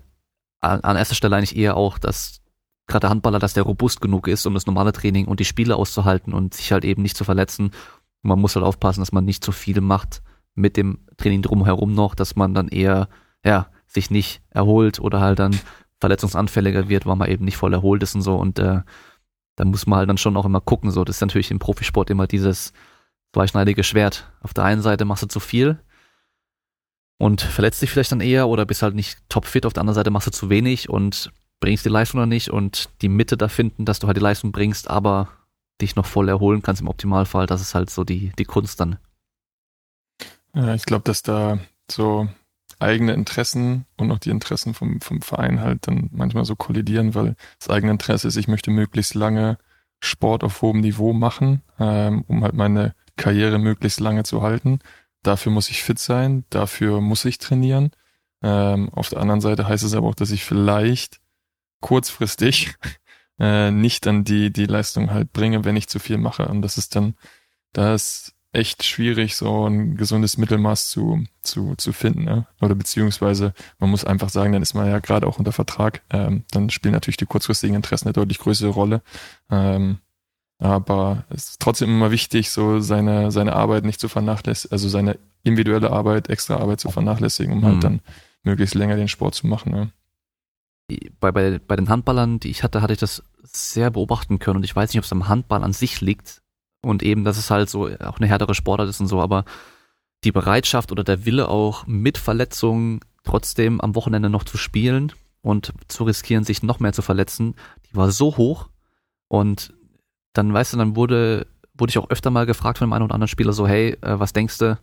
an 0.61 0.97
erster 0.97 1.15
Stelle 1.15 1.35
eigentlich 1.35 1.55
eher 1.55 1.77
auch, 1.77 1.99
dass 1.99 2.41
gerade 2.87 3.01
der 3.01 3.11
Handballer, 3.11 3.39
dass 3.39 3.53
der 3.53 3.63
robust 3.63 4.01
genug 4.01 4.27
ist, 4.27 4.45
um 4.45 4.53
das 4.53 4.65
normale 4.65 4.91
Training 4.91 5.27
und 5.27 5.39
die 5.39 5.45
Spiele 5.45 5.75
auszuhalten 5.75 6.33
und 6.33 6.55
sich 6.55 6.71
halt 6.71 6.83
eben 6.83 7.01
nicht 7.03 7.15
zu 7.15 7.23
verletzen. 7.23 7.71
Man 8.21 8.39
muss 8.39 8.55
halt 8.55 8.65
aufpassen, 8.65 9.01
dass 9.01 9.11
man 9.11 9.25
nicht 9.25 9.43
zu 9.43 9.51
viel 9.51 9.81
macht 9.81 10.21
mit 10.55 10.77
dem 10.77 11.05
Training 11.17 11.41
drumherum 11.41 11.93
noch, 11.93 12.15
dass 12.15 12.35
man 12.35 12.53
dann 12.53 12.67
eher, 12.67 13.07
ja, 13.43 13.67
sich 13.87 14.11
nicht 14.11 14.41
erholt 14.49 14.99
oder 14.99 15.19
halt 15.19 15.39
dann 15.39 15.59
verletzungsanfälliger 15.99 16.89
wird, 16.89 17.05
weil 17.05 17.15
man 17.15 17.29
eben 17.29 17.45
nicht 17.45 17.57
voll 17.57 17.73
erholt 17.73 18.03
ist 18.03 18.15
und 18.15 18.21
so. 18.21 18.35
Und 18.35 18.59
äh, 18.59 18.81
da 19.55 19.65
muss 19.65 19.87
man 19.87 19.99
halt 19.99 20.09
dann 20.09 20.17
schon 20.17 20.37
auch 20.37 20.45
immer 20.45 20.61
gucken. 20.61 20.91
So, 20.91 21.03
das 21.03 21.17
ist 21.17 21.21
natürlich 21.21 21.51
im 21.51 21.59
Profisport 21.59 22.09
immer 22.09 22.27
dieses 22.27 22.73
zweischneidige 23.33 23.83
Schwert. 23.83 24.31
Auf 24.41 24.53
der 24.53 24.63
einen 24.63 24.81
Seite 24.81 25.05
machst 25.05 25.23
du 25.23 25.27
zu 25.27 25.39
viel, 25.39 25.79
und 27.19 27.41
verletzt 27.41 27.81
dich 27.81 27.91
vielleicht 27.91 28.11
dann 28.11 28.21
eher 28.21 28.47
oder 28.47 28.65
bist 28.65 28.81
halt 28.81 28.95
nicht 28.95 29.19
topfit. 29.29 29.65
Auf 29.65 29.73
der 29.73 29.81
anderen 29.81 29.95
Seite 29.95 30.09
machst 30.09 30.27
du 30.27 30.31
zu 30.31 30.49
wenig 30.49 30.89
und 30.89 31.31
bringst 31.59 31.85
die 31.85 31.89
Leistung 31.89 32.21
noch 32.21 32.25
nicht 32.25 32.49
und 32.49 32.89
die 33.01 33.09
Mitte 33.09 33.37
da 33.37 33.49
finden, 33.49 33.85
dass 33.85 33.99
du 33.99 34.07
halt 34.07 34.17
die 34.17 34.21
Leistung 34.21 34.51
bringst, 34.51 34.89
aber 34.89 35.27
dich 35.81 35.95
noch 35.95 36.05
voll 36.05 36.29
erholen 36.29 36.61
kannst 36.61 36.81
im 36.81 36.87
Optimalfall. 36.87 37.45
Das 37.45 37.61
ist 37.61 37.75
halt 37.75 37.89
so 37.89 38.03
die, 38.03 38.31
die 38.37 38.45
Kunst 38.45 38.79
dann. 38.79 38.97
Ja, 40.53 40.73
ich 40.73 40.85
glaube, 40.85 41.03
dass 41.03 41.21
da 41.21 41.59
so 41.89 42.27
eigene 42.79 43.13
Interessen 43.13 43.85
und 43.97 44.11
auch 44.11 44.19
die 44.19 44.29
Interessen 44.29 44.73
vom, 44.73 45.01
vom 45.01 45.21
Verein 45.21 45.59
halt 45.59 45.87
dann 45.87 46.09
manchmal 46.11 46.45
so 46.45 46.55
kollidieren, 46.55 47.13
weil 47.13 47.35
das 47.59 47.69
eigene 47.69 47.91
Interesse 47.91 48.27
ist, 48.27 48.37
ich 48.37 48.47
möchte 48.47 48.71
möglichst 48.71 49.15
lange 49.15 49.57
Sport 49.99 50.43
auf 50.43 50.61
hohem 50.61 50.79
Niveau 50.79 51.11
machen, 51.13 51.61
ähm, 51.77 52.23
um 52.27 52.43
halt 52.43 52.53
meine 52.53 52.95
Karriere 53.17 53.59
möglichst 53.59 53.99
lange 53.99 54.23
zu 54.23 54.41
halten. 54.41 54.79
Dafür 55.23 55.51
muss 55.51 55.69
ich 55.69 55.83
fit 55.83 55.99
sein, 55.99 56.45
dafür 56.49 57.01
muss 57.01 57.25
ich 57.25 57.37
trainieren. 57.37 57.91
Ähm, 58.41 58.89
auf 58.93 59.09
der 59.09 59.19
anderen 59.19 59.41
Seite 59.41 59.67
heißt 59.67 59.83
es 59.83 59.93
aber 59.93 60.07
auch, 60.07 60.15
dass 60.15 60.31
ich 60.31 60.45
vielleicht 60.45 61.19
kurzfristig 61.81 62.75
äh, 63.39 63.71
nicht 63.71 64.05
dann 64.05 64.23
die, 64.23 64.51
die 64.51 64.65
Leistung 64.65 65.11
halt 65.11 65.33
bringe, 65.33 65.65
wenn 65.65 65.77
ich 65.77 65.87
zu 65.87 65.99
viel 65.99 66.17
mache. 66.17 66.47
Und 66.47 66.61
das 66.61 66.77
ist 66.77 66.95
dann, 66.95 67.15
da 67.73 67.93
ist 67.93 68.33
echt 68.51 68.83
schwierig, 68.83 69.35
so 69.35 69.67
ein 69.67 69.95
gesundes 69.95 70.37
Mittelmaß 70.37 70.89
zu, 70.89 71.23
zu, 71.41 71.75
zu 71.75 71.93
finden. 71.93 72.23
Ne? 72.23 72.47
Oder 72.61 72.75
beziehungsweise 72.75 73.53
man 73.77 73.91
muss 73.91 74.05
einfach 74.05 74.29
sagen, 74.29 74.53
dann 74.53 74.61
ist 74.61 74.73
man 74.73 74.87
ja 74.87 74.99
gerade 74.99 75.27
auch 75.27 75.37
unter 75.37 75.51
Vertrag. 75.51 76.01
Ähm, 76.09 76.43
dann 76.51 76.69
spielen 76.69 76.93
natürlich 76.93 77.17
die 77.17 77.27
kurzfristigen 77.27 77.75
Interessen 77.75 78.07
eine 78.07 78.13
deutlich 78.13 78.39
größere 78.39 78.69
Rolle. 78.69 79.01
Ähm, 79.51 79.99
aber 80.57 81.25
es 81.29 81.51
ist 81.51 81.61
trotzdem 81.61 81.89
immer 81.89 82.11
wichtig, 82.11 82.49
so 82.49 82.81
seine, 82.81 83.31
seine 83.31 83.53
Arbeit 83.53 83.85
nicht 83.85 84.01
zu 84.01 84.09
vernachlässigen, 84.09 84.73
also 84.73 84.89
seine 84.89 85.17
individuelle 85.43 85.91
Arbeit, 85.91 86.29
extra 86.29 86.57
Arbeit 86.57 86.81
zu 86.81 86.89
vernachlässigen, 86.89 87.53
um 87.53 87.63
halt 87.63 87.75
mhm. 87.75 87.83
halt 87.83 87.83
dann 87.83 88.01
möglichst 88.43 88.75
länger 88.75 88.95
den 88.95 89.07
Sport 89.07 89.35
zu 89.35 89.47
machen. 89.47 89.75
Ja. 89.75 89.87
Bei, 91.19 91.31
bei, 91.31 91.59
bei 91.59 91.75
den 91.75 91.89
Handballern, 91.89 92.39
die 92.39 92.49
ich 92.49 92.63
hatte, 92.63 92.81
hatte 92.81 92.93
ich 92.93 92.99
das 92.99 93.23
sehr 93.43 93.91
beobachten 93.91 94.39
können 94.39 94.57
und 94.57 94.63
ich 94.63 94.75
weiß 94.75 94.91
nicht, 94.91 94.99
ob 94.99 95.05
es 95.05 95.11
am 95.11 95.27
Handball 95.27 95.63
an 95.63 95.73
sich 95.73 96.01
liegt 96.01 96.41
und 96.81 97.03
eben, 97.03 97.23
dass 97.23 97.37
es 97.37 97.51
halt 97.51 97.69
so 97.69 97.87
auch 97.99 98.19
eine 98.19 98.27
härtere 98.27 98.55
Sportart 98.55 98.89
ist 98.89 98.99
und 98.99 99.07
so, 99.07 99.21
aber 99.21 99.45
die 100.23 100.31
Bereitschaft 100.31 100.91
oder 100.91 101.03
der 101.03 101.25
Wille 101.25 101.47
auch 101.47 101.87
mit 101.87 102.17
Verletzungen 102.17 102.99
trotzdem 103.23 103.79
am 103.81 103.95
Wochenende 103.95 104.29
noch 104.29 104.43
zu 104.43 104.57
spielen 104.57 105.13
und 105.41 105.73
zu 105.87 106.03
riskieren, 106.03 106.43
sich 106.43 106.63
noch 106.63 106.79
mehr 106.79 106.93
zu 106.93 107.01
verletzen, 107.01 107.55
die 107.89 107.95
war 107.95 108.11
so 108.11 108.37
hoch 108.37 108.69
und 109.27 109.73
dann 110.33 110.53
weißt 110.53 110.73
du, 110.73 110.77
dann 110.77 110.95
wurde, 110.95 111.47
wurde 111.73 111.91
ich 111.91 111.97
auch 111.97 112.09
öfter 112.09 112.31
mal 112.31 112.45
gefragt 112.45 112.77
von 112.77 112.87
dem 112.87 112.93
einen 112.93 113.05
oder 113.05 113.15
anderen 113.15 113.29
Spieler 113.29 113.53
so, 113.53 113.67
hey, 113.67 113.97
äh, 114.01 114.19
was 114.19 114.33
denkst 114.33 114.57
du, 114.57 114.77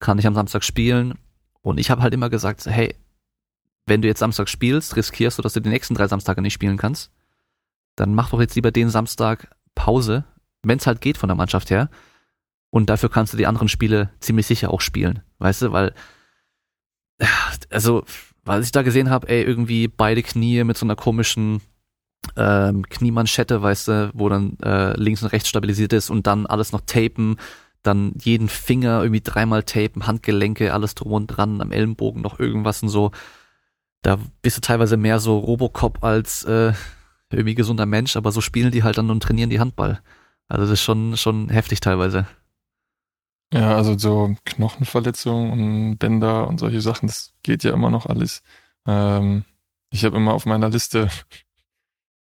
kann 0.00 0.18
ich 0.18 0.26
am 0.26 0.34
Samstag 0.34 0.64
spielen? 0.64 1.14
Und 1.62 1.78
ich 1.78 1.90
habe 1.90 2.02
halt 2.02 2.14
immer 2.14 2.30
gesagt, 2.30 2.64
hey, 2.66 2.94
wenn 3.88 4.02
du 4.02 4.08
jetzt 4.08 4.20
Samstag 4.20 4.48
spielst, 4.48 4.96
riskierst 4.96 5.38
du, 5.38 5.42
dass 5.42 5.52
du 5.52 5.60
die 5.60 5.68
nächsten 5.68 5.94
drei 5.94 6.08
Samstage 6.08 6.42
nicht 6.42 6.54
spielen 6.54 6.76
kannst, 6.76 7.10
dann 7.96 8.14
mach 8.14 8.30
doch 8.30 8.40
jetzt 8.40 8.54
lieber 8.54 8.70
den 8.70 8.90
Samstag 8.90 9.54
Pause, 9.74 10.24
wenn 10.62 10.78
es 10.78 10.86
halt 10.86 11.00
geht 11.00 11.18
von 11.18 11.28
der 11.28 11.36
Mannschaft 11.36 11.70
her. 11.70 11.90
Und 12.70 12.90
dafür 12.90 13.08
kannst 13.08 13.32
du 13.32 13.36
die 13.36 13.46
anderen 13.46 13.68
Spiele 13.68 14.10
ziemlich 14.20 14.46
sicher 14.46 14.70
auch 14.70 14.80
spielen, 14.80 15.22
weißt 15.38 15.62
du, 15.62 15.72
weil 15.72 15.94
also 17.70 18.04
was 18.44 18.64
ich 18.64 18.72
da 18.72 18.82
gesehen 18.82 19.10
habe, 19.10 19.28
ey, 19.28 19.42
irgendwie 19.42 19.88
beide 19.88 20.22
Knie 20.22 20.64
mit 20.64 20.76
so 20.76 20.86
einer 20.86 20.96
komischen 20.96 21.60
ähm, 22.36 22.82
Kniemanschette, 22.88 23.60
weißt 23.60 23.88
du, 23.88 24.10
wo 24.14 24.28
dann 24.28 24.58
äh, 24.60 24.98
links 24.98 25.22
und 25.22 25.28
rechts 25.28 25.48
stabilisiert 25.48 25.92
ist 25.92 26.10
und 26.10 26.26
dann 26.26 26.46
alles 26.46 26.72
noch 26.72 26.80
tapen, 26.86 27.36
dann 27.82 28.14
jeden 28.22 28.48
Finger 28.48 29.02
irgendwie 29.02 29.20
dreimal 29.20 29.62
tapen, 29.62 30.06
Handgelenke, 30.06 30.72
alles 30.72 30.94
drum 30.94 31.12
und 31.12 31.26
dran, 31.28 31.60
am 31.60 31.72
Ellenbogen 31.72 32.22
noch 32.22 32.38
irgendwas 32.38 32.82
und 32.82 32.88
so. 32.88 33.12
Da 34.02 34.18
bist 34.42 34.56
du 34.56 34.60
teilweise 34.60 34.96
mehr 34.96 35.18
so 35.20 35.38
Robocop 35.38 36.04
als 36.04 36.44
äh, 36.44 36.72
irgendwie 37.30 37.54
gesunder 37.54 37.86
Mensch, 37.86 38.16
aber 38.16 38.32
so 38.32 38.40
spielen 38.40 38.70
die 38.70 38.82
halt 38.82 38.98
dann 38.98 39.10
und 39.10 39.22
trainieren 39.22 39.50
die 39.50 39.60
Handball. 39.60 40.00
Also 40.48 40.64
das 40.64 40.72
ist 40.72 40.82
schon, 40.82 41.16
schon 41.16 41.50
heftig 41.50 41.80
teilweise. 41.80 42.26
Ja, 43.52 43.76
also 43.76 43.96
so 43.98 44.34
Knochenverletzungen 44.44 45.52
und 45.52 45.98
Bänder 45.98 46.46
und 46.48 46.58
solche 46.58 46.80
Sachen, 46.80 47.06
das 47.06 47.34
geht 47.42 47.64
ja 47.64 47.72
immer 47.72 47.90
noch 47.90 48.06
alles. 48.06 48.42
Ähm, 48.86 49.44
ich 49.90 50.04
habe 50.04 50.16
immer 50.16 50.34
auf 50.34 50.46
meiner 50.46 50.68
Liste 50.68 51.08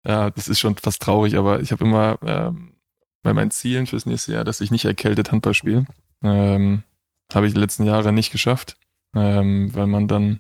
ja, 0.07 0.30
das 0.30 0.48
ist 0.48 0.60
schon 0.60 0.77
fast 0.77 1.02
traurig, 1.02 1.35
aber 1.38 1.60
ich 1.60 1.72
habe 1.72 1.84
immer 1.84 2.18
ähm, 2.23 2.73
bei 3.23 3.34
meinen 3.34 3.52
Zielen 3.52 3.88
fürs 3.88 4.06
nächste 4.06 4.34
Jahr, 4.34 4.45
dass 4.45 4.61
ich 4.61 4.72
nicht 4.72 4.85
erkältet 4.85 5.31
Handball 5.31 5.53
spiele. 5.53 5.85
Ähm, 6.23 6.84
habe 7.34 7.48
ich 7.48 7.53
die 7.53 7.60
letzten 7.60 7.84
Jahre 7.84 8.14
nicht 8.14 8.31
geschafft, 8.31 8.77
ähm, 9.14 9.73
weil 9.76 9.88
man 9.88 10.07
dann 10.07 10.39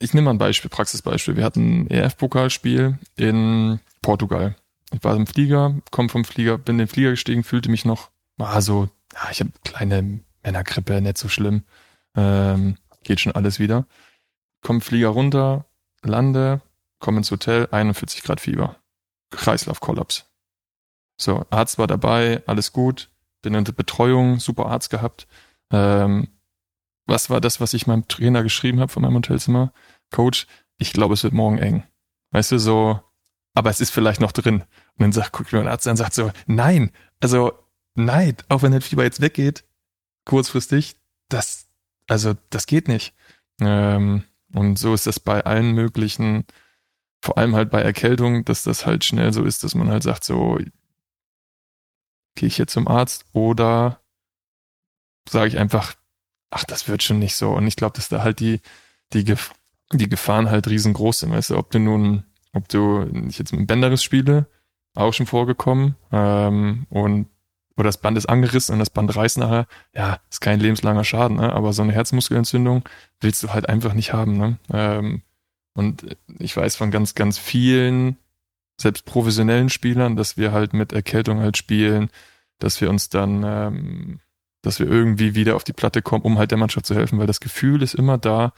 ich 0.00 0.14
nehme 0.14 0.24
mal 0.24 0.30
ein 0.32 0.38
Beispiel, 0.38 0.70
Praxisbeispiel. 0.70 1.36
Wir 1.36 1.44
hatten 1.44 1.82
ein 1.82 1.90
EF-Pokalspiel 1.90 2.98
in 3.16 3.80
Portugal. 4.02 4.56
Ich 4.92 5.04
war 5.04 5.14
im 5.14 5.26
Flieger, 5.26 5.76
komme 5.90 6.08
vom 6.08 6.24
Flieger, 6.24 6.58
bin 6.58 6.74
in 6.74 6.78
den 6.78 6.88
Flieger 6.88 7.10
gestiegen, 7.10 7.44
fühlte 7.44 7.70
mich 7.70 7.84
noch, 7.84 8.10
war 8.36 8.60
so, 8.62 8.88
ja, 9.14 9.30
ich 9.30 9.40
habe 9.40 9.52
kleine 9.62 10.20
Männergrippe, 10.42 11.00
nicht 11.00 11.18
so 11.18 11.28
schlimm. 11.28 11.62
Ähm, 12.16 12.76
geht 13.04 13.20
schon 13.20 13.34
alles 13.34 13.60
wieder. 13.60 13.86
Komm 14.62 14.80
Flieger 14.80 15.08
runter, 15.08 15.66
lande, 16.02 16.62
komme 16.98 17.18
ins 17.18 17.30
Hotel, 17.30 17.68
41 17.70 18.22
Grad 18.22 18.40
Fieber. 18.40 18.76
Kreislaufkollaps. 19.30 20.26
So, 21.18 21.44
Arzt 21.50 21.78
war 21.78 21.86
dabei, 21.86 22.42
alles 22.46 22.72
gut, 22.72 23.10
bin 23.42 23.54
in 23.54 23.64
der 23.64 23.72
Betreuung, 23.72 24.40
super 24.40 24.66
Arzt 24.66 24.88
gehabt. 24.88 25.28
Ähm, 25.70 26.28
was 27.10 27.28
war 27.28 27.40
das, 27.40 27.60
was 27.60 27.74
ich 27.74 27.86
meinem 27.86 28.08
Trainer 28.08 28.42
geschrieben 28.42 28.80
habe 28.80 28.90
von 28.90 29.02
meinem 29.02 29.16
Hotelzimmer? 29.16 29.72
Coach, 30.10 30.46
ich 30.78 30.92
glaube, 30.92 31.14
es 31.14 31.22
wird 31.22 31.34
morgen 31.34 31.58
eng. 31.58 31.84
Weißt 32.30 32.52
du, 32.52 32.58
so, 32.58 33.00
aber 33.54 33.68
es 33.68 33.80
ist 33.80 33.90
vielleicht 33.90 34.20
noch 34.20 34.32
drin. 34.32 34.62
Und 34.62 35.00
dann 35.00 35.12
sagt, 35.12 35.32
guckt 35.32 35.52
mir 35.52 35.60
ein 35.60 35.68
Arzt 35.68 35.86
an 35.86 35.92
und 35.92 35.96
sagt 35.98 36.14
so, 36.14 36.30
nein, 36.46 36.92
also 37.20 37.52
nein, 37.94 38.36
auch 38.48 38.62
wenn 38.62 38.72
das 38.72 38.86
Fieber 38.86 39.02
jetzt 39.02 39.20
weggeht, 39.20 39.64
kurzfristig, 40.24 40.96
das, 41.28 41.68
also 42.08 42.34
das 42.48 42.66
geht 42.66 42.88
nicht. 42.88 43.14
Ähm, 43.60 44.24
und 44.54 44.78
so 44.78 44.94
ist 44.94 45.06
das 45.06 45.20
bei 45.20 45.44
allen 45.44 45.72
möglichen, 45.72 46.44
vor 47.20 47.36
allem 47.36 47.54
halt 47.54 47.70
bei 47.70 47.82
Erkältung, 47.82 48.44
dass 48.44 48.62
das 48.62 48.86
halt 48.86 49.04
schnell 49.04 49.32
so 49.32 49.44
ist, 49.44 49.64
dass 49.64 49.74
man 49.74 49.90
halt 49.90 50.02
sagt, 50.02 50.24
so, 50.24 50.58
gehe 52.36 52.46
ich 52.46 52.58
jetzt 52.58 52.72
zum 52.72 52.88
Arzt 52.88 53.26
oder 53.32 54.00
sage 55.28 55.48
ich 55.48 55.58
einfach, 55.58 55.94
ach, 56.50 56.64
das 56.64 56.88
wird 56.88 57.02
schon 57.02 57.18
nicht 57.18 57.36
so. 57.36 57.50
Und 57.50 57.66
ich 57.66 57.76
glaube, 57.76 57.96
dass 57.96 58.08
da 58.08 58.22
halt 58.22 58.40
die, 58.40 58.60
die, 59.12 59.24
Gef 59.24 59.52
die 59.92 60.08
Gefahren 60.08 60.50
halt 60.50 60.68
riesengroß 60.68 61.20
sind. 61.20 61.32
Weißt 61.32 61.50
du, 61.50 61.56
ob 61.56 61.70
du 61.70 61.78
nun, 61.78 62.24
ob 62.52 62.68
du, 62.68 63.08
ich 63.28 63.38
jetzt 63.38 63.52
mit 63.52 63.66
Bänderriss 63.66 64.02
spiele, 64.02 64.46
auch 64.94 65.12
schon 65.12 65.26
vorgekommen, 65.26 65.96
ähm, 66.12 66.86
und 66.90 67.28
oder 67.76 67.88
das 67.88 67.98
Band 67.98 68.18
ist 68.18 68.28
angerissen 68.28 68.74
und 68.74 68.78
das 68.78 68.90
Band 68.90 69.14
reißt 69.16 69.38
nachher, 69.38 69.66
ja, 69.94 70.18
ist 70.30 70.40
kein 70.40 70.60
lebenslanger 70.60 71.02
Schaden, 71.02 71.38
ne? 71.38 71.52
aber 71.52 71.72
so 71.72 71.82
eine 71.82 71.92
Herzmuskelentzündung 71.92 72.84
willst 73.20 73.42
du 73.42 73.54
halt 73.54 73.68
einfach 73.68 73.94
nicht 73.94 74.12
haben. 74.12 74.36
Ne? 74.36 74.58
Ähm, 74.70 75.22
und 75.74 76.16
ich 76.38 76.54
weiß 76.54 76.76
von 76.76 76.90
ganz, 76.90 77.14
ganz 77.14 77.38
vielen, 77.38 78.18
selbst 78.78 79.06
professionellen 79.06 79.70
Spielern, 79.70 80.16
dass 80.16 80.36
wir 80.36 80.52
halt 80.52 80.74
mit 80.74 80.92
Erkältung 80.92 81.40
halt 81.40 81.56
spielen, 81.56 82.10
dass 82.58 82.80
wir 82.80 82.90
uns 82.90 83.08
dann, 83.08 83.42
ähm, 83.44 84.20
dass 84.62 84.78
wir 84.78 84.86
irgendwie 84.86 85.34
wieder 85.34 85.56
auf 85.56 85.64
die 85.64 85.72
Platte 85.72 86.02
kommen, 86.02 86.24
um 86.24 86.38
halt 86.38 86.50
der 86.50 86.58
Mannschaft 86.58 86.86
zu 86.86 86.94
helfen, 86.94 87.18
weil 87.18 87.26
das 87.26 87.40
Gefühl 87.40 87.82
ist 87.82 87.94
immer 87.94 88.18
da, 88.18 88.52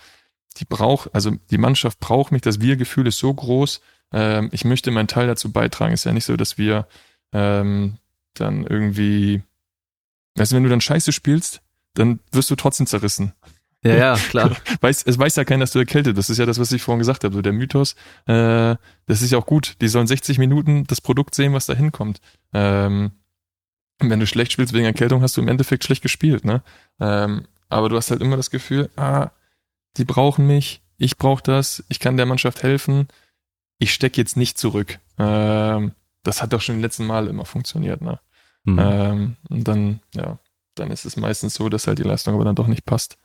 die 0.58 0.64
braucht, 0.64 1.14
also 1.14 1.32
die 1.50 1.58
Mannschaft 1.58 2.00
braucht 2.00 2.32
mich, 2.32 2.42
das 2.42 2.60
Wir-Gefühl 2.60 3.06
ist 3.06 3.18
so 3.18 3.32
groß, 3.32 3.80
ähm, 4.12 4.48
ich 4.52 4.64
möchte 4.64 4.90
meinen 4.90 5.08
Teil 5.08 5.26
dazu 5.26 5.52
beitragen. 5.52 5.94
Ist 5.94 6.04
ja 6.04 6.12
nicht 6.12 6.24
so, 6.24 6.36
dass 6.36 6.58
wir 6.58 6.86
ähm, 7.32 7.98
dann 8.34 8.66
irgendwie, 8.66 9.42
weißt 10.36 10.52
du, 10.52 10.56
wenn 10.56 10.64
du 10.64 10.70
dann 10.70 10.80
Scheiße 10.80 11.12
spielst, 11.12 11.62
dann 11.94 12.20
wirst 12.30 12.50
du 12.50 12.56
trotzdem 12.56 12.86
zerrissen. 12.86 13.32
Ja, 13.84 13.94
ja, 13.96 14.16
klar. 14.16 14.56
weiß, 14.80 15.02
es 15.04 15.18
weiß 15.18 15.36
ja 15.36 15.44
keiner, 15.44 15.64
dass 15.64 15.72
du 15.72 15.80
erkältet 15.80 16.14
bist. 16.14 16.28
Das 16.28 16.34
ist 16.34 16.38
ja 16.38 16.46
das, 16.46 16.60
was 16.60 16.70
ich 16.72 16.82
vorhin 16.82 17.00
gesagt 17.00 17.24
habe. 17.24 17.34
So 17.34 17.42
der 17.42 17.52
Mythos, 17.52 17.94
äh, 18.26 18.76
das 19.06 19.22
ist 19.22 19.32
ja 19.32 19.38
auch 19.38 19.46
gut. 19.46 19.76
Die 19.80 19.88
sollen 19.88 20.06
60 20.06 20.38
Minuten 20.38 20.84
das 20.86 21.00
Produkt 21.00 21.34
sehen, 21.34 21.52
was 21.52 21.66
da 21.66 21.74
hinkommt. 21.74 22.20
Ähm, 22.52 23.12
wenn 24.10 24.20
du 24.20 24.26
schlecht 24.26 24.52
spielst 24.52 24.72
wegen 24.72 24.84
Erkältung, 24.84 25.22
hast 25.22 25.36
du 25.36 25.40
im 25.40 25.48
Endeffekt 25.48 25.84
schlecht 25.84 26.02
gespielt, 26.02 26.44
ne? 26.44 26.62
Ähm, 27.00 27.46
aber 27.68 27.88
du 27.88 27.96
hast 27.96 28.10
halt 28.10 28.20
immer 28.20 28.36
das 28.36 28.50
Gefühl, 28.50 28.90
ah, 28.96 29.30
die 29.96 30.04
brauchen 30.04 30.46
mich, 30.46 30.82
ich 30.98 31.16
brauche 31.16 31.42
das, 31.42 31.84
ich 31.88 32.00
kann 32.00 32.16
der 32.16 32.26
Mannschaft 32.26 32.62
helfen, 32.62 33.08
ich 33.78 33.92
stecke 33.92 34.20
jetzt 34.20 34.36
nicht 34.36 34.58
zurück. 34.58 34.98
Ähm, 35.18 35.92
das 36.22 36.42
hat 36.42 36.52
doch 36.52 36.60
schon 36.60 36.76
im 36.76 36.82
letzten 36.82 37.06
Mal 37.06 37.26
immer 37.26 37.44
funktioniert, 37.44 38.00
ne? 38.00 38.20
Mhm. 38.64 38.78
Ähm, 38.78 39.36
und 39.48 39.66
dann, 39.66 40.00
ja, 40.14 40.38
dann 40.74 40.90
ist 40.90 41.04
es 41.04 41.16
meistens 41.16 41.54
so, 41.54 41.68
dass 41.68 41.86
halt 41.86 41.98
die 41.98 42.04
Leistung 42.04 42.34
aber 42.34 42.44
dann 42.44 42.54
doch 42.54 42.68
nicht 42.68 42.84
passt. 42.84 43.18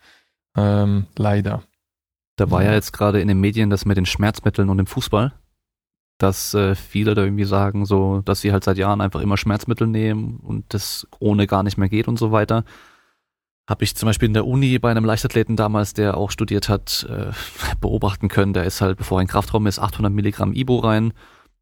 Ähm, 0.55 1.05
leider. 1.15 1.63
Da 2.35 2.51
war 2.51 2.63
ja 2.63 2.73
jetzt 2.73 2.93
gerade 2.93 3.21
in 3.21 3.27
den 3.27 3.39
Medien 3.39 3.69
das 3.69 3.85
mit 3.85 3.97
den 3.97 4.05
Schmerzmitteln 4.05 4.69
und 4.69 4.77
dem 4.77 4.87
Fußball, 4.87 5.33
dass 6.18 6.53
äh, 6.53 6.76
viele 6.76 7.14
da 7.14 7.23
irgendwie 7.23 7.44
sagen, 7.45 7.85
so, 7.85 8.22
dass 8.26 8.41
sie 8.41 8.52
halt 8.52 8.64
seit 8.64 8.77
Jahren 8.77 9.02
einfach 9.02 9.22
immer 9.22 9.38
Schmerzmittel 9.38 9.88
nehmen 9.88 10.38
und 10.38 10.65
das 10.73 11.07
ohne 11.19 11.48
gar 11.48 11.64
nicht 11.64 11.77
mehr 11.77 11.89
geht 11.89 12.07
und 12.07 12.18
so 12.18 12.31
weiter. 12.31 12.64
Habe 13.69 13.84
ich 13.84 13.95
zum 13.95 14.07
Beispiel 14.07 14.27
in 14.27 14.34
der 14.34 14.48
Uni 14.48 14.80
bei 14.80 14.89
einem 14.89 15.06
Leichtathleten 15.06 15.56
damals, 15.56 15.94
der 15.94 16.18
auch 16.18 16.31
studiert 16.31 16.69
hat, 16.69 17.06
äh, 17.10 17.31
beobachten 17.81 18.30
können. 18.30 18.53
Der 18.53 18.64
ist 18.64 18.81
halt, 18.81 18.98
bevor 18.98 19.19
er 19.19 19.23
in 19.23 19.27
Kraftraum 19.27 19.68
ist, 19.68 19.80
800 19.80 20.11
Milligramm 20.11 20.53
Ibo 20.53 20.77
rein 20.77 21.14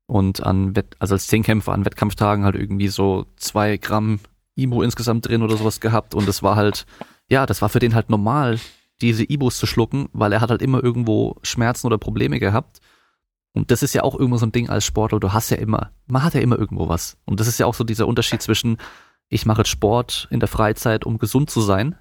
und 0.08 0.44
an 0.44 0.76
Wett, 0.76 0.96
also 1.00 1.16
als 1.16 1.28
Zehnkämpfer 1.28 1.74
an 1.74 1.86
Wettkampftagen 1.86 2.46
halt 2.46 2.56
irgendwie 2.56 2.88
so 2.90 3.26
zwei 3.38 3.78
Gramm 3.78 4.20
Ibo 4.56 4.84
insgesamt 4.84 5.28
drin 5.28 5.42
oder 5.42 5.58
sowas 5.58 5.80
gehabt 5.80 6.16
und 6.16 6.28
das 6.28 6.44
war 6.44 6.56
halt, 6.56 6.86
ja, 7.28 7.46
das 7.46 7.62
war 7.62 7.70
für 7.70 7.80
den 7.80 7.96
halt 7.96 8.10
normal, 8.10 8.60
diese 9.02 9.30
Ibos 9.30 9.58
zu 9.58 9.66
schlucken, 9.66 10.08
weil 10.14 10.32
er 10.32 10.42
hat 10.42 10.52
halt 10.52 10.62
immer 10.62 10.82
irgendwo 10.82 11.36
Schmerzen 11.42 11.88
oder 11.88 11.98
Probleme 11.98 12.40
gehabt. 12.40 12.80
Und 13.56 13.72
das 13.72 13.84
ist 13.84 13.94
ja 13.94 14.04
auch 14.04 14.16
irgendwo 14.16 14.38
so 14.38 14.46
ein 14.46 14.52
Ding 14.52 14.70
als 14.70 14.84
Sportler, 14.84 15.20
du 15.22 15.32
hast 15.32 15.50
ja 15.50 15.56
immer, 15.56 15.92
man 16.08 16.24
hat 16.24 16.34
ja 16.34 16.42
immer 16.42 16.60
irgendwo 16.60 16.90
was. 16.90 17.18
Und 17.24 17.40
das 17.40 17.48
ist 17.48 17.58
ja 17.58 17.66
auch 17.66 17.74
so 17.74 17.86
dieser 17.86 18.06
Unterschied 18.06 18.42
zwischen, 18.42 18.78
ich 19.30 19.46
mache 19.46 19.66
Sport 19.66 20.28
in 20.30 20.42
der 20.42 20.50
Freizeit, 20.50 21.06
um 21.06 21.20
gesund 21.20 21.50
zu 21.50 21.62
sein 21.62 21.96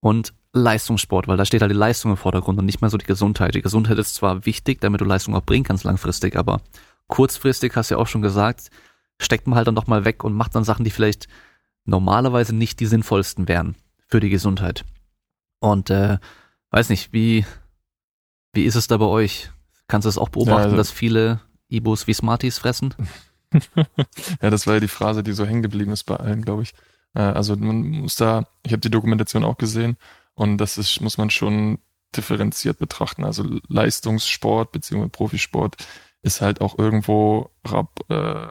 und 0.00 0.34
Leistungssport, 0.52 1.28
weil 1.28 1.36
da 1.36 1.44
steht 1.44 1.62
halt 1.62 1.70
die 1.70 1.76
Leistung 1.76 2.10
im 2.10 2.16
Vordergrund 2.16 2.58
und 2.58 2.64
nicht 2.64 2.80
mehr 2.80 2.90
so 2.90 2.98
die 2.98 3.06
Gesundheit. 3.06 3.54
Die 3.54 3.62
Gesundheit 3.62 3.96
ist 3.96 4.16
zwar 4.16 4.44
wichtig, 4.44 4.80
damit 4.80 5.00
du 5.00 5.04
Leistung 5.04 5.36
auch 5.36 5.44
bringen 5.44 5.64
kannst 5.64 5.84
langfristig, 5.84 6.34
aber 6.34 6.60
kurzfristig, 7.06 7.76
hast 7.76 7.90
du 7.90 7.94
ja 7.94 8.00
auch 8.00 8.08
schon 8.08 8.22
gesagt, 8.22 8.70
steckt 9.20 9.46
man 9.46 9.56
halt 9.56 9.68
dann 9.68 9.76
doch 9.76 9.86
mal 9.86 10.04
weg 10.04 10.24
und 10.24 10.34
macht 10.34 10.56
dann 10.56 10.64
Sachen, 10.64 10.84
die 10.84 10.90
vielleicht 10.90 11.28
normalerweise 11.84 12.56
nicht 12.56 12.80
die 12.80 12.86
sinnvollsten 12.86 13.46
wären 13.46 13.76
für 14.08 14.18
die 14.18 14.30
Gesundheit. 14.30 14.84
Und 15.60 15.90
äh, 15.90 16.18
weiß 16.70 16.88
nicht, 16.88 17.12
wie, 17.12 17.46
wie 18.52 18.64
ist 18.64 18.74
es 18.74 18.88
da 18.88 18.96
bei 18.96 19.06
euch? 19.06 19.50
Kannst 19.88 20.04
du 20.04 20.10
es 20.10 20.18
auch 20.18 20.28
beobachten, 20.28 20.58
ja, 20.58 20.64
also, 20.64 20.76
dass 20.76 20.90
viele 20.90 21.40
Ibos 21.68 22.06
wie 22.06 22.14
Smarties 22.14 22.58
fressen? 22.58 22.94
ja, 24.42 24.50
das 24.50 24.66
war 24.66 24.74
ja 24.74 24.80
die 24.80 24.88
Phrase, 24.88 25.22
die 25.22 25.32
so 25.32 25.46
hängen 25.46 25.62
geblieben 25.62 25.92
ist 25.92 26.04
bei 26.04 26.16
allen, 26.16 26.42
glaube 26.42 26.62
ich. 26.62 26.74
Äh, 27.14 27.22
also 27.22 27.56
man 27.56 27.88
muss 27.88 28.16
da, 28.16 28.46
ich 28.62 28.72
habe 28.72 28.80
die 28.80 28.90
Dokumentation 28.90 29.44
auch 29.44 29.56
gesehen 29.56 29.96
und 30.34 30.58
das 30.58 30.78
ist, 30.78 31.00
muss 31.00 31.18
man 31.18 31.30
schon 31.30 31.78
differenziert 32.14 32.78
betrachten. 32.78 33.24
Also 33.24 33.44
Leistungssport 33.68 34.72
beziehungsweise 34.72 35.10
Profisport 35.10 35.76
ist 36.22 36.40
halt 36.40 36.60
auch 36.60 36.78
irgendwo 36.78 37.50
äh, 38.08 38.46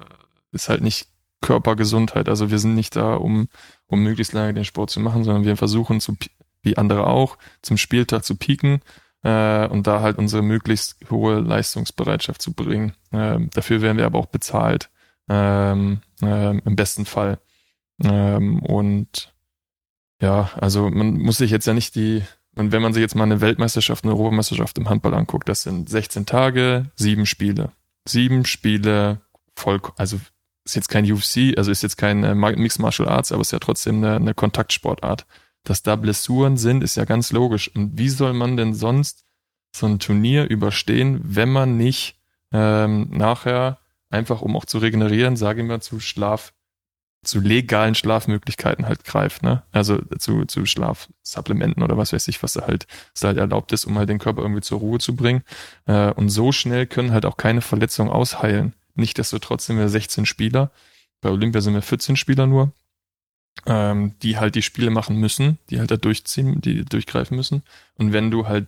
ist 0.51 0.69
halt 0.69 0.81
nicht 0.81 1.07
Körpergesundheit. 1.41 2.30
Also 2.30 2.49
wir 2.49 2.59
sind 2.59 2.76
nicht 2.76 2.95
da, 2.95 3.15
um, 3.15 3.47
um 3.85 4.01
möglichst 4.01 4.34
lange 4.34 4.53
den 4.53 4.65
Sport 4.65 4.89
zu 4.89 4.99
machen, 4.99 5.23
sondern 5.23 5.45
wir 5.45 5.57
versuchen 5.57 5.99
zu, 5.99 6.18
wie 6.61 6.77
andere 6.77 7.07
auch, 7.07 7.38
zum 7.61 7.77
Spieltag 7.77 8.23
zu 8.23 8.35
pieken 8.35 8.81
äh, 9.28 9.68
und 9.68 9.88
da 9.88 10.02
halt 10.02 10.18
unsere 10.18 10.41
möglichst 10.41 10.95
hohe 11.12 11.40
Leistungsbereitschaft 11.41 12.41
zu 12.41 12.54
bringen. 12.54 12.94
Ähm, 13.12 13.49
dafür 13.54 13.82
werden 13.82 13.98
wir 13.98 14.06
aber 14.06 14.20
auch 14.20 14.28
bezahlt, 14.28 14.90
ähm, 15.28 15.99
ähm, 16.22 16.62
im 16.64 16.76
besten 16.78 17.06
Fall. 17.06 17.40
Ähm, 18.02 18.60
und 18.60 19.34
ja, 20.22 20.49
also 20.56 20.90
man 20.90 21.18
muss 21.18 21.38
sich 21.38 21.52
jetzt 21.52 21.68
ja 21.68 21.74
nicht 21.74 21.95
die 21.95 22.24
und 22.56 22.72
wenn 22.72 22.82
man 22.82 22.94
sich 22.94 23.02
jetzt 23.02 23.16
mal 23.16 23.26
eine 23.26 23.40
Weltmeisterschaft, 23.41 24.04
eine 24.04 24.14
Europameisterschaft 24.14 24.80
im 24.80 24.90
Handball 24.90 25.14
anguckt, 25.14 25.48
das 25.48 25.62
sind 25.62 25.90
16 25.90 26.26
Tage, 26.26 26.86
sieben 26.95 27.28
Spiele. 27.28 27.72
Sieben 28.08 28.45
Spiele, 28.45 29.22
voll, 29.56 29.80
also 29.98 30.20
ist 30.66 30.76
jetzt 30.76 30.90
kein 30.90 31.10
UFC, 31.10 31.56
also 31.56 31.70
ist 31.70 31.84
jetzt 31.84 31.98
kein 31.98 32.24
äh, 32.24 32.34
Mixed 32.34 32.80
Martial 32.80 33.08
Arts, 33.10 33.32
aber 33.32 33.41
ist 33.41 33.52
ja 33.52 33.60
trotzdem 33.60 33.98
eine, 33.98 34.16
eine 34.16 34.34
Kontaktsportart. 34.34 35.28
Dass 35.68 35.84
da 35.84 35.98
Blessuren 35.98 36.56
sind, 36.56 36.81
ist 36.81 36.95
ja 36.95 37.03
ganz 37.03 37.34
logisch. 37.34 37.69
Und 37.76 37.98
wie 37.98 38.07
soll 38.07 38.31
man 38.31 38.56
denn 38.56 38.73
sonst 38.73 39.26
so 39.76 39.85
ein 39.85 39.99
Turnier 39.99 40.49
überstehen, 40.49 41.19
wenn 41.23 41.49
man 41.49 41.76
nicht 41.76 42.18
ähm, 42.53 43.10
nachher 43.11 43.80
einfach, 44.10 44.41
um 44.41 44.56
auch 44.56 44.64
zu 44.64 44.77
regenerieren, 44.77 45.35
sage 45.35 45.61
ich 45.61 45.68
mal, 45.68 45.81
zu 45.81 45.99
Schlaf 45.99 46.53
zu 47.23 47.41
legalen 47.41 47.95
Schlafmöglichkeiten 47.95 48.85
halt 48.85 49.03
greift, 49.03 49.44
ne? 49.44 49.64
Also 49.73 49.99
zu, 50.18 50.45
zu 50.45 50.65
Schlafsupplementen 50.65 51.84
oder 51.84 51.98
was 51.98 52.14
weiß 52.14 52.30
ich, 52.30 52.41
was 52.41 52.53
da 52.53 52.65
halt, 52.68 52.88
was 53.14 53.22
da 53.22 53.27
halt 53.30 53.38
erlaubt 53.38 53.73
ist, 53.73 53.84
um 53.84 53.98
halt 53.98 54.07
den 54.07 54.19
Körper 54.19 54.44
irgendwie 54.44 54.61
zur 54.61 54.80
Ruhe 54.80 54.99
zu 54.99 55.15
bringen. 55.15 55.44
Äh, 55.88 56.11
und 56.14 56.30
so 56.30 56.53
schnell 56.53 56.88
können 56.88 57.11
halt 57.11 57.26
auch 57.26 57.35
keine 57.35 57.60
Verletzungen 57.60 58.10
ausheilen. 58.10 58.73
Nicht, 58.95 59.19
dass 59.19 59.31
du 59.31 59.39
trotzdem 59.39 59.77
wir 59.77 59.89
16 59.89 60.26
Spieler, 60.26 60.72
bei 61.19 61.30
Olympia 61.30 61.60
sind 61.60 61.73
wir 61.73 61.81
14 61.81 62.15
Spieler 62.15 62.48
nur, 62.48 62.72
ähm, 63.65 64.15
die 64.21 64.38
halt 64.38 64.55
die 64.55 64.61
Spiele 64.61 64.89
machen 64.89 65.17
müssen, 65.17 65.57
die 65.69 65.79
halt 65.79 65.91
da 65.91 65.97
durchziehen, 65.97 66.61
die 66.61 66.85
durchgreifen 66.85 67.35
müssen. 67.35 67.63
Und 67.95 68.13
wenn 68.13 68.31
du 68.31 68.47
halt 68.47 68.67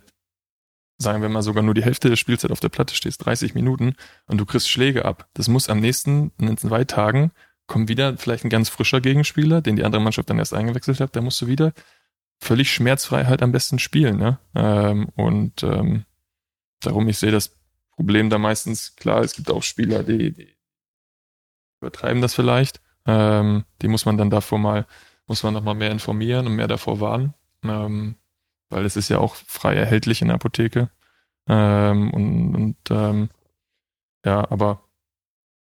sagen 1.00 1.22
wir 1.22 1.30
mal 1.30 1.42
sogar 1.42 1.62
nur 1.62 1.74
die 1.74 1.82
Hälfte 1.82 2.10
der 2.10 2.16
Spielzeit 2.16 2.50
auf 2.50 2.60
der 2.60 2.68
Platte 2.68 2.94
stehst, 2.94 3.24
30 3.24 3.54
Minuten, 3.54 3.94
und 4.26 4.38
du 4.38 4.44
kriegst 4.44 4.68
Schläge 4.68 5.06
ab. 5.06 5.28
Das 5.32 5.48
muss 5.48 5.70
am 5.70 5.80
nächsten, 5.80 6.30
in 6.38 6.56
zwei 6.58 6.84
Tagen 6.84 7.32
kommt 7.66 7.88
wieder 7.88 8.16
vielleicht 8.18 8.44
ein 8.44 8.50
ganz 8.50 8.68
frischer 8.68 9.00
Gegenspieler, 9.00 9.62
den 9.62 9.76
die 9.76 9.84
andere 9.84 10.02
Mannschaft 10.02 10.28
dann 10.28 10.38
erst 10.38 10.52
eingewechselt 10.52 11.00
hat, 11.00 11.16
da 11.16 11.22
musst 11.22 11.40
du 11.40 11.46
wieder 11.46 11.72
völlig 12.38 12.72
schmerzfrei 12.72 13.24
halt 13.24 13.42
am 13.42 13.52
besten 13.52 13.78
spielen, 13.78 14.18
ne? 14.18 14.38
Ähm, 14.54 15.08
und 15.14 15.62
ähm, 15.62 16.04
darum, 16.80 17.08
ich 17.08 17.18
sehe 17.18 17.30
das 17.30 17.56
Problem 17.92 18.28
da 18.28 18.38
meistens, 18.38 18.96
klar, 18.96 19.20
es 19.22 19.34
gibt 19.34 19.50
auch 19.50 19.62
Spieler, 19.62 20.02
die, 20.02 20.32
die 20.32 20.56
übertreiben 21.80 22.20
das 22.20 22.34
vielleicht. 22.34 22.80
Ähm, 23.10 23.64
die 23.82 23.88
muss 23.88 24.06
man 24.06 24.16
dann 24.16 24.30
davor 24.30 24.58
mal, 24.58 24.86
muss 25.26 25.42
man 25.42 25.54
noch 25.54 25.62
mal 25.64 25.74
mehr 25.74 25.90
informieren 25.90 26.46
und 26.46 26.56
mehr 26.56 26.68
davor 26.68 27.00
warnen. 27.00 27.34
Ähm, 27.64 28.16
weil 28.70 28.84
es 28.84 28.96
ist 28.96 29.08
ja 29.08 29.18
auch 29.18 29.34
frei 29.34 29.74
erhältlich 29.74 30.22
in 30.22 30.28
der 30.28 30.36
Apotheke. 30.36 30.90
Ähm, 31.48 32.10
und 32.12 32.54
und 32.54 32.76
ähm, 32.90 33.30
ja, 34.24 34.50
aber 34.50 34.84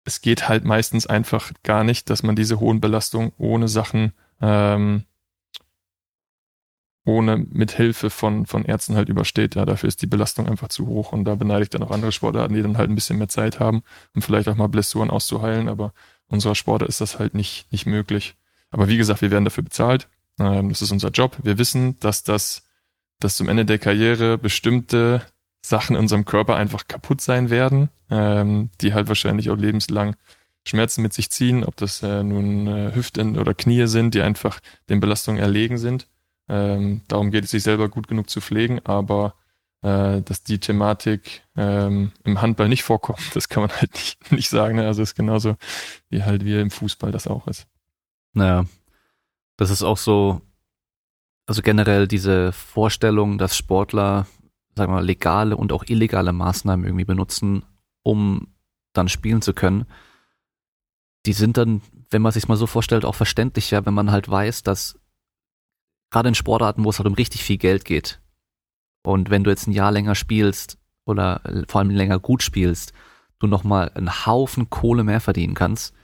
es 0.04 0.20
geht 0.20 0.48
halt 0.48 0.64
meistens 0.64 1.06
einfach 1.06 1.52
gar 1.62 1.82
nicht, 1.84 2.10
dass 2.10 2.22
man 2.22 2.36
diese 2.36 2.60
hohen 2.60 2.80
Belastungen 2.80 3.32
ohne 3.38 3.68
Sachen, 3.68 4.12
ähm, 4.40 5.04
ohne 7.06 7.36
mit 7.36 7.72
Hilfe 7.72 8.10
von, 8.10 8.46
von 8.46 8.64
Ärzten 8.64 8.96
halt 8.96 9.08
übersteht. 9.08 9.54
Ja, 9.56 9.64
dafür 9.64 9.88
ist 9.88 10.02
die 10.02 10.06
Belastung 10.06 10.46
einfach 10.46 10.68
zu 10.68 10.86
hoch 10.86 11.12
und 11.12 11.24
da 11.24 11.34
beneide 11.34 11.62
ich 11.62 11.70
dann 11.70 11.82
auch 11.82 11.90
andere 11.90 12.12
Sportarten, 12.12 12.54
die 12.54 12.62
dann 12.62 12.78
halt 12.78 12.90
ein 12.90 12.94
bisschen 12.94 13.18
mehr 13.18 13.28
Zeit 13.28 13.60
haben, 13.60 13.82
um 14.14 14.22
vielleicht 14.22 14.48
auch 14.48 14.56
mal 14.56 14.68
Blessuren 14.68 15.10
auszuheilen, 15.10 15.68
aber 15.68 15.92
unserer 16.28 16.54
Sportler 16.54 16.88
ist 16.88 17.00
das 17.00 17.18
halt 17.18 17.34
nicht, 17.34 17.70
nicht 17.72 17.86
möglich. 17.86 18.34
Aber 18.70 18.88
wie 18.88 18.96
gesagt, 18.96 19.22
wir 19.22 19.30
werden 19.30 19.44
dafür 19.44 19.64
bezahlt. 19.64 20.08
Ähm, 20.38 20.68
das 20.68 20.82
ist 20.82 20.90
unser 20.90 21.10
Job. 21.10 21.36
Wir 21.42 21.58
wissen, 21.58 21.98
dass 22.00 22.24
das, 22.24 22.62
dass 23.20 23.36
zum 23.36 23.48
Ende 23.48 23.64
der 23.64 23.78
Karriere 23.78 24.38
bestimmte 24.38 25.22
Sachen 25.62 25.96
in 25.96 26.02
unserem 26.02 26.24
Körper 26.24 26.56
einfach 26.56 26.88
kaputt 26.88 27.20
sein 27.20 27.50
werden, 27.50 27.88
ähm, 28.10 28.70
die 28.80 28.92
halt 28.92 29.08
wahrscheinlich 29.08 29.50
auch 29.50 29.56
lebenslang 29.56 30.16
Schmerzen 30.66 31.02
mit 31.02 31.12
sich 31.12 31.30
ziehen, 31.30 31.64
ob 31.64 31.76
das 31.76 32.02
äh, 32.02 32.22
nun 32.22 32.66
äh, 32.66 32.94
Hüften 32.94 33.38
oder 33.38 33.54
Knie 33.54 33.86
sind, 33.86 34.14
die 34.14 34.22
einfach 34.22 34.60
den 34.88 35.00
Belastungen 35.00 35.40
erlegen 35.40 35.78
sind. 35.78 36.06
Ähm, 36.48 37.02
darum 37.08 37.30
geht 37.30 37.44
es 37.44 37.50
sich 37.50 37.62
selber 37.62 37.88
gut 37.88 38.08
genug 38.08 38.28
zu 38.28 38.40
pflegen, 38.40 38.80
aber 38.84 39.34
äh, 39.84 40.22
dass 40.22 40.42
die 40.42 40.58
Thematik 40.58 41.42
ähm, 41.56 42.10
im 42.24 42.40
Handball 42.40 42.68
nicht 42.68 42.82
vorkommt, 42.82 43.36
das 43.36 43.48
kann 43.48 43.62
man 43.62 43.70
halt 43.70 43.94
nicht, 43.94 44.32
nicht 44.32 44.48
sagen. 44.48 44.76
Ne? 44.76 44.86
Also 44.86 45.02
ist 45.02 45.14
genauso 45.14 45.56
wie 46.08 46.24
halt 46.24 46.44
wir 46.44 46.60
im 46.60 46.70
Fußball 46.70 47.12
das 47.12 47.26
auch 47.26 47.46
ist. 47.46 47.66
Naja, 48.32 48.64
das 49.56 49.70
ist 49.70 49.82
auch 49.82 49.98
so, 49.98 50.40
also 51.46 51.62
generell 51.62 52.08
diese 52.08 52.50
Vorstellung, 52.52 53.38
dass 53.38 53.56
Sportler 53.56 54.26
sagen 54.76 54.90
wir 54.92 54.96
mal, 54.96 55.04
legale 55.04 55.56
und 55.56 55.72
auch 55.72 55.84
illegale 55.86 56.32
Maßnahmen 56.32 56.84
irgendwie 56.84 57.04
benutzen, 57.04 57.64
um 58.02 58.48
dann 58.92 59.08
spielen 59.08 59.42
zu 59.42 59.54
können, 59.54 59.86
die 61.26 61.32
sind 61.32 61.56
dann, 61.56 61.80
wenn 62.10 62.22
man 62.22 62.32
sich 62.32 62.48
mal 62.48 62.56
so 62.56 62.66
vorstellt, 62.66 63.04
auch 63.04 63.14
verständlicher, 63.14 63.86
wenn 63.86 63.94
man 63.94 64.10
halt 64.10 64.28
weiß, 64.28 64.62
dass 64.62 64.98
gerade 66.10 66.28
in 66.28 66.34
Sportarten, 66.34 66.84
wo 66.84 66.90
es 66.90 66.98
halt 66.98 67.06
um 67.06 67.14
richtig 67.14 67.42
viel 67.42 67.58
Geld 67.58 67.84
geht, 67.84 68.20
und 69.04 69.30
wenn 69.30 69.44
du 69.44 69.50
jetzt 69.50 69.66
ein 69.66 69.72
Jahr 69.72 69.92
länger 69.92 70.14
spielst 70.14 70.78
oder 71.04 71.42
vor 71.68 71.80
allem 71.80 71.90
länger 71.90 72.18
gut 72.18 72.42
spielst, 72.42 72.92
du 73.38 73.46
nochmal 73.46 73.90
einen 73.94 74.26
Haufen 74.26 74.70
Kohle 74.70 75.04
mehr 75.04 75.20
verdienen 75.20 75.54
kannst, 75.54 75.94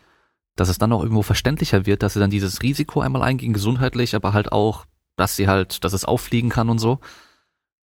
dass 0.54 0.68
es 0.68 0.78
dann 0.78 0.92
auch 0.92 1.02
irgendwo 1.02 1.22
verständlicher 1.22 1.86
wird, 1.86 2.02
dass 2.02 2.12
sie 2.12 2.20
dann 2.20 2.30
dieses 2.30 2.62
Risiko 2.62 3.00
einmal 3.00 3.22
eingehen, 3.22 3.54
gesundheitlich, 3.54 4.14
aber 4.14 4.34
halt 4.34 4.52
auch, 4.52 4.84
dass 5.16 5.36
sie 5.36 5.48
halt, 5.48 5.82
dass 5.84 5.94
es 5.94 6.04
auffliegen 6.04 6.50
kann 6.50 6.68
und 6.68 6.78
so. 6.78 6.98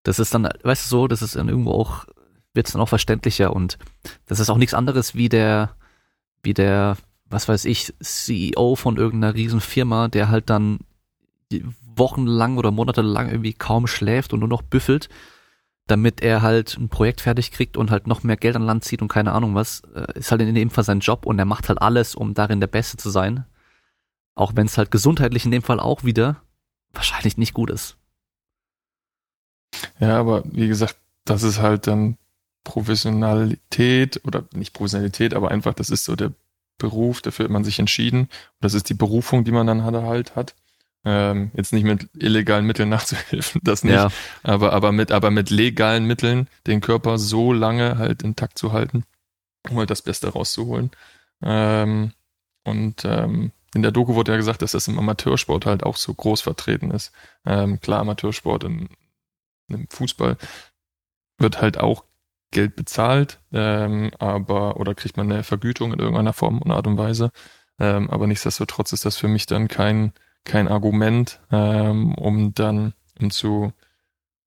Das 0.02 0.18
ist 0.18 0.34
dann, 0.34 0.48
weißt 0.62 0.86
du 0.86 0.88
so, 0.88 1.06
das 1.06 1.22
ist 1.22 1.36
dann 1.36 1.48
irgendwo 1.48 1.70
auch, 1.70 2.06
wird 2.52 2.66
es 2.66 2.72
dann 2.72 2.82
auch 2.82 2.88
verständlicher 2.88 3.54
und 3.54 3.78
das 4.26 4.40
ist 4.40 4.50
auch 4.50 4.58
nichts 4.58 4.74
anderes 4.74 5.14
wie 5.14 5.28
der, 5.28 5.76
wie 6.42 6.54
der, 6.54 6.96
was 7.26 7.48
weiß 7.48 7.64
ich, 7.66 7.94
CEO 8.00 8.74
von 8.74 8.96
irgendeiner 8.96 9.34
riesen 9.34 9.60
Firma, 9.60 10.08
der 10.08 10.28
halt 10.28 10.50
dann 10.50 10.80
wochenlang 11.96 12.58
oder 12.58 12.70
monatelang 12.70 13.28
irgendwie 13.28 13.52
kaum 13.52 13.86
schläft 13.86 14.32
und 14.32 14.40
nur 14.40 14.48
noch 14.48 14.62
büffelt, 14.62 15.08
damit 15.86 16.22
er 16.22 16.42
halt 16.42 16.76
ein 16.78 16.88
Projekt 16.88 17.20
fertig 17.20 17.50
kriegt 17.50 17.76
und 17.76 17.90
halt 17.90 18.06
noch 18.06 18.22
mehr 18.22 18.36
Geld 18.36 18.56
an 18.56 18.62
Land 18.62 18.84
zieht 18.84 19.02
und 19.02 19.08
keine 19.08 19.32
Ahnung 19.32 19.54
was, 19.54 19.82
äh, 19.94 20.18
ist 20.18 20.30
halt 20.30 20.40
in 20.40 20.54
dem 20.54 20.70
Fall 20.70 20.84
sein 20.84 21.00
Job 21.00 21.26
und 21.26 21.38
er 21.38 21.44
macht 21.44 21.68
halt 21.68 21.80
alles, 21.80 22.14
um 22.14 22.34
darin 22.34 22.60
der 22.60 22.66
Beste 22.66 22.96
zu 22.96 23.10
sein. 23.10 23.44
Auch 24.34 24.52
wenn 24.56 24.66
es 24.66 24.78
halt 24.78 24.90
gesundheitlich 24.90 25.44
in 25.44 25.50
dem 25.50 25.62
Fall 25.62 25.80
auch 25.80 26.04
wieder 26.04 26.42
wahrscheinlich 26.92 27.36
nicht 27.36 27.54
gut 27.54 27.70
ist. 27.70 27.96
Ja, 30.00 30.18
aber 30.18 30.42
wie 30.46 30.68
gesagt, 30.68 30.96
das 31.24 31.42
ist 31.42 31.60
halt 31.60 31.86
dann 31.86 32.16
Professionalität 32.64 34.20
oder 34.24 34.44
nicht 34.54 34.72
Professionalität, 34.72 35.34
aber 35.34 35.50
einfach, 35.50 35.74
das 35.74 35.90
ist 35.90 36.04
so 36.04 36.16
der 36.16 36.32
Beruf, 36.78 37.22
dafür 37.22 37.44
hat 37.44 37.52
man 37.52 37.64
sich 37.64 37.78
entschieden. 37.78 38.22
Und 38.22 38.30
das 38.60 38.74
ist 38.74 38.88
die 38.88 38.94
Berufung, 38.94 39.44
die 39.44 39.52
man 39.52 39.66
dann 39.66 39.84
halt 39.84 40.34
hat. 40.34 40.54
Ähm, 41.04 41.50
jetzt 41.54 41.72
nicht 41.72 41.84
mit 41.84 42.08
illegalen 42.14 42.66
Mitteln 42.66 42.88
nachzuhelfen, 42.90 43.60
das 43.64 43.84
nicht. 43.84 43.94
Ja. 43.94 44.08
Aber, 44.42 44.72
aber 44.72 44.92
mit, 44.92 45.12
aber 45.12 45.30
mit 45.30 45.50
legalen 45.50 46.06
Mitteln 46.06 46.48
den 46.66 46.80
Körper 46.80 47.18
so 47.18 47.52
lange 47.52 47.98
halt 47.98 48.22
intakt 48.22 48.58
zu 48.58 48.72
halten, 48.72 49.04
um 49.68 49.78
halt 49.78 49.90
das 49.90 50.02
Beste 50.02 50.28
rauszuholen. 50.28 50.90
Ähm, 51.42 52.12
und 52.64 53.04
ähm, 53.04 53.52
in 53.74 53.82
der 53.82 53.92
Doku 53.92 54.14
wurde 54.14 54.32
ja 54.32 54.36
gesagt, 54.36 54.62
dass 54.62 54.72
das 54.72 54.88
im 54.88 54.98
Amateursport 54.98 55.66
halt 55.66 55.82
auch 55.82 55.96
so 55.96 56.14
groß 56.14 56.40
vertreten 56.40 56.90
ist. 56.90 57.12
Ähm, 57.44 57.80
klar, 57.80 58.00
Amateursport 58.00 58.64
in, 58.64 58.88
im 59.68 59.88
Fußball 59.90 60.36
wird 61.38 61.60
halt 61.60 61.78
auch 61.78 62.04
Geld 62.52 62.76
bezahlt, 62.76 63.40
ähm, 63.52 64.12
aber 64.18 64.78
oder 64.78 64.94
kriegt 64.94 65.16
man 65.16 65.30
eine 65.30 65.42
Vergütung 65.42 65.92
in 65.92 65.98
irgendeiner 65.98 66.32
Form 66.32 66.62
und 66.62 66.70
Art 66.70 66.86
und 66.86 66.96
Weise. 66.96 67.30
Ähm, 67.80 68.08
aber 68.10 68.28
nichtsdestotrotz 68.28 68.92
ist 68.92 69.04
das 69.04 69.16
für 69.16 69.28
mich 69.28 69.46
dann 69.46 69.66
kein 69.66 70.12
kein 70.44 70.68
Argument, 70.68 71.40
ähm, 71.50 72.14
um 72.14 72.54
dann 72.54 72.94
um 73.20 73.30
zu 73.30 73.72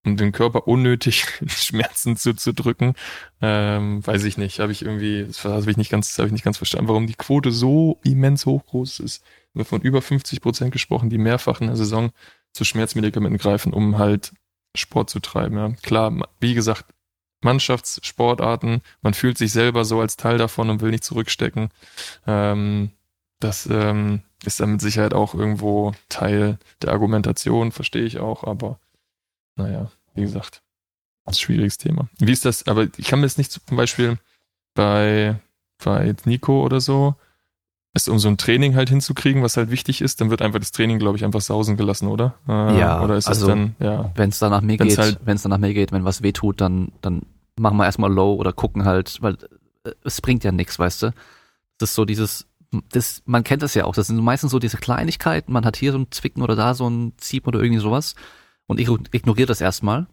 um 0.07 0.17
den 0.17 0.31
Körper 0.31 0.67
unnötig 0.67 1.25
Schmerzen 1.47 2.17
zuzudrücken. 2.17 2.93
Ähm, 3.41 4.05
weiß 4.05 4.23
ich 4.23 4.37
nicht, 4.37 4.59
habe 4.59 4.71
ich 4.71 4.83
irgendwie, 4.83 5.25
das 5.25 5.43
habe 5.43 5.69
ich 5.69 5.77
nicht 5.77 5.91
ganz, 5.91 6.17
habe 6.17 6.27
ich 6.27 6.33
nicht 6.33 6.45
ganz 6.45 6.57
verstanden, 6.57 6.87
warum 6.87 7.07
die 7.07 7.13
Quote 7.13 7.51
so 7.51 7.99
immens 8.03 8.45
hoch 8.45 8.65
groß 8.65 8.99
ist. 9.01 9.23
Wir 9.53 9.65
von 9.65 9.81
über 9.81 10.01
50 10.01 10.41
Prozent 10.41 10.71
gesprochen, 10.71 11.09
die 11.09 11.17
mehrfach 11.17 11.61
in 11.61 11.67
der 11.67 11.75
Saison 11.75 12.11
zu 12.53 12.63
Schmerzmedikamenten 12.63 13.37
greifen, 13.37 13.73
um 13.73 13.97
halt 13.97 14.31
Sport 14.75 15.09
zu 15.09 15.19
treiben. 15.19 15.57
Ja. 15.57 15.71
Klar, 15.81 16.13
wie 16.39 16.53
gesagt, 16.53 16.85
Mannschaftssportarten, 17.41 18.81
man 19.01 19.13
fühlt 19.13 19.37
sich 19.37 19.51
selber 19.51 19.85
so 19.85 19.99
als 19.99 20.17
Teil 20.17 20.37
davon 20.37 20.69
und 20.69 20.81
will 20.81 20.91
nicht 20.91 21.03
zurückstecken. 21.03 21.69
Ähm, 22.25 22.91
das 23.39 23.67
ähm, 23.71 24.23
ist 24.45 24.59
dann 24.59 24.73
mit 24.73 24.81
Sicherheit 24.81 25.13
auch 25.13 25.33
irgendwo 25.33 25.93
Teil 26.09 26.59
der 26.81 26.91
Argumentation, 26.91 27.71
verstehe 27.71 28.03
ich 28.03 28.19
auch, 28.19 28.43
aber 28.43 28.79
naja, 29.55 29.91
wie 30.13 30.21
gesagt, 30.21 30.61
ein 31.25 31.33
schwieriges 31.33 31.77
Thema. 31.77 32.07
Wie 32.19 32.31
ist 32.31 32.45
das, 32.45 32.67
aber 32.67 32.87
ich 32.97 33.07
kann 33.07 33.19
mir 33.19 33.25
das 33.25 33.37
nicht 33.37 33.51
zum 33.51 33.77
Beispiel 33.77 34.17
bei, 34.75 35.39
bei 35.83 36.15
Nico 36.25 36.63
oder 36.63 36.79
so, 36.79 37.15
ist 37.93 38.09
um 38.09 38.19
so 38.19 38.27
ein 38.27 38.37
Training 38.37 38.75
halt 38.75 38.89
hinzukriegen, 38.89 39.41
was 39.41 39.57
halt 39.57 39.71
wichtig 39.71 40.01
ist, 40.01 40.21
dann 40.21 40.29
wird 40.29 40.41
einfach 40.41 40.59
das 40.59 40.71
Training, 40.71 40.99
glaube 40.99 41.17
ich, 41.17 41.25
einfach 41.25 41.41
sausen 41.41 41.77
gelassen, 41.77 42.07
oder? 42.07 42.35
Äh, 42.47 42.79
ja, 42.79 43.03
oder 43.03 43.17
ist 43.17 43.27
also, 43.27 43.47
dann, 43.47 43.75
ja. 43.79 44.11
Wenn 44.15 44.29
es 44.29 44.39
dann 44.39 44.51
nach 44.51 44.61
mir 44.61 44.77
geht, 44.77 44.97
halt, 44.97 45.19
wenn 45.25 45.35
es 45.35 45.41
dann 45.41 45.49
nach 45.49 45.57
mir 45.57 45.73
geht, 45.73 45.91
wenn 45.91 46.05
was 46.05 46.21
wehtut, 46.21 46.61
dann, 46.61 46.91
dann 47.01 47.23
machen 47.59 47.77
wir 47.77 47.85
erstmal 47.85 48.13
low 48.13 48.35
oder 48.35 48.53
gucken 48.53 48.85
halt, 48.85 49.21
weil 49.21 49.37
äh, 49.83 49.91
es 50.03 50.21
bringt 50.21 50.43
ja 50.43 50.51
nichts, 50.51 50.77
weißt 50.77 51.03
du? 51.03 51.13
Das 51.79 51.89
ist 51.89 51.95
so 51.95 52.05
dieses, 52.05 52.45
das, 52.91 53.21
man 53.25 53.43
kennt 53.43 53.61
das 53.61 53.73
ja 53.73 53.85
auch, 53.85 53.95
das 53.95 54.07
sind 54.07 54.17
meistens 54.17 54.51
so 54.51 54.59
diese 54.59 54.77
Kleinigkeiten, 54.77 55.53
man 55.53 55.65
hat 55.65 55.77
hier 55.77 55.91
so 55.91 55.99
ein 55.99 56.11
Zwicken 56.11 56.41
oder 56.41 56.55
da 56.55 56.73
so 56.73 56.89
ein 56.89 57.13
Ziep 57.17 57.47
oder 57.47 57.61
irgendwie 57.61 57.81
sowas 57.81 58.15
und 58.65 58.79
ich 58.79 58.89
ignoriere 59.11 59.47
das 59.47 59.61
erstmal 59.61 60.07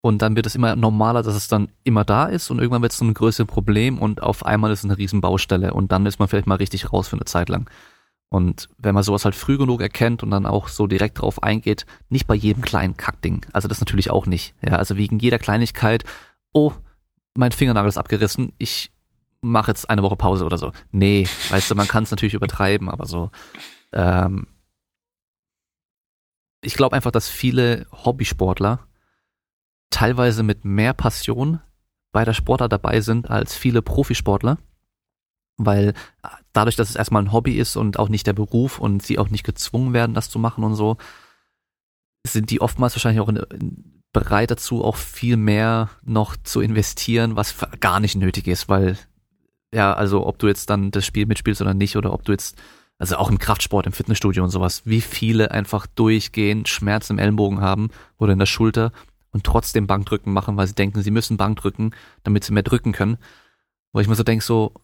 und 0.00 0.22
dann 0.22 0.36
wird 0.36 0.46
es 0.46 0.54
immer 0.54 0.76
normaler, 0.76 1.22
dass 1.22 1.34
es 1.34 1.48
dann 1.48 1.68
immer 1.84 2.04
da 2.04 2.26
ist 2.26 2.50
und 2.50 2.58
irgendwann 2.58 2.82
wird 2.82 2.92
es 2.92 2.98
so 2.98 3.04
ein 3.04 3.14
größeres 3.14 3.48
Problem 3.48 3.98
und 3.98 4.22
auf 4.22 4.46
einmal 4.46 4.70
ist 4.70 4.80
es 4.80 4.84
eine 4.84 4.98
riesen 4.98 5.20
Baustelle 5.20 5.74
und 5.74 5.92
dann 5.92 6.06
ist 6.06 6.18
man 6.18 6.28
vielleicht 6.28 6.46
mal 6.46 6.56
richtig 6.56 6.92
raus 6.92 7.08
für 7.08 7.16
eine 7.16 7.24
Zeit 7.24 7.48
lang. 7.48 7.68
Und 8.30 8.68
wenn 8.76 8.94
man 8.94 9.02
sowas 9.02 9.24
halt 9.24 9.34
früh 9.34 9.56
genug 9.56 9.80
erkennt 9.80 10.22
und 10.22 10.30
dann 10.30 10.44
auch 10.44 10.68
so 10.68 10.86
direkt 10.86 11.20
drauf 11.20 11.42
eingeht, 11.42 11.86
nicht 12.10 12.26
bei 12.26 12.34
jedem 12.34 12.62
kleinen 12.62 12.96
Kackding. 12.96 13.46
Also 13.52 13.68
das 13.68 13.80
natürlich 13.80 14.10
auch 14.10 14.26
nicht. 14.26 14.54
Ja, 14.60 14.76
also 14.76 14.96
wegen 14.96 15.18
jeder 15.18 15.38
Kleinigkeit, 15.38 16.04
oh, 16.52 16.72
mein 17.34 17.52
Fingernagel 17.52 17.88
ist 17.88 17.96
abgerissen, 17.96 18.52
ich 18.58 18.90
mach 19.40 19.68
jetzt 19.68 19.88
eine 19.88 20.02
Woche 20.02 20.16
Pause 20.16 20.44
oder 20.44 20.58
so. 20.58 20.72
Nee, 20.90 21.28
weißt 21.50 21.70
du, 21.70 21.74
man 21.74 21.88
kann 21.88 22.04
es 22.04 22.10
natürlich 22.10 22.34
übertreiben, 22.34 22.88
aber 22.88 23.06
so. 23.06 23.30
Ähm, 23.92 24.46
ich 26.60 26.74
glaube 26.74 26.96
einfach, 26.96 27.12
dass 27.12 27.28
viele 27.28 27.86
Hobbysportler 27.92 28.86
teilweise 29.90 30.42
mit 30.42 30.64
mehr 30.64 30.92
Passion 30.92 31.60
bei 32.12 32.24
der 32.24 32.34
Sportart 32.34 32.72
dabei 32.72 33.00
sind 33.00 33.30
als 33.30 33.54
viele 33.54 33.82
Profisportler, 33.82 34.58
weil 35.56 35.94
dadurch, 36.52 36.76
dass 36.76 36.90
es 36.90 36.96
erstmal 36.96 37.22
ein 37.22 37.32
Hobby 37.32 37.58
ist 37.58 37.76
und 37.76 37.98
auch 37.98 38.08
nicht 38.08 38.26
der 38.26 38.32
Beruf 38.32 38.78
und 38.78 39.02
sie 39.02 39.18
auch 39.18 39.30
nicht 39.30 39.44
gezwungen 39.44 39.92
werden, 39.92 40.14
das 40.14 40.30
zu 40.30 40.38
machen 40.38 40.64
und 40.64 40.74
so, 40.74 40.96
sind 42.26 42.50
die 42.50 42.60
oftmals 42.60 42.94
wahrscheinlich 42.94 43.20
auch 43.20 43.28
in, 43.28 43.36
in, 43.36 44.02
bereit 44.12 44.50
dazu, 44.50 44.84
auch 44.84 44.96
viel 44.96 45.36
mehr 45.36 45.90
noch 46.02 46.36
zu 46.36 46.60
investieren, 46.60 47.36
was 47.36 47.54
gar 47.80 48.00
nicht 48.00 48.16
nötig 48.16 48.46
ist, 48.46 48.68
weil 48.68 48.98
ja, 49.72 49.92
also 49.92 50.26
ob 50.26 50.38
du 50.38 50.46
jetzt 50.46 50.70
dann 50.70 50.90
das 50.90 51.04
Spiel 51.04 51.26
mitspielst 51.26 51.60
oder 51.60 51.74
nicht, 51.74 51.96
oder 51.96 52.12
ob 52.12 52.24
du 52.24 52.32
jetzt, 52.32 52.56
also 52.98 53.16
auch 53.16 53.30
im 53.30 53.38
Kraftsport, 53.38 53.86
im 53.86 53.92
Fitnessstudio 53.92 54.42
und 54.42 54.50
sowas, 54.50 54.82
wie 54.84 55.00
viele 55.00 55.50
einfach 55.50 55.86
durchgehend 55.86 56.68
Schmerzen 56.68 57.14
im 57.14 57.18
Ellenbogen 57.18 57.60
haben 57.60 57.90
oder 58.18 58.32
in 58.32 58.38
der 58.38 58.46
Schulter 58.46 58.92
und 59.30 59.44
trotzdem 59.44 59.86
Bankdrücken 59.86 60.32
machen, 60.32 60.56
weil 60.56 60.66
sie 60.66 60.74
denken, 60.74 61.02
sie 61.02 61.10
müssen 61.10 61.36
Bankdrücken, 61.36 61.94
damit 62.22 62.44
sie 62.44 62.52
mehr 62.52 62.62
drücken 62.62 62.92
können. 62.92 63.18
Wo 63.92 64.00
ich 64.00 64.08
mir 64.08 64.14
so 64.14 64.22
denke, 64.22 64.44
so, 64.44 64.74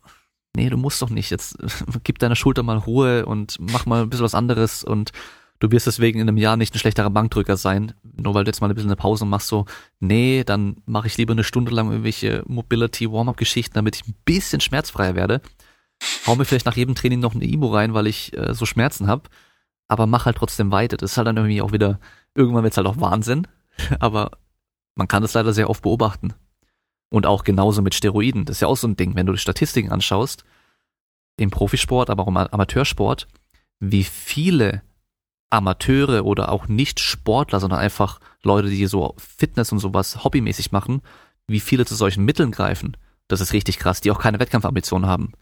nee, 0.54 0.68
du 0.68 0.76
musst 0.76 1.00
doch 1.02 1.10
nicht, 1.10 1.30
jetzt 1.30 1.58
gib 2.04 2.18
deiner 2.18 2.36
Schulter 2.36 2.62
mal 2.62 2.78
Ruhe 2.78 3.26
und 3.26 3.56
mach 3.58 3.86
mal 3.86 4.02
ein 4.02 4.10
bisschen 4.10 4.24
was 4.24 4.34
anderes 4.34 4.84
und 4.84 5.12
du 5.64 5.70
wirst 5.70 5.86
deswegen 5.86 6.20
in 6.20 6.28
einem 6.28 6.36
Jahr 6.36 6.56
nicht 6.56 6.74
ein 6.74 6.78
schlechterer 6.78 7.08
Bankdrücker 7.08 7.56
sein, 7.56 7.94
nur 8.02 8.34
weil 8.34 8.44
du 8.44 8.50
jetzt 8.50 8.60
mal 8.60 8.68
ein 8.68 8.74
bisschen 8.74 8.90
eine 8.90 8.96
Pause 8.96 9.24
machst, 9.24 9.48
so, 9.48 9.64
nee, 9.98 10.44
dann 10.44 10.76
mache 10.84 11.06
ich 11.06 11.16
lieber 11.16 11.32
eine 11.32 11.44
Stunde 11.44 11.72
lang 11.72 11.90
irgendwelche 11.90 12.42
Mobility-Warm-Up-Geschichten, 12.46 13.74
damit 13.74 13.96
ich 13.96 14.06
ein 14.06 14.14
bisschen 14.26 14.60
schmerzfreier 14.60 15.14
werde. 15.14 15.40
Hau 16.26 16.36
mir 16.36 16.44
vielleicht 16.44 16.66
nach 16.66 16.76
jedem 16.76 16.94
Training 16.94 17.20
noch 17.20 17.34
eine 17.34 17.46
Imo 17.46 17.72
rein, 17.72 17.94
weil 17.94 18.06
ich 18.06 18.36
äh, 18.36 18.52
so 18.52 18.66
Schmerzen 18.66 19.06
habe, 19.06 19.30
aber 19.88 20.06
mach 20.06 20.26
halt 20.26 20.36
trotzdem 20.36 20.70
weiter. 20.70 20.98
Das 20.98 21.12
ist 21.12 21.16
halt 21.16 21.28
dann 21.28 21.36
irgendwie 21.38 21.62
auch 21.62 21.72
wieder, 21.72 21.98
irgendwann 22.34 22.62
wird's 22.62 22.76
halt 22.76 22.86
auch 22.86 23.00
Wahnsinn, 23.00 23.46
aber 24.00 24.32
man 24.96 25.08
kann 25.08 25.22
das 25.22 25.32
leider 25.32 25.54
sehr 25.54 25.70
oft 25.70 25.82
beobachten. 25.82 26.34
Und 27.08 27.26
auch 27.26 27.44
genauso 27.44 27.80
mit 27.80 27.94
Steroiden. 27.94 28.44
Das 28.44 28.56
ist 28.56 28.60
ja 28.60 28.68
auch 28.68 28.76
so 28.76 28.88
ein 28.88 28.96
Ding, 28.96 29.14
wenn 29.14 29.26
du 29.26 29.32
die 29.32 29.38
Statistiken 29.38 29.92
anschaust, 29.92 30.44
im 31.36 31.50
Profisport, 31.50 32.10
aber 32.10 32.24
auch 32.24 32.28
im 32.28 32.36
Amateursport, 32.36 33.28
wie 33.78 34.04
viele 34.04 34.82
Amateure 35.50 36.24
oder 36.24 36.50
auch 36.50 36.68
nicht 36.68 37.00
Sportler, 37.00 37.60
sondern 37.60 37.78
einfach 37.78 38.20
Leute, 38.42 38.68
die 38.68 38.86
so 38.86 39.14
Fitness 39.18 39.72
und 39.72 39.78
sowas 39.78 40.24
hobbymäßig 40.24 40.72
machen, 40.72 41.02
wie 41.46 41.60
viele 41.60 41.84
zu 41.84 41.94
solchen 41.94 42.24
Mitteln 42.24 42.50
greifen. 42.50 42.96
Das 43.28 43.40
ist 43.40 43.52
richtig 43.52 43.78
krass, 43.78 44.00
die 44.00 44.10
auch 44.10 44.18
keine 44.18 44.40
Wettkampfambitionen 44.40 45.08
haben. 45.08 45.32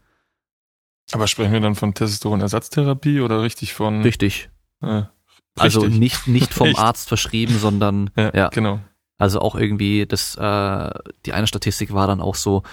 Aber 1.11 1.27
sprechen 1.27 1.51
wir 1.51 1.59
dann 1.59 1.75
von 1.75 1.93
Testosteronersatztherapie 1.93 3.21
oder 3.21 3.41
richtig 3.41 3.73
von? 3.73 4.01
Richtig. 4.01 4.49
Äh, 4.81 4.85
also 4.85 5.81
richtig. 5.81 5.83
Also 5.83 5.87
nicht, 5.87 6.27
nicht 6.27 6.53
vom 6.53 6.75
Arzt 6.77 7.07
verschrieben, 7.07 7.57
sondern 7.57 8.09
ja, 8.15 8.31
ja. 8.33 8.49
genau. 8.49 8.79
Also 9.17 9.39
auch 9.39 9.55
irgendwie, 9.55 10.05
das, 10.05 10.35
äh, 10.35 10.89
die 11.25 11.33
eine 11.33 11.47
Statistik 11.47 11.93
war 11.93 12.07
dann 12.07 12.21
auch 12.21 12.35
so, 12.35 12.63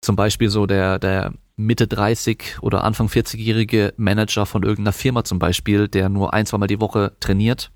zum 0.00 0.16
Beispiel 0.16 0.50
so 0.50 0.66
der, 0.66 0.98
der 0.98 1.32
Mitte 1.56 1.86
30 1.86 2.58
oder 2.62 2.84
Anfang 2.84 3.06
40-jährige 3.06 3.94
Manager 3.96 4.46
von 4.46 4.62
irgendeiner 4.62 4.92
Firma 4.92 5.24
zum 5.24 5.38
Beispiel, 5.38 5.88
der 5.88 6.08
nur 6.08 6.34
ein, 6.34 6.46
zweimal 6.46 6.68
die 6.68 6.80
Woche 6.80 7.16
trainiert, 7.20 7.70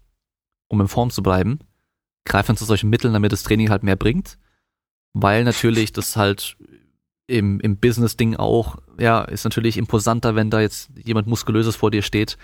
um 0.69 0.81
in 0.81 0.89
Form 0.89 1.11
zu 1.11 1.23
bleiben, 1.23 1.61
greift 2.25 2.49
dann 2.49 2.57
zu 2.57 2.65
solchen 2.65 2.91
Mitteln, 2.91 3.13
damit 3.13 3.33
das 3.33 3.43
Training 3.43 3.71
halt 3.71 3.83
mehr 3.83 3.97
bringt. 3.97 4.39
Weil 5.15 5.45
natürlich 5.45 5.93
das 5.93 6.17
halt 6.17 6.57
im, 7.27 7.61
im 7.61 7.79
Business-Ding 7.79 8.37
auch, 8.37 8.79
ja, 8.99 9.23
ist 9.23 9.45
natürlich 9.45 9.77
imposanter, 9.77 10.35
wenn 10.35 10.51
da 10.51 10.61
jetzt 10.61 10.91
jemand 10.97 11.29
Muskulöses 11.29 11.77
vor 11.77 11.91
dir 11.91 12.03
steht 12.03 12.37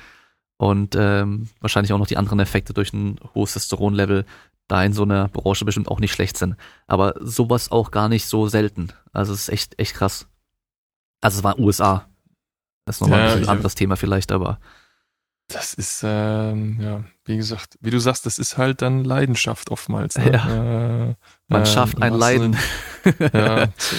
und 0.56 0.94
ähm, 0.96 1.48
wahrscheinlich 1.60 1.92
auch 1.92 1.98
noch 1.98 2.06
die 2.06 2.16
anderen 2.16 2.40
Effekte 2.40 2.74
durch 2.74 2.92
ein 2.92 3.18
hohes 3.34 3.54
Testosteron-Level 3.54 4.24
da 4.68 4.82
in 4.82 4.92
so 4.92 5.02
einer 5.02 5.28
Branche 5.28 5.64
bestimmt 5.64 5.88
auch 5.88 6.00
nicht 6.00 6.12
schlecht 6.12 6.36
sind. 6.36 6.56
Aber 6.86 7.14
sowas 7.20 7.70
auch 7.70 7.90
gar 7.90 8.08
nicht 8.08 8.26
so 8.26 8.48
selten. 8.48 8.92
Also 9.12 9.32
es 9.32 9.42
ist 9.42 9.48
echt, 9.50 9.78
echt 9.78 9.94
krass. 9.94 10.26
Also 11.24 11.38
es 11.38 11.44
war 11.44 11.58
USA. 11.58 12.06
Das 12.84 12.96
ist 12.96 13.00
nochmal 13.00 13.20
ja, 13.20 13.34
ein 13.34 13.48
anderes 13.48 13.74
Thema 13.74 13.96
vielleicht, 13.96 14.30
aber. 14.30 14.60
Das 15.48 15.72
ist, 15.72 16.02
ähm, 16.04 16.78
ja, 16.80 17.04
wie 17.24 17.38
gesagt, 17.38 17.78
wie 17.80 17.90
du 17.90 17.98
sagst, 17.98 18.26
das 18.26 18.38
ist 18.38 18.58
halt 18.58 18.82
dann 18.82 19.04
Leidenschaft 19.04 19.70
oftmals. 19.70 20.18
Ne? 20.18 20.32
Ja. 20.32 21.08
Äh, 21.08 21.14
Man 21.48 21.62
äh, 21.62 21.66
schafft 21.66 22.02
ein 22.02 22.12
Leiden. 22.12 22.58
ja, 23.32 23.66
so. 23.78 23.96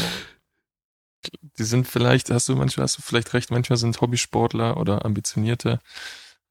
Die 1.58 1.64
sind 1.64 1.88
vielleicht, 1.88 2.30
hast 2.30 2.48
du 2.48 2.56
manchmal, 2.56 2.84
hast 2.84 3.00
du 3.00 3.02
vielleicht 3.02 3.34
recht, 3.34 3.50
manchmal 3.50 3.78
sind 3.78 4.00
Hobbysportler 4.00 4.78
oder 4.78 5.04
ambitionierte 5.04 5.80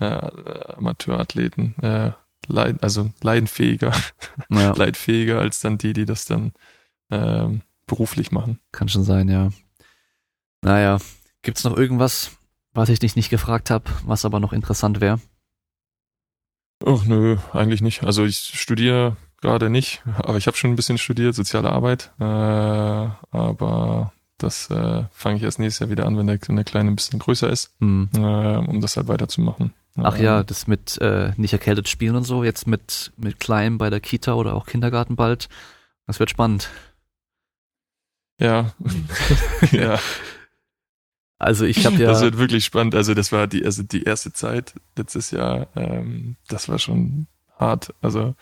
äh, 0.00 0.06
Amateurathleten 0.06 1.76
äh, 1.82 2.10
leid, 2.48 2.82
also 2.82 3.10
leidenfähiger, 3.22 3.92
ja. 4.48 4.72
leidfähiger 4.76 5.38
als 5.38 5.60
dann 5.60 5.78
die, 5.78 5.92
die 5.92 6.04
das 6.04 6.24
dann 6.24 6.52
ähm, 7.10 7.60
beruflich 7.86 8.32
machen. 8.32 8.58
Kann 8.72 8.88
schon 8.88 9.04
sein, 9.04 9.28
ja. 9.28 9.50
Naja, 10.64 10.96
gibt's 11.42 11.62
noch 11.64 11.76
irgendwas, 11.76 12.30
was 12.72 12.88
ich 12.88 12.98
dich 12.98 13.16
nicht 13.16 13.28
gefragt 13.28 13.68
habe, 13.68 13.84
was 14.06 14.24
aber 14.24 14.40
noch 14.40 14.54
interessant 14.54 15.02
wäre? 15.02 15.20
Ach 16.84 17.04
nö, 17.04 17.36
eigentlich 17.52 17.82
nicht. 17.82 18.02
Also 18.02 18.24
ich 18.24 18.38
studiere 18.38 19.18
gerade 19.42 19.68
nicht, 19.68 20.02
aber 20.16 20.38
ich 20.38 20.46
habe 20.46 20.56
schon 20.56 20.70
ein 20.70 20.76
bisschen 20.76 20.96
studiert, 20.96 21.34
soziale 21.34 21.70
Arbeit. 21.70 22.12
Äh, 22.18 22.24
aber 22.24 24.12
das 24.38 24.70
äh, 24.70 25.04
fange 25.12 25.36
ich 25.36 25.42
erst 25.42 25.58
nächstes 25.58 25.80
Jahr 25.80 25.90
wieder 25.90 26.06
an, 26.06 26.16
wenn 26.16 26.26
der, 26.26 26.38
wenn 26.46 26.56
der 26.56 26.64
Kleine 26.64 26.90
ein 26.90 26.96
bisschen 26.96 27.18
größer 27.18 27.50
ist, 27.50 27.70
mhm. 27.80 28.08
äh, 28.16 28.56
um 28.56 28.80
das 28.80 28.96
halt 28.96 29.08
weiterzumachen. 29.08 29.74
Ach 29.96 30.18
ja, 30.18 30.42
das 30.42 30.66
mit 30.66 30.98
äh, 30.98 31.32
nicht 31.36 31.52
erkältet 31.52 31.88
spielen 31.90 32.16
und 32.16 32.24
so, 32.24 32.42
jetzt 32.42 32.66
mit, 32.66 33.12
mit 33.18 33.38
Klein 33.38 33.76
bei 33.76 33.90
der 33.90 34.00
Kita 34.00 34.32
oder 34.32 34.54
auch 34.54 34.64
Kindergarten 34.64 35.14
bald. 35.14 35.50
Das 36.06 36.18
wird 36.20 36.30
spannend. 36.30 36.70
Ja. 38.40 38.72
ja. 39.72 40.00
Also 41.44 41.66
ich 41.66 41.84
habe 41.84 41.96
ja. 41.98 42.08
Das 42.08 42.22
wird 42.22 42.38
wirklich 42.38 42.64
spannend. 42.64 42.94
Also 42.94 43.12
das 43.12 43.30
war 43.30 43.46
die, 43.46 43.64
also 43.64 43.82
die 43.82 44.02
erste 44.04 44.32
Zeit 44.32 44.74
letztes 44.96 45.30
Jahr, 45.30 45.68
ähm, 45.76 46.36
das 46.48 46.68
war 46.68 46.78
schon 46.78 47.26
hart. 47.58 47.94
Also 48.00 48.34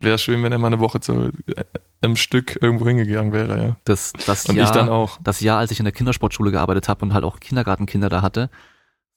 wäre 0.00 0.18
schön, 0.18 0.42
wenn 0.42 0.50
er 0.50 0.58
mal 0.58 0.66
eine 0.66 0.80
Woche 0.80 1.00
zu 1.00 1.30
äh, 1.46 1.64
einem 2.00 2.16
Stück 2.16 2.58
irgendwo 2.60 2.86
hingegangen 2.86 3.32
wäre, 3.32 3.62
ja. 3.62 3.76
Das, 3.84 4.12
das 4.26 4.46
und 4.46 4.56
Jahr, 4.56 4.66
ich 4.66 4.72
dann 4.72 4.88
auch. 4.88 5.18
Das 5.22 5.40
Jahr, 5.40 5.58
als 5.58 5.70
ich 5.70 5.78
in 5.78 5.84
der 5.84 5.92
Kindersportschule 5.92 6.50
gearbeitet 6.50 6.88
habe 6.88 7.04
und 7.04 7.14
halt 7.14 7.24
auch 7.24 7.38
Kindergartenkinder 7.38 8.08
da 8.08 8.22
hatte, 8.22 8.50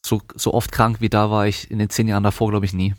so, 0.05 0.21
so 0.35 0.53
oft 0.53 0.71
krank 0.71 1.01
wie 1.01 1.09
da 1.09 1.31
war 1.31 1.47
ich 1.47 1.69
in 1.69 1.79
den 1.79 1.89
zehn 1.89 2.07
Jahren 2.07 2.23
davor, 2.23 2.51
glaube 2.51 2.65
ich, 2.65 2.73
nie. 2.73 2.93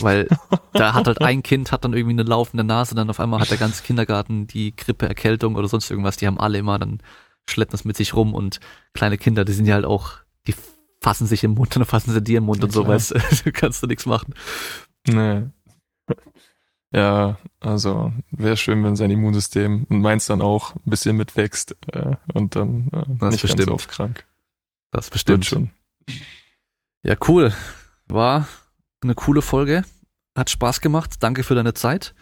Weil 0.00 0.28
da 0.74 0.92
hat 0.92 1.06
halt 1.06 1.22
ein 1.22 1.42
Kind 1.42 1.72
hat 1.72 1.84
dann 1.84 1.94
irgendwie 1.94 2.14
eine 2.14 2.28
laufende 2.28 2.64
Nase, 2.64 2.94
dann 2.94 3.08
auf 3.08 3.20
einmal 3.20 3.40
hat 3.40 3.50
der 3.50 3.58
ganze 3.58 3.82
Kindergarten 3.82 4.46
die 4.46 4.76
Grippe, 4.76 5.08
Erkältung 5.08 5.56
oder 5.56 5.68
sonst 5.68 5.90
irgendwas. 5.90 6.18
Die 6.18 6.26
haben 6.26 6.38
alle 6.38 6.58
immer, 6.58 6.78
dann 6.78 7.00
schleppen 7.48 7.72
das 7.72 7.84
mit 7.84 7.96
sich 7.96 8.14
rum 8.14 8.34
und 8.34 8.60
kleine 8.94 9.18
Kinder, 9.18 9.44
die 9.44 9.52
sind 9.52 9.66
ja 9.66 9.74
halt 9.74 9.84
auch, 9.84 10.18
die 10.46 10.54
fassen 11.00 11.26
sich 11.26 11.44
im 11.44 11.52
Mund 11.52 11.76
und 11.76 11.76
dann 11.82 11.84
fassen 11.86 12.12
sie 12.12 12.22
dir 12.22 12.38
im 12.38 12.44
Mund 12.44 12.60
ja, 12.60 12.64
und 12.64 12.72
so, 12.72 12.86
weißt 12.86 13.12
du, 13.44 13.52
kannst 13.52 13.82
du 13.82 13.86
nichts 13.86 14.06
machen. 14.06 14.34
Nee. 15.06 15.44
Ja, 16.94 17.38
also 17.60 18.12
wäre 18.30 18.56
schön, 18.56 18.84
wenn 18.84 18.96
sein 18.96 19.10
Immunsystem 19.10 19.86
und 19.88 20.00
meins 20.00 20.26
dann 20.26 20.42
auch 20.42 20.76
ein 20.76 20.90
bisschen 20.90 21.16
mitwächst 21.16 21.74
äh, 21.92 22.16
und 22.34 22.54
dann 22.54 22.88
äh, 22.92 23.04
das 23.18 23.32
nicht 23.32 23.42
bestimmt. 23.42 23.58
ganz 23.58 23.68
so 23.68 23.74
oft 23.74 23.88
krank. 23.88 24.26
Das 24.90 25.08
bestimmt 25.08 25.46
schon. 25.46 25.70
Ja, 27.02 27.16
cool. 27.28 27.54
War 28.08 28.46
eine 29.00 29.14
coole 29.14 29.40
Folge. 29.40 29.84
Hat 30.36 30.50
Spaß 30.50 30.82
gemacht. 30.82 31.14
Danke 31.20 31.44
für 31.44 31.54
deine 31.54 31.72
Zeit. 31.72 32.14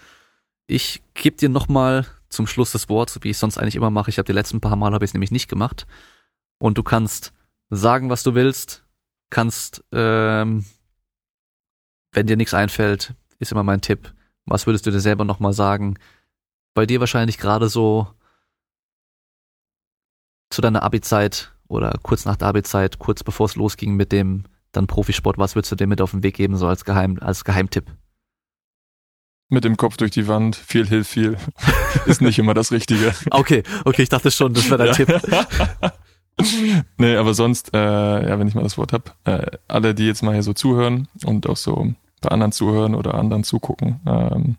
Ich 0.68 1.02
gebe 1.14 1.36
dir 1.36 1.48
nochmal 1.48 2.06
zum 2.30 2.46
Schluss 2.46 2.72
das 2.72 2.88
Wort, 2.88 3.18
wie 3.22 3.30
ich 3.30 3.38
sonst 3.38 3.58
eigentlich 3.58 3.76
immer 3.76 3.90
mache. 3.90 4.08
Ich 4.08 4.18
habe 4.18 4.26
die 4.26 4.32
letzten 4.32 4.60
paar 4.60 4.76
Mal 4.76 4.94
habe 4.94 5.04
ich 5.04 5.10
es 5.10 5.14
nämlich 5.14 5.32
nicht 5.32 5.48
gemacht. 5.48 5.86
Und 6.58 6.78
du 6.78 6.82
kannst 6.82 7.32
sagen, 7.68 8.08
was 8.08 8.22
du 8.22 8.34
willst. 8.34 8.84
Kannst, 9.30 9.84
ähm, 9.92 10.64
wenn 12.12 12.26
dir 12.26 12.36
nichts 12.36 12.54
einfällt, 12.54 13.14
ist 13.38 13.52
immer 13.52 13.62
mein 13.62 13.80
Tipp. 13.80 14.14
Was 14.44 14.66
würdest 14.66 14.86
du 14.86 14.90
dir 14.90 15.00
selber 15.00 15.24
nochmal 15.24 15.52
sagen? 15.52 15.98
Bei 16.74 16.86
dir 16.86 17.00
wahrscheinlich 17.00 17.38
gerade 17.38 17.68
so 17.68 18.08
zu 20.50 20.60
deiner 20.60 20.82
Abi-Zeit 20.82 21.52
oder 21.68 21.96
kurz 22.02 22.24
nach 22.24 22.36
der 22.36 22.48
Abi-Zeit, 22.48 22.98
kurz 22.98 23.22
bevor 23.22 23.46
es 23.46 23.56
losging 23.56 23.94
mit 23.94 24.10
dem 24.12 24.44
dann 24.72 24.86
Profisport, 24.86 25.38
was 25.38 25.54
würdest 25.54 25.72
du 25.72 25.76
dir 25.76 25.86
mit 25.86 26.00
auf 26.00 26.12
den 26.12 26.22
Weg 26.22 26.36
geben, 26.36 26.56
so 26.56 26.66
als 26.66 26.84
Geheim, 26.84 27.18
als 27.20 27.44
Geheimtipp? 27.44 27.86
Mit 29.50 29.64
dem 29.64 29.76
Kopf 29.76 29.96
durch 29.96 30.12
die 30.12 30.28
Wand, 30.28 30.56
viel 30.56 30.86
hilft 30.86 31.10
viel. 31.10 31.36
Ist 32.06 32.22
nicht 32.22 32.38
immer 32.38 32.54
das 32.54 32.70
Richtige. 32.70 33.12
Okay, 33.30 33.64
okay, 33.84 34.02
ich 34.02 34.08
dachte 34.08 34.30
schon, 34.30 34.54
das 34.54 34.70
wäre 34.70 34.86
dein. 34.86 34.94
Tipp. 34.94 35.20
nee, 36.98 37.16
aber 37.16 37.34
sonst, 37.34 37.74
äh, 37.74 38.28
ja, 38.28 38.38
wenn 38.38 38.46
ich 38.46 38.54
mal 38.54 38.62
das 38.62 38.78
Wort 38.78 38.92
hab, 38.92 39.16
äh, 39.24 39.44
alle, 39.66 39.94
die 39.94 40.06
jetzt 40.06 40.22
mal 40.22 40.32
hier 40.32 40.44
so 40.44 40.52
zuhören 40.52 41.08
und 41.24 41.48
auch 41.48 41.56
so 41.56 41.92
bei 42.20 42.28
anderen 42.30 42.52
zuhören 42.52 42.94
oder 42.94 43.14
anderen 43.14 43.42
zugucken, 43.42 44.00
ähm, 44.06 44.56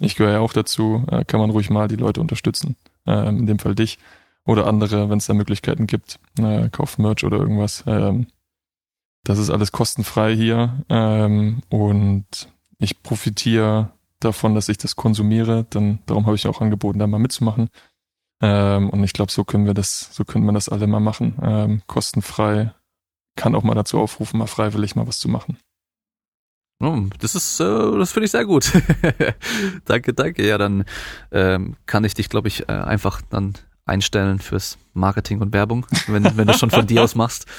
ich 0.00 0.16
gehöre 0.16 0.34
ja 0.34 0.40
auch 0.40 0.52
dazu, 0.52 1.04
äh, 1.10 1.24
kann 1.24 1.40
man 1.40 1.50
ruhig 1.50 1.70
mal 1.70 1.88
die 1.88 1.96
Leute 1.96 2.20
unterstützen. 2.20 2.76
Äh, 3.06 3.28
in 3.28 3.46
dem 3.46 3.58
Fall 3.58 3.74
dich 3.74 3.98
oder 4.44 4.66
andere, 4.66 5.08
wenn 5.08 5.18
es 5.18 5.26
da 5.26 5.34
Möglichkeiten 5.34 5.86
gibt, 5.86 6.18
äh, 6.38 6.68
kauf 6.68 6.98
Merch 6.98 7.24
oder 7.24 7.38
irgendwas. 7.38 7.84
Ähm, 7.86 8.26
das 9.24 9.38
ist 9.38 9.50
alles 9.50 9.72
kostenfrei 9.72 10.36
hier 10.36 10.84
ähm, 10.88 11.62
und 11.68 12.26
ich 12.78 13.02
profitiere 13.02 13.90
davon, 14.20 14.54
dass 14.54 14.68
ich 14.68 14.78
das 14.78 14.96
konsumiere. 14.96 15.66
Dann 15.70 16.00
darum 16.06 16.26
habe 16.26 16.36
ich 16.36 16.46
auch 16.46 16.60
angeboten, 16.60 16.98
da 16.98 17.06
mal 17.06 17.18
mitzumachen. 17.18 17.68
Ähm, 18.42 18.90
und 18.90 19.02
ich 19.02 19.12
glaube, 19.12 19.32
so 19.32 19.44
können 19.44 19.66
wir 19.66 19.74
das, 19.74 20.10
so 20.12 20.24
können 20.24 20.44
wir 20.44 20.52
das 20.52 20.68
alle 20.68 20.86
mal 20.86 21.00
machen. 21.00 21.38
Ähm, 21.42 21.82
kostenfrei. 21.86 22.72
Kann 23.36 23.54
auch 23.54 23.62
mal 23.62 23.74
dazu 23.74 23.98
aufrufen, 23.98 24.38
mal 24.38 24.46
freiwillig 24.46 24.96
mal 24.96 25.06
was 25.06 25.18
zu 25.18 25.28
machen. 25.28 25.58
Oh, 26.82 27.04
das 27.20 27.34
ist, 27.34 27.60
äh, 27.60 27.98
das 27.98 28.12
finde 28.12 28.26
ich 28.26 28.30
sehr 28.30 28.44
gut. 28.44 28.70
danke, 29.84 30.12
danke. 30.12 30.46
Ja, 30.46 30.58
dann 30.58 30.84
ähm, 31.32 31.76
kann 31.86 32.04
ich 32.04 32.14
dich, 32.14 32.28
glaube 32.28 32.48
ich, 32.48 32.68
äh, 32.68 32.72
einfach 32.72 33.22
dann 33.22 33.54
einstellen 33.86 34.38
fürs 34.40 34.78
Marketing 34.92 35.40
und 35.40 35.54
Werbung, 35.54 35.86
wenn, 36.06 36.36
wenn 36.36 36.46
du 36.46 36.54
schon 36.54 36.70
von 36.70 36.86
dir 36.86 37.02
aus 37.02 37.14
machst. 37.14 37.46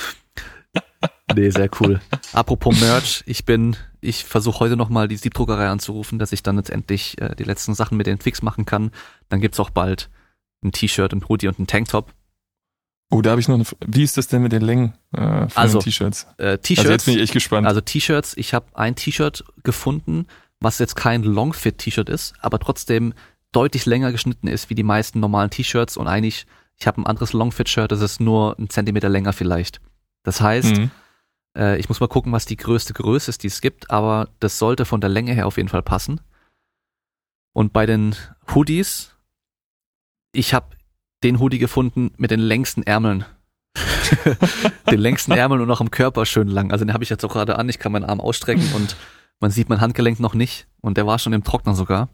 Nee, 1.35 1.49
sehr 1.49 1.69
cool. 1.81 1.99
Apropos 2.31 2.79
Merch, 2.79 3.23
ich 3.25 3.43
bin, 3.43 3.75
ich 4.07 4.23
versuche 4.23 4.61
heute 4.61 4.77
nochmal 4.77 5.07
die 5.07 5.17
Siebdruckerei 5.17 5.67
anzurufen, 5.67 6.17
dass 6.17 6.31
ich 6.31 6.41
dann 6.41 6.57
jetzt 6.57 6.69
endlich 6.69 7.19
äh, 7.21 7.35
die 7.35 7.43
letzten 7.43 7.75
Sachen 7.75 7.97
mit 7.97 8.07
den 8.07 8.19
Fix 8.19 8.41
machen 8.41 8.65
kann. 8.65 8.91
Dann 9.29 9.41
gibt's 9.41 9.59
auch 9.59 9.69
bald 9.69 10.09
ein 10.63 10.71
T-Shirt, 10.71 11.11
ein 11.13 11.27
Hoodie 11.27 11.47
und 11.47 11.59
ein 11.59 11.67
Tanktop. 11.67 12.13
Oh, 13.09 13.21
da 13.21 13.31
habe 13.31 13.41
ich 13.41 13.47
noch 13.47 13.55
eine 13.55 13.65
Wie 13.85 14.03
ist 14.03 14.17
das 14.17 14.27
denn 14.27 14.41
mit 14.41 14.51
den 14.51 14.61
Längen 14.61 14.93
äh, 15.13 15.19
von 15.19 15.51
also, 15.55 15.79
den 15.79 15.85
T-Shirts? 15.85 16.27
Äh, 16.37 16.57
T-Shirts. 16.57 16.79
Also 16.79 16.91
jetzt 16.91 17.05
bin 17.05 17.15
ich 17.15 17.21
echt 17.21 17.33
gespannt. 17.33 17.67
Also 17.67 17.81
T-Shirts, 17.81 18.35
ich 18.37 18.53
habe 18.53 18.65
ein 18.73 18.95
T-Shirt 18.95 19.43
gefunden, 19.63 20.25
was 20.59 20.79
jetzt 20.79 20.95
kein 20.95 21.23
Longfit-T-Shirt 21.23 22.09
ist, 22.09 22.33
aber 22.39 22.59
trotzdem 22.59 23.13
deutlich 23.51 23.85
länger 23.85 24.11
geschnitten 24.11 24.47
ist 24.47 24.69
wie 24.69 24.75
die 24.75 24.83
meisten 24.83 25.19
normalen 25.19 25.49
T-Shirts 25.49 25.97
und 25.97 26.07
eigentlich, 26.07 26.45
ich 26.77 26.87
habe 26.87 27.01
ein 27.01 27.05
anderes 27.05 27.33
Longfit-Shirt, 27.33 27.91
das 27.91 28.01
ist 28.01 28.19
nur 28.19 28.57
ein 28.59 28.69
Zentimeter 28.69 29.09
länger 29.09 29.33
vielleicht. 29.33 29.79
Das 30.23 30.41
heißt, 30.41 30.77
mhm. 30.77 30.91
Äh, 31.57 31.77
ich 31.77 31.89
muss 31.89 31.99
mal 31.99 32.07
gucken, 32.07 32.31
was 32.31 32.45
die 32.45 32.57
größte 32.57 32.93
Größe 32.93 33.29
ist, 33.29 33.43
die 33.43 33.47
es 33.47 33.61
gibt, 33.61 33.89
aber 33.89 34.29
das 34.39 34.59
sollte 34.59 34.85
von 34.85 35.01
der 35.01 35.09
Länge 35.09 35.33
her 35.33 35.47
auf 35.47 35.57
jeden 35.57 35.69
Fall 35.69 35.83
passen. 35.83 36.21
Und 37.53 37.73
bei 37.73 37.85
den 37.85 38.15
Hoodies, 38.53 39.15
ich 40.31 40.53
habe 40.53 40.77
den 41.23 41.39
Hoodie 41.39 41.57
gefunden 41.57 42.11
mit 42.17 42.31
den 42.31 42.39
längsten 42.39 42.83
Ärmeln. 42.83 43.25
den 44.91 44.99
längsten 44.99 45.31
Ärmeln 45.31 45.61
und 45.61 45.71
auch 45.71 45.81
am 45.81 45.91
Körper 45.91 46.25
schön 46.25 46.47
lang. 46.47 46.71
Also 46.71 46.85
den 46.85 46.93
habe 46.93 47.03
ich 47.03 47.09
jetzt 47.09 47.25
auch 47.25 47.33
gerade 47.33 47.57
an. 47.57 47.67
Ich 47.67 47.79
kann 47.79 47.91
meinen 47.91 48.05
Arm 48.05 48.21
ausstrecken 48.21 48.71
und 48.75 48.95
man 49.39 49.51
sieht 49.51 49.69
mein 49.69 49.81
Handgelenk 49.81 50.19
noch 50.19 50.35
nicht. 50.35 50.67
Und 50.81 50.97
der 50.97 51.07
war 51.07 51.19
schon 51.19 51.33
im 51.33 51.43
Trockner 51.43 51.73
sogar. 51.73 52.09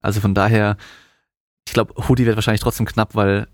Also 0.00 0.20
von 0.20 0.34
daher, 0.34 0.76
ich 1.66 1.72
glaube, 1.72 1.94
Hoodie 2.08 2.26
wird 2.26 2.36
wahrscheinlich 2.36 2.60
trotzdem 2.60 2.86
knapp, 2.86 3.14
weil 3.14 3.48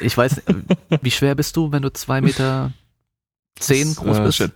ich 0.00 0.16
weiß, 0.16 0.42
wie 1.02 1.10
schwer 1.10 1.34
bist 1.34 1.56
du, 1.56 1.72
wenn 1.72 1.82
du 1.82 1.92
zwei 1.92 2.20
Meter 2.20 2.72
zehn 3.58 3.94
groß 3.94 4.18
äh, 4.18 4.22
bist? 4.22 4.50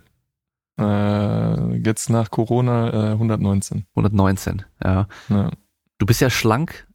Äh, 0.77 1.77
jetzt 1.77 2.09
nach 2.09 2.31
Corona 2.31 3.11
äh, 3.11 3.11
119. 3.11 3.85
119, 3.95 4.63
ja. 4.83 5.07
ja. 5.29 5.51
Du 5.97 6.05
bist 6.05 6.21
ja 6.21 6.29
schlank. 6.29 6.87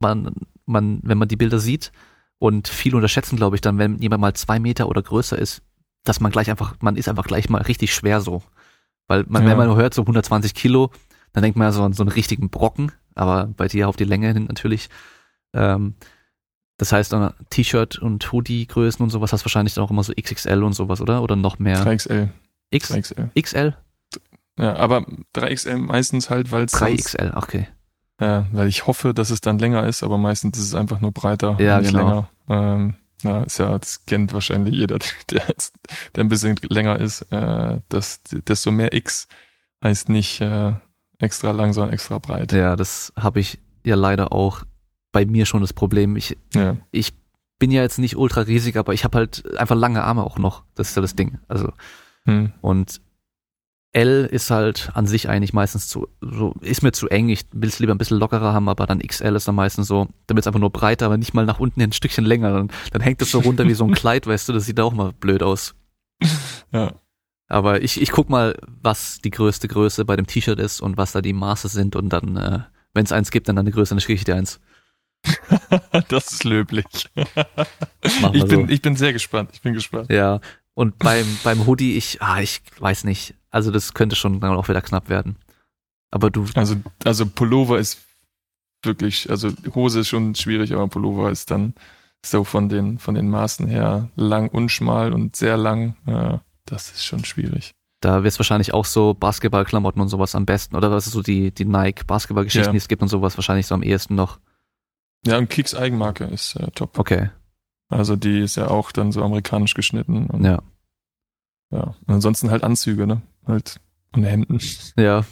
Man, 0.00 0.32
man, 0.64 1.00
wenn 1.02 1.18
man 1.18 1.28
die 1.28 1.36
Bilder 1.36 1.58
sieht, 1.58 1.92
und 2.38 2.68
viele 2.68 2.96
unterschätzen, 2.96 3.36
glaube 3.36 3.56
ich, 3.56 3.60
dann, 3.60 3.78
wenn 3.78 3.98
jemand 3.98 4.20
mal 4.20 4.34
zwei 4.34 4.58
Meter 4.58 4.88
oder 4.88 5.02
größer 5.02 5.38
ist, 5.38 5.62
dass 6.04 6.20
man 6.20 6.30
gleich 6.30 6.50
einfach, 6.50 6.76
man 6.80 6.96
ist 6.96 7.08
einfach 7.08 7.24
gleich 7.24 7.48
mal 7.48 7.62
richtig 7.62 7.94
schwer 7.94 8.20
so. 8.20 8.42
Weil 9.08 9.24
man, 9.28 9.42
ja. 9.42 9.50
wenn 9.50 9.56
man 9.56 9.74
hört, 9.74 9.94
so 9.94 10.02
120 10.02 10.54
Kilo, 10.54 10.90
dann 11.32 11.42
denkt 11.42 11.58
man 11.58 11.66
ja 11.66 11.72
so 11.72 11.82
an 11.82 11.92
so 11.92 12.02
einen 12.02 12.12
richtigen 12.12 12.50
Brocken, 12.50 12.92
aber 13.14 13.46
bei 13.56 13.68
dir 13.68 13.88
auf 13.88 13.96
die 13.96 14.04
Länge 14.04 14.32
hin 14.32 14.44
natürlich. 14.44 14.88
Ähm, 15.52 15.94
das 16.76 16.92
heißt, 16.92 17.14
T-Shirt 17.50 17.98
und 17.98 18.32
Hoodie-Größen 18.32 19.02
und 19.02 19.10
sowas 19.10 19.32
hast 19.32 19.44
wahrscheinlich 19.44 19.74
dann 19.74 19.84
auch 19.84 19.90
immer 19.90 20.04
so 20.04 20.12
XXL 20.12 20.62
und 20.62 20.74
sowas, 20.74 21.00
oder? 21.00 21.22
Oder 21.22 21.34
noch 21.34 21.58
mehr? 21.58 21.84
3XL. 21.84 22.28
X 22.70 22.92
3XL. 22.92 23.40
XL? 23.40 23.76
Ja, 24.58 24.76
aber 24.76 25.06
3XL 25.34 25.78
meistens 25.78 26.30
halt, 26.30 26.50
weil 26.50 26.64
es 26.64 26.74
3XL, 26.74 27.36
okay. 27.36 27.68
Ja, 28.20 28.46
weil 28.52 28.66
ich 28.68 28.86
hoffe, 28.86 29.14
dass 29.14 29.30
es 29.30 29.40
dann 29.40 29.58
länger 29.58 29.86
ist, 29.86 30.02
aber 30.02 30.18
meistens 30.18 30.58
ist 30.58 30.64
es 30.64 30.74
einfach 30.74 31.00
nur 31.00 31.12
breiter, 31.12 31.56
ja, 31.60 31.80
nicht 31.80 31.92
genau. 31.92 32.28
länger. 32.48 32.74
Ähm, 32.74 32.94
ja, 33.22 33.42
ist 33.42 33.58
ja, 33.58 33.78
das 33.78 34.04
kennt 34.06 34.32
wahrscheinlich 34.32 34.74
jeder, 34.74 34.98
der, 35.30 35.42
der 36.14 36.24
ein 36.24 36.28
bisschen 36.28 36.56
länger 36.68 36.98
ist. 36.98 37.22
Äh, 37.30 37.80
dass, 37.88 38.20
desto 38.30 38.70
mehr 38.70 38.92
X 38.92 39.28
heißt 39.82 40.08
nicht 40.08 40.40
äh, 40.40 40.72
extra 41.18 41.52
lang, 41.52 41.72
sondern 41.72 41.94
extra 41.94 42.18
breit. 42.18 42.52
Ja, 42.52 42.76
das 42.76 43.12
habe 43.16 43.40
ich 43.40 43.58
ja 43.84 43.94
leider 43.94 44.32
auch 44.32 44.64
bei 45.12 45.24
mir 45.24 45.46
schon 45.46 45.60
das 45.60 45.72
Problem. 45.72 46.16
Ich, 46.16 46.36
ja. 46.54 46.76
ich 46.90 47.14
bin 47.58 47.70
ja 47.70 47.82
jetzt 47.82 47.98
nicht 47.98 48.16
ultra 48.16 48.42
riesig, 48.42 48.76
aber 48.76 48.94
ich 48.94 49.04
habe 49.04 49.18
halt 49.18 49.56
einfach 49.58 49.76
lange 49.76 50.04
Arme 50.04 50.24
auch 50.24 50.38
noch. 50.38 50.64
Das 50.74 50.90
ist 50.90 50.96
ja 50.96 51.02
das 51.02 51.16
Ding. 51.16 51.38
Also 51.48 51.72
hm. 52.24 52.52
und 52.60 53.00
L 53.92 54.28
ist 54.30 54.50
halt 54.50 54.90
an 54.94 55.06
sich 55.06 55.28
eigentlich 55.28 55.54
meistens 55.54 55.88
zu, 55.88 56.08
so, 56.20 56.54
ist 56.60 56.82
mir 56.82 56.92
zu 56.92 57.08
eng. 57.08 57.30
Ich 57.30 57.46
will 57.52 57.68
es 57.68 57.78
lieber 57.78 57.94
ein 57.94 57.98
bisschen 57.98 58.18
lockerer 58.18 58.52
haben, 58.52 58.68
aber 58.68 58.86
dann 58.86 59.00
XL 59.00 59.34
ist 59.34 59.48
dann 59.48 59.54
meistens 59.54 59.88
so, 59.88 60.08
damit 60.26 60.42
es 60.42 60.46
einfach 60.46 60.60
nur 60.60 60.70
breiter, 60.70 61.06
aber 61.06 61.16
nicht 61.16 61.32
mal 61.32 61.46
nach 61.46 61.58
unten 61.58 61.80
ein 61.80 61.92
Stückchen 61.92 62.24
länger. 62.24 62.52
Dann, 62.52 62.70
dann 62.92 63.00
hängt 63.00 63.22
es 63.22 63.30
so 63.30 63.40
runter 63.40 63.66
wie 63.66 63.74
so 63.74 63.84
ein 63.84 63.94
Kleid, 63.94 64.26
weißt 64.26 64.48
du, 64.48 64.52
das 64.52 64.66
sieht 64.66 64.78
auch 64.78 64.92
mal 64.92 65.12
blöd 65.12 65.42
aus. 65.42 65.74
Ja. 66.70 66.92
Aber 67.48 67.82
ich, 67.82 68.00
ich 68.00 68.10
guck 68.10 68.28
mal, 68.28 68.58
was 68.82 69.20
die 69.20 69.30
größte 69.30 69.68
Größe 69.68 70.04
bei 70.04 70.16
dem 70.16 70.26
T-Shirt 70.26 70.58
ist 70.58 70.82
und 70.82 70.98
was 70.98 71.12
da 71.12 71.22
die 71.22 71.32
Maße 71.32 71.68
sind 71.68 71.96
und 71.96 72.10
dann, 72.10 72.36
äh, 72.36 72.60
wenn 72.92 73.04
es 73.04 73.12
eins 73.12 73.30
gibt, 73.30 73.48
dann 73.48 73.56
eine 73.56 73.70
Größe, 73.70 73.94
dann 73.94 74.00
schicke 74.00 74.14
ich 74.14 74.24
dir 74.24 74.36
eins. 74.36 74.60
das 76.08 76.32
ist 76.32 76.44
löblich. 76.44 76.84
ich, 78.02 78.44
bin, 78.44 78.66
so. 78.66 78.72
ich 78.72 78.82
bin 78.82 78.96
sehr 78.96 79.14
gespannt. 79.14 79.50
Ich 79.54 79.62
bin 79.62 79.72
gespannt. 79.72 80.10
Ja. 80.10 80.40
Und 80.78 80.96
beim, 81.00 81.26
beim 81.42 81.66
Hoodie, 81.66 81.96
ich, 81.96 82.22
ah, 82.22 82.40
ich 82.40 82.62
weiß 82.78 83.02
nicht. 83.02 83.34
Also 83.50 83.72
das 83.72 83.94
könnte 83.94 84.14
schon 84.14 84.38
dann 84.38 84.54
auch 84.54 84.68
wieder 84.68 84.80
knapp 84.80 85.08
werden. 85.08 85.36
Aber 86.12 86.30
du. 86.30 86.46
Also, 86.54 86.76
also 87.04 87.26
Pullover 87.26 87.80
ist 87.80 87.98
wirklich, 88.84 89.28
also 89.28 89.50
Hose 89.74 89.98
ist 89.98 90.08
schon 90.08 90.36
schwierig, 90.36 90.72
aber 90.72 90.86
Pullover 90.86 91.32
ist 91.32 91.50
dann 91.50 91.74
so 92.24 92.44
von 92.44 92.68
den, 92.68 93.00
von 93.00 93.16
den 93.16 93.28
Maßen 93.28 93.66
her 93.66 94.08
lang 94.14 94.50
und 94.50 94.68
schmal 94.68 95.12
und 95.12 95.34
sehr 95.34 95.56
lang. 95.56 95.96
Ja, 96.06 96.42
das 96.64 96.92
ist 96.92 97.04
schon 97.04 97.24
schwierig. 97.24 97.72
Da 97.98 98.22
wird 98.22 98.32
es 98.32 98.38
wahrscheinlich 98.38 98.72
auch 98.72 98.84
so 98.84 99.14
Basketballklamotten 99.14 100.00
und 100.00 100.10
sowas 100.10 100.36
am 100.36 100.46
besten. 100.46 100.76
Oder 100.76 100.92
was 100.92 101.08
ist 101.08 101.14
so 101.14 101.22
die, 101.22 101.50
die 101.50 101.64
Nike-Basketballgeschichten, 101.64 102.68
ja. 102.68 102.70
die 102.70 102.78
es 102.78 102.86
gibt 102.86 103.02
und 103.02 103.08
sowas 103.08 103.36
wahrscheinlich 103.36 103.66
so 103.66 103.74
am 103.74 103.82
ehesten 103.82 104.14
noch. 104.14 104.38
Ja, 105.26 105.38
und 105.38 105.50
Kicks 105.50 105.74
Eigenmarke 105.74 106.26
ist 106.26 106.54
äh, 106.54 106.70
top. 106.70 106.96
Okay. 107.00 107.30
Also 107.88 108.16
die 108.16 108.40
ist 108.40 108.56
ja 108.56 108.68
auch 108.68 108.92
dann 108.92 109.12
so 109.12 109.22
amerikanisch 109.22 109.74
geschnitten. 109.74 110.26
Und, 110.26 110.44
ja. 110.44 110.60
Ja. 111.70 111.94
Und 112.06 112.14
ansonsten 112.14 112.50
halt 112.50 112.64
Anzüge, 112.64 113.06
ne? 113.06 113.22
Halt. 113.46 113.80
Und 114.14 114.24
Hemden. 114.24 114.60
Ja. 114.96 115.24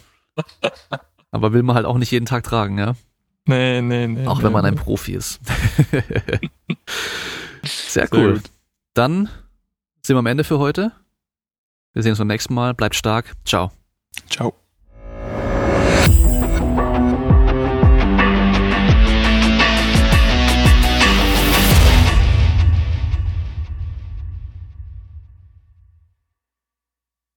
Aber 1.30 1.52
will 1.52 1.62
man 1.62 1.76
halt 1.76 1.86
auch 1.86 1.98
nicht 1.98 2.10
jeden 2.10 2.26
Tag 2.26 2.44
tragen, 2.44 2.78
ja? 2.78 2.94
Nee, 3.46 3.80
nee, 3.80 4.06
nee. 4.06 4.26
Auch 4.26 4.38
nee, 4.38 4.44
wenn 4.44 4.52
man 4.52 4.62
nee. 4.62 4.70
ein 4.70 4.76
Profi 4.76 5.12
ist. 5.14 5.40
Sehr 7.64 8.08
cool. 8.12 8.36
Sehr 8.36 8.50
Dann 8.94 9.28
sind 10.02 10.16
wir 10.16 10.18
am 10.18 10.26
Ende 10.26 10.44
für 10.44 10.58
heute. 10.58 10.92
Wir 11.92 12.02
sehen 12.02 12.12
uns 12.12 12.18
beim 12.18 12.28
nächsten 12.28 12.54
Mal. 12.54 12.74
Bleibt 12.74 12.94
stark. 12.94 13.34
Ciao. 13.44 13.70
Ciao. 14.28 14.54